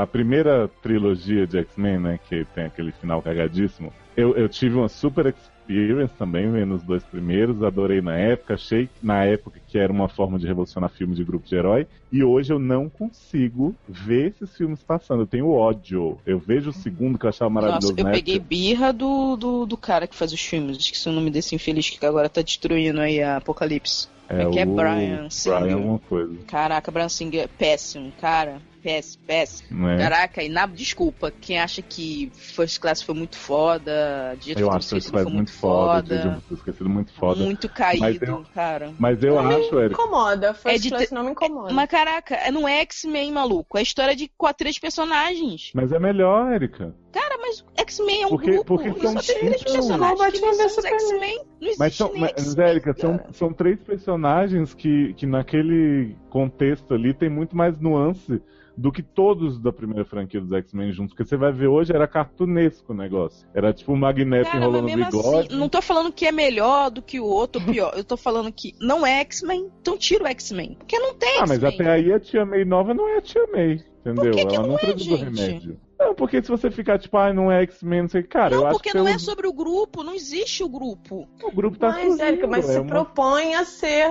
A 0.00 0.06
primeira 0.06 0.68
trilogia 0.82 1.46
de 1.46 1.58
X-Men, 1.58 1.98
né, 1.98 2.20
que 2.28 2.44
tem 2.54 2.64
aquele 2.64 2.92
final 2.92 3.22
cagadíssimo, 3.22 3.92
eu, 4.16 4.36
eu 4.36 4.48
tive 4.48 4.76
uma 4.76 4.88
super 4.88 5.26
experience 5.26 6.12
também 6.18 6.50
vendo 6.50 6.74
os 6.74 6.82
dois 6.82 7.02
primeiros, 7.04 7.62
adorei 7.62 8.00
na 8.00 8.16
época, 8.16 8.54
achei 8.54 8.88
na 9.00 9.24
época 9.24 9.60
que 9.66 9.78
era 9.78 9.92
uma 9.92 10.08
forma 10.08 10.38
de 10.38 10.46
revolucionar 10.46 10.90
filme 10.90 11.14
de 11.14 11.24
grupo 11.24 11.46
de 11.46 11.54
herói, 11.54 11.86
e 12.10 12.24
hoje 12.24 12.52
eu 12.52 12.58
não 12.58 12.88
consigo 12.88 13.74
ver 13.88 14.28
esses 14.28 14.56
filmes 14.56 14.82
passando, 14.82 15.22
eu 15.22 15.26
tenho 15.26 15.50
ódio. 15.50 16.18
Eu 16.26 16.38
vejo 16.38 16.70
o 16.70 16.72
segundo 16.72 17.18
que 17.18 17.24
eu 17.24 17.30
achava 17.30 17.48
maravilhoso. 17.48 17.92
Nossa, 17.92 18.00
eu 18.00 18.12
peguei 18.12 18.38
birra 18.38 18.92
do, 18.92 19.36
do, 19.36 19.66
do, 19.66 19.76
cara 19.76 20.06
que 20.06 20.16
faz 20.16 20.32
os 20.32 20.40
filmes, 20.40 20.76
esqueci 20.76 21.08
o 21.08 21.12
nome 21.12 21.30
desse 21.30 21.54
infeliz 21.54 21.88
que 21.88 22.04
agora 22.04 22.28
tá 22.28 22.42
destruindo 22.42 23.00
aí 23.00 23.22
a 23.22 23.36
Apocalipse. 23.36 24.08
É, 24.30 24.42
é 24.42 24.50
que 24.50 24.58
é 24.60 24.64
Brian 24.64 25.28
Singer. 25.28 25.60
Brian 25.60 25.74
alguma 25.74 25.98
coisa. 25.98 26.36
Caraca, 26.46 26.90
Brian 26.90 27.08
Singer, 27.08 27.48
péssimo, 27.58 28.12
cara. 28.20 28.62
Péssimo, 28.82 29.24
péssimo. 29.26 29.88
É. 29.88 29.98
Caraca, 29.98 30.42
e 30.42 30.48
na, 30.48 30.66
desculpa, 30.66 31.30
quem 31.30 31.58
acha 31.58 31.82
que 31.82 32.30
First 32.34 32.80
Class 32.80 33.02
foi 33.02 33.14
muito 33.14 33.36
foda, 33.36 34.36
Dia 34.40 34.54
Eu 34.58 34.70
acho 34.70 34.88
First 34.88 35.10
Class 35.10 35.24
foi 35.24 35.32
muito 35.32 35.52
foda, 35.52 36.22
foda 36.22 36.42
Esquecido 36.50 36.88
muito 36.88 37.12
foda. 37.12 37.44
Muito 37.44 37.68
caído, 37.68 38.00
mas 38.00 38.22
eu, 38.22 38.46
cara. 38.54 38.92
Mas 38.98 39.22
eu 39.22 39.34
não 39.34 39.48
acho, 39.48 39.74
me 39.74 39.86
incomoda, 39.86 40.54
First 40.54 40.76
é 40.76 40.78
de 40.78 40.88
Class 40.90 41.10
não 41.10 41.24
me 41.24 41.30
incomoda. 41.32 41.74
Mas 41.74 41.90
caraca, 41.90 42.50
não 42.50 42.66
é 42.66 42.80
X-Men, 42.80 43.32
maluco. 43.32 43.76
É 43.76 43.82
história 43.82 44.16
de 44.16 44.30
quatro, 44.38 44.58
três 44.60 44.78
personagens. 44.78 45.72
Mas 45.74 45.92
é 45.92 45.98
melhor, 45.98 46.52
Erika. 46.52 46.94
Cara, 47.12 47.38
mas 47.38 47.64
X-Men 47.76 48.22
é 48.22 48.26
um 48.26 48.30
porque, 48.30 48.50
grupo. 48.52 48.64
Porque 48.64 49.00
são 49.00 49.20
só 49.20 49.32
três 49.32 49.62
personagens 49.62 50.30
que 50.30 50.68
são 50.68 50.86
X-Men. 50.86 51.38
Não 51.60 51.68
existe 51.68 51.78
mas, 51.78 51.94
são, 51.94 52.12
mas 52.14 52.58
Érica, 52.58 52.94
são, 52.96 53.20
são 53.32 53.52
três 53.52 53.80
personagens 53.82 54.74
que, 54.74 55.12
que 55.14 55.26
naquele 55.26 56.16
contexto 56.28 56.94
ali 56.94 57.12
tem 57.12 57.28
muito 57.28 57.56
mais 57.56 57.78
nuance 57.80 58.40
do 58.76 58.90
que 58.90 59.02
todos 59.02 59.58
da 59.58 59.72
primeira 59.72 60.04
franquia 60.04 60.40
dos 60.40 60.52
X-Men 60.52 60.92
juntos. 60.92 61.12
Porque 61.12 61.28
você 61.28 61.36
vai 61.36 61.52
ver 61.52 61.66
hoje, 61.66 61.92
era 61.92 62.06
cartunesco 62.06 62.92
o 62.92 62.96
negócio. 62.96 63.46
Era 63.54 63.72
tipo 63.72 63.92
o 63.92 63.96
Magneto 63.96 64.46
Cara, 64.46 64.58
enrolando 64.58 64.88
o 64.88 64.96
bigode. 64.96 65.48
Assim, 65.48 65.58
não 65.58 65.68
tô 65.68 65.82
falando 65.82 66.12
que 66.12 66.24
é 66.24 66.32
melhor 66.32 66.90
do 66.90 67.02
que 67.02 67.20
o 67.20 67.24
outro, 67.26 67.60
pior. 67.60 67.92
Eu 67.94 68.04
tô 68.04 68.16
falando 68.16 68.50
que 68.50 68.74
não 68.80 69.06
é 69.06 69.20
X-Men, 69.20 69.70
então 69.80 69.98
tira 69.98 70.24
o 70.24 70.26
X-Men. 70.28 70.76
Porque 70.78 70.98
não 70.98 71.14
tem 71.14 71.40
Ah, 71.40 71.46
mas 71.46 71.62
até 71.62 71.90
aí 71.90 72.12
a 72.12 72.18
Tia 72.18 72.46
May 72.46 72.64
nova 72.64 72.94
não 72.94 73.08
é 73.08 73.18
a 73.18 73.20
Tia 73.20 73.46
May. 73.52 73.84
Entendeu? 74.00 74.32
Que 74.32 74.46
que 74.46 74.54
Ela 74.56 74.62
não, 74.62 74.68
não 74.70 74.76
é, 74.76 74.80
produziu 74.80 75.16
remédio. 75.16 75.78
Não, 76.00 76.14
porque 76.14 76.42
se 76.42 76.48
você 76.48 76.70
ficar 76.70 76.98
tipo, 76.98 77.14
ah, 77.18 77.30
não 77.30 77.52
é 77.52 77.62
X-Men, 77.64 78.02
não 78.02 78.08
sei, 78.08 78.22
cara, 78.22 78.56
não, 78.56 78.62
eu 78.62 78.68
acho 78.68 78.78
que. 78.80 78.88
Não, 78.88 78.92
porque 78.94 79.10
não 79.10 79.14
é 79.14 79.18
sobre 79.18 79.46
o 79.46 79.52
grupo, 79.52 80.02
não 80.02 80.14
existe 80.14 80.64
o 80.64 80.68
grupo. 80.68 81.28
O 81.44 81.52
grupo 81.52 81.78
tá 81.78 81.90
Mas, 81.90 82.18
Érica, 82.18 82.46
mas 82.46 82.68
é 82.70 82.72
se 82.72 82.78
uma... 82.78 82.88
propõe 82.88 83.54
a 83.54 83.66
ser. 83.66 84.10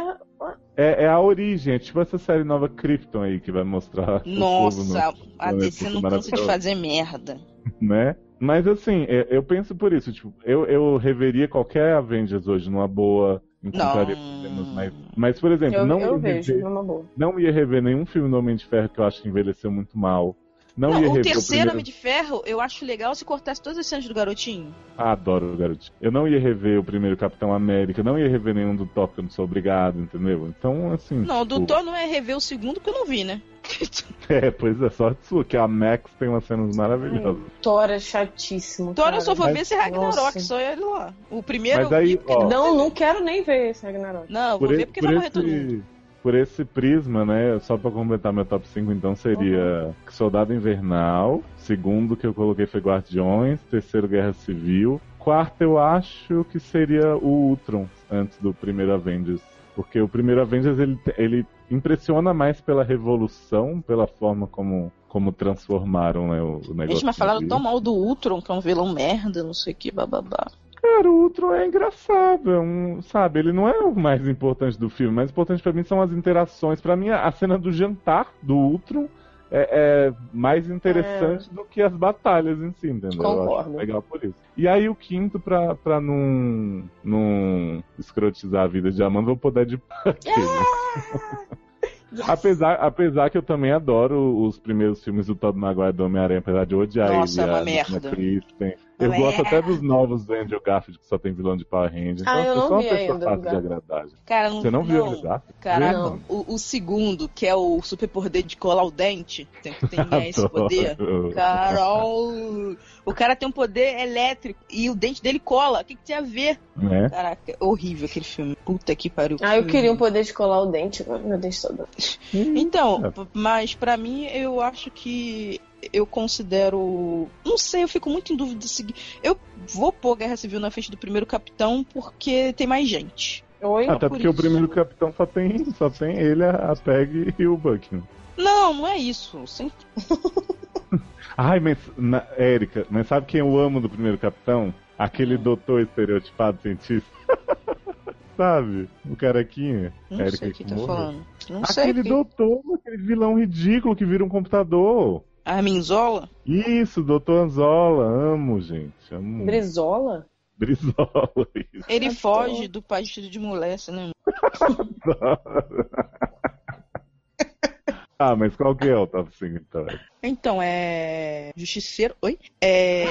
É, 0.78 1.03
é, 1.03 1.07
a 1.07 1.20
origem, 1.20 1.74
é 1.74 1.80
tipo 1.80 1.99
essa 1.99 2.20
série 2.20 2.44
nova 2.44 2.70
Krypton 2.70 3.24
aí 3.24 3.40
que 3.40 3.52
vai 3.52 3.64
mostrar. 3.64 4.22
Nossa, 4.24 5.14
a 5.40 5.52
DC 5.52 5.90
não 5.90 6.02
cansa 6.03 6.32
de 6.32 6.45
fazer 6.45 6.76
merda. 6.76 7.40
né? 7.82 8.16
Mas 8.40 8.68
assim, 8.68 9.06
é, 9.10 9.28
eu 9.32 9.41
penso 9.41 9.76
por 9.76 9.91
isso, 9.91 10.14
tipo, 10.14 10.32
eu, 10.45 10.66
eu 10.66 10.95
reveria 10.98 11.48
qualquer 11.48 11.95
Avengers 11.95 12.48
hoje 12.48 12.70
numa 12.70 12.88
boa. 12.88 13.41
Encontraria 13.61 14.16
problemas, 14.16 14.68
mas, 14.74 14.94
mas, 15.18 15.40
por 15.41 15.52
exemplo, 15.52 15.80
eu, 15.80 15.86
não, 15.86 15.99
eu 15.99 16.14
ia 16.14 16.18
vejo, 16.18 16.53
rever, 16.53 17.06
não 17.18 17.38
ia 17.38 17.52
rever 17.52 17.84
nenhum 17.84 18.06
filme 18.06 18.30
do 18.30 18.38
Homem 18.38 18.56
de 18.56 18.66
Ferro 18.66 18.88
que 18.88 18.99
eu 18.99 19.03
acho 19.03 19.22
que 19.22 19.28
envelheceu 19.28 19.70
muito 19.70 19.99
mal. 19.99 20.34
Não, 20.80 20.91
não 20.91 21.03
ia 21.03 21.11
o 21.11 21.22
terceiro 21.22 21.68
o 21.68 21.73
Homem 21.73 21.84
de 21.84 21.91
Ferro, 21.91 22.41
eu 22.45 22.61
acho 22.61 22.85
legal 22.85 23.14
se 23.14 23.26
cortasse 23.26 23.61
todas 23.61 23.77
as 23.77 23.85
cenas 23.85 24.07
do 24.07 24.14
garotinho. 24.14 24.73
Ah, 24.97 25.11
adoro 25.11 25.53
o 25.53 25.57
garotinho. 25.57 25.91
Eu 25.99 26.10
não 26.10 26.26
ia 26.26 26.39
rever 26.39 26.80
o 26.80 26.84
primeiro 26.84 27.18
Capitão 27.18 27.53
América, 27.53 28.01
não 28.01 28.18
ia 28.18 28.30
rever 28.30 28.56
nenhum 28.56 28.73
do 28.73 28.85
Thor, 28.85 29.10
que 29.10 29.19
eu 29.19 29.23
não 29.23 29.30
sou 29.30 29.43
obrigado, 29.43 29.99
entendeu? 29.99 30.47
Então, 30.47 30.93
assim. 30.93 31.18
Não, 31.18 31.45
do 31.45 31.56
tipo... 31.56 31.68
Thor 31.68 31.84
não 31.84 31.93
é 31.93 32.06
rever 32.06 32.38
o 32.38 32.39
segundo 32.39 32.80
que 32.80 32.89
eu 32.89 32.93
não 32.93 33.06
vi, 33.06 33.26
né? 33.26 33.41
é, 34.30 34.49
pois 34.51 34.81
é, 34.81 34.89
sorte 34.89 35.27
sua, 35.27 35.43
que 35.43 35.57
a 35.57 35.68
Max 35.68 36.10
tem 36.18 36.30
umas 36.30 36.45
cenas 36.45 36.73
maravilhosas. 36.77 37.43
Ai, 37.43 37.51
Thor 37.61 37.89
é 37.89 37.99
chatíssimo. 37.99 38.93
Thor 38.93 39.14
eu 39.14 39.19
só 39.19 39.35
vou 39.35 39.47
Mas... 39.47 39.56
ver 39.56 39.61
esse 39.64 39.76
Ragnarok, 39.76 40.15
Nossa. 40.15 40.39
só 40.39 40.57
ele 40.61 40.80
lá. 40.80 41.14
O 41.30 41.43
primeiro 41.43 41.84
Mas 41.84 41.91
aí, 41.91 42.18
ó... 42.26 42.47
Não, 42.47 42.73
não 42.73 42.89
quero 42.89 43.22
nem 43.22 43.43
ver 43.43 43.72
esse 43.72 43.85
Ragnarok. 43.85 44.31
Não, 44.31 44.57
vou 44.57 44.69
ver 44.69 44.85
porque 44.85 45.01
vai 45.01 45.14
morrer 45.14 45.30
todo 45.30 45.45
mundo 45.45 45.84
por 46.22 46.36
esse 46.36 46.66
prisma, 46.66 47.26
né? 47.26 47.60
Só 47.60 47.78
para 47.78 47.91
completar 47.91 48.34
meu 48.34 48.46
top 48.46 48.68
5, 48.68 48.91
então 48.91 49.16
seria 49.16 49.86
uhum. 49.86 49.94
Soldado 50.10 50.54
Invernal. 50.54 51.41
Segundo 51.58 52.16
que 52.16 52.28
eu 52.28 52.34
coloquei 52.34 52.66
foi 52.66 52.82
Guardiões. 52.82 53.62
Terceiro, 53.64 54.08
Guerra 54.08 54.34
Civil. 54.34 55.02
Quarto, 55.18 55.62
eu 55.62 55.78
acho 55.78 56.46
que 56.46 56.60
seria 56.60 57.16
o 57.16 57.50
Ultron, 57.50 57.88
antes 58.10 58.38
do 58.40 58.54
primeiro 58.54 58.94
Avengers. 58.94 59.41
Porque 59.76 60.02
o 60.02 60.10
primeiro 60.10 60.41
Avengers 60.41 60.78
ele, 60.80 61.00
ele 61.18 61.46
impressiona 61.70 62.34
mais 62.34 62.60
pela 62.60 62.84
revolução, 62.84 63.82
pela 63.82 64.08
forma 64.08 64.48
como, 64.48 64.91
como 65.08 65.32
transformaram 65.32 66.28
né, 66.30 66.41
o, 66.41 66.62
o 66.68 66.74
negócio. 66.74 66.96
Gente, 66.96 67.06
mas 67.06 67.18
falaram 67.18 67.48
tão 67.48 67.60
mal 67.60 67.80
do 67.80 67.94
Ultron, 67.94 68.41
que 68.41 68.52
é 68.52 68.54
um 68.54 68.60
vilão 68.60 68.91
merda, 68.91 69.44
não 69.44 69.54
sei 69.54 69.74
o 69.74 69.76
que, 69.76 69.91
bababá. 69.91 70.48
Cara, 70.81 71.10
o 71.10 71.23
Ultron 71.23 71.53
é 71.53 71.68
engraçado, 71.68 72.51
é 72.51 72.60
um, 72.60 73.01
sabe? 73.01 73.39
Ele 73.39 73.51
não 73.51 73.68
é 73.68 73.80
o 73.80 73.93
mais 73.93 74.26
importante 74.27 74.80
do 74.80 74.89
filme. 74.89 75.11
O 75.11 75.15
mais 75.15 75.30
importante 75.30 75.61
para 75.61 75.73
mim 75.73 75.84
são 75.84 76.01
as 76.01 76.11
interações. 76.11 76.80
Para 76.80 76.95
mim, 76.95 77.10
a 77.10 77.30
cena 77.31 77.57
do 77.57 77.72
jantar 77.72 78.31
do 78.41 78.56
Ultron 78.56 79.07
é, 79.51 79.69
é 79.72 80.14
mais 80.31 80.69
interessante 80.69 81.49
é. 81.51 81.53
do 81.53 81.65
que 81.65 81.81
as 81.81 81.93
batalhas 81.93 82.61
em 82.61 82.72
si, 82.73 82.89
entendeu? 82.89 83.22
Concordo. 83.22 83.76
legal 83.76 84.01
por 84.01 84.23
isso. 84.23 84.35
E 84.56 84.68
aí 84.68 84.88
o 84.88 84.95
quinto, 84.95 85.39
pra, 85.39 85.76
pra 85.76 85.99
não, 85.99 86.84
não 87.03 87.84
escrotizar 87.97 88.64
a 88.64 88.68
vida 88.68 88.91
de 88.91 89.03
Amanda, 89.03 89.27
vou 89.27 89.38
poder 89.38 89.65
de 89.65 89.81
Yes. 92.11 92.27
apesar, 92.27 92.73
apesar 92.76 93.30
que 93.30 93.38
eu 93.38 93.43
também 93.43 93.72
adoro 93.72 94.43
os 94.43 94.57
primeiros 94.57 95.03
filmes 95.03 95.27
do 95.27 95.35
Todd 95.35 95.57
Maguire 95.57 95.93
do 95.93 96.06
Homem-Aranha, 96.06 96.39
apesar 96.39 96.65
de 96.65 96.76
odiar 96.76 97.11
Nossa, 97.11 97.41
ele. 97.41 97.51
Nossa, 97.51 97.60
é 97.60 97.61
uma 97.61 97.64
merda. 97.64 98.10
Kristen. 98.10 98.73
Eu 98.99 99.11
gosto 99.13 99.41
até 99.41 99.61
dos 99.61 99.81
novos 99.81 100.26
do 100.26 100.34
Andrew 100.34 100.61
Garfield, 100.61 100.99
que 100.99 101.07
só 101.07 101.17
tem 101.17 101.31
vilão 101.31 101.55
de 101.55 101.63
Power 101.63 101.89
Rangers. 101.89 102.23
Ah, 102.26 102.41
então, 102.41 102.43
eu 102.43 102.55
não 102.55 102.67
sou 102.67 102.80
vi 102.80 102.85
uma 102.85 102.89
pessoa 102.89 103.13
ainda, 103.13 103.26
fácil 103.26 103.41
de 103.41 103.55
agradar. 103.55 104.05
Cara, 104.26 104.49
não, 104.49 104.61
Você 104.61 104.71
não, 104.71 104.80
não 104.80 104.85
viu 104.85 105.05
Andrew 105.05 105.21
Garfield? 105.21 105.59
Cara, 105.61 105.93
não. 105.93 106.19
O, 106.27 106.53
o, 106.53 106.59
segundo, 106.59 107.30
que 107.30 107.47
é 107.47 107.55
o 107.55 107.81
super 107.81 108.09
poder 108.09 108.43
de 108.43 108.57
colar 108.57 108.84
o 108.84 108.91
dente, 108.91 109.47
tem, 109.63 109.73
tem 109.73 109.99
é, 110.11 110.30
esse 110.30 110.49
poder. 110.49 110.97
Carol! 111.34 112.76
O 113.05 113.13
cara 113.13 113.35
tem 113.35 113.47
um 113.47 113.51
poder 113.51 113.99
elétrico 114.01 114.59
e 114.69 114.89
o 114.89 114.95
dente 114.95 115.23
dele 115.23 115.39
cola. 115.39 115.81
O 115.81 115.85
que, 115.85 115.95
que 115.95 116.05
tem 116.05 116.15
a 116.15 116.21
ver? 116.21 116.59
É. 116.91 117.09
Caraca, 117.09 117.55
horrível 117.59 118.05
aquele 118.05 118.26
filme. 118.26 118.57
Puta 118.65 118.95
que 118.95 119.09
pariu. 119.09 119.38
Ah, 119.41 119.57
eu 119.57 119.65
queria 119.65 119.91
um 119.91 119.97
poder 119.97 120.23
de 120.23 120.34
colar 120.34 120.61
o 120.61 120.65
dente, 120.65 121.05
meu 121.07 121.38
dente 121.38 121.61
todo. 121.61 121.88
Então, 122.34 123.01
é. 123.05 123.27
mas 123.34 123.73
para 123.73 123.95
mim 123.95 124.26
eu 124.26 124.59
acho 124.61 124.91
que 124.91 125.59
eu 125.93 126.06
considero. 126.06 127.27
Não 127.45 127.57
sei, 127.57 127.84
eu 127.84 127.88
fico 127.88 128.10
muito 128.10 128.34
em 128.34 128.35
dúvida 128.35 128.60
de 128.60 128.69
seguir. 128.69 128.95
Eu 129.23 129.38
vou 129.68 129.91
pôr 129.91 130.15
Guerra 130.15 130.38
Civil 130.38 130.60
na 130.60 130.72
frente 130.72 130.91
do 130.91 130.97
primeiro 130.97 131.26
capitão 131.26 131.84
porque 131.84 132.53
tem 132.53 132.68
mais 132.68 132.88
gente. 132.88 133.43
Oi? 133.61 133.88
Até 133.88 134.07
por 134.07 134.10
porque 134.10 134.27
isso. 134.27 134.34
o 134.34 134.41
primeiro 134.41 134.68
capitão 134.69 135.14
só 135.15 135.26
tem, 135.26 135.65
só 135.73 135.89
tem 135.89 136.18
ele, 136.18 136.43
a 136.45 136.76
Peg 136.76 137.34
e 137.38 137.47
o 137.47 137.57
Buck. 137.57 137.93
Né? 137.93 138.01
Não, 138.38 138.73
não 138.73 138.88
é 138.88 138.97
isso. 138.97 139.45
Sempre... 139.45 139.85
Ai, 141.38 141.60
mas, 141.60 141.77
na, 141.97 142.26
Érica, 142.38 142.85
mas 142.89 143.07
sabe 143.07 143.26
quem 143.26 143.39
eu 143.39 143.57
amo 143.57 143.81
do 143.81 143.89
primeiro 143.89 144.18
capitão? 144.18 144.73
Aquele 144.97 145.38
doutor 145.38 145.81
estereotipado 145.81 146.61
cientista. 146.61 147.10
Sabe? 148.35 148.89
O 149.10 149.18
carequinha. 149.18 149.93
Não 150.10 150.22
Érica 150.22 150.38
sei 150.38 150.49
o 150.49 150.53
que 150.53 150.64
tá 150.64 150.76
falando. 150.77 151.26
Não 151.49 151.61
aquele 151.61 152.01
sei. 152.01 152.11
doutor, 152.11 152.61
aquele 152.76 152.97
vilão 152.97 153.38
ridículo 153.38 153.95
que 153.95 154.06
vira 154.06 154.23
um 154.23 154.30
computador. 154.30 155.23
Arminzola? 155.44 156.30
Isso, 156.45 157.02
doutor 157.02 157.45
Anzola. 157.45 158.06
Amo, 158.06 158.61
gente. 158.61 158.94
Amo. 159.11 159.45
Brizola? 159.45 160.28
Brizola, 160.57 161.48
isso. 161.74 161.86
Ele 161.88 162.11
foge 162.11 162.68
do 162.68 162.82
pai 162.82 163.02
vestido 163.02 163.30
de 163.30 163.40
mulher, 163.40 163.78
né? 163.88 164.11
ah, 168.20 168.36
mas 168.36 168.53
qual 168.57 168.76
que 168.76 168.90
é 168.90 168.95
o 168.95 169.07
top 169.07 169.34
5 169.36 169.56
então? 169.56 169.88
Então, 170.22 170.61
é. 170.61 171.53
Justiceiro. 171.56 172.14
Oi? 172.22 172.38
É. 172.60 173.06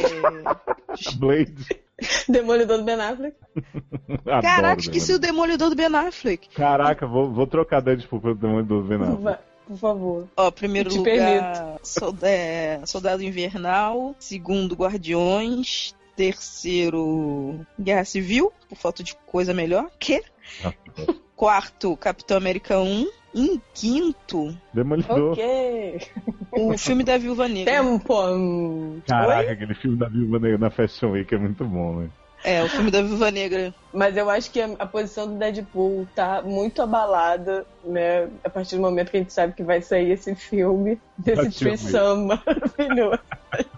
Blade. 1.18 1.66
Demolidor 2.28 2.78
do 2.78 2.84
Ben 2.84 3.00
Affleck. 3.00 3.36
Caraca, 4.24 4.80
esqueci 4.80 5.14
o 5.14 5.18
Demolidor 5.18 5.70
do 5.70 5.74
Ben 5.74 5.86
Affleck. 5.86 6.50
Caraca, 6.50 7.06
vou, 7.06 7.32
vou 7.32 7.46
trocar 7.46 7.80
Deadpool 7.80 8.20
pelo 8.20 8.34
Demolidor 8.34 8.82
do 8.82 8.88
Ben 8.88 9.02
Affleck. 9.02 9.47
Por 9.68 9.76
favor. 9.76 10.28
Ó, 10.34 10.50
primeiro 10.50 10.92
lugar, 10.94 11.78
Sold 11.82 12.24
é, 12.24 12.80
Soldado 12.86 13.22
Invernal. 13.22 14.16
Segundo, 14.18 14.74
Guardiões. 14.74 15.94
Terceiro, 16.16 17.64
Guerra 17.78 18.04
Civil, 18.04 18.52
por 18.68 18.76
falta 18.76 19.04
de 19.04 19.14
coisa 19.26 19.54
melhor. 19.54 19.88
Que? 20.00 20.20
Quarto, 21.36 21.96
Capitão 21.96 22.36
América 22.36 22.80
1. 22.80 23.06
Em 23.34 23.60
quinto. 23.72 24.56
Demolidor. 24.72 25.32
Ok. 25.32 26.00
O 26.50 26.76
filme 26.76 27.04
da 27.04 27.18
Viúva 27.18 27.46
Negra. 27.46 27.72
Tempo. 27.72 29.00
Caraca, 29.06 29.46
Oi? 29.46 29.48
aquele 29.52 29.74
filme 29.74 29.96
da 29.96 30.08
Viúva 30.08 30.40
Negra 30.40 30.58
na 30.58 30.70
Fashion 30.70 31.10
Week 31.10 31.32
é 31.32 31.38
muito 31.38 31.64
bom, 31.64 32.00
né? 32.00 32.10
É, 32.44 32.62
o 32.62 32.68
filme 32.68 32.90
da 32.90 33.02
Viúva 33.02 33.30
Negra. 33.30 33.74
Mas 33.92 34.16
eu 34.16 34.30
acho 34.30 34.50
que 34.50 34.60
a, 34.60 34.66
a, 34.78 34.86
posição 34.86 35.26
do 35.26 35.34
Deadpool 35.34 36.06
tá 36.14 36.42
muito 36.42 36.80
abalada, 36.80 37.66
né? 37.88 38.28
A 38.44 38.50
partir 38.50 38.76
do 38.76 38.82
momento 38.82 39.10
que 39.10 39.16
a 39.16 39.20
gente 39.20 39.32
sabe 39.32 39.52
que 39.54 39.62
vai 39.62 39.80
sair 39.82 40.12
esse 40.12 40.34
filme, 40.34 41.00
desse 41.16 41.50
threesome 41.50 42.26
maravilhoso. 42.46 43.20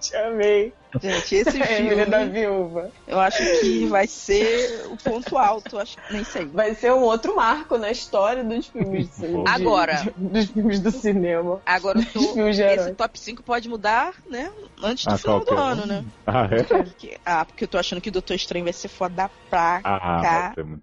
Te 0.01 0.17
amei. 0.17 0.73
Gente, 1.01 1.37
esse 1.37 1.63
é, 1.63 1.77
filme. 1.77 2.05
da 2.07 2.25
viúva. 2.25 2.91
Eu 3.07 3.21
acho 3.21 3.39
que 3.61 3.87
vai 3.87 4.09
ser 4.09 4.87
o 4.87 4.97
ponto 4.97 5.39
alto, 5.39 5.79
acho 5.79 5.97
nem 6.11 6.25
sei. 6.25 6.47
Vai 6.47 6.75
ser 6.75 6.93
um 6.93 7.03
outro 7.03 7.37
marco 7.37 7.79
na 7.79 7.91
história 7.91 8.43
dos 8.43 8.67
filmes. 8.67 9.09
De, 9.21 9.27
agora. 9.47 9.95
De, 9.95 10.11
dos 10.11 10.47
filmes 10.47 10.81
do 10.81 10.91
cinema. 10.91 11.61
Agora 11.65 12.01
eu 12.01 12.05
tô, 12.07 12.49
esse 12.49 12.93
top 12.95 13.19
5 13.19 13.43
pode 13.45 13.69
mudar, 13.69 14.15
né? 14.29 14.51
Antes 14.83 15.07
do 15.07 15.15
ah, 15.15 15.19
final 15.19 15.45
do 15.45 15.55
ano, 15.55 15.87
né? 15.87 16.05
Ah, 16.27 16.49
é? 16.51 16.63
Porque, 16.65 17.19
ah, 17.25 17.45
porque 17.45 17.65
eu 17.65 17.69
tô 17.69 17.79
achando 17.79 18.01
que 18.01 18.09
o 18.09 18.13
Doutor 18.13 18.35
Estranho 18.35 18.65
vai 18.65 18.73
ser 18.73 18.89
foda 18.89 19.31
pra 19.49 19.81
ah, 19.85 20.21
cá. 20.23 20.41
Vai 20.47 20.55
ser 20.55 20.65
muito... 20.65 20.83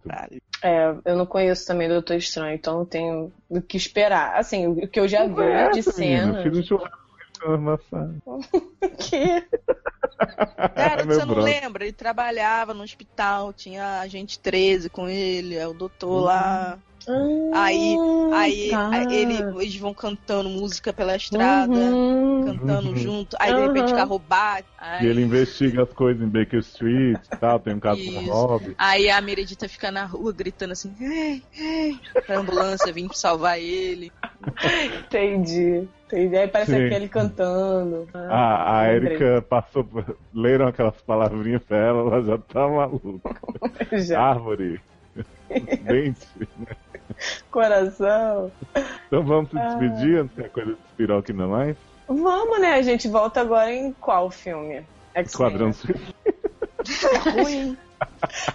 É, 0.64 0.96
eu 1.06 1.16
não 1.16 1.26
conheço 1.26 1.68
também 1.68 1.88
o 1.88 1.92
Doutor 1.94 2.16
Estranho, 2.16 2.56
então 2.56 2.80
não 2.80 2.86
tenho 2.86 3.32
o 3.50 3.62
que 3.62 3.78
esperar. 3.78 4.36
Assim, 4.36 4.68
o 4.68 4.88
que 4.88 5.00
eu 5.00 5.08
já 5.08 5.26
vi 5.28 5.42
é, 5.42 5.70
de 5.70 5.84
cena. 5.84 6.42
Um 6.42 6.64
churrasco 6.64 7.08
que? 8.98 9.42
Cara, 10.76 11.06
você 11.06 11.26
não 11.26 11.36
lembra? 11.36 11.84
Ele 11.84 11.94
trabalhava 11.94 12.74
no 12.74 12.84
hospital, 12.84 13.54
tinha 13.54 14.00
a 14.00 14.08
gente 14.08 14.40
13 14.40 14.90
com 14.90 15.08
ele, 15.08 15.56
é 15.56 15.68
o 15.68 15.74
doutor 15.74 16.22
lá. 16.22 16.80
Hum, 17.10 17.52
aí, 17.54 17.96
aí, 18.34 18.70
tá. 18.70 18.90
aí 18.92 19.08
ele, 19.16 19.62
eles 19.62 19.78
vão 19.78 19.94
cantando 19.94 20.50
música 20.50 20.92
pela 20.92 21.16
estrada, 21.16 21.74
uhum. 21.74 22.42
cantando 22.46 22.90
Uhum. 22.90 22.96
junto. 22.98 23.38
Aí 23.40 23.54
de 23.54 23.62
repente 23.62 23.90
Uhum. 23.92 23.96
carro 23.96 24.20
bate. 24.20 24.68
Aí, 24.78 25.06
E 25.06 25.10
ele 25.10 25.22
investiga 25.22 25.84
as 25.84 25.94
coisas 25.94 26.22
em 26.22 26.28
Baker 26.30 26.60
Street 26.60 27.18
e 27.26 27.38
tal, 27.38 27.60
tem 27.60 27.74
um 27.76 27.80
caso 27.80 28.04
com 28.04 28.12
o 28.12 28.30
Rob. 28.32 28.76
aí 28.78 29.10
a 29.10 29.22
Meredita 29.22 29.70
fica 29.70 29.90
na 29.92 30.06
rua 30.06 30.34
gritando 30.34 30.74
assim: 30.74 30.94
ei, 31.00 31.42
ei, 31.58 31.96
pra 32.26 32.40
ambulância 32.40 32.92
vir 32.92 33.08
salvar 33.14 33.58
ele. 33.60 34.12
Entendi. 35.06 35.88
Entendi. 36.06 36.38
Aí 36.38 36.48
parece 36.48 36.72
Sim. 36.72 36.86
aquele 36.86 37.10
cantando. 37.10 38.08
A, 38.14 38.80
a. 38.80 38.94
Erika 38.94 39.42
passou, 39.50 39.88
leram 40.34 40.68
aquelas 40.68 41.00
palavrinhas 41.02 41.64
pra 41.64 41.78
ela, 41.78 42.02
ela 42.02 42.22
já 42.24 42.38
tá 42.38 42.68
maluca. 42.68 43.30
Já. 43.98 44.22
Árvore, 44.22 44.80
dente. 45.84 46.28
Coração. 47.52 48.52
Então 49.08 49.24
vamos 49.24 49.50
se 49.50 49.58
Ah. 49.58 49.68
despedir 49.76 50.20
antes 50.20 50.36
que 50.36 50.42
a 50.42 50.50
coisa 50.50 50.78
despirou 50.86 51.20
aqui 51.20 51.34
não 51.34 51.50
mais? 51.50 51.76
Vamos, 52.08 52.60
né? 52.60 52.74
A 52.74 52.82
gente 52.82 53.08
volta 53.08 53.42
agora 53.42 53.72
em 53.74 53.92
qual 53.94 54.30
filme? 54.30 54.86
Esquadrão 55.16 55.68
né? 55.68 55.74
Suicida. 55.74 56.14
É 57.14 57.30
ruim. 57.42 57.78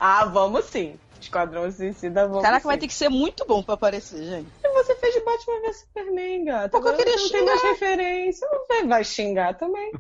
Ah, 0.01 0.25
vamos 0.27 0.65
sim. 0.67 0.99
Esquadrão 1.21 1.71
Suicida, 1.71 2.27
vamos 2.27 2.43
Caraca, 2.43 2.63
sim. 2.63 2.69
vai 2.69 2.79
ter 2.79 2.87
que 2.89 2.95
ser 2.95 3.09
muito 3.09 3.45
bom 3.47 3.63
pra 3.63 3.75
aparecer, 3.75 4.25
gente. 4.25 4.49
E 4.65 4.69
você 4.73 4.95
fez 4.97 5.15
de 5.15 5.21
Batman 5.21 5.61
vs 5.61 5.77
Superman, 5.81 6.45
gata. 6.45 6.69
Porque 6.71 6.89
eu 6.89 6.97
queria 6.97 7.19
você 7.19 7.23
não 7.23 7.31
tem 7.31 7.45
mais 7.45 7.63
referência. 7.63 8.49
Vai 8.87 9.05
xingar 9.05 9.55
também. 9.55 9.93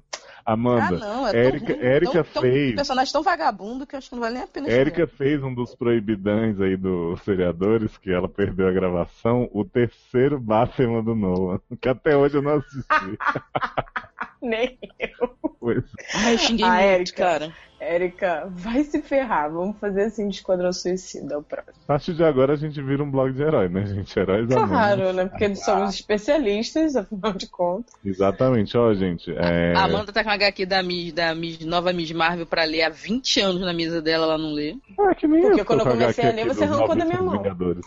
Amanda, 0.45 0.97
ah, 0.97 0.99
não, 0.99 1.27
é 1.29 1.37
Érica, 1.47 1.67
tão 1.67 1.77
ruim, 1.77 1.87
Érica 1.87 2.13
tão, 2.25 2.33
tão, 2.33 2.43
fez. 2.43 2.73
um 2.73 2.77
personagem 2.77 3.13
tão 3.13 3.23
vagabundo 3.23 3.87
que 3.87 3.95
eu 3.95 3.99
acho 3.99 4.09
que 4.09 4.15
não 4.15 4.23
vale 4.23 4.35
nem 4.35 4.43
a 4.45 4.47
pena 4.47 4.69
Érica 4.69 5.07
fez 5.07 5.43
um 5.43 5.55
dos 5.55 5.75
proibidães 5.75 6.61
aí 6.61 6.77
dos 6.77 7.21
seriadores, 7.23 7.97
que 7.99 8.11
ela 8.11 8.29
perdeu 8.29 8.69
a 8.69 8.73
gravação, 8.73 9.49
o 9.53 9.65
terceiro 9.65 10.39
Batman 10.41 11.03
do 11.03 11.15
Nolan, 11.15 11.61
que 11.81 11.89
até 11.89 12.17
hoje 12.17 12.37
eu 12.37 12.43
não 12.43 12.57
assisti. 12.57 13.19
Nem 14.43 14.79
eu. 14.99 15.37
Pois. 15.61 15.85
Ai, 16.15 16.35
eu 16.35 16.39
xinguei 16.39 16.67
Ah, 16.67 16.71
muito, 16.73 16.85
Érica. 16.87 17.17
cara. 17.17 17.53
Érica, 17.83 18.49
vai 18.51 18.85
se 18.85 19.03
ferrar. 19.03 19.51
Vamos 19.53 19.77
fazer 19.79 20.03
assim 20.05 20.29
de 20.29 20.37
Esquadrão 20.37 20.73
Suicida 20.73 21.39
o 21.39 21.43
próximo. 21.43 21.75
A 21.85 21.87
partir 21.87 22.15
de 22.15 22.23
agora 22.25 22.53
a 22.53 22.57
gente 22.57 22.81
vira 22.81 23.03
um 23.03 23.11
blog 23.11 23.33
de 23.33 23.43
herói, 23.43 23.69
né, 23.69 23.85
gente? 23.87 24.17
Heróis 24.19 24.47
Claro, 24.47 24.69
anônimos. 25.09 25.15
né? 25.17 25.25
Porque 25.27 25.55
somos 25.57 25.95
especialistas, 25.95 26.95
afinal 26.97 27.33
de 27.33 27.49
contas. 27.49 27.95
Exatamente, 28.05 28.77
ó, 28.77 28.93
gente. 28.95 29.31
É... 29.37 29.75
A 29.75 29.85
Amanda 29.85 30.13
tá 30.13 30.23
com 30.23 30.31
a 30.31 30.35
HQ 30.35 30.65
da, 30.67 30.83
Miss, 30.83 31.13
da 31.13 31.35
Miss, 31.35 31.61
nova 31.65 31.93
Miss 31.93 32.13
Marvel 32.13 32.47
pra 32.47 32.65
ler 32.65 32.83
há 32.83 32.89
20 32.89 33.41
anos 33.41 33.61
na 33.61 33.73
mesa 33.73 34.01
dela, 34.01 34.25
ela 34.27 34.39
não 34.39 34.53
lê. 34.53 34.77
Ah, 34.99 35.15
que 35.15 35.27
nem 35.27 35.43
Porque 35.43 35.61
eu, 35.61 35.65
quando 35.65 35.81
eu 35.81 35.87
com 35.87 35.93
comecei 35.93 36.25
a 36.25 36.29
HQ 36.29 36.37
ler, 36.37 36.43
aqui 36.51 36.55
você 36.55 36.65
arrancou 36.65 36.97
da 36.97 37.05
minha 37.05 37.23
mão. 37.23 37.39
Vingadores. 37.39 37.85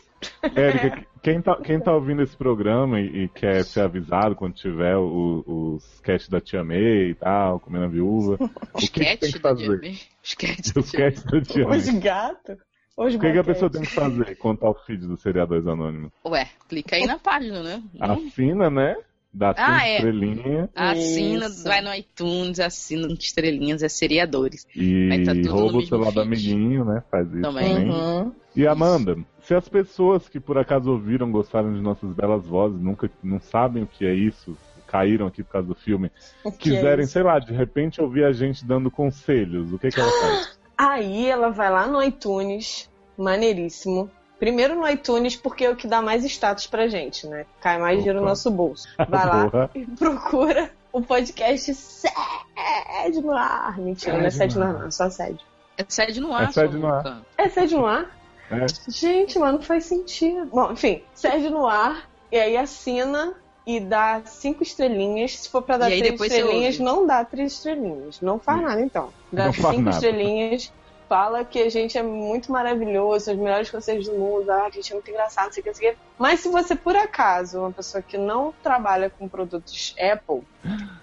Érica, 0.55 1.05
quem 1.21 1.41
tá, 1.41 1.55
quem 1.61 1.79
tá 1.79 1.93
ouvindo 1.93 2.21
esse 2.23 2.35
programa 2.35 2.99
e, 2.99 3.23
e 3.25 3.27
quer 3.29 3.63
ser 3.63 3.81
avisado 3.81 4.35
quando 4.35 4.53
tiver 4.53 4.95
o- 4.97 5.43
os 5.75 5.99
cast 6.01 6.29
da 6.31 6.39
Tia 6.41 6.63
May 6.63 7.09
e 7.09 7.15
tal, 7.15 7.59
comendo 7.59 7.85
a 7.85 7.87
viúva, 7.87 8.37
o 8.39 8.49
Os 8.77 8.89
que, 8.89 9.03
que 9.05 9.17
tem 9.17 9.31
que 9.31 9.39
fazer? 9.39 9.79
Tia 9.93 10.55
Os 10.75 10.91
cats 10.91 11.23
da 11.23 11.37
Os. 11.39 11.87
Os 11.87 11.99
gatos. 11.99 12.57
Os 12.97 13.15
O 13.15 13.19
que, 13.19 13.31
que 13.31 13.37
a 13.37 13.43
boquetes. 13.43 13.45
pessoa 13.45 13.69
tem 13.71 13.81
que 13.81 13.91
fazer 13.91 14.35
quanto 14.37 14.65
ao 14.65 14.73
feed 14.85 15.05
do 15.05 15.17
Seriadores 15.17 15.67
Anônimos? 15.67 16.11
Ué, 16.25 16.47
clica 16.69 16.95
aí 16.95 17.05
na 17.05 17.19
página, 17.19 17.61
né? 17.61 17.83
Assina, 17.99 18.69
né? 18.69 18.95
Dá 19.33 19.49
cinco 19.53 19.67
Ah, 19.67 19.85
é. 19.85 19.95
estrelinhas 19.95 20.69
Assina, 20.73 21.45
Isso. 21.47 21.63
vai 21.65 21.81
no 21.81 21.93
iTunes, 21.93 22.57
assina 22.61 23.05
com 23.05 23.13
estrelinhas, 23.15 23.83
é 23.83 23.89
seriadores. 23.89 24.63
Tá 24.63 24.71
e 24.75 25.33
no 25.43 25.51
rouba 25.51 25.79
o 25.79 25.85
celular 25.85 26.11
do 26.13 26.21
amiguinho, 26.21 26.85
né? 26.85 27.03
Faz 27.11 27.27
isso 27.33 27.41
Também. 27.41 27.73
também. 27.75 27.91
Uhum. 27.91 28.31
E 28.55 28.65
Amanda, 28.65 29.17
se 29.41 29.53
as 29.53 29.67
pessoas 29.67 30.29
que 30.29 30.39
por 30.39 30.57
acaso 30.57 30.89
ouviram, 30.89 31.29
gostaram 31.33 31.73
de 31.73 31.81
nossas 31.81 32.13
belas 32.13 32.45
vozes, 32.47 32.79
nunca 32.79 33.11
não 33.21 33.41
sabem 33.41 33.83
o 33.83 33.87
que 33.87 34.05
é 34.05 34.13
isso, 34.15 34.57
caíram 34.95 35.27
aqui 35.27 35.43
por 35.43 35.51
causa 35.51 35.67
do 35.67 35.75
filme, 35.75 36.09
O 36.43 36.51
que 36.51 36.69
é 36.69 36.75
quiserem, 36.75 37.05
sei 37.05 37.21
lá, 37.21 37.37
de 37.37 37.53
repente 37.53 38.01
ouvir 38.01 38.23
a 38.23 38.31
gente 38.31 38.65
dando 38.65 38.89
conselhos, 38.89 39.73
o 39.73 39.77
que, 39.77 39.89
que 39.89 39.99
ela 39.99 40.11
faz? 40.11 40.57
Aí 40.77 41.29
ela 41.29 41.49
vai 41.49 41.69
lá 41.69 41.85
no 41.85 42.01
iTunes, 42.01 42.89
maneiríssimo. 43.17 44.09
Primeiro 44.39 44.75
no 44.75 44.87
iTunes, 44.87 45.35
porque 45.35 45.65
é 45.65 45.69
o 45.69 45.75
que 45.75 45.87
dá 45.87 46.01
mais 46.01 46.23
status 46.25 46.67
pra 46.67 46.87
gente, 46.87 47.27
né? 47.27 47.45
Cai 47.61 47.77
mais 47.77 47.97
dinheiro 47.97 48.19
no 48.19 48.25
nosso 48.25 48.51
bolso. 48.51 48.87
Vai 48.97 49.25
lá 49.25 49.69
e 49.73 49.85
procura 49.85 50.69
o 50.91 51.01
podcast 51.01 51.73
Sede 51.73 53.21
no 53.21 53.31
Ar. 53.31 53.77
Mentira, 53.77 54.17
não 54.17 54.25
é 54.25 54.29
Sede 54.29 54.57
no 54.57 54.63
Ar, 54.63 54.73
não, 54.73 54.87
é 54.87 54.91
só 54.91 55.09
Sede. 55.09 55.43
É 55.77 55.83
sede 55.89 56.21
no 56.21 56.33
ar, 56.33 56.43
É 56.43 56.51
sede 56.53 56.77
no 56.77 56.87
ar. 56.87 57.21
É 57.37 57.49
Sede 57.49 57.75
no 57.75 57.85
Ar? 57.85 58.17
É. 58.49 58.65
Gente, 58.89 59.37
mano, 59.37 59.57
não 59.57 59.61
faz 59.61 59.85
sentido. 59.85 60.45
Bom, 60.45 60.71
enfim, 60.71 61.03
Sede 61.13 61.49
no 61.49 61.67
Ar, 61.67 62.09
e 62.31 62.37
aí 62.37 62.55
assina 62.55 63.33
e 63.65 63.79
dá 63.79 64.21
cinco 64.25 64.63
estrelinhas. 64.63 65.39
Se 65.39 65.49
for 65.49 65.61
pra 65.61 65.77
dar 65.77 65.91
E 65.91 65.99
três 66.01 66.21
estrelinhas, 66.21 66.79
não 66.79 67.05
dá 67.05 67.25
três 67.25 67.53
estrelinhas. 67.53 68.21
Não 68.21 68.39
faz 68.39 68.61
nada, 68.61 68.81
então. 68.81 69.09
Dá 69.31 69.45
Não 69.45 69.53
cinco 69.53 69.81
nada. 69.81 69.89
estrelinhas. 69.91 70.71
Fala 71.07 71.45
que 71.45 71.59
a 71.61 71.69
gente 71.69 71.97
é 71.97 72.03
muito 72.03 72.51
maravilhoso, 72.51 73.31
os 73.31 73.37
melhores 73.37 73.69
conselhos 73.69 74.07
do 74.07 74.13
mundo, 74.15 74.49
ah, 74.49 74.65
a 74.65 74.69
gente 74.69 74.91
é 74.91 74.95
muito 74.95 75.09
engraçado, 75.11 75.45
não 75.45 75.51
sei 75.53 75.61
o 75.61 75.63
que, 75.63 75.69
não 75.69 75.75
sei 75.75 75.89
o 75.89 75.93
que. 75.93 75.97
Mas 76.17 76.39
se 76.39 76.49
você, 76.49 76.75
por 76.75 76.95
acaso, 76.95 77.59
uma 77.59 77.71
pessoa 77.71 78.01
que 78.01 78.17
não 78.17 78.53
trabalha 78.63 79.09
com 79.09 79.27
produtos 79.27 79.93
Apple, 79.99 80.41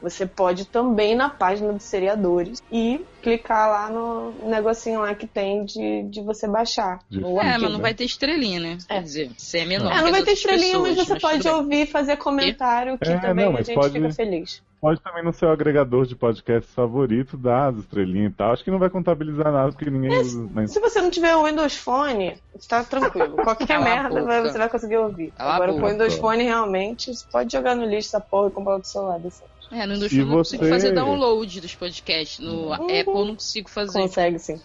você 0.01 0.27
pode 0.27 0.67
também 0.67 1.13
ir 1.13 1.15
na 1.17 1.29
página 1.31 1.73
dos 1.73 1.85
seriadores 1.85 2.63
e 2.73 3.05
clicar 3.23 3.69
lá 3.71 3.91
no 3.91 4.33
negocinho 4.49 5.01
lá 5.01 5.15
que 5.15 5.27
tem 5.27 5.65
de, 5.65 6.03
de 6.05 6.21
você 6.23 6.49
baixar. 6.49 6.99
É, 7.13 7.17
arquivo. 7.17 7.35
mas 7.63 7.73
não 7.73 7.79
vai 7.81 7.95
ter 7.95 8.05
estrelinha, 8.05 8.59
né? 8.59 8.79
É. 8.89 8.95
Quer 8.97 9.03
dizer, 9.03 9.31
você 9.37 9.59
é 9.59 9.65
menor. 9.67 9.93
É, 9.93 10.03
não 10.03 10.11
vai 10.11 10.23
ter 10.25 10.33
estrelinha, 10.33 10.73
pessoas, 10.81 10.97
mas 10.97 11.07
você 11.07 11.21
pode 11.21 11.39
tudo 11.39 11.45
bem. 11.51 11.55
ouvir 11.61 11.83
e 11.83 11.87
fazer 11.87 12.17
comentário 12.17 12.99
que 12.99 13.09
É, 13.09 13.19
também 13.21 13.45
não, 13.45 13.53
a 13.53 13.55
mas 13.59 13.67
gente 13.67 13.77
pode- 13.77 13.93
fica 13.93 14.13
feliz. 14.13 14.63
pode 14.81 15.01
também 15.01 15.23
no 15.23 15.33
seu 15.33 15.51
agregador 15.51 16.07
de 16.07 16.17
podcast 16.17 16.69
favorito 16.73 17.37
dar 17.37 17.69
as 17.69 17.77
estrelinhas 17.77 18.33
e 18.33 18.35
tal. 18.35 18.53
Acho 18.53 18.65
que 18.65 18.71
não 18.71 18.79
vai 18.81 18.91
contabilizar 18.91 19.53
nada 19.53 19.71
porque 19.71 19.89
ninguém 19.91 20.02
É, 20.07 20.19
usa. 20.21 20.49
Mas... 20.53 20.71
Se 20.73 20.81
você 20.81 21.01
não 21.01 21.11
tiver 21.11 21.35
o 21.37 21.45
Windows 21.45 21.77
Phone, 21.77 22.37
está 22.59 22.83
tranquilo. 22.85 23.37
Qualquer 23.43 23.81
merda 23.81 24.23
vai- 24.23 24.43
você 24.43 24.59
vai 24.59 24.69
conseguir 24.69 24.97
ouvir. 24.97 25.33
Cala 25.33 25.55
Agora 25.55 25.73
com 25.73 25.81
o. 25.83 25.89
Windows 25.89 26.15
Phone 26.15 26.43
realmente, 26.43 27.15
você 27.15 27.25
pode 27.31 27.53
jogar 27.53 27.75
no 27.75 27.85
lixo 27.85 28.09
essa 28.09 28.21
porra 28.21 28.49
e 28.49 28.51
comprar 28.53 28.75
outro 28.75 28.89
celular 28.89 29.19
desse. 29.19 29.43
É, 29.71 29.87
no 29.87 29.95
Windows 29.95 30.11
Phone 30.11 30.23
eu 30.23 30.27
não 30.27 30.37
consigo 30.39 30.65
você? 30.65 30.71
fazer 30.71 30.93
download 30.93 31.61
dos 31.61 31.75
podcasts. 31.75 32.39
No 32.39 32.73
Apple 32.73 33.05
eu 33.07 33.25
não 33.25 33.35
consigo 33.35 33.71
fazer. 33.71 34.01
Consegue 34.01 34.39
sim. 34.39 34.61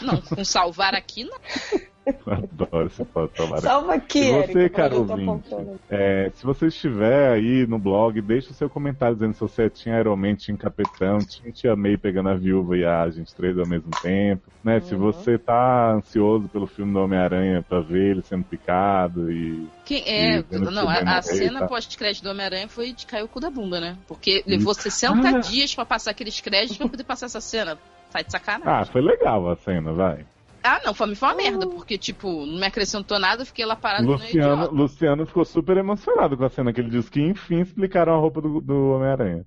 Não, 0.00 0.20
com 0.20 0.44
salvar 0.44 0.94
aqui 0.94 1.24
não. 1.24 1.38
Adoro 2.26 2.86
esse 2.86 3.04
pode 3.04 3.32
tomar. 3.32 3.60
Salva 3.60 3.94
aqui, 3.94 4.20
E 4.20 4.30
você, 4.46 4.58
Erika, 4.60 4.70
cara 4.82 4.96
ouvinte? 4.96 5.54
É, 5.90 6.30
se 6.34 6.44
você 6.44 6.66
estiver 6.66 7.32
aí 7.32 7.66
no 7.66 7.78
blog, 7.78 8.20
deixa 8.20 8.50
o 8.50 8.54
seu 8.54 8.70
comentário 8.70 9.14
dizendo 9.16 9.34
se 9.34 9.40
você 9.40 9.62
é 9.64 9.68
Team 9.68 9.98
Iron 9.98 10.16
Man, 10.16 10.36
Capitão, 10.58 11.18
Team 11.18 11.52
Tia 11.52 11.74
May 11.76 11.96
pegando 11.96 12.28
a 12.28 12.34
viúva 12.34 12.76
e 12.76 12.84
a 12.84 13.08
gente 13.10 13.34
três 13.34 13.58
ao 13.58 13.66
mesmo 13.66 13.90
tempo. 14.02 14.42
Né? 14.62 14.80
Se 14.80 14.94
Uhum. 14.94 15.00
você 15.00 15.38
tá 15.38 15.92
ansioso 15.92 16.48
pelo 16.48 16.66
filme 16.66 16.92
do 16.92 17.00
Homem-Aranha 17.00 17.64
pra 17.68 17.80
ver 17.80 18.10
ele 18.12 18.22
sendo 18.22 18.44
picado 18.44 19.30
e. 19.30 19.66
Quem, 19.84 20.02
é, 20.06 20.38
E 20.50 20.58
não, 20.58 20.88
a, 20.88 21.18
a 21.18 21.22
cena 21.22 21.60
tá? 21.60 21.66
pós-crédito 21.68 22.22
do 22.24 22.30
Homem-Aranha 22.30 22.68
foi 22.68 22.92
de 22.92 23.06
cair 23.06 23.22
o 23.22 23.28
cu 23.28 23.40
da 23.40 23.50
bunda, 23.50 23.80
né? 23.80 23.96
Porque 24.08 24.42
levou 24.46 24.74
60 24.74 25.28
Ah. 25.28 25.38
dias 25.40 25.74
pra 25.74 25.84
passar 25.84 26.10
aqueles 26.12 26.40
créditos 26.40 26.76
pra 26.78 26.88
poder 26.88 27.04
passar 27.04 27.26
essa 27.26 27.40
cena. 27.40 27.78
Tá 28.12 28.22
de 28.22 28.30
sacanagem. 28.30 28.72
Ah, 28.72 28.84
foi 28.84 29.02
legal 29.02 29.48
a 29.50 29.56
cena, 29.56 29.92
vai. 29.92 30.24
Ah, 30.66 30.80
não, 30.84 30.92
foi, 30.92 31.14
foi 31.14 31.28
uma 31.28 31.34
merda, 31.34 31.66
porque, 31.66 31.96
tipo, 31.96 32.28
não 32.44 32.58
me 32.58 32.66
acrescentou 32.66 33.18
nada, 33.18 33.42
eu 33.42 33.46
fiquei 33.46 33.64
lá 33.64 33.76
parado 33.76 34.04
no 34.04 34.12
Luciano. 34.12 34.70
Luciano 34.70 35.26
ficou 35.26 35.44
super 35.44 35.76
emocionado 35.76 36.36
com 36.36 36.44
a 36.44 36.50
cena 36.50 36.72
que 36.72 36.80
ele 36.80 36.90
disse 36.90 37.10
que 37.10 37.20
enfim 37.20 37.60
explicaram 37.60 38.14
a 38.14 38.18
roupa 38.18 38.40
do, 38.40 38.60
do 38.60 38.90
Homem-Aranha. 38.92 39.46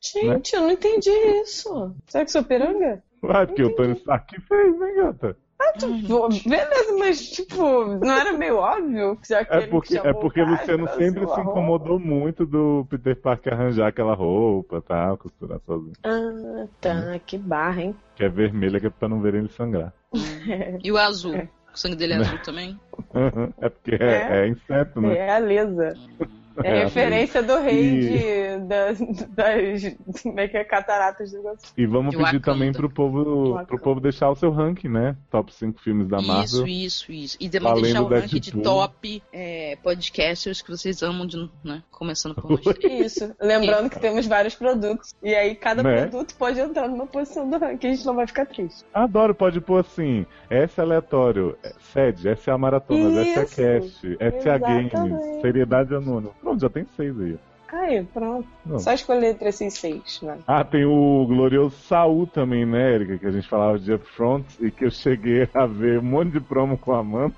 Gente, 0.00 0.54
eu 0.54 0.60
não 0.60 0.70
entendi 0.70 1.10
isso. 1.42 1.96
Será 2.06 2.24
que 2.26 2.30
sou 2.30 2.44
piranga? 2.44 3.02
Vai, 3.22 3.46
porque 3.46 3.62
o 3.62 3.74
Tony 3.74 3.94
Stark 3.94 4.38
fez, 4.38 4.78
né, 4.78 4.92
gata? 4.96 5.36
Pô, 6.06 6.28
Beleza, 6.28 6.96
mas 6.98 7.30
tipo, 7.30 7.84
não 8.04 8.12
era 8.12 8.32
meio 8.32 8.56
óbvio? 8.56 9.18
Já 9.28 9.44
que 9.44 9.52
É 9.52 9.58
ele 9.58 9.66
porque, 9.68 9.94
chamou 9.94 10.10
é 10.10 10.14
porque 10.14 10.40
o 10.42 10.46
Luciano 10.48 10.84
pra 10.84 10.94
sempre 10.94 11.26
se 11.26 11.32
a 11.32 11.34
roupa. 11.36 11.50
incomodou 11.50 11.98
muito 11.98 12.46
do 12.46 12.86
Peter 12.88 13.16
Parker 13.16 13.52
arranjar 13.54 13.88
aquela 13.88 14.14
roupa, 14.14 14.80
tá? 14.80 15.16
Costurar 15.16 15.58
sozinho. 15.66 15.92
Ah, 16.04 16.66
tá, 16.80 17.18
que 17.26 17.36
barra, 17.38 17.82
hein? 17.82 17.96
Que 18.16 18.24
é 18.24 18.28
vermelha, 18.28 18.78
que 18.80 18.86
é 18.86 18.90
pra 18.90 19.08
não 19.08 19.20
ver 19.20 19.34
ele 19.34 19.48
sangrar. 19.48 19.92
E 20.82 20.92
o 20.92 20.98
azul? 20.98 21.48
O 21.74 21.76
sangue 21.78 21.96
dele 21.96 22.12
é 22.14 22.16
azul 22.18 22.38
também? 22.38 22.78
é 23.60 23.68
porque 23.68 23.96
é, 24.00 24.44
é 24.44 24.48
inseto, 24.48 25.00
né? 25.00 25.16
É 25.16 25.30
a 25.32 25.40
Lisa. 25.40 25.94
É, 26.62 26.68
É, 26.80 26.84
referência 26.84 27.42
do 27.42 27.58
rei 27.60 27.84
E- 27.84 28.00
de, 28.58 28.66
das, 28.66 28.98
das. 29.28 29.96
Como 30.22 30.38
é 30.40 30.48
que 30.48 30.56
é? 30.56 30.64
Cataratas 30.64 31.30
do 31.32 31.38
Iguaçu. 31.38 31.72
E 31.76 31.86
vamos 31.86 32.10
De 32.10 32.16
pedir 32.16 32.36
Wakanda. 32.38 32.44
também 32.44 32.72
pro 32.72 32.88
povo, 32.90 33.64
pro 33.66 33.78
povo 33.78 34.00
deixar 34.00 34.30
o 34.30 34.36
seu 34.36 34.50
ranking, 34.50 34.88
né? 34.88 35.16
Top 35.30 35.52
5 35.52 35.80
filmes 35.80 36.08
da 36.08 36.20
Marvel. 36.20 36.44
Isso, 36.44 36.66
isso, 36.66 37.12
isso. 37.12 37.36
E 37.40 37.48
também 37.48 37.74
deixar 37.82 38.02
o 38.02 38.06
ranking 38.06 38.38
Deadpool. 38.38 38.40
de 38.40 38.62
top 38.62 39.22
é, 39.32 39.76
podcasters 39.82 40.62
que 40.62 40.70
vocês 40.70 41.02
amam, 41.02 41.26
de, 41.26 41.48
né? 41.64 41.82
Começando 41.90 42.34
por 42.34 42.50
nós. 42.50 42.60
Isso. 42.84 43.34
Lembrando 43.40 43.88
que 43.90 43.98
temos 43.98 44.26
vários 44.26 44.54
produtos. 44.54 45.14
E 45.22 45.34
aí 45.34 45.54
cada 45.54 45.82
Né? 45.82 46.06
produto 46.06 46.34
pode 46.36 46.60
entrar 46.60 46.88
numa 46.88 47.06
posição 47.06 47.48
do 47.48 47.56
ranking. 47.58 47.86
A 47.88 47.90
gente 47.94 48.04
não 48.06 48.14
vai 48.14 48.26
ficar 48.26 48.46
triste. 48.46 48.84
Adoro, 48.92 49.34
pode 49.34 49.60
pôr 49.60 49.80
assim. 49.80 50.26
Essa 50.50 50.82
é 50.82 50.84
aleatório. 50.84 51.56
é 51.62 51.72
Sede, 51.92 52.28
essa 52.28 52.50
é 52.50 52.54
a 52.54 52.58
maratona, 52.58 53.20
essa 53.20 53.42
Isso. 53.44 53.60
é 53.60 53.76
a 53.76 53.80
cast, 53.80 54.16
essa 54.20 54.48
é 54.48 54.52
a 54.52 54.58
games. 54.58 54.92
Seriedade 55.40 55.94
anônima. 55.94 56.32
Pronto, 56.54 56.60
já 56.60 56.68
tem 56.68 56.86
seis 56.96 57.20
aí. 57.20 57.38
Aí, 57.72 58.04
pronto. 58.04 58.46
Não. 58.64 58.78
Só 58.78 58.92
escolher 58.92 59.30
entre 59.30 59.48
esses 59.48 59.74
seis, 59.74 60.20
né? 60.22 60.38
Ah, 60.46 60.62
tem 60.62 60.84
o 60.84 61.26
glorioso 61.26 61.76
Saul 61.76 62.26
também, 62.26 62.64
né, 62.64 62.94
Erika? 62.94 63.18
Que 63.18 63.26
a 63.26 63.30
gente 63.32 63.48
falava 63.48 63.78
de 63.78 63.92
Upfront 63.92 64.46
e 64.60 64.70
que 64.70 64.84
eu 64.84 64.90
cheguei 64.90 65.48
a 65.52 65.66
ver 65.66 65.98
um 65.98 66.02
monte 66.02 66.32
de 66.32 66.40
promo 66.40 66.78
com 66.78 66.92
a 66.92 67.00
Amanda. 67.00 67.34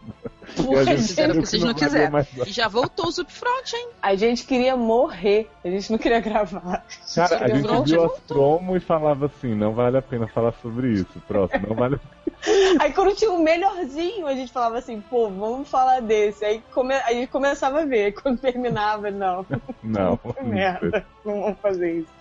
e 0.56 0.74
a 0.76 0.96
gente 0.96 1.12
o 1.12 1.40
que 1.40 1.46
vocês 1.46 1.62
não 1.62 1.68
não 1.68 1.74
quiseram. 1.74 2.26
E 2.46 2.52
já 2.52 2.68
voltou 2.68 3.08
os 3.08 3.18
upfront, 3.18 3.74
hein? 3.74 3.88
A 4.00 4.14
gente 4.14 4.44
queria 4.44 4.76
morrer. 4.76 5.50
A 5.64 5.68
gente 5.68 5.90
não 5.90 5.98
queria 5.98 6.20
gravar. 6.20 6.84
Cara, 7.14 7.44
a 7.44 7.48
gente 7.48 7.90
viu 7.90 8.04
as 8.04 8.20
promo 8.20 8.76
e 8.76 8.80
falava 8.80 9.26
assim, 9.26 9.54
não 9.54 9.72
vale 9.72 9.96
a 9.98 10.02
pena 10.02 10.26
falar 10.28 10.52
sobre 10.62 10.92
isso. 10.92 11.20
Próximo, 11.26 11.68
não 11.68 11.76
vale 11.76 11.96
a 11.96 11.98
pena. 11.98 12.16
Aí 12.80 12.92
quando 12.92 13.14
tinha 13.14 13.32
o 13.32 13.42
melhorzinho, 13.42 14.26
a 14.26 14.34
gente 14.34 14.52
falava 14.52 14.78
assim, 14.78 15.00
pô, 15.00 15.28
vamos 15.28 15.68
falar 15.68 16.00
desse. 16.00 16.44
Aí 16.44 16.62
come... 16.72 16.94
a 16.94 17.12
gente 17.12 17.28
começava 17.28 17.82
a 17.82 17.84
ver. 17.84 18.06
Aí 18.06 18.12
quando 18.12 18.38
terminava, 18.38 19.10
não. 19.10 19.44
Não. 19.82 20.18
Merda. 20.42 21.04
Não 21.24 21.42
vamos 21.42 21.58
fazer 21.60 22.00
isso. 22.00 22.16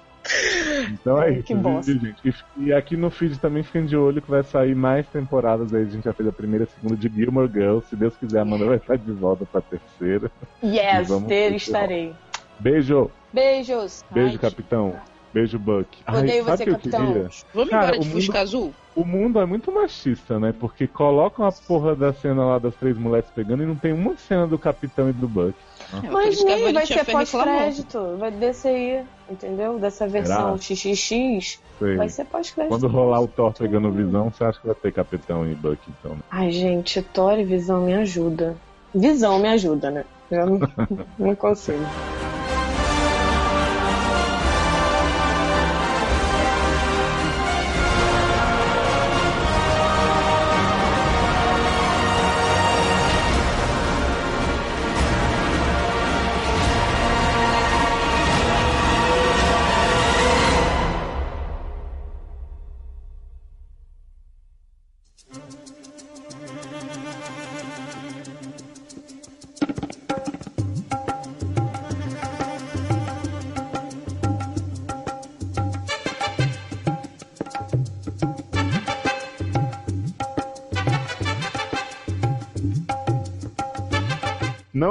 Então 0.91 1.22
é 1.22 1.31
isso, 1.34 1.43
que 1.43 1.56
bosta. 1.56 1.91
gente. 1.91 2.35
E, 2.57 2.73
aqui 2.73 2.97
no 2.97 3.10
feed 3.10 3.39
também 3.39 3.64
fiquem 3.64 3.85
de 3.85 3.95
olho 3.95 4.22
que 4.22 4.30
vai 4.30 4.43
sair 4.43 4.76
mais 4.76 5.07
temporadas 5.07 5.73
aí. 5.73 5.84
A 5.84 5.89
gente 5.89 6.03
já 6.03 6.14
fez 6.14 6.27
a 6.27 6.31
primeira 6.31 6.65
e 6.65 6.68
a 6.68 6.69
segunda 6.69 6.95
de 6.95 7.10
Gilmore 7.10 7.52
Girls. 7.52 7.88
Se 7.88 7.95
Deus 7.95 8.15
quiser, 8.18 8.39
a 8.39 8.41
Amanda 8.41 8.65
vai 8.65 8.77
estar 8.77 8.97
de 8.97 9.11
volta 9.11 9.45
pra 9.45 9.61
terceira. 9.61 10.31
Yes, 10.64 11.10
ter 11.27 11.53
estarei. 11.53 12.14
Beijo, 12.60 13.11
Beijos. 13.34 14.03
beijo, 14.11 14.31
Ai, 14.34 14.38
capitão. 14.38 14.95
Beijo, 15.35 15.59
Buck. 15.59 15.89
Ai, 16.07 16.19
Odeio 16.23 16.45
sabe 16.45 16.57
você, 16.57 16.63
o 16.63 16.65
que 16.65 16.69
eu 16.71 16.75
capitão. 16.77 17.07
queria? 17.07 17.29
Vamos 17.53 17.69
Cara, 17.69 17.83
embora 17.87 17.97
o 17.97 17.99
de 17.99 18.07
mundo- 18.07 18.15
Fusca 18.21 18.39
Azul? 18.39 18.73
O 18.95 19.03
mundo 19.03 19.39
é 19.41 19.45
muito 19.45 19.69
machista, 19.69 20.39
né? 20.39 20.53
Porque 20.57 20.87
colocam 20.87 21.45
a 21.45 21.51
porra 21.51 21.93
da 21.93 22.13
cena 22.13 22.45
lá 22.45 22.57
das 22.57 22.73
três 22.75 22.97
mulheres 22.97 23.29
pegando 23.35 23.61
e 23.61 23.65
não 23.65 23.75
tem 23.75 23.91
uma 23.91 24.15
cena 24.15 24.47
do 24.47 24.57
capitão 24.57 25.09
e 25.09 25.11
do 25.11 25.27
Buck. 25.27 25.53
É, 26.01 26.09
Mas 26.09 26.37
que 26.37 26.45
nem 26.45 26.63
vai 26.63 26.73
Vanity 26.73 26.93
ser 26.93 27.05
pós-crédito. 27.11 28.15
Vai 28.17 28.31
descer 28.31 28.69
aí, 28.69 29.03
entendeu? 29.29 29.77
Dessa 29.77 30.07
versão 30.07 30.57
XXX. 30.57 31.59
Sei. 31.79 31.95
Vai 31.97 32.07
ser 32.07 32.23
pós-crédito. 32.23 32.69
Quando 32.71 32.87
rolar 32.87 33.19
o 33.19 33.27
Thor 33.27 33.51
pegando 33.51 33.91
visão, 33.91 34.31
você 34.31 34.45
acha 34.45 34.57
que 34.61 34.67
vai 34.67 34.75
ter 34.75 34.93
capitão 34.93 35.45
e 35.45 35.53
Buck, 35.53 35.77
então? 35.99 36.11
né? 36.15 36.21
Ai, 36.31 36.49
gente, 36.51 37.01
Thor 37.01 37.37
e 37.37 37.43
Visão 37.43 37.81
me 37.83 37.93
ajuda. 37.93 38.55
Visão 38.93 39.37
me 39.37 39.49
ajuda, 39.49 39.91
né? 39.91 40.05
Eu 40.31 40.45
não, 40.45 40.59
não 41.19 41.35
consigo. 41.35 41.83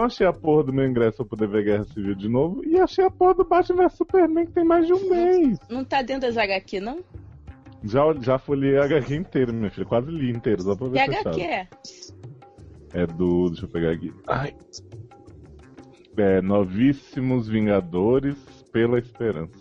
Não 0.05 0.09
achei 0.09 0.27
a 0.27 0.35
porra 0.35 0.65
do 0.65 0.73
meu 0.73 0.87
ingresso 0.87 1.17
pra 1.17 1.25
poder 1.25 1.49
ver 1.49 1.65
Guerra 1.65 1.85
Civil 1.85 2.15
de 2.15 2.29
novo. 2.29 2.63
E 2.63 2.79
achei 2.79 3.07
a 3.07 3.11
porra 3.11 3.37
do 3.37 3.45
Batman 3.45 3.85
vs 3.85 3.95
Superman 3.95 4.45
que 4.45 4.53
tem 4.53 4.63
mais 4.63 4.87
de 4.87 4.93
um 4.93 5.09
mês. 5.09 5.59
Não 5.71 5.83
tá 5.83 6.03
dentro 6.03 6.29
das 6.29 6.37
HQ, 6.37 6.79
não? 6.79 7.03
Já, 7.83 8.03
já 8.21 8.39
folhei 8.39 8.77
a 8.77 8.85
HQ 8.85 9.15
inteira, 9.15 9.51
minha 9.51 9.71
filha. 9.71 9.87
Quase 9.87 10.11
li 10.11 10.31
inteiro, 10.31 10.63
só 10.63 10.77
pra 10.77 10.89
ver 10.89 11.07
Que 11.07 11.13
se 11.13 11.21
HQ 11.21 11.41
é? 11.41 11.69
É 12.93 13.07
do. 13.07 13.49
Deixa 13.49 13.65
eu 13.65 13.69
pegar 13.71 13.93
aqui. 13.93 14.13
Ai. 14.27 14.55
É, 16.19 16.43
Novíssimos 16.43 17.49
Vingadores 17.49 18.37
pela 18.71 18.99
Esperança. 18.99 19.59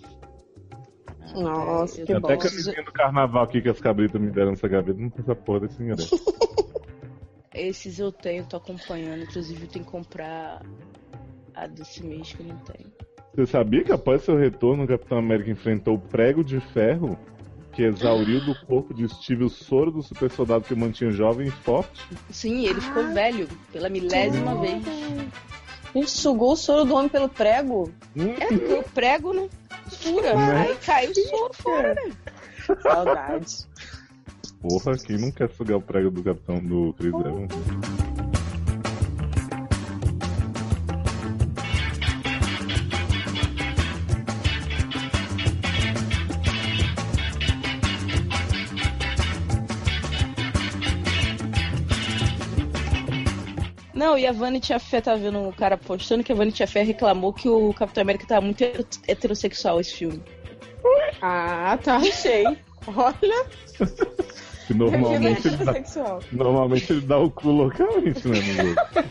Nossa, 1.36 2.02
Eu 2.02 2.06
que 2.06 2.14
tô 2.16 2.20
bom. 2.20 2.28
Até 2.28 2.50
camisinha 2.50 2.84
do 2.84 2.92
carnaval 2.92 3.44
aqui 3.46 3.62
que 3.62 3.70
as 3.70 3.80
cabritas 3.80 4.20
me 4.20 4.30
deram 4.30 4.50
nessa 4.50 4.68
gaveta, 4.68 5.00
não 5.00 5.10
tem 5.10 5.22
essa 5.22 5.36
porra 5.36 5.62
desse 5.62 5.82
ingresso. 5.82 6.14
Esses 7.54 8.00
eu 8.00 8.12
tenho, 8.12 8.46
tô 8.46 8.58
acompanhando. 8.58 9.24
Inclusive, 9.24 9.64
eu 9.64 9.68
tenho 9.70 9.86
que 9.86 9.92
comprar 9.92 10.62
a 11.54 11.68
desse 11.68 12.04
mês 12.04 12.34
que 12.34 12.42
eu 12.42 12.48
não 12.48 12.58
tenho. 12.58 12.92
Você 13.36 13.48
sabia 13.48 13.84
que 13.84 13.92
após 13.92 14.24
seu 14.24 14.38
retorno, 14.38 14.84
o 14.84 14.88
Capitão 14.88 15.18
América 15.18 15.50
enfrentou 15.52 15.96
o 15.96 16.00
prego 16.00 16.44
de 16.44 16.60
ferro 16.60 17.18
que 17.74 17.82
exauriu 17.82 18.40
do 18.40 18.54
corpo 18.68 18.94
de 18.94 19.10
Steve 19.10 19.44
o 19.44 19.50
soro 19.50 19.90
do 19.92 20.04
super 20.04 20.30
soldado 20.30 20.64
que 20.64 20.74
o 20.74 20.78
mantinha 20.78 21.10
jovem 21.12 21.48
e 21.48 21.52
forte? 21.52 22.06
Sim, 22.30 22.66
ele 22.66 22.80
ficou 22.80 23.04
velho 23.12 23.48
pela 23.72 23.90
milésima 23.90 24.56
vez. 24.56 24.84
Gente 25.96 26.12
sugou 26.12 26.54
o 26.54 26.56
soro 26.56 26.86
do 26.86 26.94
homem 26.96 27.10
pelo 27.10 27.30
prego. 27.30 27.92
Hum, 28.16 28.36
É, 28.40 28.48
porque 28.48 28.74
o 28.74 28.84
prego, 28.84 29.34
né? 29.34 29.50
Fura. 29.90 30.36
Né? 30.36 30.62
Aí 30.62 30.76
cai 30.78 31.08
o 31.08 31.16
soro 31.16 31.54
fora, 31.54 31.96
né? 31.96 32.12
Saudades. 32.82 33.68
Porra, 34.64 34.98
quem 34.98 35.18
não 35.18 35.30
quer 35.30 35.52
sugar 35.52 35.76
o 35.76 35.82
prego 35.82 36.10
do 36.10 36.24
capitão 36.24 36.58
do 36.58 36.94
Chris 36.94 37.14
Evans? 37.14 37.52
Não, 53.94 54.18
e 54.18 54.26
a 54.26 54.32
Vanity 54.32 54.80
Fair 54.80 55.04
tá 55.04 55.14
vendo 55.16 55.40
um 55.40 55.52
cara 55.52 55.76
postando 55.76 56.24
que 56.24 56.32
a 56.32 56.36
Vanity 56.36 56.66
Fair 56.66 56.88
reclamou 56.88 57.34
que 57.34 57.50
o 57.50 57.74
Capitão 57.74 58.02
América 58.02 58.26
tá 58.26 58.40
muito 58.40 58.64
heterossexual 58.64 59.82
esse 59.82 59.94
filme. 59.94 60.24
Ah, 61.22 61.78
tá, 61.84 61.98
achei. 61.98 62.46
Olha. 62.88 63.46
Que 64.68 64.74
normalmente, 64.74 65.48
ele 65.48 65.58
dá, 65.58 65.74
normalmente 66.32 66.94
ele 66.94 67.02
dá 67.02 67.18
o 67.18 67.30
cu 67.30 67.50
loucamente, 67.50 68.28
né? 68.28 68.40
No 68.40 68.54
jogo. 68.54 68.76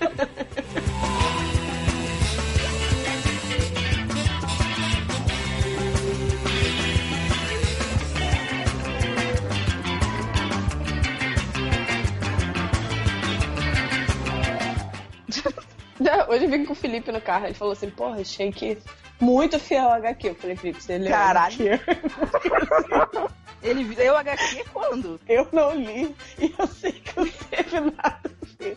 Hoje 16.29 16.45
eu 16.45 16.51
vim 16.51 16.65
com 16.65 16.73
o 16.73 16.77
Felipe 16.77 17.13
no 17.13 17.21
carro, 17.21 17.45
ele 17.45 17.55
falou 17.55 17.73
assim, 17.73 17.91
porra, 17.91 18.21
achei 18.21 18.51
que 18.51 18.79
muito 19.21 19.59
fiel 19.59 19.85
ao 19.85 19.93
HQ. 19.93 20.29
Eu 20.29 20.35
falei, 20.35 20.57
Felipe, 20.57 20.83
você 20.83 20.97
leu 20.97 21.11
Caralho. 21.11 21.79
Ele 23.63 23.95
leu 23.95 24.17
HQ 24.17 24.65
quando? 24.73 25.21
Eu 25.29 25.47
não 25.53 25.75
li 25.75 26.15
e 26.39 26.55
eu 26.59 26.67
sei 26.67 26.93
que 26.93 27.17
não 27.17 27.29
teve 27.29 27.81
nada 27.81 28.21
a 28.25 28.63
ver. 28.63 28.77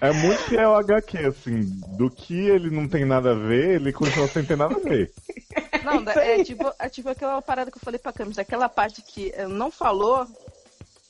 É 0.00 0.12
muito 0.12 0.38
fiel 0.42 0.74
HQ, 0.74 1.18
assim. 1.18 1.62
Do 1.96 2.10
que 2.10 2.34
ele 2.34 2.68
não 2.70 2.86
tem 2.86 3.06
nada 3.06 3.30
a 3.30 3.34
ver, 3.34 3.76
ele 3.76 3.92
continua 3.92 4.28
sem 4.28 4.44
ter 4.44 4.56
nada 4.56 4.74
a 4.74 4.78
ver. 4.78 5.10
Não, 5.82 6.04
é 6.20 6.44
tipo, 6.44 6.70
é 6.78 6.88
tipo 6.90 7.08
aquela 7.08 7.40
parada 7.40 7.70
que 7.70 7.78
eu 7.78 7.82
falei 7.82 7.98
pra 7.98 8.12
Camis, 8.12 8.38
aquela 8.38 8.68
parte 8.68 9.00
que 9.00 9.32
não 9.48 9.70
falou. 9.70 10.26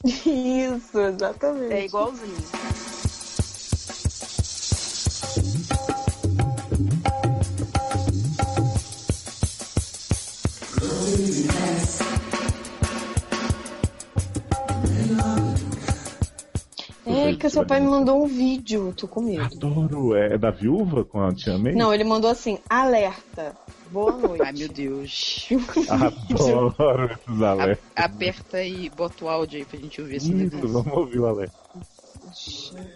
Isso, 0.05 1.01
exatamente. 1.01 1.73
É 1.73 1.85
igualzinho. 1.87 2.37
É 17.35 17.37
que 17.37 17.51
seu 17.51 17.67
pai 17.67 17.81
me 17.81 17.89
mandou 17.89 18.23
um 18.23 18.27
vídeo, 18.27 18.95
tô 18.97 19.09
com 19.09 19.21
medo. 19.21 19.43
Adoro, 19.43 20.15
é 20.17 20.39
da 20.39 20.51
viúva 20.51 21.05
com 21.05 21.21
a 21.21 21.35
Tia 21.35 21.59
May? 21.59 21.75
Não, 21.75 21.93
ele 21.93 22.05
mandou 22.05 22.31
assim, 22.31 22.59
alerta. 22.69 23.57
Boa 23.91 24.13
noite. 24.17 24.43
Ai, 24.45 24.53
meu 24.53 24.69
Deus. 24.69 25.49
Adoro 25.91 27.11
esses 27.13 27.43
alertas. 27.43 27.85
Aperta 27.97 28.63
e 28.63 28.89
bota 28.91 29.25
o 29.25 29.29
áudio 29.29 29.59
aí 29.59 29.65
pra 29.65 29.79
gente 29.79 30.01
ouvir 30.01 30.17
esse 30.17 30.33
Isso, 30.33 30.69
vamos 30.69 30.93
ouvir 30.93 31.19
o 31.19 31.27
alerta. 31.27 31.55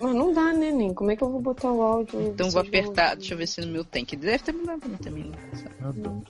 Mas 0.01 0.15
não 0.15 0.33
dá, 0.33 0.53
né, 0.53 0.71
Nem? 0.71 0.95
Como 0.95 1.11
é 1.11 1.17
que 1.17 1.23
eu 1.23 1.31
vou 1.31 1.41
botar 1.41 1.71
o 1.71 1.83
áudio? 1.83 2.21
Então 2.29 2.51
vou 2.51 2.61
apertar, 2.61 3.17
deixa 3.17 3.35
eu 3.35 3.39
ver 3.39 3.47
se 3.47 3.61
no 3.61 3.69
meu 3.69 3.85
tem. 3.85 4.05
Que 4.05 4.17
deve 4.17 4.39
ter 4.39 4.53
mim 4.53 4.65
também. 5.03 5.33
Adoro. 5.81 6.23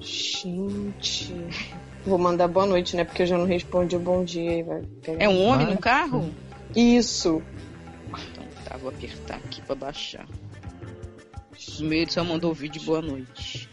Gente. 0.00 1.34
Vou 2.04 2.18
mandar 2.18 2.48
boa 2.48 2.66
noite, 2.66 2.96
né? 2.96 3.04
Porque 3.04 3.22
eu 3.22 3.26
já 3.26 3.38
não 3.38 3.46
respondi 3.46 3.96
o 3.96 4.00
bom 4.00 4.24
dia 4.24 4.58
e 4.58 4.62
vai 4.62 4.82
pegar. 5.02 5.24
É 5.24 5.28
um 5.28 5.44
homem 5.44 5.68
no 5.68 5.78
carro? 5.78 6.30
Isso. 6.74 7.42
Então 8.08 8.46
tá, 8.64 8.76
vou 8.76 8.90
apertar 8.90 9.36
aqui 9.36 9.60
pra 9.62 9.74
baixar. 9.74 10.26
Meu 11.80 12.10
só 12.10 12.24
mandou 12.24 12.50
o 12.50 12.54
vídeo 12.54 12.82
boa 12.82 13.02
noite. 13.02 13.68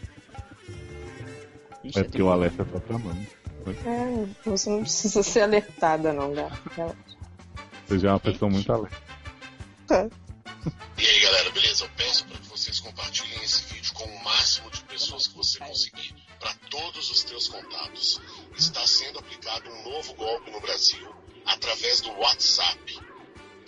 Gente, 1.82 1.98
é 1.98 2.04
porque 2.04 2.22
o 2.22 2.30
alerta 2.30 2.64
tá 2.64 2.78
pra 2.80 2.98
mão. 2.98 3.26
É, 3.66 4.48
você 4.48 4.70
não 4.70 4.82
precisa 4.82 5.22
ser 5.22 5.42
alertada, 5.42 6.12
não, 6.12 6.32
gata. 6.32 6.96
Você 7.86 7.98
já 7.98 8.08
é 8.08 8.12
uma 8.12 8.20
pessoa 8.20 8.50
muito 8.50 8.72
alerta. 8.72 9.02
Tá. 9.86 10.08
E 10.98 11.06
aí, 11.06 11.20
galera, 11.20 11.50
beleza? 11.50 11.84
Eu 11.84 11.90
peço 11.96 12.26
para 12.26 12.38
que 12.38 12.48
vocês 12.48 12.80
compartilhem 12.80 13.42
esse 13.42 13.64
vídeo 13.72 13.92
com 13.94 14.04
o 14.04 14.24
máximo 14.24 14.70
de 14.70 14.82
pessoas 14.84 15.26
que 15.26 15.36
você 15.36 15.58
conseguir, 15.58 16.14
para 16.38 16.54
todos 16.70 17.10
os 17.10 17.24
teus 17.24 17.48
contatos. 17.48 18.20
Está 18.56 18.86
sendo 18.86 19.18
aplicado 19.18 19.70
um 19.70 19.90
novo 19.90 20.14
golpe 20.14 20.50
no 20.50 20.60
Brasil 20.60 21.08
através 21.44 22.00
do 22.00 22.10
WhatsApp 22.18 23.10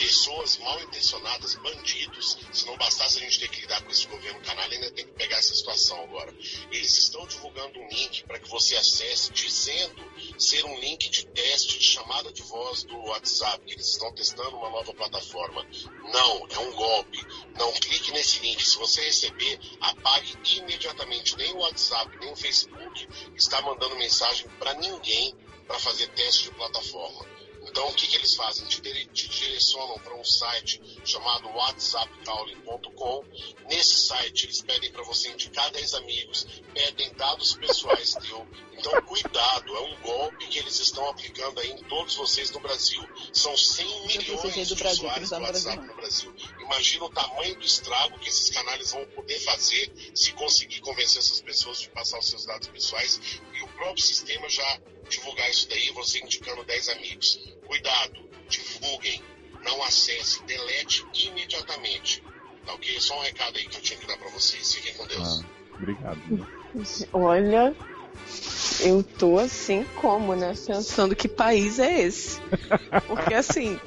pessoas 0.03 0.59
mal 0.59 0.81
intencionadas, 0.83 1.55
bandidos. 1.55 2.37
Se 2.53 2.67
não 2.67 2.77
bastasse 2.77 3.19
a 3.19 3.21
gente 3.21 3.39
ter 3.39 3.49
que 3.49 3.61
lidar 3.61 3.83
com 3.83 3.91
esse 3.91 4.07
governo 4.09 4.41
canalha, 4.41 4.75
ainda 4.75 4.91
tem 4.91 5.07
que 5.07 5.13
pegar 5.13 5.39
essa 5.39 5.55
situação 5.55 6.03
agora. 6.03 6.35
Eles 6.73 6.99
estão 6.99 7.25
divulgando 7.27 7.79
um 7.79 7.89
link 7.89 8.25
para 8.25 8.41
que 8.41 8.49
você 8.49 8.77
acesse, 8.77 9.33
dizendo 9.33 10.03
ser 10.39 10.65
um 10.65 10.81
link 10.81 11.09
de 11.09 11.27
teste 11.27 11.79
de 11.79 11.85
chamada 11.85 12.33
de 12.33 12.43
voz 12.43 12.83
do 12.83 12.97
WhatsApp. 12.99 13.63
Eles 13.71 13.87
estão 13.87 14.13
testando 14.13 14.57
uma 14.57 14.71
nova 14.71 14.93
plataforma. 14.93 15.65
Não, 16.13 16.47
é 16.49 16.59
um 16.59 16.73
golpe. 16.73 17.25
Não 17.57 17.73
clique 17.75 18.11
nesse 18.11 18.41
link. 18.41 18.67
Se 18.67 18.77
você 18.79 19.03
receber, 19.03 19.61
apague 19.81 20.37
imediatamente. 20.57 21.37
Nem 21.37 21.53
o 21.53 21.59
WhatsApp, 21.59 22.11
nem 22.19 22.33
o 22.33 22.37
Facebook 22.37 23.09
está 23.37 23.63
mandando 23.63 23.95
mensagem 23.97 24.49
para 24.59 24.75
ninguém 24.75 25.35
para 25.67 25.79
fazer 25.79 26.09
teste 26.09 26.45
de 26.45 26.51
plataforma. 26.51 27.25
Então, 27.73 27.89
o 27.89 27.95
que, 27.95 28.07
que 28.07 28.17
eles 28.17 28.35
fazem? 28.35 28.67
Te, 28.67 28.83
te 28.83 29.29
direcionam 29.29 29.99
para 30.01 30.15
um 30.15 30.23
site 30.23 30.79
chamado 31.07 31.49
whatsappcalling.com. 31.49 33.25
Nesse 33.67 34.09
site, 34.09 34.45
eles 34.45 34.61
pedem 34.61 34.93
para 34.93 35.03
você 35.05 35.31
indicar 35.31 35.71
10 35.71 35.95
amigos, 35.95 36.47
pedem 36.75 37.11
dados 37.15 37.55
pessoais 37.55 38.13
teu. 38.21 38.47
Então, 38.75 39.01
cuidado, 39.03 39.75
é 39.75 39.81
um 39.81 40.01
golpe 40.03 40.47
que 40.49 40.59
eles 40.59 40.79
estão 40.81 41.09
aplicando 41.09 41.61
aí 41.61 41.71
em 41.71 41.83
todos 41.85 42.15
vocês 42.15 42.51
no 42.51 42.61
Brasil. 42.61 43.03
São 43.33 43.57
100 43.57 44.07
milhões 44.07 44.69
de 44.69 44.75
Brasil, 44.75 45.05
usuários 45.05 45.31
do 45.31 45.41
WhatsApp 45.41 45.87
no 45.87 45.95
Brasil. 45.95 46.35
Imagina 46.61 47.05
o 47.07 47.11
tamanho 47.11 47.59
do 47.59 47.65
estrago 47.65 48.19
que 48.19 48.29
esses 48.29 48.51
canais 48.51 48.93
vão 48.93 49.07
poder 49.07 49.41
fazer 49.41 49.91
se 50.15 50.33
conseguir 50.35 50.81
convencer 50.81 51.21
essas 51.21 51.41
pessoas 51.41 51.81
de 51.81 51.89
passar 51.89 52.19
os 52.19 52.29
seus 52.29 52.45
dados 52.45 52.69
pessoais. 52.69 53.19
E 53.55 53.63
o 53.63 53.69
próprio 53.69 54.05
sistema 54.05 54.47
já 54.51 54.79
divulgar 55.09 55.51
isso 55.51 55.69
daí, 55.69 55.91
você 55.93 56.19
indicando 56.21 56.65
10 56.65 56.89
amigos. 56.91 57.41
Cuidado, 57.67 58.21
divulguem, 58.49 59.23
não 59.65 59.83
acesse, 59.83 60.43
delete 60.45 61.07
imediatamente. 61.15 62.23
Tá 62.65 62.75
ok? 62.75 63.01
Só 63.01 63.19
um 63.19 63.23
recado 63.23 63.59
aí 63.59 63.67
que 63.67 63.77
eu 63.77 63.83
tinha 63.83 63.99
que 63.99 64.07
dar 64.07 64.17
pra 64.17 64.31
vocês. 64.31 64.75
Fiquem 64.75 64.95
com 64.95 65.07
Deus. 65.07 65.41
Ah, 65.41 65.47
obrigado. 65.75 66.49
Olha, 67.13 67.75
eu 68.81 69.03
tô 69.03 69.39
assim 69.39 69.85
como, 70.01 70.35
né? 70.35 70.55
Pensando 70.67 71.17
que 71.17 71.29
país 71.29 71.79
é 71.79 72.03
esse. 72.03 72.41
Porque 73.07 73.35
assim, 73.35 73.79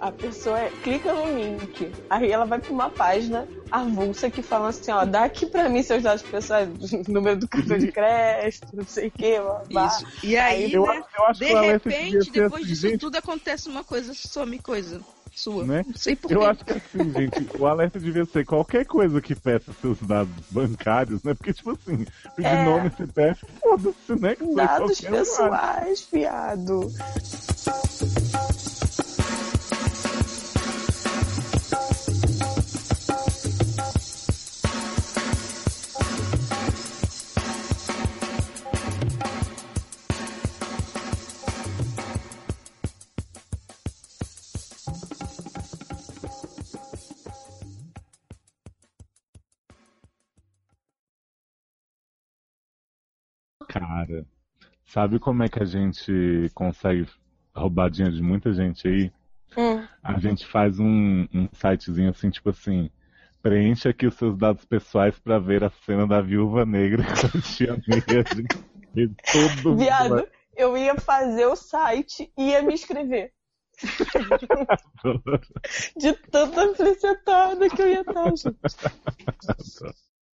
a 0.00 0.12
pessoa 0.12 0.58
é, 0.58 0.70
clica 0.82 1.12
no 1.12 1.38
link, 1.38 1.92
aí 2.10 2.30
ela 2.30 2.44
vai 2.44 2.58
para 2.58 2.72
uma 2.72 2.90
página 2.90 3.46
avulsa 3.70 4.30
que 4.30 4.42
fala 4.42 4.68
assim, 4.68 4.90
ó, 4.90 5.04
dá 5.04 5.24
aqui 5.24 5.46
para 5.46 5.68
mim 5.68 5.82
seus 5.82 6.02
dados 6.02 6.22
pessoais, 6.22 6.68
número 7.08 7.38
do 7.38 7.48
cartão 7.48 7.78
de 7.78 7.90
crédito, 7.90 8.68
não 8.74 8.84
sei 8.84 9.08
o 9.08 9.10
que, 9.10 9.36
Isso. 9.70 10.06
E 10.22 10.36
aí, 10.36 10.64
aí 10.64 10.72
né, 10.72 11.04
eu 11.18 11.24
acho, 11.26 11.40
de 11.40 11.52
repente, 11.52 12.30
depois 12.30 12.62
assim, 12.62 12.72
disso 12.72 12.88
gente... 12.88 13.00
tudo 13.00 13.16
acontece 13.16 13.68
uma 13.68 13.82
coisa, 13.82 14.12
some 14.14 14.58
coisa 14.58 15.00
sua. 15.36 15.64
Né? 15.64 15.84
Não 15.86 15.94
sei 15.94 16.16
porquê. 16.16 16.34
Eu 16.34 16.44
acho 16.44 16.64
que 16.64 16.72
assim, 16.72 17.12
gente, 17.12 17.46
o 17.58 17.66
alerta 17.66 18.00
devia 18.00 18.24
ser 18.24 18.44
qualquer 18.46 18.86
coisa 18.86 19.20
que 19.20 19.34
peça 19.34 19.70
seus 19.80 20.00
dados 20.00 20.32
bancários, 20.50 21.22
né? 21.22 21.34
Porque, 21.34 21.52
tipo 21.52 21.72
assim, 21.72 22.06
pedir 22.34 22.48
é. 22.48 22.64
nome 22.64 22.90
CPF, 22.96 23.46
foda-se, 23.60 24.18
né? 24.18 24.34
Que 24.34 24.54
dados 24.54 25.00
pessoais, 25.00 26.00
fiado. 26.02 26.90
Sabe 54.86 55.18
como 55.18 55.42
é 55.42 55.48
que 55.48 55.62
a 55.62 55.66
gente 55.66 56.50
consegue 56.54 57.06
roubar 57.54 57.90
dinheiro 57.90 58.16
de 58.16 58.22
muita 58.22 58.52
gente 58.52 58.88
aí? 58.88 59.12
Hum. 59.56 59.86
A 60.02 60.18
gente 60.18 60.46
faz 60.46 60.78
um, 60.78 61.26
um 61.34 61.48
sitezinho 61.52 62.10
assim, 62.10 62.30
tipo 62.30 62.50
assim, 62.50 62.90
preencha 63.42 63.90
aqui 63.90 64.06
os 64.06 64.14
seus 64.14 64.36
dados 64.36 64.64
pessoais 64.64 65.18
para 65.18 65.38
ver 65.38 65.64
a 65.64 65.70
cena 65.70 66.06
da 66.06 66.20
viúva 66.20 66.64
negra 66.64 67.04
com 67.04 67.38
a 67.38 67.42
tia 67.42 67.76
Meia. 67.86 68.24
todo 69.32 69.76
Viado, 69.76 70.28
eu 70.56 70.76
ia 70.76 70.94
fazer 70.96 71.46
o 71.46 71.56
site 71.56 72.30
e 72.36 72.50
ia 72.50 72.62
me 72.62 72.74
inscrever. 72.74 73.32
de 75.96 76.12
tanta 76.30 76.74
felicitada 76.74 77.68
que 77.68 77.82
eu 77.82 77.88
ia 77.88 78.00
estar, 78.00 78.36
gente. 78.36 78.56